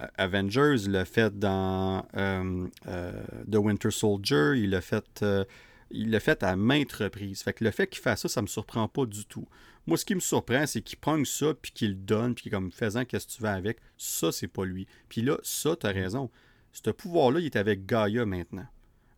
euh, 0.00 0.06
Avengers, 0.16 0.76
il 0.84 0.92
l'a 0.92 1.04
fait 1.04 1.38
dans 1.38 2.06
euh, 2.16 2.66
euh, 2.86 3.12
The 3.50 3.56
Winter 3.56 3.90
Soldier, 3.90 4.52
il 4.56 4.70
l'a 4.70 4.80
fait. 4.80 5.04
euh, 5.22 5.44
il 5.90 6.10
l'a 6.10 6.20
fait 6.20 6.42
à 6.42 6.54
maintes 6.56 6.92
reprises. 6.92 7.42
Fait 7.42 7.54
que 7.54 7.64
le 7.64 7.70
fait 7.70 7.86
qu'il 7.86 8.02
fasse 8.02 8.20
ça, 8.22 8.28
ça 8.28 8.42
me 8.42 8.46
surprend 8.46 8.88
pas 8.88 9.06
du 9.06 9.24
tout. 9.24 9.46
Moi, 9.86 9.96
ce 9.96 10.04
qui 10.04 10.14
me 10.14 10.20
surprend, 10.20 10.66
c'est 10.66 10.82
qu'il 10.82 10.98
pogne 10.98 11.24
ça, 11.24 11.54
puis 11.54 11.70
qu'il 11.72 11.88
le 11.90 11.94
donne, 11.94 12.34
puis 12.34 12.50
comme 12.50 12.70
faisant 12.70 13.06
qu'est-ce 13.06 13.26
que 13.26 13.32
tu 13.32 13.42
veux 13.42 13.48
avec? 13.48 13.78
Ça, 13.96 14.30
c'est 14.30 14.48
pas 14.48 14.66
lui. 14.66 14.86
Puis 15.08 15.22
là, 15.22 15.38
ça, 15.42 15.76
t'as 15.76 15.92
raison. 15.92 16.30
Ce 16.72 16.90
pouvoir-là, 16.90 17.40
il 17.40 17.46
est 17.46 17.56
avec 17.56 17.86
Gaia 17.86 18.24
maintenant. 18.26 18.66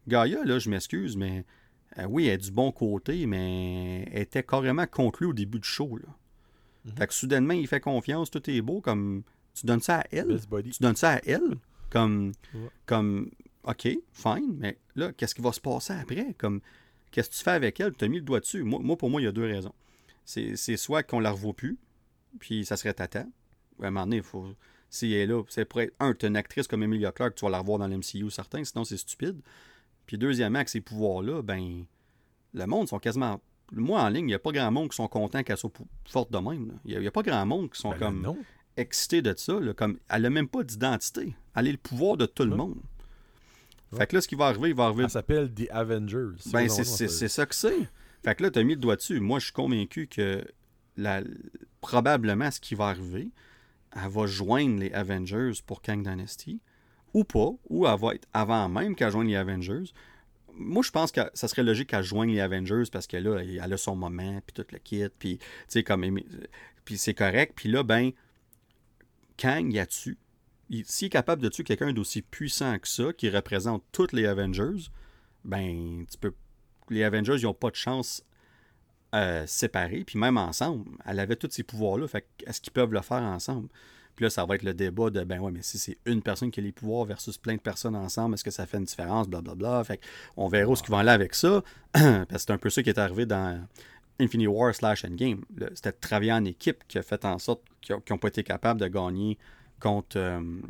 Gaia, 0.08 0.44
là, 0.44 0.58
je 0.58 0.70
m'excuse, 0.70 1.16
mais 1.16 1.44
euh, 1.98 2.06
oui, 2.08 2.26
elle 2.26 2.34
est 2.34 2.38
du 2.38 2.50
bon 2.50 2.72
côté, 2.72 3.26
mais 3.26 4.08
elle 4.12 4.22
était 4.22 4.42
carrément 4.42 4.86
conclue 4.86 5.26
au 5.26 5.32
début 5.32 5.58
du 5.60 5.68
show. 5.68 5.96
Là. 5.96 6.08
Mhm. 6.84 6.92
Fait 6.96 7.06
que 7.06 7.14
soudainement, 7.14 7.54
il 7.54 7.66
fait 7.66 7.80
confiance, 7.80 8.30
tout 8.30 8.48
est 8.48 8.60
beau, 8.62 8.80
comme 8.80 9.22
tu 9.54 9.66
donnes 9.66 9.80
ça 9.80 10.00
à 10.00 10.04
elle? 10.10 10.40
Tu 10.72 10.82
donnes 10.82 10.96
ça 10.96 11.14
à 11.14 11.20
elle, 11.26 11.56
comme, 11.90 12.32
Ouais. 12.54 12.68
comme 12.86 13.30
OK, 13.64 13.88
fine, 14.12 14.56
mais 14.58 14.78
là, 14.96 15.12
qu'est-ce 15.12 15.34
qui 15.34 15.42
va 15.42 15.52
se 15.52 15.60
passer 15.60 15.92
après? 15.92 16.34
Comme, 16.38 16.60
qu'est-ce 17.10 17.28
que 17.28 17.34
tu 17.34 17.42
fais 17.44 17.50
avec 17.50 17.78
elle? 17.80 17.92
Tu 17.94 18.04
as 18.04 18.08
mis 18.08 18.16
le 18.16 18.22
doigt 18.22 18.40
dessus. 18.40 18.62
Moi, 18.62 18.80
moi, 18.82 18.96
pour 18.96 19.10
moi, 19.10 19.20
il 19.20 19.24
y 19.24 19.26
a 19.28 19.32
deux 19.32 19.44
raisons. 19.44 19.74
C'est 20.24 20.56
c'est 20.56 20.76
soit 20.76 21.02
qu'on 21.02 21.20
la 21.20 21.32
revoit 21.32 21.52
plus, 21.52 21.76
puis 22.38 22.64
ça 22.64 22.76
serait 22.76 22.94
tata. 22.94 23.26
À 23.82 23.86
un 23.86 23.90
moment 23.90 24.04
donné, 24.06 24.16
il 24.18 24.22
faut. 24.22 24.46
Si 24.90 25.12
elle 25.12 25.20
est 25.20 25.26
là, 25.26 25.42
c'est 25.48 25.64
pour 25.64 25.80
être. 25.80 25.94
Un, 26.00 26.12
tu 26.14 26.26
une 26.26 26.36
actrice 26.36 26.66
comme 26.66 26.82
Emilia 26.82 27.12
Clarke, 27.12 27.36
tu 27.36 27.44
vas 27.44 27.50
la 27.50 27.60
revoir 27.60 27.78
dans 27.78 27.86
l'MCU, 27.86 28.28
certain, 28.30 28.64
sinon 28.64 28.84
c'est 28.84 28.96
stupide. 28.96 29.40
Puis 30.06 30.18
deuxièmement, 30.18 30.58
avec 30.58 30.68
ces 30.68 30.80
pouvoirs-là, 30.80 31.42
ben, 31.42 31.84
le 32.52 32.66
monde 32.66 32.88
sont 32.88 32.98
quasiment. 32.98 33.40
Moi, 33.72 34.02
en 34.02 34.08
ligne, 34.08 34.24
il 34.24 34.28
n'y 34.28 34.34
a 34.34 34.40
pas 34.40 34.50
grand 34.50 34.72
monde 34.72 34.90
qui 34.90 34.96
sont 34.96 35.06
contents 35.06 35.44
qu'elle 35.44 35.56
soit 35.56 35.70
forte 36.08 36.32
de 36.32 36.38
même. 36.38 36.72
Il 36.84 36.98
n'y 36.98 37.06
a, 37.06 37.10
pas 37.12 37.22
grand 37.22 37.46
monde 37.46 37.70
qui 37.70 37.80
sont 37.80 37.90
Ben, 37.90 37.98
comme 37.98 38.22
Non. 38.22 38.36
excités 38.76 39.22
de 39.22 39.32
ça. 39.36 39.60
là, 39.60 39.72
comme, 39.74 39.98
elle 40.08 40.22
n'a 40.22 40.30
même 40.30 40.48
pas 40.48 40.64
d'identité. 40.64 41.36
Elle 41.54 41.68
est 41.68 41.72
le 41.72 41.78
pouvoir 41.78 42.16
de 42.16 42.26
tout 42.26 42.42
le 42.44 42.56
monde. 42.56 42.80
Ouais. 43.92 43.98
Fait 43.98 44.06
que 44.08 44.16
là, 44.16 44.20
ce 44.22 44.26
qui 44.26 44.34
va 44.34 44.46
arriver, 44.46 44.70
il 44.70 44.74
va 44.74 44.86
arriver. 44.86 45.04
Elle 45.04 45.10
s'appelle 45.10 45.52
The 45.54 45.68
Avengers. 45.70 46.30
Ben, 46.52 46.68
c'est 46.68 46.84
ça. 46.84 47.28
ça 47.28 47.46
que 47.46 47.54
c'est. 47.54 47.88
Fait 48.24 48.34
que 48.34 48.42
là, 48.42 48.50
tu 48.50 48.58
as 48.58 48.64
mis 48.64 48.74
le 48.74 48.80
doigt 48.80 48.96
dessus. 48.96 49.20
Moi, 49.20 49.38
je 49.38 49.44
suis 49.44 49.52
convaincu 49.52 50.08
que 50.08 50.44
la, 50.96 51.22
probablement 51.80 52.50
ce 52.50 52.58
qui 52.60 52.74
va 52.74 52.88
arriver, 52.88 53.30
elle 53.94 54.08
va 54.10 54.26
joindre 54.26 54.78
les 54.80 54.92
Avengers 54.92 55.52
pour 55.66 55.82
Kang 55.82 56.02
Dynasty, 56.02 56.60
ou 57.14 57.24
pas, 57.24 57.50
ou 57.68 57.86
elle 57.86 57.98
va 57.98 58.14
être 58.14 58.28
avant 58.32 58.68
même 58.68 58.94
qu'elle 58.94 59.10
joigne 59.10 59.28
les 59.28 59.36
Avengers. 59.36 59.92
Moi, 60.54 60.82
je 60.82 60.90
pense 60.90 61.10
que 61.12 61.20
ça 61.34 61.48
serait 61.48 61.62
logique 61.62 61.90
qu'elle 61.90 62.02
joigne 62.04 62.30
les 62.32 62.40
Avengers 62.40 62.84
parce 62.92 63.06
que 63.06 63.16
là, 63.16 63.38
elle 63.40 63.72
a 63.72 63.76
son 63.76 63.96
moment, 63.96 64.40
puis 64.46 64.52
tout 64.54 64.66
le 64.72 64.78
kit, 64.78 65.04
puis, 65.18 65.38
tu 65.68 65.82
comme. 65.82 66.20
Puis 66.84 66.98
c'est 66.98 67.14
correct. 67.14 67.52
Puis 67.56 67.68
là, 67.68 67.82
ben, 67.82 68.10
Kang, 69.36 69.72
il 69.72 69.78
a. 69.78 69.86
Il- 70.72 70.84
S'il 70.86 71.06
est 71.06 71.10
capable 71.10 71.42
de 71.42 71.48
tuer 71.48 71.64
quelqu'un 71.64 71.92
d'aussi 71.92 72.22
puissant 72.22 72.78
que 72.78 72.86
ça, 72.86 73.12
qui 73.12 73.28
représente 73.28 73.82
toutes 73.90 74.12
les 74.12 74.26
Avengers, 74.26 74.88
ben, 75.44 76.04
tu 76.10 76.16
peux. 76.18 76.32
Les 76.90 77.02
Avengers, 77.02 77.36
ils 77.38 77.44
n'ont 77.44 77.54
pas 77.54 77.70
de 77.70 77.76
chance 77.76 78.22
euh, 79.14 79.44
séparés, 79.46 80.04
puis 80.04 80.18
même 80.18 80.36
ensemble. 80.36 80.84
Elle 81.06 81.20
avait 81.20 81.36
tous 81.36 81.50
ces 81.50 81.62
pouvoirs-là, 81.62 82.06
fait 82.08 82.26
est-ce 82.46 82.60
qu'ils 82.60 82.72
peuvent 82.72 82.92
le 82.92 83.02
faire 83.02 83.22
ensemble? 83.22 83.68
Puis 84.16 84.24
là, 84.24 84.30
ça 84.30 84.44
va 84.44 84.54
être 84.54 84.62
le 84.62 84.74
débat 84.74 85.10
de, 85.10 85.24
ben 85.24 85.40
ouais, 85.40 85.50
mais 85.50 85.62
si 85.62 85.78
c'est 85.78 85.96
une 86.04 86.20
personne 86.20 86.50
qui 86.50 86.60
a 86.60 86.62
les 86.62 86.72
pouvoirs 86.72 87.06
versus 87.06 87.38
plein 87.38 87.54
de 87.54 87.60
personnes 87.60 87.96
ensemble, 87.96 88.34
est-ce 88.34 88.44
que 88.44 88.50
ça 88.50 88.66
fait 88.66 88.76
une 88.76 88.84
différence? 88.84 89.28
Blablabla? 89.28 89.82
Fait 89.84 90.00
on 90.36 90.48
verra 90.48 90.70
où 90.70 90.76
ce 90.76 90.82
qu'ils 90.82 90.92
vont 90.92 90.98
aller 90.98 91.10
avec 91.10 91.34
ça, 91.34 91.62
parce 91.92 92.26
que 92.28 92.38
c'est 92.38 92.50
un 92.50 92.58
peu 92.58 92.70
ça 92.70 92.82
qui 92.82 92.90
est 92.90 92.98
arrivé 92.98 93.24
dans 93.26 93.66
Infinity 94.20 94.46
War 94.46 94.74
slash 94.74 95.04
Endgame. 95.04 95.42
C'était 95.74 95.92
de 95.92 95.96
travailler 96.00 96.32
en 96.32 96.44
équipe 96.44 96.84
qui 96.86 96.98
a 96.98 97.02
fait 97.02 97.24
en 97.24 97.38
sorte 97.38 97.62
qu'ils 97.80 97.96
n'ont 98.10 98.18
pas 98.18 98.28
été 98.28 98.42
capables 98.42 98.80
de 98.80 98.88
gagner 98.88 99.38
contre, 99.80 100.18
euh, 100.18 100.60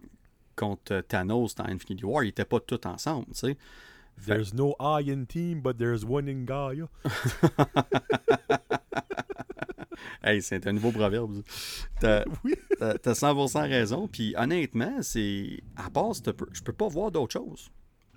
contre 0.54 1.00
Thanos 1.00 1.54
dans 1.56 1.64
Infinity 1.64 2.04
War. 2.04 2.22
Ils 2.22 2.28
n'étaient 2.28 2.44
pas 2.44 2.60
tous 2.60 2.86
ensemble, 2.86 3.26
tu 3.26 3.34
sais. 3.34 3.56
There's 4.26 4.52
no 4.54 4.74
I 4.80 5.00
in 5.10 5.26
team, 5.26 5.60
but 5.62 5.78
there's 5.78 6.04
one 6.04 6.28
in 6.28 6.44
Gaia. 6.44 6.88
Hey, 10.22 10.42
c'est 10.42 10.66
un 10.66 10.72
nouveau 10.72 10.92
proverbe. 10.92 11.42
T'as 11.98 12.24
Oui. 12.44 12.54
t'as- 12.78 12.98
t'as 12.98 13.12
100% 13.14 13.68
raison. 13.68 14.06
Puis 14.08 14.34
honnêtement, 14.36 15.02
c'est 15.02 15.62
à 15.76 15.88
part, 15.90 16.12
je 16.14 16.62
peux 16.62 16.72
pas 16.72 16.88
voir 16.88 17.10
d'autre 17.10 17.32
chose. 17.32 17.70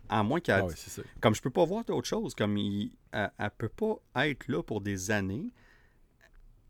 À 0.09 0.21
moins 0.21 0.39
qu'elle. 0.41 0.65
Ah. 0.69 1.01
Comme 1.21 1.33
je 1.33 1.41
peux 1.41 1.49
pas 1.49 1.65
voir 1.65 1.83
d'autre 1.85 2.07
chose, 2.07 2.35
comme 2.35 2.57
il, 2.57 2.91
elle, 3.11 3.31
elle 3.39 3.51
peut 3.57 3.69
pas 3.69 3.95
être 4.27 4.47
là 4.49 4.61
pour 4.61 4.81
des 4.81 5.11
années. 5.11 5.49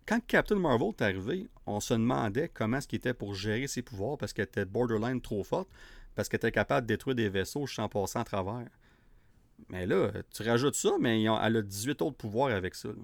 Quand 0.06 0.20
Captain 0.26 0.56
Marvel 0.56 0.90
est 0.90 1.02
arrivé, 1.02 1.50
on 1.66 1.80
se 1.80 1.94
demandait 1.94 2.50
comment 2.50 2.78
est-ce 2.78 2.88
qu'il 2.88 2.98
était 2.98 3.14
pour 3.14 3.34
gérer 3.34 3.68
ses 3.68 3.82
pouvoirs 3.82 4.18
parce 4.18 4.34
qu'elle 4.34 4.46
était 4.46 4.66
borderline 4.66 5.20
trop 5.22 5.44
forte, 5.44 5.70
parce 6.16 6.30
qu'elle 6.30 6.40
était 6.40 6.52
capable 6.52 6.86
de 6.86 6.94
détruire 6.94 7.16
des 7.16 7.30
vaisseaux 7.30 7.66
en 7.78 7.90
passant 7.90 8.20
à 8.22 8.24
travers. 8.24 8.68
Mais 9.70 9.86
là, 9.86 10.12
tu 10.34 10.44
rajoutes 10.44 10.76
ça, 10.76 10.92
mais 11.00 11.22
ils 11.22 11.30
ont- 11.30 11.40
elle 11.42 11.58
a 11.58 11.62
18 11.62 12.02
autres 12.02 12.18
pouvoirs 12.18 12.54
avec 12.54 12.76
ça. 12.76 12.90
là. 12.90 12.96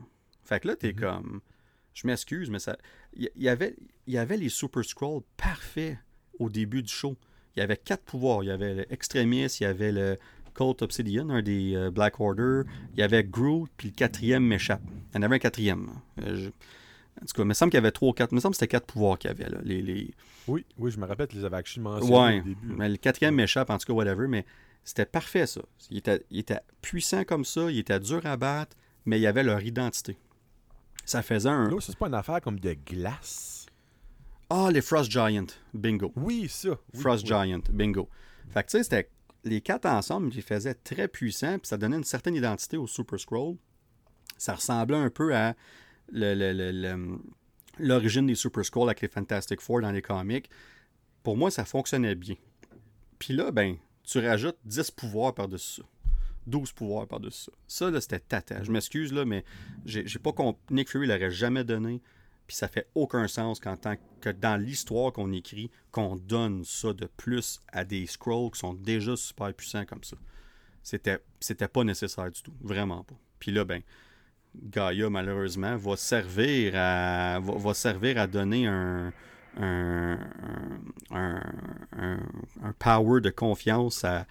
Fait 0.43 0.59
que 0.59 0.67
là, 0.67 0.75
t'es 0.75 0.93
Mhm. 0.93 0.99
comme. 0.99 1.41
Je 1.93 2.07
m'excuse, 2.07 2.49
mais 2.49 2.59
ça. 2.59 2.77
Il 3.13 3.29
y, 3.35 3.49
avait, 3.49 3.75
il 4.07 4.13
y 4.13 4.17
avait 4.17 4.37
les 4.37 4.49
Super 4.49 4.83
Scrolls 4.85 5.21
parfaits 5.37 5.97
au 6.39 6.49
début 6.49 6.81
du 6.83 6.91
show. 6.91 7.15
Il 7.55 7.59
y 7.59 7.63
avait 7.63 7.77
quatre 7.77 8.03
pouvoirs. 8.03 8.43
Il 8.43 8.47
y 8.47 8.51
avait 8.51 8.85
l'Extremis, 8.89 9.45
il 9.59 9.63
y 9.63 9.65
avait 9.65 9.91
le 9.91 10.17
Colt 10.53 10.81
Obsidian, 10.81 11.29
un 11.29 11.41
des 11.41 11.75
euh, 11.75 11.91
Black 11.91 12.19
Order. 12.19 12.61
Il 12.93 12.99
y 12.99 13.03
avait 13.03 13.23
Groot, 13.23 13.69
puis 13.77 13.89
le 13.89 13.93
quatrième 13.95 14.43
m'échappe. 14.45 14.81
Il 15.11 15.15
y 15.15 15.19
en 15.19 15.23
avait 15.23 15.35
un 15.35 15.39
quatrième. 15.39 15.89
Euh, 16.21 16.35
je- 16.35 16.49
En 17.21 17.25
tout 17.25 17.33
cas, 17.35 17.41
il 17.41 17.45
me 17.47 17.53
semble 17.53 17.69
qu'il 17.71 17.77
y 17.77 17.79
avait 17.79 17.91
trois 17.91 18.09
ou 18.09 18.13
quatre. 18.13 18.31
Il 18.31 18.35
me 18.35 18.39
semble 18.39 18.53
que 18.53 18.59
c'était 18.59 18.69
quatre 18.69 18.85
pouvoirs 18.85 19.19
qu'il 19.19 19.29
y 19.29 19.33
avait. 19.33 19.49
Là. 19.49 19.57
Les, 19.63 19.81
les... 19.81 20.13
Oui, 20.47 20.63
oui, 20.77 20.89
je 20.89 20.97
me 20.97 21.05
rappelle 21.05 21.27
les 21.33 21.43
avais 21.43 21.57
actually 21.57 21.83
mentionnés 21.83 22.15
Ouais, 22.15 22.39
au 22.39 22.43
début. 22.43 22.67
mais 22.67 22.87
le 22.87 22.95
quatrième 22.95 23.35
m'échappe, 23.35 23.69
en 23.69 23.77
tout 23.77 23.85
cas, 23.87 23.91
whatever. 23.93 24.27
Mais 24.29 24.45
c'était 24.83 25.05
parfait, 25.05 25.45
ça. 25.47 25.61
Il 25.89 25.97
était, 25.97 26.25
il 26.29 26.39
était 26.39 26.59
puissant 26.81 27.23
comme 27.23 27.45
ça, 27.45 27.69
il 27.69 27.77
était 27.79 27.99
dur 27.99 28.25
à 28.25 28.37
battre, 28.37 28.75
mais 29.05 29.19
il 29.19 29.21
y 29.21 29.27
avait 29.27 29.43
leur 29.43 29.61
identité. 29.61 30.17
Ça 31.05 31.21
faisait 31.21 31.49
un. 31.49 31.69
Ça, 31.79 31.87
c'est 31.87 31.97
pas 31.97 32.07
une 32.07 32.13
affaire 32.13 32.41
comme 32.41 32.59
de 32.59 32.73
glace. 32.73 33.65
Ah, 34.49 34.69
les 34.71 34.81
Frost 34.81 35.11
Giant. 35.11 35.45
Bingo. 35.73 36.11
Oui, 36.15 36.47
ça. 36.49 36.69
Oui, 36.93 36.99
Frost 37.01 37.23
oui. 37.23 37.27
Giant. 37.29 37.61
Bingo. 37.71 38.09
Fait 38.51 38.63
que 38.63 38.69
tu 38.71 38.77
sais, 38.77 38.83
c'était. 38.83 39.09
Les 39.45 39.61
quatre 39.61 39.85
ensemble, 39.85 40.27
ils 40.31 40.35
les 40.35 40.41
faisaient 40.41 40.73
très 40.73 41.07
puissants, 41.07 41.59
puis 41.59 41.67
ça 41.69 41.77
donnait 41.77 41.95
une 41.95 42.03
certaine 42.03 42.35
identité 42.35 42.75
au 42.75 42.87
Super 42.87 43.17
Scroll. 43.17 43.55
Ça 44.37 44.55
ressemblait 44.55 44.97
un 44.97 45.09
peu 45.09 45.33
à 45.33 45.55
le- 46.11 46.33
le- 46.35 46.51
le- 46.51 46.71
le- 46.71 47.19
l'origine 47.77 48.27
des 48.27 48.35
Super 48.35 48.65
Scrolls 48.65 48.89
avec 48.89 48.99
les 49.01 49.07
Fantastic 49.07 49.61
Four 49.61 49.79
dans 49.81 49.91
les 49.91 50.01
comics. 50.01 50.49
Pour 51.23 51.37
moi, 51.37 51.51
ça 51.51 51.63
fonctionnait 51.63 52.15
bien. 52.15 52.35
Puis 53.17 53.33
là, 53.33 53.51
ben, 53.51 53.77
tu 54.09 54.19
rajoutes 54.25 54.57
10 54.65 54.91
pouvoirs 54.91 55.33
par-dessus 55.33 55.81
ça. 55.81 55.87
12 56.47 56.71
pouvoirs 56.71 57.07
par-dessus 57.07 57.51
ça. 57.67 57.91
Ça, 57.91 58.01
c'était 58.01 58.19
tata. 58.19 58.63
Je 58.63 58.71
m'excuse, 58.71 59.13
là, 59.13 59.23
mais 59.23 59.43
j'ai 59.85 60.19
pas 60.19 60.33
compris. 60.33 60.61
Nick 60.71 60.89
Fury 60.89 61.05
l'aurait 61.05 61.31
jamais 61.31 61.63
donné. 61.63 62.01
Puis 62.47 62.55
ça 62.57 62.67
fait 62.67 62.87
aucun 62.95 63.27
sens 63.27 63.59
qu'en 63.59 63.77
tant 63.77 63.95
que 64.21 64.31
dans 64.31 64.59
l'histoire 64.59 65.13
qu'on 65.13 65.31
écrit, 65.31 65.69
qu'on 65.91 66.15
donne 66.15 66.65
ça 66.65 66.93
de 66.93 67.05
plus 67.05 67.61
à 67.71 67.85
des 67.85 68.07
scrolls 68.07 68.49
qui 68.49 68.59
sont 68.59 68.73
déjà 68.73 69.15
super 69.15 69.53
puissants 69.53 69.85
comme 69.85 70.03
ça. 70.03 70.17
C'était, 70.81 71.19
c'était 71.39 71.67
pas 71.67 71.83
nécessaire 71.83 72.31
du 72.31 72.41
tout. 72.41 72.53
Vraiment 72.61 73.03
pas. 73.03 73.13
Puis 73.37 73.51
là, 73.51 73.65
ben, 73.65 73.83
Gaia, 74.55 75.11
malheureusement, 75.11 75.77
va 75.77 75.95
servir 75.95 76.73
à, 76.75 77.39
va, 77.39 77.53
va 77.53 77.73
servir 77.75 78.17
à 78.17 78.25
donner 78.25 78.65
un, 78.65 79.13
un, 79.59 80.19
un, 81.11 81.41
un- 82.63 82.73
power 82.79 83.21
de 83.21 83.29
confiance 83.29 84.03
à, 84.03 84.25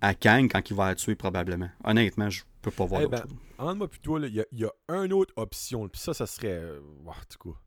à 0.00 0.14
Kang 0.14 0.48
quand 0.50 0.68
il 0.70 0.76
va 0.76 0.88
la 0.88 0.94
tuer, 0.94 1.14
probablement. 1.14 1.70
Honnêtement, 1.84 2.30
je 2.30 2.42
peux 2.62 2.70
pas 2.70 2.84
voir 2.86 3.02
Eh 3.02 3.04
d'autre 3.06 3.26
ben, 3.58 3.74
moi 3.74 3.88
plutôt, 3.88 4.18
il 4.22 4.34
y, 4.34 4.40
a- 4.40 4.46
il 4.52 4.58
y 4.60 4.64
a 4.64 4.72
une 5.04 5.12
autre 5.12 5.32
option. 5.36 5.88
Puis 5.88 6.00
ça, 6.00 6.14
ça 6.14 6.26
serait. 6.26 6.60
ouah, 7.04 7.12
en 7.12 7.14
tout 7.38 7.50
cas, 7.52 7.58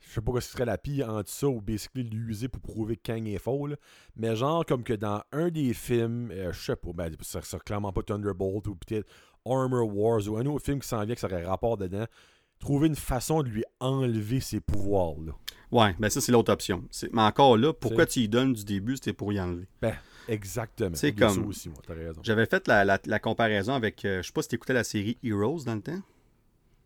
je 0.00 0.10
sais 0.14 0.20
pas 0.20 0.40
ce 0.40 0.50
serait 0.52 0.64
la 0.64 0.78
pire 0.78 1.08
entre 1.10 1.28
ça 1.30 1.46
ou 1.46 1.60
basically 1.60 2.04
l'user 2.04 2.48
pour 2.48 2.62
prouver 2.62 2.96
que 2.96 3.12
Kang 3.12 3.26
est 3.28 3.38
faux. 3.38 3.66
là. 3.66 3.76
Mais 4.16 4.34
genre, 4.34 4.64
comme 4.64 4.82
que 4.82 4.94
dans 4.94 5.22
un 5.32 5.50
des 5.50 5.74
films, 5.74 6.30
euh, 6.32 6.52
je 6.52 6.60
sais 6.60 6.76
pas, 6.76 6.90
ben, 6.94 7.14
ça 7.20 7.42
sera 7.42 7.60
clairement 7.60 7.92
pas 7.92 8.02
Thunderbolt 8.02 8.66
ou 8.66 8.74
peut-être 8.76 9.06
Armor 9.46 9.86
Wars 9.94 10.26
ou 10.28 10.36
un 10.36 10.46
autre 10.46 10.64
film 10.64 10.80
qui 10.80 10.88
s'en 10.88 11.04
vient 11.04 11.14
que 11.14 11.20
ça 11.20 11.26
aurait 11.26 11.44
rapport 11.44 11.76
dedans. 11.76 12.06
Trouver 12.60 12.86
une 12.88 12.96
façon 12.96 13.42
de 13.42 13.48
lui 13.48 13.64
enlever 13.80 14.40
ses 14.40 14.60
pouvoirs. 14.60 15.14
Là. 15.24 15.32
Ouais, 15.72 15.94
ben 15.98 16.10
ça, 16.10 16.20
c'est 16.20 16.30
l'autre 16.32 16.52
option. 16.52 16.84
C'est- 16.90 17.12
Mais 17.12 17.22
encore 17.22 17.56
là, 17.56 17.72
pourquoi 17.72 18.06
tu 18.06 18.20
y 18.20 18.28
donnes 18.28 18.52
du 18.52 18.64
début, 18.64 18.96
c'était 18.96 19.12
pour 19.12 19.32
y 19.32 19.40
enlever? 19.40 19.66
Ben, 19.80 19.94
exactement. 20.28 20.94
C'est 20.94 21.12
comme- 21.12 21.46
aussi, 21.46 21.68
moi, 21.70 21.78
t'as 21.86 21.94
raison. 21.94 22.20
J'avais 22.22 22.46
fait 22.46 22.66
la, 22.68 22.84
la- 22.84 23.00
la 23.04 23.18
comparaison 23.18 23.72
avec, 23.74 24.04
euh, 24.04 24.20
je 24.22 24.26
sais 24.26 24.32
pas 24.32 24.42
si 24.42 24.48
t'écoutais 24.48 24.74
la 24.74 24.84
série 24.84 25.16
Heroes 25.24 25.64
dans 25.64 25.74
le 25.76 25.80
temps, 25.80 26.02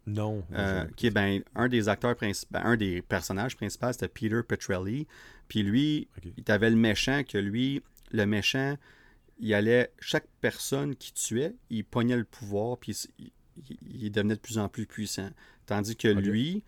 Non. 0.07 0.45
euh, 0.53 0.85
qui 0.97 1.07
est 1.09 1.11
ben, 1.11 1.43
un 1.57 1.69
des 1.69 1.89
acteurs 1.89 2.15
principaux, 2.15 2.59
un 2.63 2.77
des 2.77 3.03
personnages 3.03 3.57
principaux, 3.57 3.91
c'était 3.93 4.09
Peter 4.09 4.43
Petrelli. 4.47 5.07
Puis 5.49 5.63
lui, 5.63 6.09
il 6.37 6.45
t'avait 6.45 6.71
le 6.71 6.77
méchant 6.77 7.23
que 7.27 7.39
lui, 7.39 7.83
le 8.13 8.27
méchant, 8.27 8.77
il 9.41 9.53
allait, 9.55 9.91
chaque 9.99 10.27
personne 10.41 10.95
qui 10.95 11.13
tuait, 11.13 11.55
il 11.71 11.85
pognait 11.85 12.17
le 12.17 12.25
pouvoir, 12.25 12.79
puis 12.79 12.93
il, 13.19 13.25
il- 13.71 14.05
il 14.05 14.11
devenait 14.11 14.35
de 14.37 14.41
plus 14.41 14.59
en 14.59 14.69
plus 14.69 14.87
puissant. 14.87 15.31
Tandis 15.67 15.97
que 15.97 16.09
lui, 16.09 16.63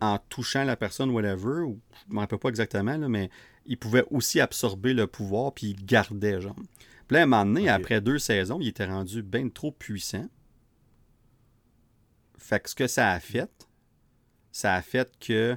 en 0.00 0.18
touchant 0.28 0.64
la 0.64 0.76
personne, 0.76 1.10
whatever, 1.10 1.62
ou, 1.62 1.80
je 2.06 2.10
ne 2.10 2.14
me 2.14 2.20
rappelle 2.20 2.38
pas 2.38 2.48
exactement, 2.48 2.96
là, 2.96 3.08
mais 3.08 3.30
il 3.66 3.78
pouvait 3.78 4.04
aussi 4.10 4.40
absorber 4.40 4.94
le 4.94 5.06
pouvoir, 5.06 5.52
puis 5.52 5.68
il 5.68 5.84
gardait, 5.84 6.40
genre. 6.40 6.56
Puis 7.06 7.14
là, 7.14 7.20
à 7.20 7.22
un 7.24 7.26
moment 7.26 7.44
donné, 7.44 7.68
après 7.68 8.00
deux 8.00 8.18
saisons, 8.18 8.58
il 8.60 8.68
était 8.68 8.86
rendu 8.86 9.22
bien 9.22 9.48
trop 9.48 9.72
puissant. 9.72 10.28
Fait 12.38 12.60
que 12.60 12.70
ce 12.70 12.74
que 12.74 12.86
ça 12.86 13.10
a 13.10 13.20
fait, 13.20 13.50
ça 14.52 14.74
a 14.74 14.82
fait 14.82 15.10
que 15.18 15.56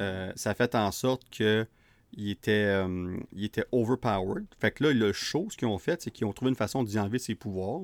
euh, 0.00 0.32
ça 0.34 0.50
a 0.50 0.54
fait 0.54 0.74
en 0.74 0.90
sorte 0.90 1.22
que 1.30 1.66
il 2.12 2.30
était, 2.30 2.64
euh, 2.64 3.16
il 3.32 3.44
était 3.44 3.64
overpowered. 3.70 4.46
Fait 4.58 4.72
que 4.72 4.84
là, 4.84 4.92
le 4.92 5.12
show, 5.12 5.46
ce 5.50 5.56
qu'ils 5.56 5.68
ont 5.68 5.78
fait, 5.78 6.02
c'est 6.02 6.10
qu'ils 6.10 6.26
ont 6.26 6.32
trouvé 6.32 6.48
une 6.48 6.56
façon 6.56 6.82
d'y 6.82 6.98
enlever 6.98 7.20
ses 7.20 7.36
pouvoirs. 7.36 7.82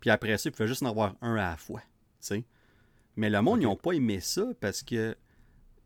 Puis 0.00 0.10
après 0.10 0.36
ça, 0.38 0.48
il 0.48 0.52
pouvait 0.52 0.66
juste 0.66 0.82
en 0.82 0.86
avoir 0.86 1.14
un 1.22 1.34
à 1.34 1.50
la 1.50 1.56
fois. 1.56 1.80
tu 1.80 1.86
sais. 2.20 2.44
Mais 3.20 3.28
le 3.28 3.42
monde, 3.42 3.60
ils 3.60 3.64
n'ont 3.66 3.76
pas 3.76 3.92
aimé 3.92 4.18
ça 4.20 4.46
parce 4.60 4.82
que 4.82 5.14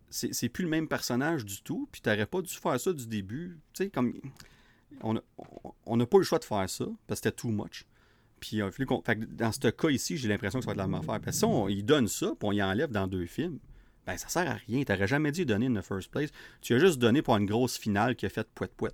c'est 0.08 0.48
plus 0.48 0.62
le 0.62 0.70
même 0.70 0.86
personnage 0.86 1.44
du 1.44 1.60
tout. 1.62 1.88
Puis 1.90 2.00
t'aurais 2.00 2.26
pas 2.26 2.40
dû 2.42 2.54
faire 2.54 2.78
ça 2.78 2.92
du 2.92 3.08
début. 3.08 3.58
Tu 3.72 3.84
sais, 3.84 3.90
comme. 3.90 4.14
On 5.00 5.16
a- 5.16 5.22
on- 5.86 5.96
n'a 5.96 6.06
pas 6.06 6.18
eu 6.18 6.20
le 6.20 6.24
choix 6.24 6.38
de 6.38 6.44
faire 6.44 6.70
ça 6.70 6.84
parce 7.08 7.20
que 7.20 7.28
c'était 7.28 7.32
too 7.36 7.48
much. 7.48 7.84
Puis 8.38 8.58
il 8.58 8.62
a 8.62 8.70
fallu 8.70 8.86
qu'on- 8.86 9.02
fait 9.02 9.16
que 9.16 9.24
dans 9.24 9.50
ce 9.50 9.68
cas 9.68 9.88
ici, 9.90 10.16
j'ai 10.16 10.28
l'impression 10.28 10.60
que 10.60 10.64
ça 10.64 10.68
va 10.68 10.72
être 10.74 10.78
la 10.78 10.86
même 10.86 11.00
affaire. 11.00 11.20
Parce 11.20 11.24
que 11.24 11.32
si 11.38 11.44
on, 11.44 11.68
il 11.68 11.84
donne 11.84 12.06
ça, 12.06 12.28
puis 12.38 12.48
on 12.48 12.52
y 12.52 12.62
enlève 12.62 12.92
dans 12.92 13.08
deux 13.08 13.26
films, 13.26 13.58
ben 14.06 14.16
ça 14.16 14.28
sert 14.28 14.48
à 14.48 14.54
rien. 14.54 14.84
T'aurais 14.84 15.08
jamais 15.08 15.32
dû 15.32 15.44
donner 15.44 15.66
in 15.66 15.74
the 15.74 15.82
first 15.84 16.12
place. 16.12 16.30
Tu 16.60 16.74
as 16.74 16.78
juste 16.78 17.00
donné 17.00 17.20
pour 17.22 17.36
une 17.36 17.46
grosse 17.46 17.76
finale 17.76 18.14
qui 18.14 18.26
a 18.26 18.28
fait 18.28 18.46
pouet 18.54 18.68
pouet. 18.76 18.92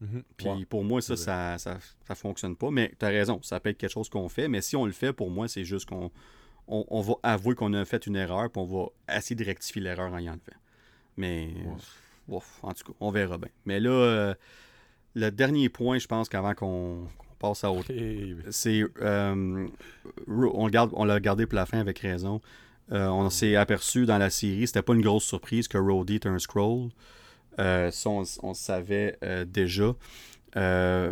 Mhm. 0.00 0.22
Puis 0.36 0.64
pour 0.66 0.84
moi, 0.84 1.00
ça, 1.02 1.16
ça, 1.16 1.58
ça 1.58 2.14
fonctionne 2.14 2.54
pas. 2.54 2.70
Mais 2.70 2.94
tu 2.96 3.04
as 3.04 3.08
raison, 3.08 3.40
ça 3.42 3.58
peut 3.58 3.70
être 3.70 3.78
quelque 3.78 3.90
chose 3.90 4.08
qu'on 4.08 4.28
fait. 4.28 4.46
Mais 4.46 4.60
si 4.60 4.76
on 4.76 4.86
le 4.86 4.92
fait, 4.92 5.12
pour 5.12 5.30
moi, 5.30 5.48
c'est 5.48 5.64
juste 5.64 5.88
qu'on 5.88 6.12
on, 6.68 6.84
on 6.88 7.00
va 7.00 7.14
avouer 7.22 7.54
qu'on 7.54 7.72
a 7.74 7.84
fait 7.84 8.06
une 8.06 8.16
erreur, 8.16 8.50
puis 8.50 8.62
on 8.62 8.64
va 8.66 9.16
essayer 9.16 9.36
de 9.36 9.44
rectifier 9.44 9.82
l'erreur 9.82 10.12
en 10.12 10.18
y 10.18 10.28
enlevant. 10.28 10.40
Mais, 11.16 11.50
ouf, 12.28 12.58
en 12.62 12.72
tout 12.72 12.84
cas, 12.84 12.98
on 13.00 13.10
verra 13.10 13.38
bien. 13.38 13.50
Mais 13.66 13.80
là, 13.80 13.90
euh, 13.90 14.34
le 15.14 15.30
dernier 15.30 15.68
point, 15.68 15.98
je 15.98 16.06
pense 16.06 16.28
qu'avant 16.28 16.54
qu'on 16.54 17.06
passe 17.38 17.64
à 17.64 17.70
autre 17.70 17.92
c'est 18.50 18.82
euh, 19.02 19.68
on, 20.26 20.66
le 20.66 20.70
garde, 20.70 20.90
on 20.94 21.04
l'a 21.04 21.20
gardé 21.20 21.46
pour 21.46 21.56
la 21.56 21.66
fin 21.66 21.78
avec 21.78 21.98
raison. 21.98 22.40
Euh, 22.92 23.08
on 23.08 23.30
s'est 23.30 23.56
aperçu 23.56 24.04
dans 24.06 24.18
la 24.18 24.30
série, 24.30 24.66
c'était 24.66 24.82
pas 24.82 24.94
une 24.94 25.00
grosse 25.00 25.24
surprise 25.24 25.68
que 25.68 25.78
Rhodey 25.78 26.16
est 26.16 26.26
un 26.26 26.38
scroll. 26.38 26.90
Euh, 27.58 27.90
ça, 27.90 28.10
on, 28.10 28.54
savait 28.54 29.16
euh, 29.22 29.44
déjà. 29.44 29.94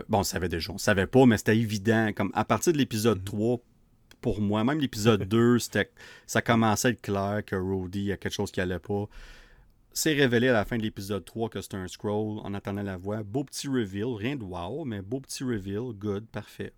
Bon, 0.08 0.18
on 0.18 0.22
savait 0.22 0.48
déjà, 0.48 0.72
on 0.72 0.78
savait 0.78 1.06
pas, 1.06 1.24
mais 1.24 1.38
c'était 1.38 1.56
évident. 1.56 2.10
Comme 2.14 2.30
à 2.34 2.44
partir 2.44 2.72
de 2.72 2.78
l'épisode 2.78 3.24
3, 3.24 3.58
pour 4.22 4.40
moi, 4.40 4.64
même 4.64 4.80
l'épisode 4.80 5.24
2, 5.28 5.58
c'était, 5.58 5.90
ça 6.26 6.40
commençait 6.40 6.88
à 6.88 6.90
être 6.92 7.02
clair 7.02 7.42
que 7.44 7.56
Rhodey, 7.56 7.98
il 7.98 8.04
y 8.06 8.12
a 8.12 8.16
quelque 8.16 8.32
chose 8.32 8.50
qui 8.50 8.60
allait 8.62 8.78
pas. 8.78 9.06
C'est 9.92 10.14
révélé 10.14 10.48
à 10.48 10.54
la 10.54 10.64
fin 10.64 10.78
de 10.78 10.82
l'épisode 10.82 11.24
3 11.24 11.50
que 11.50 11.60
c'est 11.60 11.74
un 11.74 11.86
scroll 11.86 12.38
en 12.42 12.54
attendant 12.54 12.82
la 12.82 12.96
voix. 12.96 13.22
Beau 13.22 13.44
petit 13.44 13.68
reveal, 13.68 14.14
rien 14.16 14.36
de 14.36 14.44
wow, 14.44 14.86
mais 14.86 15.02
beau 15.02 15.20
petit 15.20 15.44
reveal, 15.44 15.92
good, 15.92 16.26
parfait. 16.28 16.72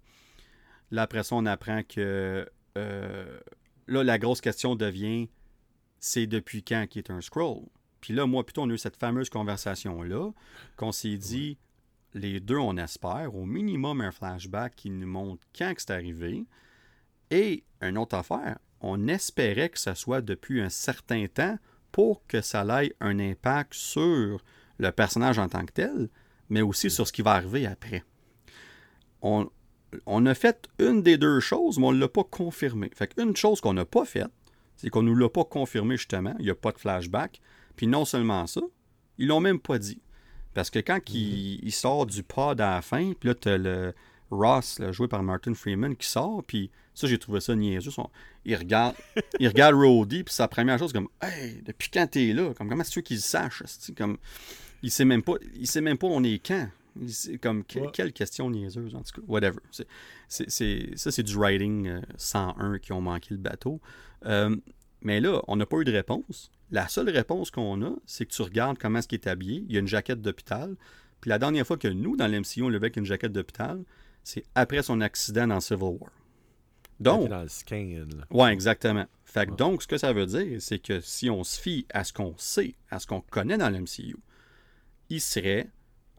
Là, 0.91 1.03
après 1.03 1.23
ça, 1.23 1.37
on 1.37 1.47
apprend 1.47 1.83
que. 1.85 2.49
euh, 2.77 3.39
là, 3.87 4.03
la 4.03 4.19
grosse 4.19 4.41
question 4.41 4.75
devient 4.75 5.29
c'est 6.05 6.27
depuis 6.27 6.63
quand 6.63 6.87
qu'il 6.87 6.99
est 6.99 7.11
un 7.11 7.23
scroll? 7.23 7.63
Puis 8.01 8.13
là, 8.13 8.27
moi, 8.27 8.45
plutôt, 8.45 8.63
on 8.63 8.71
a 8.71 8.75
eu 8.75 8.79
cette 8.79 8.99
fameuse 8.99 9.31
conversation-là, 9.31 10.33
qu'on 10.77 10.93
s'est 10.93 11.17
dit 11.17 11.57
les 12.13 12.41
deux, 12.41 12.59
on 12.59 12.77
espère, 12.77 13.35
au 13.35 13.47
minimum 13.47 14.03
un 14.03 14.13
flashback 14.13 14.77
qui 14.77 14.91
nous 14.91 15.07
montre 15.07 15.43
quand 15.57 15.75
que 15.75 15.81
c'est 15.81 15.93
arrivé. 15.93 16.45
Et 17.35 17.65
une 17.81 17.99
autre 17.99 18.15
affaire, 18.15 18.61
on 18.81 19.09
espérait 19.09 19.69
que 19.69 19.79
ça 19.81 19.97
soit 19.97 20.21
depuis 20.21 20.61
un 20.61 20.69
certain 20.69 21.27
temps 21.27 21.59
pour 21.91 22.25
que 22.29 22.41
ça 22.41 22.65
ait 22.81 22.95
un 23.01 23.19
impact 23.19 23.75
sur 23.75 24.41
le 24.79 24.91
personnage 24.93 25.41
en 25.41 25.49
tant 25.49 25.67
que 25.67 25.73
tel, 25.73 26.11
mais 26.49 26.63
aussi 26.63 26.91
sur 26.91 27.09
ce 27.09 27.13
qui 27.13 27.23
va 27.23 27.33
arriver 27.33 27.67
après. 27.67 28.05
On, 29.21 29.51
on 30.07 30.25
a 30.27 30.35
fait 30.35 30.69
une 30.79 31.03
des 31.03 31.19
deux 31.19 31.41
choses, 31.41 31.77
mais 31.77 31.87
on 31.87 31.93
ne 31.93 31.99
l'a 31.99 32.09
pas 32.09 32.23
confirmé. 32.23 32.89
Fait 32.95 33.13
qu'une 33.13 33.35
chose 33.35 33.61
qu'on 33.61 33.75
n'a 33.75 33.85
pas 33.85 34.05
faite, 34.05 34.31
c'est 34.77 34.89
qu'on 34.89 35.03
ne 35.03 35.09
nous 35.09 35.17
l'a 35.17 35.29
pas 35.29 35.45
confirmé 35.45 35.97
justement. 35.97 36.37
Il 36.39 36.45
n'y 36.45 36.53
a 36.53 36.55
pas 36.55 36.71
de 36.71 36.79
flashback. 36.79 37.41
Puis 37.75 37.89
non 37.89 38.05
seulement 38.05 38.47
ça, 38.47 38.61
ils 39.19 39.27
l'ont 39.27 39.41
même 39.41 39.59
pas 39.59 39.81
dit. 39.81 40.01
Parce 40.53 40.71
que 40.71 40.79
quand 40.79 41.01
il, 41.11 41.59
il 41.65 41.73
sort 41.73 42.07
du 42.07 42.23
pod 42.23 42.61
à 42.61 42.77
la 42.77 42.83
fin, 42.83 43.13
puis 43.19 43.31
là, 43.31 43.35
tu 43.35 43.49
as 43.49 43.59
le 43.59 43.93
Ross, 44.31 44.79
là, 44.79 44.93
joué 44.93 45.09
par 45.09 45.25
Martin 45.25 45.55
Freeman, 45.55 45.97
qui 45.97 46.09
sort, 46.09 46.45
puis 46.45 46.71
ça, 46.95 47.07
j'ai 47.07 47.19
trouvé 47.19 47.41
ça 47.41 47.55
niaiseux. 47.55 47.91
Son- 47.91 48.09
il 48.45 48.55
regarde, 48.57 48.95
il 49.41 49.49
regarde 49.49 49.75
Rhodey, 49.75 50.23
puis 50.25 50.33
sa 50.35 50.49
première 50.49 50.79
chose, 50.79 50.93
comme 50.93 51.09
Hey, 51.21 51.63
depuis 51.65 51.91
quand 51.93 52.07
t'es 52.11 52.33
là? 52.33 52.55
Comme, 52.55 52.69
Comment 52.69 52.81
est-ce 52.83 52.91
que 52.91 52.95
tu 52.95 52.99
veux 53.01 53.03
qu'il 53.03 53.21
sache 53.21 53.63
comme, 53.97 54.17
Il 54.83 54.91
sait 54.91 55.05
même 55.05 55.23
pas 55.23 55.35
il 55.55 55.67
sait 55.67 55.81
même 55.81 55.99
pas 55.99 56.07
on 56.07 56.23
est 56.23 56.39
quand. 56.47 56.69
Il 57.01 57.13
sait- 57.13 57.39
comme, 57.39 57.65
que- 57.65 57.81
Ouais. 57.81 57.89
Quelle 57.93 58.13
question 58.13 58.49
niaiseuse, 58.51 58.95
en 58.95 59.03
tout 59.03 59.21
cas. 59.21 59.27
Whatever. 59.27 59.59
C'est- 60.29 60.97
ça, 60.97 61.11
c'est 61.11 61.23
du 61.23 61.37
writing 61.37 61.89
euh, 61.89 62.01
101 62.17 62.79
qui 62.79 62.93
ont 62.93 63.01
manqué 63.01 63.29
le 63.31 63.39
bateau. 63.39 63.81
Euh, 64.27 64.55
mais 65.03 65.21
là, 65.21 65.43
on 65.49 65.57
n'a 65.57 65.67
pas 65.67 65.79
eu 65.79 65.85
de 65.85 65.93
réponse. 65.93 66.51
La 66.71 66.89
seule 66.89 67.11
réponse 67.11 67.51
qu'on 67.51 67.83
a, 67.83 67.93
c'est 68.07 68.27
que 68.27 68.33
tu 68.33 68.43
regardes 68.43 68.79
comment 68.79 68.99
est-ce 69.01 69.09
qu'il 69.09 69.19
est 69.19 69.27
habillé. 69.29 69.65
Il 69.69 69.75
y 69.75 69.77
a 69.77 69.81
une 69.81 69.89
jaquette 69.89 70.23
d'hôpital. 70.23 70.77
Puis 71.21 71.29
la 71.31 71.39
dernière 71.39 71.67
fois 71.67 71.77
que 71.77 71.89
nous, 71.89 72.17
dans 72.17 72.27
l'MCU, 72.27 72.63
on 72.63 72.69
le 72.69 72.77
avec 72.77 72.97
une 72.97 73.05
jaquette 73.05 73.33
d'hôpital, 73.33 73.83
c'est 74.23 74.45
après 74.55 74.83
son 74.83 75.01
accident 75.01 75.47
dans 75.47 75.61
Civil 75.61 75.83
War. 76.01 76.11
Donc, 77.01 77.29
dans 77.29 77.43
le 77.43 77.49
scan. 77.49 78.07
là. 78.17 78.25
Ouais, 78.31 78.53
exactement. 78.53 79.07
Fait 79.25 79.47
que 79.47 79.53
donc, 79.53 79.83
ce 79.83 79.89
que 79.89 79.99
ça 79.99 80.13
veut 80.13 80.27
dire, 80.27 80.61
c'est 80.61 80.79
que 80.79 81.01
si 81.01 81.29
on 81.29 81.43
se 81.43 81.61
fie 81.61 81.87
à 81.91 82.05
ce 82.05 82.13
qu'on 82.13 82.35
sait, 82.39 82.75
à 82.91 83.01
ce 83.01 83.07
qu'on 83.07 83.21
connaît 83.21 83.59
dans 83.59 83.69
l'MCU, 83.69 84.17
il 85.11 85.21
serait 85.21 85.69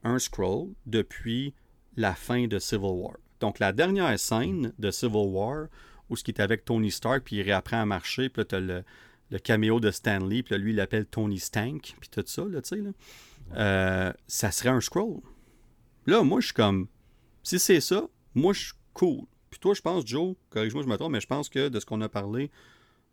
un 0.03 0.19
scroll 0.19 0.69
depuis 0.85 1.53
la 1.95 2.13
fin 2.13 2.47
de 2.47 2.59
Civil 2.59 2.91
War. 2.91 3.15
Donc, 3.39 3.59
la 3.59 3.71
dernière 3.71 4.19
scène 4.19 4.73
de 4.77 4.91
Civil 4.91 5.27
War 5.27 5.67
où 6.09 6.15
ce 6.15 6.23
qui 6.23 6.31
est 6.31 6.41
avec 6.41 6.65
Tony 6.65 6.91
Stark, 6.91 7.23
puis 7.23 7.37
il 7.37 7.41
réapprend 7.41 7.81
à 7.81 7.85
marcher, 7.85 8.29
puis 8.29 8.41
là, 8.41 8.45
t'as 8.45 8.59
le, 8.59 8.83
le 9.31 9.39
caméo 9.39 9.79
de 9.79 9.91
Stanley, 9.91 10.43
puis 10.43 10.53
là, 10.53 10.57
lui, 10.57 10.71
il 10.71 10.75
l'appelle 10.75 11.05
Tony 11.05 11.39
Stank, 11.39 11.95
puis 11.99 12.09
tout 12.09 12.23
ça, 12.25 12.43
là, 12.43 12.61
tu 12.61 12.69
sais, 12.69 12.81
là. 12.81 12.91
Euh, 13.55 14.13
ça 14.27 14.51
serait 14.51 14.69
un 14.69 14.81
scroll. 14.81 15.19
Là, 16.07 16.23
moi, 16.23 16.41
je 16.41 16.47
suis 16.47 16.53
comme, 16.53 16.87
si 17.43 17.59
c'est 17.59 17.81
ça, 17.81 18.07
moi, 18.33 18.53
je 18.53 18.65
suis 18.65 18.73
cool. 18.93 19.21
Puis 19.55 19.61
toi, 19.61 19.73
je 19.73 19.81
pense, 19.81 20.05
Joe, 20.05 20.35
corrige-moi, 20.49 20.83
je 20.83 20.89
me 20.89 20.97
trompe, 20.97 21.13
mais 21.13 21.21
je 21.21 21.27
pense 21.27 21.47
que 21.47 21.69
de 21.69 21.79
ce 21.79 21.85
qu'on 21.85 22.01
a 22.01 22.09
parlé, 22.09 22.51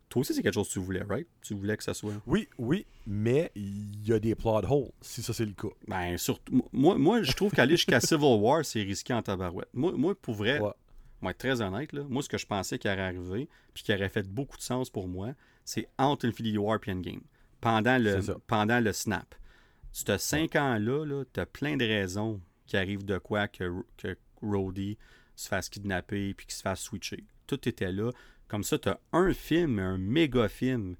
toi 0.08 0.22
aussi, 0.22 0.34
c'est 0.34 0.42
quelque 0.42 0.54
chose 0.54 0.66
que 0.66 0.72
tu 0.72 0.80
voulais, 0.80 1.04
right? 1.08 1.28
Tu 1.40 1.54
voulais 1.54 1.76
que 1.76 1.84
ça 1.84 1.94
soit. 1.94 2.14
Oui, 2.26 2.48
oui, 2.58 2.84
mais 3.06 3.52
il 3.54 4.04
y 4.04 4.12
a 4.12 4.18
des 4.18 4.34
plot 4.34 4.58
holes, 4.68 4.90
si 5.02 5.22
ça 5.22 5.32
c'est 5.32 5.46
le 5.46 5.52
cas. 5.52 5.68
Ben, 5.86 6.18
surtout, 6.18 6.66
moi, 6.72 6.98
moi 6.98 7.22
je 7.22 7.30
trouve 7.30 7.52
qu'aller 7.52 7.76
jusqu'à 7.76 8.00
Civil 8.00 8.40
War, 8.40 8.64
c'est 8.64 8.82
risqué 8.82 9.14
en 9.14 9.22
tabarouette. 9.22 9.68
Moi, 9.72 9.92
moi 9.92 10.16
pour 10.20 10.34
vrai, 10.34 10.58
Ouais. 10.58 10.72
moi, 11.20 11.30
être 11.30 11.38
très 11.38 11.60
honnête, 11.62 11.92
là, 11.92 12.02
moi, 12.08 12.24
ce 12.24 12.28
que 12.28 12.38
je 12.38 12.46
pensais 12.46 12.76
qui 12.76 12.88
allait 12.88 13.02
arriver, 13.02 13.48
puis 13.72 13.84
qui 13.84 13.94
aurait 13.94 14.08
fait 14.08 14.26
beaucoup 14.28 14.56
de 14.56 14.62
sens 14.62 14.90
pour 14.90 15.06
moi, 15.06 15.34
c'est 15.64 15.86
entre 15.96 16.26
Infinity 16.26 16.58
War 16.58 16.80
et 16.84 16.90
Endgame. 16.90 17.20
Pendant 17.60 17.98
le, 18.02 18.18
pendant 18.48 18.80
le 18.80 18.92
snap. 18.92 19.32
Ce 19.92 20.18
cinq 20.18 20.56
ans-là, 20.56 21.04
-là, 21.06 21.24
tu 21.32 21.38
as 21.38 21.46
plein 21.46 21.76
de 21.76 21.84
raisons 21.84 22.40
qui 22.66 22.76
arrivent 22.76 23.04
de 23.04 23.18
quoi 23.18 23.46
que, 23.46 23.72
que 23.96 24.16
Rhodey 24.42 24.98
se 25.36 25.48
fasse 25.48 25.68
kidnapper 25.68 26.34
puis 26.34 26.46
qu'il 26.46 26.54
se 26.54 26.62
fasse 26.62 26.80
switcher. 26.80 27.24
Tout 27.46 27.68
était 27.68 27.92
là. 27.92 28.10
Comme 28.48 28.64
ça, 28.64 28.78
tu 28.78 28.88
as 28.88 29.00
un 29.12 29.32
film, 29.32 29.78
un 29.78 29.98
méga 29.98 30.48
film, 30.48 30.96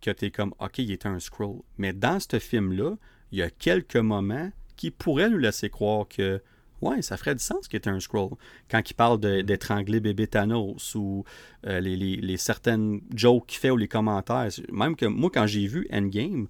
que 0.00 0.10
tu 0.10 0.26
es 0.26 0.30
comme, 0.30 0.54
OK, 0.58 0.78
il 0.78 0.90
était 0.92 1.08
un 1.08 1.20
scroll. 1.20 1.60
Mais 1.78 1.92
dans 1.92 2.20
ce 2.20 2.38
film-là, 2.38 2.96
il 3.32 3.38
y 3.38 3.42
a 3.42 3.50
quelques 3.50 3.96
moments 3.96 4.50
qui 4.76 4.90
pourraient 4.90 5.30
nous 5.30 5.38
laisser 5.38 5.68
croire 5.70 6.06
que, 6.08 6.42
ouais, 6.82 7.02
ça 7.02 7.16
ferait 7.16 7.34
du 7.34 7.42
sens 7.42 7.66
qu'il 7.68 7.76
était 7.78 7.90
un 7.90 8.00
scroll. 8.00 8.30
Quand 8.70 8.88
il 8.88 8.94
parle 8.94 9.20
d'étrangler 9.44 10.00
bébé 10.00 10.26
Thanos 10.26 10.94
ou 10.94 11.24
euh, 11.66 11.80
les, 11.80 11.96
les- 11.96 12.36
certaines 12.36 13.00
jokes 13.14 13.46
qu'il 13.46 13.58
fait 13.58 13.70
ou 13.70 13.76
les 13.76 13.88
commentaires. 13.88 14.48
Même 14.70 14.96
que 14.96 15.06
moi, 15.06 15.30
quand 15.32 15.46
j'ai 15.46 15.66
vu 15.66 15.86
Endgame, 15.92 16.46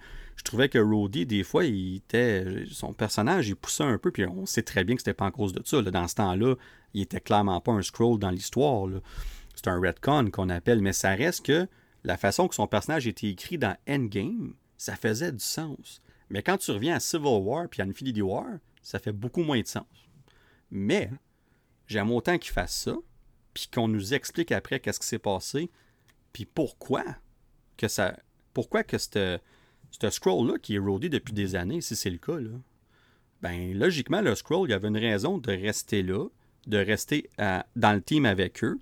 trouvais 0.47 0.69
que 0.69 0.79
Rhodey, 0.79 1.25
des 1.25 1.43
fois, 1.43 1.65
il 1.65 1.97
était. 1.97 2.65
Son 2.71 2.93
personnage, 2.93 3.49
il 3.49 3.57
poussait 3.57 3.85
un 3.85 3.99
peu, 3.99 4.11
puis 4.11 4.27
on 4.27 4.47
sait 4.47 4.63
très 4.63 4.85
bien 4.85 4.97
que 4.97 5.03
c'était 5.03 5.15
pas 5.15 5.27
en 5.27 5.31
cause 5.31 5.53
de 5.53 5.63
ça. 5.65 5.83
Dans 5.83 6.09
ce 6.09 6.15
temps-là, 6.15 6.55
il 6.95 7.03
était 7.03 7.21
clairement 7.21 7.61
pas 7.61 7.73
un 7.73 7.83
scroll 7.83 8.19
dans 8.19 8.31
l'histoire. 8.31 8.89
C'est 9.55 9.69
un 9.69 9.81
retcon 9.81 10.31
qu'on 10.31 10.49
appelle, 10.49 10.81
mais 10.81 10.93
ça 10.93 11.11
reste 11.11 11.47
que 11.47 11.67
la 12.05 12.17
façon 12.17 12.49
que 12.49 12.55
son 12.55 12.67
personnage 12.67 13.07
était 13.07 13.29
écrit 13.29 13.59
dans 13.59 13.77
Endgame, 13.89 14.55
ça 14.77 14.97
faisait 14.97 15.33
du 15.33 15.45
sens. 15.45 16.01
Mais 16.31 16.43
quand 16.43 16.59
tu 16.59 16.71
reviens 16.71 16.97
à 16.97 17.01
Civil 17.01 17.41
War 17.43 17.69
puis 17.69 17.83
à 17.83 17.85
Infinity 17.85 18.23
War, 18.23 18.47
ça 18.83 18.99
fait 18.99 19.13
beaucoup 19.13 19.43
moins 19.43 19.61
de 19.61 19.67
sens. 19.67 19.87
Mais 20.71 21.11
j'aime 21.87 22.13
autant 22.13 22.39
qu'il 22.39 22.53
fasse 22.53 22.75
ça, 22.75 22.97
puis 23.55 23.69
qu'on 23.73 23.89
nous 23.89 24.15
explique 24.15 24.53
après 24.53 24.81
qu'est-ce 24.81 25.01
qui 25.01 25.07
s'est 25.07 25.19
passé, 25.19 25.71
puis 26.33 26.45
pourquoi 26.45 27.05
que 27.77 27.89
ça, 27.89 28.17
pourquoi 28.53 28.85
que 28.85 28.97
ce 29.91 30.11
scroll-là 30.11 30.59
qui 30.59 30.75
est 30.77 30.79
rodé 30.79 31.09
depuis 31.09 31.33
des 31.33 31.55
années, 31.55 31.81
si 31.81 31.97
c'est 31.97 32.11
le 32.11 32.19
cas, 32.19 32.39
là, 32.39 32.51
ben 33.43 33.79
logiquement, 33.79 34.21
le 34.21 34.35
scroll, 34.35 34.69
il 34.69 34.73
y 34.73 34.75
avait 34.75 34.89
une 34.89 34.97
raison 34.99 35.39
de 35.39 35.51
rester 35.51 36.03
là, 36.03 36.27
de 36.67 36.79
rester 36.79 37.29
à- 37.39 37.67
dans 37.77 37.93
le 37.93 38.01
team 38.03 38.25
avec 38.27 38.65
eux, 38.65 38.81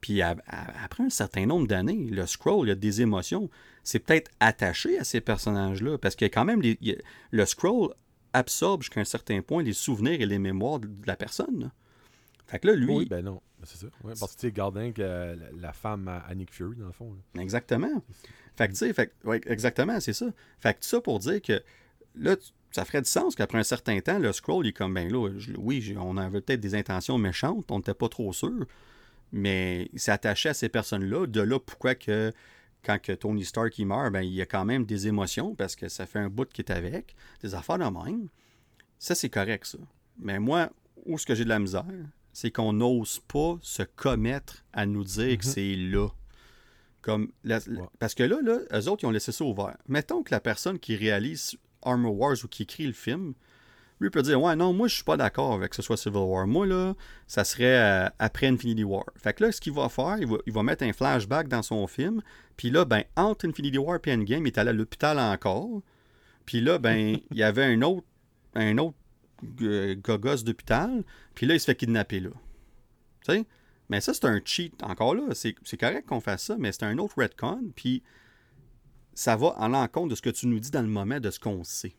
puis 0.00 0.20
à- 0.20 0.36
à- 0.46 0.84
après 0.84 1.04
un 1.04 1.10
certain 1.10 1.46
nombre 1.46 1.66
d'années, 1.66 2.06
le 2.10 2.26
scroll, 2.26 2.66
il 2.66 2.68
y 2.70 2.72
a 2.72 2.76
des 2.76 3.00
émotions. 3.02 3.48
C'est 3.82 4.00
peut-être 4.00 4.30
attaché 4.40 4.98
à 4.98 5.04
ces 5.04 5.20
personnages-là, 5.20 5.96
parce 5.98 6.16
que 6.16 6.24
quand 6.26 6.44
même, 6.44 6.60
les- 6.60 6.76
il 6.80 7.00
le 7.30 7.46
scroll 7.46 7.90
absorbe 8.32 8.82
jusqu'à 8.82 9.00
un 9.00 9.04
certain 9.04 9.40
point 9.42 9.62
les 9.62 9.72
souvenirs 9.72 10.20
et 10.20 10.26
les 10.26 10.38
mémoires 10.38 10.80
de, 10.80 10.88
de 10.88 11.06
la 11.06 11.16
personne. 11.16 11.60
là. 11.60 11.72
Fait 12.46 12.58
que 12.58 12.66
là, 12.66 12.74
lui, 12.74 12.92
Oui, 12.94 13.06
ben 13.06 13.22
non, 13.24 13.40
c'est 13.62 13.78
ça. 13.78 13.86
Ouais, 14.02 14.12
parce 14.20 14.34
que 14.34 14.40
tu 14.40 14.46
sais, 14.48 14.52
Gardin, 14.52 14.92
que 14.92 15.00
la, 15.00 15.34
la 15.58 15.72
femme 15.72 16.08
à, 16.08 16.18
à 16.18 16.34
Nick 16.34 16.52
Fury, 16.52 16.76
dans 16.76 16.86
le 16.86 16.92
fond. 16.92 17.16
là. 17.34 17.40
Exactement. 17.42 18.02
Fait 18.56 18.68
que, 18.68 18.92
fait 18.92 19.12
ouais, 19.24 19.40
exactement, 19.46 19.98
c'est 20.00 20.12
ça. 20.12 20.26
Fait 20.60 20.74
que 20.74 20.84
ça 20.84 21.00
pour 21.00 21.18
dire 21.18 21.42
que 21.42 21.62
là, 22.14 22.36
ça 22.70 22.84
ferait 22.84 23.02
du 23.02 23.08
sens 23.08 23.34
qu'après 23.34 23.58
un 23.58 23.62
certain 23.64 24.00
temps, 24.00 24.18
le 24.18 24.32
scroll, 24.32 24.66
il 24.66 24.68
est 24.70 24.72
comme, 24.72 24.94
ben 24.94 25.10
là, 25.10 25.28
je- 25.38 25.52
oui, 25.58 25.94
on 25.98 26.16
avait 26.16 26.40
peut-être 26.40 26.60
des 26.60 26.74
intentions 26.74 27.18
méchantes, 27.18 27.70
on 27.70 27.78
n'était 27.78 27.94
pas 27.94 28.08
trop 28.08 28.32
sûr, 28.32 28.66
mais 29.32 29.88
il 29.92 30.00
s'est 30.00 30.12
attaché 30.12 30.48
à 30.50 30.54
ces 30.54 30.68
personnes-là. 30.68 31.26
De 31.26 31.40
là, 31.40 31.58
pourquoi 31.58 31.94
que 31.94 32.32
quand 32.84 33.00
que 33.00 33.12
Tony 33.12 33.44
Stark 33.44 33.76
il 33.78 33.86
meurt, 33.86 34.12
ben, 34.12 34.20
il 34.22 34.32
y 34.34 34.42
a 34.42 34.46
quand 34.46 34.64
même 34.64 34.84
des 34.84 35.06
émotions 35.08 35.54
parce 35.54 35.74
que 35.74 35.88
ça 35.88 36.06
fait 36.06 36.18
un 36.18 36.28
bout 36.28 36.48
qu'il 36.52 36.64
est 36.66 36.70
avec, 36.72 37.16
des 37.42 37.54
affaires 37.54 37.78
de 37.78 37.84
même. 37.84 38.28
Ça, 38.98 39.14
c'est 39.14 39.30
correct, 39.30 39.66
ça. 39.66 39.78
Mais 40.18 40.38
moi, 40.38 40.70
où 41.06 41.14
est-ce 41.14 41.26
que 41.26 41.34
j'ai 41.34 41.44
de 41.44 41.48
la 41.48 41.58
misère, 41.58 41.84
c'est 42.32 42.50
qu'on 42.50 42.72
n'ose 42.74 43.20
pas 43.20 43.56
se 43.62 43.82
commettre 43.82 44.64
à 44.72 44.84
nous 44.86 45.02
dire 45.04 45.38
que 45.38 45.46
Mhm. 45.46 45.52
c'est 45.52 45.74
là. 45.76 46.08
Comme 47.04 47.30
la- 47.44 47.58
la- 47.66 47.82
Ouais. 47.82 47.88
Parce 47.98 48.14
que 48.14 48.22
là, 48.22 48.38
là, 48.42 48.60
eux 48.72 48.88
autres, 48.88 49.04
ils 49.04 49.06
ont 49.06 49.10
laissé 49.10 49.30
ça 49.30 49.44
ouvert. 49.44 49.76
Mettons 49.88 50.22
que 50.22 50.30
la 50.30 50.40
personne 50.40 50.78
qui 50.78 50.96
réalise 50.96 51.54
Armor 51.82 52.16
Wars 52.18 52.36
ou 52.42 52.48
qui 52.48 52.62
écrit 52.62 52.86
le 52.86 52.94
film, 52.94 53.34
lui 54.00 54.08
peut 54.08 54.22
dire 54.22 54.40
Ouais, 54.40 54.56
non, 54.56 54.72
moi, 54.72 54.88
je 54.88 54.94
suis 54.94 55.04
pas 55.04 55.18
d'accord 55.18 55.52
avec 55.52 55.68
que 55.70 55.76
ce 55.76 55.82
soit 55.82 55.98
Civil 55.98 56.16
War. 56.16 56.46
Moi, 56.46 56.66
là, 56.66 56.94
ça 57.26 57.44
serait 57.44 57.78
euh, 57.78 58.08
après 58.18 58.46
Infinity 58.46 58.84
War. 58.84 59.04
Fait 59.16 59.34
que 59.34 59.44
là, 59.44 59.52
ce 59.52 59.60
qu'il 59.60 59.74
va 59.74 59.90
faire, 59.90 60.16
il 60.18 60.26
va, 60.26 60.38
il 60.46 60.52
va 60.54 60.62
mettre 60.62 60.82
un 60.82 60.94
flashback 60.94 61.46
dans 61.48 61.60
son 61.62 61.86
film. 61.86 62.22
Puis 62.56 62.70
là, 62.70 62.86
ben, 62.86 63.04
entre 63.16 63.46
Infinity 63.46 63.76
War 63.76 63.98
et 64.02 64.12
Endgame, 64.14 64.46
il 64.46 64.48
est 64.48 64.56
allé 64.58 64.70
à 64.70 64.72
l'hôpital 64.72 65.18
encore. 65.18 65.82
Puis 66.46 66.62
là, 66.62 66.78
ben, 66.78 67.18
il 67.30 67.36
y 67.36 67.42
avait 67.42 67.64
un 67.64 67.82
autre, 67.82 68.06
un 68.54 68.78
autre 68.78 68.96
euh, 69.60 69.94
gogos 69.94 70.42
d'hôpital. 70.42 71.04
Puis 71.34 71.44
là, 71.44 71.52
il 71.52 71.60
se 71.60 71.66
fait 71.66 71.74
kidnapper 71.76 72.20
là. 72.20 72.30
Tu 73.28 73.34
sais? 73.34 73.44
Mais 73.88 74.00
ça, 74.00 74.14
c'est 74.14 74.24
un 74.24 74.40
cheat. 74.44 74.82
Encore 74.82 75.14
là, 75.14 75.34
c'est 75.34 75.54
c'est 75.62 75.76
correct 75.76 76.06
qu'on 76.06 76.20
fasse 76.20 76.44
ça, 76.44 76.56
mais 76.58 76.72
c'est 76.72 76.84
un 76.84 76.98
autre 76.98 77.18
retcon. 77.18 77.60
Puis 77.76 78.02
ça 79.14 79.36
va 79.36 79.54
en 79.58 79.68
l'encontre 79.68 80.08
de 80.08 80.14
ce 80.14 80.22
que 80.22 80.30
tu 80.30 80.46
nous 80.46 80.58
dis 80.58 80.70
dans 80.70 80.82
le 80.82 80.88
moment 80.88 81.20
de 81.20 81.30
ce 81.30 81.38
qu'on 81.38 81.62
sait. 81.64 81.94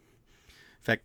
Fait 0.81 0.97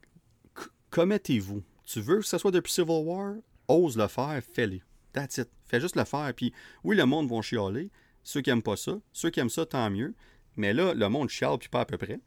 que, 0.54 0.62
commettez-vous. 0.90 1.62
Tu 1.84 2.00
veux 2.00 2.18
que 2.18 2.24
ce 2.26 2.38
soit 2.38 2.50
depuis 2.50 2.72
Civil 2.72 3.02
War? 3.04 3.34
Ose 3.68 3.96
le 3.96 4.08
faire, 4.08 4.40
fais-le. 4.52 4.80
That's 5.12 5.38
it. 5.38 5.48
Fais 5.66 5.80
juste 5.80 5.96
le 5.96 6.04
faire. 6.04 6.32
Puis 6.34 6.52
oui, 6.84 6.96
le 6.96 7.04
monde 7.04 7.28
va 7.30 7.40
chialer. 7.42 7.90
Ceux 8.22 8.40
qui 8.42 8.50
aiment 8.50 8.62
pas 8.62 8.76
ça. 8.76 8.98
Ceux 9.12 9.30
qui 9.30 9.40
aiment 9.40 9.48
ça, 9.50 9.66
tant 9.66 9.90
mieux. 9.90 10.14
Mais 10.56 10.72
là, 10.72 10.94
le 10.94 11.08
monde 11.08 11.28
chiale, 11.28 11.58
puis 11.58 11.68
pas 11.68 11.80
à 11.80 11.84
peu 11.84 11.96
près. 11.98 12.20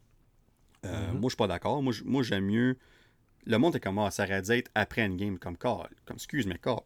Euh, 0.86 1.08
Mhm. 1.12 1.20
Moi, 1.20 1.24
je 1.24 1.30
suis 1.30 1.38
pas 1.38 1.48
d'accord. 1.48 1.82
Moi, 1.82 2.24
j'aime 2.24 2.46
mieux. 2.46 2.78
Le 3.46 3.58
monde 3.58 3.76
est 3.76 3.80
comme, 3.80 4.00
ah, 4.00 4.12
ça 4.12 4.24
aurait 4.24 4.42
dû 4.42 4.52
être 4.52 4.72
après 4.76 5.06
une 5.06 5.18
game. 5.18 5.38
Comme, 5.38 5.58
car, 5.58 5.90
comme, 6.06 6.16
excuse, 6.16 6.46
mais 6.48 6.58
car. 6.58 6.84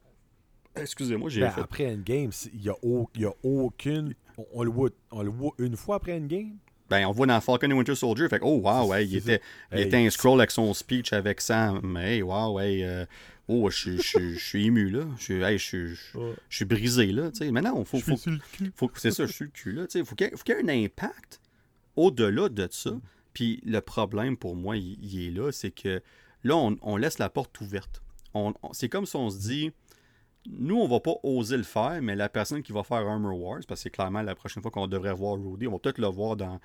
Excusez-moi, 0.81 1.30
j'ai 1.30 1.41
Ben, 1.41 1.51
fait. 1.51 1.61
Après 1.61 1.88
Endgame, 1.93 2.31
il 2.53 2.61
n'y 2.61 2.69
a, 2.69 2.75
au- 2.83 3.09
aucune. 3.43 4.14
On, 4.38 4.45
on 4.53 4.64
le 4.64 4.69
voit, 4.72 4.89
on 5.11 5.22
le 5.23 5.30
voit 5.30 5.51
une 5.59 5.75
fois 5.75 5.95
après 5.97 6.14
Endgame? 6.17 6.57
Ben, 6.89 7.06
on 7.06 7.09
le 7.09 7.15
voit 7.15 7.27
dans 7.27 7.41
Falcon 7.41 7.69
et 7.69 7.73
Winter 7.73 7.95
Soldier. 7.95 8.30
Fait 8.30 8.39
que, 8.39 8.45
oh, 8.45 8.59
wow, 8.64 8.88
ouais, 8.88 9.06
il 9.06 9.15
était, 9.17 9.41
il 9.73 9.80
Hey, 9.80 9.85
était 9.88 9.97
un 9.97 10.09
scroll 10.09 10.39
avec 10.39 10.51
son 10.51 10.73
speech 10.73 11.11
avec 11.14 11.41
Sam. 11.41 11.97
Hey, 11.97 12.22
wow, 12.22 12.53
ouais. 12.53 12.80
euh, 12.83 13.06
oh, 13.49 13.69
je 13.69 13.75
suis- 13.77 13.97
je 13.97 14.01
suis- 14.07 14.33
je 14.35 14.45
suis 14.45 14.65
ému, 14.67 14.89
là. 14.89 15.03
Je 15.17 15.23
suis- 15.23 15.41
hey, 15.43 15.57
je 15.57 15.64
suis- 15.65 15.95
je 15.95 16.17
Ouais. 16.17 16.33
je 16.49 16.56
suis 16.56 16.65
brisé, 16.65 17.07
là. 17.07 17.30
tu 17.31 17.39
sais. 17.39 17.51
Mais 17.51 17.61
non, 17.61 17.83
faut, 17.83 17.99
faut, 17.99 18.15
faut- 18.15 18.91
c'est 18.95 19.11
ça, 19.11 19.25
je 19.25 19.31
suis 19.33 19.45
le 19.45 19.51
cul, 19.51 19.72
là. 19.73 19.85
tu 19.88 19.99
sais. 19.99 20.06
Faut 20.06 20.15
qu'il 20.15 20.27
y 20.27 20.30
ait- 20.30 20.35
faut 20.38 20.43
qu'il 20.43 20.56
y 20.56 20.57
ait 20.59 20.64
un 20.64 20.85
impact 20.85 21.41
au-delà 21.95 22.49
de 22.49 22.67
ça. 22.72 22.91
Puis 23.33 23.61
le 23.65 23.81
problème 23.81 24.38
pour 24.38 24.56
moi, 24.56 24.77
il, 24.77 24.97
il 25.03 25.27
est 25.27 25.31
là, 25.31 25.51
c'est 25.51 25.72
que 25.72 26.01
là, 26.43 26.56
on, 26.56 26.77
on 26.81 26.97
laisse 26.97 27.19
la 27.19 27.30
porte 27.30 27.59
ouverte. 27.61 28.01
On, 28.33 28.53
on- 28.64 28.73
c'est 28.73 28.89
comme 28.89 29.06
si 29.06 29.15
on 29.15 29.30
se 29.30 29.39
dit, 29.39 29.72
nous, 30.50 30.77
on 30.77 30.88
va 30.88 31.00
pas 31.00 31.16
oser 31.24 31.58
le 31.58 31.64
faire, 31.64 32.01
mais 32.01 32.16
la 32.16 32.30
personne 32.30 32.64
qui 32.64 32.72
va 32.72 32.84
faire 32.84 33.06
Armor 33.08 33.40
Wars, 33.40 33.59
parce 33.67 33.80
que 33.80 33.84
c'est 33.84 33.90
clairement 33.90 34.22
la 34.22 34.35
prochaine 34.35 34.61
fois 34.61 34.72
qu'on 34.72 34.88
devrait 34.88 35.14
voir 35.14 35.38
Rudy, 35.38 35.67
on 35.67 35.74
va 35.74 35.80
peut-être 35.80 35.98
le 35.98 36.08
voir 36.08 36.35
dans, 36.35 36.59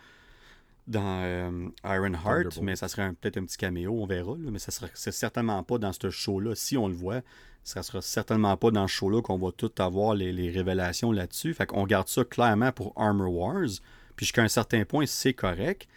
dans 0.86 1.22
euh, 1.22 1.68
Iron 1.84 2.14
Heart, 2.14 2.24
Thunderbolt. 2.24 2.62
mais 2.62 2.76
ça 2.76 2.88
serait 2.88 3.12
peut-être 3.12 3.38
un 3.38 3.44
petit 3.44 3.56
caméo, 3.56 3.92
on 3.92 4.06
verra, 4.06 4.36
là, 4.38 4.50
mais 4.50 4.58
ça 4.58 4.70
sera 4.70 4.88
c'est 4.94 5.12
certainement 5.12 5.62
pas 5.62 5.78
dans 5.78 5.92
ce 5.92 6.10
show-là. 6.10 6.54
Si 6.54 6.76
on 6.76 6.88
le 6.88 6.94
voit, 6.94 7.22
ça 7.64 7.82
sera 7.82 8.02
certainement 8.02 8.56
pas 8.56 8.70
dans 8.70 8.86
ce 8.86 8.92
show-là 8.94 9.22
qu'on 9.22 9.38
va 9.38 9.50
tout 9.52 9.72
avoir 9.78 10.14
les, 10.14 10.32
les 10.32 10.50
révélations 10.50 11.12
là-dessus. 11.12 11.54
Fait 11.54 11.66
qu'on 11.66 11.86
garde 11.86 12.08
ça 12.08 12.24
clairement 12.24 12.72
pour 12.72 12.92
Armor 12.96 13.32
Wars. 13.32 13.68
Puis 14.16 14.26
jusqu'à 14.26 14.42
un 14.42 14.48
certain 14.48 14.84
point, 14.84 15.06
c'est 15.06 15.34
correct. 15.34 15.88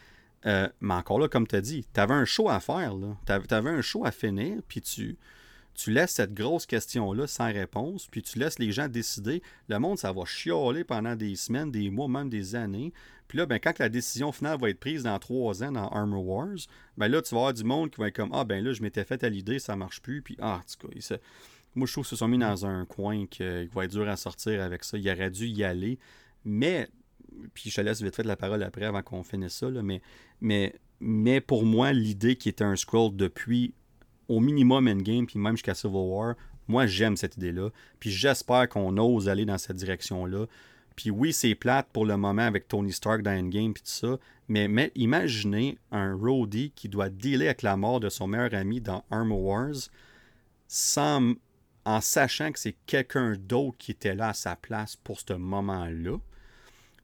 Euh, 0.45 0.69
mais 0.79 0.93
encore 0.93 1.19
là, 1.19 1.27
comme 1.27 1.47
tu 1.47 1.55
as 1.55 1.61
dit, 1.61 1.85
tu 1.91 1.99
avais 1.99 2.13
un 2.13 2.25
show 2.25 2.49
à 2.49 2.59
faire. 2.59 2.93
Tu 3.25 3.53
avais 3.53 3.69
un 3.71 3.81
show 3.81 4.05
à 4.05 4.11
finir, 4.11 4.59
puis 4.67 4.81
tu, 4.81 5.17
tu 5.75 5.91
laisses 5.91 6.11
cette 6.11 6.33
grosse 6.33 6.65
question-là 6.65 7.27
sans 7.27 7.51
réponse, 7.51 8.07
puis 8.07 8.21
tu 8.21 8.39
laisses 8.39 8.59
les 8.59 8.71
gens 8.71 8.87
décider. 8.87 9.43
Le 9.67 9.77
monde, 9.77 9.99
ça 9.99 10.11
va 10.11 10.25
chialer 10.25 10.83
pendant 10.83 11.15
des 11.15 11.35
semaines, 11.35 11.71
des 11.71 11.89
mois, 11.89 12.07
même 12.07 12.29
des 12.29 12.55
années. 12.55 12.93
Puis 13.27 13.37
là, 13.37 13.45
ben, 13.45 13.59
quand 13.59 13.77
la 13.79 13.89
décision 13.89 14.31
finale 14.31 14.59
va 14.59 14.69
être 14.69 14.79
prise 14.79 15.03
dans 15.03 15.17
trois 15.19 15.63
ans 15.63 15.71
dans 15.71 15.87
Armor 15.89 16.25
Wars, 16.25 16.57
ben 16.97 17.07
là, 17.07 17.21
tu 17.21 17.33
vas 17.35 17.41
avoir 17.41 17.53
du 17.53 17.63
monde 17.63 17.91
qui 17.91 17.99
va 17.99 18.07
être 18.07 18.15
comme 18.15 18.31
Ah, 18.33 18.45
ben 18.45 18.63
là, 18.63 18.71
je 18.73 18.81
m'étais 18.81 19.03
fait 19.03 19.23
à 19.23 19.29
l'idée, 19.29 19.59
ça 19.59 19.75
marche 19.75 20.01
plus. 20.01 20.21
Puis, 20.21 20.37
ah, 20.39 20.59
en 20.59 20.59
tout 20.59 20.87
cas, 20.87 21.17
moi, 21.75 21.87
je 21.87 21.91
trouve 21.91 22.05
qu'ils 22.05 22.11
se 22.11 22.15
sont 22.15 22.27
mis 22.27 22.37
dans 22.37 22.65
un 22.65 22.85
coin 22.85 23.25
qui 23.25 23.43
va 23.43 23.83
être 23.83 23.91
dur 23.91 24.07
à 24.07 24.15
sortir 24.15 24.61
avec 24.63 24.83
ça. 24.83 24.97
Il 24.97 25.09
aurait 25.09 25.29
dû 25.29 25.47
y 25.47 25.63
aller. 25.63 25.99
Mais, 26.45 26.87
puis 27.53 27.69
je 27.69 27.75
te 27.75 27.81
laisse 27.81 28.01
vite 28.01 28.15
fait 28.15 28.23
la 28.23 28.37
parole 28.37 28.63
après 28.63 28.85
avant 28.85 29.01
qu'on 29.01 29.23
finisse 29.23 29.55
ça, 29.55 29.69
mais, 29.69 30.01
mais, 30.39 30.73
mais 31.01 31.41
pour 31.41 31.65
moi, 31.65 31.91
l'idée 31.91 32.37
qui 32.37 32.47
était 32.47 32.63
un 32.63 32.75
scroll 32.75 33.15
depuis 33.15 33.73
au 34.27 34.39
minimum 34.39 34.87
Endgame, 34.87 35.25
puis 35.25 35.39
même 35.39 35.55
jusqu'à 35.55 35.75
Civil 35.75 35.95
War, 35.95 36.35
Moi, 36.67 36.87
j'aime 36.87 37.15
cette 37.15 37.37
idée-là. 37.37 37.69
Puis 37.99 38.09
j'espère 38.09 38.67
qu'on 38.69 38.97
ose 38.97 39.29
aller 39.29 39.45
dans 39.45 39.57
cette 39.57 39.77
direction-là. 39.77 40.47
Puis 40.95 41.11
oui, 41.11 41.33
c'est 41.33 41.55
plate 41.55 41.87
pour 41.91 42.05
le 42.05 42.17
moment 42.17 42.41
avec 42.41 42.67
Tony 42.67 42.91
Stark 42.91 43.21
dans 43.21 43.31
Endgame 43.31 43.73
puis 43.73 43.83
tout 43.83 43.89
ça, 43.89 44.17
mais, 44.47 44.67
mais 44.67 44.91
imaginez 44.95 45.77
un 45.91 46.15
roadie 46.15 46.71
qui 46.75 46.87
doit 46.89 47.09
dealer 47.09 47.47
avec 47.47 47.61
la 47.63 47.75
mort 47.75 47.99
de 47.99 48.09
son 48.09 48.27
meilleur 48.27 48.53
ami 48.53 48.79
dans 48.79 49.03
Armor 49.11 49.41
Wars 49.41 49.75
sans, 50.67 51.33
en 51.83 52.01
sachant 52.01 52.51
que 52.51 52.59
c'est 52.59 52.75
quelqu'un 52.85 53.35
d'autre 53.37 53.77
qui 53.77 53.91
était 53.91 54.15
là 54.15 54.29
à 54.29 54.33
sa 54.33 54.55
place 54.55 54.95
pour 54.95 55.19
ce 55.19 55.33
moment-là. 55.33 56.17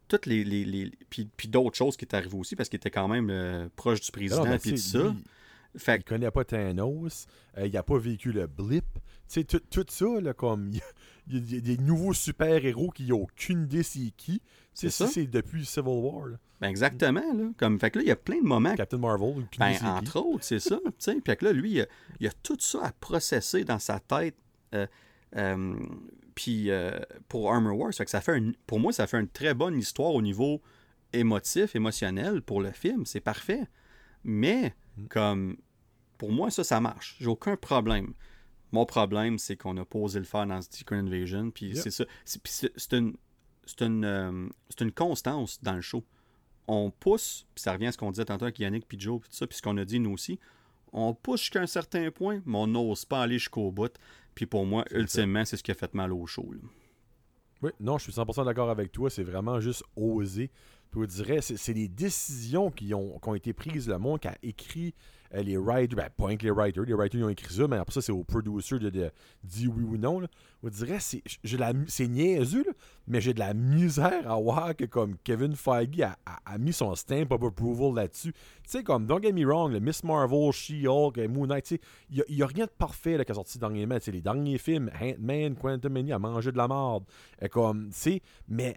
Toutes 0.07 0.25
les, 0.25 0.43
les, 0.43 0.65
les 0.65 0.91
puis, 1.09 1.27
puis 1.37 1.47
d'autres 1.47 1.77
choses 1.77 1.97
qui 1.97 2.05
est 2.05 2.13
arrivé 2.13 2.37
aussi 2.37 2.55
parce 2.55 2.69
qu'il 2.69 2.77
était 2.77 2.91
quand 2.91 3.07
même 3.07 3.29
euh, 3.29 3.67
proche 3.75 4.01
du 4.01 4.11
président 4.11 4.45
mais 4.45 4.59
puis 4.59 4.71
tout 4.71 4.77
ça. 4.77 5.15
Fait 5.77 5.97
Il 5.97 6.03
connaît 6.03 6.31
pas 6.31 6.43
Thanos, 6.43 7.27
euh, 7.57 7.65
il 7.67 7.77
a 7.77 7.83
pas 7.83 7.97
vécu 7.97 8.31
le 8.31 8.47
blip. 8.47 8.85
Tu 9.29 9.41
sais, 9.41 9.43
tout, 9.45 9.85
ça, 9.89 10.05
là, 10.21 10.33
comme 10.33 10.69
il 11.27 11.35
y, 11.37 11.37
a- 11.37 11.39
il 11.39 11.53
y 11.55 11.57
a 11.57 11.61
des 11.61 11.77
nouveaux 11.77 12.13
super-héros 12.13 12.89
qui 12.89 13.05
n'ont 13.07 13.21
aucune 13.21 13.63
idée 13.63 13.83
c'est 13.83 14.11
qui. 14.17 14.41
C'est 14.73 14.89
ça. 14.89 15.07
C'est 15.07 15.27
depuis 15.27 15.65
Civil 15.65 15.87
War. 15.89 16.27
là. 16.27 16.37
ben 16.61 16.67
exactement 16.69 17.33
là, 17.33 17.49
comme 17.57 17.79
fait 17.79 17.91
que 17.91 17.99
là 17.99 18.03
il 18.03 18.07
y 18.07 18.11
a 18.11 18.15
plein 18.15 18.37
de 18.41 18.47
moments 18.47 18.75
Captain 18.75 18.97
Marvel, 18.97 19.45
Ben, 19.59 19.73
qui. 19.73 19.83
entre 19.85 20.19
autres, 20.19 20.43
c'est 20.43 20.59
ça. 20.59 20.77
tu 20.85 20.91
sais. 20.97 21.15
Puis 21.23 21.35
que 21.37 21.45
là, 21.45 21.51
lui, 21.53 21.71
il 21.71 21.81
a, 21.81 21.85
il 22.19 22.27
a 22.27 22.31
tout 22.43 22.57
ça 22.59 22.85
à 22.85 22.91
processer 22.91 23.63
dans 23.63 23.79
sa 23.79 23.99
tête. 23.99 24.35
euh, 24.75 24.87
euh, 25.37 25.75
puis 26.35 26.69
euh, 26.71 26.97
pour 27.29 27.51
Armor 27.53 27.77
Wars, 27.77 27.93
fait 27.93 28.05
que 28.05 28.11
ça 28.11 28.21
fait 28.21 28.37
un- 28.37 28.51
pour 28.67 28.79
moi, 28.79 28.91
ça 28.93 29.07
fait 29.07 29.19
une 29.19 29.27
très 29.29 29.53
bonne 29.53 29.77
histoire 29.77 30.13
au 30.13 30.21
niveau 30.21 30.61
émotif, 31.13 31.75
émotionnel 31.75 32.41
pour 32.41 32.61
le 32.61 32.71
film. 32.71 33.05
C'est 33.05 33.19
parfait. 33.21 33.63
Mais. 34.23 34.73
Comme, 35.09 35.57
pour 36.17 36.31
moi, 36.31 36.49
ça, 36.51 36.63
ça 36.63 36.79
marche. 36.79 37.15
J'ai 37.19 37.27
aucun 37.27 37.55
problème. 37.57 38.13
Mon 38.71 38.85
problème, 38.85 39.37
c'est 39.37 39.57
qu'on 39.57 39.75
a 39.77 39.85
pas 39.85 39.99
osé 39.99 40.19
le 40.19 40.25
faire 40.25 40.45
dans 40.47 40.61
Secret 40.61 40.97
Invasion. 40.97 41.51
Puis 41.51 41.67
Yep. 41.67 41.77
c'est 41.77 41.91
ça. 41.91 42.05
C'est 42.25 42.41
puis 42.41 42.51
c'est- 42.53 42.71
c'est 42.77 42.93
une, 42.97 43.15
c'est 43.65 43.81
une, 43.81 44.05
euh, 44.05 44.47
c'est 44.69 44.81
une 44.81 44.91
constance 44.91 45.61
dans 45.61 45.73
le 45.73 45.81
show 45.81 46.03
on 46.67 46.89
pousse, 46.91 47.45
puis 47.53 47.61
ça 47.63 47.73
revient 47.73 47.87
à 47.87 47.91
ce 47.91 47.97
qu'on 47.97 48.11
disait 48.11 48.23
tantôt 48.23 48.45
avec 48.45 48.57
Yannick 48.59 48.87
puis 48.87 48.97
Joe, 48.97 49.19
puis 49.19 49.29
tout 49.29 49.35
ça, 49.35 49.45
puis 49.45 49.57
ce 49.57 49.61
qu'on 49.61 49.75
a 49.77 49.83
dit 49.83 49.99
nous 49.99 50.11
aussi, 50.13 50.39
on 50.93 51.13
pousse 51.13 51.41
jusqu'à 51.41 51.59
un 51.59 51.65
certain 51.67 52.11
point, 52.11 52.41
mais 52.45 52.57
on 52.59 52.67
n'ose 52.67 53.03
pas 53.03 53.23
aller 53.23 53.39
jusqu'au 53.39 53.71
bout. 53.71 53.91
Puis 54.35 54.45
pour 54.45 54.65
moi, 54.65 54.85
ultimement, 54.91 55.43
c'est 55.43 55.57
ce 55.57 55.63
qui 55.63 55.71
a 55.71 55.73
fait 55.73 55.93
mal 55.93 56.13
au 56.13 56.25
show. 56.27 56.49
là. 56.53 56.59
Oui, 57.63 57.71
non, 57.81 57.97
je 57.97 58.03
suis 58.03 58.13
100% 58.13 58.45
d'accord 58.45 58.69
avec 58.69 58.91
toi. 58.91 59.09
C'est 59.09 59.23
vraiment 59.23 59.59
juste 59.59 59.83
oser. 59.97 60.49
Puis 60.91 60.99
on 61.01 61.05
dirait, 61.05 61.39
c'est 61.41 61.73
des 61.73 61.87
décisions 61.87 62.69
qui 62.69 62.93
ont, 62.93 63.17
qui 63.19 63.29
ont 63.29 63.35
été 63.35 63.53
prises. 63.53 63.87
Le 63.87 63.97
monde 63.97 64.19
qui 64.19 64.27
a 64.27 64.35
écrit 64.43 64.93
euh, 65.33 65.41
les 65.41 65.55
writers, 65.55 65.95
ben, 65.95 66.09
pas 66.09 66.35
que 66.35 66.43
les 66.43 66.51
writers, 66.51 66.83
les 66.83 66.93
writers 66.93 67.21
ils 67.21 67.23
ont 67.23 67.29
écrit 67.29 67.53
ça, 67.53 67.65
mais 67.65 67.77
après 67.77 67.93
ça, 67.93 68.01
c'est 68.01 68.11
au 68.11 68.25
producer 68.25 68.77
de, 68.77 68.89
de 68.89 69.09
dire 69.41 69.71
oui 69.73 69.83
ou 69.83 69.97
non. 69.97 70.19
Là. 70.19 70.27
On 70.61 70.67
dirait, 70.67 70.99
c'est 70.99 71.23
de 71.45 72.05
niaiseux, 72.07 72.65
mais 73.07 73.21
j'ai 73.21 73.33
de 73.33 73.39
la 73.39 73.53
misère 73.53 74.29
à 74.29 74.35
voir 74.37 74.75
que 74.75 74.83
comme 74.83 75.15
Kevin 75.23 75.55
Feige 75.55 76.01
a, 76.01 76.17
a- 76.25 76.53
a 76.53 76.57
mis 76.57 76.73
son 76.73 76.93
stamp 76.95 77.31
of 77.31 77.41
approval 77.43 77.95
là-dessus. 77.95 78.33
Tu 78.33 78.39
sais, 78.65 78.83
comme, 78.83 79.05
don't 79.07 79.23
get 79.23 79.31
me 79.31 79.45
wrong, 79.45 79.71
le 79.71 79.79
Miss 79.79 80.03
Marvel, 80.03 80.51
She-Hulk, 80.51 81.17
Moon 81.29 81.47
Knight, 81.47 81.71
il 82.09 82.23
n'y 82.29 82.41
a, 82.43 82.47
rien 82.47 82.65
de 82.65 82.71
parfait 82.71 83.17
là, 83.17 83.23
qui 83.23 83.31
est 83.31 83.35
sorti 83.35 83.57
dernièrement. 83.57 83.97
Les 84.05 84.21
derniers 84.21 84.57
films, 84.57 84.91
Ant-Man, 85.01 85.55
Quantum 85.55 85.93
Mania, 85.93 86.17
a 86.17 86.19
mangé 86.19 86.51
de 86.51 86.57
la 86.57 86.67
merde. 86.67 87.05
Comme, 87.49 87.85
tu 87.87 87.93
sais, 87.97 88.21
mais 88.49 88.75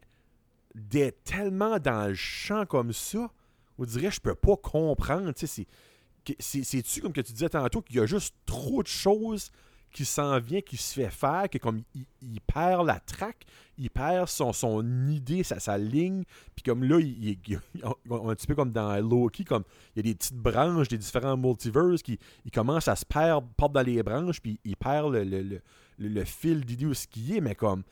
d'être 0.75 1.23
tellement 1.25 1.79
dans 1.79 2.09
le 2.09 2.15
champ 2.15 2.67
comme 2.67 2.93
ça, 2.93 3.31
on 3.79 3.85
dirait 3.85 4.11
je 4.11 4.21
peux 4.21 4.35
pas 4.35 4.57
comprendre. 4.57 5.33
C'est-tu 6.39 7.01
comme 7.01 7.13
que 7.13 7.21
tu 7.21 7.33
disais 7.33 7.49
tantôt 7.49 7.83
qu'il 7.83 7.97
y 7.97 8.01
a 8.01 8.07
juste 8.07 8.35
trop 8.47 8.83
de 8.83 8.89
choses 8.89 9.51
qui 9.93 10.05
s'en 10.05 10.41
vient, 10.41 10.61
qui 10.61 10.77
se 10.77 10.95
fait 10.95 11.11
faire, 11.11 11.49
que 11.49 11.59
comme 11.59 11.83
il, 11.95 12.05
il 12.21 12.41
perd 12.41 12.85
la 12.85 12.99
traque, 12.99 13.45
il 13.79 13.89
perd 13.91 14.27
son, 14.29 14.53
son 14.53 14.83
idée, 15.09 15.45
sa, 15.45 15.61
sa 15.61 15.79
ligne, 15.79 16.25
puis 16.57 16.65
comme 16.65 16.83
là, 16.83 16.99
il, 16.99 17.29
il- 17.29 17.39
il- 17.47 17.61
un 17.85 18.35
petit 18.35 18.49
peu 18.49 18.57
comme 18.57 18.73
dans 18.73 18.97
Loki, 19.01 19.45
comme 19.45 19.63
il 19.95 19.99
y 20.05 20.09
a 20.09 20.13
des 20.13 20.17
petites 20.17 20.37
branches 20.37 20.89
des 20.89 20.99
différents 20.99 21.37
multiverses 21.37 22.03
qui 22.03 22.19
ils 22.45 22.51
commencent 22.51 22.89
à 22.89 22.97
se 22.97 23.05
perdre, 23.05 23.47
perdre 23.57 23.75
dans 23.75 23.83
les 23.87 24.03
branches, 24.03 24.41
puis 24.41 24.59
il 24.65 24.77
perd 24.77 25.15
le 25.15 26.25
fil 26.25 26.65
d'idée 26.65 26.87
où 26.87 26.95
ce 26.95 27.07
qui 27.07 27.37
est, 27.37 27.41
mais 27.41 27.55
comme 27.55 27.85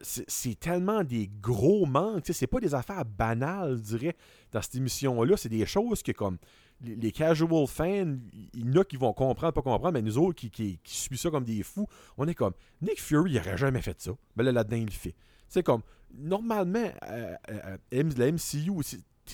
c'est 0.00 0.58
tellement 0.58 1.02
des 1.04 1.30
gros 1.40 1.86
manques. 1.86 2.24
C'est 2.30 2.46
pas 2.46 2.60
des 2.60 2.74
affaires 2.74 3.04
banales, 3.04 3.76
je 3.78 3.96
dirais, 3.96 4.16
dans 4.52 4.62
cette 4.62 4.76
émission-là. 4.76 5.36
C'est 5.36 5.48
des 5.48 5.66
choses 5.66 6.02
que, 6.02 6.12
comme 6.12 6.38
les, 6.80 7.12
casual 7.12 7.66
fans, 7.66 8.16
il 8.54 8.66
y 8.66 8.70
en 8.70 8.80
a 8.80 8.84
qui 8.84 8.96
vont 8.96 9.12
comprendre, 9.12 9.52
pas 9.52 9.62
comprendre, 9.62 9.92
mais 9.92 10.02
nous 10.02 10.18
autres 10.18 10.38
qui, 10.40 10.50
qui, 10.50 11.16
ça 11.16 11.30
comme 11.30 11.44
des 11.44 11.62
fous, 11.62 11.86
on 12.16 12.28
est 12.28 12.34
comme 12.34 12.52
Nick 12.80 13.00
Fury, 13.00 13.32
il 13.32 13.38
aurait 13.38 13.56
jamais 13.56 13.82
fait 13.82 14.00
ça. 14.00 14.12
Mais 14.36 14.44
là, 14.44 14.52
là-dedans, 14.52 14.76
il 14.76 14.84
le 14.86 14.90
fait. 14.90 15.14
C'est 15.48 15.62
comme, 15.62 15.82
normalement, 16.14 16.90
euh, 17.04 17.34
euh, 17.50 17.76
M- 17.90 18.12
la 18.16 18.30
MCU, 18.30 18.70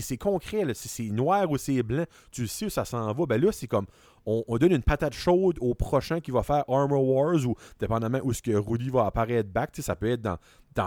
c'est- 0.02 0.16
concret, 0.16 0.64
là, 0.64 0.74
c'est 0.74 1.10
noir 1.10 1.50
ou 1.50 1.58
c'est 1.58 1.82
blanc, 1.82 2.05
tu 2.31 2.47
sais 2.47 2.66
où 2.66 2.70
ça 2.70 2.84
s'en 2.84 3.12
va. 3.12 3.26
Ben 3.26 3.40
là, 3.40 3.52
c'est 3.52 3.66
comme, 3.66 3.86
on, 4.26 4.44
on 4.48 4.58
donne 4.58 4.73
une 4.73 4.82
patate 4.82 5.14
chaude 5.14 5.58
au 5.60 5.74
prochain 5.74 6.20
qui 6.20 6.31
va 6.31 6.42
faire 6.42 6.64
Armor 6.68 7.05
Wars 7.05 7.47
ou 7.47 7.55
dépendamment 7.78 8.20
où 8.23 8.32
ce 8.32 8.42
que 8.42 8.52
Rudy 8.52 8.90
va 8.90 9.06
apparaître 9.06 9.48
back, 9.50 9.70
ça 9.74 9.97
peut 9.97 10.10
être 10.10 10.23
dans, 10.23 10.39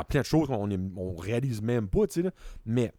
plein 0.05 0.21
de 0.21 0.25
choses 0.25 0.47
qu'on 0.47 0.69
on 0.97 1.15
réalise 1.15 1.61
même 1.61 1.87
pas, 1.87 2.05
mais 2.65 2.91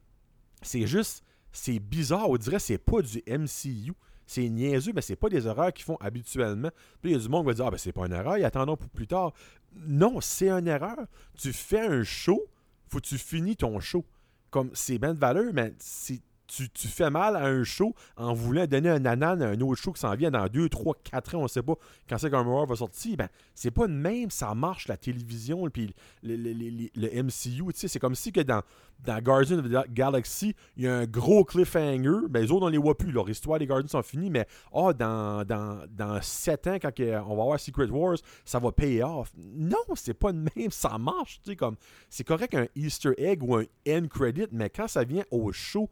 c'est 0.62 0.86
juste, 0.86 1.22
c'est 1.52 1.78
bizarre, 1.78 2.28
on 2.30 2.36
dirait 2.36 2.58
c'est 2.58 2.78
pas 2.78 3.02
du 3.02 3.22
MCU. 3.26 3.92
C'est 4.30 4.46
niaiseux, 4.50 4.92
mais 4.94 5.00
c'est 5.00 5.16
pas 5.16 5.30
des 5.30 5.46
erreurs 5.46 5.72
qu'ils 5.72 5.86
font 5.86 5.96
habituellement. 6.02 6.68
Il 7.02 7.12
y 7.12 7.14
a 7.14 7.18
du 7.18 7.30
monde 7.30 7.44
qui 7.44 7.46
va 7.46 7.54
dire 7.54 7.64
Ah, 7.66 7.70
ben 7.70 7.78
c'est 7.78 7.92
pas 7.92 8.04
une 8.04 8.12
erreur, 8.12 8.36
ils 8.36 8.44
attendront 8.44 8.76
pour 8.76 8.90
plus 8.90 9.06
tard. 9.06 9.32
Non, 9.74 10.20
c'est 10.20 10.50
une 10.50 10.68
erreur. 10.68 10.98
Tu 11.38 11.54
fais 11.54 11.80
un 11.80 12.02
show, 12.02 12.44
faut 12.88 12.98
que 12.98 13.06
tu 13.06 13.16
finis 13.16 13.56
ton 13.56 13.80
show. 13.80 14.04
Comme 14.50 14.70
c'est 14.74 14.98
bien 14.98 15.14
de 15.14 15.18
valeur, 15.18 15.52
mais 15.52 15.74
c'est- 15.78 16.22
tu, 16.48 16.88
fais 16.88 17.10
mal 17.10 17.36
à 17.36 17.46
un 17.46 17.62
show 17.62 17.94
en 18.16 18.32
voulant 18.32 18.66
donner 18.66 18.88
un 18.88 19.04
anan 19.04 19.40
à 19.42 19.48
un 19.48 19.60
autre 19.60 19.80
show 19.80 19.92
qui 19.92 20.00
s'en 20.00 20.14
vient 20.14 20.30
dans 20.30 20.46
2, 20.46 20.68
3, 20.68 20.94
4 21.04 21.34
ans, 21.34 21.42
on 21.42 21.48
sait 21.48 21.62
pas 21.62 21.74
quand 22.08 22.18
c'est 22.18 22.30
qu'un 22.30 22.42
va 22.42 22.76
sortir. 22.76 23.16
Ben, 23.16 23.28
c'est 23.54 23.70
pas 23.70 23.86
de 23.86 23.92
même, 23.92 24.30
ça 24.30 24.54
marche 24.54 24.88
la 24.88 24.96
télévision, 24.96 25.68
puis 25.70 25.94
le, 26.22 27.22
MCU. 27.22 27.70
C'est 27.74 27.98
comme 27.98 28.14
si 28.14 28.32
que 28.32 28.40
dans, 28.40 28.62
dans 29.04 29.20
Guardians 29.20 29.58
of 29.58 29.68
the 29.68 29.92
Galaxy, 29.92 30.54
il 30.76 30.84
y 30.84 30.88
a 30.88 30.96
un 30.96 31.06
gros 31.06 31.44
cliffhanger. 31.44 32.28
Ben, 32.28 32.42
les 32.42 32.50
autres, 32.50 32.66
on 32.66 32.68
les 32.68 32.78
voit 32.78 32.96
plus. 32.96 33.12
Leur 33.12 33.28
histoire 33.28 33.58
des 33.58 33.66
Guardians 33.66 33.88
sont 33.88 34.02
finis, 34.02 34.30
mais 34.30 34.46
ah, 34.72 34.92
dans, 34.92 35.44
dans, 35.44 35.84
dans 35.90 36.20
7 36.20 36.66
ans, 36.66 36.78
quand 36.80 36.92
on 36.98 37.36
va 37.36 37.42
avoir 37.42 37.60
Secret 37.60 37.90
Wars, 37.90 38.16
ça 38.44 38.58
va 38.58 38.72
pay 38.72 39.02
off. 39.02 39.30
Non, 39.36 39.76
c'est 39.94 40.14
pas 40.14 40.32
de 40.32 40.38
même, 40.56 40.70
ça 40.70 40.96
marche. 40.98 41.40
Comme, 41.58 41.76
c'est 42.08 42.24
correct 42.24 42.54
un 42.54 42.66
Easter 42.74 43.12
egg 43.18 43.42
ou 43.42 43.56
un 43.56 43.64
end 43.88 44.06
credit, 44.08 44.46
mais 44.52 44.70
quand 44.70 44.88
ça 44.88 45.04
vient 45.04 45.24
au 45.30 45.52
show, 45.52 45.88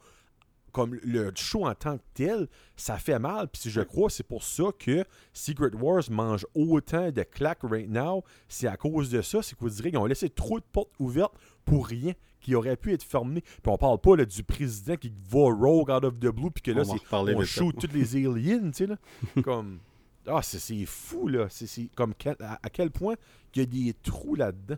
comme 0.77 0.99
le 1.03 1.33
show 1.35 1.67
en 1.67 1.75
tant 1.75 1.97
que 1.97 2.03
tel, 2.13 2.49
ça 2.77 2.99
fait 2.99 3.19
mal. 3.19 3.49
Puis 3.49 3.71
je 3.71 3.81
crois 3.81 4.11
c'est 4.11 4.27
pour 4.27 4.43
ça 4.43 4.65
que 4.79 5.07
Secret 5.33 5.75
Wars 5.75 6.03
mange 6.11 6.47
autant 6.55 7.11
de 7.11 7.23
claques 7.23 7.63
right 7.63 7.89
now. 7.89 8.23
C'est 8.47 8.67
à 8.67 8.77
cause 8.77 9.09
de 9.09 9.23
ça. 9.23 9.41
C'est 9.41 9.57
qu'on 9.57 9.69
dirait 9.69 9.89
qu'ils 9.89 9.99
ont 9.99 10.05
laissé 10.05 10.29
trop 10.29 10.61
de 10.61 10.65
portes 10.71 10.93
ouvertes 10.99 11.33
pour 11.65 11.87
rien 11.87 12.13
qui 12.43 12.55
aurait 12.55 12.77
pu 12.77 12.93
être 12.93 13.03
fermé. 13.03 13.41
Puis 13.41 13.73
on 13.73 13.79
parle 13.79 13.99
pas 13.99 14.17
là, 14.17 14.27
du 14.27 14.43
président 14.43 14.97
qui 14.97 15.11
va 15.31 15.51
rogue 15.51 15.89
out 15.89 16.05
of 16.05 16.21
the 16.21 16.27
blue. 16.27 16.51
Puis 16.51 16.61
que 16.61 16.73
là, 16.73 16.83
On 16.83 17.39
on 17.39 17.43
shoot 17.47 17.75
tous 17.81 17.95
les 17.95 18.15
aliens. 18.15 18.71
Tu 18.71 18.73
sais, 18.75 18.87
là. 18.87 18.97
comme. 19.43 19.79
Ah, 20.27 20.41
c'est- 20.43 20.85
fou, 20.87 21.29
là. 21.29 21.47
C'est 21.51 21.89
comme 21.95 22.15
à, 22.41 22.71
quel 22.71 22.91
point 22.91 23.15
il 23.55 23.61
y 23.61 23.63
a 23.63 23.67
des 23.67 23.95
trous 24.03 24.35
là-dedans. 24.35 24.77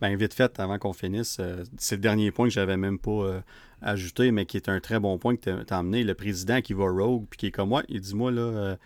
Ben, 0.00 0.16
vite 0.16 0.34
fait, 0.34 0.58
avant 0.60 0.78
qu'on 0.78 0.92
finisse, 0.92 1.38
euh, 1.40 1.64
c'est 1.78 1.96
le 1.96 2.00
dernier 2.00 2.30
point 2.30 2.46
que 2.46 2.52
j'avais 2.54 2.76
même 2.76 2.98
pas 2.98 3.10
euh, 3.10 3.40
ajouté, 3.82 4.30
mais 4.30 4.46
qui 4.46 4.56
est 4.56 4.68
un 4.68 4.80
très 4.80 5.00
bon 5.00 5.18
point 5.18 5.36
que 5.36 5.62
tu 5.62 5.72
as 5.74 5.76
amené. 5.78 6.04
Le 6.04 6.14
président 6.14 6.60
qui 6.60 6.72
va 6.72 6.88
rogue, 6.88 7.26
puis 7.28 7.38
qui 7.38 7.46
est 7.46 7.50
comme 7.50 7.70
moi, 7.70 7.82
il 7.88 8.00
dit 8.00 8.14
Moi, 8.14 8.30
là, 8.30 8.42
euh, 8.42 8.76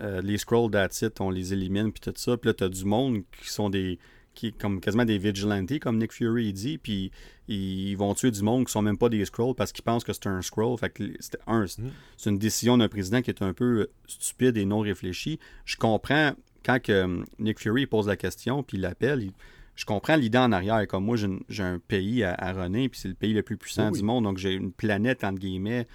euh, 0.00 0.20
les 0.22 0.38
scrolls 0.38 0.70
it, 1.02 1.20
on 1.20 1.30
les 1.30 1.52
élimine, 1.52 1.92
puis 1.92 2.00
tout 2.00 2.12
ça. 2.16 2.36
Puis 2.36 2.48
là, 2.48 2.54
tu 2.54 2.64
as 2.64 2.68
du 2.68 2.84
monde 2.84 3.22
qui 3.40 3.50
sont 3.50 3.70
des. 3.70 3.98
Qui 4.34 4.52
comme 4.52 4.80
quasiment 4.80 5.04
des 5.04 5.18
vigilantes, 5.18 5.78
comme 5.80 5.98
Nick 5.98 6.12
Fury 6.12 6.52
dit, 6.52 6.78
puis 6.78 7.10
ils 7.48 7.94
vont 7.96 8.14
tuer 8.14 8.30
du 8.30 8.42
monde 8.42 8.66
qui 8.66 8.72
sont 8.72 8.82
même 8.82 8.96
pas 8.98 9.08
des 9.08 9.24
scrolls 9.24 9.54
parce 9.54 9.72
qu'ils 9.72 9.84
pensent 9.84 10.04
que 10.04 10.12
c'est 10.12 10.26
un 10.28 10.40
scroll. 10.40 10.78
Fait 10.78 10.90
que 10.90 11.04
c'est 11.20 11.36
un, 11.46 11.66
c'est- 11.66 11.82
c'est 12.16 12.30
une 12.30 12.38
décision 12.38 12.78
d'un 12.78 12.88
président 12.88 13.22
qui 13.22 13.30
est 13.30 13.42
un 13.42 13.52
peu 13.52 13.88
stupide 14.06 14.56
et 14.56 14.64
non 14.64 14.80
réfléchi. 14.80 15.38
Je 15.64 15.76
comprends 15.76 16.32
quand 16.64 16.80
que, 16.80 16.92
euh, 16.92 17.24
Nick 17.38 17.58
Fury 17.58 17.86
pose 17.86 18.06
la 18.06 18.16
question, 18.16 18.62
puis 18.62 18.76
il 18.78 18.82
l'appelle, 18.82 19.30
je 19.74 19.84
comprends 19.84 20.16
l'idée 20.16 20.38
en 20.38 20.52
arrière. 20.52 20.86
Comme 20.86 21.04
moi, 21.06 21.16
j'ai 21.16 21.62
un 21.62 21.78
pays 21.78 22.22
à, 22.22 22.34
à 22.34 22.52
runner, 22.52 22.88
puis 22.88 23.00
c'est 23.00 23.08
le 23.08 23.14
pays 23.14 23.32
le 23.32 23.42
plus 23.42 23.56
puissant 23.56 23.86
Oui, 23.86 23.92
oui. 23.94 23.98
du 24.00 24.04
monde, 24.04 24.24
donc 24.24 24.38
j'ai 24.38 24.52
une 24.52 24.70
planète, 24.72 25.24
entre 25.24 25.38
guillemets, 25.38 25.86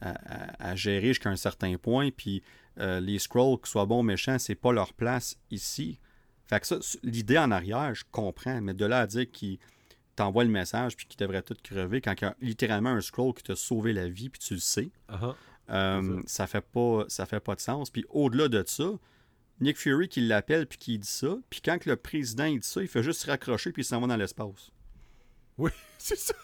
à, 0.00 0.10
à- 0.10 0.70
à 0.70 0.76
gérer 0.76 1.08
jusqu'à 1.08 1.30
un 1.30 1.36
certain 1.36 1.76
point. 1.76 2.10
Puis 2.10 2.42
euh, 2.80 2.98
les 3.00 3.18
scrolls, 3.20 3.58
qu'ils 3.58 3.68
soient 3.68 3.86
bons 3.86 4.00
ou 4.00 4.02
méchants, 4.02 4.38
c'est 4.40 4.54
pas 4.56 4.72
leur 4.72 4.92
place 4.94 5.36
ici. 5.50 6.00
Fait 6.46 6.60
que 6.60 6.66
ça, 6.66 6.78
l'idée 7.02 7.38
en 7.38 7.50
arrière, 7.50 7.94
je 7.94 8.04
comprends, 8.10 8.60
mais 8.60 8.74
de 8.74 8.84
là 8.84 9.00
à 9.00 9.06
dire 9.06 9.30
qu'ils 9.30 9.58
t'envoient 10.16 10.44
le 10.44 10.50
message 10.50 10.96
puis 10.96 11.06
qu'ils 11.06 11.18
devraient 11.18 11.42
tout 11.42 11.56
crever 11.62 12.00
quand 12.00 12.14
il 12.20 12.24
y 12.24 12.26
a 12.26 12.36
littéralement 12.40 12.90
un 12.90 13.00
scroll 13.00 13.34
qui 13.34 13.42
t'a 13.42 13.56
sauvé 13.56 13.92
la 13.92 14.08
vie 14.08 14.28
puis 14.28 14.40
tu 14.40 14.54
le 14.54 14.60
sais, 14.60 14.90
Ah 15.08 15.34
euh, 15.70 16.20
ça 16.26 16.46
fait 16.46 16.60
pas 16.60 17.04
ça 17.08 17.24
fait 17.26 17.40
pas 17.40 17.54
de 17.54 17.60
sens. 17.60 17.90
Puis 17.90 18.04
au-delà 18.10 18.48
de 18.48 18.62
ça, 18.66 18.90
Nick 19.60 19.78
Fury 19.78 20.08
qui 20.08 20.20
l'appelle 20.20 20.66
puis 20.66 20.78
qui 20.78 20.98
dit 20.98 21.08
ça. 21.08 21.36
Puis 21.48 21.60
quand 21.62 21.86
le 21.86 21.96
président 21.96 22.44
il 22.44 22.60
dit 22.60 22.68
ça, 22.68 22.82
il 22.82 22.88
fait 22.88 23.02
juste 23.02 23.22
se 23.22 23.30
raccrocher 23.30 23.72
puis 23.72 23.82
il 23.82 23.86
s'en 23.86 24.00
va 24.00 24.06
dans 24.06 24.16
l'espace. 24.16 24.70
Oui, 25.58 25.70
c'est 25.98 26.18
ça. 26.18 26.34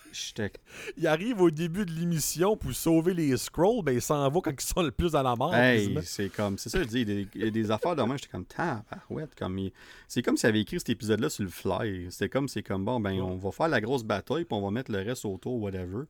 Il 0.96 1.06
arrive 1.06 1.40
au 1.40 1.50
début 1.50 1.84
de 1.84 1.92
l'émission 1.92 2.56
pour 2.56 2.72
sauver 2.72 3.14
les 3.14 3.36
scrolls, 3.36 3.82
ben 3.84 3.92
il 3.92 4.02
s'en 4.02 4.28
va 4.28 4.40
quand 4.40 4.50
ils 4.50 4.60
sont 4.60 4.82
le 4.82 4.90
plus 4.90 5.14
à 5.14 5.22
la 5.22 5.36
mort. 5.36 5.54
Hey, 5.54 5.96
c'est 6.02 6.28
comme, 6.30 6.58
c'est 6.58 6.68
ça, 6.68 6.82
je 6.82 6.88
dis, 6.88 7.00
il 7.02 7.42
y 7.42 7.46
a 7.46 7.50
des, 7.50 7.70
affaires 7.70 7.94
de 7.94 8.02
moi, 8.02 8.16
j'étais 8.16 8.30
comme, 8.30 8.44
tabarouette, 8.44 9.34
comme, 9.36 9.58
il- 9.58 9.72
c'est 10.08 10.22
comme 10.22 10.36
s'il 10.36 10.48
avait 10.48 10.60
écrit 10.60 10.80
cet 10.80 10.88
épisode-là 10.90 11.28
sur 11.30 11.44
le 11.44 11.50
fly. 11.50 12.06
C'est 12.10 12.28
comme, 12.28 12.48
c'est 12.48 12.62
comme, 12.62 12.84
bon, 12.84 12.98
ben, 13.00 13.20
on 13.20 13.36
va 13.36 13.50
faire 13.52 13.68
la 13.68 13.80
grosse 13.80 14.02
bataille, 14.02 14.44
puis 14.44 14.56
on 14.56 14.62
va 14.62 14.70
mettre 14.70 14.90
le 14.90 14.98
reste 14.98 15.24
autour, 15.24 15.60
whatever. 15.60 16.04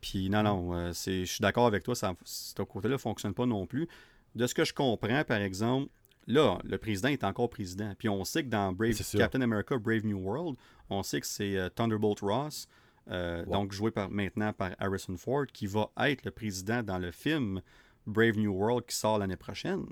Puis, 0.00 0.30
non, 0.30 0.42
non, 0.42 0.74
euh, 0.74 0.92
c'est, 0.92 1.24
je 1.24 1.32
suis 1.32 1.42
d'accord 1.42 1.66
avec 1.66 1.82
toi, 1.82 1.94
ça, 1.94 2.14
ce 2.24 2.62
côté-là 2.62 2.98
fonctionne 2.98 3.34
pas 3.34 3.46
non 3.46 3.66
plus. 3.66 3.88
De 4.34 4.46
ce 4.46 4.54
que 4.54 4.64
je 4.64 4.72
comprends, 4.72 5.24
par 5.24 5.38
exemple, 5.40 5.90
là, 6.26 6.58
le 6.64 6.78
président 6.78 7.08
est 7.08 7.24
encore 7.24 7.50
président. 7.50 7.92
Puis, 7.98 8.08
on 8.08 8.24
sait 8.24 8.44
que 8.44 8.48
dans 8.48 8.72
Brave. 8.72 8.92
Captain 9.18 9.40
America 9.42 9.76
Brave 9.78 10.04
New 10.04 10.18
World, 10.18 10.56
on 10.88 11.02
sait 11.02 11.20
que 11.20 11.26
c'est 11.26 11.56
euh, 11.56 11.68
Thunderbolt 11.70 12.20
Ross, 12.20 12.68
euh, 13.10 13.44
donc 13.46 13.72
joué 13.72 13.90
par, 13.90 14.10
maintenant 14.10 14.52
par 14.52 14.70
Harrison 14.78 15.16
Ford, 15.16 15.46
qui 15.52 15.66
va 15.66 15.90
être 15.98 16.24
le 16.24 16.30
président 16.30 16.82
dans 16.82 16.98
le 16.98 17.10
film 17.10 17.60
Brave 18.06 18.36
New 18.38 18.52
World 18.52 18.84
qui 18.86 18.96
sort 18.96 19.18
l'année 19.18 19.36
prochaine. 19.36 19.84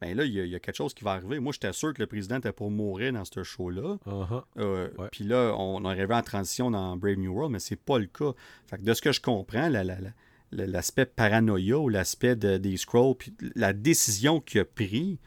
Ben 0.00 0.16
là, 0.16 0.24
il 0.24 0.32
y, 0.32 0.40
a- 0.40 0.44
il 0.44 0.50
y 0.50 0.54
a 0.56 0.58
quelque 0.58 0.74
chose 0.76 0.94
qui 0.94 1.04
va 1.04 1.12
arriver. 1.12 1.38
Moi, 1.38 1.52
j'étais 1.52 1.72
sûr 1.72 1.94
que 1.94 2.00
le 2.02 2.06
président 2.08 2.36
était 2.38 2.52
pour 2.52 2.70
mourir 2.72 3.12
dans 3.12 3.24
ce 3.24 3.42
show-là. 3.44 3.98
Uh-huh. 4.06 4.42
Euh, 4.58 4.88
Ouais. 4.98 5.08
Puis 5.12 5.22
là, 5.24 5.54
on 5.56 5.84
arrivait 5.84 6.14
en 6.14 6.22
transition 6.22 6.70
dans 6.72 6.96
Brave 6.96 7.18
New 7.18 7.32
World, 7.32 7.52
mais 7.52 7.60
c'est 7.60 7.76
pas 7.76 7.98
le 8.00 8.06
cas. 8.06 8.32
Fait 8.66 8.78
que 8.78 8.82
de 8.82 8.94
ce 8.94 9.00
que 9.00 9.12
je 9.12 9.20
comprends, 9.20 9.68
la- 9.68 9.84
la- 9.84 10.00
la- 10.00 10.10
la- 10.50 10.66
l'aspect 10.66 11.06
paranoïa 11.06 11.78
ou 11.78 11.88
l'aspect 11.88 12.34
de- 12.34 12.56
des 12.56 12.76
scrolls, 12.78 13.14
puis 13.16 13.32
la 13.54 13.72
décision 13.72 14.40
qu'il 14.40 14.60
a 14.60 14.64
pris 14.64 15.20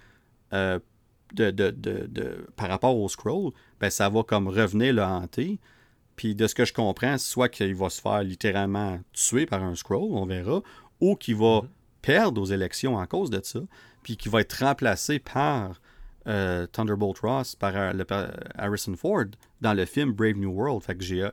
euh, 0.56 0.80
de, 1.34 1.52
de- 1.52 1.72
de- 1.72 2.08
de- 2.08 2.48
par 2.56 2.70
rapport 2.70 2.96
aux 2.98 3.10
scrolls, 3.10 3.52
ben 3.80 3.90
ça 3.90 4.10
va 4.10 4.24
comme 4.24 4.48
revenir 4.48 4.94
le 4.94 5.04
hanter. 5.04 5.60
Puis 6.16 6.34
de 6.36 6.48
ce 6.48 6.56
que 6.56 6.64
je 6.66 6.74
comprends, 6.74 7.18
soit 7.18 7.50
qu'il 7.50 7.76
va 7.76 7.90
se 7.90 8.00
faire 8.02 8.24
littéralement 8.24 9.00
tuer 9.12 9.46
par 9.46 9.62
un 9.64 9.76
scroll, 9.76 10.10
on 10.12 10.26
verra, 10.26 10.62
ou 11.02 11.16
qu'il 11.16 11.36
va 11.36 11.62
Mhm. 11.64 11.70
perdre 12.02 12.42
aux 12.42 12.46
élections 12.46 12.96
en 12.96 13.06
cause 13.06 13.30
de 13.30 13.42
ça, 13.44 13.60
puis 14.04 14.16
qu'il 14.18 14.32
va 14.32 14.42
être 14.42 14.54
remplacé 14.64 15.20
par 15.20 15.82
euh, 16.28 16.66
Thunderbolt 16.68 17.20
Ross, 17.20 17.56
par, 17.56 17.76
euh, 17.76 17.94
le- 17.94 18.06
Harrison 18.56 18.96
Ford 18.96 19.26
dans 19.62 19.74
le 19.76 19.86
film 19.86 20.12
Brave 20.12 20.38
New 20.38 20.50
World. 20.52 20.82
Fait 20.82 20.96
que 20.96 21.04
j'ai 21.04 21.30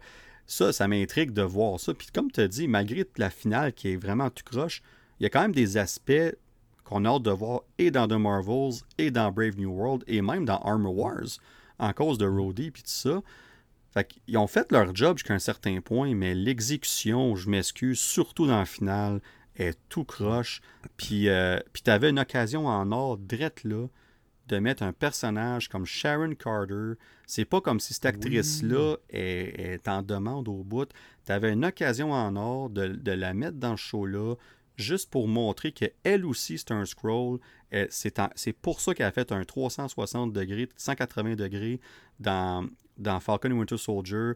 ça, 0.46 0.70
ça 0.70 0.86
m'intrigue 0.86 1.30
de 1.32 1.40
voir 1.42 1.80
ça. 1.80 1.94
Puis 1.94 2.08
comme 2.12 2.30
tu 2.30 2.40
as 2.40 2.48
dit, 2.48 2.68
malgré 2.68 3.06
la 3.16 3.30
finale 3.30 3.72
qui 3.72 3.92
est 3.92 3.96
vraiment 3.96 4.28
tout 4.28 4.44
croche, 4.44 4.82
il 5.18 5.22
y 5.22 5.26
a 5.26 5.30
quand 5.30 5.40
même 5.40 5.54
des 5.54 5.78
aspects 5.78 6.36
qu'on 6.84 7.04
a 7.04 7.08
hâte 7.08 7.22
de 7.22 7.30
voir 7.30 7.62
et 7.78 7.90
dans 7.90 8.08
The 8.08 8.12
Marvels, 8.12 8.82
et 8.98 9.10
dans 9.10 9.30
Brave 9.30 9.58
New 9.58 9.70
World, 9.70 10.04
et 10.06 10.22
même 10.22 10.44
dans 10.44 10.58
Armor 10.58 10.96
Wars, 10.96 11.38
en 11.78 11.92
cause 11.92 12.18
de 12.18 12.26
Rhodey 12.26 12.70
puis 12.70 12.82
tout 12.82 12.90
ça. 12.90 13.22
Fait 13.92 14.06
qu'ils 14.06 14.38
ont 14.38 14.46
fait 14.46 14.72
leur 14.72 14.94
job 14.94 15.18
jusqu'à 15.18 15.34
un 15.34 15.38
certain 15.38 15.80
point, 15.80 16.14
mais 16.14 16.34
l'exécution, 16.34 17.36
je 17.36 17.50
m'excuse, 17.50 17.98
surtout 17.98 18.46
dans 18.46 18.58
la 18.58 18.64
finale, 18.64 19.20
est 19.56 19.78
tout 19.90 20.04
croche. 20.04 20.62
Puis, 20.96 21.28
euh, 21.28 21.58
puis 21.72 21.82
t'avais 21.82 22.08
une 22.10 22.18
occasion 22.18 22.66
en 22.66 22.90
or, 22.90 23.18
drette 23.18 23.64
là, 23.64 23.86
de 24.48 24.58
mettre 24.58 24.82
un 24.82 24.92
personnage 24.92 25.68
comme 25.68 25.84
Sharon 25.84 26.34
Carter. 26.34 26.94
C'est 27.26 27.44
pas 27.44 27.60
comme 27.60 27.80
si 27.80 27.94
cette 27.94 28.06
actrice-là 28.06 28.96
est, 29.10 29.74
est 29.74 29.88
en 29.88 30.02
demande 30.02 30.48
au 30.48 30.64
bout. 30.64 30.88
T'avais 31.24 31.52
une 31.52 31.64
occasion 31.64 32.12
en 32.12 32.34
or 32.36 32.70
de, 32.70 32.88
de 32.88 33.12
la 33.12 33.34
mettre 33.34 33.58
dans 33.58 33.76
ce 33.76 33.82
show-là, 33.82 34.34
juste 34.82 35.10
pour 35.10 35.28
montrer 35.28 35.72
qu'elle 35.72 36.26
aussi, 36.26 36.58
c'est 36.58 36.72
un 36.72 36.84
scroll. 36.84 37.38
C'est 37.90 38.52
pour 38.60 38.80
ça 38.80 38.94
qu'elle 38.94 39.06
a 39.06 39.12
fait 39.12 39.32
un 39.32 39.44
360 39.44 40.32
degrés, 40.32 40.68
180 40.76 41.36
degrés 41.36 41.80
dans, 42.20 42.66
dans 42.98 43.20
Falcon 43.20 43.50
and 43.52 43.58
Winter 43.58 43.78
Soldier. 43.78 44.32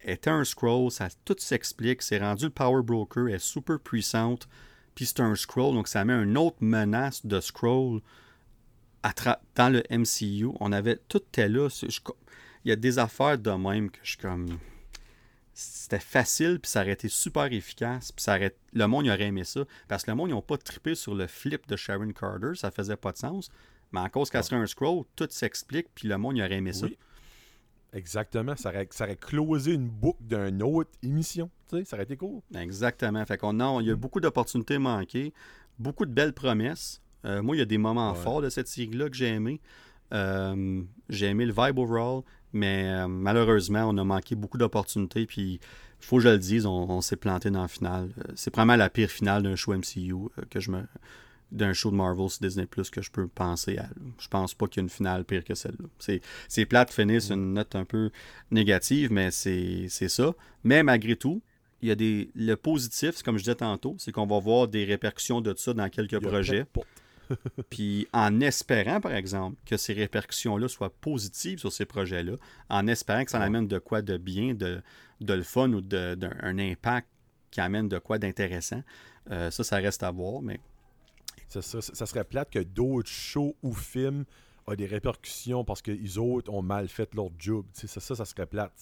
Elle 0.00 0.14
était 0.14 0.30
un 0.30 0.44
scroll, 0.44 0.90
ça 0.90 1.08
tout 1.24 1.36
s'explique. 1.38 2.02
C'est 2.02 2.18
rendu 2.18 2.44
le 2.44 2.50
Power 2.50 2.82
Broker, 2.82 3.28
elle 3.28 3.34
est 3.34 3.38
super 3.38 3.80
puissante. 3.80 4.48
Puis 4.94 5.06
c'est 5.06 5.20
un 5.20 5.34
scroll, 5.34 5.74
donc 5.74 5.88
ça 5.88 6.04
met 6.04 6.14
une 6.14 6.38
autre 6.38 6.58
menace 6.60 7.26
de 7.26 7.40
scroll 7.40 8.00
dans 9.54 9.72
le 9.72 9.82
MCU. 9.90 10.48
On 10.60 10.72
avait 10.72 10.98
tout 11.08 11.18
était 11.18 11.48
là. 11.48 11.68
Il 12.64 12.68
y 12.68 12.72
a 12.72 12.76
des 12.76 12.98
affaires 12.98 13.38
de 13.38 13.50
même 13.50 13.90
que 13.90 13.98
je 14.02 14.10
suis 14.10 14.18
comme. 14.18 14.58
C'était 15.58 15.98
facile, 16.00 16.60
puis 16.60 16.70
ça 16.70 16.82
aurait 16.82 16.92
été 16.92 17.08
super 17.08 17.50
efficace, 17.50 18.12
puis 18.12 18.22
ça 18.22 18.36
aurait... 18.36 18.54
le 18.74 18.86
monde 18.86 19.06
il 19.06 19.10
aurait 19.10 19.22
aimé 19.24 19.42
ça. 19.42 19.64
Parce 19.88 20.04
que 20.04 20.10
le 20.10 20.14
monde, 20.16 20.28
ils 20.28 20.32
n'ont 20.34 20.42
pas 20.42 20.58
trippé 20.58 20.94
sur 20.94 21.14
le 21.14 21.26
flip 21.26 21.66
de 21.66 21.76
Sharon 21.76 22.10
Carter, 22.12 22.50
ça 22.56 22.70
faisait 22.70 22.96
pas 22.96 23.12
de 23.12 23.16
sens. 23.16 23.48
Mais 23.90 24.00
à 24.00 24.10
cause 24.10 24.28
qu'elle 24.28 24.44
serait 24.44 24.56
un 24.56 24.66
scroll, 24.66 25.04
tout 25.16 25.26
s'explique, 25.30 25.86
puis 25.94 26.08
le 26.08 26.18
monde, 26.18 26.36
il 26.36 26.42
aurait 26.42 26.56
aimé 26.56 26.74
ça. 26.74 26.84
Oui. 26.86 26.98
Exactement. 27.94 28.54
Ça 28.56 28.68
aurait, 28.68 28.86
ça 28.90 29.04
aurait 29.04 29.16
closé 29.16 29.72
une 29.72 29.88
boucle 29.88 30.22
d'une 30.24 30.62
autre 30.62 30.90
émission. 31.02 31.50
Tu 31.70 31.78
sais, 31.78 31.84
ça 31.84 31.96
aurait 31.96 32.04
été 32.04 32.16
cool. 32.18 32.42
Exactement. 32.54 33.24
Fait 33.24 33.38
qu'on 33.38 33.58
a, 33.60 33.80
il 33.80 33.86
y 33.86 33.90
a 33.90 33.96
beaucoup 33.96 34.20
d'opportunités 34.20 34.76
manquées, 34.76 35.32
beaucoup 35.78 36.04
de 36.04 36.12
belles 36.12 36.34
promesses. 36.34 37.00
Euh, 37.24 37.40
moi, 37.42 37.56
il 37.56 37.60
y 37.60 37.62
a 37.62 37.66
des 37.66 37.78
moments 37.78 38.12
Ouais. 38.12 38.18
forts 38.18 38.42
de 38.42 38.50
cette 38.50 38.68
série-là 38.68 39.08
que 39.08 39.16
j'ai 39.16 39.28
aimé. 39.28 39.60
Euh, 40.12 40.82
j'ai 41.08 41.26
aimé 41.26 41.46
le 41.46 41.52
vibe 41.52 41.78
overall, 41.78 42.22
mais 42.56 42.88
euh, 42.88 43.08
malheureusement, 43.08 43.88
on 43.88 43.96
a 43.98 44.04
manqué 44.04 44.34
beaucoup 44.34 44.58
d'opportunités. 44.58 45.26
Puis, 45.26 45.60
faut 46.00 46.16
que 46.16 46.22
je 46.22 46.28
le 46.28 46.38
dise, 46.38 46.66
on, 46.66 46.90
on 46.90 47.00
s'est 47.00 47.16
planté 47.16 47.50
dans 47.50 47.62
la 47.62 47.68
finale. 47.68 48.10
Euh, 48.18 48.32
c'est 48.34 48.54
vraiment 48.54 48.76
la 48.76 48.90
pire 48.90 49.10
finale 49.10 49.42
d'un 49.42 49.56
show 49.56 49.74
MCU 49.74 50.12
euh, 50.12 50.42
que 50.50 50.60
je 50.60 50.70
me 50.70 50.82
d'un 51.52 51.72
show 51.72 51.92
de 51.92 51.96
Marvel 51.96 52.28
sur 52.28 52.40
Disney 52.40 52.66
Plus 52.66 52.90
que 52.90 53.00
je 53.00 53.10
peux 53.10 53.28
penser 53.28 53.78
à. 53.78 53.88
Je 54.18 54.26
pense 54.28 54.52
pas 54.52 54.66
qu'il 54.66 54.80
y 54.80 54.82
a 54.82 54.84
une 54.84 54.90
finale 54.90 55.24
pire 55.24 55.44
que 55.44 55.54
celle-là. 55.54 55.86
C'est, 55.98 56.20
c'est 56.48 56.66
plate 56.66 56.88
de 56.88 56.94
finir 56.94 57.22
sur 57.22 57.36
une 57.36 57.52
note 57.54 57.76
un 57.76 57.84
peu 57.84 58.10
négative, 58.50 59.12
mais 59.12 59.30
c'est, 59.30 59.86
c'est 59.88 60.08
ça. 60.08 60.34
Mais 60.64 60.82
malgré 60.82 61.14
tout, 61.14 61.40
il 61.82 61.88
y 61.88 61.92
a 61.92 61.94
des. 61.94 62.30
Le 62.34 62.56
positif, 62.56 63.22
comme 63.22 63.36
je 63.38 63.44
disais 63.44 63.54
tantôt, 63.54 63.94
c'est 63.98 64.10
qu'on 64.10 64.26
va 64.26 64.40
voir 64.40 64.66
des 64.66 64.84
répercussions 64.84 65.40
de 65.40 65.54
ça 65.56 65.72
dans 65.72 65.88
quelques 65.88 66.14
Il 66.14 66.20
projets. 66.20 66.66
Puis 67.70 68.06
en 68.12 68.40
espérant, 68.40 69.00
par 69.00 69.12
exemple, 69.14 69.56
que 69.66 69.76
ces 69.76 69.92
répercussions-là 69.92 70.68
soient 70.68 70.90
positives 70.90 71.58
sur 71.58 71.72
ces 71.72 71.84
projets-là, 71.86 72.34
en 72.68 72.86
espérant 72.86 73.24
que 73.24 73.30
ça 73.30 73.38
Ouais. 73.38 73.44
amène 73.46 73.66
de 73.68 73.78
quoi 73.78 74.02
de 74.02 74.16
bien, 74.16 74.54
de, 74.54 74.82
de 75.20 75.34
le 75.34 75.42
fun 75.42 75.72
ou 75.72 75.80
d'un 75.80 76.16
un 76.42 76.58
impact 76.58 77.08
qui 77.50 77.60
amène 77.60 77.88
de 77.88 77.98
quoi 77.98 78.18
d'intéressant, 78.18 78.82
euh, 79.30 79.50
ça, 79.50 79.64
ça 79.64 79.76
reste 79.76 80.02
à 80.02 80.10
voir. 80.10 80.42
Mais 80.42 80.60
Ça, 81.48 81.62
ça- 81.62 81.80
ça 81.80 82.06
serait 82.06 82.24
plate 82.24 82.50
que 82.50 82.58
d'autres 82.58 83.08
shows 83.08 83.56
ou 83.62 83.72
films 83.72 84.24
aient 84.72 84.76
des 84.76 84.86
répercussions 84.86 85.64
parce 85.64 85.80
que 85.82 85.90
les 85.92 86.18
autres 86.18 86.52
ont 86.52 86.62
mal 86.62 86.88
fait 86.88 87.14
leur 87.14 87.28
job. 87.38 87.64
Ça, 87.72 87.86
ça, 88.00 88.14
ça 88.16 88.24
serait 88.24 88.46
plate. 88.46 88.72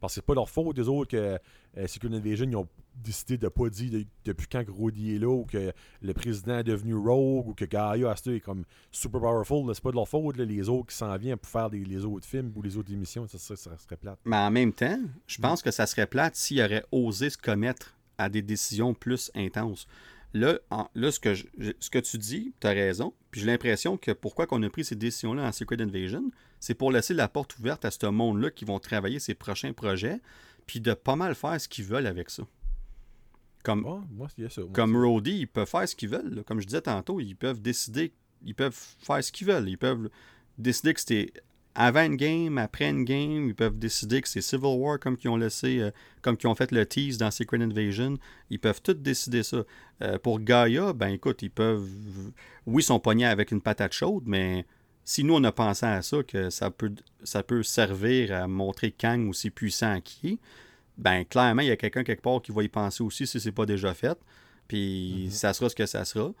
Parce 0.00 0.12
que 0.12 0.14
c'est 0.16 0.24
pas 0.24 0.34
leur 0.34 0.48
faute 0.48 0.76
des 0.76 0.88
autres 0.88 1.10
que 1.10 1.38
euh, 1.78 1.86
Secret 1.86 2.08
Invasion 2.14 2.46
ils 2.48 2.56
ont 2.56 2.68
décidé 2.94 3.36
de 3.36 3.48
pas 3.48 3.68
dire 3.68 3.90
de- 3.90 4.04
depuis 4.24 4.46
quand 4.46 4.62
Grody 4.62 5.14
est 5.14 5.18
là 5.18 5.28
ou 5.28 5.44
que 5.44 5.72
le 6.02 6.14
président 6.14 6.58
est 6.58 6.64
devenu 6.64 6.94
rogue 6.94 7.48
ou 7.48 7.54
que 7.54 7.64
Gaia 7.66 8.14
ce 8.16 8.30
est 8.30 8.40
comme 8.40 8.64
super 8.90 9.20
powerful. 9.20 9.70
C'est 9.74 9.82
pas 9.82 9.90
de 9.90 9.96
leur 9.96 10.08
faute. 10.08 10.36
là, 10.38 10.44
les 10.44 10.68
autres 10.68 10.86
qui 10.88 10.96
s'en 10.96 11.14
viennent 11.16 11.36
pour 11.38 11.50
faire 11.50 11.68
des- 11.70 11.84
les 11.84 12.04
autres 12.04 12.26
films 12.26 12.52
ou 12.56 12.62
les 12.62 12.76
autres 12.76 12.92
émissions. 12.92 13.26
Ça, 13.28 13.38
ça, 13.38 13.56
ça 13.56 13.76
serait 13.78 13.96
plate. 13.96 14.18
Mais 14.24 14.36
en 14.36 14.50
même 14.50 14.72
temps, 14.72 14.98
je 15.26 15.38
pense 15.40 15.60
que 15.62 15.70
ça 15.70 15.86
serait 15.86 16.06
plate 16.06 16.34
s'il 16.36 16.60
aurait 16.62 16.84
osé 16.92 17.28
se 17.30 17.38
commettre 17.38 17.94
à 18.18 18.28
des 18.30 18.40
décisions 18.42 18.94
plus 18.94 19.30
intenses. 19.34 19.86
Là, 20.38 20.58
en- 20.70 20.88
là 20.94 21.10
ce, 21.10 21.18
que 21.18 21.32
je- 21.34 21.46
je- 21.56 21.72
ce 21.80 21.88
que 21.88 21.98
tu 21.98 22.18
dis, 22.18 22.52
tu 22.60 22.66
as 22.66 22.70
raison. 22.70 23.14
Puis 23.30 23.40
j'ai 23.40 23.46
l'impression 23.46 23.96
que 23.96 24.10
pourquoi 24.10 24.46
qu'on 24.46 24.62
a 24.62 24.68
pris 24.70 24.84
ces 24.84 24.94
décisions-là 24.96 25.44
en 25.44 25.52
Secret 25.52 25.80
Invasion, 25.80 26.30
c'est 26.60 26.74
pour 26.74 26.92
laisser 26.92 27.14
la 27.14 27.26
porte 27.28 27.58
ouverte 27.58 27.84
à 27.84 27.90
ce 27.90 28.06
monde-là 28.06 28.50
qui 28.50 28.64
vont 28.66 28.78
travailler 28.78 29.18
ces 29.18 29.34
prochains 29.34 29.72
projets, 29.72 30.20
puis 30.66 30.80
de 30.80 30.92
pas 30.94 31.16
mal 31.16 31.34
faire 31.34 31.58
ce 31.60 31.68
qu'ils 31.68 31.84
veulent 31.86 32.06
avec 32.06 32.28
ça. 32.30 32.42
Comme, 33.62 33.80
moi, 33.80 34.04
ça. 34.08 34.12
moi, 34.12 34.28
Rhodey, 34.96 35.38
ils 35.38 35.46
peuvent 35.48 35.68
faire 35.68 35.88
ce 35.88 35.96
qu'ils 35.96 36.08
veulent. 36.10 36.34
là. 36.34 36.42
Comme 36.44 36.60
je 36.60 36.66
disais 36.66 36.82
tantôt, 36.82 37.18
ils 37.18 37.34
peuvent 37.34 37.60
décider, 37.60 38.12
ils 38.44 38.54
peuvent 38.54 38.76
faire 39.00 39.24
ce 39.24 39.32
qu'ils 39.32 39.46
veulent. 39.46 39.68
Ils 39.68 39.78
peuvent 39.78 40.10
décider 40.58 40.92
que 40.94 41.00
c'était 41.00 41.32
avant 41.76 42.04
une 42.04 42.16
game, 42.16 42.58
après 42.58 42.88
une 42.88 43.04
game. 43.04 43.48
Ils 43.48 43.54
peuvent 43.54 43.78
décider 43.78 44.20
que 44.22 44.28
c'est 44.28 44.40
Civil 44.40 44.74
War 44.76 44.98
comme 44.98 45.16
qu'ils 45.16 45.30
ont 45.30 45.36
laissé, 45.36 45.80
euh, 45.80 45.90
comme 46.22 46.36
qu'ils 46.36 46.48
ont 46.48 46.54
fait 46.54 46.72
le 46.72 46.84
tease 46.86 47.18
dans 47.18 47.30
Secret 47.30 47.62
Invasion. 47.62 48.16
Ils 48.50 48.58
peuvent 48.58 48.82
tous 48.82 48.94
décider 48.94 49.42
ça. 49.42 49.62
Euh, 50.02 50.18
pour 50.18 50.40
Gaia, 50.40 50.92
ben 50.92 51.08
écoute, 51.08 51.42
ils 51.42 51.50
peuvent. 51.50 51.88
Oui, 52.66 52.82
ils 52.82 52.86
sont 52.86 52.98
pognés 52.98 53.26
avec 53.26 53.52
une 53.52 53.60
patate 53.60 53.92
chaude, 53.92 54.24
mais 54.26 54.66
si 55.04 55.22
nous 55.22 55.34
on 55.34 55.44
a 55.44 55.52
pensé 55.52 55.86
à 55.86 56.02
ça, 56.02 56.22
que 56.22 56.50
ça 56.50 56.70
peut, 56.70 56.92
ça 57.22 57.42
peut 57.42 57.62
servir 57.62 58.34
à 58.34 58.48
montrer 58.48 58.90
Kang 58.90 59.28
aussi 59.28 59.50
puissant 59.50 60.00
qu'il 60.00 60.32
est, 60.32 60.38
ben 60.98 61.24
clairement, 61.24 61.62
il 61.62 61.68
y 61.68 61.70
a 61.70 61.76
quelqu'un 61.76 62.02
quelque 62.02 62.22
part 62.22 62.42
qui 62.42 62.52
va 62.52 62.62
y 62.62 62.68
penser 62.68 63.02
aussi 63.02 63.26
si 63.26 63.38
c'est 63.38 63.52
pas 63.52 63.66
déjà 63.66 63.94
fait. 63.94 64.18
Puis 64.66 65.28
ça 65.30 65.52
sera 65.52 65.68
ce 65.68 65.74
que 65.74 65.86
ça 65.86 66.04
sera. 66.04 66.32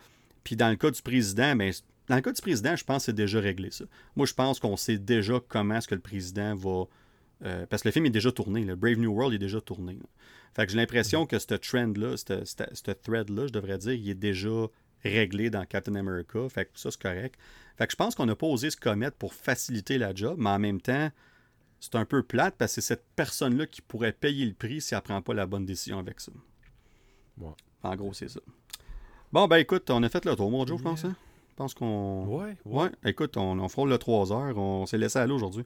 Puis 0.42 0.56
dans 0.56 0.70
le 0.70 0.76
cas 0.76 0.90
du 0.90 1.02
président, 1.02 1.54
ben, 1.54 1.72
dans 2.08 2.16
le 2.16 2.20
cas 2.22 2.32
du 2.32 2.40
président, 2.42 2.76
je 2.76 2.84
pense 2.84 2.98
que 3.02 3.06
c'est 3.06 3.12
déjà 3.14 3.40
réglé 3.40 3.70
ça. 3.70 3.84
Moi, 4.14 4.26
je 4.26 4.34
pense 4.34 4.60
qu'on 4.60 4.76
sait 4.76 4.98
déjà 4.98 5.40
comment 5.48 5.76
est-ce 5.76 5.88
que 5.88 5.94
le 5.94 6.00
président 6.00 6.54
va. 6.54 6.84
euh, 7.44 7.66
parce 7.66 7.82
que 7.82 7.88
le 7.88 7.92
film 7.92 8.06
est 8.06 8.10
déjà 8.10 8.32
tourné. 8.32 8.64
Le 8.64 8.76
Brave 8.76 8.98
New 8.98 9.12
World 9.12 9.34
est 9.34 9.38
déjà 9.38 9.60
tourné. 9.60 9.94
là. 9.94 10.06
Fait 10.54 10.64
que 10.64 10.72
j'ai 10.72 10.78
l'impression 10.78 11.26
que 11.26 11.38
ce 11.38 11.54
trend-là, 11.54 12.16
ce 12.16 12.90
thread-là, 12.92 13.46
je 13.46 13.52
devrais 13.52 13.76
dire, 13.78 13.92
il 13.92 14.08
est 14.08 14.14
déjà 14.14 14.66
réglé 15.04 15.50
dans 15.50 15.64
Captain 15.66 15.94
America. 15.96 16.48
Fait 16.48 16.64
que 16.64 16.70
ça, 16.74 16.90
c'est 16.90 17.00
correct. 17.02 17.38
Fait 17.76 17.86
que 17.86 17.92
je 17.92 17.96
pense 17.96 18.14
qu'on 18.14 18.24
n'a 18.24 18.36
pas 18.36 18.46
osé 18.46 18.70
se 18.70 18.76
commettre 18.78 19.16
pour 19.18 19.34
faciliter 19.34 19.98
la 19.98 20.14
job, 20.14 20.36
mais 20.38 20.48
en 20.50 20.58
même 20.58 20.80
temps, 20.80 21.10
c'est 21.78 21.94
un 21.94 22.06
peu 22.06 22.22
plate 22.22 22.54
parce 22.56 22.74
que 22.74 22.80
c'est 22.80 22.94
cette 22.94 23.04
personne-là 23.16 23.66
qui 23.66 23.82
pourrait 23.82 24.12
payer 24.12 24.46
le 24.46 24.54
prix 24.54 24.80
si 24.80 24.94
elle 24.94 25.02
prend 25.02 25.20
pas 25.20 25.34
la 25.34 25.44
bonne 25.46 25.66
décision 25.66 25.98
avec 25.98 26.20
ça. 26.20 26.32
Ouais. 27.36 27.52
En 27.82 27.94
gros, 27.94 28.14
c'est 28.14 28.30
ça. 28.30 28.40
Bon, 29.30 29.46
ben 29.46 29.58
écoute, 29.58 29.90
on 29.90 30.02
a 30.02 30.08
fait 30.08 30.24
le 30.24 30.34
tour, 30.34 30.50
mon 30.50 30.66
Joe, 30.66 30.78
je 30.78 30.82
pense. 30.82 31.04
Hein? 31.04 31.14
Je 31.56 31.62
pense 31.62 31.72
qu'on. 31.72 32.26
Ouais, 32.26 32.54
Ouais, 32.66 32.90
écoute, 33.06 33.38
on, 33.38 33.58
on 33.58 33.68
frôle 33.70 33.88
le 33.88 33.96
3 33.96 34.30
heures. 34.30 34.58
On 34.58 34.84
s'est 34.84 34.98
laissé 34.98 35.18
aller 35.18 35.32
aujourd'hui. 35.32 35.64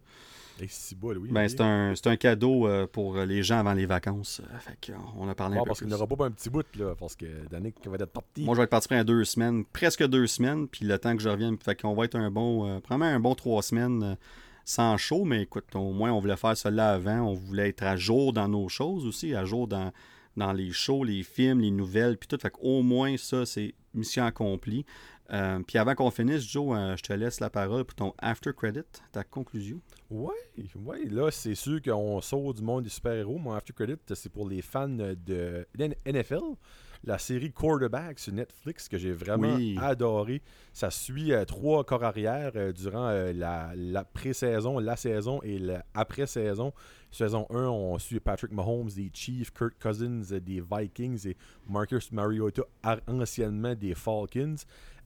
Et 0.61 0.69
si 0.69 0.95
bas, 0.95 1.13
Louis. 1.13 1.33
Ben, 1.33 1.49
c'est 1.49 1.61
un, 1.63 1.97
c'est 1.97 2.07
un 2.07 2.15
cadeau 2.17 2.69
euh, 2.69 2.87
pour 2.87 3.17
les 3.17 3.43
gens 3.43 3.59
avant 3.59 3.73
les 3.73 3.87
vacances. 3.87 4.41
Euh, 4.41 4.59
Fait 4.61 4.93
euh, 4.93 4.97
on 5.19 5.29
a 5.29 5.35
parlé 5.35 5.57
un 5.57 5.63
peu 5.63 5.67
parce 5.67 5.81
qu'il 5.81 5.89
n'aura 5.89 6.07
pas 6.07 6.27
un 6.27 6.31
petit 6.31 6.49
bout, 6.49 6.65
là, 6.77 6.95
parce 6.95 7.17
que 7.17 7.27
Danick 7.51 7.75
va 7.89 7.97
être 7.97 8.07
parti. 8.07 8.45
Moi, 8.45 8.55
je 8.55 8.61
vais 8.61 8.65
être 8.65 8.71
parti 8.71 8.87
pendant 8.87 9.03
deux 9.03 9.25
semaines, 9.25 9.65
presque 9.65 10.07
deux 10.07 10.29
semaines, 10.29 10.69
puis 10.69 10.85
le 10.85 10.97
temps 10.97 11.17
que 11.17 11.23
je 11.23 11.29
revienne, 11.29 11.57
fait 11.59 11.75
qu'on 11.81 11.95
va 11.95 12.05
être 12.05 12.15
un 12.15 12.31
bon, 12.31 12.69
euh, 12.69 12.79
probablement 12.79 13.13
un 13.13 13.19
bon 13.19 13.35
trois 13.35 13.63
semaines 13.63 14.17
sans 14.65 14.97
show, 14.97 15.25
mais 15.25 15.43
écoute, 15.43 15.65
au 15.75 15.91
moins, 15.93 16.13
on 16.13 16.21
voulait 16.21 16.37
faire 16.37 16.57
cela 16.57 16.93
avant, 16.93 17.23
on 17.23 17.35
voulait 17.35 17.71
être 17.71 17.83
à 17.83 17.97
jour 17.97 18.33
dans 18.33 18.47
nos 18.47 18.69
choses 18.69 19.07
aussi, 19.07 19.35
à 19.35 19.45
jour 19.45 19.67
dans, 19.67 19.91
dans 20.37 20.53
les 20.53 20.71
shows, 20.71 21.03
les 21.03 21.25
films, 21.25 21.61
les 21.61 21.73
nouvelles, 21.73 22.17
puis 22.17 22.29
tout, 22.29 22.39
fait 22.41 22.51
qu'au 22.51 22.83
moins, 22.83 23.17
ça, 23.17 23.45
c'est 23.45 23.75
mission 23.93 24.25
accomplie. 24.25 24.85
Euh, 25.33 25.61
puis 25.67 25.79
avant 25.79 25.95
qu'on 25.95 26.11
finisse, 26.11 26.43
Joe, 26.43 26.77
euh, 26.77 26.97
je 26.97 27.03
te 27.03 27.13
laisse 27.13 27.39
la 27.41 27.51
parole 27.51 27.85
pour 27.85 27.95
ton 27.95 28.15
after 28.19 28.51
credit, 28.53 28.81
ta 29.13 29.23
conclusion. 29.23 29.81
Ouais, 30.11 30.35
ouais, 30.75 31.05
là, 31.05 31.31
c'est 31.31 31.55
sûr 31.55 31.81
qu'on 31.81 32.21
sort 32.21 32.53
du 32.53 32.63
monde 32.63 32.83
des 32.83 32.91
super-héros. 32.91 33.39
Mon 33.39 33.53
After 33.53 33.73
Credit, 33.73 33.95
c'est 34.15 34.29
pour 34.33 34.49
les 34.49 34.61
fans 34.61 34.89
de 34.89 35.67
NFL. 36.05 36.41
La 37.05 37.17
série 37.17 37.51
Quarterback 37.53 38.19
sur 38.19 38.33
Netflix 38.35 38.87
que 38.89 38.99
j'ai 38.99 39.13
vraiment 39.13 39.55
Oui. 39.55 39.79
adoré. 39.81 40.43
Ça 40.73 40.91
suit 40.91 41.33
euh, 41.33 41.45
trois 41.47 41.83
corps 41.85 42.03
arrière 42.05 42.53
durant 42.75 43.09
la, 43.33 43.71
la 43.75 44.05
pré-saison, 44.05 44.79
la 44.81 44.97
saison 44.97 45.41
et 45.43 45.59
l'après-saison. 45.59 46.73
Saison 47.13 47.47
1, 47.51 47.57
on 47.69 47.99
suit 47.99 48.21
Patrick 48.21 48.53
Mahomes 48.53 48.91
des 48.95 49.11
Chiefs, 49.15 49.53
Kirk 49.53 49.75
Cousins 49.81 50.39
des 50.41 50.61
Vikings 50.61 51.27
et 51.29 51.37
Marcus 51.69 52.13
Mariota, 52.13 52.63
ar- 52.83 53.01
anciennement 53.09 53.75
des 53.75 53.95
Falcons. 53.95 54.57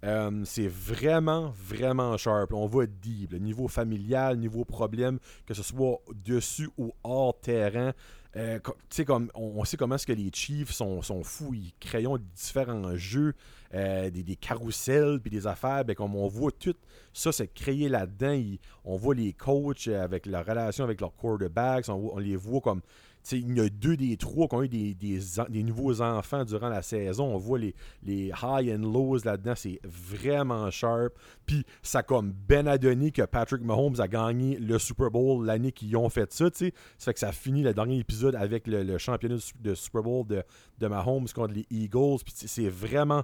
Euh, 0.05 0.43
c'est 0.45 0.69
vraiment, 0.69 1.53
vraiment 1.57 2.17
sharp. 2.17 2.53
On 2.53 2.67
va 2.67 2.87
deep. 2.87 3.33
Niveau 3.35 3.69
familial, 3.69 4.37
niveau 4.37 4.65
problème, 4.65 5.19
que 5.47 5.55
ce 5.55 5.63
soit 5.63 5.99
dessus 6.25 6.69
ou 6.77 6.93
hors 7.03 7.39
terrain. 7.41 7.93
Euh, 8.37 8.59
comme, 9.07 9.31
on, 9.35 9.65
sait 9.65 9.77
comment 9.77 9.95
est-ce 9.95 10.07
que 10.07 10.13
les 10.13 10.31
Chiefs 10.33 10.73
sont, 10.73 11.01
sont 11.03 11.23
fous. 11.23 11.55
Ils 11.55 11.73
créent 11.79 12.05
différents 12.35 12.97
jeux, 12.97 13.33
euh, 13.73 14.11
des, 14.11 14.25
des 14.25 14.37
carousels, 14.37 15.21
puis 15.21 15.31
des 15.31 15.47
affaires. 15.47 15.85
Ben, 15.85 15.95
comme 15.95 16.17
on 16.17 16.27
voit 16.27 16.51
tout 16.51 16.75
ça, 17.13 17.33
c'est 17.33 17.53
créé 17.55 17.89
là-dedans. 17.89 18.57
On 18.85 18.97
voit 18.97 19.15
les 19.15 19.33
coachs 19.33 19.87
avec 19.89 20.27
leur 20.27 20.45
relation 20.45 20.85
avec 20.85 21.01
leurs 21.01 21.15
quarterbacks. 21.15 21.87
Voit- 21.87 22.15
on 22.15 22.19
les 22.19 22.37
voit 22.37 22.61
comme 22.61 22.83
il 23.33 23.57
y 23.57 23.61
a 23.61 23.69
deux 23.69 23.97
des 23.97 24.17
trois 24.17 24.49
qui 24.49 24.55
ont 24.55 24.63
eu 24.63 24.69
des, 24.69 25.63
nouveaux 25.63 26.03
enfants 26.03 26.45
durant 26.45 26.69
la 26.69 26.83
saison. 26.83 27.35
On 27.35 27.39
voit 27.39 27.59
les, 27.59 27.75
les 28.03 28.33
high 28.43 28.75
and 28.75 28.83
lows 28.83 29.19
là-dedans. 29.25 29.55
C'est 29.57 29.81
vraiment 29.85 30.71
sharp. 30.71 31.15
Puis 31.47 31.65
ça 31.83 32.03
comme 32.03 32.33
ben 32.33 32.69
à 32.69 32.79
que 32.79 33.23
Patrick 33.23 33.63
Mahomes 33.63 34.01
a 34.01 34.09
gagné 34.09 34.59
le 34.59 34.79
Super 34.79 35.11
Bowl 35.11 35.45
l'année 35.45 35.73
qu'ils 35.73 35.97
ont 35.97 36.09
fait 36.09 36.33
ça. 36.33 36.51
tu 36.51 36.67
sais. 36.67 36.75
Ça 36.99 37.07
fait 37.07 37.15
que 37.15 37.21
ça 37.21 37.33
finit 37.33 37.63
le 37.63 37.73
dernier 37.73 37.99
épisode 37.99 38.35
avec 38.35 38.67
le, 38.67 38.99
championnat 38.99 39.37
de, 39.61 39.75
Super 39.75 40.03
Bowl 40.03 40.27
de, 40.27 40.43
de 40.79 40.87
Mahomes 40.87 41.29
contre 41.35 41.55
les 41.55 41.67
Eagles. 41.71 42.19
Puis 42.25 42.35
c'est- 42.37 42.69
vraiment 42.69 43.23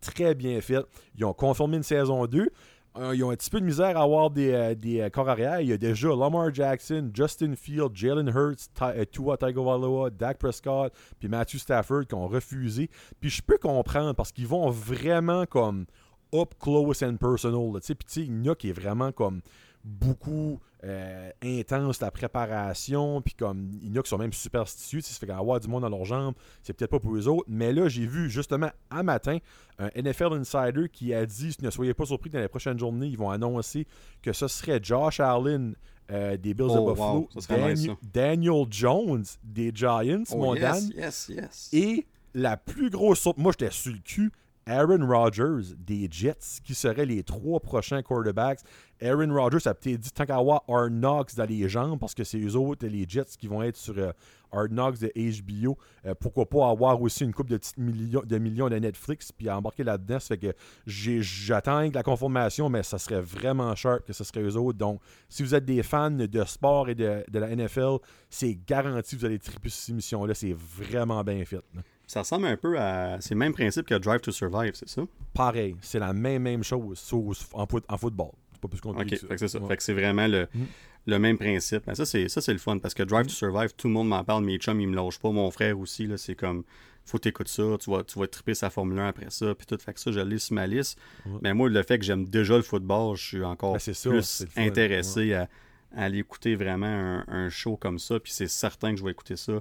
très 0.00 0.34
bien 0.34 0.60
fait. 0.60 0.84
Ils 1.16 1.24
ont 1.24 1.32
conformé 1.32 1.76
une 1.76 1.82
saison 1.82 2.26
2. 2.26 2.50
Euh, 2.98 3.14
ils 3.14 3.22
ont 3.22 3.30
un 3.30 3.36
petit 3.36 3.50
peu 3.50 3.60
de 3.60 3.64
misère 3.64 3.96
à 3.96 4.02
avoir 4.02 4.30
des, 4.30 4.50
euh, 4.52 4.74
des 4.74 5.00
euh, 5.00 5.10
corps 5.10 5.28
arrière. 5.28 5.60
Il 5.60 5.68
y 5.68 5.72
a 5.72 5.76
déjà 5.76 6.08
Lamar 6.08 6.52
Jackson, 6.52 7.08
Justin 7.14 7.54
Field, 7.54 7.90
Jalen 7.94 8.28
Hurts, 8.28 8.66
Ty- 8.74 9.06
Tua 9.12 9.36
Tagovailoa, 9.36 10.10
Dak 10.10 10.38
Prescott, 10.38 10.92
puis 11.20 11.28
Matthew 11.28 11.58
Stafford 11.58 12.06
qui 12.08 12.14
ont 12.16 12.26
refusé. 12.26 12.90
Puis 13.20 13.30
je 13.30 13.42
peux 13.42 13.58
comprendre 13.58 14.14
parce 14.14 14.32
qu'ils 14.32 14.48
vont 14.48 14.70
vraiment 14.70 15.46
comme 15.46 15.86
up 16.34 16.54
close 16.58 17.02
and 17.04 17.16
personal. 17.16 17.80
Puis 17.80 17.96
il 18.16 18.44
y 18.44 18.48
en 18.48 18.52
a 18.52 18.56
est 18.64 18.72
vraiment 18.72 19.12
comme 19.12 19.40
beaucoup 19.84 20.60
euh, 20.84 21.30
intense 21.42 22.00
la 22.00 22.10
préparation, 22.10 23.22
puis 23.22 23.34
comme 23.34 23.70
il 23.82 23.88
y 23.88 23.98
en 23.98 24.00
a 24.00 24.02
qui 24.02 24.08
sont 24.08 24.18
même 24.18 24.32
superstitieux, 24.32 25.00
sais, 25.00 25.12
ça 25.12 25.18
fait 25.18 25.26
qu'avoir 25.26 25.60
du 25.60 25.68
monde 25.68 25.82
dans 25.82 25.88
leurs 25.88 26.04
jambes, 26.04 26.34
c'est 26.62 26.72
peut-être 26.72 26.90
pas 26.90 27.00
pour 27.00 27.14
eux 27.14 27.28
autres. 27.28 27.46
Mais 27.48 27.72
là, 27.72 27.88
j'ai 27.88 28.06
vu 28.06 28.30
justement 28.30 28.70
un 28.90 29.02
matin 29.02 29.38
un 29.78 29.88
NFL 29.96 30.34
Insider 30.34 30.88
qui 30.92 31.14
a 31.14 31.24
dit 31.24 31.56
ne 31.62 31.70
soyez 31.70 31.94
pas 31.94 32.04
surpris 32.04 32.30
que 32.30 32.36
dans 32.36 32.42
les 32.42 32.48
prochaines 32.48 32.78
journées, 32.78 33.06
ils 33.06 33.18
vont 33.18 33.30
annoncer 33.30 33.86
que 34.22 34.32
ce 34.32 34.48
serait 34.48 34.80
Josh 34.82 35.20
Allen 35.20 35.74
euh, 36.10 36.36
des 36.36 36.54
Bills 36.54 36.66
Oh, 36.70 36.86
de 36.86 36.90
Buffalo, 36.92 37.20
wow, 37.20 37.28
nice, 37.34 37.46
Daniel, 37.46 37.96
Daniel 38.12 38.66
Jones 38.70 39.24
des 39.44 39.70
Giants, 39.74 40.24
Oh, 40.32 40.36
mon 40.36 40.54
yes, 40.54 40.62
Dan, 40.88 40.90
yes, 40.96 41.28
yes. 41.28 41.68
et 41.72 42.06
la 42.34 42.56
plus 42.56 42.90
grosse 42.90 43.20
surprise, 43.20 43.42
moi 43.42 43.52
j'étais 43.52 43.72
sur 43.72 43.92
le 43.92 43.98
cul, 43.98 44.32
Aaron 44.66 45.06
Rodgers 45.06 45.74
des 45.76 46.08
Jets, 46.10 46.60
qui 46.64 46.74
seraient 46.74 47.06
les 47.06 47.22
trois 47.22 47.60
prochains 47.60 48.02
quarterbacks. 48.02 48.60
Aaron 49.02 49.32
Rodgers 49.32 49.66
a 49.66 49.74
peut-être 49.74 50.00
dit 50.00 50.12
tant 50.12 50.26
qu'à 50.26 50.36
avoir 50.36 50.62
Hard 50.68 50.92
Knocks 50.92 51.34
dans 51.34 51.44
les 51.44 51.68
jambes, 51.68 51.98
parce 51.98 52.14
que 52.14 52.24
c'est 52.24 52.38
eux 52.38 52.54
autres, 52.56 52.86
les 52.86 53.06
Jets, 53.08 53.36
qui 53.38 53.46
vont 53.46 53.62
être 53.62 53.76
sur 53.76 53.96
euh, 53.98 54.12
Hard 54.52 54.70
Knocks 54.70 54.98
de 54.98 55.10
HBO. 55.14 55.78
Euh, 56.06 56.14
pourquoi 56.14 56.46
pas 56.48 56.68
avoir 56.68 57.00
aussi 57.00 57.24
une 57.24 57.32
coupe 57.32 57.48
de 57.48 57.58
millions 57.78 58.68
de, 58.68 58.76
Netflix, 58.76 59.32
puis 59.32 59.50
embarquer 59.50 59.84
là-dedans. 59.84 60.20
Ça 60.20 60.36
fait 60.36 60.38
que 60.38 60.52
j'attends 60.86 61.88
la 61.92 62.02
confirmation, 62.02 62.68
mais 62.68 62.82
ça 62.82 62.98
serait 62.98 63.20
vraiment 63.20 63.74
sharp 63.74 64.04
que 64.06 64.12
ce 64.12 64.24
serait 64.24 64.42
eux 64.42 64.56
autres. 64.56 64.78
Donc, 64.78 65.00
si 65.28 65.42
vous 65.42 65.54
êtes 65.54 65.64
des 65.64 65.82
fans 65.82 66.10
de 66.10 66.44
sport 66.44 66.88
et 66.88 66.94
de, 66.94 67.24
la 67.32 67.56
NFL, 67.56 67.98
c'est 68.28 68.58
garanti 68.66 69.16
que 69.16 69.20
vous 69.20 69.26
allez 69.26 69.38
triper 69.38 69.70
cette 69.70 69.90
émission-là. 69.90 70.34
C'est 70.34 70.54
vraiment 70.54 71.24
bien 71.24 71.44
fait. 71.44 71.64
Ça 72.10 72.20
ressemble 72.20 72.46
un 72.46 72.56
peu 72.56 72.76
à. 72.78 73.18
C'est 73.20 73.34
le 73.34 73.38
même 73.38 73.52
principe 73.52 73.86
que 73.86 73.94
Drive 73.94 74.20
to 74.20 74.32
Survive, 74.32 74.72
c'est 74.74 74.88
ça? 74.88 75.02
Pareil, 75.32 75.76
c'est 75.80 76.00
la 76.00 76.12
même, 76.12 76.42
même 76.42 76.64
chose, 76.64 76.98
sauf 76.98 77.48
en, 77.52 77.66
foot- 77.66 77.84
en 77.88 77.96
football. 77.96 78.30
C'est 78.52 78.60
pas 78.60 78.68
plus 78.68 78.78
Ok, 78.78 78.82
compliqué 78.96 79.16
que 79.28 79.36
c'est 79.36 79.46
ça. 79.48 79.60
Ouais. 79.60 79.68
Fait 79.68 79.76
que 79.76 79.82
c'est 79.82 79.92
vraiment 79.92 80.26
le, 80.26 80.48
Mm. 80.52 80.64
le 81.06 81.18
même 81.20 81.38
principe. 81.38 81.84
Ça, 81.94 82.04
c'est 82.04 82.28
ça, 82.28 82.40
c'est 82.40 82.52
le 82.52 82.58
fun 82.58 82.78
parce 82.78 82.94
que 82.94 83.04
Drive 83.04 83.26
to 83.26 83.32
Survive, 83.32 83.72
tout 83.76 83.86
le 83.86 83.94
monde 83.94 84.08
m'en 84.08 84.24
parle. 84.24 84.44
Mes 84.44 84.56
chums, 84.58 84.80
ils 84.80 84.88
me 84.88 84.96
lâchent 84.96 85.20
pas. 85.20 85.30
Mon 85.30 85.50
frère 85.52 85.78
aussi, 85.78 86.06
là, 86.08 86.16
c'est 86.18 86.34
comme. 86.34 86.64
Faut 87.04 87.18
t'écouter 87.18 87.50
ça, 87.50 87.62
tu 87.80 87.90
vas, 87.90 88.02
tu 88.02 88.18
vas 88.18 88.26
triper 88.26 88.54
sa 88.54 88.70
Formule 88.70 88.98
1 88.98 89.06
après 89.08 89.30
ça, 89.30 89.54
puis 89.54 89.66
tout. 89.66 89.78
Fait 89.80 89.94
que 89.94 90.00
ça, 90.00 90.10
je 90.12 90.20
l'ai 90.20 90.38
sur 90.38 90.54
ma 90.54 90.66
liste. 90.66 90.98
Ouais. 91.26 91.38
Mais 91.42 91.54
moi, 91.54 91.68
le 91.68 91.82
fait 91.84 91.98
que 91.98 92.04
j'aime 92.04 92.24
déjà 92.26 92.56
le 92.56 92.62
football, 92.62 93.16
je 93.16 93.24
suis 93.24 93.44
encore 93.44 93.74
Ben, 93.74 93.94
plus 93.94 94.46
intéressé 94.56 95.32
à, 95.34 95.48
à 95.96 96.04
aller 96.04 96.18
écouter 96.18 96.56
vraiment 96.56 96.86
un, 96.86 97.24
un 97.28 97.48
show 97.50 97.76
comme 97.76 97.98
ça. 97.98 98.18
Puis 98.20 98.32
c'est 98.32 98.48
certain 98.48 98.92
que 98.92 98.98
je 98.98 99.04
vais 99.04 99.12
écouter 99.12 99.36
ça 99.36 99.60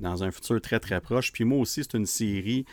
dans 0.00 0.24
un 0.24 0.30
futur 0.30 0.60
très 0.60 0.80
très 0.80 1.00
proche. 1.00 1.32
Puis 1.32 1.44
moi 1.44 1.58
aussi, 1.58 1.82
c'est 1.84 1.96
une 1.96 2.06
série. 2.06 2.64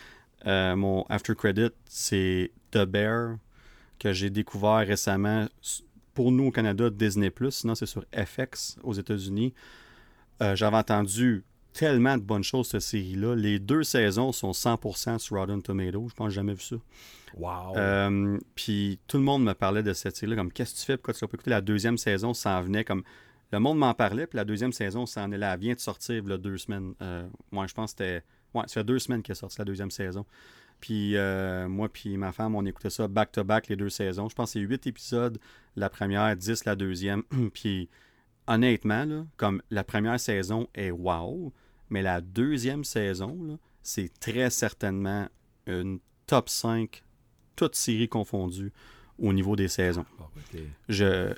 euh, 0.46 0.76
mon 0.76 1.04
After 1.08 1.34
Credit, 1.34 1.70
c'est 1.86 2.50
The 2.70 2.84
Bear 2.84 3.36
que 3.98 4.12
j'ai 4.12 4.30
découvert 4.30 4.86
récemment 4.86 5.46
pour 6.12 6.30
nous 6.32 6.46
au 6.46 6.50
Canada 6.50 6.90
Disney 6.90 7.32
sinon 7.50 7.74
c'est 7.74 7.86
sur 7.86 8.04
FX 8.14 8.76
aux 8.82 8.92
États-Unis. 8.92 9.54
Euh, 10.42 10.54
J'avais 10.56 10.76
entendu 10.76 11.44
tellement 11.72 12.16
de 12.16 12.22
bonnes 12.22 12.44
choses 12.44 12.68
cette 12.68 12.80
série-là. 12.82 13.34
Les 13.34 13.58
deux 13.58 13.82
saisons 13.82 14.32
sont 14.32 14.52
100% 14.52 15.18
sur 15.18 15.36
Rotten 15.36 15.60
Tomatoes. 15.62 16.08
Je 16.10 16.14
pense 16.14 16.26
que 16.26 16.30
j'ai 16.30 16.34
jamais 16.36 16.54
vu 16.54 16.62
ça. 16.62 16.76
Wow. 17.36 17.76
Euh, 17.76 18.38
puis 18.54 18.98
tout 19.08 19.16
le 19.16 19.24
monde 19.24 19.42
me 19.44 19.54
parlait 19.54 19.82
de 19.82 19.92
cette 19.92 20.16
série-là, 20.16 20.36
comme 20.36 20.52
qu'est-ce 20.52 20.74
que 20.74 20.78
tu 20.80 20.84
fais, 20.86 20.96
pourquoi 20.96 21.14
tu 21.14 21.24
l'as 21.24 21.28
pas 21.28 21.34
écouté? 21.34 21.50
La 21.50 21.60
deuxième 21.60 21.98
saison 21.98 22.32
s'en 22.34 22.60
venait 22.62 22.84
comme. 22.84 23.02
Le 23.52 23.58
monde 23.60 23.78
m'en 23.78 23.94
parlait, 23.94 24.26
puis 24.26 24.36
la 24.36 24.44
deuxième 24.44 24.72
saison 24.72 25.06
s'en 25.06 25.30
est 25.32 25.38
là. 25.38 25.56
Vient 25.56 25.74
de 25.74 25.80
sortir 25.80 26.22
deux 26.22 26.58
semaines. 26.58 26.94
Euh, 27.02 27.28
moi, 27.52 27.66
je 27.66 27.74
pense 27.74 27.94
que 27.94 28.04
c'était. 28.04 28.24
Ouais, 28.54 28.64
ça 28.66 28.74
fait 28.74 28.84
deux 28.84 28.98
semaines 28.98 29.22
qu'elle 29.22 29.36
est 29.36 29.40
sortie 29.40 29.58
la 29.58 29.64
deuxième 29.64 29.90
saison. 29.90 30.24
Puis 30.80 31.16
euh, 31.16 31.68
moi, 31.68 31.88
puis 31.88 32.16
ma 32.16 32.32
femme, 32.32 32.54
on 32.54 32.64
écoutait 32.66 32.90
ça 32.90 33.08
back-to-back 33.08 33.68
les 33.68 33.76
deux 33.76 33.90
saisons. 33.90 34.28
Je 34.28 34.34
pense 34.34 34.50
que 34.50 34.60
c'est 34.60 34.66
huit 34.66 34.86
épisodes 34.86 35.38
la 35.76 35.88
première, 35.88 36.36
dix 36.36 36.64
la 36.64 36.76
deuxième. 36.76 37.22
puis 37.54 37.88
honnêtement, 38.46 39.26
comme 39.36 39.62
la 39.70 39.84
première 39.84 40.20
saison 40.20 40.68
est 40.74 40.90
wow, 40.90 41.52
mais 41.90 42.02
la 42.02 42.20
deuxième 42.20 42.84
saison, 42.84 43.58
c'est 43.82 44.12
très 44.20 44.50
certainement 44.50 45.28
une 45.66 46.00
top 46.26 46.48
5, 46.48 47.02
toutes 47.56 47.76
séries 47.76 48.08
confondues, 48.08 48.72
au 49.18 49.32
niveau 49.32 49.56
des 49.56 49.68
saisons. 49.68 50.04
Ah. 50.20 50.24
Je, 50.88 51.32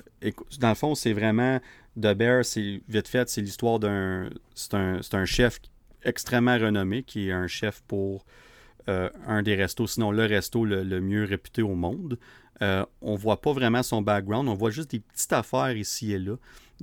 dans 0.59 0.69
le 0.69 0.75
fond, 0.75 0.95
c'est 0.95 1.13
vraiment 1.13 1.59
The 1.99 2.13
Bear, 2.13 2.45
c'est 2.45 2.81
vite 2.87 3.07
fait, 3.07 3.29
c'est 3.29 3.41
l'histoire 3.41 3.79
d'un. 3.79 4.29
C'est 4.53 4.73
un, 4.73 4.99
un 5.11 5.25
chef 5.25 5.59
extrêmement 6.03 6.57
renommé 6.57 7.03
qui 7.03 7.29
est 7.29 7.31
un 7.31 7.47
chef 7.47 7.81
pour 7.87 8.25
euh, 8.87 9.09
un 9.25 9.41
des 9.41 9.55
restos, 9.55 9.87
sinon 9.87 10.11
le 10.11 10.25
resto 10.25 10.65
le, 10.65 10.83
le 10.83 11.01
mieux 11.01 11.23
réputé 11.23 11.61
au 11.61 11.75
monde. 11.75 12.17
Euh, 12.61 12.85
on 13.01 13.15
voit 13.15 13.41
pas 13.41 13.53
vraiment 13.53 13.83
son 13.83 14.01
background, 14.01 14.47
on 14.47 14.55
voit 14.55 14.71
juste 14.71 14.91
des 14.91 14.99
petites 14.99 15.33
affaires 15.33 15.75
ici 15.75 16.13
et 16.13 16.19
là 16.19 16.35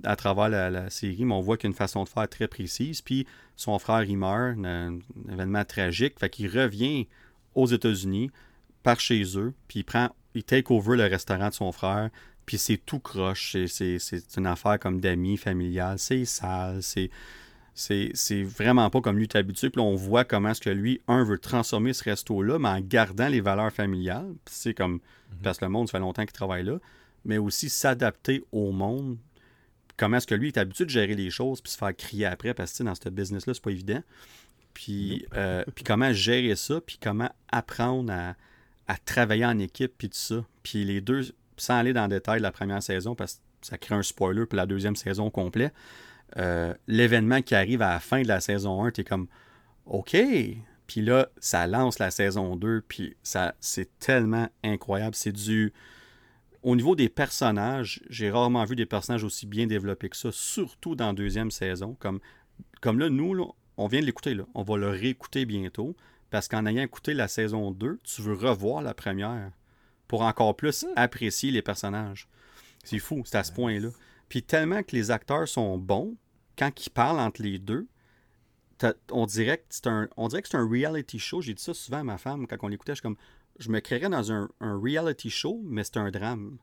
à 0.03 0.17
travers 0.17 0.49
la, 0.49 0.71
la 0.71 0.91
série, 0.91 1.25
mais 1.25 1.35
on 1.35 1.41
voit 1.41 1.57
qu'il 1.57 1.69
y 1.69 1.69
a 1.69 1.73
une 1.73 1.77
façon 1.77 2.03
de 2.03 2.09
faire 2.09 2.29
très 2.29 2.49
précise. 2.49 3.01
Puis 3.01 3.27
son 3.57 3.79
frère, 3.79 4.03
il 4.03 4.17
meurt, 4.19 4.59
un, 4.65 4.99
un 5.29 5.33
événement 5.33 5.65
tragique, 5.65 6.19
fait 6.19 6.29
qu'il 6.29 6.49
revient 6.49 7.07
aux 7.55 7.67
États-Unis 7.67 8.31
par 8.83 8.99
chez 8.99 9.23
eux, 9.39 9.55
puis 9.69 9.81
il 9.81 9.85
prend, 9.85 10.11
il 10.35 10.45
take 10.45 10.73
over 10.73 10.97
le 10.97 11.05
restaurant 11.05 11.49
de 11.49 11.55
son 11.55 11.73
frère, 11.73 12.11
puis 12.47 12.59
c'est 12.59 12.77
tout 12.79 12.99
croche, 12.99 13.57
c'est- 13.67 14.37
une 14.37 14.47
affaire 14.47 14.79
comme 14.79 15.01
d'amis, 15.01 15.37
familiale, 15.37 15.99
c'est 15.99 16.25
sale, 16.25 16.83
c'est 16.83 17.11
c'est 17.77 18.43
vraiment 18.45 18.89
pas 18.89 19.01
comme 19.01 19.17
lui 19.17 19.25
est 19.25 19.35
habitué. 19.35 19.69
Puis 19.69 19.81
là, 19.81 19.87
on 19.87 19.97
voit 19.97 20.25
comment 20.25 20.51
est-ce 20.51 20.61
que 20.61 20.71
lui, 20.71 21.01
un, 21.09 21.25
veut 21.25 21.39
transformer 21.39 21.93
ce 21.93 22.05
resto-là, 22.05 22.59
mais 22.61 22.69
en 22.69 22.81
gardant 22.81 23.27
les 23.27 23.41
valeurs 23.41 23.73
familiales. 23.73 24.33
Puis 24.45 24.55
c'est 24.57 24.75
comme, 24.75 25.01
parce 25.43 25.59
que 25.59 25.65
le 25.65 25.73
monde, 25.73 25.89
ça 25.89 25.93
fait 25.93 25.99
longtemps 25.99 26.23
qu'il 26.23 26.33
travaille 26.33 26.63
là, 26.63 26.79
mais 27.25 27.37
aussi 27.37 27.69
s'adapter 27.69 28.45
au 28.53 28.71
monde. 28.71 29.19
Comment 29.97 30.19
est-ce 30.19 30.27
que 30.29 30.37
lui 30.37 30.49
est 30.49 30.59
habitué 30.59 30.85
de 30.85 30.91
gérer 30.91 31.15
les 31.17 31.31
choses, 31.31 31.61
puis 31.61 31.73
se 31.73 31.79
faire 31.79 31.97
crier 31.97 32.27
après, 32.27 32.55
parce 32.55 32.79
que 32.79 32.85
dans 32.85 32.95
ce 32.95 33.09
business-là, 33.09 33.55
c'est 33.55 33.63
pas 33.63 33.71
évident. 33.73 34.03
Puis, 34.73 35.27
euh, 35.35 35.65
puis 35.75 35.83
comment 35.85 36.13
gérer 36.13 36.55
ça, 36.55 36.81
puis 36.81 36.99
comment 37.03 37.31
apprendre 37.51 38.13
à, 38.13 38.35
à 38.87 38.97
travailler 38.97 39.47
en 39.47 39.59
équipe, 39.59 39.95
puis 39.97 40.09
tout 40.09 40.19
ça. 40.19 40.45
Puis 40.63 40.85
les 40.85 41.01
deux, 41.01 41.23
sans 41.57 41.77
aller 41.79 41.93
dans 41.93 42.05
le 42.05 42.09
détail 42.09 42.39
de 42.39 42.43
la 42.43 42.53
première 42.53 42.83
saison, 42.83 43.15
parce 43.15 43.35
que 43.35 43.41
ça 43.63 43.79
crée 43.79 43.95
un 43.95 44.03
spoiler 44.03 44.47
pour 44.47 44.57
la 44.57 44.67
deuxième 44.67 44.97
saison 44.97 45.27
au 45.27 45.31
complet, 45.31 45.73
euh, 46.37 46.75
l'événement 46.87 47.43
qui 47.43 47.55
arrive 47.55 47.83
à 47.83 47.91
la 47.91 48.01
fin 48.01 48.23
de 48.23 48.29
la 48.29 48.41
saison 48.41 48.85
1, 48.85 48.91
tu 48.91 49.05
comme 49.05 49.29
OK. 49.87 50.17
Puis 50.87 51.01
là, 51.01 51.29
ça 51.39 51.67
lance 51.67 51.99
la 51.99 52.11
saison 52.11 52.57
2, 52.57 52.83
puis 52.87 53.17
ça 53.23 53.55
c'est 53.61 53.99
tellement 53.99 54.49
incroyable. 54.63 55.15
C'est 55.15 55.33
du. 55.33 55.73
Au 56.63 56.77
niveau 56.77 56.97
des 56.97 57.11
personnages, 57.11 58.01
j'ai 58.09 58.31
rarement 58.31 58.65
vu 58.65 58.75
des 58.75 58.87
personnages 58.87 59.25
aussi 59.25 59.47
bien 59.47 59.67
développés 59.67 60.09
que 60.09 60.17
ça, 60.17 60.31
surtout 60.33 60.95
dans 60.95 61.09
la 61.09 61.13
deuxième 61.13 61.51
saison. 61.51 61.95
Comme, 61.99 62.21
comme 62.81 62.99
là, 62.99 63.11
nous, 63.11 63.53
on 63.77 63.87
vient 63.87 64.01
de 64.01 64.07
l'écouter, 64.07 64.37
on 64.55 64.63
va 64.63 64.79
le 64.79 64.89
réécouter 64.89 65.45
bientôt, 65.45 65.95
parce 66.31 66.49
qu'en 66.49 66.67
ayant 66.67 66.83
écouté 66.83 67.15
la 67.15 67.29
saison 67.29 67.71
2, 67.71 68.01
tu 68.03 68.23
veux 68.23 68.35
revoir 68.35 68.83
la 68.83 68.95
première 68.95 69.53
pour 70.09 70.23
encore 70.23 70.57
plus 70.57 70.85
apprécier 70.97 71.51
les 71.51 71.63
personnages. 71.63 72.29
C'est 72.85 72.99
fou, 72.99 73.23
c'est 73.25 73.37
à 73.39 73.45
ce 73.45 73.53
point-là. 73.53 73.89
Puis 74.29 74.43
tellement 74.43 74.83
que 74.83 74.95
les 74.97 75.11
acteurs 75.11 75.49
sont 75.49 75.79
bons, 75.79 76.17
quand 76.59 76.87
ils 76.87 76.91
parlent 76.91 77.21
entre 77.21 77.43
les 77.43 77.59
deux, 77.59 77.87
on 79.11 79.27
dirait 79.27 79.59
que 79.59 79.65
c'est 79.71 79.87
un, 79.87 80.09
on 80.17 80.29
dirait 80.29 80.43
que 80.43 80.49
c'est 80.49 80.57
un 80.57 80.69
reality 80.69 81.19
show. 81.19 81.41
J'ai 81.41 81.55
dit 81.55 81.63
ça 81.63 81.73
souvent 81.73 82.01
à 82.01 82.05
ma 82.05 82.19
femme 82.19 82.47
quand 82.47 82.57
on 82.63 82.69
l'écoutait. 82.69 82.93
Je 82.93 82.97
suis 82.97 83.03
comme, 83.03 83.17
je 83.59 83.71
me 83.71 83.81
créerais 83.81 84.09
dans 84.11 84.33
un, 84.33 84.51
un 84.61 84.79
reality 84.79 85.31
show, 85.31 85.61
mais 85.65 85.85
c'est 85.85 85.97
un 85.97 86.11
drame. 86.11 86.59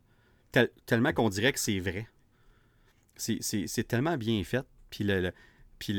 Tel- 0.51 0.69
tellement 0.85 1.14
qu'on 1.14 1.30
dirait 1.30 1.53
que 1.53 1.59
c'est 1.59 1.80
vrai. 1.80 2.07
C'est- 3.15 3.88
tellement 3.88 4.17
bien 4.17 4.43
fait. 4.43 4.65
Puis 4.90 5.03
le, 5.03 5.22
le- 5.22 5.33
puis 5.82 5.98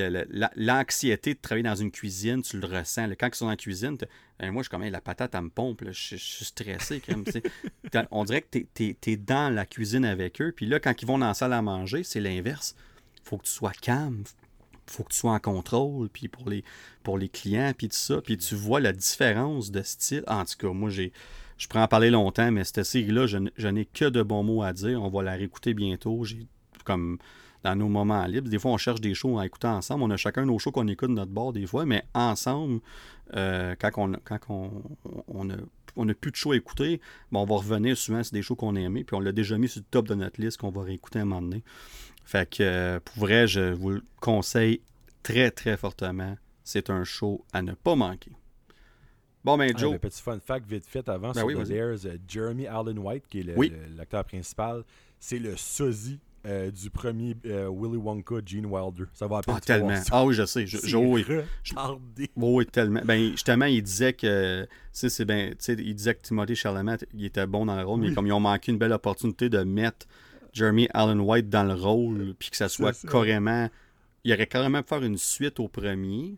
l'anxiété 0.54 1.34
de 1.34 1.40
travailler 1.42 1.64
dans 1.64 1.74
une 1.74 1.90
cuisine, 1.90 2.40
tu 2.40 2.56
le 2.56 2.66
ressens. 2.68 3.08
là. 3.08 3.16
Quand 3.16 3.26
ils 3.26 3.34
sont 3.34 3.46
dans 3.46 3.50
la 3.50 3.56
cuisine, 3.56 3.98
ben, 4.38 4.52
moi, 4.52 4.62
je 4.62 4.68
suis 4.68 4.70
comme, 4.70 4.84
Hey, 4.84 4.92
la 4.92 5.00
patate, 5.00 5.34
elle 5.34 5.42
me 5.42 5.50
pompe. 5.50 5.80
là. 5.80 5.90
Je, 5.90 6.14
je 6.14 6.22
suis 6.22 6.44
stressé. 6.44 7.02
on 8.12 8.22
dirait 8.22 8.42
que 8.42 8.58
tu 8.58 8.96
es, 9.04 9.16
dans 9.16 9.52
la 9.52 9.66
cuisine 9.66 10.04
avec 10.04 10.40
eux. 10.40 10.52
Puis 10.54 10.66
là, 10.66 10.78
quand 10.78 11.02
ils 11.02 11.04
vont 11.04 11.18
dans 11.18 11.26
la 11.26 11.34
salle 11.34 11.52
à 11.52 11.62
manger, 11.62 12.04
c'est 12.04 12.20
l'inverse. 12.20 12.76
faut 13.24 13.38
que 13.38 13.42
tu 13.42 13.50
sois 13.50 13.72
calme. 13.72 14.22
faut 14.86 15.02
que 15.02 15.12
tu 15.12 15.18
sois 15.18 15.32
en 15.32 15.40
contrôle. 15.40 16.08
Puis 16.10 16.28
pour 16.28 16.48
les, 16.48 16.62
pour 17.02 17.18
les 17.18 17.28
clients, 17.28 17.72
puis 17.76 17.88
tout 17.88 17.96
ça. 17.96 18.20
Puis 18.22 18.36
tu 18.36 18.54
vois 18.54 18.78
la 18.78 18.92
différence 18.92 19.72
de 19.72 19.82
style. 19.82 20.22
En 20.28 20.44
tout 20.44 20.54
cas, 20.58 20.68
moi, 20.68 20.90
j'ai. 20.90 21.12
Je 21.58 21.66
pourrais 21.66 21.82
en 21.82 21.88
parler 21.88 22.10
longtemps, 22.10 22.52
mais 22.52 22.62
cette 22.62 22.84
série-là, 22.84 23.26
je 23.26 23.68
n'ai 23.68 23.84
que 23.84 24.04
de 24.04 24.22
bons 24.22 24.44
mots 24.44 24.62
à 24.62 24.72
dire. 24.72 25.02
On 25.02 25.10
va 25.10 25.24
la 25.24 25.32
réécouter 25.32 25.74
bientôt. 25.74 26.22
J'ai 26.22 26.46
comme 26.84 27.18
dans 27.64 27.74
nos 27.76 27.88
moments 27.88 28.24
libres. 28.26 28.48
Des 28.48 28.58
fois, 28.58 28.72
on 28.72 28.76
cherche 28.76 29.00
des 29.00 29.14
shows 29.14 29.38
à 29.38 29.46
écouter 29.46 29.68
ensemble. 29.68 30.02
On 30.04 30.10
a 30.10 30.16
chacun 30.16 30.44
nos 30.44 30.58
shows 30.58 30.72
qu'on 30.72 30.88
écoute 30.88 31.10
de 31.10 31.14
notre 31.14 31.30
bord 31.32 31.52
des 31.52 31.66
fois, 31.66 31.84
mais 31.86 32.02
ensemble, 32.14 32.80
euh, 33.34 33.74
quand, 33.78 33.90
on, 33.96 34.12
quand 34.24 34.38
on, 34.48 34.82
on, 35.28 35.50
a, 35.50 35.54
on 35.96 36.08
a 36.08 36.14
plus 36.14 36.30
de 36.32 36.36
shows 36.36 36.52
à 36.52 36.56
écouter, 36.56 37.00
ben, 37.30 37.40
on 37.40 37.44
va 37.44 37.56
revenir 37.56 37.96
souvent 37.96 38.22
sur 38.22 38.32
des 38.32 38.42
shows 38.42 38.56
qu'on 38.56 38.74
a 38.76 38.80
aimés, 38.80 39.04
puis 39.04 39.14
on 39.16 39.20
l'a 39.20 39.32
déjà 39.32 39.56
mis 39.58 39.68
sur 39.68 39.80
le 39.80 39.86
top 39.90 40.08
de 40.08 40.14
notre 40.14 40.40
liste 40.40 40.58
qu'on 40.58 40.70
va 40.70 40.82
réécouter 40.82 41.20
un 41.20 41.24
moment 41.24 41.42
donné. 41.42 41.62
Fait 42.24 42.48
que, 42.48 42.62
euh, 42.62 43.00
pour 43.00 43.18
vrai, 43.24 43.46
je 43.46 43.72
vous 43.72 43.90
le 43.90 44.02
conseille 44.20 44.80
très, 45.22 45.50
très 45.50 45.76
fortement. 45.76 46.36
C'est 46.64 46.90
un 46.90 47.04
show 47.04 47.44
à 47.52 47.62
ne 47.62 47.72
pas 47.72 47.94
manquer. 47.96 48.32
Bon, 49.44 49.56
ben, 49.58 49.72
Ah, 49.74 49.78
Joe, 49.78 49.90
ben, 49.92 49.98
petit 49.98 50.22
fun 50.22 50.38
fact 50.38 50.68
vite 50.70 50.86
fait 50.86 51.08
avant 51.08 51.32
Ben 51.32 51.40
sur 51.40 51.46
oui, 51.46 51.54
The 51.54 51.58
vas-y. 51.58 51.68
Layers, 51.70 52.06
euh, 52.06 52.16
Jeremy 52.28 52.66
Allen 52.68 52.98
White, 52.98 53.24
qui 53.28 53.40
est 53.40 53.56
Oui. 53.56 53.72
l'acteur 53.96 54.24
principal, 54.24 54.84
c'est 55.18 55.40
le 55.40 55.56
sosie 55.56 56.20
euh, 56.44 56.70
du 56.70 56.90
premier 56.90 57.36
euh, 57.46 57.70
Willy 57.70 57.96
Wonka, 57.96 58.36
Gene 58.44 58.66
Wilder. 58.66 59.04
Ça 59.14 59.26
va 59.28 59.40
ah, 59.46 59.60
tellement. 59.60 59.94
Ah 60.10 60.24
oui, 60.24 60.34
je 60.34 60.44
sais. 60.44 60.66
Je, 60.66 60.78
je- 60.84 60.96
oui. 60.96 61.24
retardé. 61.70 62.30
Oui, 62.36 62.66
tellement. 62.66 63.00
Ben, 63.04 63.30
justement, 63.30 63.66
il 63.66 63.82
disait 63.82 64.12
que, 64.12 64.66
c'est 64.92 65.24
ben, 65.24 65.54
il 65.68 65.94
disait 65.94 66.14
que 66.14 66.22
Timothée 66.22 66.54
Chalamet, 66.54 66.98
il 67.14 67.24
était 67.24 67.46
bon 67.46 67.66
dans 67.66 67.76
le 67.76 67.84
rôle, 67.84 68.00
mais 68.00 68.12
comme 68.12 68.26
ils 68.26 68.32
ont 68.32 68.40
manqué 68.40 68.72
une 68.72 68.78
belle 68.78 68.92
opportunité 68.92 69.48
de 69.48 69.62
mettre 69.62 70.06
Jeremy 70.52 70.88
Allen 70.92 71.20
White 71.20 71.48
dans 71.48 71.64
le 71.64 71.74
rôle, 71.74 72.34
puis 72.38 72.50
que 72.50 72.56
ça 72.56 72.68
soit 72.68 72.92
ça. 72.92 73.08
carrément, 73.08 73.70
il 74.24 74.32
aurait 74.32 74.46
carrément 74.46 74.82
pu 74.82 74.88
faire 74.88 75.02
une 75.02 75.18
suite 75.18 75.60
au 75.60 75.68
premier, 75.68 76.36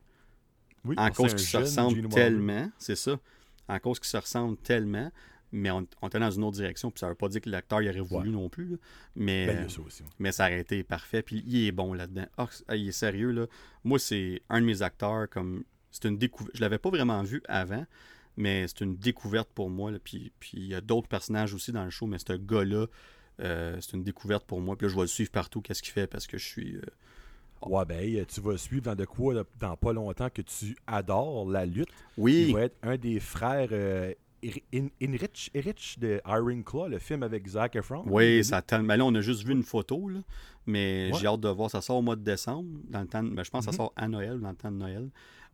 Oui, 0.84 0.94
en 0.98 1.10
cause 1.10 1.34
qu'ils 1.34 1.46
se 1.46 1.56
ressemblent 1.56 1.94
Wilder. 1.94 2.14
tellement, 2.14 2.70
c'est 2.78 2.96
ça, 2.96 3.18
en 3.68 3.78
cause 3.78 3.98
qu'ils 3.98 4.08
se 4.08 4.16
ressemblent 4.18 4.56
tellement, 4.58 5.10
mais 5.54 5.70
on, 5.70 5.86
on 6.02 6.08
était 6.08 6.18
dans 6.18 6.30
une 6.30 6.42
autre 6.44 6.56
direction, 6.56 6.90
puis 6.90 6.98
ça 7.00 7.08
veut 7.08 7.14
pas 7.14 7.28
dire 7.28 7.40
que 7.40 7.48
l'acteur 7.48 7.80
y 7.80 7.88
aurait 7.88 8.00
voulu 8.00 8.30
non 8.30 8.48
plus, 8.48 8.66
là. 8.72 8.76
mais, 9.16 9.46
Ben, 9.46 9.68
ça 9.68 9.80
aussi. 9.80 10.02
mais 10.18 10.32
ça 10.32 10.44
aurait 10.46 10.60
été 10.60 10.82
parfait, 10.82 11.22
puis 11.22 11.42
il 11.46 11.66
est 11.66 11.72
bon 11.72 11.92
là-dedans. 11.94 12.26
Ah, 12.36 12.46
c'est- 12.50 12.64
il 12.78 12.88
est 12.88 12.92
sérieux, 12.92 13.30
là. 13.30 13.46
Moi, 13.84 13.98
c'est 13.98 14.42
un 14.48 14.60
de 14.60 14.66
mes 14.66 14.82
acteurs, 14.82 15.28
comme, 15.30 15.64
c'est 15.90 16.04
une 16.08 16.18
découverte, 16.18 16.56
je 16.56 16.60
l'avais 16.60 16.78
pas 16.78 16.90
vraiment 16.90 17.22
vu 17.22 17.42
avant, 17.48 17.86
mais 18.36 18.66
c'est 18.68 18.80
une 18.80 18.96
découverte 18.96 19.48
pour 19.54 19.70
moi, 19.70 19.90
là. 19.92 19.98
Puis, 20.02 20.32
puis 20.40 20.52
il 20.54 20.66
y 20.66 20.74
a 20.74 20.80
d'autres 20.80 21.08
personnages 21.08 21.54
aussi 21.54 21.70
dans 21.72 21.84
le 21.84 21.90
show, 21.90 22.06
mais 22.06 22.18
ce 22.18 22.32
gars-là, 22.32 22.86
euh, 23.40 23.76
c'est 23.80 23.92
une 23.96 24.02
découverte 24.04 24.44
pour 24.44 24.60
moi, 24.60 24.76
puis 24.76 24.86
là, 24.86 24.90
je 24.90 24.96
vais 24.96 25.02
le 25.02 25.06
suivre 25.08 25.30
partout, 25.30 25.60
qu'est-ce 25.60 25.82
qu'il 25.82 25.92
fait, 25.92 26.06
parce 26.06 26.26
que 26.26 26.36
je 26.38 26.44
suis... 26.46 26.76
euh, 26.76 26.80
Ouais, 27.66 27.84
ben, 27.86 27.98
hey, 27.98 28.26
tu 28.26 28.42
vas 28.42 28.58
suivre 28.58 28.82
dans 28.82 28.94
de 28.94 29.06
quoi 29.06 29.32
dans 29.58 29.76
pas 29.76 29.92
longtemps 29.94 30.28
que 30.28 30.42
tu 30.42 30.76
adores 30.86 31.48
la 31.48 31.64
lutte. 31.64 31.88
Oui, 32.18 32.46
Il 32.48 32.54
va 32.54 32.62
être 32.64 32.76
un 32.82 32.98
des 32.98 33.20
frères 33.20 33.68
euh, 33.72 34.12
In- 34.74 34.88
de 35.98 36.20
Iron 36.26 36.62
Claw, 36.62 36.88
le 36.88 36.98
film 36.98 37.22
avec 37.22 37.46
Zac 37.46 37.76
Efron. 37.76 38.02
Oui, 38.06 38.44
ça 38.44 38.62
ben 38.86 38.96
là, 38.96 39.04
on 39.04 39.14
a 39.14 39.20
juste 39.20 39.44
vu 39.44 39.52
une 39.52 39.62
photo, 39.62 40.08
là, 40.08 40.20
mais 40.66 41.10
Ouais. 41.12 41.18
j'ai 41.20 41.26
hâte 41.26 41.40
de 41.40 41.48
voir. 41.48 41.70
Ça 41.70 41.80
sort 41.80 41.96
au 41.96 42.02
mois 42.02 42.16
de 42.16 42.22
décembre, 42.22 42.68
dans 42.88 43.00
le 43.00 43.06
temps 43.06 43.22
de- 43.22 43.30
ben, 43.30 43.42
je 43.44 43.50
pense 43.50 43.64
que 43.66 43.72
ça 43.72 43.76
Mhm. 43.76 43.86
sort 43.86 43.92
à 43.96 44.08
Noël, 44.08 44.40
dans 44.40 44.50
le 44.50 44.56
temps 44.56 44.70
de 44.72 44.76
Noël. 44.76 45.08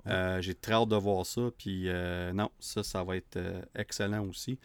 Euh, 0.07 0.41
j'ai 0.41 0.55
très 0.55 0.73
hâte 0.73 0.89
de 0.89 0.97
voir 0.97 1.27
ça, 1.27 1.51
puis 1.59 1.85
euh, 1.89 2.33
non, 2.33 2.51
ça, 2.59 2.83
ça 2.83 3.05
va 3.05 3.17
être 3.17 3.37
euh, 3.37 3.61
excellent 3.75 4.27
aussi. 4.27 4.59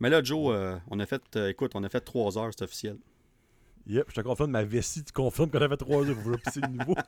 Mais 0.00 0.08
là, 0.08 0.22
Joe, 0.22 0.54
on 0.90 0.98
a 1.00 1.06
fait, 1.06 1.22
écoute, 1.48 1.72
on 1.74 1.84
a 1.84 1.88
fait 1.90 2.00
trois 2.00 2.38
heures, 2.38 2.50
c'est 2.56 2.64
officiel. 2.64 2.96
Yep, 3.86 4.06
je 4.08 4.14
te 4.14 4.20
confirme, 4.20 4.50
ma 4.50 4.64
vessie, 4.64 5.04
tu 5.04 5.12
confirmes 5.12 5.50
qu'on 5.50 5.60
avait 5.60 5.76
trois 5.76 6.04
heures 6.08 6.16
pour 6.16 6.38
pisser 6.38 6.60
le 6.60 6.68
niveau. 6.68 6.94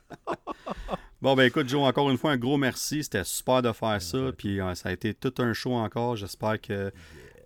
Bon, 1.23 1.37
ben 1.37 1.45
écoute, 1.45 1.69
Joe, 1.69 1.83
encore 1.83 2.11
une 2.11 2.19
fois, 2.19 2.33
un 2.33 2.37
gros 2.37 2.57
merci. 2.57 3.05
C'était 3.05 3.23
super 3.23 3.63
de 3.63 3.71
faire 3.71 4.03
ça. 4.03 4.19
Puis 4.37 4.61
euh, 4.61 4.75
ça 4.75 4.89
a 4.89 4.93
été 4.93 5.15
tout 5.15 5.33
un 5.39 5.53
show 5.53 5.73
encore. 5.73 6.17
J'espère 6.17 6.61
que 6.61 6.93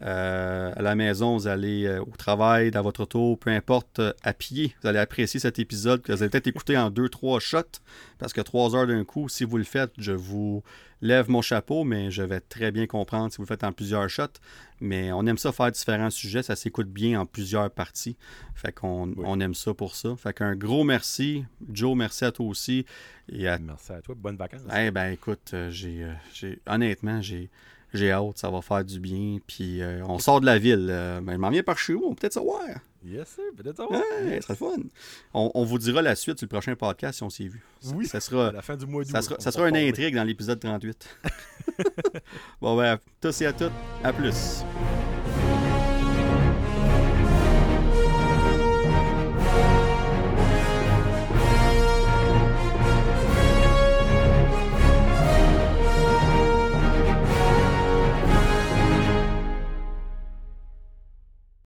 euh, 0.03 0.73
à 0.77 0.83
la 0.83 0.95
maison, 0.95 1.37
vous 1.37 1.47
allez 1.47 1.87
euh, 1.87 2.03
au 2.03 2.17
travail, 2.17 2.71
dans 2.71 2.83
votre 2.83 3.03
auto, 3.03 3.37
peu 3.37 3.51
importe, 3.51 3.99
euh, 4.01 4.13
à 4.23 4.35
pied, 4.35 4.75
vous 4.83 4.89
allez 4.89 4.99
apprécier 4.99 5.41
cet 5.41 5.59
épisode 5.59 6.03
que 6.03 6.13
vous 6.13 6.23
allez 6.23 6.29
peut-être 6.29 6.49
écouter 6.49 6.77
en 6.77 6.91
deux, 6.91 7.09
trois 7.09 7.41
shots. 7.41 7.81
Parce 8.19 8.33
que 8.33 8.43
trois 8.43 8.75
heures 8.77 8.87
d'un 8.87 9.05
coup, 9.05 9.29
si 9.29 9.45
vous 9.45 9.57
le 9.57 9.65
faites, 9.65 9.93
je 9.97 10.13
vous 10.13 10.63
lève 11.01 11.31
mon 11.31 11.41
chapeau, 11.41 11.85
mais 11.85 12.11
je 12.11 12.23
vais 12.23 12.41
très 12.41 12.73
bien 12.73 12.87
comprendre 12.87 13.31
si 13.31 13.39
vous 13.39 13.45
le 13.45 13.49
faites 13.49 13.65
en 13.65 13.73
plusieurs 13.73 14.09
shots. 14.09 14.39
Mais 14.81 15.11
on 15.13 15.25
aime 15.27 15.39
ça 15.39 15.53
faire 15.53 15.73
différents 15.73 16.11
sujets. 16.11 16.43
Ça 16.43 16.55
s'écoute 16.57 16.89
bien 16.89 17.21
en 17.21 17.27
plusieurs 17.27 17.71
parties. 17.71 18.17
Fait 18.55 18.73
qu'on 18.73 19.09
Oui. 19.09 19.25
on 19.25 19.41
aime 19.41 19.55
ça 19.55 19.73
pour 19.75 19.95
ça. 19.95 20.15
Fait 20.17 20.33
qu'un 20.35 20.55
gros 20.55 20.85
merci. 20.85 21.45
Joe, 21.73 21.97
merci 21.97 22.25
à 22.25 22.33
toi 22.33 22.47
aussi. 22.47 22.85
Et 23.31 23.49
à 23.49 23.59
Merci 23.59 23.93
à 23.93 24.03
toi, 24.03 24.15
bonnes 24.19 24.37
vacances. 24.37 24.61
eh 24.79 24.91
ben 24.91 25.11
écoute, 25.13 25.51
euh, 25.55 25.71
j'ai, 25.71 26.05
euh, 26.05 26.13
j'ai 26.35 26.61
honnêtement, 26.67 27.21
j'ai, 27.23 27.49
j'ai 27.95 28.11
hâte, 28.13 28.37
ça 28.39 28.51
va 28.51 28.61
faire 28.61 28.85
du 28.85 29.01
bien. 29.01 29.39
Puis 29.47 29.81
euh, 29.81 30.05
on 30.07 30.19
sort 30.19 30.41
de 30.41 30.47
la 30.47 30.59
ville. 30.59 30.89
euh, 30.91 31.21
ben, 31.23 31.33
je 31.33 31.39
m'en 31.39 31.51
viens 31.51 31.63
par 31.63 31.79
chez 31.79 31.95
vous, 31.95 32.05
on 32.05 32.11
peut 32.11 32.17
peut-être 32.21 32.35
savoir. 32.35 32.61
Yes, 33.07 33.29
sir, 33.29 33.45
peut-être 33.57 33.77
ça 33.77 33.89
Ouais, 33.89 33.99
va. 33.99 34.41
ça 34.41 34.55
serait 34.55 34.57
fun. 34.57 34.83
On, 35.33 35.51
on 35.55 35.65
vous 35.65 35.79
dira 35.79 36.03
la 36.03 36.17
suite 36.17 36.39
sur 36.39 36.45
le 36.47 36.49
prochain 36.49 36.75
podcast 36.75 37.19
si 37.19 37.23
on 37.23 37.31
s'est 37.31 37.47
vu. 37.47 37.63
Ça, 37.81 37.95
Oui. 37.95 38.07
ça 38.07 38.19
À 38.19 38.21
sera, 38.21 38.51
la 38.53 38.63
fin 38.63 38.77
du 38.77 38.85
mois 38.85 39.05
d'août. 39.05 39.13
ça 39.13 39.23
sera, 39.23 39.37
ça 39.39 39.53
sera 39.53 39.69
une 39.69 39.77
intrigue 39.77 40.15
dans 40.17 40.25
l'épisode 40.25 40.59
38. 40.59 41.09
bon 42.61 42.77
ben, 42.77 42.95
à 42.95 42.99
tous 43.21 43.41
et 43.43 43.47
à 43.47 43.53
toutes, 43.53 43.73
à 44.03 44.13
plus. 44.13 44.63